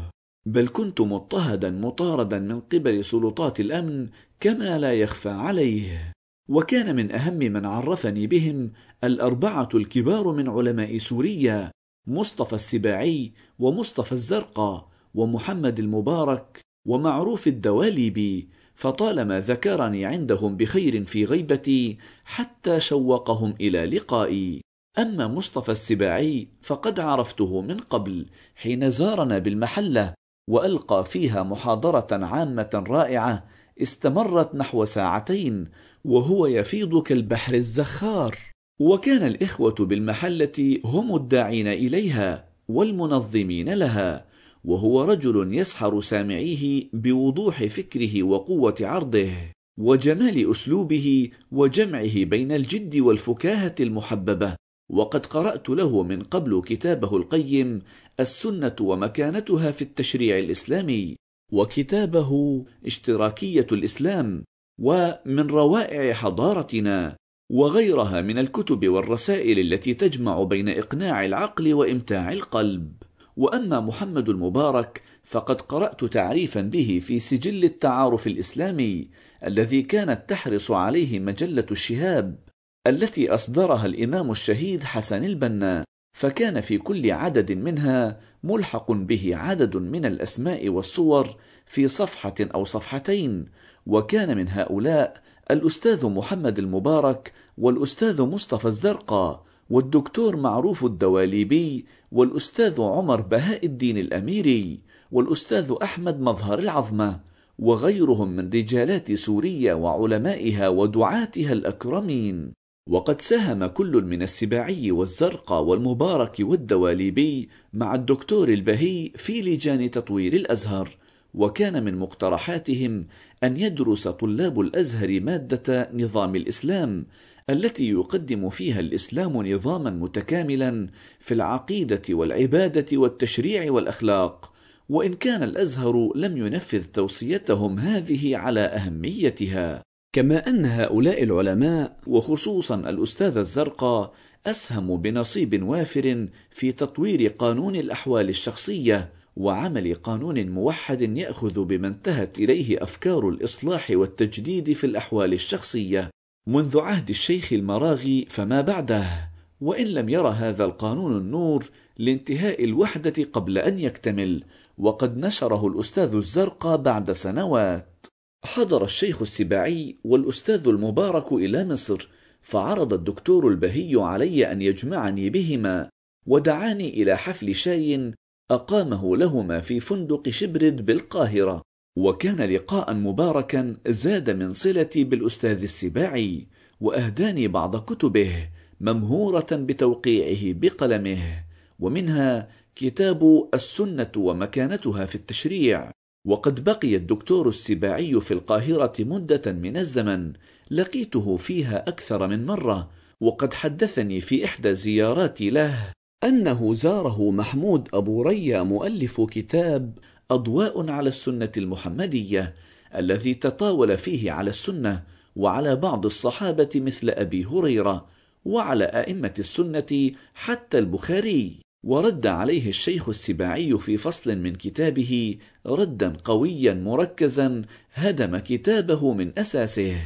بل 0.47 0.69
كنت 0.69 1.01
مضطهدا 1.01 1.71
مطاردا 1.71 2.39
من 2.39 2.61
قبل 2.61 3.05
سلطات 3.05 3.61
الأمن 3.61 4.09
كما 4.41 4.79
لا 4.79 4.93
يخفى 4.93 5.29
عليه. 5.29 6.13
وكان 6.51 6.97
من 6.97 7.13
أهم 7.13 7.39
من 7.39 7.67
عرفني 7.67 8.27
بهم 8.27 8.73
الأربعة 9.05 9.69
الكبار 9.75 10.33
من 10.33 10.49
علماء 10.49 10.99
سوريا 10.99 11.71
مصطفى 12.07 12.53
السباعي 12.53 13.33
ومصطفى 13.59 14.13
الزرقاء 14.13 14.89
ومحمد 15.15 15.79
المبارك 15.79 16.61
ومعروف 16.87 17.47
الدواليبي 17.47 18.49
فطالما 18.75 19.41
ذكرني 19.41 20.05
عندهم 20.05 20.57
بخير 20.57 21.05
في 21.05 21.25
غيبتي 21.25 21.99
حتى 22.25 22.81
شوقهم 22.81 23.55
إلى 23.61 23.87
لقائي. 23.87 24.61
أما 24.99 25.29
مصطفى 25.29 25.73
السباعي 25.73 26.49
فقد 26.63 27.01
عرفته 27.01 27.61
من 27.61 27.79
قبل 27.79 28.27
حين 28.57 28.91
زارنا 28.91 29.39
بالمحلة 29.39 30.15
وألقى 30.51 31.05
فيها 31.05 31.43
محاضرة 31.43 32.27
عامة 32.27 32.85
رائعة 32.89 33.45
استمرت 33.83 34.55
نحو 34.55 34.85
ساعتين 34.85 35.65
وهو 36.05 36.47
يفيض 36.47 37.03
كالبحر 37.03 37.55
الزخار. 37.55 38.37
وكان 38.81 39.27
الإخوة 39.27 39.75
بالمحلة 39.75 40.79
هم 40.85 41.17
الداعين 41.17 41.67
إليها 41.67 42.49
والمنظمين 42.69 43.75
لها 43.75 44.27
وهو 44.65 45.03
رجل 45.05 45.55
يسحر 45.55 46.01
سامعيه 46.01 46.89
بوضوح 46.93 47.65
فكره 47.65 48.23
وقوة 48.23 48.75
عرضه 48.81 49.31
وجمال 49.79 50.51
أسلوبه 50.51 51.31
وجمعه 51.53 52.25
بين 52.25 52.53
الجد 52.53 52.97
والفكاهة 52.97 53.75
المحببة. 53.81 54.57
وقد 54.91 55.27
قرأت 55.27 55.69
له 55.69 56.03
من 56.03 56.23
قبل 56.23 56.63
كتابه 56.67 57.17
القيم 57.17 57.83
السنة 58.21 58.77
ومكانتها 58.81 59.71
في 59.71 59.83
التشريع 59.83 60.39
الإسلامي 60.39 61.17
وكتابه 61.53 62.65
اشتراكية 62.87 63.67
الإسلام. 63.73 64.45
ومن 64.81 65.47
روائع 65.47 66.13
حضارتنا 66.13 67.17
وغيرها 67.53 68.21
من 68.21 68.39
الكتب 68.39 68.89
والرسائل 68.89 69.59
التي 69.59 69.95
تجمع 69.95 70.43
بين 70.43 70.69
إقناع 70.69 71.25
العقل 71.25 71.75
وإمتاع 71.75 72.33
القلب. 72.33 72.93
وأما 73.37 73.81
محمد 73.81 74.29
المبارك 74.29 75.03
فقد 75.25 75.61
قرأت 75.61 76.05
تعريفا 76.05 76.61
به 76.61 77.01
في 77.03 77.21
سجل 77.21 77.65
التعارف 77.65 78.27
الإسلامي 78.27 79.09
الذي 79.47 79.83
كانت 79.83 80.29
تحرص 80.29 80.71
عليه 80.71 81.21
مجلة 81.21 81.67
الشهاب 81.71 82.39
التي 82.87 83.35
أصدرها 83.35 83.87
الإمام 83.87 84.31
الشهيد 84.31 84.85
حسن 84.85 85.25
البنا 85.25 85.85
فكان 86.17 86.61
في 86.61 86.79
كل 86.79 87.11
عدد 87.11 87.53
منها 87.53 88.21
ملحق 88.43 88.93
به 88.93 89.37
عدد 89.37 89.77
من 89.77 90.05
الأسماء 90.05 90.69
والصور 90.69 91.29
في 91.67 91.89
صفحة 91.89 92.35
أو 92.41 92.65
صفحتين 92.65 93.45
وكان 93.87 94.37
من 94.37 94.49
هؤلاء 94.49 95.23
الأستاذ 95.51 96.07
محمد 96.07 96.59
المبارك 96.59 97.33
والأستاذ 97.59 98.23
مصطفى 98.23 98.65
الزرقاء 98.65 99.43
والدكتور 99.71 100.37
معروف 100.37 100.85
الدواليبي 100.85 101.87
والأستاذ 102.13 102.81
عمر 102.81 103.21
بهاء 103.21 103.67
الدين 103.67 103.99
الأميري 103.99 104.81
والأستاذ 105.13 105.75
أحمد 105.83 106.21
مظهر 106.21 106.59
العظمة 106.59 107.21
وغيرهم 107.59 108.29
من 108.29 108.51
رجالات 108.51 109.13
سوريا 109.13 109.75
وعلمائها 109.75 110.69
ودعاتها 110.69 111.53
الأكرمين. 111.53 112.53
وقد 112.91 113.21
ساهم 113.21 113.67
كل 113.67 114.05
من 114.05 114.23
السباعي 114.23 114.91
والزرقاء 114.91 115.63
والمبارك 115.63 116.37
والدواليبي 116.41 117.49
مع 117.73 117.95
الدكتور 117.95 118.49
البهي 118.49 119.11
في 119.17 119.43
لجان 119.43 119.91
تطوير 119.91 120.33
الأزهر. 120.33 120.97
وكان 121.35 121.85
من 121.85 121.97
مقترحاتهم 121.99 123.07
أن 123.45 123.57
يدرس 123.57 124.09
طلاب 124.09 124.61
الأزهر 124.61 125.21
مادة 125.21 125.91
نظام 125.95 126.37
الإسلام 126.37 127.07
التي 127.51 127.91
يقدم 127.91 128.51
فيها 128.51 128.81
الإسلام 128.81 129.47
نظاما 129.47 129.91
متكاملا 129.91 130.87
في 131.21 131.35
العقيدة 131.35 132.03
والعبادة 132.11 132.99
والتشريع 132.99 133.73
والأخلاق 133.73 134.53
وإن 134.89 135.15
كان 135.15 135.43
الأزهر 135.43 136.13
لم 136.15 136.37
ينفذ 136.37 136.85
توصيتهم 136.85 137.79
هذه 137.79 138.37
على 138.37 138.61
أهميتها. 138.61 139.83
كما 140.13 140.49
أن 140.49 140.65
هؤلاء 140.65 141.23
العلماء 141.23 141.97
وخصوصا 142.07 142.75
الأستاذ 142.75 143.37
الزرقاء 143.37 144.13
أسهموا 144.47 144.97
بنصيب 144.97 145.63
وافر 145.63 146.29
في 146.51 146.73
تطوير 146.73 147.29
قانون 147.29 147.77
الأحوال 147.77 148.29
الشخصية 148.29 149.13
وعمل 149.37 149.95
قانون 149.95 150.49
موحد 150.49 151.19
يأخذ 151.19 151.65
بما 151.65 151.89
انتهت 151.89 152.39
إليه 152.39 152.83
أفكار 152.83 153.29
الإصلاح 153.29 153.91
والتجديد 153.91 154.73
في 154.73 154.85
الأحوال 154.85 155.33
الشخصية. 155.33 156.11
منذ 156.47 156.79
عهد 156.79 157.09
الشيخ 157.09 157.53
المراغي 157.53 158.27
فما 158.31 158.61
بعده. 158.61 159.31
وإن 159.61 159.87
لم 159.87 160.09
ير 160.09 160.27
هذا 160.29 160.65
القانون 160.65 161.17
النور 161.17 161.65
لانتهاء 161.99 162.65
الوحدة 162.65 163.25
قبل 163.33 163.59
أن 163.59 163.79
يكتمل 163.79 164.45
وقد 164.79 165.17
نشره 165.17 165.67
الأستاذ 165.67 166.15
الزرقاء 166.15 166.77
بعد 166.77 167.13
سنوات. 167.13 168.07
حضر 168.45 168.85
الشيخ 168.85 169.23
السباعي 169.23 169.97
والأستاذ 170.05 170.69
المبارك 170.69 171.33
إلى 171.33 171.65
مصر 171.65 172.09
فعرض 172.43 172.93
الدكتور 172.93 173.49
البهي 173.49 173.97
علي 173.97 174.53
أن 174.53 174.63
يجمعني 174.63 175.31
بهما 175.31 175.89
ودعاني 176.27 177.03
إلى 177.03 177.17
حفل 177.17 177.55
شاي 177.55 178.13
أقامه 178.51 179.17
لهما 179.17 179.61
في 179.61 179.81
فندق 179.81 180.29
شبرد 180.29 180.87
بالقاهرة 180.87 181.63
وكان 181.99 182.51
لقاء 182.51 182.95
مباركا 182.95 183.77
زاد 183.89 184.31
من 184.31 184.53
صلتي 184.53 185.05
بالأستاذ 185.05 185.63
السباعي 185.63 186.47
وأهداني 186.81 187.49
بعض 187.49 187.77
كتبه 187.77 188.49
ممهورة 188.81 189.47
بتوقيعه 189.53 190.55
بقلمه 190.61 191.45
ومنها 191.79 192.49
كتاب 192.75 193.49
السنة 193.55 194.13
ومكانتها 194.17 195.07
في 195.07 195.15
التشريع. 195.15 195.91
وقد 196.27 196.65
بقي 196.65 196.97
الدكتور 196.97 197.49
السباعي 197.49 198.21
في 198.21 198.35
القاهرة 198.35 198.93
مدة 199.01 199.53
من 199.53 199.77
الزمن 199.77 200.33
لقيته 200.71 201.37
فيها 201.37 201.89
أكثر 201.89 202.29
من 202.29 202.47
مرة 202.47 202.91
وقد 203.21 203.55
حدثني 203.55 204.21
في 204.21 204.45
إحدى 204.45 204.75
زياراتي 204.75 205.51
له. 205.51 205.93
أنه 206.25 206.75
زاره 206.75 207.31
محمود 207.31 207.89
أبو 207.95 208.23
ريا 208.23 208.63
مؤلف 208.63 209.21
كتاب 209.21 209.99
أضواء 210.31 210.91
على 210.91 211.09
السنة 211.09 211.53
المحمدية 211.57 212.55
الذي 212.95 213.35
تطاول 213.35 213.99
فيه 213.99 214.33
على 214.33 214.51
السنة 214.51 215.03
وعلى 215.37 215.77
بعض 215.77 216.07
الصحابة 216.07 216.69
مثل 216.75 217.11
أبي 217.11 217.45
هريرة 217.45 218.07
وعلى 218.45 218.85
أئمة 218.85 219.35
السنة 219.39 220.11
حتى 220.35 220.79
البخاري. 220.79 221.57
ورد 221.85 222.27
عليه 222.27 222.69
الشيخ 222.69 223.09
السباعي 223.09 223.79
في 223.79 223.97
فصل 223.97 224.39
من 224.39 224.55
كتابه 224.55 225.37
ردا 225.67 226.17
قويا 226.25 226.75
مركزا 226.75 227.63
هدم 227.95 228.39
كتابه 228.39 229.15
من 229.15 229.39
أساسه. 229.39 229.97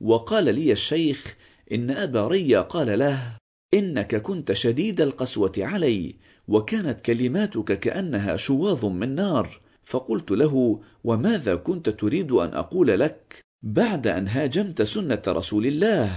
وقال 0.00 0.54
لي 0.54 0.72
الشيخ 0.72 1.36
إن 1.72 1.90
أبا 1.90 2.28
ريا 2.28 2.60
قال 2.60 2.98
له 2.98 3.36
إنك 3.74 4.22
كنت 4.22 4.52
شديد 4.52 5.00
القسوة 5.00 5.52
علي 5.58 6.14
وكانت 6.48 7.00
كلماتك 7.00 7.80
كأنها 7.80 8.36
شواظ 8.36 8.84
من 8.84 9.14
نار. 9.14 9.60
فقلت 9.84 10.30
له 10.30 10.80
وماذا 11.04 11.54
كنت 11.54 11.88
تريد 11.88 12.32
أن 12.32 12.54
أقول 12.54 13.00
لك؟ 13.00 13.40
بعد 13.62 14.06
أن 14.06 14.28
هاجمت 14.28 14.82
سنة 14.82 15.22
رسول 15.28 15.66
الله 15.66 16.10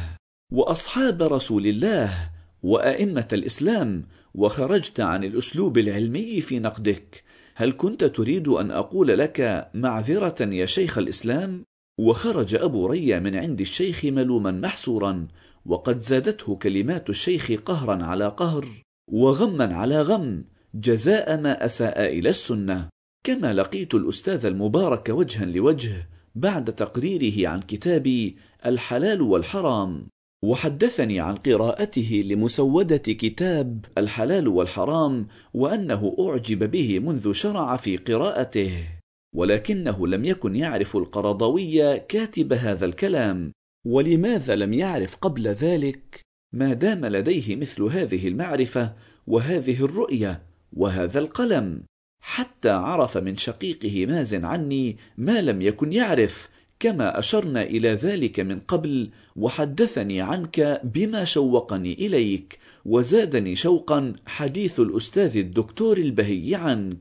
وأصحاب 0.52 1.24
رسول 1.24 1.68
الله 1.68 2.30
وأئمة 2.64 3.28
الإسلام 3.34 4.06
وخرجت 4.36 5.00
عن 5.00 5.24
الأسلوب 5.24 5.78
العلمي 5.78 6.42
في 6.42 6.60
نقدك. 6.60 7.24
هل 7.56 7.74
كنت 7.78 8.04
تريد 8.04 8.48
أن 8.48 8.72
أقول 8.72 9.08
لك 9.08 9.70
معذرة 9.74 10.54
يا 10.54 10.66
شيخ 10.66 10.98
الإسلام؟ 10.98 11.64
وخرج 12.00 12.56
أبو 12.56 12.88
ريا 12.88 13.20
من 13.20 13.36
عند 13.36 13.62
الشيخ 13.62 14.06
ملوما 14.06 14.52
محسورا 14.52 15.28
وقد 15.68 15.98
زادته 15.98 16.56
كلمات 16.56 17.10
الشيخ 17.10 17.52
قهرا 17.52 18.04
على 18.04 18.28
قهر 18.28 18.66
وغما 19.12 19.76
على 19.76 20.02
غم 20.02 20.44
جزاء 20.74 21.42
ما 21.42 21.66
أساء 21.66 22.20
إلى 22.20 22.30
السنة. 22.30 22.90
كما 23.26 23.54
لقيت 23.54 23.96
الأستاذ 23.96 24.46
المبارك 24.46 25.10
وجها 25.10 25.46
لوجه 25.46 26.10
بعد 26.36 26.74
تقريره 26.76 27.50
عن 27.50 27.60
كتابي 27.60 28.38
الحلال 28.66 29.22
والحرام 29.22 30.08
وحدثني 30.44 31.20
عن 31.20 31.36
قراءته 31.36 32.24
لمسودة 32.26 32.98
كتاب 32.98 33.86
الحلال 33.98 34.48
والحرام 34.48 35.28
وأنه 35.54 36.16
أعجب 36.20 36.72
به 36.72 37.00
منذ 37.00 37.32
شرع 37.32 37.78
في 37.78 37.98
قراءته 37.98 38.88
ولكنه 39.36 40.08
لم 40.08 40.26
يكن 40.26 40.56
يعرف 40.56 40.98
القرضوي 40.98 42.00
كاتب 42.00 42.54
هذا 42.54 42.86
الكلام. 42.86 43.52
ولماذا 43.88 44.56
لم 44.56 44.74
يعرف 44.74 45.16
قبل 45.16 45.48
ذلك 45.48 46.22
ما 46.54 46.74
دام 46.74 47.06
لديه 47.06 47.56
مثل 47.56 47.84
هذه 47.84 48.28
المعرفة 48.28 48.94
وهذه 49.28 49.86
الرؤية 49.86 50.42
وهذا 50.74 51.20
القلم؟ 51.20 51.84
حتى 52.22 52.70
عرف 52.70 53.18
من 53.18 53.38
شقيقه 53.38 54.06
مازن 54.06 54.46
عني 54.46 54.98
ما 55.18 55.42
لم 55.42 55.62
يكن 55.62 55.94
يعرف 55.94 56.50
كما 56.80 57.20
أشرنا 57.20 57.64
إلى 57.64 57.90
ذلك 57.90 58.40
من 58.40 58.60
قبل 58.60 59.10
وحدثني 59.36 60.22
عنك 60.22 60.82
بما 60.84 61.24
شوقني 61.24 61.94
إليك 61.94 62.60
وزادني 62.86 63.56
شوقا 63.56 64.14
حديث 64.26 64.80
الأستاذ 64.80 65.38
الدكتور 65.38 65.98
البهي 65.98 66.56
عنك. 66.56 66.98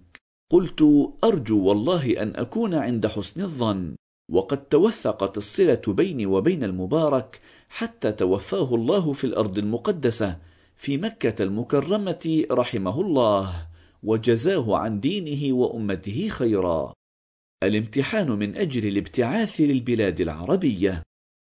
قلت 0.52 1.12
أرجو 1.24 1.64
والله 1.64 2.22
أن 2.22 2.32
أكون 2.36 2.74
عند 2.74 3.06
حسن 3.06 3.40
الظن. 3.40 3.96
وقد 4.32 4.68
توثقت 4.68 5.38
الصلة 5.38 5.82
بيني 5.88 6.26
وبين 6.26 6.64
المبارك 6.64 7.40
حتى 7.68 8.12
توفاه 8.12 8.74
الله 8.74 9.12
في 9.12 9.24
الأرض 9.24 9.58
المقدسة 9.58 10.38
في 10.76 10.96
مكة 10.96 11.42
المكرمة 11.42 12.44
رحمه 12.50 13.00
الله 13.00 13.66
وجزاه 14.02 14.76
عن 14.76 15.00
دينه 15.00 15.56
وأمته 15.56 16.28
خيرا. 16.28 16.92
الامتحان 17.64 18.30
من 18.30 18.56
أجل 18.56 18.88
الابتعاث 18.88 19.60
للبلاد 19.60 20.20
العربية. 20.20 21.02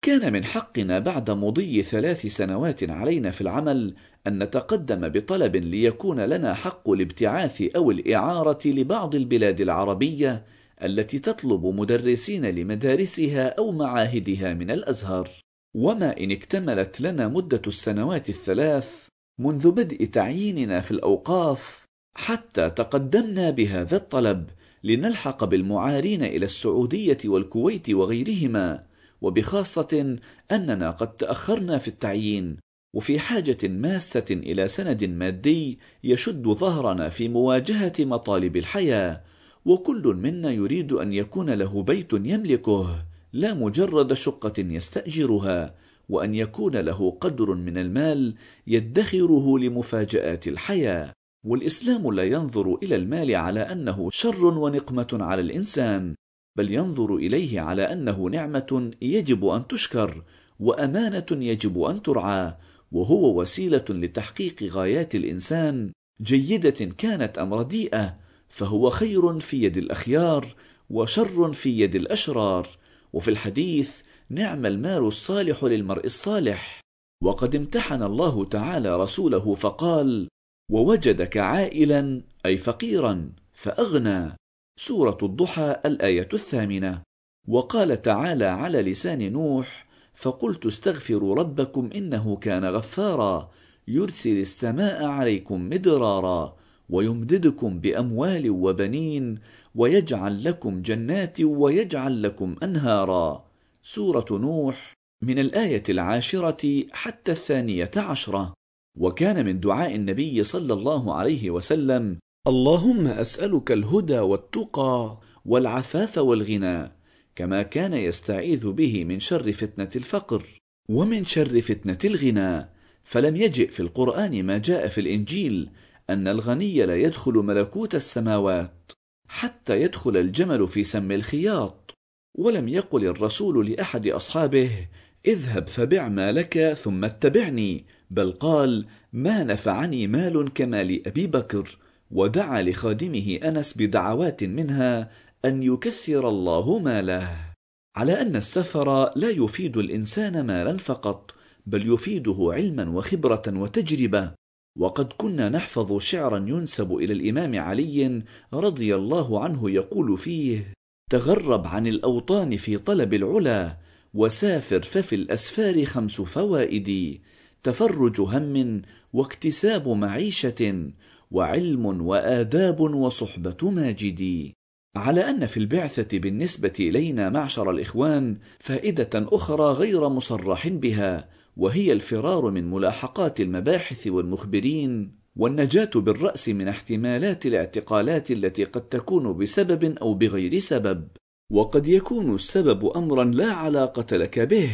كان 0.05 0.33
من 0.33 0.45
حقنا 0.45 0.99
بعد 0.99 1.31
مضي 1.31 1.83
ثلاث 1.83 2.25
سنوات 2.25 2.89
علينا 2.89 3.31
في 3.31 3.41
العمل 3.41 3.95
أن 4.27 4.43
نتقدم 4.43 5.09
بطلب 5.09 5.55
ليكون 5.55 6.19
لنا 6.19 6.53
حق 6.53 6.89
الابتعاث 6.89 7.61
أو 7.75 7.91
الإعارة 7.91 8.67
لبعض 8.67 9.15
البلاد 9.15 9.61
العربية 9.61 10.45
التي 10.83 11.19
تطلب 11.19 11.65
مدرسين 11.65 12.45
لمدارسها 12.45 13.47
أو 13.47 13.71
معاهدها 13.71 14.53
من 14.53 14.71
الأزهر. 14.71 15.29
وما 15.75 16.17
إن 16.17 16.31
اكتملت 16.31 17.01
لنا 17.01 17.27
مدة 17.27 17.61
السنوات 17.67 18.29
الثلاث 18.29 19.07
منذ 19.39 19.71
بدء 19.71 20.05
تعييننا 20.05 20.79
في 20.79 20.91
الأوقاف 20.91 21.85
حتى 22.15 22.69
تقدمنا 22.69 23.49
بهذا 23.49 23.95
الطلب 23.95 24.49
لنلحق 24.83 25.43
بالمعارين 25.43 26.23
إلى 26.23 26.45
السعودية 26.45 27.17
والكويت 27.25 27.89
وغيرهما. 27.89 28.83
وبخاصة 29.21 30.17
أننا 30.51 30.91
قد 30.91 31.15
تأخرنا 31.15 31.77
في 31.77 31.87
التعيين 31.87 32.57
وفي 32.95 33.19
حاجة 33.19 33.57
ماسة 33.63 34.25
إلى 34.31 34.67
سند 34.67 35.03
مادي 35.03 35.79
يشد 36.03 36.43
ظهرنا 36.43 37.09
في 37.09 37.29
مواجهة 37.29 37.93
مطالب 37.99 38.57
الحياة. 38.57 39.23
وكل 39.65 40.15
منا 40.17 40.51
يريد 40.51 40.93
أن 40.93 41.13
يكون 41.13 41.49
له 41.49 41.83
بيت 41.83 42.13
يملكه 42.13 43.05
لا 43.33 43.53
مجرد 43.53 44.13
شقة 44.13 44.53
يستأجرها 44.57 45.75
وأن 46.09 46.35
يكون 46.35 46.75
له 46.75 47.11
قدر 47.11 47.53
من 47.53 47.77
المال 47.77 48.35
يدخره 48.67 49.59
لمفاجآت 49.59 50.47
الحياة. 50.47 51.13
والإسلام 51.45 52.13
لا 52.13 52.23
ينظر 52.23 52.75
إلى 52.83 52.95
المال 52.95 53.35
على 53.35 53.59
أنه 53.59 54.09
شر 54.11 54.45
ونقمة 54.45 55.07
على 55.11 55.41
الإنسان 55.41 56.15
بل 56.57 56.71
ينظر 56.71 57.15
إليه 57.15 57.61
على 57.61 57.83
أنه 57.93 58.29
نعمة 58.29 58.91
يجب 59.01 59.45
أن 59.45 59.67
تشكر 59.67 60.23
وأمانة 60.59 61.25
يجب 61.31 61.81
أن 61.81 62.01
ترعى 62.01 62.53
وهو 62.91 63.41
وسيلة 63.41 63.85
لتحقيق 63.89 64.63
غايات 64.63 65.15
الإنسان 65.15 65.91
جيدة 66.21 66.85
كانت 66.97 67.37
ام 67.37 67.53
رديئه 67.53 68.22
فهو 68.53 68.89
خير 68.89 69.39
في 69.39 69.63
يد 69.63 69.77
الأخيار 69.77 70.47
وشر 70.89 71.53
في 71.53 71.79
يد 71.79 71.95
الأشرار. 71.95 72.67
وفي 73.13 73.31
الحديث 73.31 74.01
نعم 74.29 74.65
المال 74.65 75.07
الصالح 75.07 75.63
للمرء 75.63 76.05
الصالح. 76.05 76.81
وقد 77.23 77.55
امتحن 77.55 78.03
الله 78.03 78.45
تعالى 78.45 78.97
رسوله 79.03 79.55
فقال 79.55 80.27
ووجدك 80.71 81.37
عائلا 81.37 82.21
أي 82.45 82.57
فقيرا 82.57 83.29
فأغنى. 83.53 84.35
سورة 84.79 85.17
الضحى 85.23 85.75
الآية 85.85 86.29
الثامنة. 86.33 87.01
وقال 87.47 88.01
تعالى 88.01 88.45
على 88.45 88.81
لسان 88.81 89.33
نوح 89.33 89.87
فقلت 90.15 90.65
استغفروا 90.65 91.35
ربكم 91.35 91.89
إنه 91.95 92.35
كان 92.35 92.65
غفارا 92.65 93.51
يرسل 93.87 94.37
السماء 94.39 95.05
عليكم 95.05 95.69
مدرارا. 95.69 96.62
ويمددكم 96.93 97.79
بأموال 97.79 98.49
وبنين 98.49 99.37
ويجعل 99.75 100.43
لكم 100.43 100.81
جنات 100.81 101.41
ويجعل 101.41 102.23
لكم 102.23 102.55
أنهارا. 102.63 103.45
سورة 103.83 104.25
نوح 104.31 104.93
من 105.23 105.39
الآية 105.39 105.83
العاشرة 105.89 106.83
حتى 106.91 107.31
الثانية 107.31 107.91
عشرة. 107.97 108.53
وكان 108.99 109.45
من 109.45 109.59
دعاء 109.59 109.95
النبي 109.95 110.43
صلى 110.43 110.73
الله 110.73 111.13
عليه 111.13 111.51
وسلم 111.51 112.17
اللهم 112.47 113.07
أسألك 113.07 113.71
الهدى 113.71 114.19
والتقى 114.19 115.19
والعفاف 115.45 116.17
والغنى 116.17 116.91
كما 117.35 117.61
كان 117.61 117.93
يستعيذ 117.93 118.71
به 118.71 119.03
من 119.03 119.19
شر 119.19 119.51
فتنة 119.51 119.89
الفقر 119.95 120.43
ومن 120.89 121.25
شر 121.25 121.61
فتنة 121.61 121.97
الغنى. 122.05 122.69
فلم 123.03 123.35
يجئ 123.35 123.67
في 123.67 123.79
القرآن 123.79 124.43
ما 124.43 124.57
جاء 124.57 124.87
في 124.87 125.01
الإنجيل 125.01 125.69
أن 126.09 126.27
الغني 126.27 126.85
لا 126.85 126.95
يدخل 126.95 127.33
ملكوت 127.33 127.95
السماوات 127.95 128.91
حتى 129.27 129.81
يدخل 129.81 130.17
الجمل 130.17 130.67
في 130.67 130.83
سم 130.83 131.11
الخياط 131.11 131.93
ولم 132.37 132.67
يقل 132.67 133.05
الرسول 133.05 133.71
لأحد 133.71 134.07
أصحابه 134.07 134.87
اذهب 135.25 135.67
فبع 135.67 136.07
مالك 136.07 136.73
ثم 136.73 137.05
اتبعني 137.05 137.85
بل 138.11 138.31
قال 138.31 138.85
ما 139.13 139.43
نفعني 139.43 140.07
مال 140.07 140.53
كمال 140.53 141.07
أبي 141.07 141.27
بكر 141.27 141.77
ودعا 142.11 142.61
لخادمه 142.61 143.39
أنس 143.43 143.77
بدعوات 143.77 144.43
منها 144.43 145.09
أن 145.45 145.63
يكثر 145.63 146.29
الله 146.29 146.79
ماله. 146.79 147.53
على 147.95 148.21
أن 148.21 148.35
السفر 148.35 149.17
لا 149.17 149.29
يفيد 149.29 149.77
الإنسان 149.77 150.45
مالا 150.45 150.77
فقط 150.77 151.31
بل 151.65 151.93
يفيده 151.93 152.49
علما 152.53 152.89
وخبرة 152.89 153.43
وتجربة 153.47 154.31
وقد 154.79 155.13
كنا 155.17 155.49
نحفظ 155.49 155.97
شعرا 155.99 156.37
ينسب 156.37 156.95
إلى 156.95 157.13
الإمام 157.13 157.59
علي 157.59 158.21
رضي 158.53 158.95
الله 158.95 159.43
عنه 159.43 159.69
يقول 159.71 160.17
فيه 160.17 160.73
تغرب 161.11 161.67
عن 161.67 161.87
الأوطان 161.87 162.57
في 162.57 162.77
طلب 162.77 163.13
العلا 163.13 163.77
وسافر 164.13 164.81
ففي 164.81 165.15
الأسفار 165.15 165.85
خمس 165.85 166.21
فوائد 166.21 167.21
تفرج 167.63 168.21
هم 168.21 168.81
واكتساب 169.13 169.87
معيشة 169.87 170.91
وعلم 171.31 171.85
وآداب 172.07 172.79
وصحبة 172.79 173.71
ماجدي 173.71 174.53
على 174.95 175.29
أن 175.29 175.47
في 175.47 175.57
البعثة 175.57 176.19
بالنسبة 176.19 176.73
إلينا 176.79 177.29
معشر 177.29 177.71
الإخوان 177.71 178.37
فائدة 178.59 179.09
أخرى 179.15 179.73
غير 179.73 180.09
مصرح 180.09 180.67
بها 180.67 181.29
وهي 181.57 181.91
الفرار 181.91 182.51
من 182.51 182.71
ملاحقات 182.71 183.41
المباحث 183.41 184.07
والمخبرين 184.07 185.11
والنجاة 185.35 185.89
بالرأس 185.95 186.49
من 186.49 186.67
احتمالات 186.67 187.45
الاعتقالات 187.45 188.31
التي 188.31 188.63
قد 188.63 188.81
تكون 188.81 189.37
بسبب 189.37 189.97
أو 189.97 190.13
بغير 190.13 190.59
سبب. 190.59 191.07
وقد 191.51 191.87
يكون 191.87 192.35
السبب 192.35 192.97
أمرا 192.97 193.23
لا 193.23 193.51
علاقة 193.51 194.17
لك 194.17 194.39
به 194.39 194.69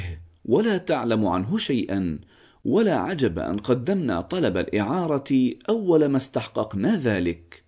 ولا 0.46 0.78
تعلم 0.78 1.28
عنه 1.28 1.58
شيئا 1.58 2.20
ولا 2.66 3.00
عجب 3.00 3.40
أن 3.40 3.58
قدمنا 3.58 4.22
طلب 4.22 4.58
الإعارة 4.58 5.54
أول 5.70 6.06
ما 6.06 6.18
استحققنا 6.18 6.98
ذلك. 6.98 7.64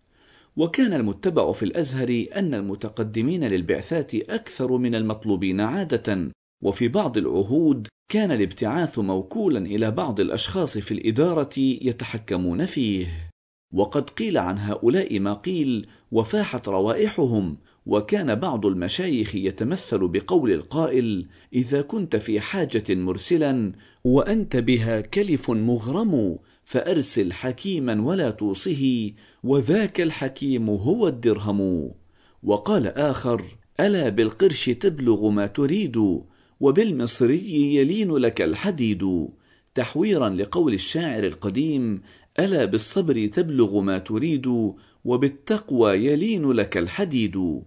وكان 0.58 0.94
المتبع 0.94 1.52
في 1.52 1.64
الأزهر 1.64 2.26
أن 2.36 2.54
المتقدمين 2.54 3.44
للبعثات 3.44 4.16
أكثر 4.16 4.78
من 4.78 4.96
المطلوبين 4.96 5.62
عادة. 5.62 6.32
وفي 6.62 6.88
بعض 6.88 7.18
العهود 7.18 7.88
كان 8.10 8.32
الابتعاث 8.32 9.00
موكولا 9.00 9.60
إلى 9.60 9.92
بعض 9.92 10.20
الأشخاص 10.20 10.78
في 10.78 10.92
الإدارة 10.92 11.54
يتحكمون 11.58 12.66
فيه. 12.66 13.32
وقد 13.74 14.10
قيل 14.10 14.38
عن 14.38 14.58
هؤلاء 14.58 15.20
ما 15.20 15.34
قيل 15.34 15.88
وفاحت 16.12 16.68
روائحهم 16.68 17.58
وكان 17.86 18.36
بعض 18.36 18.66
المشايخ 18.66 19.36
يتمثل 19.36 20.08
بقول 20.08 20.52
القائل 20.52 21.28
إذا 21.54 21.82
كنت 21.82 22.16
في 22.16 22.40
حاجة 22.40 22.84
مرسلا 22.90 23.72
وأنت 24.04 24.58
بها 24.58 25.02
كلف 25.02 25.52
مغرم 25.52 26.38
فأرسل 26.66 27.34
حكيما 27.34 28.02
ولا 28.02 28.30
توصه 28.30 29.12
وذاك 29.44 30.02
الحكيم 30.02 30.70
هو 30.70 31.08
الدرهم. 31.08 31.92
وقال 32.44 32.88
آخر 32.88 33.44
ألا 33.80 34.10
بالقرش 34.10 34.66
تبلغ 34.70 35.30
ما 35.30 35.48
تريد 35.48 36.22
وبالمصري 36.62 37.76
يلين 37.76 38.18
لك 38.18 38.42
الحديد 38.42 39.28
تحويرا 39.76 40.30
لقول 40.30 40.74
الشاعر 40.74 41.24
القديم 41.24 42.02
ألا 42.40 42.66
بالصبر 42.66 43.28
تبلغ 43.28 43.82
ما 43.82 43.98
تريد 43.98 44.74
وبالتقوى 45.06 45.92
يلين 45.92 46.52
لك 46.52 46.78
الحديد. 46.78 47.62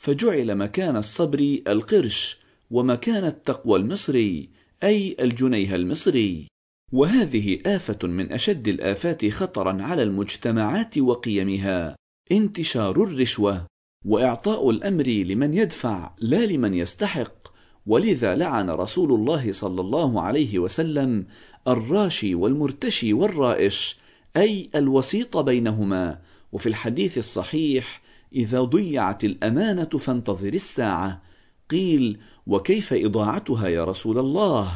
فجعل 0.00 0.54
مكان 0.54 0.96
الصبر 0.96 1.58
القرش 1.68 2.38
ومكان 2.70 3.24
التقوى 3.24 3.78
المصري 3.78 4.48
أي 4.82 5.16
الجنيه 5.20 5.74
المصري. 5.74 6.48
وهذه 6.92 7.58
آفة 7.66 8.08
من 8.08 8.32
أشد 8.32 8.68
الآفات 8.68 9.28
خطرا 9.28 9.82
على 9.82 10.02
المجتمعات 10.02 10.98
وقيمها 10.98 11.96
انتشار 12.32 13.02
الرشوة 13.02 13.66
وإعطاء 14.06 14.70
الأمر 14.70 15.06
لمن 15.06 15.54
يدفع 15.54 16.14
لا 16.18 16.46
لمن 16.46 16.74
يستحق. 16.74 17.50
ولذا 17.86 18.34
لعن 18.34 18.70
رسول 18.70 19.12
الله 19.12 19.52
صلى 19.52 19.80
الله 19.80 20.22
عليه 20.22 20.58
وسلم 20.58 21.26
الراشي 21.68 22.34
والمرتشي 22.34 23.12
والرائش 23.12 23.96
أي 24.36 24.70
الوسيط 24.74 25.36
بينهما 25.36 26.18
وفي 26.52 26.68
الحديث 26.68 27.18
الصحيح 27.18 28.02
إذا 28.34 28.60
ضيعت 28.60 29.24
الأمانة 29.24 29.84
فانتظر 29.84 30.54
الساعة. 30.54 31.22
قيل 31.70 32.18
وكيف 32.46 32.92
إضاعتها 32.92 33.68
يا 33.68 33.84
رسول 33.84 34.18
الله؟ 34.18 34.72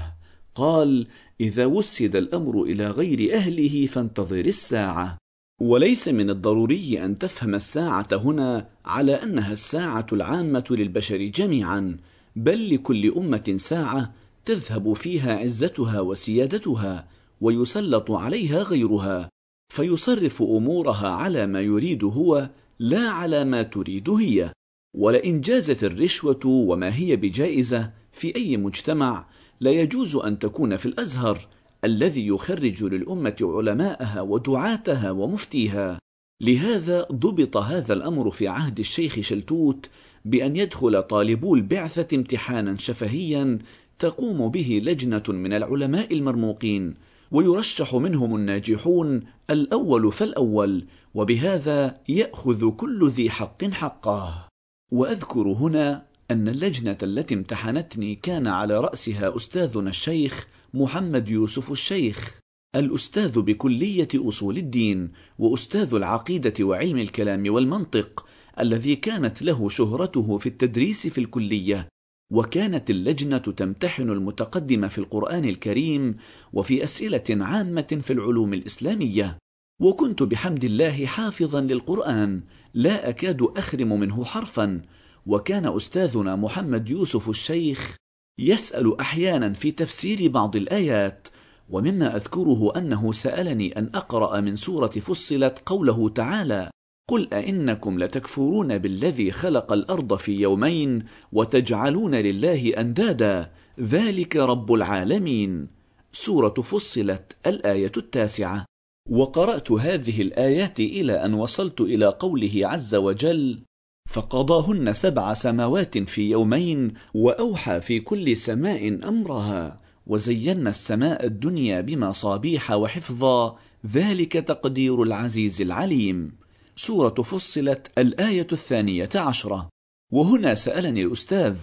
قال 0.55 1.07
إذا 1.41 1.67
وسد 1.67 2.17
الأمر 2.17 2.63
إلى 2.63 2.91
غير 2.91 3.35
أهله 3.35 3.87
فانتظر 3.87 4.45
الساعة. 4.45 5.19
وليس 5.61 6.09
من 6.09 6.31
الضروري 6.31 7.05
أن 7.05 7.15
تفهم 7.15 7.55
الساعة 7.55 8.09
هنا 8.13 8.69
على 8.85 9.23
أنها 9.23 9.53
الساعة 9.53 10.07
العامة 10.13 10.65
للبشر 10.71 11.17
جميعا 11.17 11.97
بل 12.37 12.75
لكل 12.75 13.13
أمة 13.13 13.55
ساعة 13.57 14.15
تذهب 14.45 14.93
فيها 14.93 15.37
عزتها 15.37 16.01
وسيادتها 16.01 17.09
ويسلط 17.41 18.11
عليها 18.11 18.63
غيرها 18.63 19.29
فيصرف 19.73 20.43
أمورها 20.43 21.09
على 21.09 21.47
ما 21.47 21.61
يريد 21.61 22.05
هو 22.05 22.51
لا 22.79 23.09
على 23.09 23.45
ما 23.45 23.63
تريد 23.63 24.11
هي. 24.11 24.53
ولئن 24.97 25.41
جازت 25.41 25.85
الرشوة 25.85 26.41
وما 26.47 26.97
هي 26.97 27.17
بجائزة 27.17 27.93
في 28.13 28.37
أي 28.37 28.57
مجتمع 28.57 29.27
لا 29.61 29.71
يجوز 29.71 30.17
أن 30.17 30.39
تكون 30.39 30.77
في 30.77 30.87
الأزهر 30.87 31.49
الذي 31.85 32.27
يخرج 32.27 32.85
للأمة 32.85 33.37
علماءها 33.41 34.21
ودعاتها 34.21 35.11
ومفتيها. 35.11 35.99
لهذا 36.41 37.07
ضبط 37.13 37.57
هذا 37.57 37.93
الأمر 37.93 38.31
في 38.31 38.49
عهد 38.49 38.79
الشيخ 38.79 39.21
شلتوت 39.21 39.89
بأن 40.25 40.57
يدخل 40.57 41.03
طالبو 41.03 41.55
البعثة 41.55 42.17
امتحانا 42.17 42.77
شفهيا 42.77 43.59
تقوم 43.99 44.49
به 44.49 44.83
لجنة 44.85 45.23
من 45.29 45.53
العلماء 45.53 46.15
المرموقين 46.15 46.95
ويرشح 47.31 47.95
منهم 47.95 48.37
الناجحون 48.37 49.21
الأول 49.51 50.13
فالأول 50.13 50.87
وبهذا 51.15 52.01
يأخذ 52.09 52.71
كل 52.71 53.09
ذي 53.09 53.31
حق 53.31 53.65
حقه. 53.65 54.49
وأذكر 54.93 55.49
هنا 55.49 56.07
أن 56.31 56.49
اللجنة 56.49 56.99
التي 57.03 57.35
امتحنتني 57.35 58.15
كان 58.15 58.47
على 58.47 58.81
رأسها 58.81 59.37
أستاذنا 59.37 59.91
الشيخ 59.91 60.49
محمد 60.75 61.29
يوسف 61.29 61.73
الشيخ 61.73 62.39
الأستاذ 62.75 63.41
بكلية 63.41 64.09
أصول 64.15 64.57
الدين 64.57 65.13
وأستاذ 65.39 65.95
العقيدة 65.95 66.65
وعلم 66.65 66.99
الكلام 66.99 67.55
والمنطق 67.55 68.27
الذي 68.61 68.97
كانت 68.97 69.43
له 69.43 69.69
شهرته 69.69 70.39
في 70.39 70.49
التدريس 70.49 71.07
في 71.07 71.19
الكلية 71.19 71.89
وكانت 72.33 72.91
اللجنة 72.91 73.39
تمتحن 73.39 74.11
المتقدم 74.11 74.89
في 74.89 74.99
القرآن 74.99 75.45
الكريم 75.45 76.17
وفي 76.53 76.85
أسئلة 76.85 77.25
عامة 77.31 78.01
في 78.03 78.13
العلوم 78.13 78.55
الإسلامية. 78.55 79.39
وكنت 79.81 80.23
بحمد 80.23 80.65
الله 80.65 81.07
حافظا 81.07 81.61
للقرآن 81.61 82.43
لا 82.75 83.09
أكاد 83.09 83.43
أخرم 83.43 84.01
منه 84.01 84.25
حرفا. 84.25 84.83
وكان 85.27 85.67
أستاذنا 85.67 86.37
محمد 86.37 86.89
يوسف 86.89 87.29
الشيخ 87.29 87.97
يسأل 88.39 89.01
أحيانا 89.01 89.53
في 89.53 89.71
تفسير 89.71 90.29
بعض 90.29 90.57
الآيات 90.57 91.29
ومما 91.71 92.17
أذكره 92.17 92.73
أنه 92.77 93.13
سألني 93.13 93.79
أن 93.79 93.91
أقرأ 93.95 94.41
من 94.41 94.57
سورة 94.57 94.87
فصلت 94.87 95.63
قوله 95.67 96.09
تعالى 96.09 96.71
قل 97.11 97.29
أئنكم 97.33 97.99
لتكفرون 97.99 98.79
بالذي 98.79 99.33
خلق 99.33 99.73
الأرض 99.73 100.17
في 100.17 100.41
يومين 100.41 101.05
وتجعلون 101.33 102.15
لله 102.15 102.73
أندادا. 102.79 103.51
ذلك 103.81 104.37
رب 104.37 104.73
العالمين. 104.73 105.69
سورة 106.13 106.55
فصلت 106.55 107.37
الآية 107.47 107.93
التاسعة. 107.97 108.65
وقرأت 109.11 109.73
هذه 109.73 110.23
الآيات 110.23 110.81
إلى 110.81 111.25
أن 111.25 111.35
وصلت 111.35 111.81
إلى 111.81 112.07
قوله 112.07 112.61
عز 112.63 112.95
وجل 112.95 113.63
فقضاهن 114.11 114.93
سبع 114.93 115.35
سماوات 115.35 115.99
في 115.99 116.31
يومين 116.31 116.93
وأوحى 117.15 117.81
في 117.81 118.01
كل 118.01 118.37
سماء 118.37 119.09
أمرها 119.09 119.81
وزينا 120.07 120.71
السماء 120.71 121.27
الدنيا 121.27 121.81
بمصابيح 121.81 122.73
وحفظا. 122.73 123.59
ذلك 123.87 124.33
تقدير 124.33 125.03
العزيز 125.03 125.61
العليم. 125.61 126.44
سورة 126.77 127.15
فصلت 127.15 127.93
الآية 127.99 128.47
الثانية 128.53 129.09
عشرة. 129.15 129.69
وهنا 130.13 130.55
سألني 130.55 131.03
الأستاذ 131.03 131.57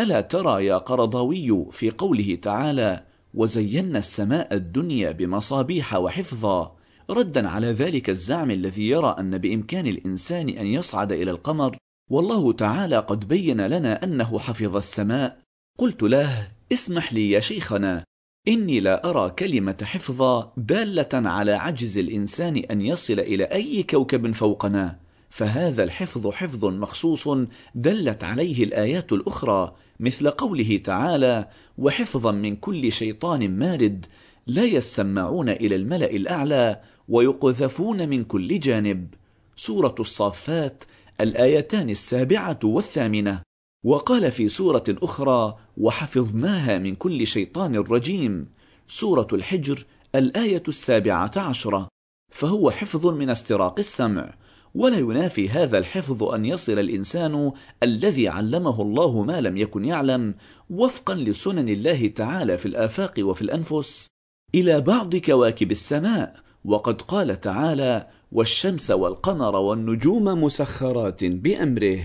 ألا 0.00 0.20
ترى 0.20 0.66
يا 0.66 0.78
قرضاوي 0.78 1.66
في 1.72 1.90
قوله 1.90 2.38
تعالى 2.42 3.04
وزينا 3.34 3.98
السماء 3.98 4.54
الدنيا 4.54 5.10
بمصابيح 5.10 5.94
وحفظا 5.94 6.76
ردا 7.10 7.48
على 7.48 7.66
ذلك 7.66 8.10
الزعم 8.10 8.50
الذي 8.50 8.88
يرى 8.88 9.16
أن 9.18 9.38
بإمكان 9.38 9.86
الإنسان 9.86 10.48
أن 10.48 10.66
يصعد 10.66 11.12
إلى 11.12 11.30
القمر. 11.30 11.76
والله 12.10 12.52
تعالى 12.52 12.98
قد 12.98 13.28
بين 13.28 13.66
لنا 13.66 14.04
أنه 14.04 14.38
حفظ 14.38 14.76
السماء. 14.76 15.38
قلت 15.78 16.02
له 16.02 16.48
اسمح 16.72 17.12
لي 17.12 17.30
يا 17.30 17.40
شيخنا 17.40 18.04
إني 18.48 18.80
لا 18.80 19.10
أرى 19.10 19.30
كلمة 19.30 19.76
حفظ 19.82 20.44
دالة 20.56 21.08
على 21.12 21.52
عجز 21.52 21.98
الإنسان 21.98 22.56
أن 22.56 22.80
يصل 22.80 23.20
إلى 23.20 23.44
أي 23.44 23.82
كوكب 23.82 24.34
فوقنا 24.34 24.98
فهذا 25.30 25.84
الحفظ 25.84 26.30
حفظ 26.30 26.64
مخصوص 26.64 27.28
دلت 27.74 28.24
عليه 28.24 28.64
الآيات 28.64 29.12
الأخرى 29.12 29.74
مثل 30.00 30.30
قوله 30.30 30.76
تعالى 30.84 31.48
وحفظا 31.78 32.32
من 32.32 32.56
كل 32.56 32.92
شيطان 32.92 33.58
مارد 33.58 34.06
لا 34.46 34.64
يسمعون 34.64 35.48
إلى 35.48 35.76
الملأ 35.76 36.10
الأعلى 36.10 36.80
ويقذفون 37.08 38.08
من 38.08 38.24
كل 38.24 38.60
جانب. 38.60 39.14
سورة 39.56 39.94
الصافات 40.00 40.84
الآيتان 41.20 41.90
السابعة 41.90 42.58
والثامنة. 42.64 43.42
وقال 43.84 44.32
في 44.32 44.48
سورة 44.48 44.84
أخرى 44.88 45.56
وحفظناها 45.76 46.78
من 46.78 46.94
كل 46.94 47.26
شيطان 47.26 47.76
رجيم 47.76 48.46
سورة 48.88 49.26
الحجر 49.32 49.84
الآية 50.14 50.62
السابعة 50.68 51.32
عشرة. 51.36 51.88
فهو 52.32 52.70
حفظ 52.70 53.06
من 53.06 53.30
استراق 53.30 53.78
السمع. 53.78 54.34
ولا 54.74 54.98
ينافي 54.98 55.48
هذا 55.48 55.78
الحفظ 55.78 56.22
أن 56.22 56.44
يصل 56.44 56.78
الإنسان 56.78 57.52
الذي 57.82 58.28
علمه 58.28 58.82
الله 58.82 59.24
ما 59.24 59.40
لم 59.40 59.56
يكن 59.56 59.84
يعلم 59.84 60.34
وفقا 60.70 61.14
لسنن 61.14 61.68
الله 61.68 62.06
تعالى 62.08 62.58
في 62.58 62.66
الآفاق 62.66 63.14
وفي 63.18 63.42
الأنفس. 63.42 64.06
إلى 64.54 64.80
بعض 64.80 65.16
كواكب 65.16 65.70
السماء 65.70 66.40
وقد 66.64 67.02
قال 67.02 67.40
تعالى 67.40 68.08
والشمس 68.32 68.90
والقمر 68.90 69.56
والنجوم 69.56 70.24
مسخرات 70.24 71.24
بأمره 71.24 71.98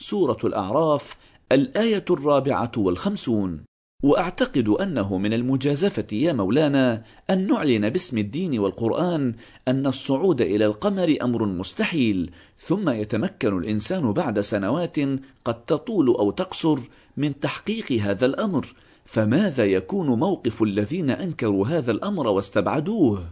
سورة 0.00 0.38
الأعراف 0.44 1.16
الآية 1.52 2.04
الرابعة 2.10 2.72
والخمسون. 2.76 3.64
وأعتقد 4.02 4.68
أنه 4.68 5.18
من 5.18 5.32
المجازفة 5.32 6.06
يا 6.12 6.32
مولانا 6.32 7.02
أن 7.30 7.46
نعلن 7.46 7.88
باسم 7.88 8.18
الدين 8.18 8.58
والقرآن 8.58 9.34
أن 9.68 9.86
الصعود 9.86 10.40
إلى 10.40 10.66
القمر 10.66 11.16
أمر 11.22 11.46
مستحيل 11.46 12.30
ثم 12.58 12.88
يتمكن 12.90 13.58
الإنسان 13.58 14.12
بعد 14.12 14.40
سنوات 14.40 14.96
قد 15.44 15.64
تطول 15.64 16.08
أو 16.08 16.30
تقصر 16.30 16.78
من 17.16 17.40
تحقيق 17.40 17.92
هذا 17.92 18.26
الأمر 18.26 18.74
فماذا 19.04 19.64
يكون 19.64 20.06
موقف 20.06 20.62
الذين 20.62 21.10
أنكروا 21.10 21.66
هذا 21.66 21.92
الأمر 21.92 22.26
واستبعدوه؟ 22.26 23.24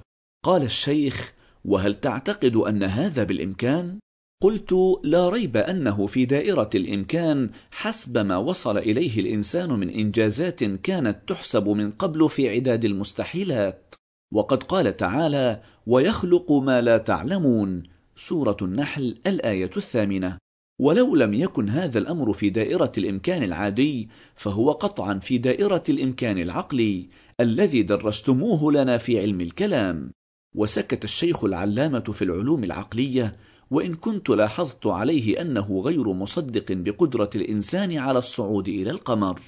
قال 0.45 0.63
الشيخ 0.63 1.35
وهل 1.65 1.95
تعتقد 1.95 2.57
أن 2.57 2.83
هذا 2.83 3.25
بالإمكان؟ 3.25 3.99
قلت 4.43 5.01
لا 5.05 5.29
ريب 5.29 5.57
أنه 5.57 6.07
في 6.07 6.25
دائرة 6.25 6.71
الإمكان 6.75 7.51
حسب 7.71 8.19
ما 8.19 8.37
وصل 8.37 8.79
إليه 8.79 9.21
الإنسان 9.21 9.71
من 9.71 9.91
إنجازات 9.91 10.65
كانت 10.65 11.29
تحسب 11.29 11.69
من 11.69 11.91
قبل 11.91 12.31
في 12.31 12.49
عداد 12.49 12.85
المستحيلات. 12.85 13.95
وقد 14.35 14.63
قال 14.63 14.97
تعالى 14.97 15.63
ويخلق 15.87 16.53
ما 16.53 16.81
لا 16.81 16.99
تعلمون 16.99 17.83
سورة 18.17 18.57
النحل 18.63 19.19
الآية 19.27 19.71
الثامنة. 19.77 20.39
ولو 20.81 21.17
لم 21.17 21.35
يكن 21.35 21.69
هذا 21.69 21.99
الأمر 21.99 22.33
في 22.33 22.51
دائرة 22.51 22.93
الإمكان 22.99 23.43
العادي 23.43 24.09
فهو 24.35 24.73
قطعا 24.73 25.19
في 25.19 25.39
دائرة 25.39 25.85
الإمكان 25.89 26.39
العقلي 26.39 27.09
الذي 27.41 27.83
درستموه 27.83 28.73
لنا 28.73 28.99
في 28.99 29.21
علم 29.21 29.41
الكلام. 29.41 30.13
وسكت 30.55 31.05
الشيخ 31.05 31.45
العلامة 31.45 32.01
في 32.01 32.23
العلوم 32.23 32.65
العقلية 32.65 33.37
وإن 33.71 33.95
كنت 33.95 34.31
لاحظت 34.31 34.87
عليه 34.87 35.41
أنه 35.41 35.81
غير 35.81 36.13
مصدق 36.13 36.73
بقدرة 36.73 37.31
الإنسان 37.35 37.99
على 37.99 38.19
الصعود 38.19 38.69
إلى 38.69 38.91
القمر. 38.91 39.41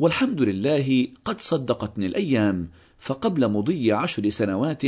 والحمد 0.00 0.42
لله 0.42 1.08
قد 1.24 1.40
صدقتني 1.40 2.06
الأيام 2.06 2.70
فقبل 2.98 3.48
مضي 3.48 3.92
عشر 3.92 4.28
سنوات 4.28 4.82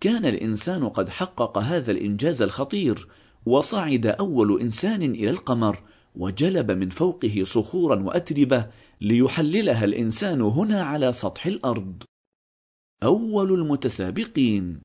كان 0.00 0.26
الإنسان 0.26 0.88
قد 0.88 1.08
حقق 1.08 1.58
هذا 1.58 1.90
الإنجاز 1.92 2.42
الخطير 2.42 3.08
وصعد 3.46 4.06
أول 4.06 4.60
إنسان 4.60 5.02
إلى 5.02 5.30
القمر 5.30 5.82
وجلب 6.16 6.70
من 6.70 6.88
فوقه 6.88 7.42
صخورا 7.44 8.02
وأتربة 8.02 8.66
ليحللها 9.00 9.84
الإنسان 9.84 10.40
هنا 10.40 10.82
على 10.82 11.12
سطح 11.12 11.46
الأرض. 11.46 12.02
أول 13.02 13.52
المتسابقين. 13.52 14.80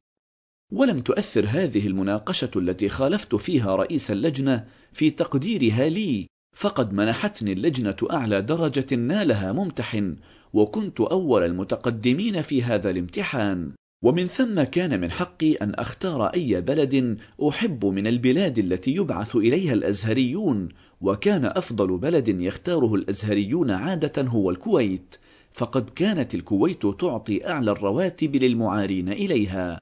ولم 0.71 0.99
تؤثر 0.99 1.45
هذه 1.49 1.87
المناقشة 1.87 2.49
التي 2.55 2.89
خالفت 2.89 3.35
فيها 3.35 3.75
رئيس 3.75 4.11
اللجنة 4.11 4.65
في 4.93 5.09
تقديرها 5.09 5.89
لي. 5.89 6.27
فقد 6.55 6.93
منحتني 6.93 7.53
اللجنة 7.53 7.95
أعلى 8.11 8.41
درجة 8.41 8.95
نالها 8.95 9.51
ممتحن 9.51 10.15
وكنت 10.53 11.01
أول 11.01 11.43
المتقدمين 11.43 12.41
في 12.41 12.63
هذا 12.63 12.89
الامتحان. 12.89 13.71
ومن 14.03 14.27
ثم 14.27 14.63
كان 14.63 15.01
من 15.01 15.11
حقي 15.11 15.53
أن 15.53 15.73
أختار 15.75 16.25
أي 16.25 16.61
بلد 16.61 17.17
أحب 17.49 17.85
من 17.85 18.07
البلاد 18.07 18.59
التي 18.59 18.95
يبعث 18.95 19.35
إليها 19.35 19.73
الأزهريون 19.73 20.69
وكان 21.01 21.45
أفضل 21.45 21.97
بلد 21.97 22.29
يختاره 22.29 22.95
الأزهريون 22.95 23.71
عادة 23.71 24.21
هو 24.21 24.49
الكويت. 24.49 25.15
فقد 25.53 25.89
كانت 25.89 26.35
الكويت 26.35 26.85
تعطي 26.85 27.49
أعلى 27.49 27.71
الرواتب 27.71 28.35
للمعارين 28.35 29.09
إليها. 29.09 29.79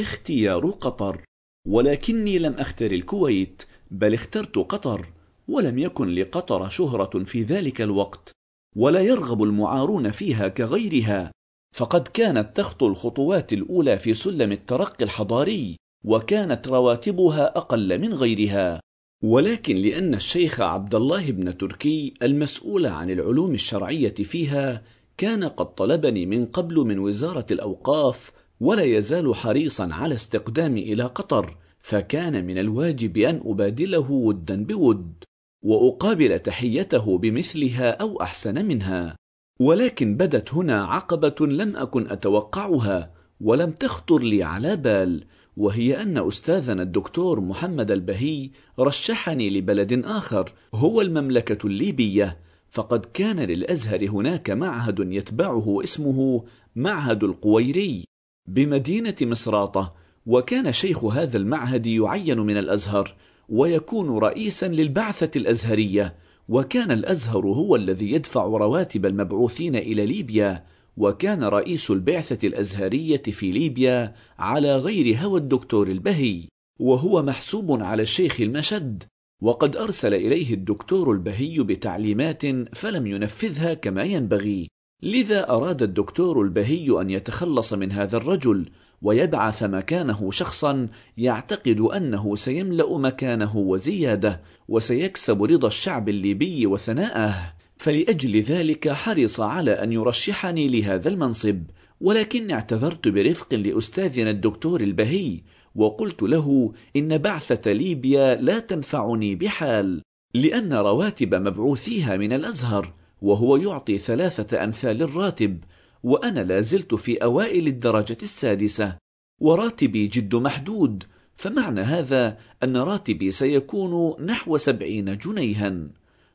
اختيار 0.00 0.70
قطر. 0.70 1.24
ولكني 1.68 2.38
لم 2.38 2.52
أختر 2.52 2.90
الكويت 2.90 3.62
بل 3.90 4.14
اخترت 4.14 4.58
قطر 4.58 5.06
ولم 5.48 5.78
يكن 5.78 6.08
لقطر 6.08 6.68
شهرة 6.68 7.24
في 7.24 7.42
ذلك 7.42 7.80
الوقت. 7.80 8.32
ولا 8.76 9.00
يرغب 9.00 9.42
المعارون 9.42 10.10
فيها 10.10 10.48
كغيرها. 10.48 11.30
فقد 11.76 12.08
كانت 12.08 12.56
تخطو 12.56 12.86
الخطوات 12.86 13.52
الأولى 13.52 13.98
في 13.98 14.14
سلم 14.14 14.52
الترقي 14.52 15.04
الحضاري 15.04 15.76
وكانت 16.04 16.68
رواتبها 16.68 17.58
أقل 17.58 17.98
من 17.98 18.14
غيرها. 18.14 18.80
ولكن 19.24 19.76
لأن 19.76 20.14
الشيخ 20.14 20.60
عبد 20.60 20.94
الله 20.94 21.30
بن 21.30 21.58
تركي 21.58 22.14
المسؤول 22.22 22.86
عن 22.86 23.10
العلوم 23.10 23.54
الشرعية 23.54 24.14
فيها 24.14 24.82
كان 25.16 25.44
قد 25.44 25.74
طلبني 25.74 26.26
من 26.26 26.46
قبل 26.46 26.76
من 26.76 26.98
وزارة 26.98 27.46
الأوقاف 27.50 28.32
ولا 28.60 28.82
يزال 28.82 29.34
حريصا 29.34 29.88
على 29.92 30.14
استقدامي 30.14 30.92
إلى 30.92 31.02
قطر 31.02 31.56
فكان 31.80 32.44
من 32.46 32.58
الواجب 32.58 33.16
أن 33.16 33.40
أبادله 33.44 34.10
ودا 34.10 34.64
بود 34.64 35.24
وأقابل 35.62 36.38
تحيته 36.38 37.18
بمثلها 37.18 37.90
أو 37.90 38.22
أحسن 38.22 38.66
منها. 38.66 39.16
ولكن 39.60 40.16
بدت 40.16 40.54
هنا 40.54 40.84
عقبة 40.84 41.46
لم 41.46 41.76
أكن 41.76 42.06
أتوقعها 42.10 43.10
ولم 43.40 43.70
تخطر 43.70 44.18
لي 44.18 44.42
على 44.42 44.76
بال 44.76 45.24
وهي 45.56 46.02
أن 46.02 46.18
أستاذنا 46.18 46.82
الدكتور 46.82 47.40
محمد 47.40 47.90
البهي 47.90 48.50
رشحني 48.78 49.50
لبلد 49.50 50.04
آخر 50.04 50.52
هو 50.74 51.00
المملكة 51.00 51.66
الليبية 51.66 52.38
فقد 52.70 53.04
كان 53.14 53.40
للأزهر 53.40 54.08
هناك 54.08 54.50
معهد 54.50 55.12
يتبعه 55.12 55.84
اسمه 55.84 56.44
معهد 56.76 57.24
القويري. 57.24 58.04
بمدينة 58.50 59.14
مصراطة 59.22 59.94
وكان 60.26 60.72
شيخ 60.72 61.04
هذا 61.04 61.36
المعهد 61.36 61.86
يعين 61.86 62.40
من 62.40 62.56
الأزهر 62.56 63.14
ويكون 63.48 64.18
رئيسا 64.18 64.68
للبعثة 64.68 65.30
الأزهرية 65.36 66.14
وكان 66.48 66.90
الأزهر 66.90 67.46
هو 67.46 67.76
الذي 67.76 68.12
يدفع 68.12 68.44
رواتب 68.44 69.06
المبعوثين 69.06 69.76
إلى 69.76 70.06
ليبيا 70.06 70.64
وكان 70.96 71.44
رئيس 71.44 71.90
البعثة 71.90 72.48
الأزهرية 72.48 73.22
في 73.22 73.50
ليبيا 73.52 74.14
على 74.38 74.76
غير 74.76 75.16
هوى 75.16 75.40
الدكتور 75.40 75.88
البهي 75.88 76.48
وهو 76.80 77.22
محسوب 77.22 77.82
على 77.82 78.02
الشيخ 78.02 78.40
المشد 78.40 79.04
وقد 79.42 79.76
أرسل 79.76 80.14
إليه 80.14 80.54
الدكتور 80.54 81.12
البهي 81.12 81.62
بتعليمات 81.62 82.42
فلم 82.76 83.06
ينفذها 83.06 83.74
كما 83.74 84.02
ينبغي. 84.02 84.68
لذا 85.02 85.50
أراد 85.50 85.82
الدكتور 85.82 86.42
البهي 86.42 87.00
أن 87.00 87.10
يتخلص 87.10 87.72
من 87.72 87.92
هذا 87.92 88.16
الرجل 88.16 88.70
ويبعث 89.02 89.62
مكانه 89.62 90.30
شخصا 90.30 90.88
يعتقد 91.16 91.80
أنه 91.80 92.36
سيملأ 92.36 92.98
مكانه 92.98 93.56
وزيادة 93.56 94.40
وسيكسب 94.68 95.42
رضا 95.42 95.68
الشعب 95.68 96.08
الليبي 96.08 96.66
وثناءه 96.66 97.54
فلأجل 97.76 98.40
ذلك 98.40 98.88
حرص 98.88 99.40
على 99.40 99.70
أن 99.70 99.92
يرشحني 99.92 100.68
لهذا 100.68 101.08
المنصب. 101.08 101.62
ولكن 102.00 102.50
اعتذرت 102.50 103.08
برفق 103.08 103.54
لأستاذنا 103.54 104.30
الدكتور 104.30 104.80
البهي 104.80 105.40
وقلت 105.74 106.22
له 106.22 106.72
إن 106.96 107.18
بعثة 107.18 107.72
ليبيا 107.72 108.34
لا 108.34 108.58
تنفعني 108.58 109.34
بحال 109.34 110.02
لأن 110.34 110.72
رواتب 110.72 111.34
مبعوثيها 111.34 112.16
من 112.16 112.32
الأزهر 112.32 112.92
وهو 113.22 113.56
يعطي 113.56 113.98
ثلاثة 113.98 114.64
أمثال 114.64 115.02
الراتب 115.02 115.64
وأنا 116.02 116.40
لازلت 116.40 116.94
في 116.94 117.16
أوائل 117.16 117.66
الدرجة 117.66 118.18
السادسة 118.22 118.96
وراتبي 119.40 120.06
جد 120.06 120.34
محدود 120.34 121.04
فمعنى 121.36 121.80
هذا 121.80 122.38
أن 122.62 122.76
راتبي 122.76 123.32
سيكون 123.32 124.24
نحو 124.24 124.56
سبعين 124.56 125.18
جنيها. 125.18 125.88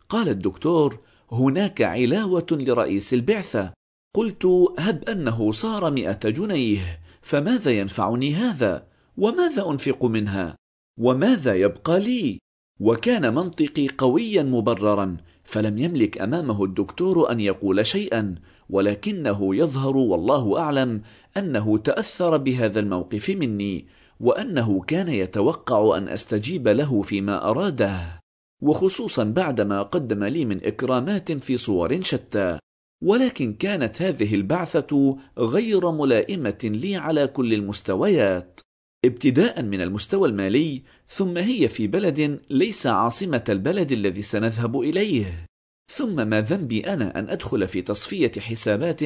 قال 0.09 0.29
الدكتور 0.29 0.99
هناك 1.31 1.81
علاوة 1.81 2.47
لرئيس 2.51 3.13
البعثة. 3.13 3.73
قلت 4.15 4.45
هب 4.79 5.03
أنه 5.09 5.51
صار 5.51 5.91
مئة 5.91 6.29
جنيه 6.29 6.99
فماذا 7.21 7.71
ينفعني 7.71 8.33
هذا؟ 8.33 8.87
وماذا 9.17 9.69
أنفق 9.69 10.05
منها؟ 10.05 10.55
وماذا 10.99 11.55
يبقى 11.55 11.99
لي؟ 11.99 12.39
وكان 12.79 13.33
منطقي 13.33 13.87
قويا 13.97 14.43
مبررا 14.43 15.17
فلم 15.45 15.77
يملك 15.77 16.21
أمامه 16.21 16.63
الدكتور 16.63 17.31
أن 17.31 17.39
يقول 17.39 17.85
شيئا 17.85 18.35
ولكنه 18.69 19.55
يظهر 19.55 19.97
والله 19.97 20.59
أعلم 20.59 21.01
أنه 21.37 21.77
تأثر 21.77 22.37
بهذا 22.37 22.79
الموقف 22.79 23.29
مني 23.29 23.85
وأنه 24.19 24.81
كان 24.81 25.07
يتوقع 25.07 25.97
أن 25.97 26.07
أستجيب 26.09 26.67
له 26.67 27.01
فيما 27.01 27.49
أراده. 27.49 28.19
وخصوصا 28.61 29.23
بعدما 29.23 29.81
قدم 29.81 30.23
لي 30.23 30.45
من 30.45 30.65
إكرامات 30.65 31.31
في 31.31 31.57
صور 31.57 32.01
شتى. 32.01 32.59
ولكن 33.03 33.53
كانت 33.53 34.01
هذه 34.01 34.35
البعثة 34.35 35.17
غير 35.37 35.91
ملائمة 35.91 36.59
لي 36.63 36.95
على 36.95 37.27
كل 37.27 37.53
المستويات. 37.53 38.59
ابتداء 39.05 39.63
من 39.63 39.81
المستوى 39.81 40.29
المالي 40.29 40.81
ثم 41.07 41.37
هي 41.37 41.67
في 41.67 41.87
بلد 41.87 42.39
ليس 42.49 42.87
عاصمة 42.87 43.43
البلد 43.49 43.91
الذي 43.91 44.21
سنذهب 44.21 44.79
إليه. 44.81 45.45
ثم 45.91 46.27
ما 46.27 46.41
ذنبي 46.41 46.93
أنا 46.93 47.19
أن 47.19 47.29
أدخل 47.29 47.67
في 47.67 47.81
تصفية 47.81 48.31
حسابات 48.39 49.01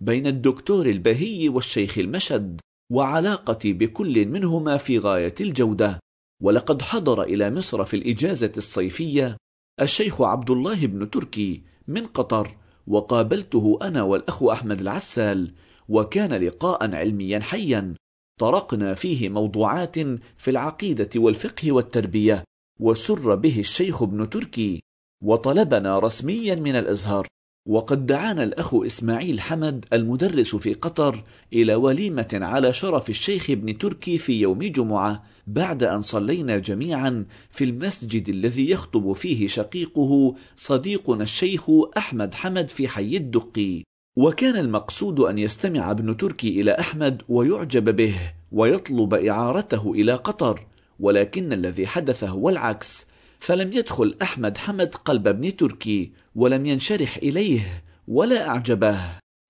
بين 0.00 0.26
الدكتور 0.26 0.86
البهي 0.86 1.48
والشيخ 1.48 1.98
المشد 1.98 2.60
وعلاقتي 2.92 3.72
بكل 3.72 4.26
منهما 4.26 4.76
في 4.76 4.98
غاية 4.98 5.34
الجودة. 5.40 6.00
ولقد 6.42 6.82
حضر 6.82 7.22
إلى 7.22 7.50
مصر 7.50 7.84
في 7.84 7.96
الإجازة 7.96 8.52
الصيفية 8.56 9.36
الشيخ 9.80 10.22
عبد 10.22 10.50
الله 10.50 10.86
بن 10.86 11.10
تركي 11.10 11.62
من 11.88 12.06
قطر 12.06 12.56
وقابلته 12.86 13.78
أنا 13.82 14.02
والأخ 14.02 14.42
أحمد 14.42 14.80
العسال 14.80 15.52
وكان 15.88 16.32
لقاء 16.32 16.94
علميا 16.94 17.40
حيا. 17.40 17.94
طرقنا 18.40 18.94
فيه 18.94 19.28
موضوعات 19.28 19.98
في 20.36 20.48
العقيدة 20.48 21.08
والفقه 21.16 21.72
والتربية 21.72 22.44
وسر 22.80 23.34
به 23.34 23.60
الشيخ 23.60 24.02
ابن 24.02 24.30
تركي 24.30 24.80
وطلبنا 25.24 25.98
رسميا 25.98 26.54
من 26.54 26.76
الأزهر 26.76 27.26
وقد 27.68 28.06
دعانا 28.06 28.42
الأخ 28.42 28.74
إسماعيل 28.74 29.40
حمد 29.40 29.86
المدرس 29.92 30.56
في 30.56 30.74
قطر 30.74 31.24
إلى 31.52 31.74
وليمة 31.74 32.28
على 32.32 32.72
شرف 32.72 33.10
الشيخ 33.10 33.50
ابن 33.50 33.78
تركي 33.78 34.18
في 34.18 34.40
يوم 34.40 34.58
جمعة 34.58 35.24
بعد 35.46 35.82
أن 35.82 36.02
صلينا 36.02 36.58
جميعا 36.58 37.26
في 37.50 37.64
المسجد 37.64 38.28
الذي 38.28 38.70
يخطب 38.70 39.12
فيه 39.12 39.48
شقيقه 39.48 40.34
صديقنا 40.56 41.22
الشيخ 41.22 41.70
أحمد 41.96 42.34
حمد 42.34 42.68
في 42.68 42.88
حي 42.88 43.16
الدقي. 43.16 43.82
وكان 44.20 44.56
المقصود 44.56 45.20
أن 45.20 45.38
يستمع 45.38 45.90
ابن 45.90 46.16
تركي 46.16 46.60
إلى 46.60 46.72
أحمد 46.72 47.22
ويعجب 47.28 47.96
به 47.96 48.14
ويطلب 48.52 49.14
إعارته 49.14 49.92
إلى 49.92 50.14
قطر 50.14 50.66
ولكن 51.00 51.52
الذي 51.52 51.86
حدث 51.86 52.24
هو 52.24 52.48
العكس 52.48 53.06
فلم 53.38 53.72
يدخل 53.72 54.16
أحمد 54.22 54.58
حمد 54.58 54.94
قلب 54.94 55.28
ابن 55.28 55.56
تركي 55.56 56.12
ولم 56.34 56.66
ينشرح 56.66 57.16
إليه 57.16 57.82
ولا 58.08 58.48
أعجبه. 58.48 58.98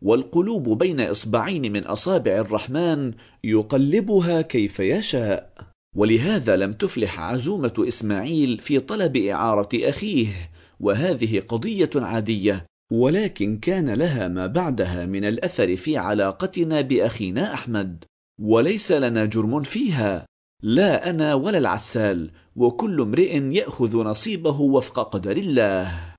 والقلوب 0.02 0.78
بين 0.78 1.00
إصبعين 1.00 1.72
من 1.72 1.84
أصابع 1.84 2.32
الرحمن 2.32 3.12
يقلبها 3.44 4.42
كيف 4.42 4.80
يشاء. 4.80 5.52
ولهذا 5.96 6.56
لم 6.56 6.72
تفلح 6.72 7.20
عزومة 7.20 7.84
إسماعيل 7.88 8.58
في 8.58 8.80
طلب 8.80 9.16
إعارة 9.16 9.68
أخيه 9.74 10.50
وهذه 10.80 11.40
قضية 11.40 11.90
عادية 11.96 12.69
ولكن 12.90 13.58
كان 13.58 13.90
لها 13.90 14.28
ما 14.28 14.46
بعدها 14.46 15.06
من 15.06 15.24
الأثر 15.24 15.76
في 15.76 15.96
علاقتنا 15.96 16.80
بأخينا 16.80 17.54
أحمد 17.54 18.04
وليس 18.40 18.92
لنا 18.92 19.24
جرم 19.24 19.62
فيها. 19.62 20.26
لا 20.62 21.10
أنا 21.10 21.34
ولا 21.34 21.58
العسال 21.58 22.30
وكل 22.56 23.00
امرئ 23.00 23.36
يأخذ 23.36 23.96
نصيبه 23.96 24.60
وفق 24.60 25.00
قدر 25.00 25.36
الله. 25.36 26.14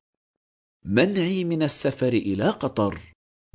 منعي 0.85 1.43
من 1.43 1.64
السفر 1.64 2.14
إلى 2.14 2.50
قطر. 2.50 3.00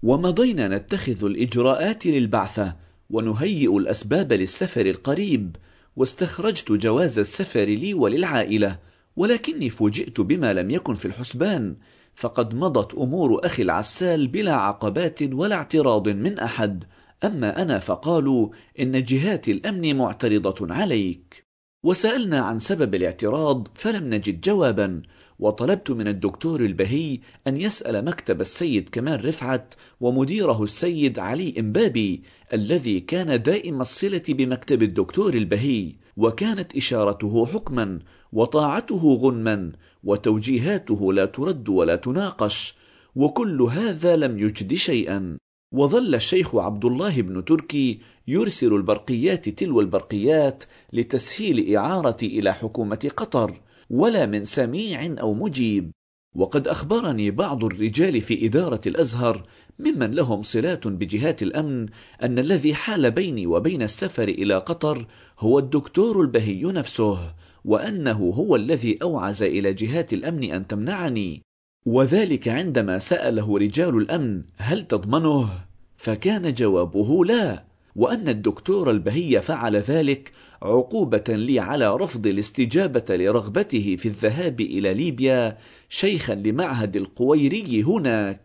ومضينا 0.02 0.68
نتخذ 0.68 1.24
الإجراءات 1.24 2.06
للبعثة 2.06 2.76
ونهيئ 3.10 3.76
الأسباب 3.76 4.32
للسفر 4.32 4.86
القريب. 4.86 5.56
واستخرجت 5.96 6.72
جواز 6.72 7.18
السفر 7.18 7.64
لي 7.64 7.94
وللعائلة 7.94 8.78
ولكني 9.16 9.70
فوجئت 9.70 10.20
بما 10.20 10.52
لم 10.52 10.70
يكن 10.70 10.94
في 10.94 11.04
الحسبان. 11.04 11.76
فقد 12.16 12.54
مضت 12.54 12.94
أمور 12.94 13.46
أخي 13.46 13.62
العسال 13.62 14.26
بلا 14.26 14.54
عقبات 14.54 15.22
ولا 15.22 15.56
اعتراض 15.56 16.08
من 16.08 16.38
أحد. 16.38 16.84
أما 17.24 17.62
أنا 17.62 17.78
فقالوا 17.78 18.48
إن 18.80 19.02
جهات 19.02 19.48
الأمن 19.48 19.96
معترضة 19.96 20.74
عليك. 20.74 21.46
وسألنا 21.84 22.40
عن 22.40 22.58
سبب 22.58 22.94
الاعتراض 22.94 23.68
فلم 23.74 24.14
نجد 24.14 24.40
جوابا. 24.40 25.02
وطلبت 25.38 25.90
من 25.90 26.08
الدكتور 26.08 26.60
البهي 26.60 27.20
أن 27.46 27.56
يسأل 27.56 28.04
مكتب 28.04 28.40
السيد 28.40 28.88
كمال 28.88 29.24
رفعت 29.24 29.74
ومديره 30.00 30.62
السيد 30.62 31.18
علي 31.18 31.54
إمبابي 31.58 32.22
الذي 32.52 33.00
كان 33.00 33.42
دائم 33.42 33.80
الصلة 33.80 34.22
بمكتب 34.28 34.82
الدكتور 34.82 35.34
البهي. 35.34 35.92
وكانت 36.16 36.76
إشارته 36.76 37.46
حكما 37.46 37.98
وطاعته 38.32 39.14
غنما. 39.22 39.72
وتوجيهاته 40.06 41.12
لا 41.12 41.24
ترد 41.24 41.68
ولا 41.68 41.96
تناقش 41.96 42.74
وكل 43.16 43.62
هذا 43.62 44.16
لم 44.16 44.38
يجد 44.38 44.74
شيئا. 44.74 45.38
وظل 45.74 46.14
الشيخ 46.14 46.56
عبد 46.56 46.84
الله 46.84 47.22
بن 47.22 47.44
تركي 47.44 47.98
يرسل 48.28 48.74
البرقيات 48.74 49.48
تلو 49.48 49.80
البرقيات 49.80 50.64
لتسهيل 50.92 51.76
إعارتي 51.76 52.38
إلى 52.38 52.54
حكومة 52.54 53.10
قطر 53.16 53.60
ولا 53.90 54.26
من 54.26 54.44
سميع 54.44 55.16
أو 55.20 55.34
مجيب. 55.34 55.90
وقد 56.36 56.68
أخبرني 56.68 57.30
بعض 57.30 57.64
الرجال 57.64 58.20
في 58.20 58.46
إدارة 58.46 58.80
الأزهر 58.86 59.46
ممن 59.78 60.10
لهم 60.10 60.42
صلات 60.42 60.86
بجهات 60.86 61.42
الأمن 61.42 61.86
أن 62.22 62.38
الذي 62.38 62.74
حال 62.74 63.10
بيني 63.10 63.46
وبين 63.46 63.82
السفر 63.82 64.28
إلى 64.28 64.58
قطر 64.58 65.06
هو 65.38 65.58
الدكتور 65.58 66.20
البهي 66.20 66.62
نفسه. 66.62 67.34
وأنه 67.66 68.18
هو 68.18 68.56
الذي 68.56 68.98
أوعز 69.02 69.42
إلى 69.42 69.72
جهات 69.72 70.12
الأمن 70.12 70.52
أن 70.52 70.66
تمنعني. 70.66 71.42
وذلك 71.86 72.48
عندما 72.48 72.98
سأله 72.98 73.58
رجال 73.58 73.96
الأمن 73.96 74.42
هل 74.56 74.82
تضمنه؟ 74.82 75.48
فكان 75.96 76.54
جوابه 76.54 77.24
لا. 77.24 77.64
وأن 77.96 78.28
الدكتور 78.28 78.90
البهي 78.90 79.42
فعل 79.42 79.76
ذلك 79.76 80.32
عقوبة 80.62 81.24
لي 81.28 81.60
على 81.60 81.96
رفض 81.96 82.26
الاستجابة 82.26 83.16
لرغبته 83.16 83.96
في 83.98 84.06
الذهاب 84.06 84.60
إلى 84.60 84.94
ليبيا 84.94 85.58
شيخا 85.88 86.34
لمعهد 86.34 86.96
القويري 86.96 87.82
هناك. 87.82 88.40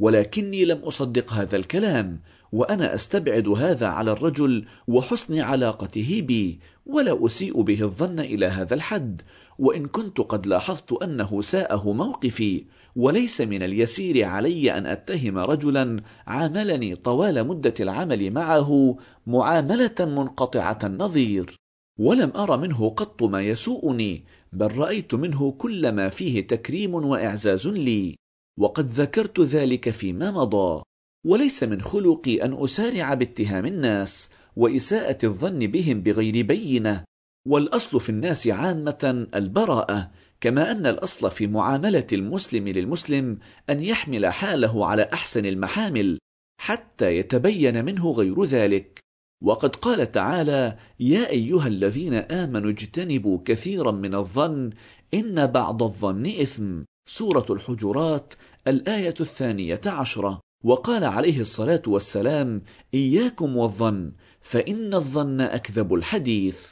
ولكني 0.00 0.64
لم 0.64 0.78
أصدق 0.78 1.32
هذا 1.32 1.56
الكلام 1.56 2.20
وأنا 2.52 2.94
أستبعد 2.94 3.48
هذا 3.48 3.86
على 3.86 4.12
الرجل 4.12 4.64
وحسن 4.88 5.40
علاقته 5.40 6.22
بي 6.26 6.60
ولا 6.86 7.26
أسيء 7.26 7.62
به 7.62 7.82
الظن 7.82 8.20
إلى 8.20 8.46
هذا 8.46 8.74
الحد. 8.74 9.20
وإن 9.58 9.86
كنت 9.86 10.20
قد 10.20 10.46
لاحظت 10.46 10.92
أنه 10.92 11.42
ساءه 11.42 11.92
موقفي 11.92 12.64
وليس 12.96 13.40
من 13.40 13.62
اليسير 13.62 14.24
علي 14.24 14.78
أن 14.78 14.86
أتهم 14.86 15.38
رجلا 15.38 16.02
عاملني 16.26 16.96
طوال 16.96 17.46
مدة 17.46 17.74
العمل 17.80 18.30
معه 18.30 18.96
معاملة 19.26 19.94
منقطعة 20.00 20.78
النظير. 20.84 21.56
ولم 21.98 22.32
أر 22.36 22.56
منه 22.56 22.88
قط 22.88 23.22
ما 23.22 23.42
يسوءني 23.42 24.24
بل 24.52 24.76
رأيت 24.76 25.14
منه 25.14 25.50
كل 25.50 25.92
ما 25.92 26.08
فيه 26.08 26.46
تكريم 26.46 26.94
وإعزاز 26.94 27.68
لي. 27.68 28.16
وقد 28.58 28.88
ذكرت 28.88 29.40
ذلك 29.40 29.90
فيما 29.90 30.30
مضى. 30.30 30.82
وليس 31.26 31.62
من 31.62 31.80
خلقي 31.80 32.44
أن 32.44 32.64
أسارع 32.64 33.14
باتهام 33.14 33.66
الناس 33.66 34.30
وإساءة 34.56 35.18
الظن 35.24 35.58
بهم 35.58 36.00
بغير 36.00 36.46
بينة 36.46 37.04
والأصل 37.48 38.00
في 38.00 38.08
الناس 38.08 38.48
عامة 38.48 39.26
البراءة 39.34 40.10
كما 40.40 40.70
أن 40.70 40.86
الأصل 40.86 41.30
في 41.30 41.46
معاملة 41.46 42.06
المسلم 42.12 42.68
للمسلم 42.68 43.38
أن 43.70 43.82
يحمل 43.82 44.26
حاله 44.26 44.86
على 44.86 45.10
أحسن 45.12 45.46
المحامل 45.46 46.18
حتى 46.60 47.16
يتبين 47.16 47.84
منه 47.84 48.10
غير 48.10 48.44
ذلك. 48.44 49.00
وقد 49.44 49.76
قال 49.76 50.10
تعالى 50.10 50.76
يا 51.00 51.30
أيها 51.30 51.66
الذين 51.66 52.14
آمنوا 52.14 52.70
اجتنبوا 52.70 53.38
كثيرا 53.44 53.90
من 53.90 54.14
الظن 54.14 54.70
إن 55.14 55.46
بعض 55.46 55.82
الظن 55.82 56.26
إثم. 56.26 56.82
سورة 57.08 57.46
الحجرات 57.50 58.34
الآية 58.66 59.14
الثانية 59.20 59.80
عشرة. 59.86 60.40
وقال 60.64 61.04
عليه 61.04 61.40
الصلاة 61.40 61.82
والسلام 61.86 62.62
إياكم 62.94 63.56
والظن 63.56 64.12
فإن 64.40 64.94
الظن 64.94 65.40
أكذب 65.40 65.94
الحديث 65.94 66.66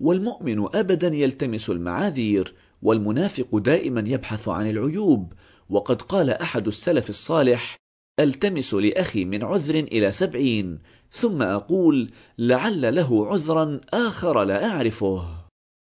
والمؤمن 0.00 0.76
أبدا 0.76 1.08
يلتمس 1.08 1.70
المعاذير 1.70 2.54
والمنافق 2.82 3.56
دائما 3.56 4.04
يبحث 4.06 4.48
عن 4.48 4.70
العيوب 4.70 5.32
وقد 5.70 6.02
قال 6.02 6.30
أحد 6.30 6.66
السلف 6.66 7.10
الصالح 7.10 7.76
ألتمس 8.20 8.74
لأخي 8.74 9.24
من 9.24 9.44
عذر 9.44 9.74
إلى 9.74 10.12
سبعين 10.12 10.78
ثم 11.10 11.42
أقول 11.42 12.10
لعل 12.38 12.94
له 12.94 13.26
عذرا 13.26 13.80
آخر 13.92 14.44
لا 14.44 14.66
أعرفه. 14.66 15.40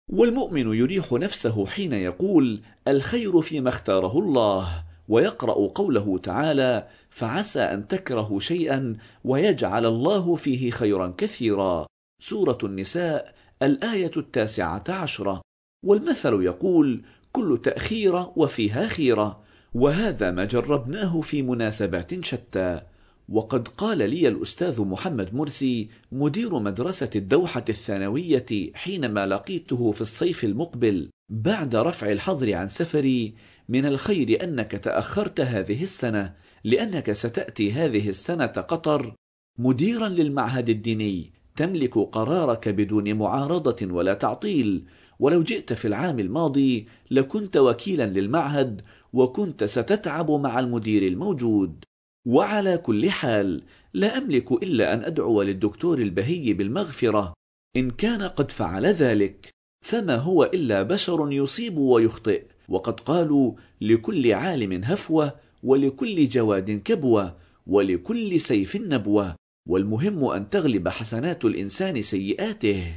والمؤمن 0.10 0.74
يريح 0.74 1.14
نفسه 1.14 1.66
حين 1.66 1.94
يقول 1.94 2.62
الخير 2.88 3.42
فيما 3.42 3.70
اختاره 3.70 4.20
الله 4.20 4.84
ويقرأ 5.10 5.68
قوله 5.68 6.18
تعالى 6.18 6.88
فعسى 7.10 7.60
أن 7.60 7.88
تكرهوا 7.88 8.40
شيئا 8.40 8.96
ويجعل 9.24 9.86
الله 9.86 10.36
فيه 10.36 10.72
خيرا 10.72 11.14
كثيرا. 11.18 11.86
سورة 12.22 12.58
النساء 12.64 13.34
الآية 13.62 14.12
التاسعة 14.18 14.84
عشرة. 14.90 15.42
والمثل 15.86 16.44
يقول 16.44 17.02
كل 17.32 17.60
تأخيرة 17.64 18.34
وفيها 18.36 18.88
خيرة 18.88 19.42
وهذا 19.74 20.32
ما 20.32 20.46
جربناه 20.46 21.22
في 21.22 21.42
مناسبات 21.42 22.26
شتى. 22.26 22.82
وقد 23.30 23.68
قال 23.68 23.98
لي 23.98 24.28
الأستاذ 24.28 24.82
محمد 24.82 25.36
مرسي 25.36 25.90
مدير 26.12 26.60
مدرسة 26.60 27.10
الدوحة 27.16 27.66
الثانوية 27.70 28.72
حينما 28.74 29.26
لقيته 29.26 29.92
في 29.92 30.02
الصيف 30.02 30.44
المقبل 30.44 31.10
بعد 31.32 31.76
رفع 31.76 32.12
الحظر 32.12 32.54
عن 32.54 32.68
سفري 32.68 33.34
من 33.70 33.86
الخير 33.86 34.44
أنك 34.44 34.72
تأخرت 34.72 35.42
هذه 35.42 35.84
السنة 35.84 36.36
لأنك 36.64 37.12
ستأتي 37.12 37.72
هذه 37.72 38.10
السنة 38.10 38.46
قطر 38.46 39.16
مديرا 39.58 40.10
للمعهد 40.10 40.70
الديني 40.70 41.34
تملك 41.56 41.98
قرارك 41.98 42.70
بدون 42.70 43.14
معارضة 43.14 43.94
ولا 43.94 44.14
تعطيل. 44.14 44.86
ولو 45.20 45.44
جئت 45.44 45.74
في 45.74 45.88
العام 45.88 46.20
الماضي 46.20 46.88
لكنت 47.12 47.58
وكيلا 47.58 48.06
للمعهد 48.06 48.82
وكنت 49.14 49.64
ستتعب 49.64 50.32
مع 50.32 50.60
المدير 50.60 51.08
الموجود. 51.08 51.84
وعلى 52.28 52.78
كل 52.78 53.10
حال 53.10 53.64
لا 53.94 54.18
أملك 54.18 54.52
إلا 54.52 54.94
أن 54.94 55.04
أدعو 55.04 55.42
للدكتور 55.42 56.00
البهي 56.00 56.54
بالمغفرة. 56.54 57.34
إن 57.76 57.90
كان 57.90 58.22
قد 58.22 58.52
فعل 58.52 58.86
ذلك 58.86 59.50
فما 59.86 60.16
هو 60.16 60.44
إلا 60.44 60.84
بشر 60.84 61.32
يصيب 61.32 61.78
ويخطئ. 61.78 62.44
وقد 62.70 63.00
قالوا 63.00 63.54
لكل 63.82 64.34
عالم 64.34 64.84
هفوة 64.84 65.36
ولكل 65.64 66.28
جواد 66.30 66.72
كبوة 66.72 67.36
ولكل 67.68 68.42
سيف 68.42 68.76
نبوة 68.76 69.36
والمهم 69.70 70.26
أن 70.26 70.50
تغلب 70.50 70.88
حسنات 70.88 71.46
الإنسان 71.46 72.02
سيئاته. 72.02 72.94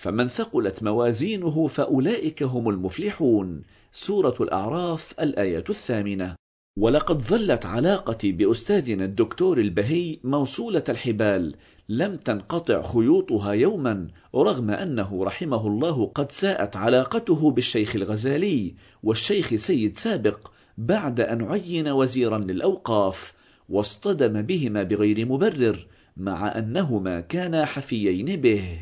فمن 0.00 0.28
ثقلت 0.28 0.82
موازينه 0.82 1.66
فأولئك 1.66 2.42
هم 2.42 2.68
المفلحون. 2.68 3.62
سورة 3.92 4.34
الأعراف 4.40 5.14
الآية 5.20 5.64
الثامنة. 5.68 6.36
ولقد 6.78 7.22
ظلت 7.22 7.66
علاقتي 7.66 8.32
بأستاذنا 8.32 9.04
الدكتور 9.04 9.58
البهي 9.58 10.18
موصولة 10.24 10.84
الحبال 10.88 11.54
لم 11.88 12.16
تنقطع 12.16 12.82
خيوطها 12.82 13.52
يوما 13.52 14.08
رغم 14.34 14.70
أنه 14.70 15.24
رحمه 15.24 15.66
الله 15.66 16.06
قد 16.14 16.32
ساءت 16.32 16.76
علاقته 16.76 17.50
بالشيخ 17.50 17.96
الغزالي 17.96 18.74
والشيخ 19.02 19.54
سيد 19.54 19.96
سابق 19.96 20.50
بعد 20.78 21.20
أن 21.20 21.44
عين 21.44 21.88
وزيرا 21.88 22.38
للأوقاف 22.38 23.32
واصطدم 23.68 24.42
بهما 24.42 24.82
بغير 24.82 25.26
مبرر 25.26 25.86
مع 26.16 26.58
أنهما 26.58 27.20
كانا 27.20 27.64
حفيين 27.64 28.40
به. 28.40 28.78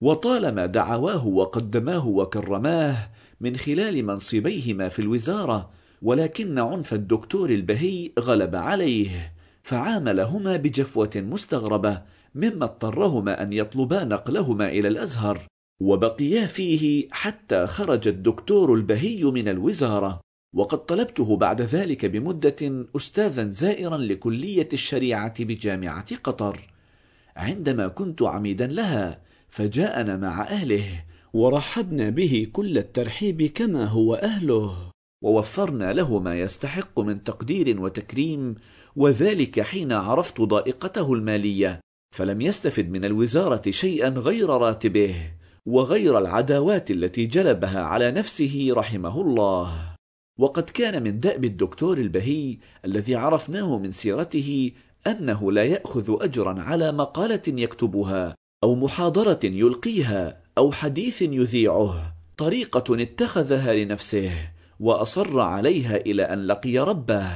وطالما 0.00 0.66
دعواه 0.66 1.26
وقدماه 1.26 2.08
وكرماه 2.08 3.10
من 3.40 3.56
خلال 3.56 4.06
منصبيهما 4.06 4.88
في 4.88 4.98
الوزارة 4.98 5.70
ولكن 6.02 6.58
عنف 6.58 6.94
الدكتور 6.94 7.50
البهي 7.50 8.12
غلب 8.18 8.56
عليه 8.56 9.32
فعاملهما 9.62 10.56
بجفوة 10.56 11.10
مستغربة 11.16 12.02
مما 12.34 12.64
اضطرهما 12.64 13.42
أن 13.42 13.52
يطلبا 13.52 14.04
نقلهما 14.04 14.68
إلى 14.68 14.88
الأزهر 14.88 15.40
وبقيا 15.80 16.46
فيه 16.46 17.08
حتى 17.10 17.66
خرج 17.66 18.08
الدكتور 18.08 18.74
البهي 18.74 19.24
من 19.24 19.48
الوزارة 19.48 20.20
وقد 20.54 20.86
طلبته 20.86 21.36
بعد 21.36 21.62
ذلك 21.62 22.06
بمدة 22.06 22.86
أستاذا 22.96 23.44
زائرا 23.44 23.96
لكلية 23.96 24.68
الشريعة 24.72 25.44
بجامعة 25.44 26.16
قطر. 26.16 26.74
عندما 27.36 27.88
كنت 27.88 28.22
عميدا 28.22 28.66
لها 28.66 29.22
فجاءنا 29.48 30.16
مع 30.16 30.42
أهله 30.42 31.04
ورحبنا 31.32 32.10
به 32.10 32.48
كل 32.52 32.78
الترحيب 32.78 33.42
كما 33.42 33.84
هو 33.84 34.14
أهله 34.14 34.90
ووفرنا 35.22 35.92
له 35.92 36.20
ما 36.20 36.40
يستحق 36.40 37.00
من 37.00 37.24
تقدير 37.24 37.80
وتكريم 37.80 38.54
وذلك 38.96 39.60
حين 39.60 39.92
عرفت 39.92 40.40
ضائقته 40.40 41.12
المالية. 41.12 41.80
فلم 42.14 42.40
يستفد 42.40 42.90
من 42.90 43.04
الوزارة 43.04 43.70
شيئا 43.70 44.08
غير 44.08 44.48
راتبه 44.48 45.14
وغير 45.66 46.18
العداوات 46.18 46.90
التي 46.90 47.26
جلبها 47.26 47.80
على 47.80 48.10
نفسه 48.10 48.68
رحمه 48.70 49.20
الله. 49.20 49.94
وقد 50.38 50.62
كان 50.62 51.02
من 51.02 51.20
دأب 51.20 51.44
الدكتور 51.44 51.98
البهي 51.98 52.58
الذي 52.84 53.14
عرفناه 53.14 53.78
من 53.78 53.92
سيرته 53.92 54.72
أنه 55.06 55.52
لا 55.52 55.64
يأخذ 55.64 56.16
أجرا 56.20 56.62
على 56.62 56.92
مقالة 56.92 57.42
يكتبها 57.48 58.34
أو 58.64 58.74
محاضرة 58.74 59.40
يلقيها 59.44 60.42
أو 60.58 60.72
حديث 60.72 61.22
يذيعه. 61.22 62.14
طريقة 62.36 63.02
اتخذها 63.02 63.74
لنفسه 63.74 64.30
وأصر 64.80 65.40
عليها 65.40 65.96
إلى 65.96 66.22
أن 66.22 66.46
لقي 66.46 66.78
ربه. 66.78 67.26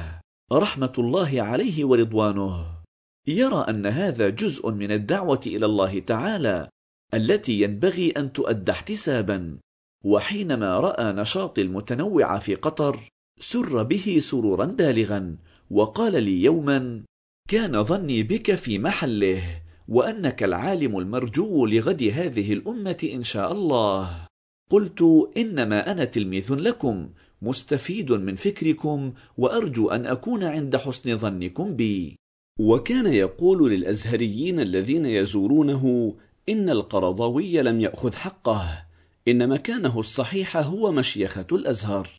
رحمة 0.51 0.93
الله 0.97 1.41
عليه 1.41 1.85
ورضوانه. 1.85 2.78
يرى 3.27 3.65
أن 3.69 3.85
هذا 3.85 4.29
جزء 4.29 4.71
من 4.71 4.91
الدعوة 4.91 5.41
إلى 5.47 5.65
الله 5.65 5.99
تعالى 5.99 6.69
التي 7.13 7.61
ينبغي 7.61 8.11
أن 8.11 8.33
تؤدى 8.33 8.71
احتسابا. 8.71 9.57
وحينما 10.03 10.79
رأى 10.79 11.13
نشاط 11.13 11.59
المتنوع 11.59 12.39
في 12.39 12.55
قطر 12.55 13.09
سر 13.39 13.83
به 13.83 14.19
سرورا 14.21 14.65
بالغا 14.65 15.35
وقال 15.71 16.23
لي 16.23 16.43
يوما 16.43 17.03
كان 17.49 17.83
ظني 17.83 18.23
بك 18.23 18.55
في 18.55 18.79
محله 18.79 19.43
وأنك 19.87 20.43
العالم 20.43 20.97
المرجو 20.97 21.65
لغد 21.65 22.03
هذه 22.03 22.53
الأمة 22.53 23.09
إن 23.13 23.23
شاء 23.23 23.51
الله. 23.51 24.27
قلت 24.69 25.01
إنما 25.37 25.91
أنا 25.91 26.05
تلميذ 26.05 26.53
لكم 26.53 27.09
مستفيد 27.41 28.11
من 28.11 28.35
فكركم 28.35 29.13
وأرجو 29.37 29.89
أن 29.89 30.05
أكون 30.05 30.43
عند 30.43 30.77
حسن 30.77 31.17
ظنكم 31.17 31.75
بي. 31.75 32.18
وكان 32.59 33.13
يقول 33.13 33.71
للأزهريين 33.71 34.59
الذين 34.59 35.05
يزورونه 35.05 36.15
إن 36.49 36.69
القرضاوي 36.69 37.61
لم 37.61 37.81
يأخذ 37.81 38.13
حقه 38.13 38.85
إن 39.27 39.49
مكانه 39.49 39.99
الصحيح 39.99 40.57
هو 40.57 40.91
مشيخة 40.91 41.45
الأزهر. 41.51 42.09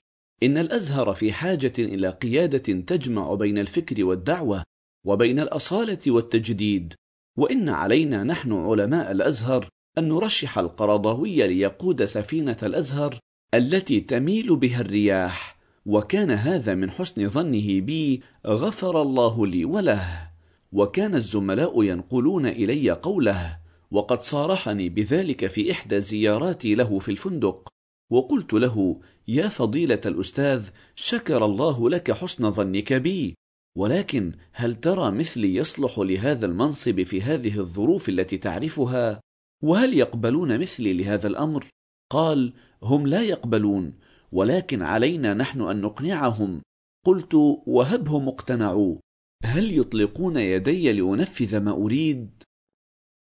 إن 0.43 0.59
الأزهر 0.59 1.15
في 1.15 1.33
حاجة 1.33 1.73
إلى 1.79 2.09
قيادة 2.09 2.59
تجمع 2.59 3.35
بين 3.35 3.59
الفكر 3.59 4.05
والدعوة 4.05 4.63
وبين 5.07 5.41
الأصالة 5.41 5.99
والتجديد 6.07 6.95
وإن 7.39 7.69
علينا 7.69 8.25
نحن 8.25 8.53
علماء 8.53 9.13
الأزهر 9.13 9.69
أن 9.99 10.09
نرشح 10.09 10.59
القرضاوي 10.59 11.47
ليقود 11.47 12.05
سفينة 12.05 12.57
الأزهر 12.63 13.19
التي 13.55 14.01
تميل 14.01 14.57
بها 14.57 14.81
الرياح 14.81 15.57
وكان 15.87 16.31
هذا 16.31 16.75
من 16.75 16.91
حسن 16.91 17.29
ظنه 17.29 17.81
بي 17.81 18.23
غفر 18.47 19.03
الله 19.03 19.47
لي 19.47 19.65
وله. 19.65 20.30
وكان 20.73 21.15
الزملاء 21.15 21.83
ينقلون 21.83 22.47
إلي 22.47 22.91
قوله 22.91 23.61
وقد 23.91 24.23
صارحني 24.23 24.89
بذلك 24.89 25.47
في 25.47 25.73
إحدى 25.73 26.01
زياراتي 26.01 26.75
له 26.75 26.99
في 26.99 27.11
الفندق. 27.11 27.69
وقلت 28.11 28.53
له 28.53 29.01
يا 29.29 29.49
فضيلة 29.49 30.01
الأستاذ 30.07 30.69
شكر 30.95 31.45
الله 31.45 31.91
لك 31.91 32.13
حسن 32.13 32.51
ظنك 32.51 32.93
بي 32.93 33.35
ولكن 33.77 34.33
هل 34.53 34.75
ترى 34.75 35.11
مثلي 35.11 35.55
يصلح 35.55 35.99
لهذا 35.99 36.47
المنصب 36.47 37.03
في 37.03 37.23
هذه 37.23 37.59
الظروف 37.59 38.09
التي 38.09 38.39
تعرفها؟ 38.39 39.21
وهل 39.63 39.95
يقبلون 39.95 40.61
مثلي 40.61 40.93
لهذا 40.93 41.29
الأمر؟ 41.29 41.67
قال 42.11 42.53
هم 42.83 43.07
لا 43.07 43.23
يقبلون 43.23 43.95
ولكن 44.33 44.83
علينا 44.83 45.35
نحن 45.35 45.61
أن 45.61 45.81
نقنعهم. 45.81 46.63
قلت 47.07 47.35
وهبهم 47.67 48.29
اقتنعوا. 48.29 48.97
هل 49.45 49.79
يطلقون 49.79 50.37
يدي 50.37 50.93
لأنفذ 50.93 51.61
ما 51.61 51.71
أريد؟ 51.71 52.43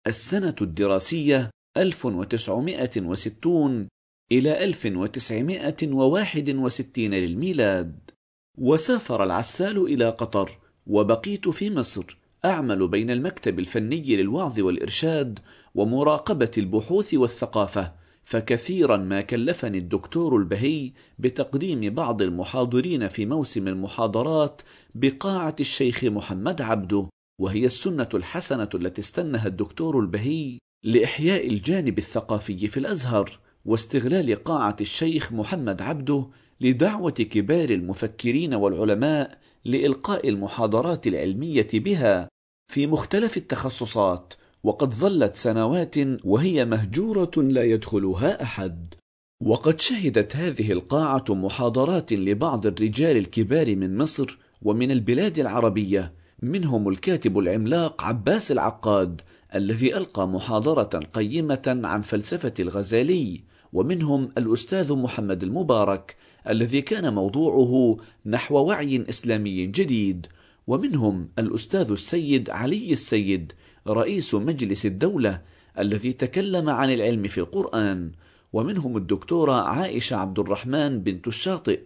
السنة 0.06 0.54
الدراسية 0.60 1.50
1960 1.76 3.88
إلى 4.32 4.64
1961 4.64 7.10
للميلاد. 7.10 8.10
وسافر 8.58 9.24
العسال 9.24 9.78
إلى 9.78 10.10
قطر 10.10 10.58
وبقيت 10.86 11.48
في 11.48 11.70
مصر 11.70 12.18
أعمل 12.44 12.88
بين 12.88 13.10
المكتب 13.10 13.58
الفني 13.58 14.16
للوعظ 14.16 14.60
والإرشاد 14.60 15.38
ومراقبة 15.74 16.50
البحوث 16.58 17.14
والثقافة 17.14 17.92
فكثيرا 18.24 18.96
ما 18.96 19.20
كلفني 19.20 19.78
الدكتور 19.78 20.36
البهي 20.36 20.92
بتقديم 21.18 21.94
بعض 21.94 22.22
المحاضرين 22.22 23.08
في 23.08 23.26
موسم 23.26 23.68
المحاضرات 23.68 24.62
بقاعة 24.94 25.56
الشيخ 25.60 26.04
محمد 26.04 26.62
عبده 26.62 27.08
وهي 27.40 27.66
السنة 27.66 28.08
الحسنة 28.14 28.68
التي 28.74 29.00
استنها 29.00 29.46
الدكتور 29.46 30.00
البهي 30.00 30.58
لإحياء 30.84 31.48
الجانب 31.48 31.98
الثقافي 31.98 32.68
في 32.68 32.76
الأزهر 32.76 33.38
واستغلال 33.64 34.34
قاعة 34.34 34.76
الشيخ 34.80 35.32
محمد 35.32 35.82
عبده 35.82 36.26
لدعوة 36.60 37.10
كبار 37.10 37.70
المفكرين 37.70 38.54
والعلماء 38.54 39.38
لإلقاء 39.64 40.28
المحاضرات 40.28 41.06
العلمية 41.06 41.68
بها 41.74 42.28
في 42.72 42.86
مختلف 42.86 43.36
التخصصات 43.36 44.34
وقد 44.64 44.92
ظلت 44.92 45.34
سنوات 45.34 45.96
وهي 46.24 46.64
مهجورة 46.64 47.30
لا 47.36 47.64
يدخلها 47.64 48.42
أحد. 48.42 48.94
وقد 49.42 49.80
شهدت 49.80 50.36
هذه 50.36 50.72
القاعة 50.72 51.24
محاضرات 51.28 52.12
لبعض 52.12 52.66
الرجال 52.66 53.16
الكبار 53.16 53.76
من 53.76 53.98
مصر 53.98 54.38
ومن 54.62 54.90
البلاد 54.90 55.38
العربية 55.38 56.12
منهم 56.42 56.88
الكاتب 56.88 57.38
العملاق 57.38 58.04
عباس 58.04 58.52
العقاد 58.52 59.20
الذي 59.54 59.96
ألقى 59.96 60.28
محاضرة 60.28 61.00
قيمة 61.12 61.80
عن 61.84 62.02
فلسفة 62.02 62.54
الغزالي 62.60 63.40
ومنهم 63.72 64.28
الأستاذ 64.38 64.92
محمد 64.92 65.42
المبارك 65.42 66.16
الذي 66.48 66.82
كان 66.82 67.14
موضوعه 67.14 67.96
نحو 68.26 68.54
وعي 68.54 69.04
إسلامي 69.08 69.66
جديد 69.66 70.26
ومنهم 70.66 71.28
الأستاذ 71.38 71.90
السيد 71.90 72.50
علي 72.50 72.92
السيد 72.92 73.52
رئيس 73.88 74.34
مجلس 74.34 74.86
الدولة 74.86 75.42
الذي 75.78 76.12
تكلم 76.12 76.70
عن 76.70 76.92
العلم 76.92 77.26
في 77.28 77.38
القرآن 77.38 78.12
ومنهم 78.52 78.96
الدكتورة 78.96 79.52
عائشة 79.52 80.16
عبد 80.16 80.38
الرحمن 80.38 81.00
بنت 81.00 81.28
الشاطئ 81.28 81.80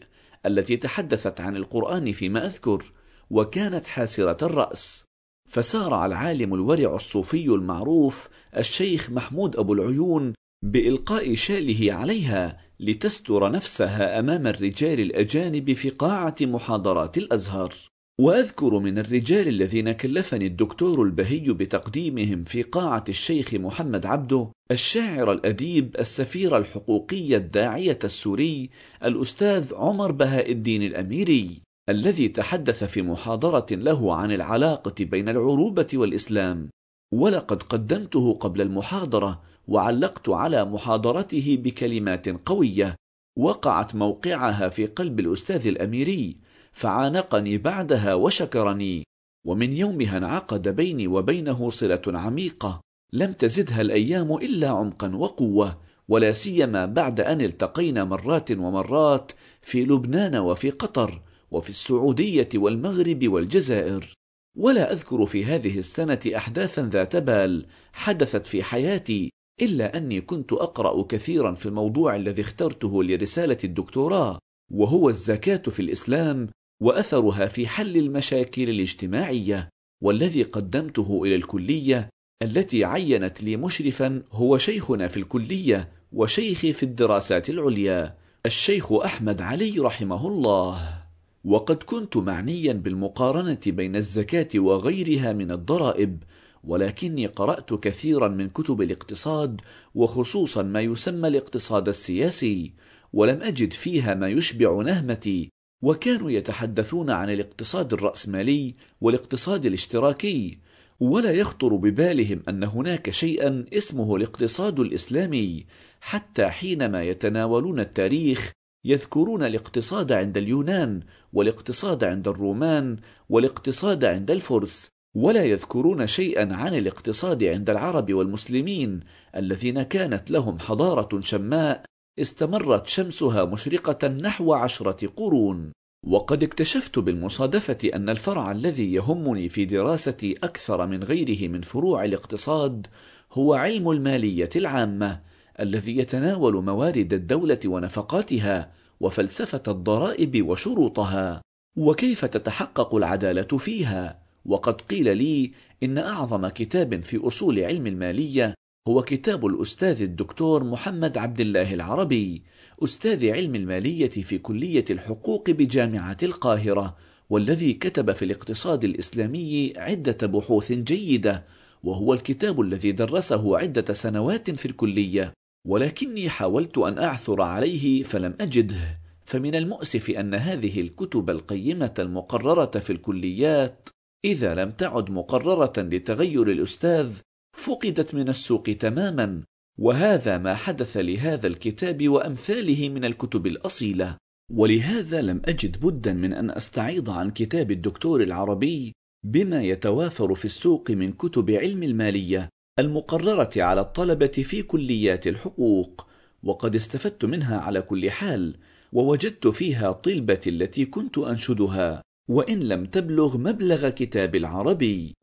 التي 0.47 0.77
تحدثت 0.77 1.41
عن 1.41 1.57
القرآن 1.57 2.13
فيما 2.13 2.47
أذكر 2.47 2.93
وكانت 3.31 3.87
حاسرة 3.87 4.37
الرأس. 4.43 5.05
فسارع 5.49 6.07
العالم 6.07 6.55
الورع 6.55 6.95
الصوفي 6.95 7.47
المعروف 7.47 8.29
الشيخ 8.57 9.11
محمود 9.11 9.57
أبو 9.57 9.73
العيون 9.73 10.33
بإلقاء 10.65 11.35
شاله 11.35 11.93
عليها 11.93 12.61
لتستر 12.81 13.51
نفسها 13.51 14.19
أمام 14.19 14.47
الرجال 14.47 15.01
الأجانب 15.01 15.73
في 15.73 15.91
قاعة 15.91 16.35
محاضرات 16.41 17.19
الأزهر. 17.19 17.75
وأذكر 18.21 18.79
من 18.79 18.99
الرجال 18.99 19.49
الذين 19.49 19.93
كلفني 19.93 20.47
الدكتور 20.47 21.03
البهي 21.03 21.53
بتقديمهم 21.53 22.45
في 22.45 22.63
قاعة 22.63 23.05
الشيخ 23.09 23.55
محمد 23.55 24.07
عبده 24.07 24.49
الشاعر 24.71 25.33
الأديب 25.33 25.97
السفير 25.99 26.57
الحقوقي 26.57 27.37
الداعية 27.37 27.99
السوري 28.05 28.71
الأستاذ 29.05 29.75
عمر 29.75 30.13
بهاء 30.13 30.53
الدين 30.53 30.83
الأميري 30.83 31.63
الذي 31.89 32.29
تحدث 32.29 32.85
في 32.85 33.03
محاضرة 33.03 33.67
له 33.71 34.15
عن 34.15 34.33
العلاقة 34.33 35.05
بين 35.05 35.29
العروبة 35.29 35.87
والإسلام. 35.95 36.71
ولقد 37.15 37.63
قدمته 37.63 38.35
قبل 38.35 38.61
المحاضرة 38.61 39.43
وعلقت 39.69 40.29
على 40.29 40.65
محاضرته 40.65 41.59
بكلمات 41.61 42.29
قوية 42.29 42.95
وقعت 43.39 43.95
موقعها 43.95 44.69
في 44.69 44.87
قلب 44.87 45.21
الأستاذ 45.21 45.67
الأميري. 45.67 46.44
فعانقني 46.75 47.59
بعدها 47.59 48.15
وشكرني 48.15 49.05
ومن 49.47 49.73
يومها 49.73 50.17
انعقد 50.17 50.69
بيني 50.69 51.07
وبينه 51.07 51.71
صلة 51.71 52.03
عميقة 52.07 52.81
لم 53.13 53.33
تزدها 53.33 53.81
الأيام 53.81 54.33
إلا 54.33 54.69
عمقا 54.69 55.17
وقوة 55.17 55.79
ولا 56.09 56.33
سيما 56.33 56.87
بعد 56.87 57.21
أن 57.21 57.41
التقينا 57.41 58.05
مرات 58.05 58.51
ومرات 58.51 59.33
في 59.63 59.85
لبنان 59.85 60.37
وفي 60.37 60.71
قطر 60.71 61.21
وفي 61.51 61.71
السعودية 61.71 62.49
والمغرب 62.55 63.29
والجزائر. 63.29 64.15
ولا 64.59 64.93
أذكر 64.93 65.27
في 65.27 65.45
هذه 65.45 65.79
السنة 65.79 66.21
أحداثا 66.37 66.83
ذات 66.83 67.17
بال 67.17 67.67
حدثت 67.93 68.47
في 68.47 68.63
حياتي 68.63 69.31
إلا 69.63 69.97
أني 69.97 70.21
كنت 70.21 70.53
أقرأ 70.53 71.03
كثيرا 71.03 71.55
في 71.55 71.67
الموضوع 71.67 72.17
الذي 72.17 72.43
اخترته 72.43 73.05
لرسالة 73.05 73.59
الدكتوراه 73.65 74.39
وهو 74.73 75.09
الزكاة 75.09 75.57
في 75.57 75.81
الإسلام 75.81 76.49
وأثرها 76.81 77.47
في 77.47 77.67
حل 77.67 77.97
المشاكل 77.97 78.71
الاجتماعية 78.71 79.69
والذي 80.03 80.43
قدمته 80.43 81.23
إلى 81.25 81.35
الكلية 81.35 82.09
التي 82.43 82.85
عينت 82.85 83.43
لي 83.43 83.57
مشرفا 83.57 84.23
هو 84.33 84.59
شيخنا 84.59 85.09
في 85.09 85.17
الكلية 85.17 85.93
وشيخي 86.13 86.73
في 86.73 86.83
الدراسات 86.83 87.51
العليا 87.51 88.17
الشيخ 88.47 88.93
أحمد 88.93 89.43
علي 89.43 89.79
رحمه 89.79 90.29
الله. 90.29 91.05
وقد 91.45 91.83
كنت 91.83 92.17
معنيا 92.17 92.73
بالمقارنة 92.73 93.61
بين 93.67 93.97
الزكاة 93.97 94.49
وغيرها 94.55 95.33
من 95.33 95.51
الضرائب 95.51 96.23
ولكني 96.65 97.27
قرأت 97.27 97.75
كثيرا 97.75 98.29
من 98.29 98.49
كتب 98.49 98.83
الاقتصاد 98.83 99.61
وخصوصا 99.95 100.63
ما 100.63 100.81
يسمى 100.81 101.29
الاقتصاد 101.29 101.89
السياسي 101.89 102.73
ولم 103.13 103.43
أجد 103.43 103.73
فيها 103.73 104.15
ما 104.15 104.29
يشبع 104.29 104.83
نهمتي 104.83 105.51
وكانوا 105.85 106.31
يتحدثون 106.31 107.11
عن 107.11 107.31
الاقتصاد 107.31 107.93
الرأسمالي 107.93 108.75
والاقتصاد 109.01 109.67
الاشتراكي 109.67 110.59
ولا 111.01 111.33
يخطر 111.33 111.77
ببالهم 111.77 112.43
أن 112.49 112.65
هناك 112.65 113.11
شيئا 113.11 113.65
اسمه 113.73 114.17
الاقتصاد 114.17 114.81
الإسلامي 114.81 115.67
حتى 116.01 116.49
حينما 116.49 117.03
يتناولون 117.03 117.81
التاريخ 117.81 118.53
يذكرون 118.85 119.43
الاقتصاد 119.43 120.13
عند 120.13 120.37
اليونان 120.37 121.01
والاقتصاد 121.33 122.05
عند 122.05 122.29
الرومان 122.29 122.97
والاقتصاد 123.29 124.05
عند 124.05 124.31
الفرس 124.31 124.89
ولا 125.15 125.45
يذكرون 125.45 126.07
شيئا 126.07 126.55
عن 126.55 126.75
الاقتصاد 126.75 127.45
عند 127.45 127.71
العرب 127.71 128.13
والمسلمين 128.13 129.01
الذين 129.37 129.83
كانت 129.83 130.31
لهم 130.31 130.59
حضارة 130.59 131.21
شماء 131.21 131.83
استمرت 132.19 132.87
شمسها 132.87 133.45
مشرقة 133.45 134.09
نحو 134.09 134.53
عشرة 134.53 135.07
قرون. 135.17 135.73
وقد 136.07 136.43
اكتشفت 136.43 136.99
بالمصادفة 136.99 137.79
أن 137.95 138.09
الفرع 138.09 138.51
الذي 138.51 138.93
يهمني 138.93 139.49
في 139.49 139.65
دراستي 139.65 140.33
أكثر 140.43 140.87
من 140.87 141.05
غيره 141.05 141.49
من 141.49 141.61
فروع 141.61 142.05
الاقتصاد 142.05 142.87
هو 143.33 143.55
علم 143.55 143.91
المالية 143.91 144.51
العامة 144.57 145.21
الذي 145.61 145.99
يتناول 145.99 146.65
موارد 146.65 147.13
الدولة 147.13 147.59
ونفقاتها 147.67 148.73
وفلسفة 149.01 149.63
الضرائب 149.69 150.49
وشروطها. 150.49 151.41
وكيف 151.77 152.25
تتحقق 152.25 152.95
العدالة 152.95 153.59
فيها؟ 153.59 154.19
وقد 154.47 154.81
قيل 154.81 155.17
لي 155.17 155.53
إن 155.83 155.99
أعظم 155.99 156.49
كتاب 156.49 157.05
في 157.05 157.27
أصول 157.27 157.61
علم 157.61 157.87
المالية 157.87 158.55
هو 158.89 159.03
كتاب 159.03 159.47
الأستاذ 159.47 160.03
الدكتور 160.03 160.65
محمد 160.65 161.19
عبد 161.19 161.41
الله 161.41 161.75
العربي 161.75 162.43
أستاذ 162.85 163.31
علم 163.31 163.55
المالية 163.55 164.11
في 164.11 164.39
كلية 164.39 164.85
الحقوق 164.91 165.51
بجامعة 165.51 166.17
القاهرة 166.23 166.97
والذي 167.31 167.73
كتب 167.75 168.13
في 168.13 168.25
الاقتصاد 168.25 168.85
الإسلامي 168.85 169.73
عدة 169.77 170.27
بحوث 170.27 170.73
جيدة 170.73 171.45
وهو 171.85 172.13
الكتاب 172.13 172.61
الذي 172.61 172.93
درسه 172.93 173.59
عدة 173.59 173.95
سنوات 173.95 174.51
في 174.51 174.67
الكلية 174.67 175.33
ولكني 175.69 176.29
حاولت 176.29 176.79
أن 176.79 176.99
أعثر 176.99 177.43
عليه 177.43 178.03
فلم 178.03 178.35
أجده. 178.41 179.01
فمن 179.25 179.55
المؤسف 179.55 180.11
أن 180.11 180.35
هذه 180.35 180.81
الكتب 180.81 181.31
القيمة 181.31 181.95
المقررة 181.99 182.79
في 182.81 182.91
الكليات 182.91 183.89
إذا 184.25 184.55
لم 184.55 184.71
تعد 184.71 185.11
مقررة 185.11 185.73
لتغير 185.81 186.51
الأستاذ 186.51 187.21
فقدت 187.55 188.15
من 188.15 188.29
السوق 188.29 188.63
تماما 188.63 189.43
وهذا 189.79 190.39
ما 190.39 190.55
حدث 190.55 190.97
لهذا 190.97 191.47
الكتاب 191.47 192.09
وأمثاله 192.09 192.89
من 192.89 193.05
الكتب 193.05 193.47
الأصيلة. 193.47 194.17
ولهذا 194.53 195.23
لم 195.23 195.43
أجد 195.45 195.81
بدا 195.81 196.13
من 196.13 196.33
أن 196.33 196.51
أستعيض 196.51 197.11
عن 197.11 197.31
كتاب 197.31 197.71
الدكتور 197.71 198.23
العربي 198.23 198.93
بما 199.25 199.63
يتوافر 199.63 200.35
في 200.35 200.45
السوق 200.45 200.91
من 200.91 201.13
كتب 201.13 201.51
علم 201.51 201.83
المالية 201.83 202.49
المقررة 202.79 203.51
على 203.57 203.81
الطلبة 203.81 204.27
في 204.27 204.63
كليات 204.63 205.27
الحقوق. 205.27 206.07
وقد 206.43 206.75
استفدت 206.75 207.25
منها 207.25 207.59
على 207.59 207.83
كل 207.83 208.11
حال 208.11 208.57
ووجدت 208.93 209.47
فيها 209.47 209.93
طلبة 209.93 210.41
التي 210.47 210.87
كنت 210.87 211.19
أنشدها 211.19 212.03
وإن 212.29 212.61
لم 212.61 212.87
تبلغ 212.87 213.39
مبلغ 213.39 213.89
كتاب 213.89 214.35
العربي. 214.35 215.15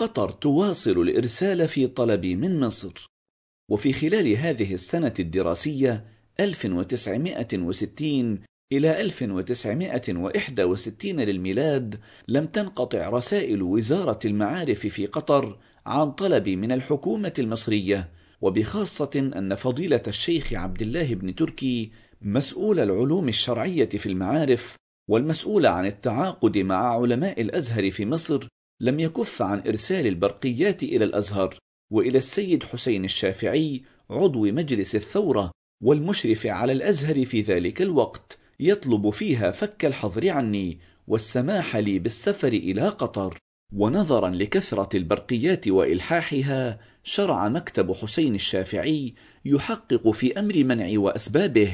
قطر 0.00 0.30
تواصل 0.30 1.00
الإرسال 1.00 1.68
في 1.68 1.86
طلبي 1.86 2.36
من 2.36 2.60
مصر. 2.60 3.06
وفي 3.70 3.92
خلال 3.92 4.36
هذه 4.36 4.74
السنة 4.74 5.14
الدراسية 5.20 6.04
1960 6.40 8.40
إلى 8.72 9.00
1961 9.00 11.20
للميلاد 11.20 12.00
لم 12.28 12.46
تنقطع 12.46 13.08
رسائل 13.08 13.62
وزارة 13.62 14.18
المعارف 14.24 14.86
في 14.86 15.06
قطر 15.06 15.58
عن 15.86 16.12
طلبي 16.12 16.56
من 16.56 16.72
الحكومة 16.72 17.34
المصرية 17.38 18.10
وبخاصة 18.40 19.30
أن 19.36 19.54
فضيلة 19.54 20.02
الشيخ 20.08 20.52
عبد 20.52 20.82
الله 20.82 21.14
بن 21.14 21.34
تركي 21.34 21.90
مسؤول 22.22 22.80
العلوم 22.80 23.28
الشرعية 23.28 23.88
في 23.88 24.06
المعارف 24.06 24.76
والمسؤول 25.10 25.66
عن 25.66 25.86
التعاقد 25.86 26.58
مع 26.58 27.00
علماء 27.00 27.40
الأزهر 27.40 27.90
في 27.90 28.06
مصر 28.06 28.48
لم 28.80 29.00
يكف 29.00 29.42
عن 29.42 29.62
إرسال 29.66 30.06
البرقيات 30.06 30.82
إلى 30.82 31.04
الأزهر 31.04 31.54
وإلى 31.92 32.18
السيد 32.18 32.62
حسين 32.62 33.04
الشافعي 33.04 33.82
عضو 34.10 34.44
مجلس 34.44 34.94
الثورة 34.94 35.50
والمشرف 35.84 36.46
على 36.46 36.72
الأزهر 36.72 37.24
في 37.24 37.40
ذلك 37.40 37.82
الوقت 37.82 38.38
يطلب 38.60 39.10
فيها 39.10 39.50
فك 39.50 39.84
الحظر 39.84 40.28
عني 40.30 40.78
والسماح 41.06 41.76
لي 41.76 41.98
بالسفر 41.98 42.48
إلى 42.48 42.88
قطر. 42.88 43.38
ونظرا 43.72 44.30
لكثرة 44.30 44.96
البرقيات 44.96 45.68
وإلحاحها 45.68 46.80
شرع 47.04 47.48
مكتب 47.48 47.92
حسين 47.92 48.34
الشافعي 48.34 49.14
يحقق 49.44 50.10
في 50.10 50.38
أمر 50.38 50.64
منع 50.64 50.98
وأسبابه 50.98 51.72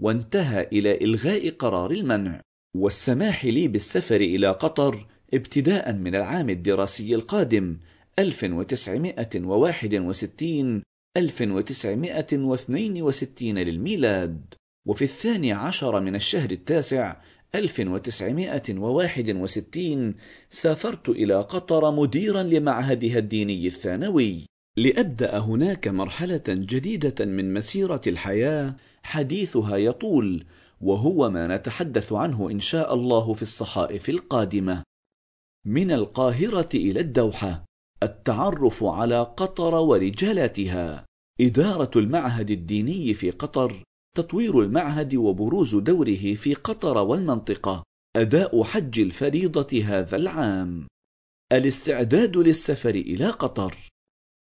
وانتهى 0.00 0.68
إلى 0.72 1.04
إلغاء 1.04 1.50
قرار 1.50 1.90
المنع. 1.90 2.40
والسماح 2.76 3.44
لي 3.44 3.68
بالسفر 3.68 4.16
إلى 4.16 4.50
قطر 4.50 5.06
ابتداء 5.34 5.92
من 5.92 6.14
العام 6.14 6.50
الدراسي 6.50 7.14
القادم 7.14 7.76
1961 8.18 10.82
1962 11.16 13.58
للميلاد. 13.58 14.54
وفي 14.86 15.04
الثاني 15.04 15.52
عشر 15.52 16.00
من 16.00 16.14
الشهر 16.14 16.50
التاسع 16.50 17.16
1961 17.54 20.14
سافرت 20.50 21.08
إلى 21.08 21.34
قطر 21.34 21.90
مديرا 21.90 22.42
لمعهدها 22.42 23.18
الديني 23.18 23.66
الثانوي 23.66 24.46
لأبدأ 24.76 25.38
هناك 25.38 25.88
مرحلة 25.88 26.42
جديدة 26.48 27.26
من 27.26 27.54
مسيرة 27.54 28.00
الحياة 28.06 28.76
حديثها 29.02 29.76
يطول 29.76 30.44
وهو 30.80 31.30
ما 31.30 31.56
نتحدث 31.56 32.12
عنه 32.12 32.50
إن 32.50 32.60
شاء 32.60 32.94
الله 32.94 33.34
في 33.34 33.42
الصحائف 33.42 34.08
القادمة. 34.08 34.82
من 35.66 35.90
القاهرة 35.90 36.68
إلى 36.74 37.00
الدوحة 37.00 37.64
التعرف 38.02 38.84
على 38.84 39.22
قطر 39.22 39.74
ورجالاتها. 39.74 41.06
إدارة 41.40 41.90
المعهد 41.96 42.50
الديني 42.50 43.14
في 43.14 43.30
قطر 43.30 43.82
تطوير 44.16 44.60
المعهد 44.60 45.14
وبروز 45.14 45.74
دوره 45.76 46.34
في 46.34 46.54
قطر 46.54 46.98
والمنطقة. 46.98 47.82
أداء 48.16 48.62
حج 48.62 49.00
الفريضة 49.00 49.82
هذا 49.84 50.16
العام. 50.16 50.86
الاستعداد 51.52 52.36
للسفر 52.36 52.94
إلى 52.94 53.30
قطر. 53.30 53.76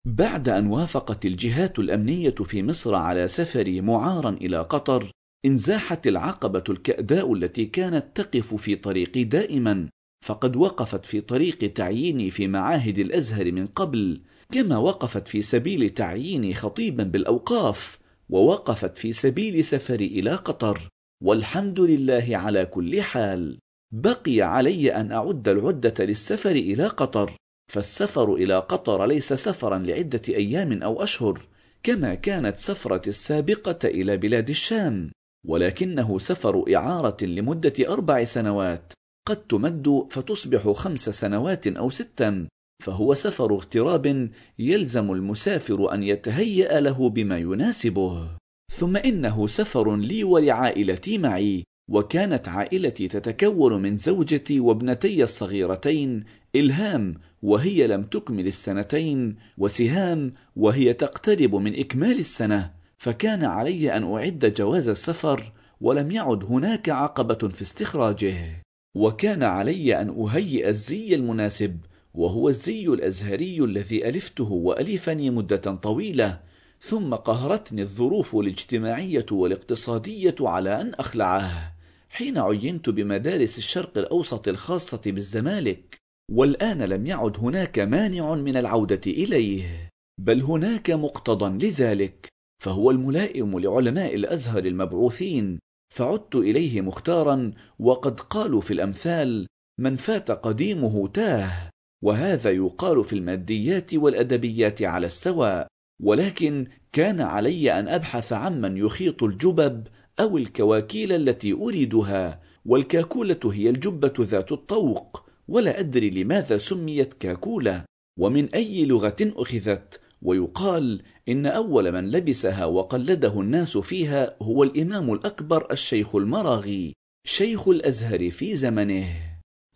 بعد 0.06 0.48
أن 0.48 0.66
وافقت 0.66 1.26
الجهات 1.26 1.78
الأمنية 1.78 2.30
في 2.30 2.62
مصر 2.62 2.94
على 2.94 3.28
سفري 3.28 3.80
معارا 3.80 4.30
إلى 4.30 4.58
قطر 4.58 5.10
انزاحت 5.46 6.06
العقبة 6.06 6.64
الكأداء 6.68 7.34
التي 7.34 7.64
كانت 7.64 8.20
تقف 8.20 8.54
في 8.54 8.76
طريقي 8.76 9.24
دائما. 9.24 9.88
فقد 10.24 10.56
وقفت 10.56 11.06
في 11.06 11.20
طريق 11.20 11.72
تعييني 11.72 12.30
في 12.30 12.48
معاهد 12.48 12.98
الأزهر 12.98 13.52
من 13.52 13.66
قبل 13.66 14.20
كما 14.52 14.76
وقفت 14.76 15.28
في 15.28 15.42
سبيل 15.42 15.90
تعييني 15.90 16.54
خطيبا 16.54 17.02
بالأوقاف 17.02 17.98
ووقفت 18.28 18.98
في 18.98 19.12
سبيل 19.12 19.64
سفري 19.64 20.06
إلى 20.06 20.30
قطر. 20.30 20.88
والحمد 21.24 21.80
لله 21.80 22.26
على 22.30 22.66
كل 22.66 23.02
حال. 23.02 23.58
بقي 23.92 24.40
علي 24.40 24.94
أن 24.94 25.12
أعد 25.12 25.48
العدة 25.48 26.04
للسفر 26.04 26.50
إلى 26.50 26.86
قطر 26.86 27.32
فالسفر 27.72 28.34
إلى 28.34 28.58
قطر 28.58 29.06
ليس 29.06 29.32
سفرا 29.32 29.78
لعدة 29.78 30.22
أيام 30.28 30.82
أو 30.82 31.02
أشهر 31.02 31.40
كما 31.82 32.14
كانت 32.14 32.56
سفرة 32.56 33.08
السابقة 33.08 33.88
إلى 33.88 34.16
بلاد 34.16 34.48
الشام 34.48 35.10
ولكنه 35.46 36.18
سفر 36.18 36.64
إعارة 36.76 37.24
لمدة 37.24 37.74
أربع 37.88 38.24
سنوات. 38.24 38.92
قد 39.26 39.36
تمد 39.36 40.06
فتصبح 40.10 40.68
خمس 40.68 41.10
سنوات 41.10 41.66
أو 41.66 41.90
ستا 41.90 42.48
فهو 42.82 43.14
سفر 43.14 43.54
اغتراب 43.54 44.30
يلزم 44.58 45.12
المسافر 45.12 45.94
أن 45.94 46.02
يتهيأ 46.02 46.80
له 46.80 47.08
بما 47.08 47.38
يناسبه. 47.38 48.28
ثم 48.72 48.96
إنه 48.96 49.46
سفر 49.46 49.96
لي 49.96 50.24
ولعائلتي 50.24 51.18
معي 51.18 51.64
وكانت 51.90 52.48
عائلتي 52.48 53.08
تتكون 53.08 53.82
من 53.82 53.96
زوجتي 53.96 54.60
وابنتي 54.60 55.22
الصغيرتين 55.22 56.24
إلهام 56.56 57.14
وهي 57.42 57.86
لم 57.86 58.02
تكمل 58.02 58.46
السنتين 58.46 59.36
وسهام 59.58 60.34
وهي 60.56 60.92
تقترب 60.92 61.54
من 61.54 61.78
إكمال 61.78 62.18
السنة 62.18 62.70
فكان 62.98 63.44
علي 63.44 63.96
أن 63.96 64.12
أعد 64.12 64.54
جواز 64.56 64.88
السفر 64.88 65.52
ولم 65.80 66.10
يعد 66.10 66.44
هناك 66.44 66.88
عقبة 66.88 67.48
في 67.48 67.62
استخراجه. 67.62 68.63
وكان 68.94 69.42
علي 69.42 70.00
أن 70.00 70.08
أهيئ 70.08 70.68
الزي 70.68 71.14
المناسب 71.14 71.78
وهو 72.14 72.48
الزي 72.48 72.86
الأزهري 72.86 73.64
الذي 73.64 74.08
ألفته 74.08 74.52
وألفني 74.52 75.30
مدة 75.30 75.56
طويلة 75.56 76.40
ثم 76.80 77.14
قهرتني 77.14 77.82
الظروف 77.82 78.36
الاجتماعية 78.36 79.26
والاقتصادية 79.32 80.34
على 80.40 80.80
أن 80.80 80.94
أخلعه 80.94 81.74
حين 82.08 82.38
عينت 82.38 82.88
بمدارس 82.88 83.58
الشرق 83.58 83.98
الأوسط 83.98 84.48
الخاصة 84.48 85.00
بالزمالك 85.06 85.96
والآن 86.32 86.82
لم 86.82 87.06
يعد 87.06 87.38
هناك 87.38 87.78
مانع 87.78 88.34
من 88.34 88.56
العودة 88.56 89.00
إليه 89.06 89.90
بل 90.20 90.42
هناك 90.42 90.90
مقتضى 90.90 91.66
لذلك 91.66 92.28
فهو 92.62 92.90
الملائم 92.90 93.58
لعلماء 93.58 94.14
الأزهر 94.14 94.64
المبعوثين 94.64 95.58
فعدت 95.94 96.34
إليه 96.34 96.80
مختارا 96.80 97.52
وقد 97.78 98.20
قالوا 98.20 98.60
في 98.60 98.72
الأمثال 98.72 99.46
من 99.78 99.96
فات 99.96 100.30
قديمه 100.30 101.08
تاه 101.08 101.70
وهذا 102.04 102.50
يقال 102.50 103.04
في 103.04 103.12
الماديات 103.12 103.94
والأدبيات 103.94 104.82
على 104.82 105.06
السواء 105.06 105.66
ولكن 106.02 106.66
كان 106.92 107.20
علي 107.20 107.78
أن 107.78 107.88
أبحث 107.88 108.32
عمن 108.32 108.76
يخيط 108.76 109.22
الجبب 109.22 109.86
أو 110.20 110.38
الكواكيل 110.38 111.12
التي 111.12 111.52
أريدها 111.52 112.40
والكاكولة 112.66 113.40
هي 113.44 113.70
الجبة 113.70 114.14
ذات 114.20 114.52
الطوق 114.52 115.24
ولا 115.48 115.80
أدري 115.80 116.10
لماذا 116.10 116.58
سميت 116.58 117.14
كاكولة 117.14 117.84
ومن 118.18 118.48
أي 118.54 118.86
لغة 118.86 119.16
أخذت 119.22 120.00
ويقال 120.24 121.02
إن 121.28 121.46
أول 121.46 121.92
من 121.92 122.10
لبسها 122.10 122.64
وقلده 122.64 123.40
الناس 123.40 123.76
فيها 123.76 124.36
هو 124.42 124.62
الإمام 124.62 125.12
الأكبر 125.12 125.72
الشيخ 125.72 126.16
المراغي 126.16 126.94
شيخ 127.26 127.68
الأزهر 127.68 128.30
في 128.30 128.56
زمنه. 128.56 129.06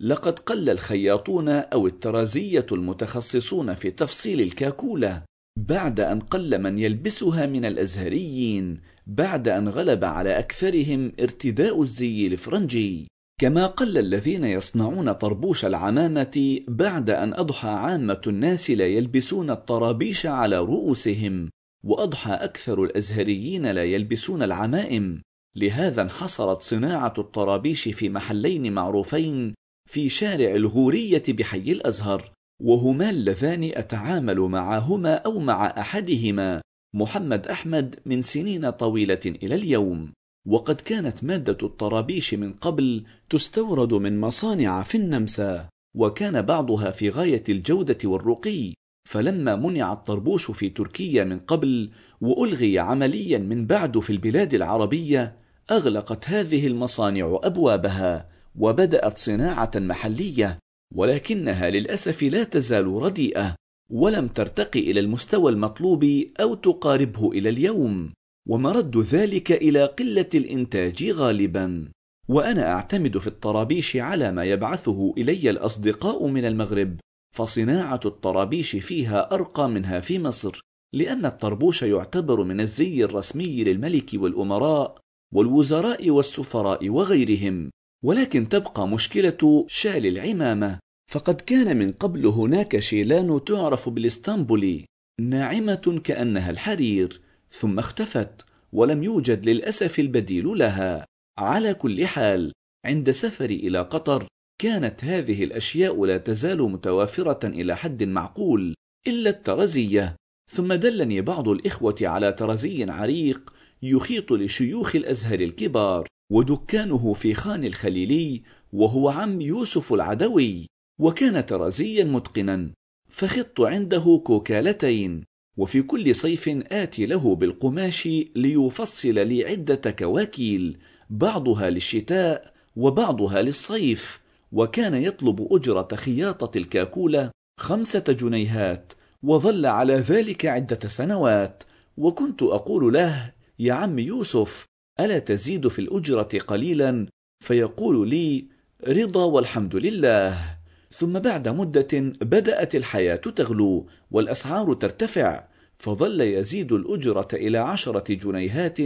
لقد 0.00 0.38
قل 0.38 0.70
الخياطون 0.70 1.48
أو 1.48 1.86
الترازية 1.86 2.66
المتخصصون 2.72 3.74
في 3.74 3.90
تفصيل 3.90 4.40
الكاكولة 4.40 5.22
بعد 5.58 6.00
أن 6.00 6.20
قل 6.20 6.58
من 6.58 6.78
يلبسها 6.78 7.46
من 7.46 7.64
الأزهريين 7.64 8.80
بعد 9.06 9.48
أن 9.48 9.68
غلب 9.68 10.04
على 10.04 10.38
أكثرهم 10.38 11.12
ارتداء 11.20 11.82
الزي 11.82 12.26
الفرنجي. 12.26 13.08
كما 13.40 13.66
قل 13.66 13.98
الذين 13.98 14.44
يصنعون 14.44 15.12
طربوش 15.12 15.64
العمامة 15.64 16.60
بعد 16.68 17.10
أن 17.10 17.34
أضحى 17.34 17.68
عامة 17.68 18.20
الناس 18.26 18.70
لا 18.70 18.86
يلبسون 18.86 19.50
الطرابيش 19.50 20.26
على 20.26 20.58
رؤوسهم 20.58 21.50
وأضحى 21.84 22.32
أكثر 22.32 22.84
الأزهريين 22.84 23.66
لا 23.66 23.84
يلبسون 23.84 24.42
العمائم. 24.42 25.22
لهذا 25.56 26.02
انحصرت 26.02 26.62
صناعة 26.62 27.14
الطرابيش 27.18 27.88
في 27.88 28.08
محلين 28.08 28.72
معروفين 28.72 29.54
في 29.90 30.08
شارع 30.08 30.54
الغورية 30.54 31.22
بحي 31.28 31.72
الأزهر 31.72 32.30
وهما 32.62 33.10
اللذان 33.10 33.70
أتعامل 33.74 34.40
معهما 34.40 35.14
أو 35.14 35.38
مع 35.38 35.66
أحدهما 35.66 36.60
محمد 36.94 37.46
أحمد 37.46 38.00
من 38.06 38.22
سنين 38.22 38.70
طويلة 38.70 39.20
إلى 39.26 39.54
اليوم. 39.54 40.12
وقد 40.48 40.80
كانت 40.80 41.24
مادة 41.24 41.58
الطرابيش 41.62 42.34
من 42.34 42.52
قبل 42.52 43.04
تستورد 43.30 43.94
من 43.94 44.20
مصانع 44.20 44.82
في 44.82 44.94
النمسا 44.94 45.68
وكان 45.96 46.42
بعضها 46.42 46.90
في 46.90 47.10
غاية 47.10 47.44
الجودة 47.48 47.98
والرقي. 48.04 48.74
فلما 49.08 49.56
منع 49.56 49.92
الطربوش 49.92 50.50
في 50.50 50.68
تركيا 50.68 51.24
من 51.24 51.38
قبل 51.38 51.90
وألغي 52.20 52.78
عمليا 52.78 53.38
من 53.38 53.66
بعد 53.66 53.98
في 53.98 54.10
البلاد 54.10 54.54
العربية 54.54 55.36
أغلقت 55.70 56.28
هذه 56.28 56.66
المصانع 56.66 57.40
أبوابها 57.42 58.28
وبدأت 58.58 59.18
صناعة 59.18 59.70
محلية 59.76 60.58
ولكنها 60.94 61.70
للأسف 61.70 62.22
لا 62.22 62.44
تزال 62.44 62.86
رديئة 62.86 63.54
ولم 63.90 64.28
ترتقي 64.28 64.80
إلى 64.80 65.00
المستوى 65.00 65.52
المطلوب 65.52 66.04
أو 66.40 66.54
تقاربه 66.54 67.32
إلى 67.32 67.48
اليوم. 67.48 68.12
ومرد 68.48 68.96
ذلك 68.96 69.52
إلى 69.52 69.84
قلة 69.84 70.28
الإنتاج 70.34 71.10
غالبا. 71.10 71.88
وأنا 72.28 72.72
أعتمد 72.72 73.18
في 73.18 73.26
الطرابيش 73.26 73.96
على 73.96 74.32
ما 74.32 74.44
يبعثه 74.44 75.14
إلي 75.18 75.50
الأصدقاء 75.50 76.26
من 76.26 76.44
المغرب 76.44 77.00
فصناعة 77.36 78.00
الطرابيش 78.04 78.76
فيها 78.76 79.34
أرقى 79.34 79.68
منها 79.68 80.00
في 80.00 80.18
مصر 80.18 80.60
لأن 80.94 81.26
الطربوش 81.26 81.82
يعتبر 81.82 82.44
من 82.44 82.60
الزي 82.60 83.04
الرسمي 83.04 83.64
للملك 83.64 84.10
والأمراء 84.14 84.98
والوزراء 85.34 86.10
والسفراء 86.10 86.88
وغيرهم. 86.88 87.70
ولكن 88.04 88.48
تبقى 88.48 88.88
مشكلة 88.88 89.66
شال 89.68 90.06
العمامة. 90.06 90.78
فقد 91.12 91.40
كان 91.40 91.76
من 91.76 91.92
قبل 91.92 92.26
هناك 92.26 92.78
شيلان 92.78 93.44
تعرف 93.44 93.88
بالإسطنبولي 93.88 94.84
ناعمة 95.20 96.00
كأنها 96.04 96.50
الحرير. 96.50 97.20
ثم 97.50 97.78
اختفت 97.78 98.44
ولم 98.72 99.02
يوجد 99.02 99.48
للأسف 99.48 99.98
البديل 99.98 100.46
لها. 100.46 101.04
على 101.38 101.74
كل 101.74 102.06
حال 102.06 102.52
عند 102.86 103.10
سفري 103.10 103.54
إلى 103.54 103.80
قطر 103.80 104.26
كانت 104.60 105.04
هذه 105.04 105.44
الأشياء 105.44 106.04
لا 106.04 106.18
تزال 106.18 106.62
متوافرة 106.62 107.46
إلى 107.46 107.76
حد 107.76 108.02
معقول 108.02 108.74
إلا 109.06 109.30
الترزية. 109.30 110.16
ثم 110.50 110.72
دلني 110.72 111.20
بعض 111.20 111.48
الإخوة 111.48 111.96
على 112.02 112.32
ترزي 112.32 112.90
عريق 112.90 113.54
يخيط 113.82 114.32
لشيوخ 114.32 114.96
الأزهر 114.96 115.40
الكبار 115.40 116.06
ودكانه 116.32 117.14
في 117.14 117.34
خان 117.34 117.64
الخليلي 117.64 118.42
وهو 118.72 119.08
عم 119.08 119.40
يوسف 119.40 119.92
العدوي 119.92 120.66
وكان 121.00 121.46
ترزيا 121.46 122.04
متقنا. 122.04 122.70
فخط 123.10 123.60
عنده 123.60 124.22
كوكالتين. 124.24 125.24
وفي 125.58 125.82
كل 125.82 126.14
صيف 126.14 126.48
آتي 126.72 127.06
له 127.06 127.34
بالقماش 127.34 128.08
ليفصل 128.36 129.14
لي 129.14 129.44
عدة 129.44 129.90
كواكيل 129.90 130.78
بعضها 131.10 131.70
للشتاء 131.70 132.52
وبعضها 132.76 133.42
للصيف 133.42 134.20
وكان 134.52 134.94
يطلب 134.94 135.48
أجرة 135.50 135.88
خياطة 135.94 136.58
الكاكولة 136.58 137.30
خمسة 137.60 138.04
جنيهات 138.08 138.92
وظل 139.22 139.66
على 139.66 139.94
ذلك 139.94 140.46
عدة 140.46 140.88
سنوات. 140.88 141.62
وكنت 141.96 142.42
أقول 142.42 142.94
له 142.94 143.32
يا 143.58 143.72
عم 143.72 143.98
يوسف 143.98 144.64
ألا 145.00 145.18
تزيد 145.18 145.68
في 145.68 145.78
الأجرة 145.78 146.28
قليلا؟ 146.46 147.06
فيقول 147.44 148.08
لي 148.08 148.46
رضا 148.88 149.24
والحمد 149.24 149.76
لله. 149.76 150.57
ثم 150.98 151.18
بعد 151.18 151.48
مدة 151.48 151.88
بدأت 152.20 152.74
الحياة 152.74 153.16
تغلو 153.16 153.86
والأسعار 154.10 154.74
ترتفع 154.74 155.44
فظل 155.78 156.20
يزيد 156.20 156.72
الأجرة 156.72 157.28
إلى 157.32 157.58
عشرة 157.58 158.14
جنيهات 158.14 158.78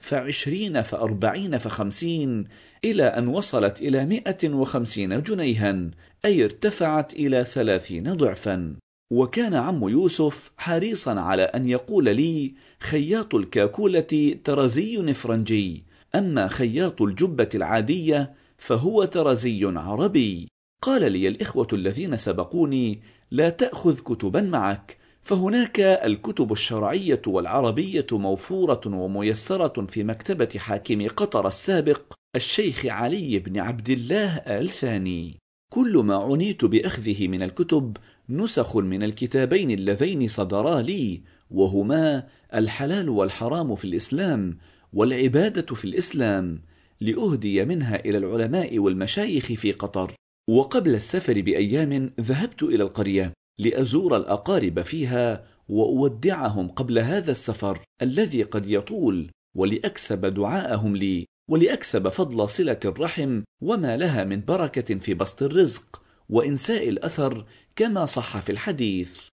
فعشرين 0.00 0.82
فأربعين 0.82 1.58
فخمسين 1.58 2.44
إلى 2.84 3.02
أن 3.02 3.28
وصلت 3.28 3.80
إلى 3.80 4.06
مئة 4.06 4.48
وخمسين 4.48 5.22
جنيها 5.22 5.90
أي 6.24 6.44
ارتفعت 6.44 7.12
إلى 7.14 7.44
ثلاثين 7.44 8.12
ضعفا. 8.12 8.76
وكان 9.12 9.54
عم 9.54 9.88
يوسف 9.88 10.50
حريصا 10.56 11.20
على 11.20 11.42
أن 11.42 11.68
يقول 11.68 12.04
لي 12.04 12.54
خياط 12.80 13.34
الكاكولة 13.34 14.36
ترزي 14.44 15.14
فرنجي 15.14 15.84
أما 16.14 16.48
خياط 16.48 17.02
الجبة 17.02 17.48
العادية 17.54 18.34
فهو 18.58 19.04
ترزي 19.04 19.72
عربي. 19.76 20.48
قال 20.82 21.12
لي 21.12 21.28
الإخوة 21.28 21.66
الذين 21.72 22.16
سبقوني 22.16 23.00
لا 23.30 23.50
تأخذ 23.50 23.98
كتبا 23.98 24.40
معك 24.40 24.96
فهناك 25.22 25.80
الكتب 25.80 26.52
الشرعية 26.52 27.22
والعربية 27.26 28.06
موفورة 28.12 28.80
وميسرة 28.86 29.86
في 29.86 30.04
مكتبة 30.04 30.48
حاكم 30.56 31.08
قطر 31.08 31.46
السابق 31.46 32.02
الشيخ 32.36 32.86
علي 32.86 33.38
بن 33.38 33.58
عبد 33.58 33.90
الله 33.90 34.36
آل 34.36 34.68
ثاني 34.68 35.36
كل 35.72 35.98
ما 35.98 36.16
عنيت 36.16 36.64
بأخذه 36.64 37.28
من 37.28 37.42
الكتب 37.42 37.96
نسخ 38.28 38.76
من 38.76 39.02
الكتابين 39.02 39.70
اللذين 39.70 40.28
صدرا 40.28 40.82
لي 40.82 41.22
وهما 41.50 42.26
الحلال 42.54 43.08
والحرام 43.08 43.74
في 43.76 43.84
الإسلام 43.84 44.58
والعبادة 44.92 45.74
في 45.74 45.84
الإسلام 45.84 46.62
لأهدي 47.00 47.64
منها 47.64 48.04
إلى 48.04 48.18
العلماء 48.18 48.78
والمشايخ 48.78 49.46
في 49.46 49.72
قطر. 49.72 50.12
وقبل 50.50 50.94
السفر 50.94 51.40
بأيام 51.40 52.12
ذهبت 52.20 52.62
إلى 52.62 52.82
القرية 52.82 53.32
لأزور 53.58 54.16
الأقارب 54.16 54.82
فيها 54.82 55.46
وأودعهم 55.68 56.68
قبل 56.68 56.98
هذا 56.98 57.30
السفر 57.30 57.80
الذي 58.02 58.42
قد 58.42 58.66
يطول 58.66 59.30
ولأكسب 59.56 60.26
دعاءهم 60.26 60.96
لي 60.96 61.26
ولأكسب 61.50 62.08
فضل 62.08 62.48
صلة 62.48 62.80
الرحم 62.84 63.42
وما 63.62 63.96
لها 63.96 64.24
من 64.24 64.40
بركة 64.40 64.94
في 64.94 65.14
بسط 65.14 65.42
الرزق 65.42 66.02
وإنساء 66.28 66.88
الأثر 66.88 67.46
كما 67.76 68.06
صح 68.06 68.40
في 68.40 68.52
الحديث. 68.52 69.26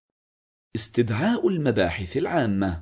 استدعاء 0.76 1.48
المباحث 1.48 2.18
العامة. 2.18 2.82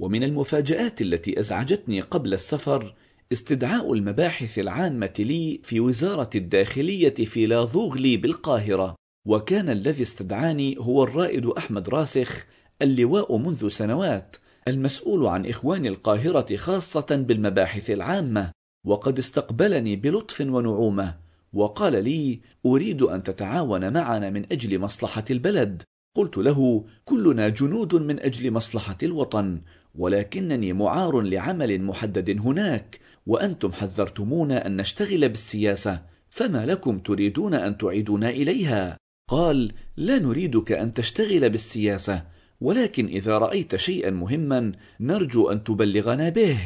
ومن 0.00 0.22
المفاجآت 0.22 1.02
التي 1.02 1.38
أزعجتني 1.40 2.00
قبل 2.00 2.34
السفر 2.34 2.94
استدعاء 3.32 3.92
المباحث 3.92 4.58
العامة 4.58 5.12
لي 5.18 5.60
في 5.62 5.80
وزارة 5.80 6.30
الداخلية 6.34 7.14
في 7.14 7.46
لاذوغلي 7.46 8.16
بالقاهرة. 8.16 8.96
وكان 9.26 9.70
الذي 9.70 10.02
استدعاني 10.02 10.76
هو 10.78 11.04
الرائد 11.04 11.46
أحمد 11.46 11.88
راسخ 11.88 12.46
اللواء 12.82 13.36
منذ 13.36 13.68
سنوات 13.68 14.36
المسؤول 14.68 15.26
عن 15.26 15.46
إخوان 15.46 15.86
القاهرة 15.86 16.56
خاصة 16.56 17.06
بالمباحث 17.28 17.90
العامة. 17.90 18.52
وقد 18.86 19.18
استقبلني 19.18 19.96
بلطف 19.96 20.40
ونعومة. 20.40 21.18
وقال 21.52 22.04
لي 22.04 22.40
أريد 22.66 23.02
أن 23.02 23.22
تتعاون 23.22 23.92
معنا 23.92 24.30
من 24.30 24.44
أجل 24.52 24.78
مصلحة 24.78 25.24
البلد. 25.30 25.82
قلت 26.16 26.38
له 26.38 26.84
كلنا 27.04 27.48
جنود 27.48 27.94
من 27.94 28.20
أجل 28.20 28.50
مصلحة 28.50 28.98
الوطن 29.02 29.60
ولكنني 29.94 30.72
معار 30.72 31.20
لعمل 31.20 31.82
محدد 31.82 32.40
هناك. 32.40 33.00
وأنتم 33.26 33.72
حذرتمونا 33.72 34.66
أن 34.66 34.76
نشتغل 34.76 35.28
بالسياسة 35.28 36.02
فما 36.30 36.66
لكم 36.66 36.98
تريدون 36.98 37.54
أن 37.54 37.78
تعيدونا 37.78 38.30
إليها؟ 38.30 38.96
قال 39.30 39.72
لا 39.96 40.18
نريدك 40.18 40.72
أن 40.72 40.92
تشتغل 40.92 41.50
بالسياسة 41.50 42.24
ولكن 42.60 43.06
إذا 43.06 43.38
رأيت 43.38 43.76
شيئا 43.76 44.10
مهما 44.10 44.72
نرجو 45.00 45.50
أن 45.50 45.64
تبلغنا 45.64 46.28
به 46.28 46.58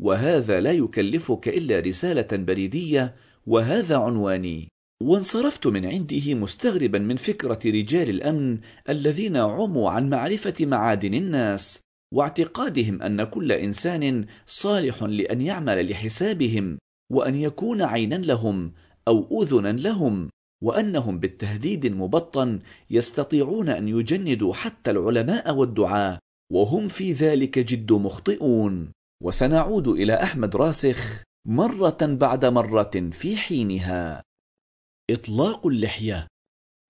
وهذا 0.00 0.60
لا 0.60 0.72
يكلفك 0.72 1.48
إلا 1.48 1.80
رسالة 1.80 2.28
بريدية 2.32 3.14
وهذا 3.46 3.96
عنواني. 3.96 4.68
وانصرفت 5.02 5.66
من 5.66 5.86
عنده 5.86 6.34
مستغربا 6.34 6.98
من 6.98 7.16
فكرة 7.16 7.58
رجال 7.66 8.10
الأمن 8.10 8.58
الذين 8.88 9.36
عموا 9.36 9.90
عن 9.90 10.08
معرفة 10.08 10.54
معادن 10.60 11.14
الناس 11.14 11.80
واعتقادهم 12.14 13.02
أن 13.02 13.24
كل 13.24 13.52
إنسان 13.52 14.26
صالح 14.46 15.02
لأن 15.02 15.42
يعمل 15.42 15.90
لحسابهم 15.90 16.78
وأن 17.12 17.34
يكون 17.34 17.82
عينا 17.82 18.14
لهم 18.14 18.72
أو 19.08 19.42
أذنا 19.42 19.72
لهم 19.72 20.30
وأنهم 20.62 21.18
بالتهديد 21.18 21.84
المبطن 21.84 22.58
يستطيعون 22.90 23.68
أن 23.68 23.88
يجندوا 23.88 24.54
حتى 24.54 24.90
العلماء 24.90 25.54
والدعاة 25.54 26.18
وهم 26.52 26.88
في 26.88 27.12
ذلك 27.12 27.58
جد 27.58 27.92
مخطئون. 27.92 28.92
وسنعود 29.22 29.88
إلى 29.88 30.14
أحمد 30.22 30.56
راسخ 30.56 31.22
مرة 31.46 31.98
بعد 32.02 32.44
مرة 32.44 33.10
في 33.12 33.36
حينها. 33.36 34.22
إطلاق 35.10 35.66
اللحية. 35.66 36.26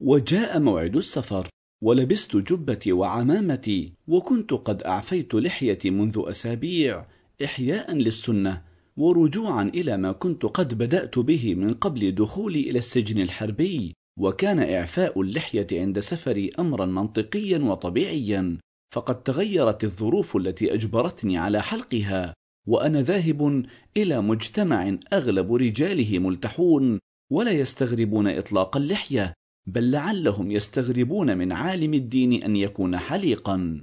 وجاء 0.03 0.61
موعد 0.61 0.97
السفر. 0.97 1.49
ولبست 1.83 2.37
جبتي 2.37 2.93
وعمامتي 2.93 3.93
وكنت 4.09 4.53
قد 4.53 4.83
أعفيت 4.83 5.35
لحيتي 5.35 5.91
منذ 5.91 6.23
أسابيع 6.27 7.07
إحياء 7.45 7.95
للسنة 7.95 8.63
ورجوعا 8.97 9.63
إلى 9.63 9.97
ما 9.97 10.13
كنت 10.13 10.47
قد 10.47 10.79
بدأت 10.79 11.19
به 11.19 11.55
من 11.55 11.75
قبل 11.75 12.15
دخولي 12.15 12.61
إلى 12.71 12.79
السجن 12.79 13.21
الحربي 13.21 13.95
وكان 14.21 14.59
إعفاء 14.59 15.21
اللحية 15.21 15.67
عند 15.73 16.01
سفري 16.01 16.51
أمرا 16.59 16.87
منطقيا 16.87 17.59
وطبيعيا 17.59 18.59
فقد 18.95 19.23
تغيرت 19.23 19.85
الظروف 19.85 20.37
التي 20.37 20.75
أجبرتني 20.75 21.39
على 21.39 21.63
حلقها 21.63 22.35
وأنا 22.69 23.03
ذاهب 23.03 23.67
إلى 23.97 24.21
مجتمع 24.23 24.99
أغلب 25.13 25.55
رجاله 25.55 26.19
ملتحون 26.19 26.99
ولا 27.33 27.51
يستغربون 27.51 28.29
إطلاق 28.29 28.77
اللحية 28.77 29.35
بل 29.69 29.91
لعلهم 29.91 30.51
يستغربون 30.51 31.39
من 31.39 31.53
عالم 31.53 31.95
الدين 31.95 32.43
أن 32.43 32.57
يكون 32.57 32.99
حليقا. 32.99 33.83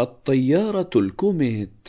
الطيارة 0.00 0.90
الكوميت. 0.96 1.88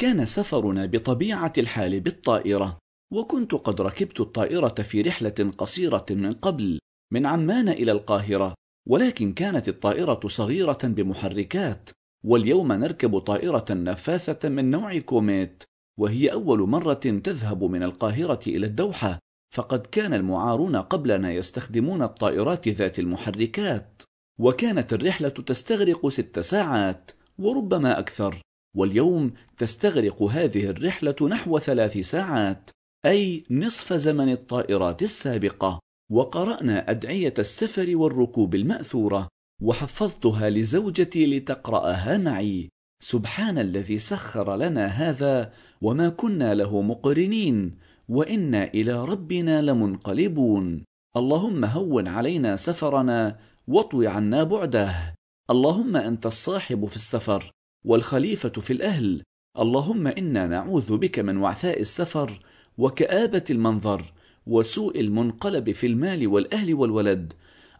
كان 0.00 0.24
سفرنا 0.24 0.86
بطبيعة 0.86 1.52
الحال 1.58 2.00
بالطائرة 2.00 2.78
وكنت 3.12 3.54
قد 3.54 3.80
ركبت 3.80 4.20
الطائرة 4.20 4.74
في 4.82 5.02
رحلة 5.02 5.52
قصيرة 5.58 6.06
من 6.10 6.32
قبل 6.32 6.78
من 7.12 7.26
عمان 7.26 7.68
إلى 7.68 7.92
القاهرة 7.92 8.54
ولكن 8.88 9.32
كانت 9.32 9.68
الطائرة 9.68 10.20
صغيرة 10.26 10.78
بمحركات 10.82 11.90
واليوم 12.24 12.72
نركب 12.72 13.18
طائرة 13.18 13.64
نفاثة 13.70 14.48
من 14.48 14.70
نوع 14.70 14.98
كوميت 14.98 15.62
وهي 16.00 16.32
أول 16.32 16.60
مرة 16.60 16.94
تذهب 16.94 17.64
من 17.64 17.82
القاهرة 17.82 18.40
إلى 18.46 18.66
الدوحة. 18.66 19.18
فقد 19.54 19.86
كان 19.86 20.14
المعارون 20.14 20.76
قبلنا 20.76 21.32
يستخدمون 21.32 22.02
الطائرات 22.02 22.68
ذات 22.68 22.98
المحركات 22.98 24.02
وكانت 24.38 24.92
الرحلة 24.92 25.28
تستغرق 25.28 26.08
ست 26.08 26.40
ساعات 26.40 27.10
وربما 27.38 27.98
أكثر 27.98 28.40
واليوم 28.76 29.32
تستغرق 29.58 30.22
هذه 30.22 30.70
الرحلة 30.70 31.14
نحو 31.22 31.58
ثلاث 31.58 31.98
ساعات 31.98 32.70
أي 33.06 33.44
نصف 33.50 33.92
زمن 33.92 34.32
الطائرات 34.32 35.02
السابقة. 35.02 35.80
وقرأنا 36.12 36.90
أدعية 36.90 37.34
السفر 37.38 37.96
والركوب 37.96 38.54
المأثورة 38.54 39.28
وحفظتها 39.62 40.50
لزوجتي 40.50 41.26
لتقرأها 41.26 42.18
معي. 42.18 42.68
سبحان 43.02 43.58
الذي 43.58 43.98
سخر 43.98 44.56
لنا 44.56 44.86
هذا 44.86 45.52
وما 45.82 46.08
كنا 46.08 46.54
له 46.54 46.82
مقرنين. 46.82 47.78
وإنا 48.08 48.64
إلى 48.64 49.04
ربنا 49.04 49.62
لمنقلبون. 49.62 50.84
اللهم 51.16 51.64
هون 51.64 52.08
علينا 52.08 52.56
سفرنا 52.56 53.38
واطوي 53.68 54.06
عنا 54.06 54.44
بعده. 54.44 55.14
اللهم 55.50 55.96
أنت 55.96 56.26
الصاحب 56.26 56.86
في 56.86 56.96
السفر 56.96 57.50
والخليفة 57.84 58.48
في 58.48 58.72
الأهل. 58.72 59.22
اللهم 59.58 60.06
إنا 60.06 60.46
نعوذ 60.46 60.96
بك 60.96 61.18
من 61.18 61.36
وعثاء 61.36 61.80
السفر 61.80 62.40
وكآبة 62.78 63.44
المنظر 63.50 64.12
وسوء 64.46 65.00
المنقلب 65.00 65.72
في 65.72 65.86
المال 65.86 66.26
والأهل 66.26 66.74
والولد. 66.74 67.32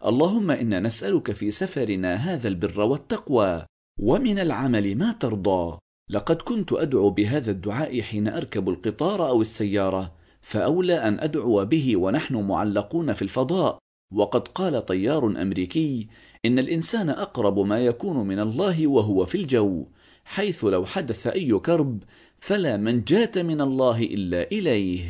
اللهم 0.05 0.51
إنا 0.51 0.79
نسألك 0.79 1.31
في 1.31 1.51
سفرنا 1.51 2.15
هذا 2.15 2.47
البر 2.47 2.81
والتقوى 2.81 3.65
ومن 3.99 4.39
العمل 4.39 4.97
ما 4.97 5.11
ترضى. 5.11 5.79
لقد 6.09 6.41
كنت 6.41 6.73
أدعو 6.73 7.09
بهذا 7.09 7.51
الدعاء 7.51 8.01
حين 8.01 8.27
أركب 8.27 8.69
القطار 8.69 9.27
أو 9.27 9.41
السيارة 9.41 10.13
فأولى 10.41 10.93
أن 10.93 11.19
أدعو 11.19 11.65
به 11.65 11.97
ونحن 11.97 12.35
معلقون 12.35 13.13
في 13.13 13.21
الفضاء. 13.21 13.77
وقد 14.13 14.47
قال 14.47 14.85
طيار 14.85 15.25
أمريكي 15.25 16.07
إن 16.45 16.59
الإنسان 16.59 17.09
أقرب 17.09 17.59
ما 17.59 17.85
يكون 17.85 18.27
من 18.27 18.39
الله 18.39 18.87
وهو 18.87 19.25
في 19.25 19.35
الجو 19.35 19.85
حيث 20.25 20.65
لو 20.65 20.85
حدث 20.85 21.27
أي 21.27 21.59
كرب 21.59 22.03
فلا 22.39 22.77
منجاة 22.77 23.31
من 23.35 23.61
الله 23.61 24.03
إلا 24.03 24.51
إليه. 24.51 25.03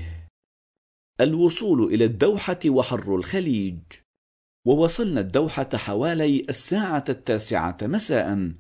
الوصول 1.22 1.94
إلى 1.94 2.06
الدوحة 2.06 2.60
وحر 2.68 3.16
الخليج. 3.16 3.80
ووصلنا 4.68 5.22
الدوحة 5.22 5.70
حوالي 5.76 6.46
الساعة 6.50 7.06
التاسعة 7.10 7.78
مساء 7.82 8.52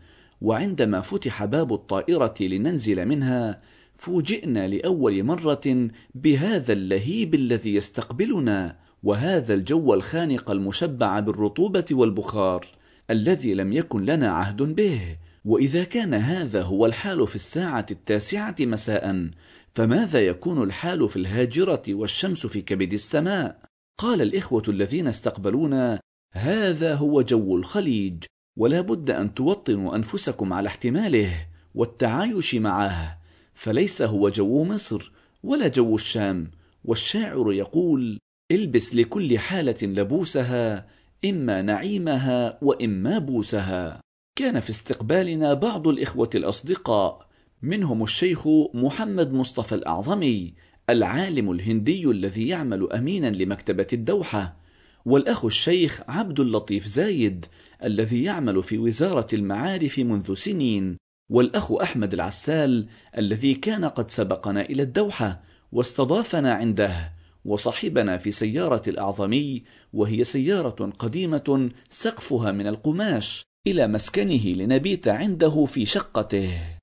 وعندما 0.41 1.01
فتح 1.01 1.45
باب 1.45 1.73
الطائرة 1.73 2.33
لننزل 2.39 3.05
منها 3.05 3.61
فوجئنا 3.95 4.67
لأول 4.67 5.23
مرة 5.23 5.89
بهذا 6.15 6.73
اللهيب 6.73 7.35
الذي 7.35 7.75
يستقبلنا 7.75 8.77
وهذا 9.03 9.53
الجو 9.53 9.93
الخانق 9.93 10.51
المشبع 10.51 11.19
بالرطوبة 11.19 11.85
والبخار 11.91 12.65
الذي 13.09 13.53
لم 13.53 13.73
يكن 13.73 14.05
لنا 14.05 14.29
عهد 14.29 14.61
به. 14.61 15.17
وإذا 15.45 15.83
كان 15.83 16.13
هذا 16.13 16.61
هو 16.61 16.85
الحال 16.85 17.27
في 17.27 17.35
الساعة 17.35 17.85
التاسعة 17.91 18.55
مساء 18.59 19.29
فماذا 19.73 20.27
يكون 20.27 20.63
الحال 20.63 21.09
في 21.09 21.15
الهاجرة 21.15 21.83
والشمس 21.89 22.45
في 22.45 22.61
كبد 22.61 22.93
السماء؟ 22.93 23.59
قال 23.97 24.21
الإخوة 24.21 24.63
الذين 24.67 25.07
استقبلونا 25.07 25.99
هذا 26.31 26.95
هو 26.95 27.21
جو 27.21 27.55
الخليج. 27.55 28.23
ولا 28.57 28.81
بد 28.81 29.11
أن 29.11 29.33
توطنوا 29.33 29.95
أنفسكم 29.95 30.53
على 30.53 30.67
احتماله 30.67 31.47
والتعايش 31.75 32.55
معه 32.55 33.19
فليس 33.53 34.01
هو 34.01 34.29
جو 34.29 34.63
مصر 34.63 35.11
ولا 35.43 35.67
جو 35.67 35.95
الشام. 35.95 36.51
والشاعر 36.85 37.53
يقول 37.53 38.19
البس 38.51 38.95
لكل 38.95 39.39
حالة 39.39 39.75
لبوسها 39.83 40.87
إما 41.25 41.61
نعيمها 41.61 42.59
وإما 42.61 43.17
بوسها. 43.17 44.01
كان 44.35 44.59
في 44.59 44.69
استقبالنا 44.69 45.53
بعض 45.53 45.87
الإخوة 45.87 46.29
الأصدقاء 46.35 47.27
منهم 47.61 48.03
الشيخ 48.03 48.47
محمد 48.73 49.33
مصطفى 49.33 49.75
الأعظمي 49.75 50.53
العالم 50.89 51.51
الهندي 51.51 52.05
الذي 52.05 52.47
يعمل 52.47 52.91
أمينا 52.91 53.27
لمكتبة 53.27 53.87
الدوحة 53.93 54.57
والأخ 55.05 55.45
الشيخ 55.45 56.01
عبد 56.07 56.39
اللطيف 56.39 56.85
زايد 56.85 57.45
الذي 57.83 58.23
يعمل 58.23 58.63
في 58.63 58.77
وزارة 58.77 59.27
المعارف 59.33 59.99
منذ 59.99 60.33
سنين 60.33 60.97
والأخ 61.31 61.71
أحمد 61.71 62.13
العسال 62.13 62.87
الذي 63.17 63.53
كان 63.53 63.85
قد 63.85 64.09
سبقنا 64.09 64.61
إلى 64.61 64.83
الدوحة 64.83 65.43
واستضافنا 65.71 66.53
عنده 66.53 67.13
وصحبنا 67.45 68.17
في 68.17 68.31
سيارة 68.31 68.81
الأعظمي 68.87 69.63
وهي 69.93 70.23
سيارة 70.23 70.93
قديمة 70.99 71.69
سقفها 71.89 72.51
من 72.51 72.67
القماش 72.67 73.43
إلى 73.67 73.87
مسكنه 73.87 74.47
لنبيت 74.47 75.07
عنده 75.07 75.65
في 75.65 75.85
شقته. 75.85 76.79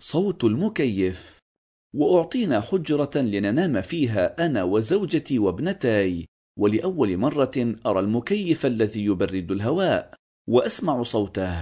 صوت 0.00 0.44
المكيف. 0.44 1.38
وأعطينا 1.94 2.60
حجرة 2.60 3.10
لننام 3.16 3.80
فيها 3.80 4.46
أنا 4.46 4.62
وزوجتي 4.62 5.38
وابنتاي 5.38 6.26
ولأول 6.58 7.16
مرة 7.16 7.74
أرى 7.86 8.00
المكيف 8.00 8.66
الذي 8.66 9.04
يبرد 9.04 9.50
الهواء. 9.50 10.19
وأسمع 10.50 11.02
صوته. 11.02 11.54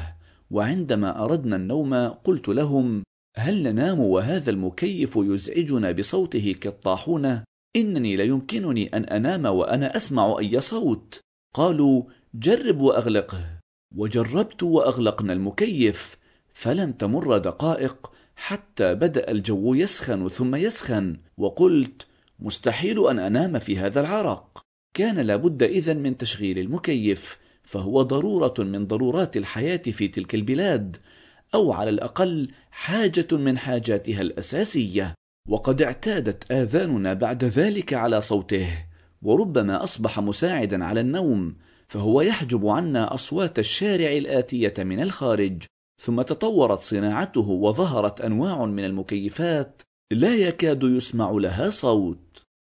وعندما 0.51 1.25
أردنا 1.25 1.57
النوم 1.57 1.95
قلت 2.09 2.49
لهم 2.49 3.03
هل 3.37 3.63
ننام 3.63 4.01
وهذا 4.01 4.51
المكيف 4.51 5.13
يزعجنا 5.17 5.93
بصوته 5.93 6.55
كالطاحونة؟ 6.61 7.45
إنني 7.77 8.17
ليمكنني 8.17 8.87
أن 8.87 9.05
أنام 9.05 9.45
وأنا 9.45 9.97
أسمع 9.97 10.39
أي 10.39 10.61
صوت. 10.61 11.21
قالوا 11.55 12.03
جرب 12.35 12.81
وأغلقه. 12.81 13.59
وجربت 13.97 14.63
وأغلقنا 14.63 15.33
المكيف. 15.33 16.17
فلم 16.55 16.93
تمر 16.93 17.39
دقائق 17.39 18.13
حتى 18.37 18.95
بدأ 18.95 19.31
الجو 19.31 19.75
يسخن 19.75 20.29
ثم 20.29 20.55
يسخن. 20.55 21.17
وقلت 21.37 22.07
مستحيل 22.39 23.09
أن 23.09 23.19
أنام 23.19 23.59
في 23.59 23.79
هذا 23.79 24.01
العرق. 24.01 24.61
كان 24.95 25.21
لابد 25.21 25.63
إذن 25.63 25.97
من 25.97 26.17
تشغيل 26.17 26.59
المكيف. 26.59 27.39
فهو 27.69 28.03
ضرورة 28.03 28.55
من 28.59 28.87
ضرورات 28.87 29.37
الحياة 29.37 29.77
في 29.77 30.09
تلك 30.09 30.35
البلاد 30.35 30.97
أو 31.55 31.73
على 31.73 31.91
الأقل 31.91 32.49
حاجة 32.71 33.27
من 33.33 33.59
حاجاتها 33.59 34.21
الأساسية. 34.21 35.15
وقد 35.49 35.83
اعتادت 35.83 36.53
آذاننا 36.53 37.15
بعد 37.15 37.45
ذلك 37.45 37.95
على 37.95 38.21
صوته 38.21 38.69
وربما 39.23 39.85
أصبح 39.85 40.21
مساعدا 40.21 40.85
على 40.85 41.01
النوم 41.01 41.57
فهو 41.89 42.21
يحجب 42.21 42.67
عنا 42.67 43.15
أصوات 43.15 43.59
الشارع 43.59 44.13
الآتية 44.13 44.75
من 44.79 45.01
الخارج. 45.01 45.63
ثم 46.03 46.23
تطورت 46.23 46.81
صناعته 46.81 47.49
وظهرت 47.49 48.21
أنواع 48.21 48.65
من 48.65 48.85
المكيفات 48.85 49.83
لا 50.13 50.37
يكاد 50.37 50.83
يسمع 50.83 51.31
لها 51.31 51.71
صوت. 51.71 52.28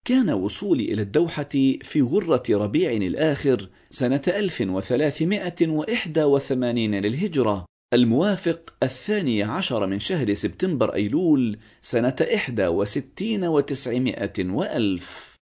كان 0.07 0.31
وصولي 0.31 0.93
إلى 0.93 1.03
الدوحة 1.03 1.49
في 1.83 2.03
غرة 2.03 2.43
ربيع 2.51 2.93
الآخر 2.93 3.69
سنة 3.91 4.23
1381 4.29 6.95
للهجرة 6.95 7.67
الموافق 7.95 8.75
الثاني 8.83 9.43
عشر 9.43 9.87
من 9.87 9.99
شهر 9.99 10.35
سبتمبر 10.35 10.95
أيلول 10.95 11.59
سنة 11.81 12.17
إحدى 12.35 12.67
وستين 12.67 13.45
وتسعمائة 13.45 14.51
وألف. 14.51 15.37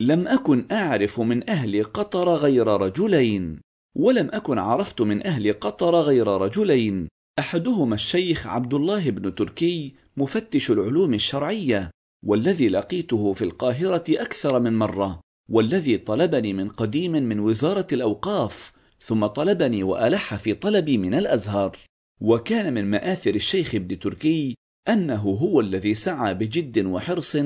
لم 0.00 0.28
أكن 0.28 0.64
أعرف 0.72 1.20
من 1.20 1.50
أهل 1.50 1.84
قطر 1.84 2.34
غير 2.34 2.66
رجلين 2.66 3.60
ولم 3.96 4.30
أكن 4.32 4.58
عرفت 4.58 5.00
من 5.00 5.26
أهل 5.26 5.52
قطر 5.52 6.00
غير 6.00 6.28
رجلين. 6.28 7.08
أحدهما 7.38 7.94
الشيخ 7.94 8.46
عبد 8.46 8.74
الله 8.74 9.10
بن 9.10 9.34
تركي 9.34 9.94
مفتش 10.16 10.70
العلوم 10.70 11.14
الشرعية 11.14 11.90
والذي 12.24 12.68
لقيته 12.68 13.32
في 13.32 13.42
القاهرة 13.42 14.04
أكثر 14.10 14.60
من 14.60 14.72
مرة 14.72 15.20
والذي 15.48 15.98
طلبني 15.98 16.52
من 16.52 16.68
قديم 16.68 17.12
من 17.12 17.40
وزارة 17.40 17.86
الأوقاف 17.92 18.72
ثم 19.00 19.26
طلبني 19.26 19.82
وألح 19.82 20.34
في 20.34 20.54
طلبي 20.54 20.98
من 20.98 21.14
الأزهر. 21.14 21.76
وكان 22.20 22.74
من 22.74 22.84
مآثر 22.90 23.34
الشيخ 23.34 23.74
ابن 23.74 23.98
تركي 23.98 24.54
أنه 24.88 25.22
هو 25.22 25.60
الذي 25.60 25.94
سعى 25.94 26.34
بجد 26.34 26.86
وحرص 26.86 27.36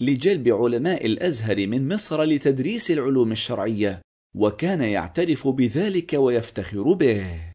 لجلب 0.00 0.48
علماء 0.48 1.06
الأزهر 1.06 1.66
من 1.66 1.88
مصر 1.94 2.22
لتدريس 2.22 2.90
العلوم 2.90 3.32
الشرعية 3.32 4.02
وكان 4.36 4.80
يعترف 4.80 5.48
بذلك 5.48 6.12
ويفتخر 6.12 6.92
به. 6.92 7.52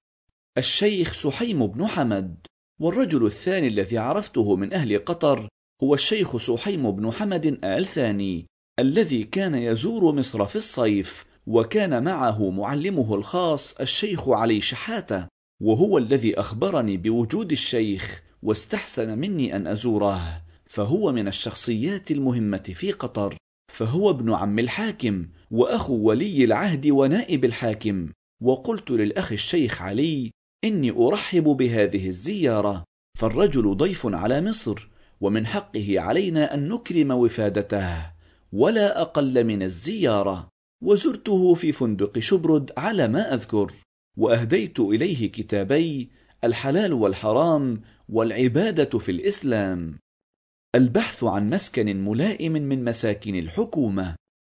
الشيخ 0.58 1.14
سحيم 1.14 1.68
بن 1.68 1.86
حمد 1.88 2.48
والرجل 2.82 3.26
الثاني 3.26 3.68
الذي 3.68 3.98
عرفته 3.98 4.56
من 4.56 4.74
أهل 4.74 4.98
قطر 4.98 5.48
هو 5.84 5.94
الشيخ 5.94 6.38
سحيم 6.38 6.92
بن 6.92 7.12
حمد 7.12 7.60
آل 7.64 7.86
ثاني 7.86 8.46
الذي 8.80 9.24
كان 9.24 9.56
يزور 9.56 10.16
مصر 10.16 10.46
في 10.46 10.56
الصيف 10.56 11.26
وكان 11.48 12.04
معه 12.04 12.50
معلمه 12.50 13.16
الخاص 13.16 13.80
الشيخ 13.82 14.30
علي 14.30 14.62
شحاتة 14.62 15.28
وهو 15.62 15.98
الذي 15.98 16.40
أخبرني 16.40 16.98
بوجود 16.98 17.52
الشيخ 17.52 18.24
واستحسن 18.44 19.18
مني 19.18 19.56
أن 19.56 19.68
أزوره 19.68 20.42
فهو 20.66 21.12
من 21.12 21.28
الشخصيات 21.28 22.12
المهمة 22.12 22.72
في 22.76 22.92
قطر 22.92 23.36
فهو 23.72 24.10
ابن 24.10 24.34
عم 24.34 24.60
الحاكم 24.60 25.26
وأخو 25.52 25.94
ولي 25.96 26.44
العهد 26.44 26.88
ونائب 26.88 27.46
الحاكم 27.46 28.10
وقلت 28.44 28.92
للأخ 28.92 29.32
الشيخ 29.32 29.82
علي 29.82 30.32
إني 30.64 30.92
أرحب 30.92 31.44
بهذه 31.44 32.08
الزيارة 32.08 32.84
فالرجل 33.20 33.78
ضيف 33.78 34.06
على 34.06 34.42
مصر 34.42 34.93
ومن 35.24 35.48
حقه 35.48 36.00
علينا 36.00 36.54
أن 36.54 36.70
نكرم 36.70 37.12
وفادته 37.12 38.12
ولا 38.54 39.02
أقل 39.02 39.44
من 39.44 39.64
الزيارة. 39.64 40.50
وزرته 40.84 41.54
في 41.54 41.72
فندق 41.72 42.20
شبرد 42.20 42.72
على 42.78 43.08
ما 43.08 43.34
أذكر. 43.34 43.72
وأهديت 44.18 44.80
إليه 44.80 45.32
كتابي 45.32 46.10
الحلال 46.44 46.94
والحرام 46.94 47.82
والعبادة 48.10 49.00
في 49.00 49.12
الإسلام. 49.12 50.00
البحث 50.76 51.24
عن 51.24 51.50
مسكن 51.50 52.06
ملائم 52.06 52.52
من 52.52 52.84
مساكن 52.84 53.36
الحكومة. 53.36 54.16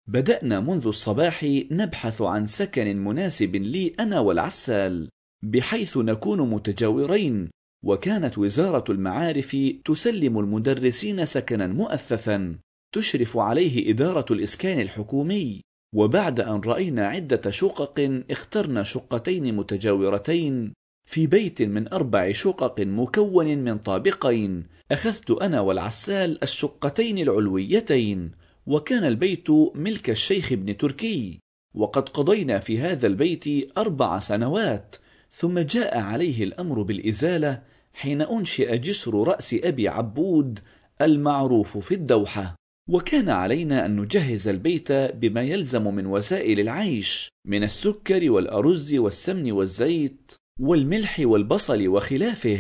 بدأنا 0.09 0.61
منذ 0.61 0.87
الصباح 0.87 1.45
نبحث 1.71 2.23
عن 2.23 2.47
سكن 2.47 2.97
مناسب 2.97 3.57
لي 3.57 3.95
أنا 4.01 4.21
والعسال 4.21 5.09
بحيث 5.43 5.97
نكون 5.97 6.51
متجاورين 6.51 7.51
وكانت 7.87 8.39
وزارة 8.39 8.85
المعارف 8.93 9.57
تسلم 9.85 10.39
المدرسين 10.39 11.25
سكنا 11.25 11.67
مؤثثا 11.67 12.57
تشرف 12.93 13.37
عليه 13.37 13.91
إدارة 13.91 14.27
الإسكان 14.31 14.81
الحكومي. 14.81 15.61
وبعد 15.95 16.41
أن 16.41 16.61
رأينا 16.61 17.09
عدة 17.09 17.51
شقق 17.51 18.23
اخترنا 18.31 18.83
شقتين 18.83 19.57
متجاورتين 19.57 20.73
في 21.09 21.27
بيت 21.27 21.63
من 21.63 21.93
أربع 21.93 22.33
شقق 22.33 22.81
مكون 22.81 23.59
من 23.59 23.79
طابقين. 23.79 24.67
أخذت 24.93 25.31
أنا 25.31 25.61
والعسال 25.61 26.43
الشقتين 26.43 27.19
العلويتين 27.19 28.31
وكان 28.67 29.05
البيت 29.05 29.51
ملك 29.75 30.11
الشيخ 30.11 30.53
ابن 30.53 30.77
تركي. 30.77 31.39
وقد 31.75 32.09
قضينا 32.09 32.59
في 32.59 32.79
هذا 32.79 33.07
البيت 33.07 33.45
أربع 33.79 34.19
سنوات 34.19 34.97
ثم 35.31 35.59
جاء 35.59 35.99
عليه 35.99 36.45
الأمر 36.45 36.83
بالإزالة 36.83 37.63
حين 37.97 38.23
أنشئ 38.23 38.79
جسر 38.79 39.29
رأس 39.29 39.55
أبي 39.55 39.89
عبود 39.89 40.61
المعروف 41.03 41.79
في 41.79 41.95
الدوحة. 41.95 42.57
وكان 42.91 43.29
علينا 43.29 43.87
أن 43.87 44.01
نجهز 44.01 44.49
البيت 44.49 44.93
بما 44.93 45.43
يلزم 45.43 45.95
من 45.95 46.07
وسائل 46.07 46.61
العيش 46.61 47.29
من 47.47 47.65
السكر 47.65 48.31
والأرز 48.31 48.95
والسمن 48.95 49.53
والزيت 49.53 50.33
والملح 50.61 51.21
والبصل 51.21 51.89
وخلافه. 51.89 52.59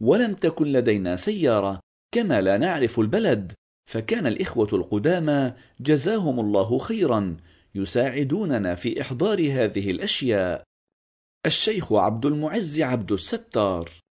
ولم 0.00 0.34
تكن 0.34 0.72
لدينا 0.72 1.16
سيارة 1.16 1.80
كما 2.14 2.40
لا 2.40 2.58
نعرف 2.58 3.00
البلد. 3.00 3.52
فكان 3.90 4.26
الإخوة 4.26 4.68
القدامى 4.72 5.52
جزاهم 5.80 6.40
الله 6.40 6.78
خيرا 6.78 7.36
يساعدوننا 7.74 8.74
في 8.74 9.00
إحضار 9.00 9.40
هذه 9.40 9.90
الأشياء. 9.90 10.62
الشيخ 11.46 11.92
عبد 11.92 12.26
المعز 12.26 12.80
عبد 12.80 13.12
الستار. 13.12 14.03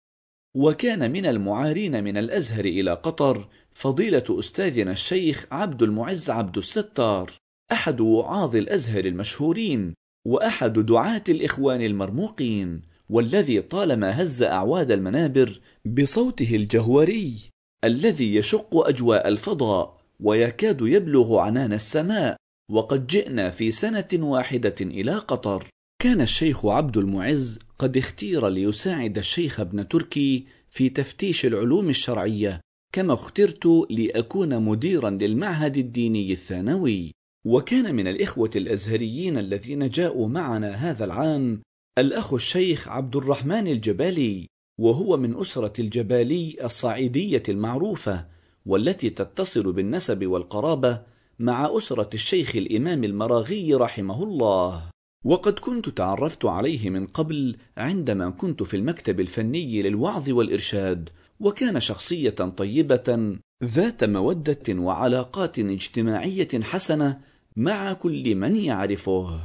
وكان 0.54 1.10
من 1.10 1.26
المعارين 1.26 2.04
من 2.04 2.16
الأزهر 2.16 2.64
إلى 2.64 2.92
قطر 2.94 3.48
فضيلة 3.72 4.24
أستاذنا 4.30 4.92
الشيخ 4.92 5.46
عبد 5.52 5.82
المعز 5.82 6.30
عبد 6.30 6.56
الستار 6.56 7.32
أحد 7.72 8.00
وعاظ 8.00 8.56
الأزهر 8.56 9.04
المشهورين 9.04 9.94
وأحد 10.26 10.72
دعاة 10.72 11.24
الإخوان 11.28 11.82
المرموقين 11.82 12.82
والذي 13.10 13.62
طالما 13.62 14.22
هز 14.22 14.42
أعواد 14.42 14.90
المنابر 14.90 15.60
بصوته 15.84 16.56
الجهوري 16.56 17.36
الذي 17.84 18.34
يشق 18.34 18.76
أجواء 18.76 19.28
الفضاء 19.28 19.98
ويكاد 20.20 20.80
يبلغ 20.82 21.38
عنان 21.38 21.72
السماء 21.72 22.36
وقد 22.70 23.06
جئنا 23.06 23.50
في 23.50 23.70
سنة 23.70 24.08
واحدة 24.14 24.74
إلى 24.80 25.18
قطر. 25.18 25.66
كان 26.02 26.20
الشيخ 26.20 26.66
عبد 26.66 26.96
المعز 26.96 27.58
قد 27.78 27.96
اختير 27.96 28.48
ليساعد 28.48 29.18
الشيخ 29.18 29.60
ابن 29.60 29.88
تركي 29.88 30.44
في 30.70 30.88
تفتيش 30.88 31.46
العلوم 31.46 31.88
الشرعية 31.88 32.60
كما 32.94 33.14
اخترت 33.14 33.66
لأكون 33.90 34.62
مديرا 34.62 35.10
للمعهد 35.10 35.76
الديني 35.76 36.32
الثانوي. 36.32 37.12
وكان 37.46 37.94
من 37.94 38.08
الإخوة 38.08 38.50
الأزهريين 38.56 39.38
الذين 39.38 39.88
جاءوا 39.88 40.28
معنا 40.28 40.70
هذا 40.70 41.04
العام 41.04 41.62
الأخ 41.98 42.34
الشيخ 42.34 42.88
عبد 42.88 43.16
الرحمن 43.16 43.68
الجبالي 43.68 44.46
وهو 44.80 45.16
من 45.16 45.40
أسرة 45.40 45.80
الجبالي 45.80 46.56
الصعيدية 46.64 47.42
المعروفة 47.48 48.26
والتي 48.66 49.10
تتصل 49.10 49.72
بالنسب 49.72 50.26
والقرابة 50.26 51.02
مع 51.38 51.76
أسرة 51.76 52.10
الشيخ 52.14 52.56
الإمام 52.56 53.04
المراغي 53.04 53.74
رحمه 53.74 54.22
الله. 54.22 54.92
وقد 55.24 55.58
كنت 55.58 55.88
تعرفت 55.88 56.44
عليه 56.44 56.90
من 56.90 57.06
قبل 57.06 57.56
عندما 57.76 58.30
كنت 58.30 58.62
في 58.62 58.76
المكتب 58.76 59.20
الفني 59.20 59.82
للوعظ 59.82 60.30
والإرشاد 60.30 61.10
وكان 61.40 61.80
شخصية 61.80 62.30
طيبة 62.30 63.38
ذات 63.64 64.04
مودة 64.04 64.62
وعلاقات 64.68 65.58
اجتماعية 65.58 66.48
حسنة 66.62 67.20
مع 67.56 67.92
كل 67.92 68.34
من 68.34 68.56
يعرفه. 68.56 69.40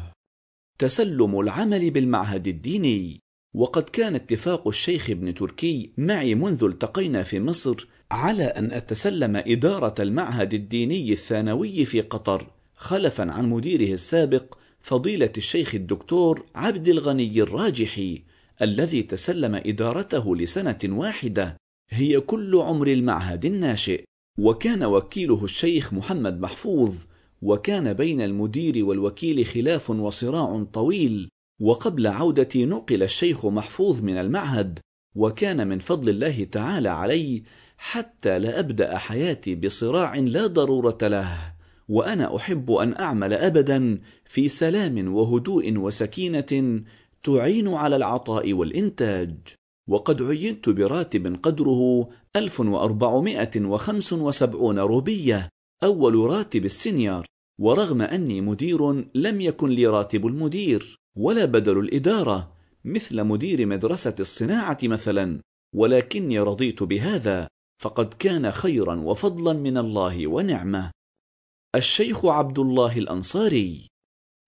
تسلم 0.79 1.39
العمل 1.39 1.91
بالمعهد 1.91 2.47
الديني 2.47 3.19
وقد 3.55 3.83
كان 3.83 4.15
اتفاق 4.15 4.67
الشيخ 4.67 5.09
ابن 5.09 5.33
تركي 5.33 5.91
معي 5.97 6.35
منذ 6.35 6.63
التقينا 6.63 7.23
في 7.23 7.39
مصر 7.39 7.87
على 8.11 8.43
أن 8.43 8.71
أتسلم 8.71 9.35
إدارة 9.35 10.01
المعهد 10.01 10.53
الديني 10.53 11.11
الثانوي 11.11 11.85
في 11.85 12.01
قطر 12.01 12.47
خلفا 12.75 13.31
عن 13.31 13.49
مديره 13.49 13.93
السابق 13.93 14.57
فضيلة 14.87 15.31
الشيخ 15.37 15.75
الدكتور 15.75 16.45
عبد 16.55 16.87
الغني 16.87 17.41
الراجحي 17.41 18.21
الذي 18.61 19.03
تسلم 19.03 19.55
إدارته 19.55 20.35
لسنة 20.35 20.77
واحدة 20.85 21.57
هي 21.89 22.19
كل 22.19 22.55
عمر 22.55 22.87
المعهد 22.87 23.45
الناشئ 23.45 24.03
وكان 24.39 24.83
وكيله 24.83 25.43
الشيخ 25.43 25.93
محمد 25.93 26.39
محفوظ 26.39 26.95
وكان 27.41 27.93
بين 27.93 28.21
المدير 28.21 28.85
والوكيل 28.85 29.45
خلاف 29.45 29.89
وصراع 29.89 30.63
طويل 30.73 31.29
وقبل 31.61 32.07
عودتي 32.07 32.65
نقل 32.65 33.03
الشيخ 33.03 33.45
محفوظ 33.45 34.01
من 34.01 34.17
المعهد 34.17 34.79
وكان 35.15 35.67
من 35.67 35.79
فضل 35.79 36.09
الله 36.09 36.43
تعالى 36.43 36.89
علي 36.89 37.43
حتى 37.77 38.39
لا 38.39 38.59
أبدأ 38.59 38.97
حياتي 38.97 39.55
بصراع 39.55 40.15
لا 40.15 40.47
ضرورة 40.47 40.97
له. 41.01 41.56
وأنا 41.89 42.35
أحب 42.35 42.71
أن 42.71 42.97
أعمل 42.99 43.33
أبدا 43.33 43.99
في 44.25 44.49
سلام 44.49 45.13
وهدوء 45.13 45.77
وسكينة 45.77 46.81
تعين 47.23 47.67
على 47.67 47.95
العطاء 47.95 48.53
والإنتاج. 48.53 49.35
وقد 49.87 50.23
عينت 50.23 50.69
براتب 50.69 51.39
قدره 51.43 52.09
1475 52.35 54.79
روبية 54.79 55.49
أول 55.83 56.15
راتب 56.15 56.65
السنيور 56.65 57.25
ورغم 57.59 58.01
أني 58.01 58.41
مدير 58.41 58.91
لم 59.15 59.41
يكن 59.41 59.69
لي 59.69 59.87
راتب 59.87 60.27
المدير 60.27 60.97
ولا 61.17 61.45
بدل 61.45 61.79
الإدارة 61.79 62.51
مثل 62.85 63.23
مدير 63.23 63.65
مدرسة 63.65 64.15
الصناعة 64.19 64.77
مثلا. 64.83 65.39
ولكني 65.75 66.39
رضيت 66.39 66.83
بهذا 66.83 67.47
فقد 67.81 68.13
كان 68.13 68.51
خيرا 68.51 68.95
وفضلا 68.95 69.53
من 69.53 69.77
الله 69.77 70.27
ونعمة. 70.27 70.91
الشيخ 71.75 72.25
عبد 72.25 72.59
الله 72.59 72.97
الأنصاري 72.97 73.87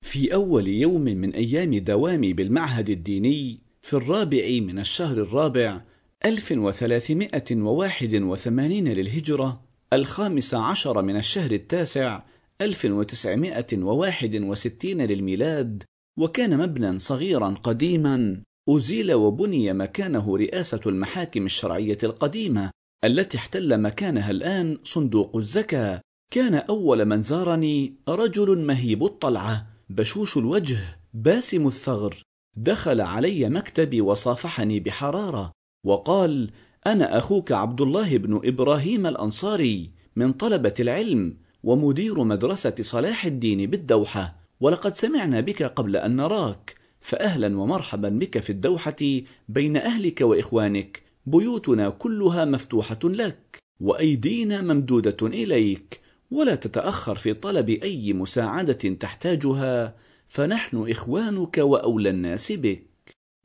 في 0.06 0.34
أول 0.34 0.68
يوم 0.68 1.02
من 1.02 1.34
أيام 1.34 1.76
دوامي 1.76 2.34
بالمعهد 2.34 2.90
الديني 2.90 3.60
في 3.82 3.94
الرابع 3.94 4.60
من 4.62 4.80
الشهر 4.80 5.18
الرابع 5.18 5.82
1381 6.26 8.72
للهجرة 8.72 9.62
الخامس 9.94 10.54
عشر 10.54 11.02
من 11.02 11.16
الشهر 11.16 11.52
التاسع 11.52 12.24
1961 12.62 15.02
للميلاد 15.02 15.84
وكان 16.20 16.58
مبنى 16.58 17.00
صغيرا 17.00 17.50
قديما 17.50 18.44
أزيل 18.70 19.14
وبني 19.14 19.74
مكانه 19.74 20.38
رئاسة 20.38 20.82
المحاكم 20.86 21.46
الشرعية 21.46 21.98
القديمة 22.04 22.72
التي 23.04 23.38
احتل 23.38 23.82
مكانها 23.82 24.32
الآن 24.32 24.78
صندوق 24.84 25.36
الزكاة. 25.36 26.02
كان 26.32 26.56
أول 26.56 27.06
من 27.06 27.22
زارني 27.22 27.94
رجل 28.10 28.60
مهيب 28.60 29.04
الطلعة 29.06 29.68
بشوش 29.90 30.38
الوجه 30.38 30.78
باسم 31.14 31.68
الثغر. 31.68 32.24
دخل 32.56 33.02
علي 33.02 33.50
مكتبي 33.50 34.02
وصافحني 34.02 34.80
بحرارة 34.80 35.52
وقال 35.86 36.52
أنا 36.88 37.18
أخوك 37.18 37.52
عبد 37.52 37.82
الله 37.82 38.18
بن 38.18 38.42
إبراهيم 38.44 39.08
الأنصاري 39.08 39.92
من 40.16 40.34
طلبة 40.34 40.74
العلم 40.80 41.38
ومدير 41.64 42.24
مدرسة 42.24 42.76
صلاح 42.82 43.26
الدين 43.26 43.70
بالدوحة 43.70 44.36
ولقد 44.60 44.94
سمعنا 44.94 45.40
بك 45.40 45.64
قبل 45.64 45.96
أن 45.96 46.16
نراك 46.16 46.76
فأهلا 47.02 47.60
ومرحبا 47.60 48.10
بك 48.10 48.40
في 48.40 48.50
الدوحة 48.50 48.96
بين 49.50 49.78
أهلك 49.78 50.22
وإخوانك 50.22 51.04
بيوتنا 51.26 51.90
كلها 51.90 52.46
مفتوحة 52.46 53.00
لك 53.04 53.58
وأيدينا 53.80 54.62
ممدودة 54.62 55.28
إليك 55.28 56.09
ولا 56.32 56.56
تتأخر 56.56 57.16
في 57.16 57.34
طلب 57.34 57.70
أي 57.70 58.14
مساعدة 58.14 58.74
تحتاجها 58.74 59.96
فنحن 60.28 60.92
إخوانك 60.92 61.58
وأولى 61.58 62.10
الناس 62.10 62.52
بك. 62.52 62.90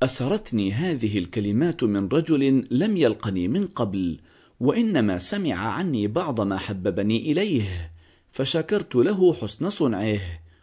أسرتني 0.02 0.72
هذه 0.72 1.18
الكلمات 1.18 1.84
من 1.84 2.08
رجل 2.08 2.66
لم 2.70 2.96
يلقني 2.96 3.48
من 3.48 3.66
قبل 3.66 4.18
وإنما 4.60 5.18
سمع 5.18 5.54
عني 5.54 6.06
بعض 6.06 6.40
ما 6.40 6.58
حببني 6.58 7.32
إليه 7.32 7.92
فشكرت 8.30 8.94
له 8.94 9.34
حسن 9.34 9.70
صنعه 9.70 10.20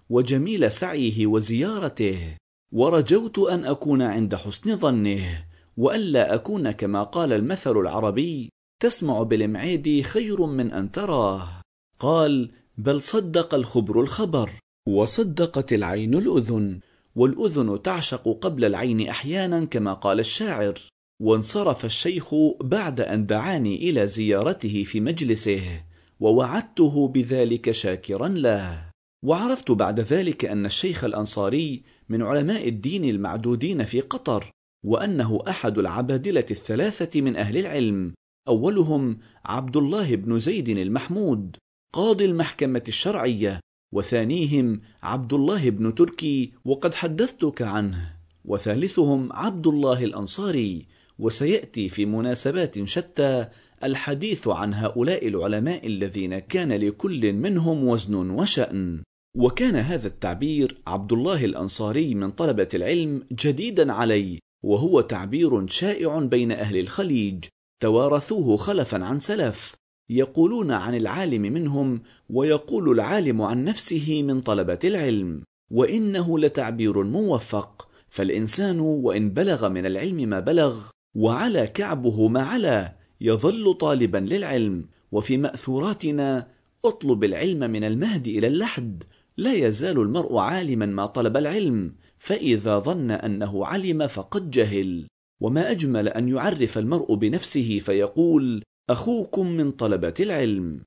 وجميل 0.10 0.72
سعيه 0.72 1.28
وزيارته 1.28 2.38
ورجوت 2.72 3.40
أن 3.40 3.66
أكون 3.66 4.02
عند 4.02 4.36
حسن 4.36 4.76
ظنه 4.78 5.46
وألا 5.78 6.36
أكون 6.36 6.72
كما 6.72 7.04
قال 7.04 7.34
المثل 7.34 7.78
العربي 7.78 8.50
تسمع 8.80 9.24
بالمعيد 9.24 10.02
خير 10.02 10.46
من 10.46 10.72
أن 10.72 10.92
تراه. 10.92 11.61
قال 12.02 12.52
بل 12.78 13.02
صدق 13.02 13.56
الخبر 13.56 14.02
الخبر 14.02 14.50
وصدقت 14.88 15.74
العين 15.74 16.14
الأذن 16.14 16.80
والأذن 17.16 17.82
تعشق 17.82 18.38
قبل 18.42 18.66
العين 18.66 19.08
أحيانا 19.08 19.66
كما 19.66 19.94
قال 19.94 20.20
الشاعر. 20.20 20.74
وانصرف 21.22 21.86
الشيخ 21.86 22.34
بعد 22.62 23.02
أن 23.02 23.26
دعاني 23.26 23.90
إلى 23.90 24.08
زيارته 24.08 24.84
في 24.84 25.00
مجلسه 25.00 25.84
ووعدته 26.20 27.08
بذلك 27.08 27.72
شاكرا 27.72 28.28
له. 28.28 28.90
وعرفت 29.26 29.72
بعد 29.72 30.00
ذلك 30.00 30.46
أن 30.46 30.66
الشيخ 30.66 31.04
الأنصاري 31.04 31.84
من 32.10 32.22
علماء 32.22 32.68
الدين 32.68 33.06
المعدودين 33.06 33.84
في 33.84 34.02
قطر 34.02 34.52
وأنه 34.86 35.44
أحد 35.50 35.78
العبادلة 35.78 36.46
الثلاثة 36.52 37.22
من 37.22 37.36
أهل 37.36 37.58
العلم 37.58 38.14
أولهم 38.48 39.18
عبد 39.46 39.78
الله 39.78 40.16
بن 40.16 40.40
زيد 40.40 40.70
المحمود. 40.70 41.58
قاضي 41.94 42.26
المحكمة 42.26 42.84
الشرعية 42.88 43.60
وثانيهم 43.94 44.82
عبد 45.04 45.34
الله 45.34 45.70
بن 45.70 45.96
تركي 45.96 46.52
وقد 46.66 46.94
حدثتك 46.94 47.62
عنه. 47.62 48.16
وثالثهم 48.46 49.34
عبد 49.34 49.68
الله 49.68 50.04
الأنصاري. 50.04 50.88
وسيأتي 51.20 51.90
في 51.90 52.06
مناسبات 52.06 52.84
شتى 52.84 53.48
الحديث 53.84 54.48
عن 54.48 54.74
هؤلاء 54.74 55.28
العلماء 55.28 55.88
الذين 55.88 56.40
كان 56.40 56.74
لكل 56.74 57.34
منهم 57.34 57.88
وزن 57.88 58.30
وشأن. 58.30 59.04
وكان 59.38 59.76
هذا 59.76 60.08
التعبير 60.08 60.82
عبد 60.88 61.14
الله 61.14 61.46
الأنصاري 61.46 62.16
من 62.16 62.32
طلبة 62.32 62.70
العلم 62.74 63.24
جديدا 63.32 63.94
علي 63.94 64.40
وهو 64.64 65.02
تعبير 65.02 65.68
شائع 65.68 66.20
بين 66.20 66.52
أهل 66.52 66.78
الخليج. 66.78 67.46
توارثوه 67.80 68.58
خلفا 68.58 69.06
عن 69.06 69.20
سلف. 69.20 69.81
يقولون 70.10 70.72
عن 70.72 70.96
العالم 70.96 71.42
منهم 71.42 72.02
ويقول 72.30 72.90
العالم 72.90 73.42
عن 73.42 73.64
نفسه 73.64 74.24
من 74.24 74.42
طلبة 74.42 74.80
العلم 74.84 75.44
وإنه 75.72 76.40
لتعبير 76.40 77.04
موفق 77.04 77.88
فالإنسان 78.10 78.80
وإن 78.80 79.30
بلغ 79.30 79.70
من 79.70 79.86
العلم 79.86 80.18
ما 80.18 80.40
بلغ 80.40 80.80
وعلى 81.16 81.68
كعبه 81.68 82.28
ما 82.28 82.42
علا 82.42 82.96
يظل 83.22 83.74
طالبا 83.74 84.18
للعلم 84.18 84.86
وفي 85.12 85.38
مأثوراتنا 85.38 86.48
اطلب 86.86 87.24
العلم 87.24 87.60
من 87.60 87.84
المهد 87.84 88.28
إلى 88.28 88.48
اللحد 88.48 89.04
لا 89.38 89.54
يزال 89.54 90.00
المرء 90.00 90.38
عالما 90.38 90.86
ما 90.86 91.06
طلب 91.06 91.38
العلم 91.38 91.94
فإذا 92.18 92.80
ظن 92.80 93.12
أنه 93.12 93.66
علم 93.66 94.08
فقد 94.08 94.52
جهل. 94.52 95.08
وما 95.42 95.72
أجمل 95.72 96.08
أن 96.08 96.30
يعرف 96.30 96.78
المرء 96.78 97.16
بنفسه 97.16 97.80
فيقول 97.80 98.64
أخوكم 98.92 99.48
من 99.48 99.72
طلبة 99.72 100.14
العلم 100.20 100.82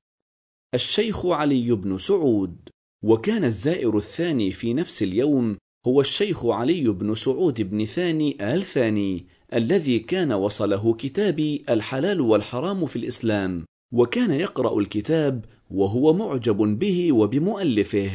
الشيخ 0.73 1.25
علي 1.25 1.71
بن 1.71 1.97
سعود 1.97 2.55
وكان 3.03 3.43
الزائر 3.43 3.97
الثاني 3.97 4.51
في 4.51 4.73
نفس 4.73 5.03
اليوم 5.03 5.57
هو 5.87 6.01
الشيخ 6.01 6.45
علي 6.45 6.89
بن 6.89 7.15
سعود 7.15 7.61
بن 7.61 7.85
ثاني 7.85 8.37
آل 8.41 8.63
ثاني 8.63 9.25
الذي 9.53 9.99
كان 9.99 10.33
وصله 10.33 10.93
كتابي 10.93 11.63
الحلال 11.69 12.21
والحرام 12.21 12.85
في 12.85 12.95
الإسلام 12.95 13.65
وكان 13.93 14.31
يقرأ 14.31 14.79
الكتاب 14.79 15.45
وهو 15.71 16.13
معجب 16.13 16.57
به 16.57 17.11
وبمؤلفه 17.11 18.11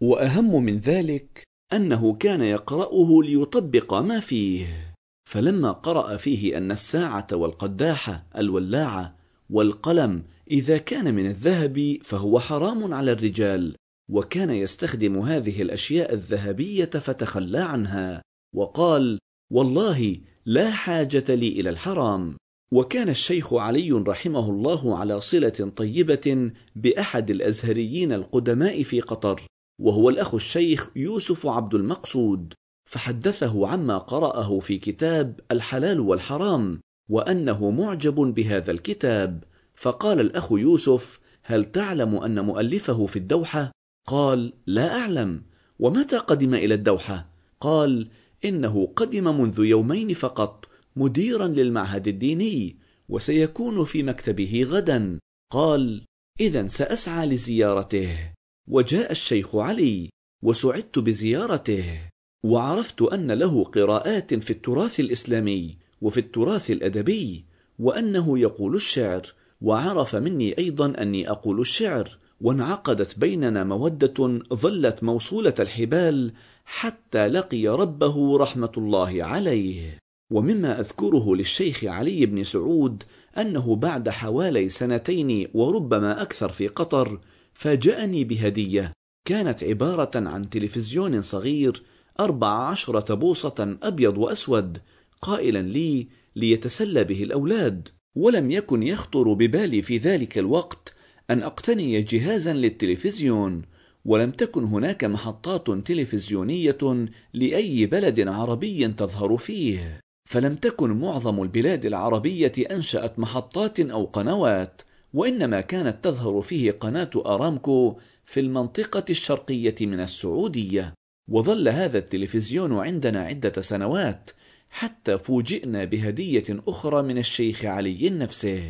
وأهم 0.00 0.64
من 0.64 0.78
ذلك 0.78 1.42
أنه 1.72 2.12
كان 2.14 2.40
يقرأه 2.40 3.22
ليطبق 3.22 3.94
ما 3.94 4.20
فيه 4.20 4.94
فلما 5.30 5.72
قرأ 5.72 6.16
فيه 6.16 6.56
أن 6.56 6.70
الساعة 6.72 7.26
والقداحة 7.32 8.26
الولاعة 8.36 9.19
والقلم 9.50 10.24
إذا 10.50 10.78
كان 10.78 11.14
من 11.14 11.26
الذهب 11.26 11.98
فهو 12.02 12.40
حرام 12.40 12.94
على 12.94 13.12
الرجال 13.12 13.76
وكان 14.10 14.50
يستخدم 14.50 15.18
هذه 15.18 15.62
الأشياء 15.62 16.14
الذهبية 16.14 16.84
فتخلى 16.84 17.58
عنها 17.58 18.22
وقال 18.54 19.18
والله 19.52 20.16
لا 20.46 20.70
حاجة 20.70 21.34
لي 21.34 21.48
إلى 21.48 21.70
الحرام. 21.70 22.36
وكان 22.72 23.08
الشيخ 23.08 23.54
علي 23.54 23.92
رحمه 23.92 24.50
الله 24.50 24.98
على 24.98 25.20
صلة 25.20 25.72
طيبة 25.76 26.50
بأحد 26.76 27.30
الأزهريين 27.30 28.12
القدماء 28.12 28.82
في 28.82 29.00
قطر 29.00 29.42
وهو 29.80 30.10
الأخ 30.10 30.34
الشيخ 30.34 30.90
يوسف 30.96 31.46
عبد 31.46 31.74
المقصود 31.74 32.54
فحدثه 32.90 33.68
عما 33.68 33.98
قرأه 33.98 34.58
في 34.58 34.78
كتاب 34.78 35.40
الحلال 35.50 36.00
والحرام 36.00 36.80
وأنه 37.10 37.70
معجب 37.70 38.14
بهذا 38.14 38.70
الكتاب. 38.70 39.44
فقال 39.74 40.20
الأخ 40.20 40.52
يوسف 40.52 41.20
هل 41.42 41.64
تعلم 41.64 42.16
أن 42.16 42.44
مؤلفه 42.44 43.06
في 43.06 43.16
الدوحة؟ 43.16 43.72
قال 44.06 44.52
لا 44.66 44.98
أعلم. 44.98 45.42
ومتى 45.78 46.18
قدم 46.18 46.54
إلى 46.54 46.74
الدوحة؟ 46.74 47.30
قال 47.60 48.08
إنه 48.44 48.86
قدم 48.96 49.40
منذ 49.40 49.60
يومين 49.60 50.14
فقط 50.14 50.68
مديرا 50.96 51.48
للمعهد 51.48 52.08
الديني 52.08 52.76
وسيكون 53.08 53.84
في 53.84 54.02
مكتبه 54.02 54.66
غدا. 54.68 55.18
قال 55.52 56.04
إذا 56.40 56.68
سأسعى 56.68 57.26
لزيارته. 57.26 58.32
وجاء 58.68 59.12
الشيخ 59.12 59.56
علي 59.56 60.10
وسعدت 60.42 60.98
بزيارته. 60.98 62.00
وعرفت 62.44 63.02
أن 63.02 63.32
له 63.32 63.64
قراءات 63.64 64.34
في 64.34 64.50
التراث 64.50 65.00
الإسلامي. 65.00 65.79
وفي 66.00 66.20
التراث 66.20 66.70
الأدبي 66.70 67.44
وأنه 67.78 68.38
يقول 68.38 68.74
الشعر 68.74 69.22
وعرف 69.60 70.16
مني 70.16 70.58
أيضا 70.58 70.92
أني 71.02 71.30
أقول 71.30 71.60
الشعر 71.60 72.08
وانعقدت 72.40 73.18
بيننا 73.18 73.64
مودة 73.64 74.38
ظلت 74.54 75.02
موصولة 75.02 75.54
الحبال 75.60 76.32
حتى 76.64 77.28
لقي 77.28 77.68
ربه 77.68 78.38
رحمة 78.38 78.72
الله 78.76 79.24
عليه. 79.24 79.98
ومما 80.30 80.80
أذكره 80.80 81.34
للشيخ 81.34 81.84
علي 81.84 82.26
بن 82.26 82.44
سعود 82.44 83.02
أنه 83.38 83.76
بعد 83.76 84.08
حوالي 84.08 84.68
سنتين 84.68 85.48
وربما 85.54 86.22
أكثر 86.22 86.52
في 86.52 86.68
قطر 86.68 87.20
فاجأني 87.52 88.24
بهدية 88.24 88.92
كانت 89.24 89.64
عبارة 89.64 90.10
عن 90.14 90.50
تلفزيون 90.50 91.22
صغير 91.22 91.82
أربع 92.20 92.48
عشرة 92.48 93.14
بوصة 93.14 93.76
أبيض 93.82 94.18
وأسود 94.18 94.78
قائلا 95.22 95.62
لي 95.62 96.08
ليتسلى 96.36 97.04
به 97.04 97.22
الأولاد 97.22 97.88
ولم 98.16 98.50
يكن 98.50 98.82
يخطر 98.82 99.32
ببالي 99.32 99.82
في 99.82 99.98
ذلك 99.98 100.38
الوقت 100.38 100.94
أن 101.30 101.42
أقتني 101.42 102.02
جهازا 102.02 102.52
للتلفزيون 102.52 103.62
ولم 104.04 104.30
تكن 104.30 104.64
هناك 104.64 105.04
محطات 105.04 105.70
تلفزيونية 105.70 107.06
لأي 107.34 107.86
بلد 107.86 108.28
عربي 108.28 108.88
تظهر 108.88 109.36
فيه. 109.36 110.00
فلم 110.28 110.54
تكن 110.54 110.90
معظم 110.90 111.42
البلاد 111.42 111.86
العربية 111.86 112.52
أنشأت 112.70 113.18
محطات 113.18 113.80
أو 113.80 114.04
قنوات 114.04 114.82
وإنما 115.14 115.60
كانت 115.60 116.04
تظهر 116.04 116.42
فيه 116.42 116.70
قناة 116.70 117.10
أرامكو 117.16 117.98
في 118.24 118.40
المنطقة 118.40 119.04
الشرقية 119.10 119.74
من 119.80 120.00
السعودية. 120.00 120.94
وظل 121.30 121.68
هذا 121.68 121.98
التلفزيون 121.98 122.72
عندنا 122.72 123.22
عدة 123.22 123.60
سنوات 123.60 124.30
حتى 124.70 125.18
فوجئنا 125.18 125.84
بهدية 125.84 126.44
أخرى 126.50 127.02
من 127.02 127.18
الشيخ 127.18 127.64
علي 127.64 128.10
نفسه. 128.10 128.62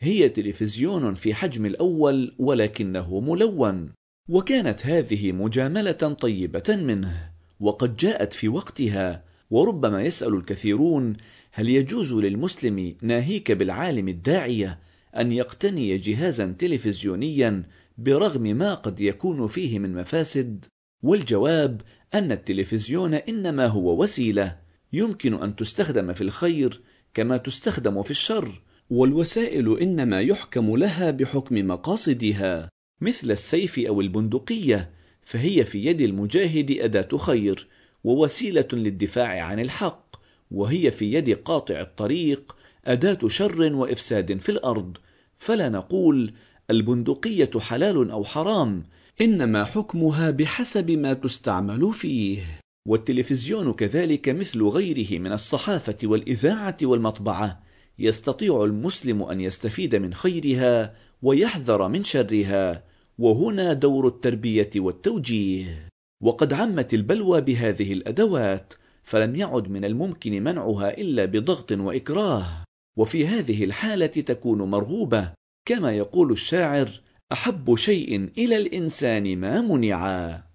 هي 0.00 0.28
تلفزيون 0.28 1.14
في 1.14 1.34
حجم 1.34 1.66
الأول 1.66 2.34
ولكنه 2.38 3.20
ملون. 3.20 3.92
وكانت 4.28 4.86
هذه 4.86 5.32
مجاملة 5.32 5.92
طيبة 5.92 6.76
منه 6.76 7.30
وقد 7.60 7.96
جاءت 7.96 8.32
في 8.32 8.48
وقتها. 8.48 9.24
وربما 9.50 10.02
يسأل 10.02 10.34
الكثيرون 10.34 11.16
هل 11.52 11.68
يجوز 11.68 12.12
للمسلم 12.12 12.96
ناهيك 13.02 13.52
بالعالم 13.52 14.08
الداعية 14.08 14.78
أن 15.16 15.32
يقتني 15.32 15.98
جهازا 15.98 16.54
تلفزيونيا 16.58 17.62
برغم 17.98 18.42
ما 18.42 18.74
قد 18.74 19.00
يكون 19.00 19.48
فيه 19.48 19.78
من 19.78 19.94
مفاسد؟ 19.94 20.64
والجواب 21.02 21.80
أن 22.14 22.32
التلفزيون 22.32 23.14
إنما 23.14 23.66
هو 23.66 24.02
وسيلة. 24.02 24.65
يمكن 24.92 25.42
أن 25.42 25.56
تستخدم 25.56 26.12
في 26.12 26.20
الخير 26.20 26.80
كما 27.14 27.36
تستخدم 27.36 28.02
في 28.02 28.10
الشر 28.10 28.62
والوسائل 28.90 29.78
إنما 29.78 30.20
يحكم 30.20 30.76
لها 30.76 31.10
بحكم 31.10 31.66
مقاصدها 31.66 32.68
مثل 33.00 33.30
السيف 33.30 33.78
أو 33.78 34.00
البندقية 34.00 34.90
فهي 35.22 35.64
في 35.64 35.86
يد 35.86 36.00
المجاهد 36.00 36.70
أداة 36.70 37.18
خير 37.18 37.66
ووسيلة 38.04 38.68
للدفاع 38.72 39.40
عن 39.40 39.60
الحق 39.60 40.16
وهي 40.50 40.90
في 40.90 41.12
يد 41.12 41.34
قاطع 41.34 41.80
الطريق 41.80 42.56
أداة 42.84 43.18
شر 43.28 43.74
وإفساد 43.74 44.40
في 44.40 44.48
الأرض. 44.48 44.96
فلا 45.38 45.68
نقول 45.68 46.32
البندقية 46.70 47.50
حلال 47.58 48.10
أو 48.10 48.24
حرام 48.24 48.84
إنما 49.20 49.64
حكمها 49.64 50.30
بحسب 50.30 50.90
ما 50.90 51.12
تستعمل 51.12 51.92
فيه. 51.92 52.60
والتلفزيون 52.86 53.72
كذلك 53.72 54.28
مثل 54.28 54.62
غيره 54.62 55.18
من 55.18 55.32
الصحافة 55.32 55.96
والإذاعة 56.04 56.76
والمطبعة. 56.82 57.62
يستطيع 57.98 58.64
المسلم 58.64 59.22
أن 59.22 59.40
يستفيد 59.40 59.96
من 59.96 60.14
خيرها 60.14 60.94
ويحذر 61.22 61.88
من 61.88 62.04
شرها. 62.04 62.84
وهنا 63.18 63.72
دور 63.72 64.08
التربية 64.08 64.70
والتوجيه. 64.76 65.88
وقد 66.22 66.52
عمت 66.52 66.94
البلوى 66.94 67.40
بهذه 67.40 67.92
الأدوات 67.92 68.74
فلم 69.02 69.36
يعد 69.36 69.68
من 69.68 69.84
الممكن 69.84 70.44
منعها 70.44 70.98
إلا 70.98 71.24
بضغط 71.24 71.72
وإكراه. 71.72 72.64
وفي 72.98 73.26
هذه 73.26 73.64
الحالة 73.64 74.06
تكون 74.06 74.62
مرغوبة 74.62 75.32
كما 75.68 75.92
يقول 75.92 76.32
الشاعر 76.32 76.90
أحب 77.32 77.76
شيء 77.76 78.30
إلى 78.38 78.56
الإنسان 78.56 79.38
ما 79.38 79.60
منعا 79.60 80.45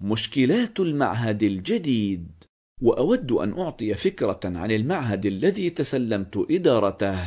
مشكلات 0.00 0.80
المعهد 0.80 1.42
الجديد 1.42 2.28
وأود 2.82 3.32
أن 3.32 3.58
أعطي 3.58 3.94
فكرة 3.94 4.40
عن 4.44 4.70
المعهد 4.70 5.26
الذي 5.26 5.70
تسلمت 5.70 6.46
إدارته. 6.50 7.18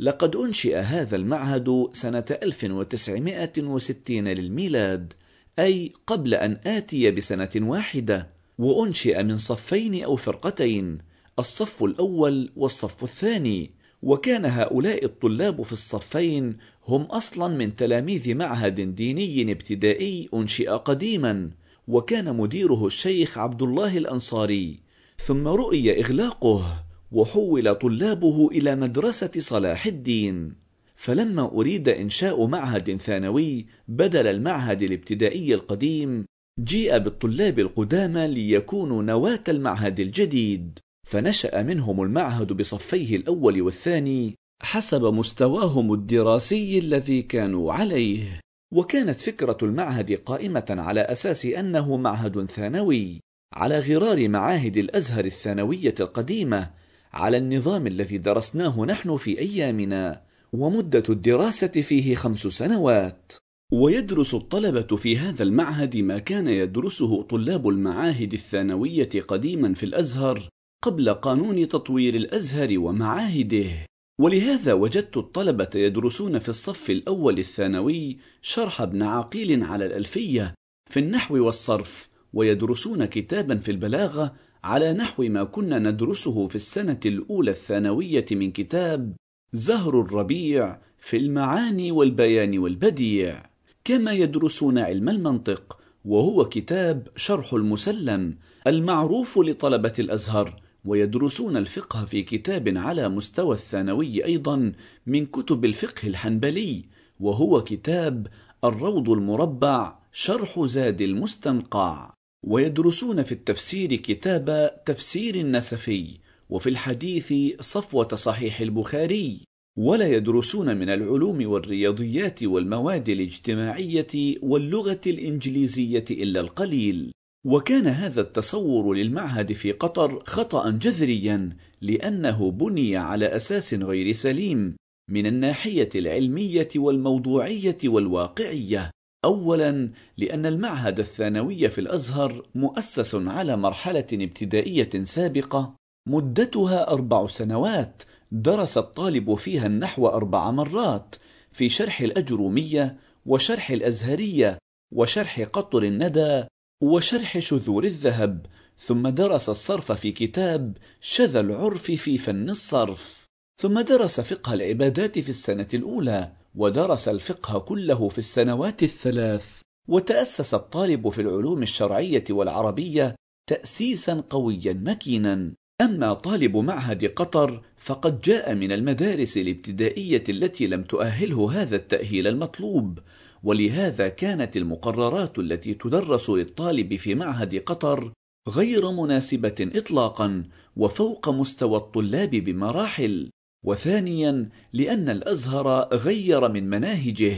لقد 0.00 0.36
أنشئ 0.36 0.76
هذا 0.76 1.16
المعهد 1.16 1.88
سنة 1.92 2.24
1960 2.42 4.28
للميلاد 4.28 5.12
أي 5.58 5.92
قبل 6.06 6.34
أن 6.34 6.60
آتي 6.66 7.10
بسنة 7.10 7.50
واحدة 7.56 8.28
وأنشئ 8.58 9.22
من 9.22 9.36
صفين 9.36 10.04
أو 10.04 10.16
فرقتين 10.16 10.98
الصف 11.38 11.84
الأول 11.84 12.52
والصف 12.56 13.02
الثاني. 13.02 13.70
وكان 14.02 14.44
هؤلاء 14.44 15.04
الطلاب 15.04 15.62
في 15.62 15.72
الصفين 15.72 16.54
هم 16.88 17.02
أصلا 17.02 17.48
من 17.48 17.76
تلاميذ 17.76 18.34
معهد 18.34 18.94
ديني 18.94 19.52
ابتدائي 19.52 20.28
أنشئ 20.34 20.68
قديما. 20.68 21.50
وكان 21.88 22.36
مديره 22.36 22.86
الشيخ 22.86 23.38
عبد 23.38 23.62
الله 23.62 23.98
الأنصاري. 23.98 24.80
ثم 25.16 25.48
رؤي 25.48 26.00
إغلاقه 26.00 26.84
وحول 27.12 27.74
طلابه 27.74 28.48
إلى 28.48 28.76
مدرسة 28.76 29.30
صلاح 29.38 29.86
الدين. 29.86 30.54
فلما 30.96 31.42
أريد 31.42 31.88
إنشاء 31.88 32.46
معهد 32.46 32.96
ثانوي 32.96 33.66
بدل 33.88 34.26
المعهد 34.26 34.82
الابتدائي 34.82 35.54
القديم 35.54 36.24
جيء 36.60 36.98
بالطلاب 36.98 37.58
القدامى 37.58 38.28
ليكونوا 38.28 39.02
نواة 39.02 39.42
المعهد 39.48 40.00
الجديد. 40.00 40.78
فنشأ 41.08 41.62
منهم 41.62 42.02
المعهد 42.02 42.52
بصفيه 42.52 43.16
الأول 43.16 43.62
والثاني 43.62 44.34
حسب 44.62 45.04
مستواهم 45.04 45.92
الدراسي 45.92 46.78
الذي 46.78 47.22
كانوا 47.22 47.72
عليه. 47.72 48.40
وكانت 48.74 49.20
فكرة 49.20 49.58
المعهد 49.62 50.12
قائمة 50.12 50.66
على 50.70 51.00
أساس 51.00 51.46
أنه 51.46 51.96
معهد 51.96 52.44
ثانوي 52.44 53.20
على 53.52 53.78
غرار 53.78 54.28
معاهد 54.28 54.76
الأزهر 54.76 55.24
الثانوية 55.24 55.94
القديمة 56.00 56.70
على 57.12 57.36
النظام 57.36 57.86
الذي 57.86 58.18
درسناه 58.18 58.84
نحن 58.84 59.16
في 59.16 59.38
أيامنا 59.38 60.22
ومدة 60.52 61.02
الدراسة 61.08 61.66
فيه 61.66 62.14
خمس 62.14 62.38
سنوات. 62.38 63.32
ويدرس 63.72 64.34
الطلبة 64.34 64.96
في 64.96 65.18
هذا 65.18 65.42
المعهد 65.42 65.96
ما 65.96 66.18
كان 66.18 66.48
يدرسه 66.48 67.22
طلاب 67.22 67.68
المعاهد 67.68 68.32
الثانوية 68.32 69.08
قديما 69.28 69.74
في 69.74 69.82
الأزهر 69.82 70.48
قبل 70.82 71.14
قانون 71.14 71.68
تطوير 71.68 72.14
الأزهر 72.14 72.78
ومعاهده. 72.78 73.86
ولهذا 74.20 74.72
وجدت 74.72 75.16
الطلبة 75.16 75.70
يدرسون 75.74 76.38
في 76.38 76.48
الصف 76.48 76.90
الأول 76.90 77.38
الثانوي 77.38 78.18
شرح 78.42 78.80
ابن 78.80 79.02
عقيل 79.02 79.64
على 79.64 79.86
الألفية 79.86 80.54
في 80.90 81.00
النحو 81.00 81.44
والصرف 81.46 82.08
ويدرسون 82.32 83.04
كتابا 83.04 83.56
في 83.56 83.70
البلاغة 83.70 84.34
على 84.64 84.92
نحو 84.92 85.22
ما 85.22 85.44
كنا 85.44 85.78
ندرسه 85.78 86.48
في 86.48 86.54
السنة 86.54 87.00
الأولى 87.06 87.50
الثانوية 87.50 88.24
من 88.30 88.50
كتاب 88.50 89.16
زهر 89.52 90.00
الربيع 90.00 90.78
في 90.98 91.16
المعاني 91.16 91.92
والبيان 91.92 92.58
والبديع. 92.58 93.42
كما 93.84 94.12
يدرسون 94.12 94.78
علم 94.78 95.08
المنطق 95.08 95.78
وهو 96.04 96.44
كتاب 96.44 97.08
شرح 97.16 97.54
المسلم 97.54 98.36
المعروف 98.66 99.38
لطلبة 99.38 99.92
الأزهر 99.98 100.60
ويدرسون 100.84 101.56
الفقه 101.56 102.04
في 102.04 102.22
كتاب 102.22 102.78
على 102.78 103.08
مستوى 103.08 103.54
الثانوي 103.54 104.24
أيضا 104.24 104.72
من 105.06 105.26
كتب 105.26 105.64
الفقه 105.64 106.08
الحنبلي 106.08 106.84
وهو 107.20 107.64
كتاب 107.64 108.26
الروض 108.64 109.10
المربع 109.10 109.98
شرح 110.12 110.64
زاد 110.64 111.02
المستنقع. 111.02 112.14
ويدرسون 112.46 113.22
في 113.22 113.32
التفسير 113.32 113.94
كتاب 113.94 114.74
تفسير 114.86 115.34
النسفي 115.34 116.18
وفي 116.50 116.68
الحديث 116.68 117.34
صفوة 117.60 118.08
صحيح 118.08 118.60
البخاري. 118.60 119.44
ولا 119.78 120.08
يدرسون 120.08 120.76
من 120.76 120.90
العلوم 120.90 121.46
والرياضيات 121.46 122.42
والمواد 122.42 123.08
الاجتماعية 123.08 124.36
واللغة 124.42 125.00
الإنجليزية 125.06 126.04
إلا 126.10 126.40
القليل. 126.40 127.12
وكان 127.46 127.86
هذا 127.86 128.20
التصور 128.20 128.94
للمعهد 128.94 129.52
في 129.52 129.72
قطر 129.72 130.24
خطأ 130.24 130.70
جذريا 130.70 131.50
لأنه 131.80 132.50
بني 132.50 132.96
على 132.96 133.26
أساس 133.26 133.74
غير 133.74 134.12
سليم 134.12 134.76
من 135.10 135.26
الناحية 135.26 135.88
العلمية 135.94 136.68
والموضوعية 136.76 137.78
والواقعية. 137.84 138.90
أولا 139.24 139.90
لأن 140.16 140.46
المعهد 140.46 140.98
الثانوي 140.98 141.68
في 141.70 141.80
الأزهر 141.80 142.46
مؤسس 142.54 143.14
على 143.14 143.56
مرحلة 143.56 144.06
ابتدائية 144.12 145.04
سابقة 145.04 145.74
مدتها 146.08 146.90
أربع 146.90 147.26
سنوات 147.26 148.02
درس 148.32 148.78
الطالب 148.78 149.34
فيها 149.34 149.66
النحو 149.66 150.06
أربع 150.06 150.50
مرات 150.50 151.16
في 151.52 151.68
شرح 151.68 152.00
الأجرومية 152.00 152.96
وشرح 153.26 153.70
الأزهرية 153.70 154.58
وشرح 154.94 155.40
قطر 155.40 155.82
الندى 155.82 156.44
وشرح 156.82 157.38
شذور 157.38 157.84
الذهب 157.84 158.46
ثم 158.78 159.08
درس 159.08 159.48
الصرف 159.48 159.92
في 159.92 160.12
كتاب 160.12 160.76
شذا 161.00 161.40
العرف 161.40 161.82
في 161.82 162.18
فن 162.18 162.50
الصرف. 162.50 163.26
ثم 163.60 163.80
درس 163.80 164.20
فقه 164.20 164.54
العبادات 164.54 165.18
في 165.18 165.28
السنة 165.28 165.68
الأولى 165.74 166.32
ودرس 166.54 167.08
الفقه 167.08 167.58
كله 167.58 168.08
في 168.08 168.18
السنوات 168.18 168.82
الثلاث. 168.82 169.60
وتأسس 169.88 170.54
الطالب 170.54 171.08
في 171.08 171.20
العلوم 171.20 171.62
الشرعية 171.62 172.24
والعربية 172.30 173.14
تأسيسا 173.46 174.24
قويا 174.30 174.72
مكينا. 174.72 175.52
أما 175.80 176.12
طالب 176.12 176.56
معهد 176.56 177.04
قطر 177.04 177.62
فقد 177.76 178.20
جاء 178.20 178.54
من 178.54 178.72
المدارس 178.72 179.36
الابتدائية 179.36 180.24
التي 180.28 180.66
لم 180.66 180.82
تؤهله 180.82 181.62
هذا 181.62 181.76
التأهيل 181.76 182.26
المطلوب. 182.26 182.98
ولهذا 183.42 184.08
كانت 184.08 184.56
المقررات 184.56 185.38
التي 185.38 185.74
تدرس 185.74 186.30
للطالب 186.30 186.96
في 186.96 187.14
معهد 187.14 187.56
قطر 187.56 188.12
غير 188.48 188.90
مناسبة 188.90 189.70
إطلاقا 189.74 190.44
وفوق 190.76 191.28
مستوى 191.28 191.76
الطلاب 191.76 192.30
بمراحل. 192.30 193.30
وثانيا 193.64 194.48
لأن 194.72 195.08
الأزهر 195.08 195.88
غير 195.92 196.48
من 196.48 196.70
مناهجه 196.70 197.34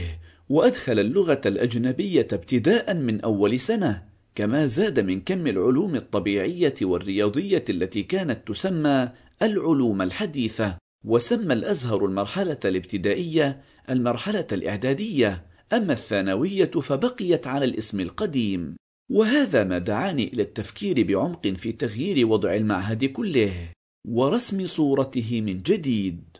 وأدخل 0.49 0.99
اللغة 0.99 1.41
الأجنبية 1.45 2.27
ابتداء 2.33 2.93
من 2.93 3.21
أول 3.21 3.59
سنة 3.59 4.03
كما 4.35 4.65
زاد 4.65 4.99
من 4.99 5.21
كم 5.21 5.47
العلوم 5.47 5.95
الطبيعية 5.95 6.73
والرياضية 6.81 7.65
التي 7.69 8.03
كانت 8.03 8.47
تسمى 8.47 9.09
العلوم 9.41 10.01
الحديثة 10.01 10.77
وسمى 11.05 11.53
الأزهر 11.53 12.05
المرحلة 12.05 12.59
الابتدائية 12.65 13.61
المرحلة 13.89 14.47
الإعدادية. 14.51 15.52
أما 15.73 15.93
الثانوية 15.93 16.71
فبقيت 16.71 17.47
على 17.47 17.65
الاسم 17.65 17.99
القديم 17.99 18.75
وهذا 19.11 19.63
ما 19.63 19.77
دعاني 19.77 20.33
إلى 20.33 20.41
التفكير 20.43 21.03
بعمق 21.03 21.47
في 21.47 21.71
تغيير 21.71 22.27
وضع 22.27 22.55
المعهد 22.55 23.05
كله 23.05 23.71
ورسم 24.07 24.67
صورته 24.67 25.41
من 25.41 25.61
جديد. 25.61 26.37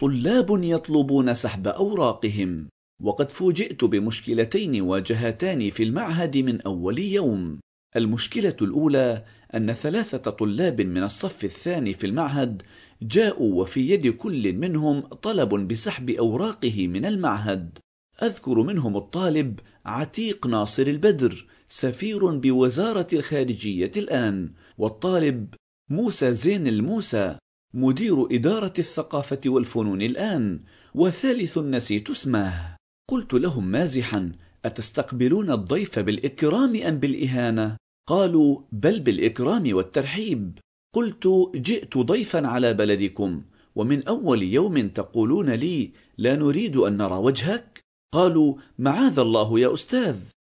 طلاب 0.00 0.46
يطلبون 0.62 1.34
سحب 1.34 1.68
أوراقهم 1.68 2.68
وقد 3.02 3.32
فوجئت 3.32 3.84
بمشكلتين 3.84 4.80
واجهتان 4.80 5.70
في 5.70 5.82
المعهد 5.82 6.36
من 6.36 6.60
أول 6.60 6.98
يوم. 6.98 7.60
المشكلة 7.96 8.56
الأولى 8.62 9.24
أن 9.54 9.72
ثلاثة 9.72 10.30
طلاب 10.30 10.80
من 10.80 11.02
الصف 11.02 11.44
الثاني 11.44 11.94
في 11.94 12.06
المعهد 12.06 12.62
جاءوا 13.02 13.62
وفي 13.62 13.90
يد 13.90 14.08
كل 14.08 14.52
منهم 14.52 15.00
طلب 15.00 15.68
بسحب 15.68 16.10
أوراقه 16.10 16.86
من 16.86 17.04
المعهد. 17.06 17.78
أذكر 18.22 18.62
منهم 18.62 18.96
الطالب 18.96 19.60
عتيق 19.86 20.46
ناصر 20.46 20.82
البدر 20.82 21.46
سفير 21.68 22.26
بوزارة 22.26 23.06
الخارجية 23.12 23.92
الآن 23.96 24.52
والطالب 24.78 25.54
موسى 25.90 26.34
زين 26.34 26.66
الموسى 26.66 27.36
مدير 27.74 28.34
إدارة 28.34 28.72
الثقافة 28.78 29.40
والفنون 29.46 30.02
الآن 30.02 30.60
وثالث 30.94 31.58
نسيت 31.58 32.10
اسمه. 32.10 32.76
قلت 33.10 33.34
لهم 33.34 33.66
مازحا 33.66 34.32
أتستقبلون 34.64 35.50
الضيف 35.50 35.98
بالإكرام 35.98 36.76
أم 36.76 36.98
بالإهانة؟ 36.98 37.76
قالوا 38.08 38.60
بل 38.72 39.00
بالإكرام 39.00 39.74
والترحيب. 39.74 40.58
قلت 40.94 41.28
جئت 41.54 41.98
ضيفا 41.98 42.46
على 42.46 42.74
بلدكم 42.74 43.42
ومن 43.74 44.06
أول 44.08 44.42
يوم 44.42 44.88
تقولون 44.88 45.50
لي 45.50 45.92
لا 46.18 46.36
نريد 46.36 46.76
أن 46.76 46.96
نرى 46.96 47.16
وجهك؟ 47.16 47.79
قالوا 48.12 48.54
معاذ 48.78 49.18
الله 49.18 49.58
يا 49.58 49.74
أستاذ. 49.74 50.16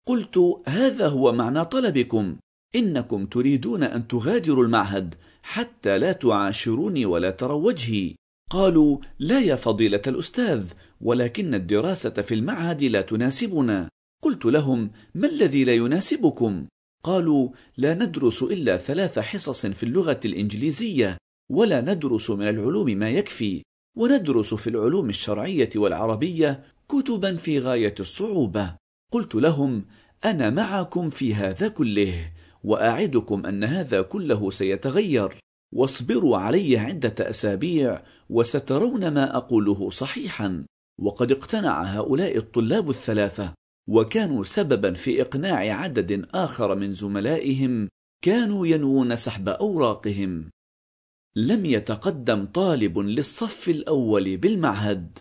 قلت 0.07 0.61
هذا 0.67 1.07
هو 1.07 1.31
معنى 1.31 1.65
طلبكم. 1.65 2.35
إنكم 2.75 3.25
تريدون 3.25 3.83
أن 3.83 4.07
تغادروا 4.07 4.63
المعهد 4.63 5.15
حتى 5.43 5.99
لا 5.99 6.11
تعاشروني 6.11 7.05
ولا 7.05 7.31
تروا 7.31 7.65
وجهي. 7.65 8.15
قالوا 8.49 8.97
لا 9.19 9.39
يا 9.39 9.55
فضيلة 9.55 10.01
الأستاذ 10.07 10.71
ولكن 11.01 11.53
الدراسة 11.53 12.09
في 12.09 12.33
المعهد 12.33 12.83
لا 12.83 13.01
تناسبنا. 13.01 13.89
قلت 14.23 14.45
لهم 14.45 14.91
ما 15.15 15.27
الذي 15.27 15.63
لا 15.63 15.73
يناسبكم؟ 15.73 16.65
قالوا 17.03 17.49
لا 17.77 17.93
ندرس 17.93 18.43
إلا 18.43 18.77
ثلاث 18.77 19.19
حصص 19.19 19.65
في 19.65 19.83
اللغة 19.83 20.19
الإنجليزية 20.25 21.17
ولا 21.51 21.81
ندرس 21.81 22.29
من 22.29 22.49
العلوم 22.49 22.87
ما 22.87 23.09
يكفي 23.09 23.63
وندرس 23.97 24.53
في 24.53 24.69
العلوم 24.69 25.09
الشرعية 25.09 25.69
والعربية 25.75 26.63
كتبا 26.91 27.35
في 27.35 27.59
غاية 27.59 27.95
الصعوبة. 27.99 28.75
قلت 29.11 29.35
لهم 29.35 29.85
أنا 30.25 30.49
معكم 30.49 31.09
في 31.09 31.35
هذا 31.35 31.67
كله 31.67 32.31
وأعدكم 32.63 33.45
أن 33.45 33.63
هذا 33.63 34.01
كله 34.01 34.51
سيتغير. 34.51 35.37
واصبروا 35.73 36.37
علي 36.37 36.77
عدة 36.77 37.29
أسابيع 37.29 38.03
وسترون 38.29 39.07
ما 39.07 39.37
أقوله 39.37 39.89
صحيحا. 39.89 40.65
وقد 41.01 41.31
اقتنع 41.31 41.83
هؤلاء 41.83 42.37
الطلاب 42.37 42.89
الثلاثة 42.89 43.53
وكانوا 43.89 44.43
سببا 44.43 44.93
في 44.93 45.21
إقناع 45.21 45.57
عدد 45.57 46.25
آخر 46.33 46.75
من 46.75 46.93
زملائهم 46.93 47.89
كانوا 48.23 48.67
ينوون 48.67 49.15
سحب 49.15 49.49
أوراقهم. 49.49 50.49
لم 51.35 51.65
يتقدم 51.65 52.45
طالب 52.45 52.99
للصف 52.99 53.69
الأول 53.69 54.37
بالمعهد. 54.37 55.19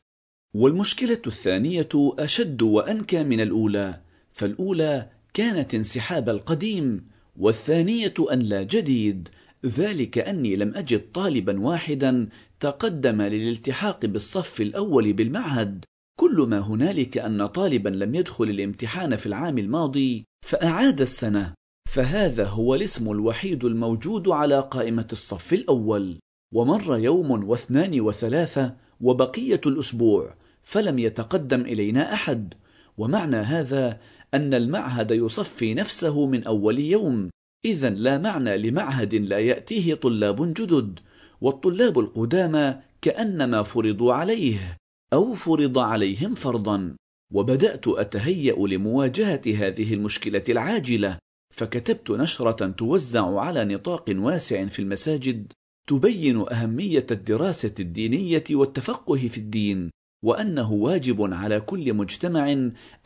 والمشكلة 0.54 1.22
الثانية 1.26 1.88
أشد 1.94 2.62
وأنكى 2.62 3.24
من 3.24 3.40
الأولى 3.40 4.00
فالأولى 4.32 5.08
كانت 5.34 5.74
انسحاب 5.74 6.28
القديم 6.28 7.06
والثانية 7.36 8.14
أن 8.32 8.38
لا 8.38 8.62
جديد 8.62 9.28
ذلك 9.66 10.18
أني 10.18 10.56
لم 10.56 10.74
أجد 10.74 11.12
طالبا 11.12 11.60
واحدا 11.60 12.28
تقدم 12.60 13.22
للالتحاق 13.22 14.06
بالصف 14.06 14.60
الأول 14.60 15.12
بالمعهد. 15.12 15.84
كل 16.20 16.46
ما 16.48 16.58
هنالك 16.58 17.18
أن 17.18 17.46
طالبا 17.46 17.88
لم 17.88 18.14
يدخل 18.14 18.44
الامتحان 18.44 19.16
في 19.16 19.26
العام 19.26 19.58
الماضي 19.58 20.24
فأعاد 20.46 21.00
السنة. 21.00 21.54
فهذا 21.88 22.44
هو 22.44 22.74
الاسم 22.74 23.10
الوحيد 23.10 23.64
الموجود 23.64 24.28
على 24.28 24.60
قائمة 24.60 25.06
الصف 25.12 25.52
الأول. 25.52 26.18
ومر 26.54 26.98
يوم 26.98 27.48
واثنان 27.48 28.00
وثلاثة 28.00 28.76
وبقية 29.00 29.60
الأسبوع 29.66 30.34
فلم 30.64 30.98
يتقدم 30.98 31.60
إلينا 31.60 32.12
أحد. 32.12 32.54
ومعنى 32.98 33.36
هذا 33.36 34.00
أن 34.34 34.54
المعهد 34.54 35.10
يصفي 35.10 35.74
نفسه 35.74 36.26
من 36.26 36.44
أول 36.44 36.78
يوم. 36.78 37.30
إذا 37.64 37.90
لا 37.90 38.18
معنى 38.18 38.58
لمعهد 38.58 39.14
لا 39.14 39.38
يأتيه 39.38 39.94
طلاب 39.94 40.54
جدد. 40.54 41.00
والطلاب 41.40 41.98
القدامى 41.98 42.74
كأنما 43.02 43.62
فرضوا 43.62 44.12
عليه 44.12 44.76
أو 45.12 45.34
فرض 45.34 45.78
عليهم 45.78 46.34
فرضا. 46.34 46.96
وبدأت 47.32 47.88
أتهيأ 47.88 48.66
لمواجهة 48.66 49.42
هذه 49.46 49.94
المشكلة 49.94 50.44
العاجلة 50.48 51.18
فكتبت 51.54 52.10
نشرة 52.10 52.66
توزع 52.66 53.40
على 53.40 53.64
نطاق 53.64 54.04
واسع 54.08 54.66
في 54.66 54.78
المساجد. 54.78 55.52
تبين 55.88 56.44
أهمية 56.48 57.06
الدراسة 57.10 57.74
الدينية 57.80 58.44
والتفقه 58.50 59.28
في 59.28 59.38
الدين 59.38 59.90
وأنه 60.24 60.72
واجب 60.72 61.32
على 61.32 61.60
كل 61.60 61.94
مجتمع 61.94 62.52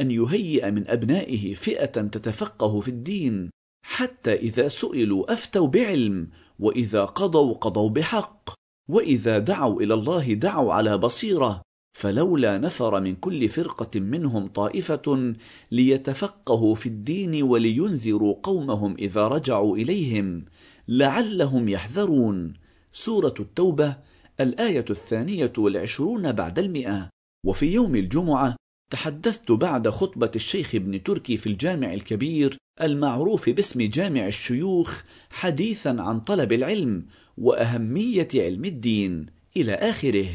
أن 0.00 0.10
يهيئ 0.10 0.70
من 0.70 0.88
أبنائه 0.88 1.54
فئة 1.54 1.86
تتفقه 1.86 2.80
في 2.80 2.88
الدين 2.88 3.50
حتى 3.86 4.34
إذا 4.34 4.68
سئلوا 4.68 5.32
أفتوا 5.32 5.66
بعلم 5.66 6.28
وإذا 6.58 7.04
قضوا 7.04 7.54
قضوا 7.54 7.90
بحق 7.90 8.54
وإذا 8.88 9.38
دعوا 9.38 9.82
إلى 9.82 9.94
الله 9.94 10.34
دعوا 10.34 10.72
على 10.72 10.98
بصيرة 10.98 11.62
فلولا 11.98 12.58
نفر 12.58 13.00
من 13.00 13.14
كل 13.14 13.48
فرقة 13.48 14.00
منهم 14.00 14.46
طائفة 14.46 15.34
ليتفقهوا 15.70 16.74
في 16.74 16.86
الدين 16.86 17.42
ولينذروا 17.42 18.34
قومهم 18.42 18.94
إذا 18.98 19.28
رجعوا 19.28 19.76
إليهم 19.76 20.44
لعلهم 20.88 21.68
يحذرون. 21.68 22.54
سورة 22.96 23.34
التوبة 23.40 23.96
الآية 24.40 24.84
الثانية 24.90 25.52
والعشرون 25.58 26.32
بعد 26.32 26.58
المئة. 26.58 27.08
وفي 27.46 27.72
يوم 27.72 27.96
الجمعة 27.96 28.56
تحدثت 28.90 29.52
بعد 29.52 29.88
خطبة 29.88 30.30
الشيخ 30.36 30.74
ابن 30.74 31.02
تركي 31.02 31.36
في 31.36 31.46
الجامع 31.46 31.94
الكبير 31.94 32.56
المعروف 32.80 33.50
باسم 33.50 33.82
جامع 33.82 34.26
الشيوخ 34.26 35.02
حديثا 35.30 35.96
عن 35.98 36.20
طلب 36.20 36.52
العلم 36.52 37.06
وأهمية 37.38 38.28
علم 38.34 38.64
الدين 38.64 39.26
إلى 39.56 39.74
آخره. 39.74 40.26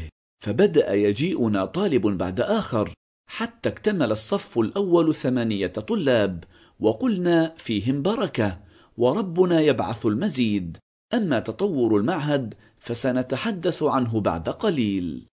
فبدأ 0.44 0.94
يجيئنا 0.94 1.64
طالب 1.64 2.06
بعد 2.06 2.40
آخر 2.40 2.92
حتى 3.30 3.68
اكتمل 3.68 4.12
الصف 4.12 4.58
الأول 4.58 5.14
ثمانية 5.14 5.66
طلاب 5.66 6.44
وقلنا 6.80 7.54
فيهم 7.56 8.02
بركة 8.02 8.60
وربنا 8.96 9.60
يبعث 9.60 10.06
المزيد. 10.06 10.78
أما 11.14 11.40
تطور 11.40 11.96
المعهد 11.96 12.54
فسنتحدث 12.78 13.82
عنه 13.82 14.20
بعد 14.20 14.48
قليل. 14.48 15.26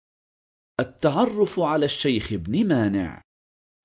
التعرف 0.79 1.59
على 1.59 1.85
الشيخ 1.85 2.33
ابن 2.33 2.67
مانع. 2.67 3.21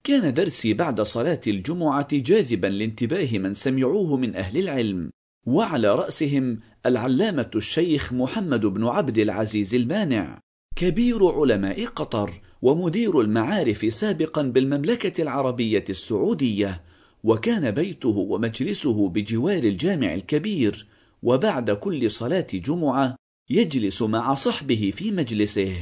كان 0.05 0.35
درسي 0.35 0.75
بعد 0.75 1.01
صلاة 1.01 1.41
الجمعة 1.47 2.09
جاذبا 2.13 2.67
لانتباه 2.67 3.39
من 3.39 3.55
سمعوه 3.55 4.17
من 4.17 4.37
أهل 4.37 4.59
العلم 4.59 5.11
وعلى 5.47 5.95
رأسهم 5.95 6.61
العلامة 6.87 7.51
الشيخ 7.55 8.13
محمد 8.13 8.67
بن 8.67 8.87
عبد 8.87 9.19
العزيز 9.19 9.75
المانع 9.75 10.39
كبير 10.77 11.27
علماء 11.27 11.87
قطر 11.87 12.41
ومدير 12.63 13.21
المعارف 13.21 13.93
سابقا 13.93 14.43
بالمملكة 14.43 15.23
العربية 15.23 15.85
السعودية 15.91 16.83
وكان 17.25 17.71
بيته 17.71 18.09
ومجلسه 18.09 19.09
بجوار 19.09 19.65
الجامع 19.65 20.15
الكبير 20.15 20.87
وبعد 21.23 21.71
كل 21.71 22.11
صلاة 22.11 22.47
جمعة 22.55 23.17
يجلس 23.51 24.03
مع 24.03 24.35
صحبه 24.35 24.93
في 24.97 25.13
مجلسه. 25.13 25.77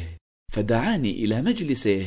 فدعاني 0.53 1.11
إلى 1.11 1.43
مجلسه 1.43 2.07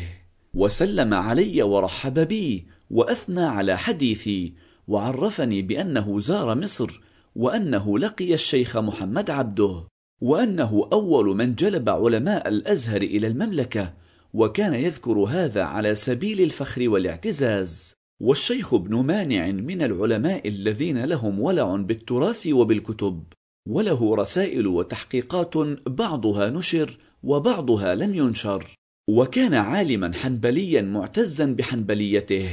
وسلم 0.53 1.13
علي 1.13 1.61
ورحب 1.61 2.19
بي 2.19 2.67
وأثنى 2.89 3.43
على 3.43 3.77
حديثي 3.77 4.53
وعرفني 4.87 5.61
بأنه 5.61 6.19
زار 6.19 6.55
مصر 6.55 7.01
وأنه 7.35 7.99
لقي 7.99 8.33
الشيخ 8.33 8.77
محمد 8.77 9.29
عبده 9.29 9.87
وأنه 10.21 10.89
أول 10.93 11.37
من 11.37 11.55
جلب 11.55 11.89
علماء 11.89 12.47
الأزهر 12.47 13.01
إلى 13.01 13.27
المملكة 13.27 13.93
وكان 14.33 14.73
يذكر 14.73 15.19
هذا 15.19 15.63
على 15.63 15.95
سبيل 15.95 16.41
الفخر 16.41 16.89
والاعتزاز. 16.89 17.93
والشيخ 18.21 18.73
ابن 18.73 18.95
مانع 18.95 19.47
من 19.51 19.81
العلماء 19.81 20.47
الذين 20.47 21.05
لهم 21.05 21.39
ولع 21.39 21.75
بالتراث 21.75 22.47
وبالكتب 22.47 23.23
وله 23.69 24.15
رسائل 24.15 24.67
وتحقيقات 24.67 25.57
بعضها 25.87 26.49
نشر 26.49 26.97
وبعضها 27.23 27.95
لم 27.95 28.15
ينشر. 28.15 28.65
وكان 29.09 29.53
عالما 29.53 30.13
حنبليا 30.13 30.81
معتزا 30.81 31.45
بحنبليته 31.45 32.49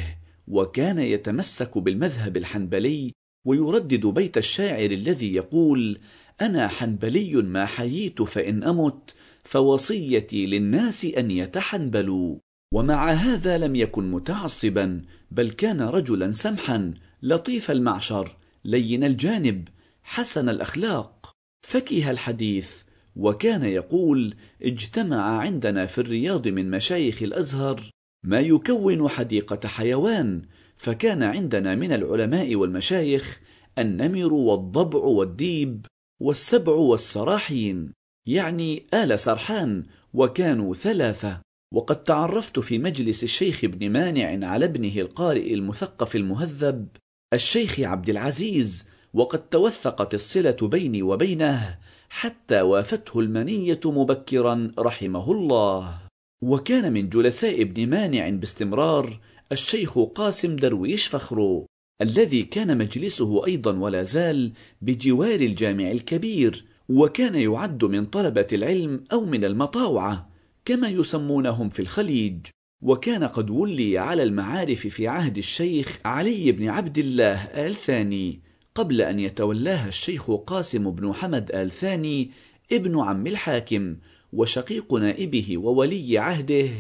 وكان 0.49 0.99
يتمسك 0.99 1.79
بالمذهب 1.79 2.37
الحنبلي 2.37 3.13
ويردد 3.47 4.07
بيت 4.07 4.39
الشاعر 4.39 4.91
الذي 4.91 5.35
يقول 5.35 5.99
أنا 6.41 6.69
حنبلي 6.69 7.35
ما 7.43 7.67
حييت 7.67 8.23
فإن 8.23 8.65
أمت 8.65 9.15
فوصيتي 9.45 10.47
للناس 10.47 11.05
أن 11.05 11.31
يتحنبلوا. 11.31 12.37
ومع 12.75 13.11
هذا 13.11 13.59
لم 13.59 13.77
يكن 13.77 14.11
متعصبا 14.11 15.03
بل 15.31 15.51
كان 15.51 15.81
رجلا 15.81 16.33
سمحا 16.33 16.95
لطيف 17.23 17.71
المعشر 17.71 18.37
لين 18.65 19.05
الجانب 19.05 19.69
حسن 20.03 20.49
الأخلاق. 20.49 21.33
فكه 21.67 22.11
الحديث 22.11 22.83
وكان 23.17 23.63
يقول 23.63 24.35
اجتمع 24.63 25.39
عندنا 25.39 25.87
في 25.87 25.99
الرياض 25.99 26.49
من 26.49 26.71
مشايخ 26.71 27.23
الأزهر 27.23 27.91
ما 28.25 28.41
يكون 28.41 29.09
حديقة 29.09 29.69
حيوان 29.69 30.43
فكان 30.77 31.23
عندنا 31.23 31.75
من 31.75 31.93
العلماء 31.93 32.57
والمشايخ 32.57 33.41
النمر 33.79 34.33
والضبع 34.33 34.99
والديب 34.99 35.87
والسبع 36.23 36.73
والسراحين 36.73 37.93
يعني 38.27 38.87
آل 38.95 39.19
سرحان 39.19 39.85
وكانوا 40.15 40.75
ثلاثة. 40.75 41.41
وقد 41.75 42.05
تعرفت 42.05 42.59
في 42.59 42.79
مجلس 42.79 43.25
الشيخ 43.25 43.65
ابن 43.65 43.91
مانع 43.91 44.49
على 44.49 44.65
ابنه 44.65 44.97
القارئ 44.97 45.55
المثقف 45.55 46.17
المهذب 46.17 46.89
الشيخ 47.35 47.81
عبد 47.81 48.11
العزيز 48.11 48.87
وقد 49.15 49.49
توثقت 49.49 50.15
الصلة 50.15 50.57
بيني 50.63 51.03
وبينه 51.03 51.79
حتى 52.09 52.61
وافته 52.61 53.21
المنية 53.21 53.81
مبكرا 53.85 54.73
رحمه 54.79 55.33
الله. 55.33 55.99
وكان 56.43 56.93
من 56.93 57.09
جلساء 57.09 57.63
ابن 57.63 57.89
مانع 57.89 58.29
باستمرار 58.29 59.21
الشيخ 59.53 59.99
قاسم 59.99 60.57
درويش 60.57 61.07
فخرو 61.07 61.67
الذي 62.03 62.43
كان 62.43 62.79
مجلسه 62.79 63.47
أيضا 63.47 63.79
ولا 63.79 64.03
زال 64.03 64.53
بجوار 64.83 65.41
الجامع 65.41 65.91
الكبير 65.91 66.65
وكان 66.89 67.35
يعد 67.35 67.85
من 67.85 68.07
طلبة 68.07 68.47
العلم 68.53 69.05
أو 69.13 69.25
من 69.25 69.45
المطاوعة. 69.45 70.28
كما 70.69 70.89
يسمونهم 70.89 71.69
في 71.69 71.83
الخليج 71.83 72.47
وكان 72.83 73.25
قد 73.25 73.51
ولي 73.51 73.99
على 73.99 74.23
المعارف 74.23 74.87
في 74.87 75.09
عهد 75.09 75.39
الشيخ 75.39 76.01
علي 76.05 76.53
بن 76.53 76.69
عبد 76.69 76.99
الله 76.99 77.45
آل 77.45 77.75
ثاني 77.75 78.41
قبل 78.75 79.01
أن 79.03 79.21
يتولاها 79.21 79.89
الشيخ 79.89 80.31
قاسم 80.31 80.91
بن 80.91 81.13
حمد 81.13 81.51
آل 81.55 81.71
ثاني 81.71 82.31
ابن 82.73 83.01
عم 83.01 83.27
الحاكم 83.27 83.97
وشقيق 84.33 84.95
نائبه 84.95 85.59
وولي 85.59 86.19
عهده 86.19 86.71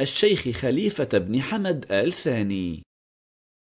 الشيخ 0.00 0.48
خليفة 0.48 1.18
بن 1.18 1.42
حمد 1.42 1.86
آل 1.90 2.12
ثاني 2.12 2.82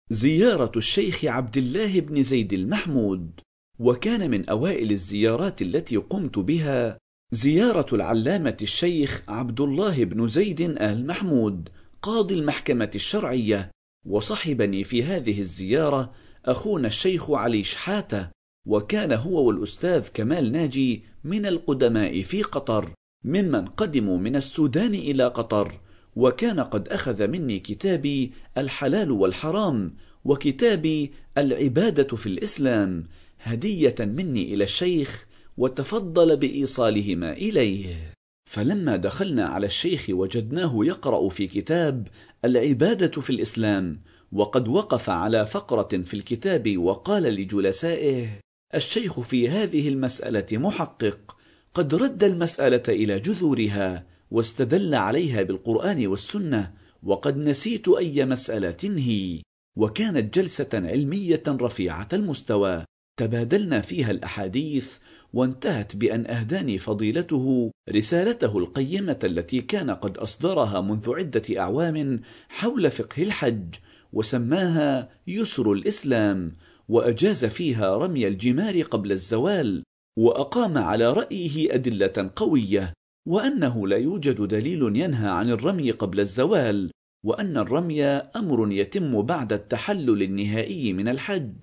زيارة 0.09 0.71
الشيخ 0.77 1.25
عبد 1.25 1.57
الله 1.57 1.99
بن 1.99 2.23
زيد 2.23 2.53
المحمود 2.53 3.39
وكان 3.79 4.31
من 4.31 4.49
أوائل 4.49 4.91
الزيارات 4.91 5.61
التي 5.61 5.97
قمت 5.97 6.39
بها 6.39 6.97
زيارة 7.35 7.95
العلامة 7.95 8.57
الشيخ 8.61 9.23
عبد 9.27 9.61
الله 9.61 10.03
بن 10.03 10.27
زيد 10.27 10.61
آل 10.61 11.07
محمود 11.07 11.69
قاضي 12.01 12.35
المحكمة 12.35 12.91
الشرعية 12.95 13.71
وصحبني 14.05 14.83
في 14.83 15.03
هذه 15.03 15.41
الزيارة 15.41 16.11
أخونا 16.45 16.87
الشيخ 16.87 17.31
علي 17.31 17.63
شحاتة 17.63 18.29
وكان 18.67 19.11
هو 19.11 19.43
والأستاذ 19.43 20.07
كمال 20.13 20.51
ناجي 20.51 21.03
من 21.23 21.45
القدماء 21.45 22.21
في 22.21 22.41
قطر 22.41 22.91
ممن 23.23 23.65
قدموا 23.65 24.17
من 24.17 24.35
السودان 24.35 24.93
إلى 24.93 25.27
قطر 25.27 25.79
وكان 26.15 26.59
قد 26.59 26.87
أخذ 26.87 27.27
مني 27.27 27.59
كتابي 27.59 28.31
الحلال 28.57 29.11
والحرام 29.11 29.95
وكتابي 30.25 31.11
العبادة 31.37 32.17
في 32.17 32.27
الإسلام 32.27 33.03
هدية 33.39 33.95
مني 33.99 34.53
إلى 34.53 34.63
الشيخ 34.63 35.24
وتفضل 35.57 36.37
بإيصالهما 36.37 37.33
إليه. 37.33 38.13
فلما 38.49 38.95
دخلنا 38.95 39.45
على 39.45 39.65
الشيخ 39.65 40.05
وجدناه 40.09 40.79
يقرأ 40.85 41.29
في 41.29 41.47
كتاب 41.47 42.07
العبادة 42.45 43.21
في 43.21 43.29
الإسلام 43.29 44.01
وقد 44.31 44.67
وقف 44.67 45.09
على 45.09 45.45
فقرة 45.45 46.03
في 46.03 46.13
الكتاب 46.13 46.77
وقال 46.77 47.23
لجلسائه 47.23 48.27
الشيخ 48.75 49.19
في 49.19 49.49
هذه 49.49 49.89
المسألة 49.89 50.45
محقق 50.51 51.37
قد 51.73 51.95
رد 51.95 52.23
المسألة 52.23 52.83
إلى 52.89 53.19
جذورها 53.19 54.05
واستدل 54.31 54.95
عليها 54.95 55.43
بالقرآن 55.43 56.07
والسنة 56.07 56.73
وقد 57.03 57.37
نسيت 57.37 57.87
أي 57.87 58.25
مسألة 58.25 58.77
هي 58.83 59.41
وكانت 59.77 60.39
جلسة 60.39 60.69
علمية 60.73 61.43
رفيعة 61.47 62.07
المستوى 62.13 62.83
تبادلنا 63.19 63.81
فيها 63.81 64.11
الأحاديث 64.11 64.97
وانتهت 65.35 65.95
بأن 65.95 66.27
أهداني 66.27 66.77
فضيلته 66.77 67.71
رسالته 67.89 68.57
القيمة 68.57 69.19
التي 69.23 69.61
كان 69.61 69.91
قد 69.91 70.17
أصدرها 70.17 70.81
منذ 70.81 71.13
عدة 71.13 71.59
أعوام 71.59 72.21
حول 72.49 72.91
فقه 72.91 73.23
الحج 73.23 73.75
وسماها 74.13 75.09
يسر 75.27 75.73
الإسلام 75.73 76.51
وأجاز 76.89 77.45
فيها 77.45 77.97
رمي 77.97 78.27
الجمار 78.27 78.81
قبل 78.81 79.11
الزوال 79.11 79.83
وأقام 80.17 80.77
على 80.77 81.13
رأيه 81.13 81.73
أدلة 81.73 82.31
قوية 82.35 82.93
وأنه 83.27 83.87
لا 83.87 83.97
يوجد 83.97 84.41
دليل 84.41 84.81
ينهى 84.81 85.29
عن 85.29 85.49
الرمي 85.49 85.91
قبل 85.91 86.19
الزوال 86.19 86.91
وأن 87.25 87.57
الرمي 87.57 88.03
أمر 88.05 88.71
يتم 88.71 89.21
بعد 89.21 89.53
التحلل 89.53 90.23
النهائي 90.23 90.93
من 90.93 91.07
الحج 91.07 91.55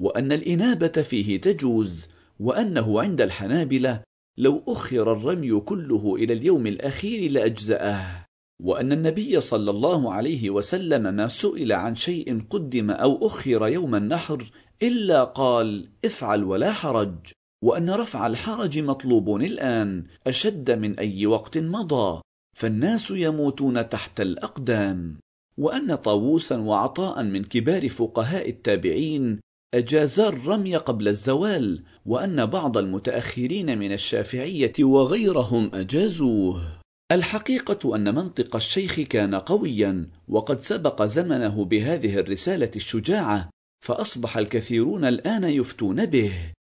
وأن 0.00 0.32
الإنابة 0.32 1.02
فيه 1.02 1.40
تجوز 1.40 2.08
وأنه 2.40 3.00
عند 3.00 3.20
الحنابلة 3.20 4.02
لو 4.38 4.62
أخر 4.68 5.12
الرمي 5.12 5.60
كله 5.60 6.14
إلى 6.16 6.32
اليوم 6.32 6.66
الأخير 6.66 7.30
لأجزأه. 7.30 8.26
وأن 8.62 8.92
النبي 8.92 9.40
صلى 9.40 9.70
الله 9.70 10.12
عليه 10.12 10.50
وسلم 10.50 11.14
ما 11.14 11.28
سئل 11.28 11.72
عن 11.72 11.94
شيء 11.94 12.42
قدم 12.50 12.90
أو 12.90 13.26
أخر 13.26 13.68
يوم 13.68 13.94
النحر 13.94 14.50
إلا 14.82 15.24
قال 15.24 15.88
افعل 16.04 16.44
ولا 16.44 16.72
حرج 16.72 17.14
وأن 17.64 17.90
رفع 17.90 18.26
الحرج 18.26 18.78
مطلوب 18.78 19.36
الآن 19.36 20.04
أشد 20.26 20.70
من 20.70 20.98
أي 20.98 21.26
وقت 21.26 21.58
مضى 21.58 22.20
فالناس 22.56 23.10
يموتون 23.10 23.88
تحت 23.88 24.20
الأقدام. 24.20 25.18
وأن 25.58 25.94
طاووسا 25.94 26.56
وعطاء 26.56 27.22
من 27.22 27.44
كبار 27.44 27.88
فقهاء 27.88 28.48
التابعين 28.48 29.40
أجازا 29.74 30.28
الرمي 30.28 30.76
قبل 30.76 31.08
الزوال 31.08 31.82
وأن 32.06 32.46
بعض 32.46 32.78
المتأخرين 32.78 33.78
من 33.78 33.92
الشافعية 33.92 34.72
وغيرهم 34.80 35.70
أجازوه. 35.74 36.62
الحقيقة 37.12 37.96
أن 37.96 38.14
منطق 38.14 38.56
الشيخ 38.56 39.00
كان 39.00 39.34
قويا 39.34 40.08
وقد 40.28 40.60
سبق 40.60 41.02
زمنه 41.02 41.64
بهذه 41.64 42.18
الرسالة 42.18 42.70
الشجاعة 42.76 43.50
فأصبح 43.84 44.36
الكثيرون 44.36 45.04
الآن 45.04 45.44
يفتون 45.44 46.06
به. 46.06 46.32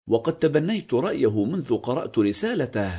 وقد 0.10 0.40
تبنيت 0.40 0.94
رأيه 0.94 1.46
منذ 1.46 1.78
قرأت 1.78 2.20
رسالته. 2.20 2.92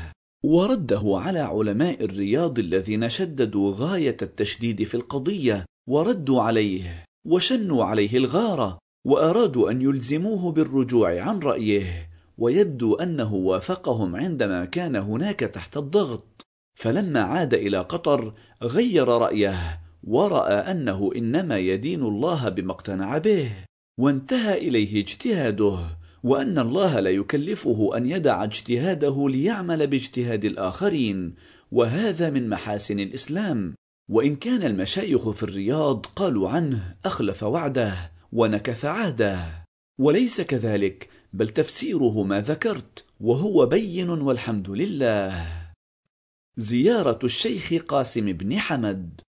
ورده 0.45 1.03
على 1.05 1.39
علماء 1.39 2.05
الرياض 2.05 2.59
الذين 2.59 3.09
شددوا 3.09 3.75
غاية 3.77 4.17
التشديد 4.23 4.83
في 4.83 4.95
القضية 4.95 5.65
وردوا 5.89 6.43
عليه 6.43 7.05
وشنوا 7.27 7.85
عليه 7.85 8.17
الغارة 8.17 8.82
وأرادوا 9.05 9.71
أن 9.71 9.83
يلزموه 9.83 10.53
بالرجوع 10.53 11.21
عن 11.21 11.39
رأيه 11.39 12.11
ويبدو 12.39 12.95
أنه 12.95 13.35
وافقهم 13.35 14.17
عندما 14.17 14.65
كان 14.65 14.97
هناك 14.97 15.41
تحت 15.41 15.77
الضغط. 15.77 16.47
فلما 16.75 17.21
عاد 17.21 17.55
إلى 17.55 17.79
قطر 17.79 18.35
غير 18.63 19.09
رأيه 19.09 19.81
ورأى 20.05 20.55
أنه 20.55 21.11
إنما 21.17 21.59
يدين 21.59 22.03
الله 22.03 22.49
بما 22.49 22.73
اقتنع 22.73 23.19
به. 23.19 23.51
وانتهى 23.99 24.69
إليه 24.69 25.01
اجتهاده 25.01 25.79
وأن 26.23 26.59
الله 26.59 27.01
لا 27.01 27.11
يكلفه 27.11 27.97
أن 27.97 28.07
يدع 28.07 28.45
اجتهاده 28.45 29.29
ليعمل 29.29 29.87
باجتهاد 29.87 30.45
الآخرين. 30.45 31.35
وهذا 31.73 32.31
من 32.31 32.49
محاسن 32.49 33.01
الإسلام. 33.01 33.75
وإن 34.11 34.37
كان 34.37 34.63
المشايخ 34.63 35.31
في 35.31 35.43
الرياض 35.43 36.07
قالوا 36.07 36.49
عنه 36.49 36.95
أخلف 37.05 37.43
وعده. 37.43 38.13
ونكث 38.33 38.85
عهده. 38.85 39.39
وليس 39.99 40.41
كذلك 40.41 41.09
بل 41.33 41.49
تفسيره 41.49 42.23
ما 42.23 42.41
ذكرت 42.41 43.05
وهو 43.20 43.67
بين 43.67 44.11
والحمد 44.11 44.70
لله. 44.70 45.47
زيارة 46.57 47.19
الشيخ 47.25 47.73
قاسم 47.89 48.33
بن 48.33 48.59
حمد. 48.59 49.20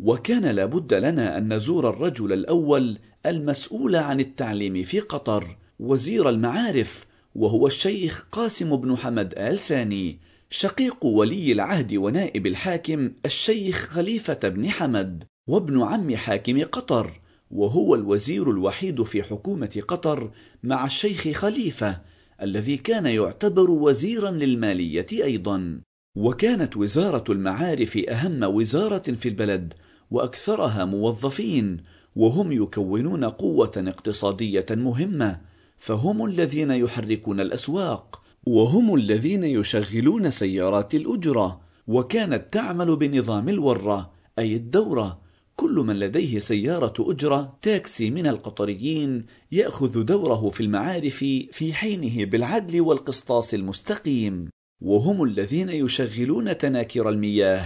وكان 0.00 0.46
لابد 0.46 0.94
لنا 0.94 1.38
أن 1.38 1.52
نزور 1.52 1.90
الرجل 1.90 2.32
الأول 2.32 2.98
المسؤول 3.26 3.96
عن 3.96 4.20
التعليم 4.20 4.82
في 4.82 5.00
قطر 5.00 5.56
وزير 5.78 6.28
المعارف 6.28 7.06
وهو 7.34 7.66
الشيخ 7.66 8.26
قاسم 8.32 8.76
بن 8.76 8.96
حمد 8.96 9.34
آل 9.38 9.58
ثاني 9.58 10.18
شقيق 10.50 11.04
ولي 11.04 11.52
العهد 11.52 11.94
ونائب 11.94 12.46
الحاكم 12.46 13.12
الشيخ 13.24 13.76
خليفة 13.76 14.48
بن 14.48 14.70
حمد 14.70 15.24
وابن 15.46 15.82
عم 15.82 16.16
حاكم 16.16 16.62
قطر. 16.62 17.20
وهو 17.50 17.94
الوزير 17.94 18.50
الوحيد 18.50 19.02
في 19.02 19.22
حكومة 19.22 19.82
قطر 19.88 20.30
مع 20.62 20.86
الشيخ 20.86 21.28
خليفة 21.28 22.00
الذي 22.42 22.76
كان 22.76 23.06
يعتبر 23.06 23.70
وزيرا 23.70 24.30
للمالية 24.30 25.06
أيضا. 25.12 25.80
وكانت 26.16 26.76
وزارة 26.76 27.24
المعارف 27.32 27.96
أهم 28.08 28.42
وزارة 28.42 29.12
في 29.12 29.28
البلد 29.28 29.74
وأكثرها 30.10 30.84
موظفين 30.84 31.76
وهم 32.16 32.52
يكونون 32.52 33.24
قوة 33.24 33.72
اقتصادية 33.76 34.66
مهمة 34.70 35.40
فهم 35.78 36.24
الذين 36.24 36.70
يحركون 36.70 37.40
الأسواق 37.40 38.22
وهم 38.46 38.94
الذين 38.94 39.44
يشغلون 39.44 40.30
سيارات 40.30 40.94
الأجرة 40.94 41.60
وكانت 41.86 42.52
تعمل 42.52 42.96
بنظام 42.96 43.48
الورة 43.48 44.12
أي 44.38 44.56
الدورة 44.56 45.23
كل 45.56 45.74
من 45.74 45.98
لديه 45.98 46.38
سيارة 46.38 46.94
أجرة 46.98 47.58
تاكسي 47.62 48.10
من 48.10 48.26
القطريين 48.26 49.24
يأخذ 49.52 50.02
دوره 50.04 50.50
في 50.50 50.60
المعارف 50.62 51.16
في 51.52 51.72
حينه 51.74 52.24
بالعدل 52.24 52.80
والقسطاس 52.80 53.54
المستقيم. 53.54 54.48
وهم 54.82 55.22
الذين 55.22 55.68
يشغلون 55.68 56.58
تناكر 56.58 57.08
المياه. 57.08 57.64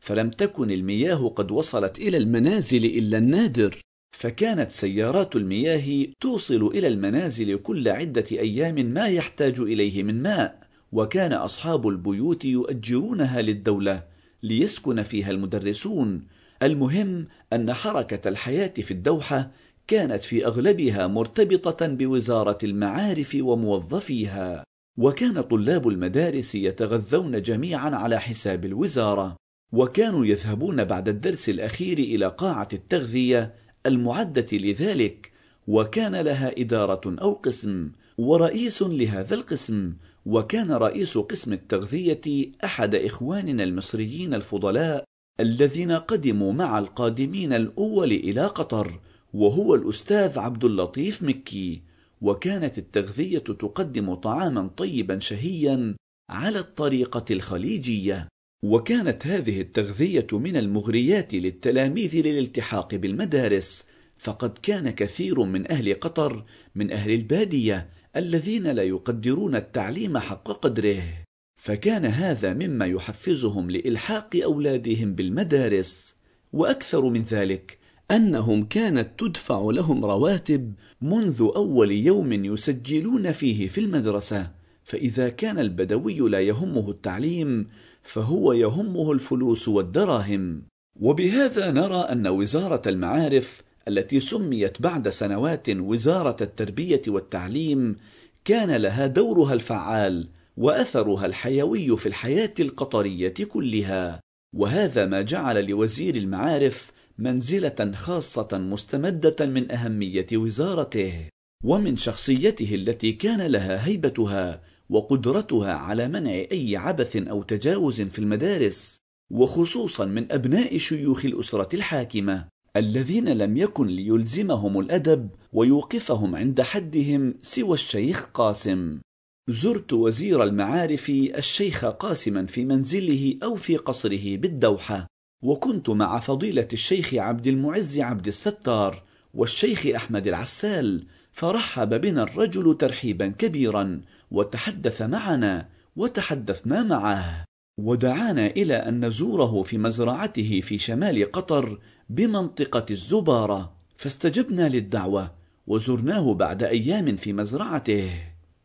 فلم 0.00 0.30
تكن 0.30 0.70
المياه 0.70 1.28
قد 1.28 1.50
وصلت 1.50 1.98
إلى 1.98 2.16
المنازل 2.16 2.84
إلا 2.84 3.18
النادر. 3.18 3.80
فكانت 4.16 4.70
سيارات 4.70 5.36
المياه 5.36 6.06
توصل 6.20 6.66
إلى 6.66 6.88
المنازل 6.88 7.56
كل 7.56 7.88
عدة 7.88 8.24
أيام 8.32 8.74
ما 8.74 9.06
يحتاج 9.06 9.60
إليه 9.60 10.02
من 10.02 10.22
ماء. 10.22 10.68
وكان 10.92 11.32
أصحاب 11.32 11.88
البيوت 11.88 12.44
يؤجرونها 12.44 13.42
للدولة 13.42 14.04
ليسكن 14.42 15.02
فيها 15.02 15.30
المدرسون. 15.30 16.37
المهم 16.62 17.26
أن 17.52 17.72
حركة 17.72 18.28
الحياة 18.28 18.72
في 18.78 18.90
الدوحة 18.90 19.50
كانت 19.86 20.22
في 20.22 20.46
أغلبها 20.46 21.06
مرتبطة 21.06 21.86
بوزارة 21.86 22.58
المعارف 22.64 23.36
وموظفيها 23.40 24.64
وكان 24.98 25.40
طلاب 25.40 25.88
المدارس 25.88 26.54
يتغذون 26.54 27.42
جميعا 27.42 27.90
على 27.90 28.20
حساب 28.20 28.64
الوزارة 28.64 29.36
وكانوا 29.72 30.26
يذهبون 30.26 30.84
بعد 30.84 31.08
الدرس 31.08 31.48
الأخير 31.48 31.98
إلى 31.98 32.28
قاعة 32.28 32.68
التغذية 32.72 33.54
المعدة 33.86 34.46
لذلك 34.52 35.32
وكان 35.68 36.16
لها 36.16 36.52
إدارة 36.58 37.16
أو 37.22 37.32
قسم 37.32 37.92
ورئيس 38.18 38.82
لهذا 38.82 39.34
القسم 39.34 39.92
وكان 40.26 40.72
رئيس 40.72 41.18
قسم 41.18 41.52
التغذية 41.52 42.50
أحد 42.64 42.94
إخواننا 42.94 43.64
المصريين 43.64 44.34
الفضلاء 44.34 45.04
الذين 45.40 45.92
قدموا 45.92 46.52
مع 46.52 46.78
القادمين 46.78 47.52
الأول 47.52 48.12
إلى 48.12 48.46
قطر 48.46 49.00
وهو 49.34 49.74
الأستاذ 49.74 50.38
عبد 50.38 50.64
اللطيف 50.64 51.22
مكي. 51.22 51.82
وكانت 52.20 52.78
التغذية 52.78 53.38
تقدم 53.38 54.14
طعاما 54.14 54.70
طيبا 54.76 55.18
شهيا 55.18 55.94
على 56.30 56.58
الطريقة 56.58 57.24
الخليجية. 57.30 58.28
وكانت 58.64 59.26
هذه 59.26 59.60
التغذية 59.60 60.26
من 60.32 60.56
المغريات 60.56 61.34
للتلاميذ 61.34 62.16
للالتحاق 62.16 62.94
بالمدارس. 62.94 63.86
فقد 64.18 64.58
كان 64.58 64.90
كثير 64.90 65.44
من 65.44 65.70
أهل 65.70 65.94
قطر 65.94 66.44
من 66.74 66.92
أهل 66.92 67.10
البادية 67.10 67.88
الذين 68.16 68.66
لا 68.66 68.82
يقدرون 68.82 69.56
التعليم 69.56 70.18
حق 70.18 70.48
قدره. 70.52 71.27
فكان 71.58 72.04
هذا 72.04 72.54
مما 72.54 72.86
يحفزهم 72.86 73.70
لإلحاق 73.70 74.36
أولادهم 74.44 75.14
بالمدارس 75.14 76.16
وأكثر 76.52 77.08
من 77.08 77.22
ذلك 77.22 77.78
أنهم 78.10 78.64
كانت 78.64 79.08
تدفع 79.18 79.60
لهم 79.70 80.04
رواتب 80.04 80.72
منذ 81.02 81.50
أول 81.56 81.92
يوم 81.92 82.32
يسجلون 82.32 83.32
فيه 83.32 83.68
في 83.68 83.80
المدرسة 83.80 84.50
فإذا 84.84 85.28
كان 85.28 85.58
البدوي 85.58 86.18
لا 86.18 86.40
يهمه 86.40 86.90
التعليم 86.90 87.66
فهو 88.02 88.52
يهمه 88.52 89.12
الفلوس 89.12 89.68
والدراهم. 89.68 90.62
وبهذا 91.00 91.70
نرى 91.70 91.96
أن 92.00 92.26
وزارة 92.26 92.82
المعارف 92.88 93.62
التي 93.88 94.20
سميت 94.20 94.82
بعد 94.82 95.08
سنوات 95.08 95.70
وزارة 95.70 96.36
التربية 96.40 97.02
والتعليم 97.08 97.96
كان 98.44 98.70
لها 98.70 99.06
دورها 99.06 99.54
الفعال 99.54 100.28
وأثرها 100.58 101.26
الحيوي 101.26 101.96
في 101.96 102.06
الحياة 102.06 102.54
القطرية 102.60 103.34
كلها 103.48 104.20
وهذا 104.56 105.06
ما 105.06 105.22
جعل 105.22 105.66
لوزير 105.66 106.16
المعارف 106.16 106.92
منزلة 107.18 107.92
خاصة 107.94 108.48
مستمدة 108.52 109.46
من 109.46 109.72
أهمية 109.72 110.26
وزارته 110.32 111.28
ومن 111.64 111.96
شخصيته 111.96 112.74
التي 112.74 113.12
كان 113.12 113.40
لها 113.40 113.86
هيبتها 113.86 114.62
وقدرتها 114.90 115.72
على 115.72 116.08
منع 116.08 116.30
أي 116.30 116.76
عبث 116.76 117.16
أو 117.16 117.42
تجاوز 117.42 118.00
في 118.00 118.18
المدارس 118.18 118.98
وخصوصا 119.32 120.04
من 120.04 120.32
أبناء 120.32 120.78
شيوخ 120.78 121.24
الأسرة 121.24 121.76
الحاكمة 121.76 122.48
الذين 122.76 123.28
لم 123.28 123.56
يكن 123.56 123.86
ليلزمهم 123.86 124.80
الأدب 124.80 125.30
ويوقفهم 125.52 126.36
عند 126.36 126.60
حدهم 126.60 127.34
سوى 127.42 127.74
الشيخ 127.74 128.30
قاسم. 128.34 129.00
زرت 129.48 129.92
وزير 129.92 130.42
المعارف 130.42 131.10
الشيخ 131.10 131.84
قاسما 131.84 132.46
في 132.46 132.64
منزله 132.64 133.38
أو 133.42 133.56
في 133.56 133.76
قصره 133.76 134.36
بالدوحة 134.36 135.06
وكنت 135.42 135.90
مع 135.90 136.18
فضيلة 136.18 136.68
الشيخ 136.72 137.14
عبد 137.14 137.46
المعز 137.46 138.00
عبد 138.00 138.26
الستار 138.26 139.02
والشيخ 139.34 139.86
أحمد 139.86 140.26
العسال 140.26 141.06
فرحب 141.32 142.00
بنا 142.00 142.22
الرجل 142.22 142.76
ترحيبا 142.78 143.28
كبيرا 143.28 144.00
وتحدث 144.30 145.02
معنا 145.02 145.68
وتحدثنا 145.96 146.82
معه. 146.82 147.44
ودعانا 147.80 148.46
إلى 148.46 148.74
أن 148.74 149.04
نزوره 149.04 149.62
في 149.62 149.78
مزرعته 149.78 150.60
في 150.64 150.78
شمال 150.78 151.32
قطر 151.32 151.78
بمنطقة 152.08 152.86
الزبارة 152.90 153.72
فاستجبنا 153.96 154.68
للدعوة 154.68 155.34
وزرناه 155.66 156.34
بعد 156.34 156.62
أيام 156.62 157.16
في 157.16 157.32
مزرعته. 157.32 158.10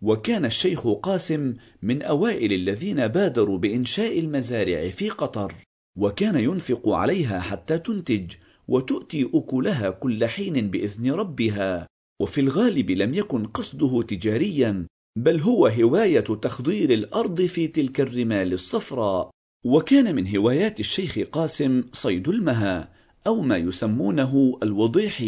وكان 0.04 0.46
الشيخ 0.46 0.88
قاسم 0.88 1.54
من 1.82 2.02
أوائل 2.02 2.54
الذين 2.54 3.08
بادروا 3.08 3.58
بإنشاء 3.58 4.20
المزارع 4.20 4.90
في 4.90 5.10
قطر 5.10 5.54
وكان 6.00 6.36
ينفق 6.36 6.90
عليها 6.90 7.40
حتى 7.40 7.78
تنتج 7.78 8.32
وتؤتي 8.68 9.30
أكلها 9.34 9.90
كل 9.90 10.26
حين 10.26 10.70
بإذن 10.72 11.12
ربها 11.12 11.88
وفي 12.22 12.42
الغالب 12.42 12.92
لم 12.92 13.14
يكن 13.14 13.46
قصده 13.46 14.02
تجاريا 14.02 14.88
بل 15.20 15.40
هو 15.40 15.68
هواية 15.68 16.20
تخضير 16.20 16.94
الأرض 16.94 17.42
في 17.42 17.68
تلك 17.68 18.02
الرمال 18.02 18.54
الصفراء. 18.54 19.30
وكان 19.66 20.16
من 20.16 20.36
هوايات 20.36 20.80
الشيخ 20.80 21.20
قاسم 21.20 21.84
صيد 21.94 22.30
المها 22.30 22.92
أو 23.28 23.42
ما 23.42 23.58
يسمونه 23.58 24.60
الوضيح 24.64 25.24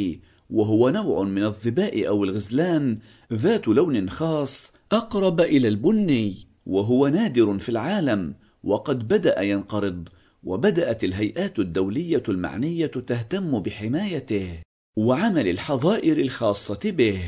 وهو 0.50 0.90
نوع 0.90 1.24
من 1.24 1.44
الظباء 1.44 2.08
أو 2.08 2.24
الغزلان 2.24 2.98
ذات 3.34 3.68
لون 3.68 4.10
خاص 4.10 4.74
أقرب 4.92 5.42
إلى 5.42 5.68
البني 5.68 6.36
وهو 6.66 7.08
نادر 7.08 7.58
في 7.58 7.70
العالم 7.70 8.34
وقد 8.64 9.08
بدأ 9.08 9.42
ينقرض 9.42 10.10
وبدأت 10.44 11.04
الهيئات 11.04 11.60
الدولية 11.60 12.24
المعنية 12.30 12.86
تهتم 12.86 13.60
بحمايته 13.60 14.48
وعمل 14.98 15.48
الحظائر 15.48 16.18
الخاصة 16.18 16.80
به. 16.84 17.20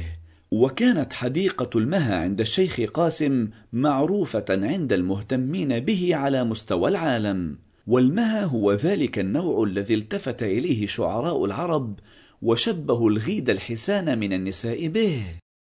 وكانت 0.51 1.13
حديقة 1.13 1.79
المها 1.79 2.15
عند 2.15 2.39
الشيخ 2.41 2.81
قاسم 2.81 3.49
معروفة 3.73 4.45
عند 4.49 4.93
المهتمين 4.93 5.79
به 5.79 6.15
على 6.15 6.43
مستوى 6.43 6.89
العالم. 6.89 7.57
والمها 7.87 8.43
هو 8.43 8.73
ذلك 8.73 9.19
النوع 9.19 9.63
الذي 9.63 9.93
التفت 9.93 10.43
إليه 10.43 10.87
شعراء 10.87 11.45
العرب 11.45 11.99
وشبهوا 12.41 13.09
الغيد 13.09 13.49
الحسان 13.49 14.19
من 14.19 14.33
النساء 14.33 14.87
به. 14.87 15.23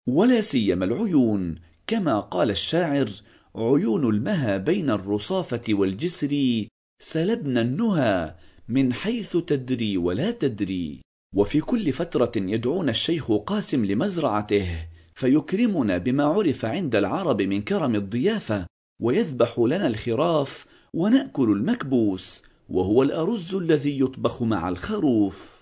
ولا 0.10 0.42
سيما 0.42 0.86
العيون 0.86 1.56
كما 1.88 2.20
قال 2.20 2.50
الشاعر 2.50 3.10
عيون 3.56 4.10
المها 4.10 4.58
بين 4.58 4.90
الرصافة 4.90 5.62
والجسر 5.70 6.66
سلبنا 7.02 7.62
النهى 7.62 8.36
من 8.70 8.94
حيث 8.94 9.38
تدري 9.38 9.98
ولا 9.98 10.32
تدري. 10.32 11.02
وفي 11.36 11.62
كل 11.62 11.94
فترة 11.94 12.32
يدعون 12.36 12.90
الشيخ 12.90 13.32
قاسم 13.32 13.86
لمزرعته 13.86 14.88
فيكرمنا 15.16 15.98
بما 15.98 16.24
عرف 16.24 16.66
عند 16.66 16.96
العرب 16.96 17.42
من 17.42 17.62
كرم 17.62 17.96
الضيافة 17.96 18.66
ويذبح 19.02 19.60
لنا 19.60 19.88
الخراف 19.88 20.66
ونأكل 20.94 21.52
المكبوس 21.52 22.44
وهو 22.70 23.04
الأرز 23.04 23.56
الذي 23.56 24.00
يطبخ 24.00 24.44
مع 24.44 24.70
الخروف. 24.70 25.61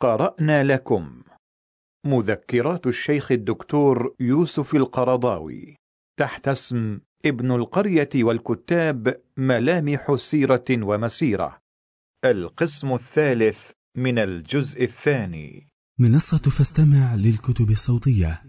قرأنا 0.00 0.64
لكم. 0.64 1.22
مذكرات 2.06 2.86
الشيخ 2.86 3.32
الدكتور 3.32 4.14
يوسف 4.20 4.74
القرضاوي. 4.74 5.76
تحت 6.18 6.48
اسم 6.48 7.00
ابن 7.24 7.52
القرية 7.52 8.08
والكتاب 8.14 9.20
ملامح 9.36 10.14
سيرة 10.14 10.64
ومسيرة. 10.70 11.58
القسم 12.24 12.92
الثالث 12.92 13.70
من 13.96 14.18
الجزء 14.18 14.84
الثاني. 14.84 15.66
منصة 15.98 16.50
فاستمع 16.50 17.14
للكتب 17.14 17.70
الصوتية. 17.70 18.40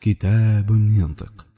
كتاب 0.00 0.70
ينطق. 0.70 1.49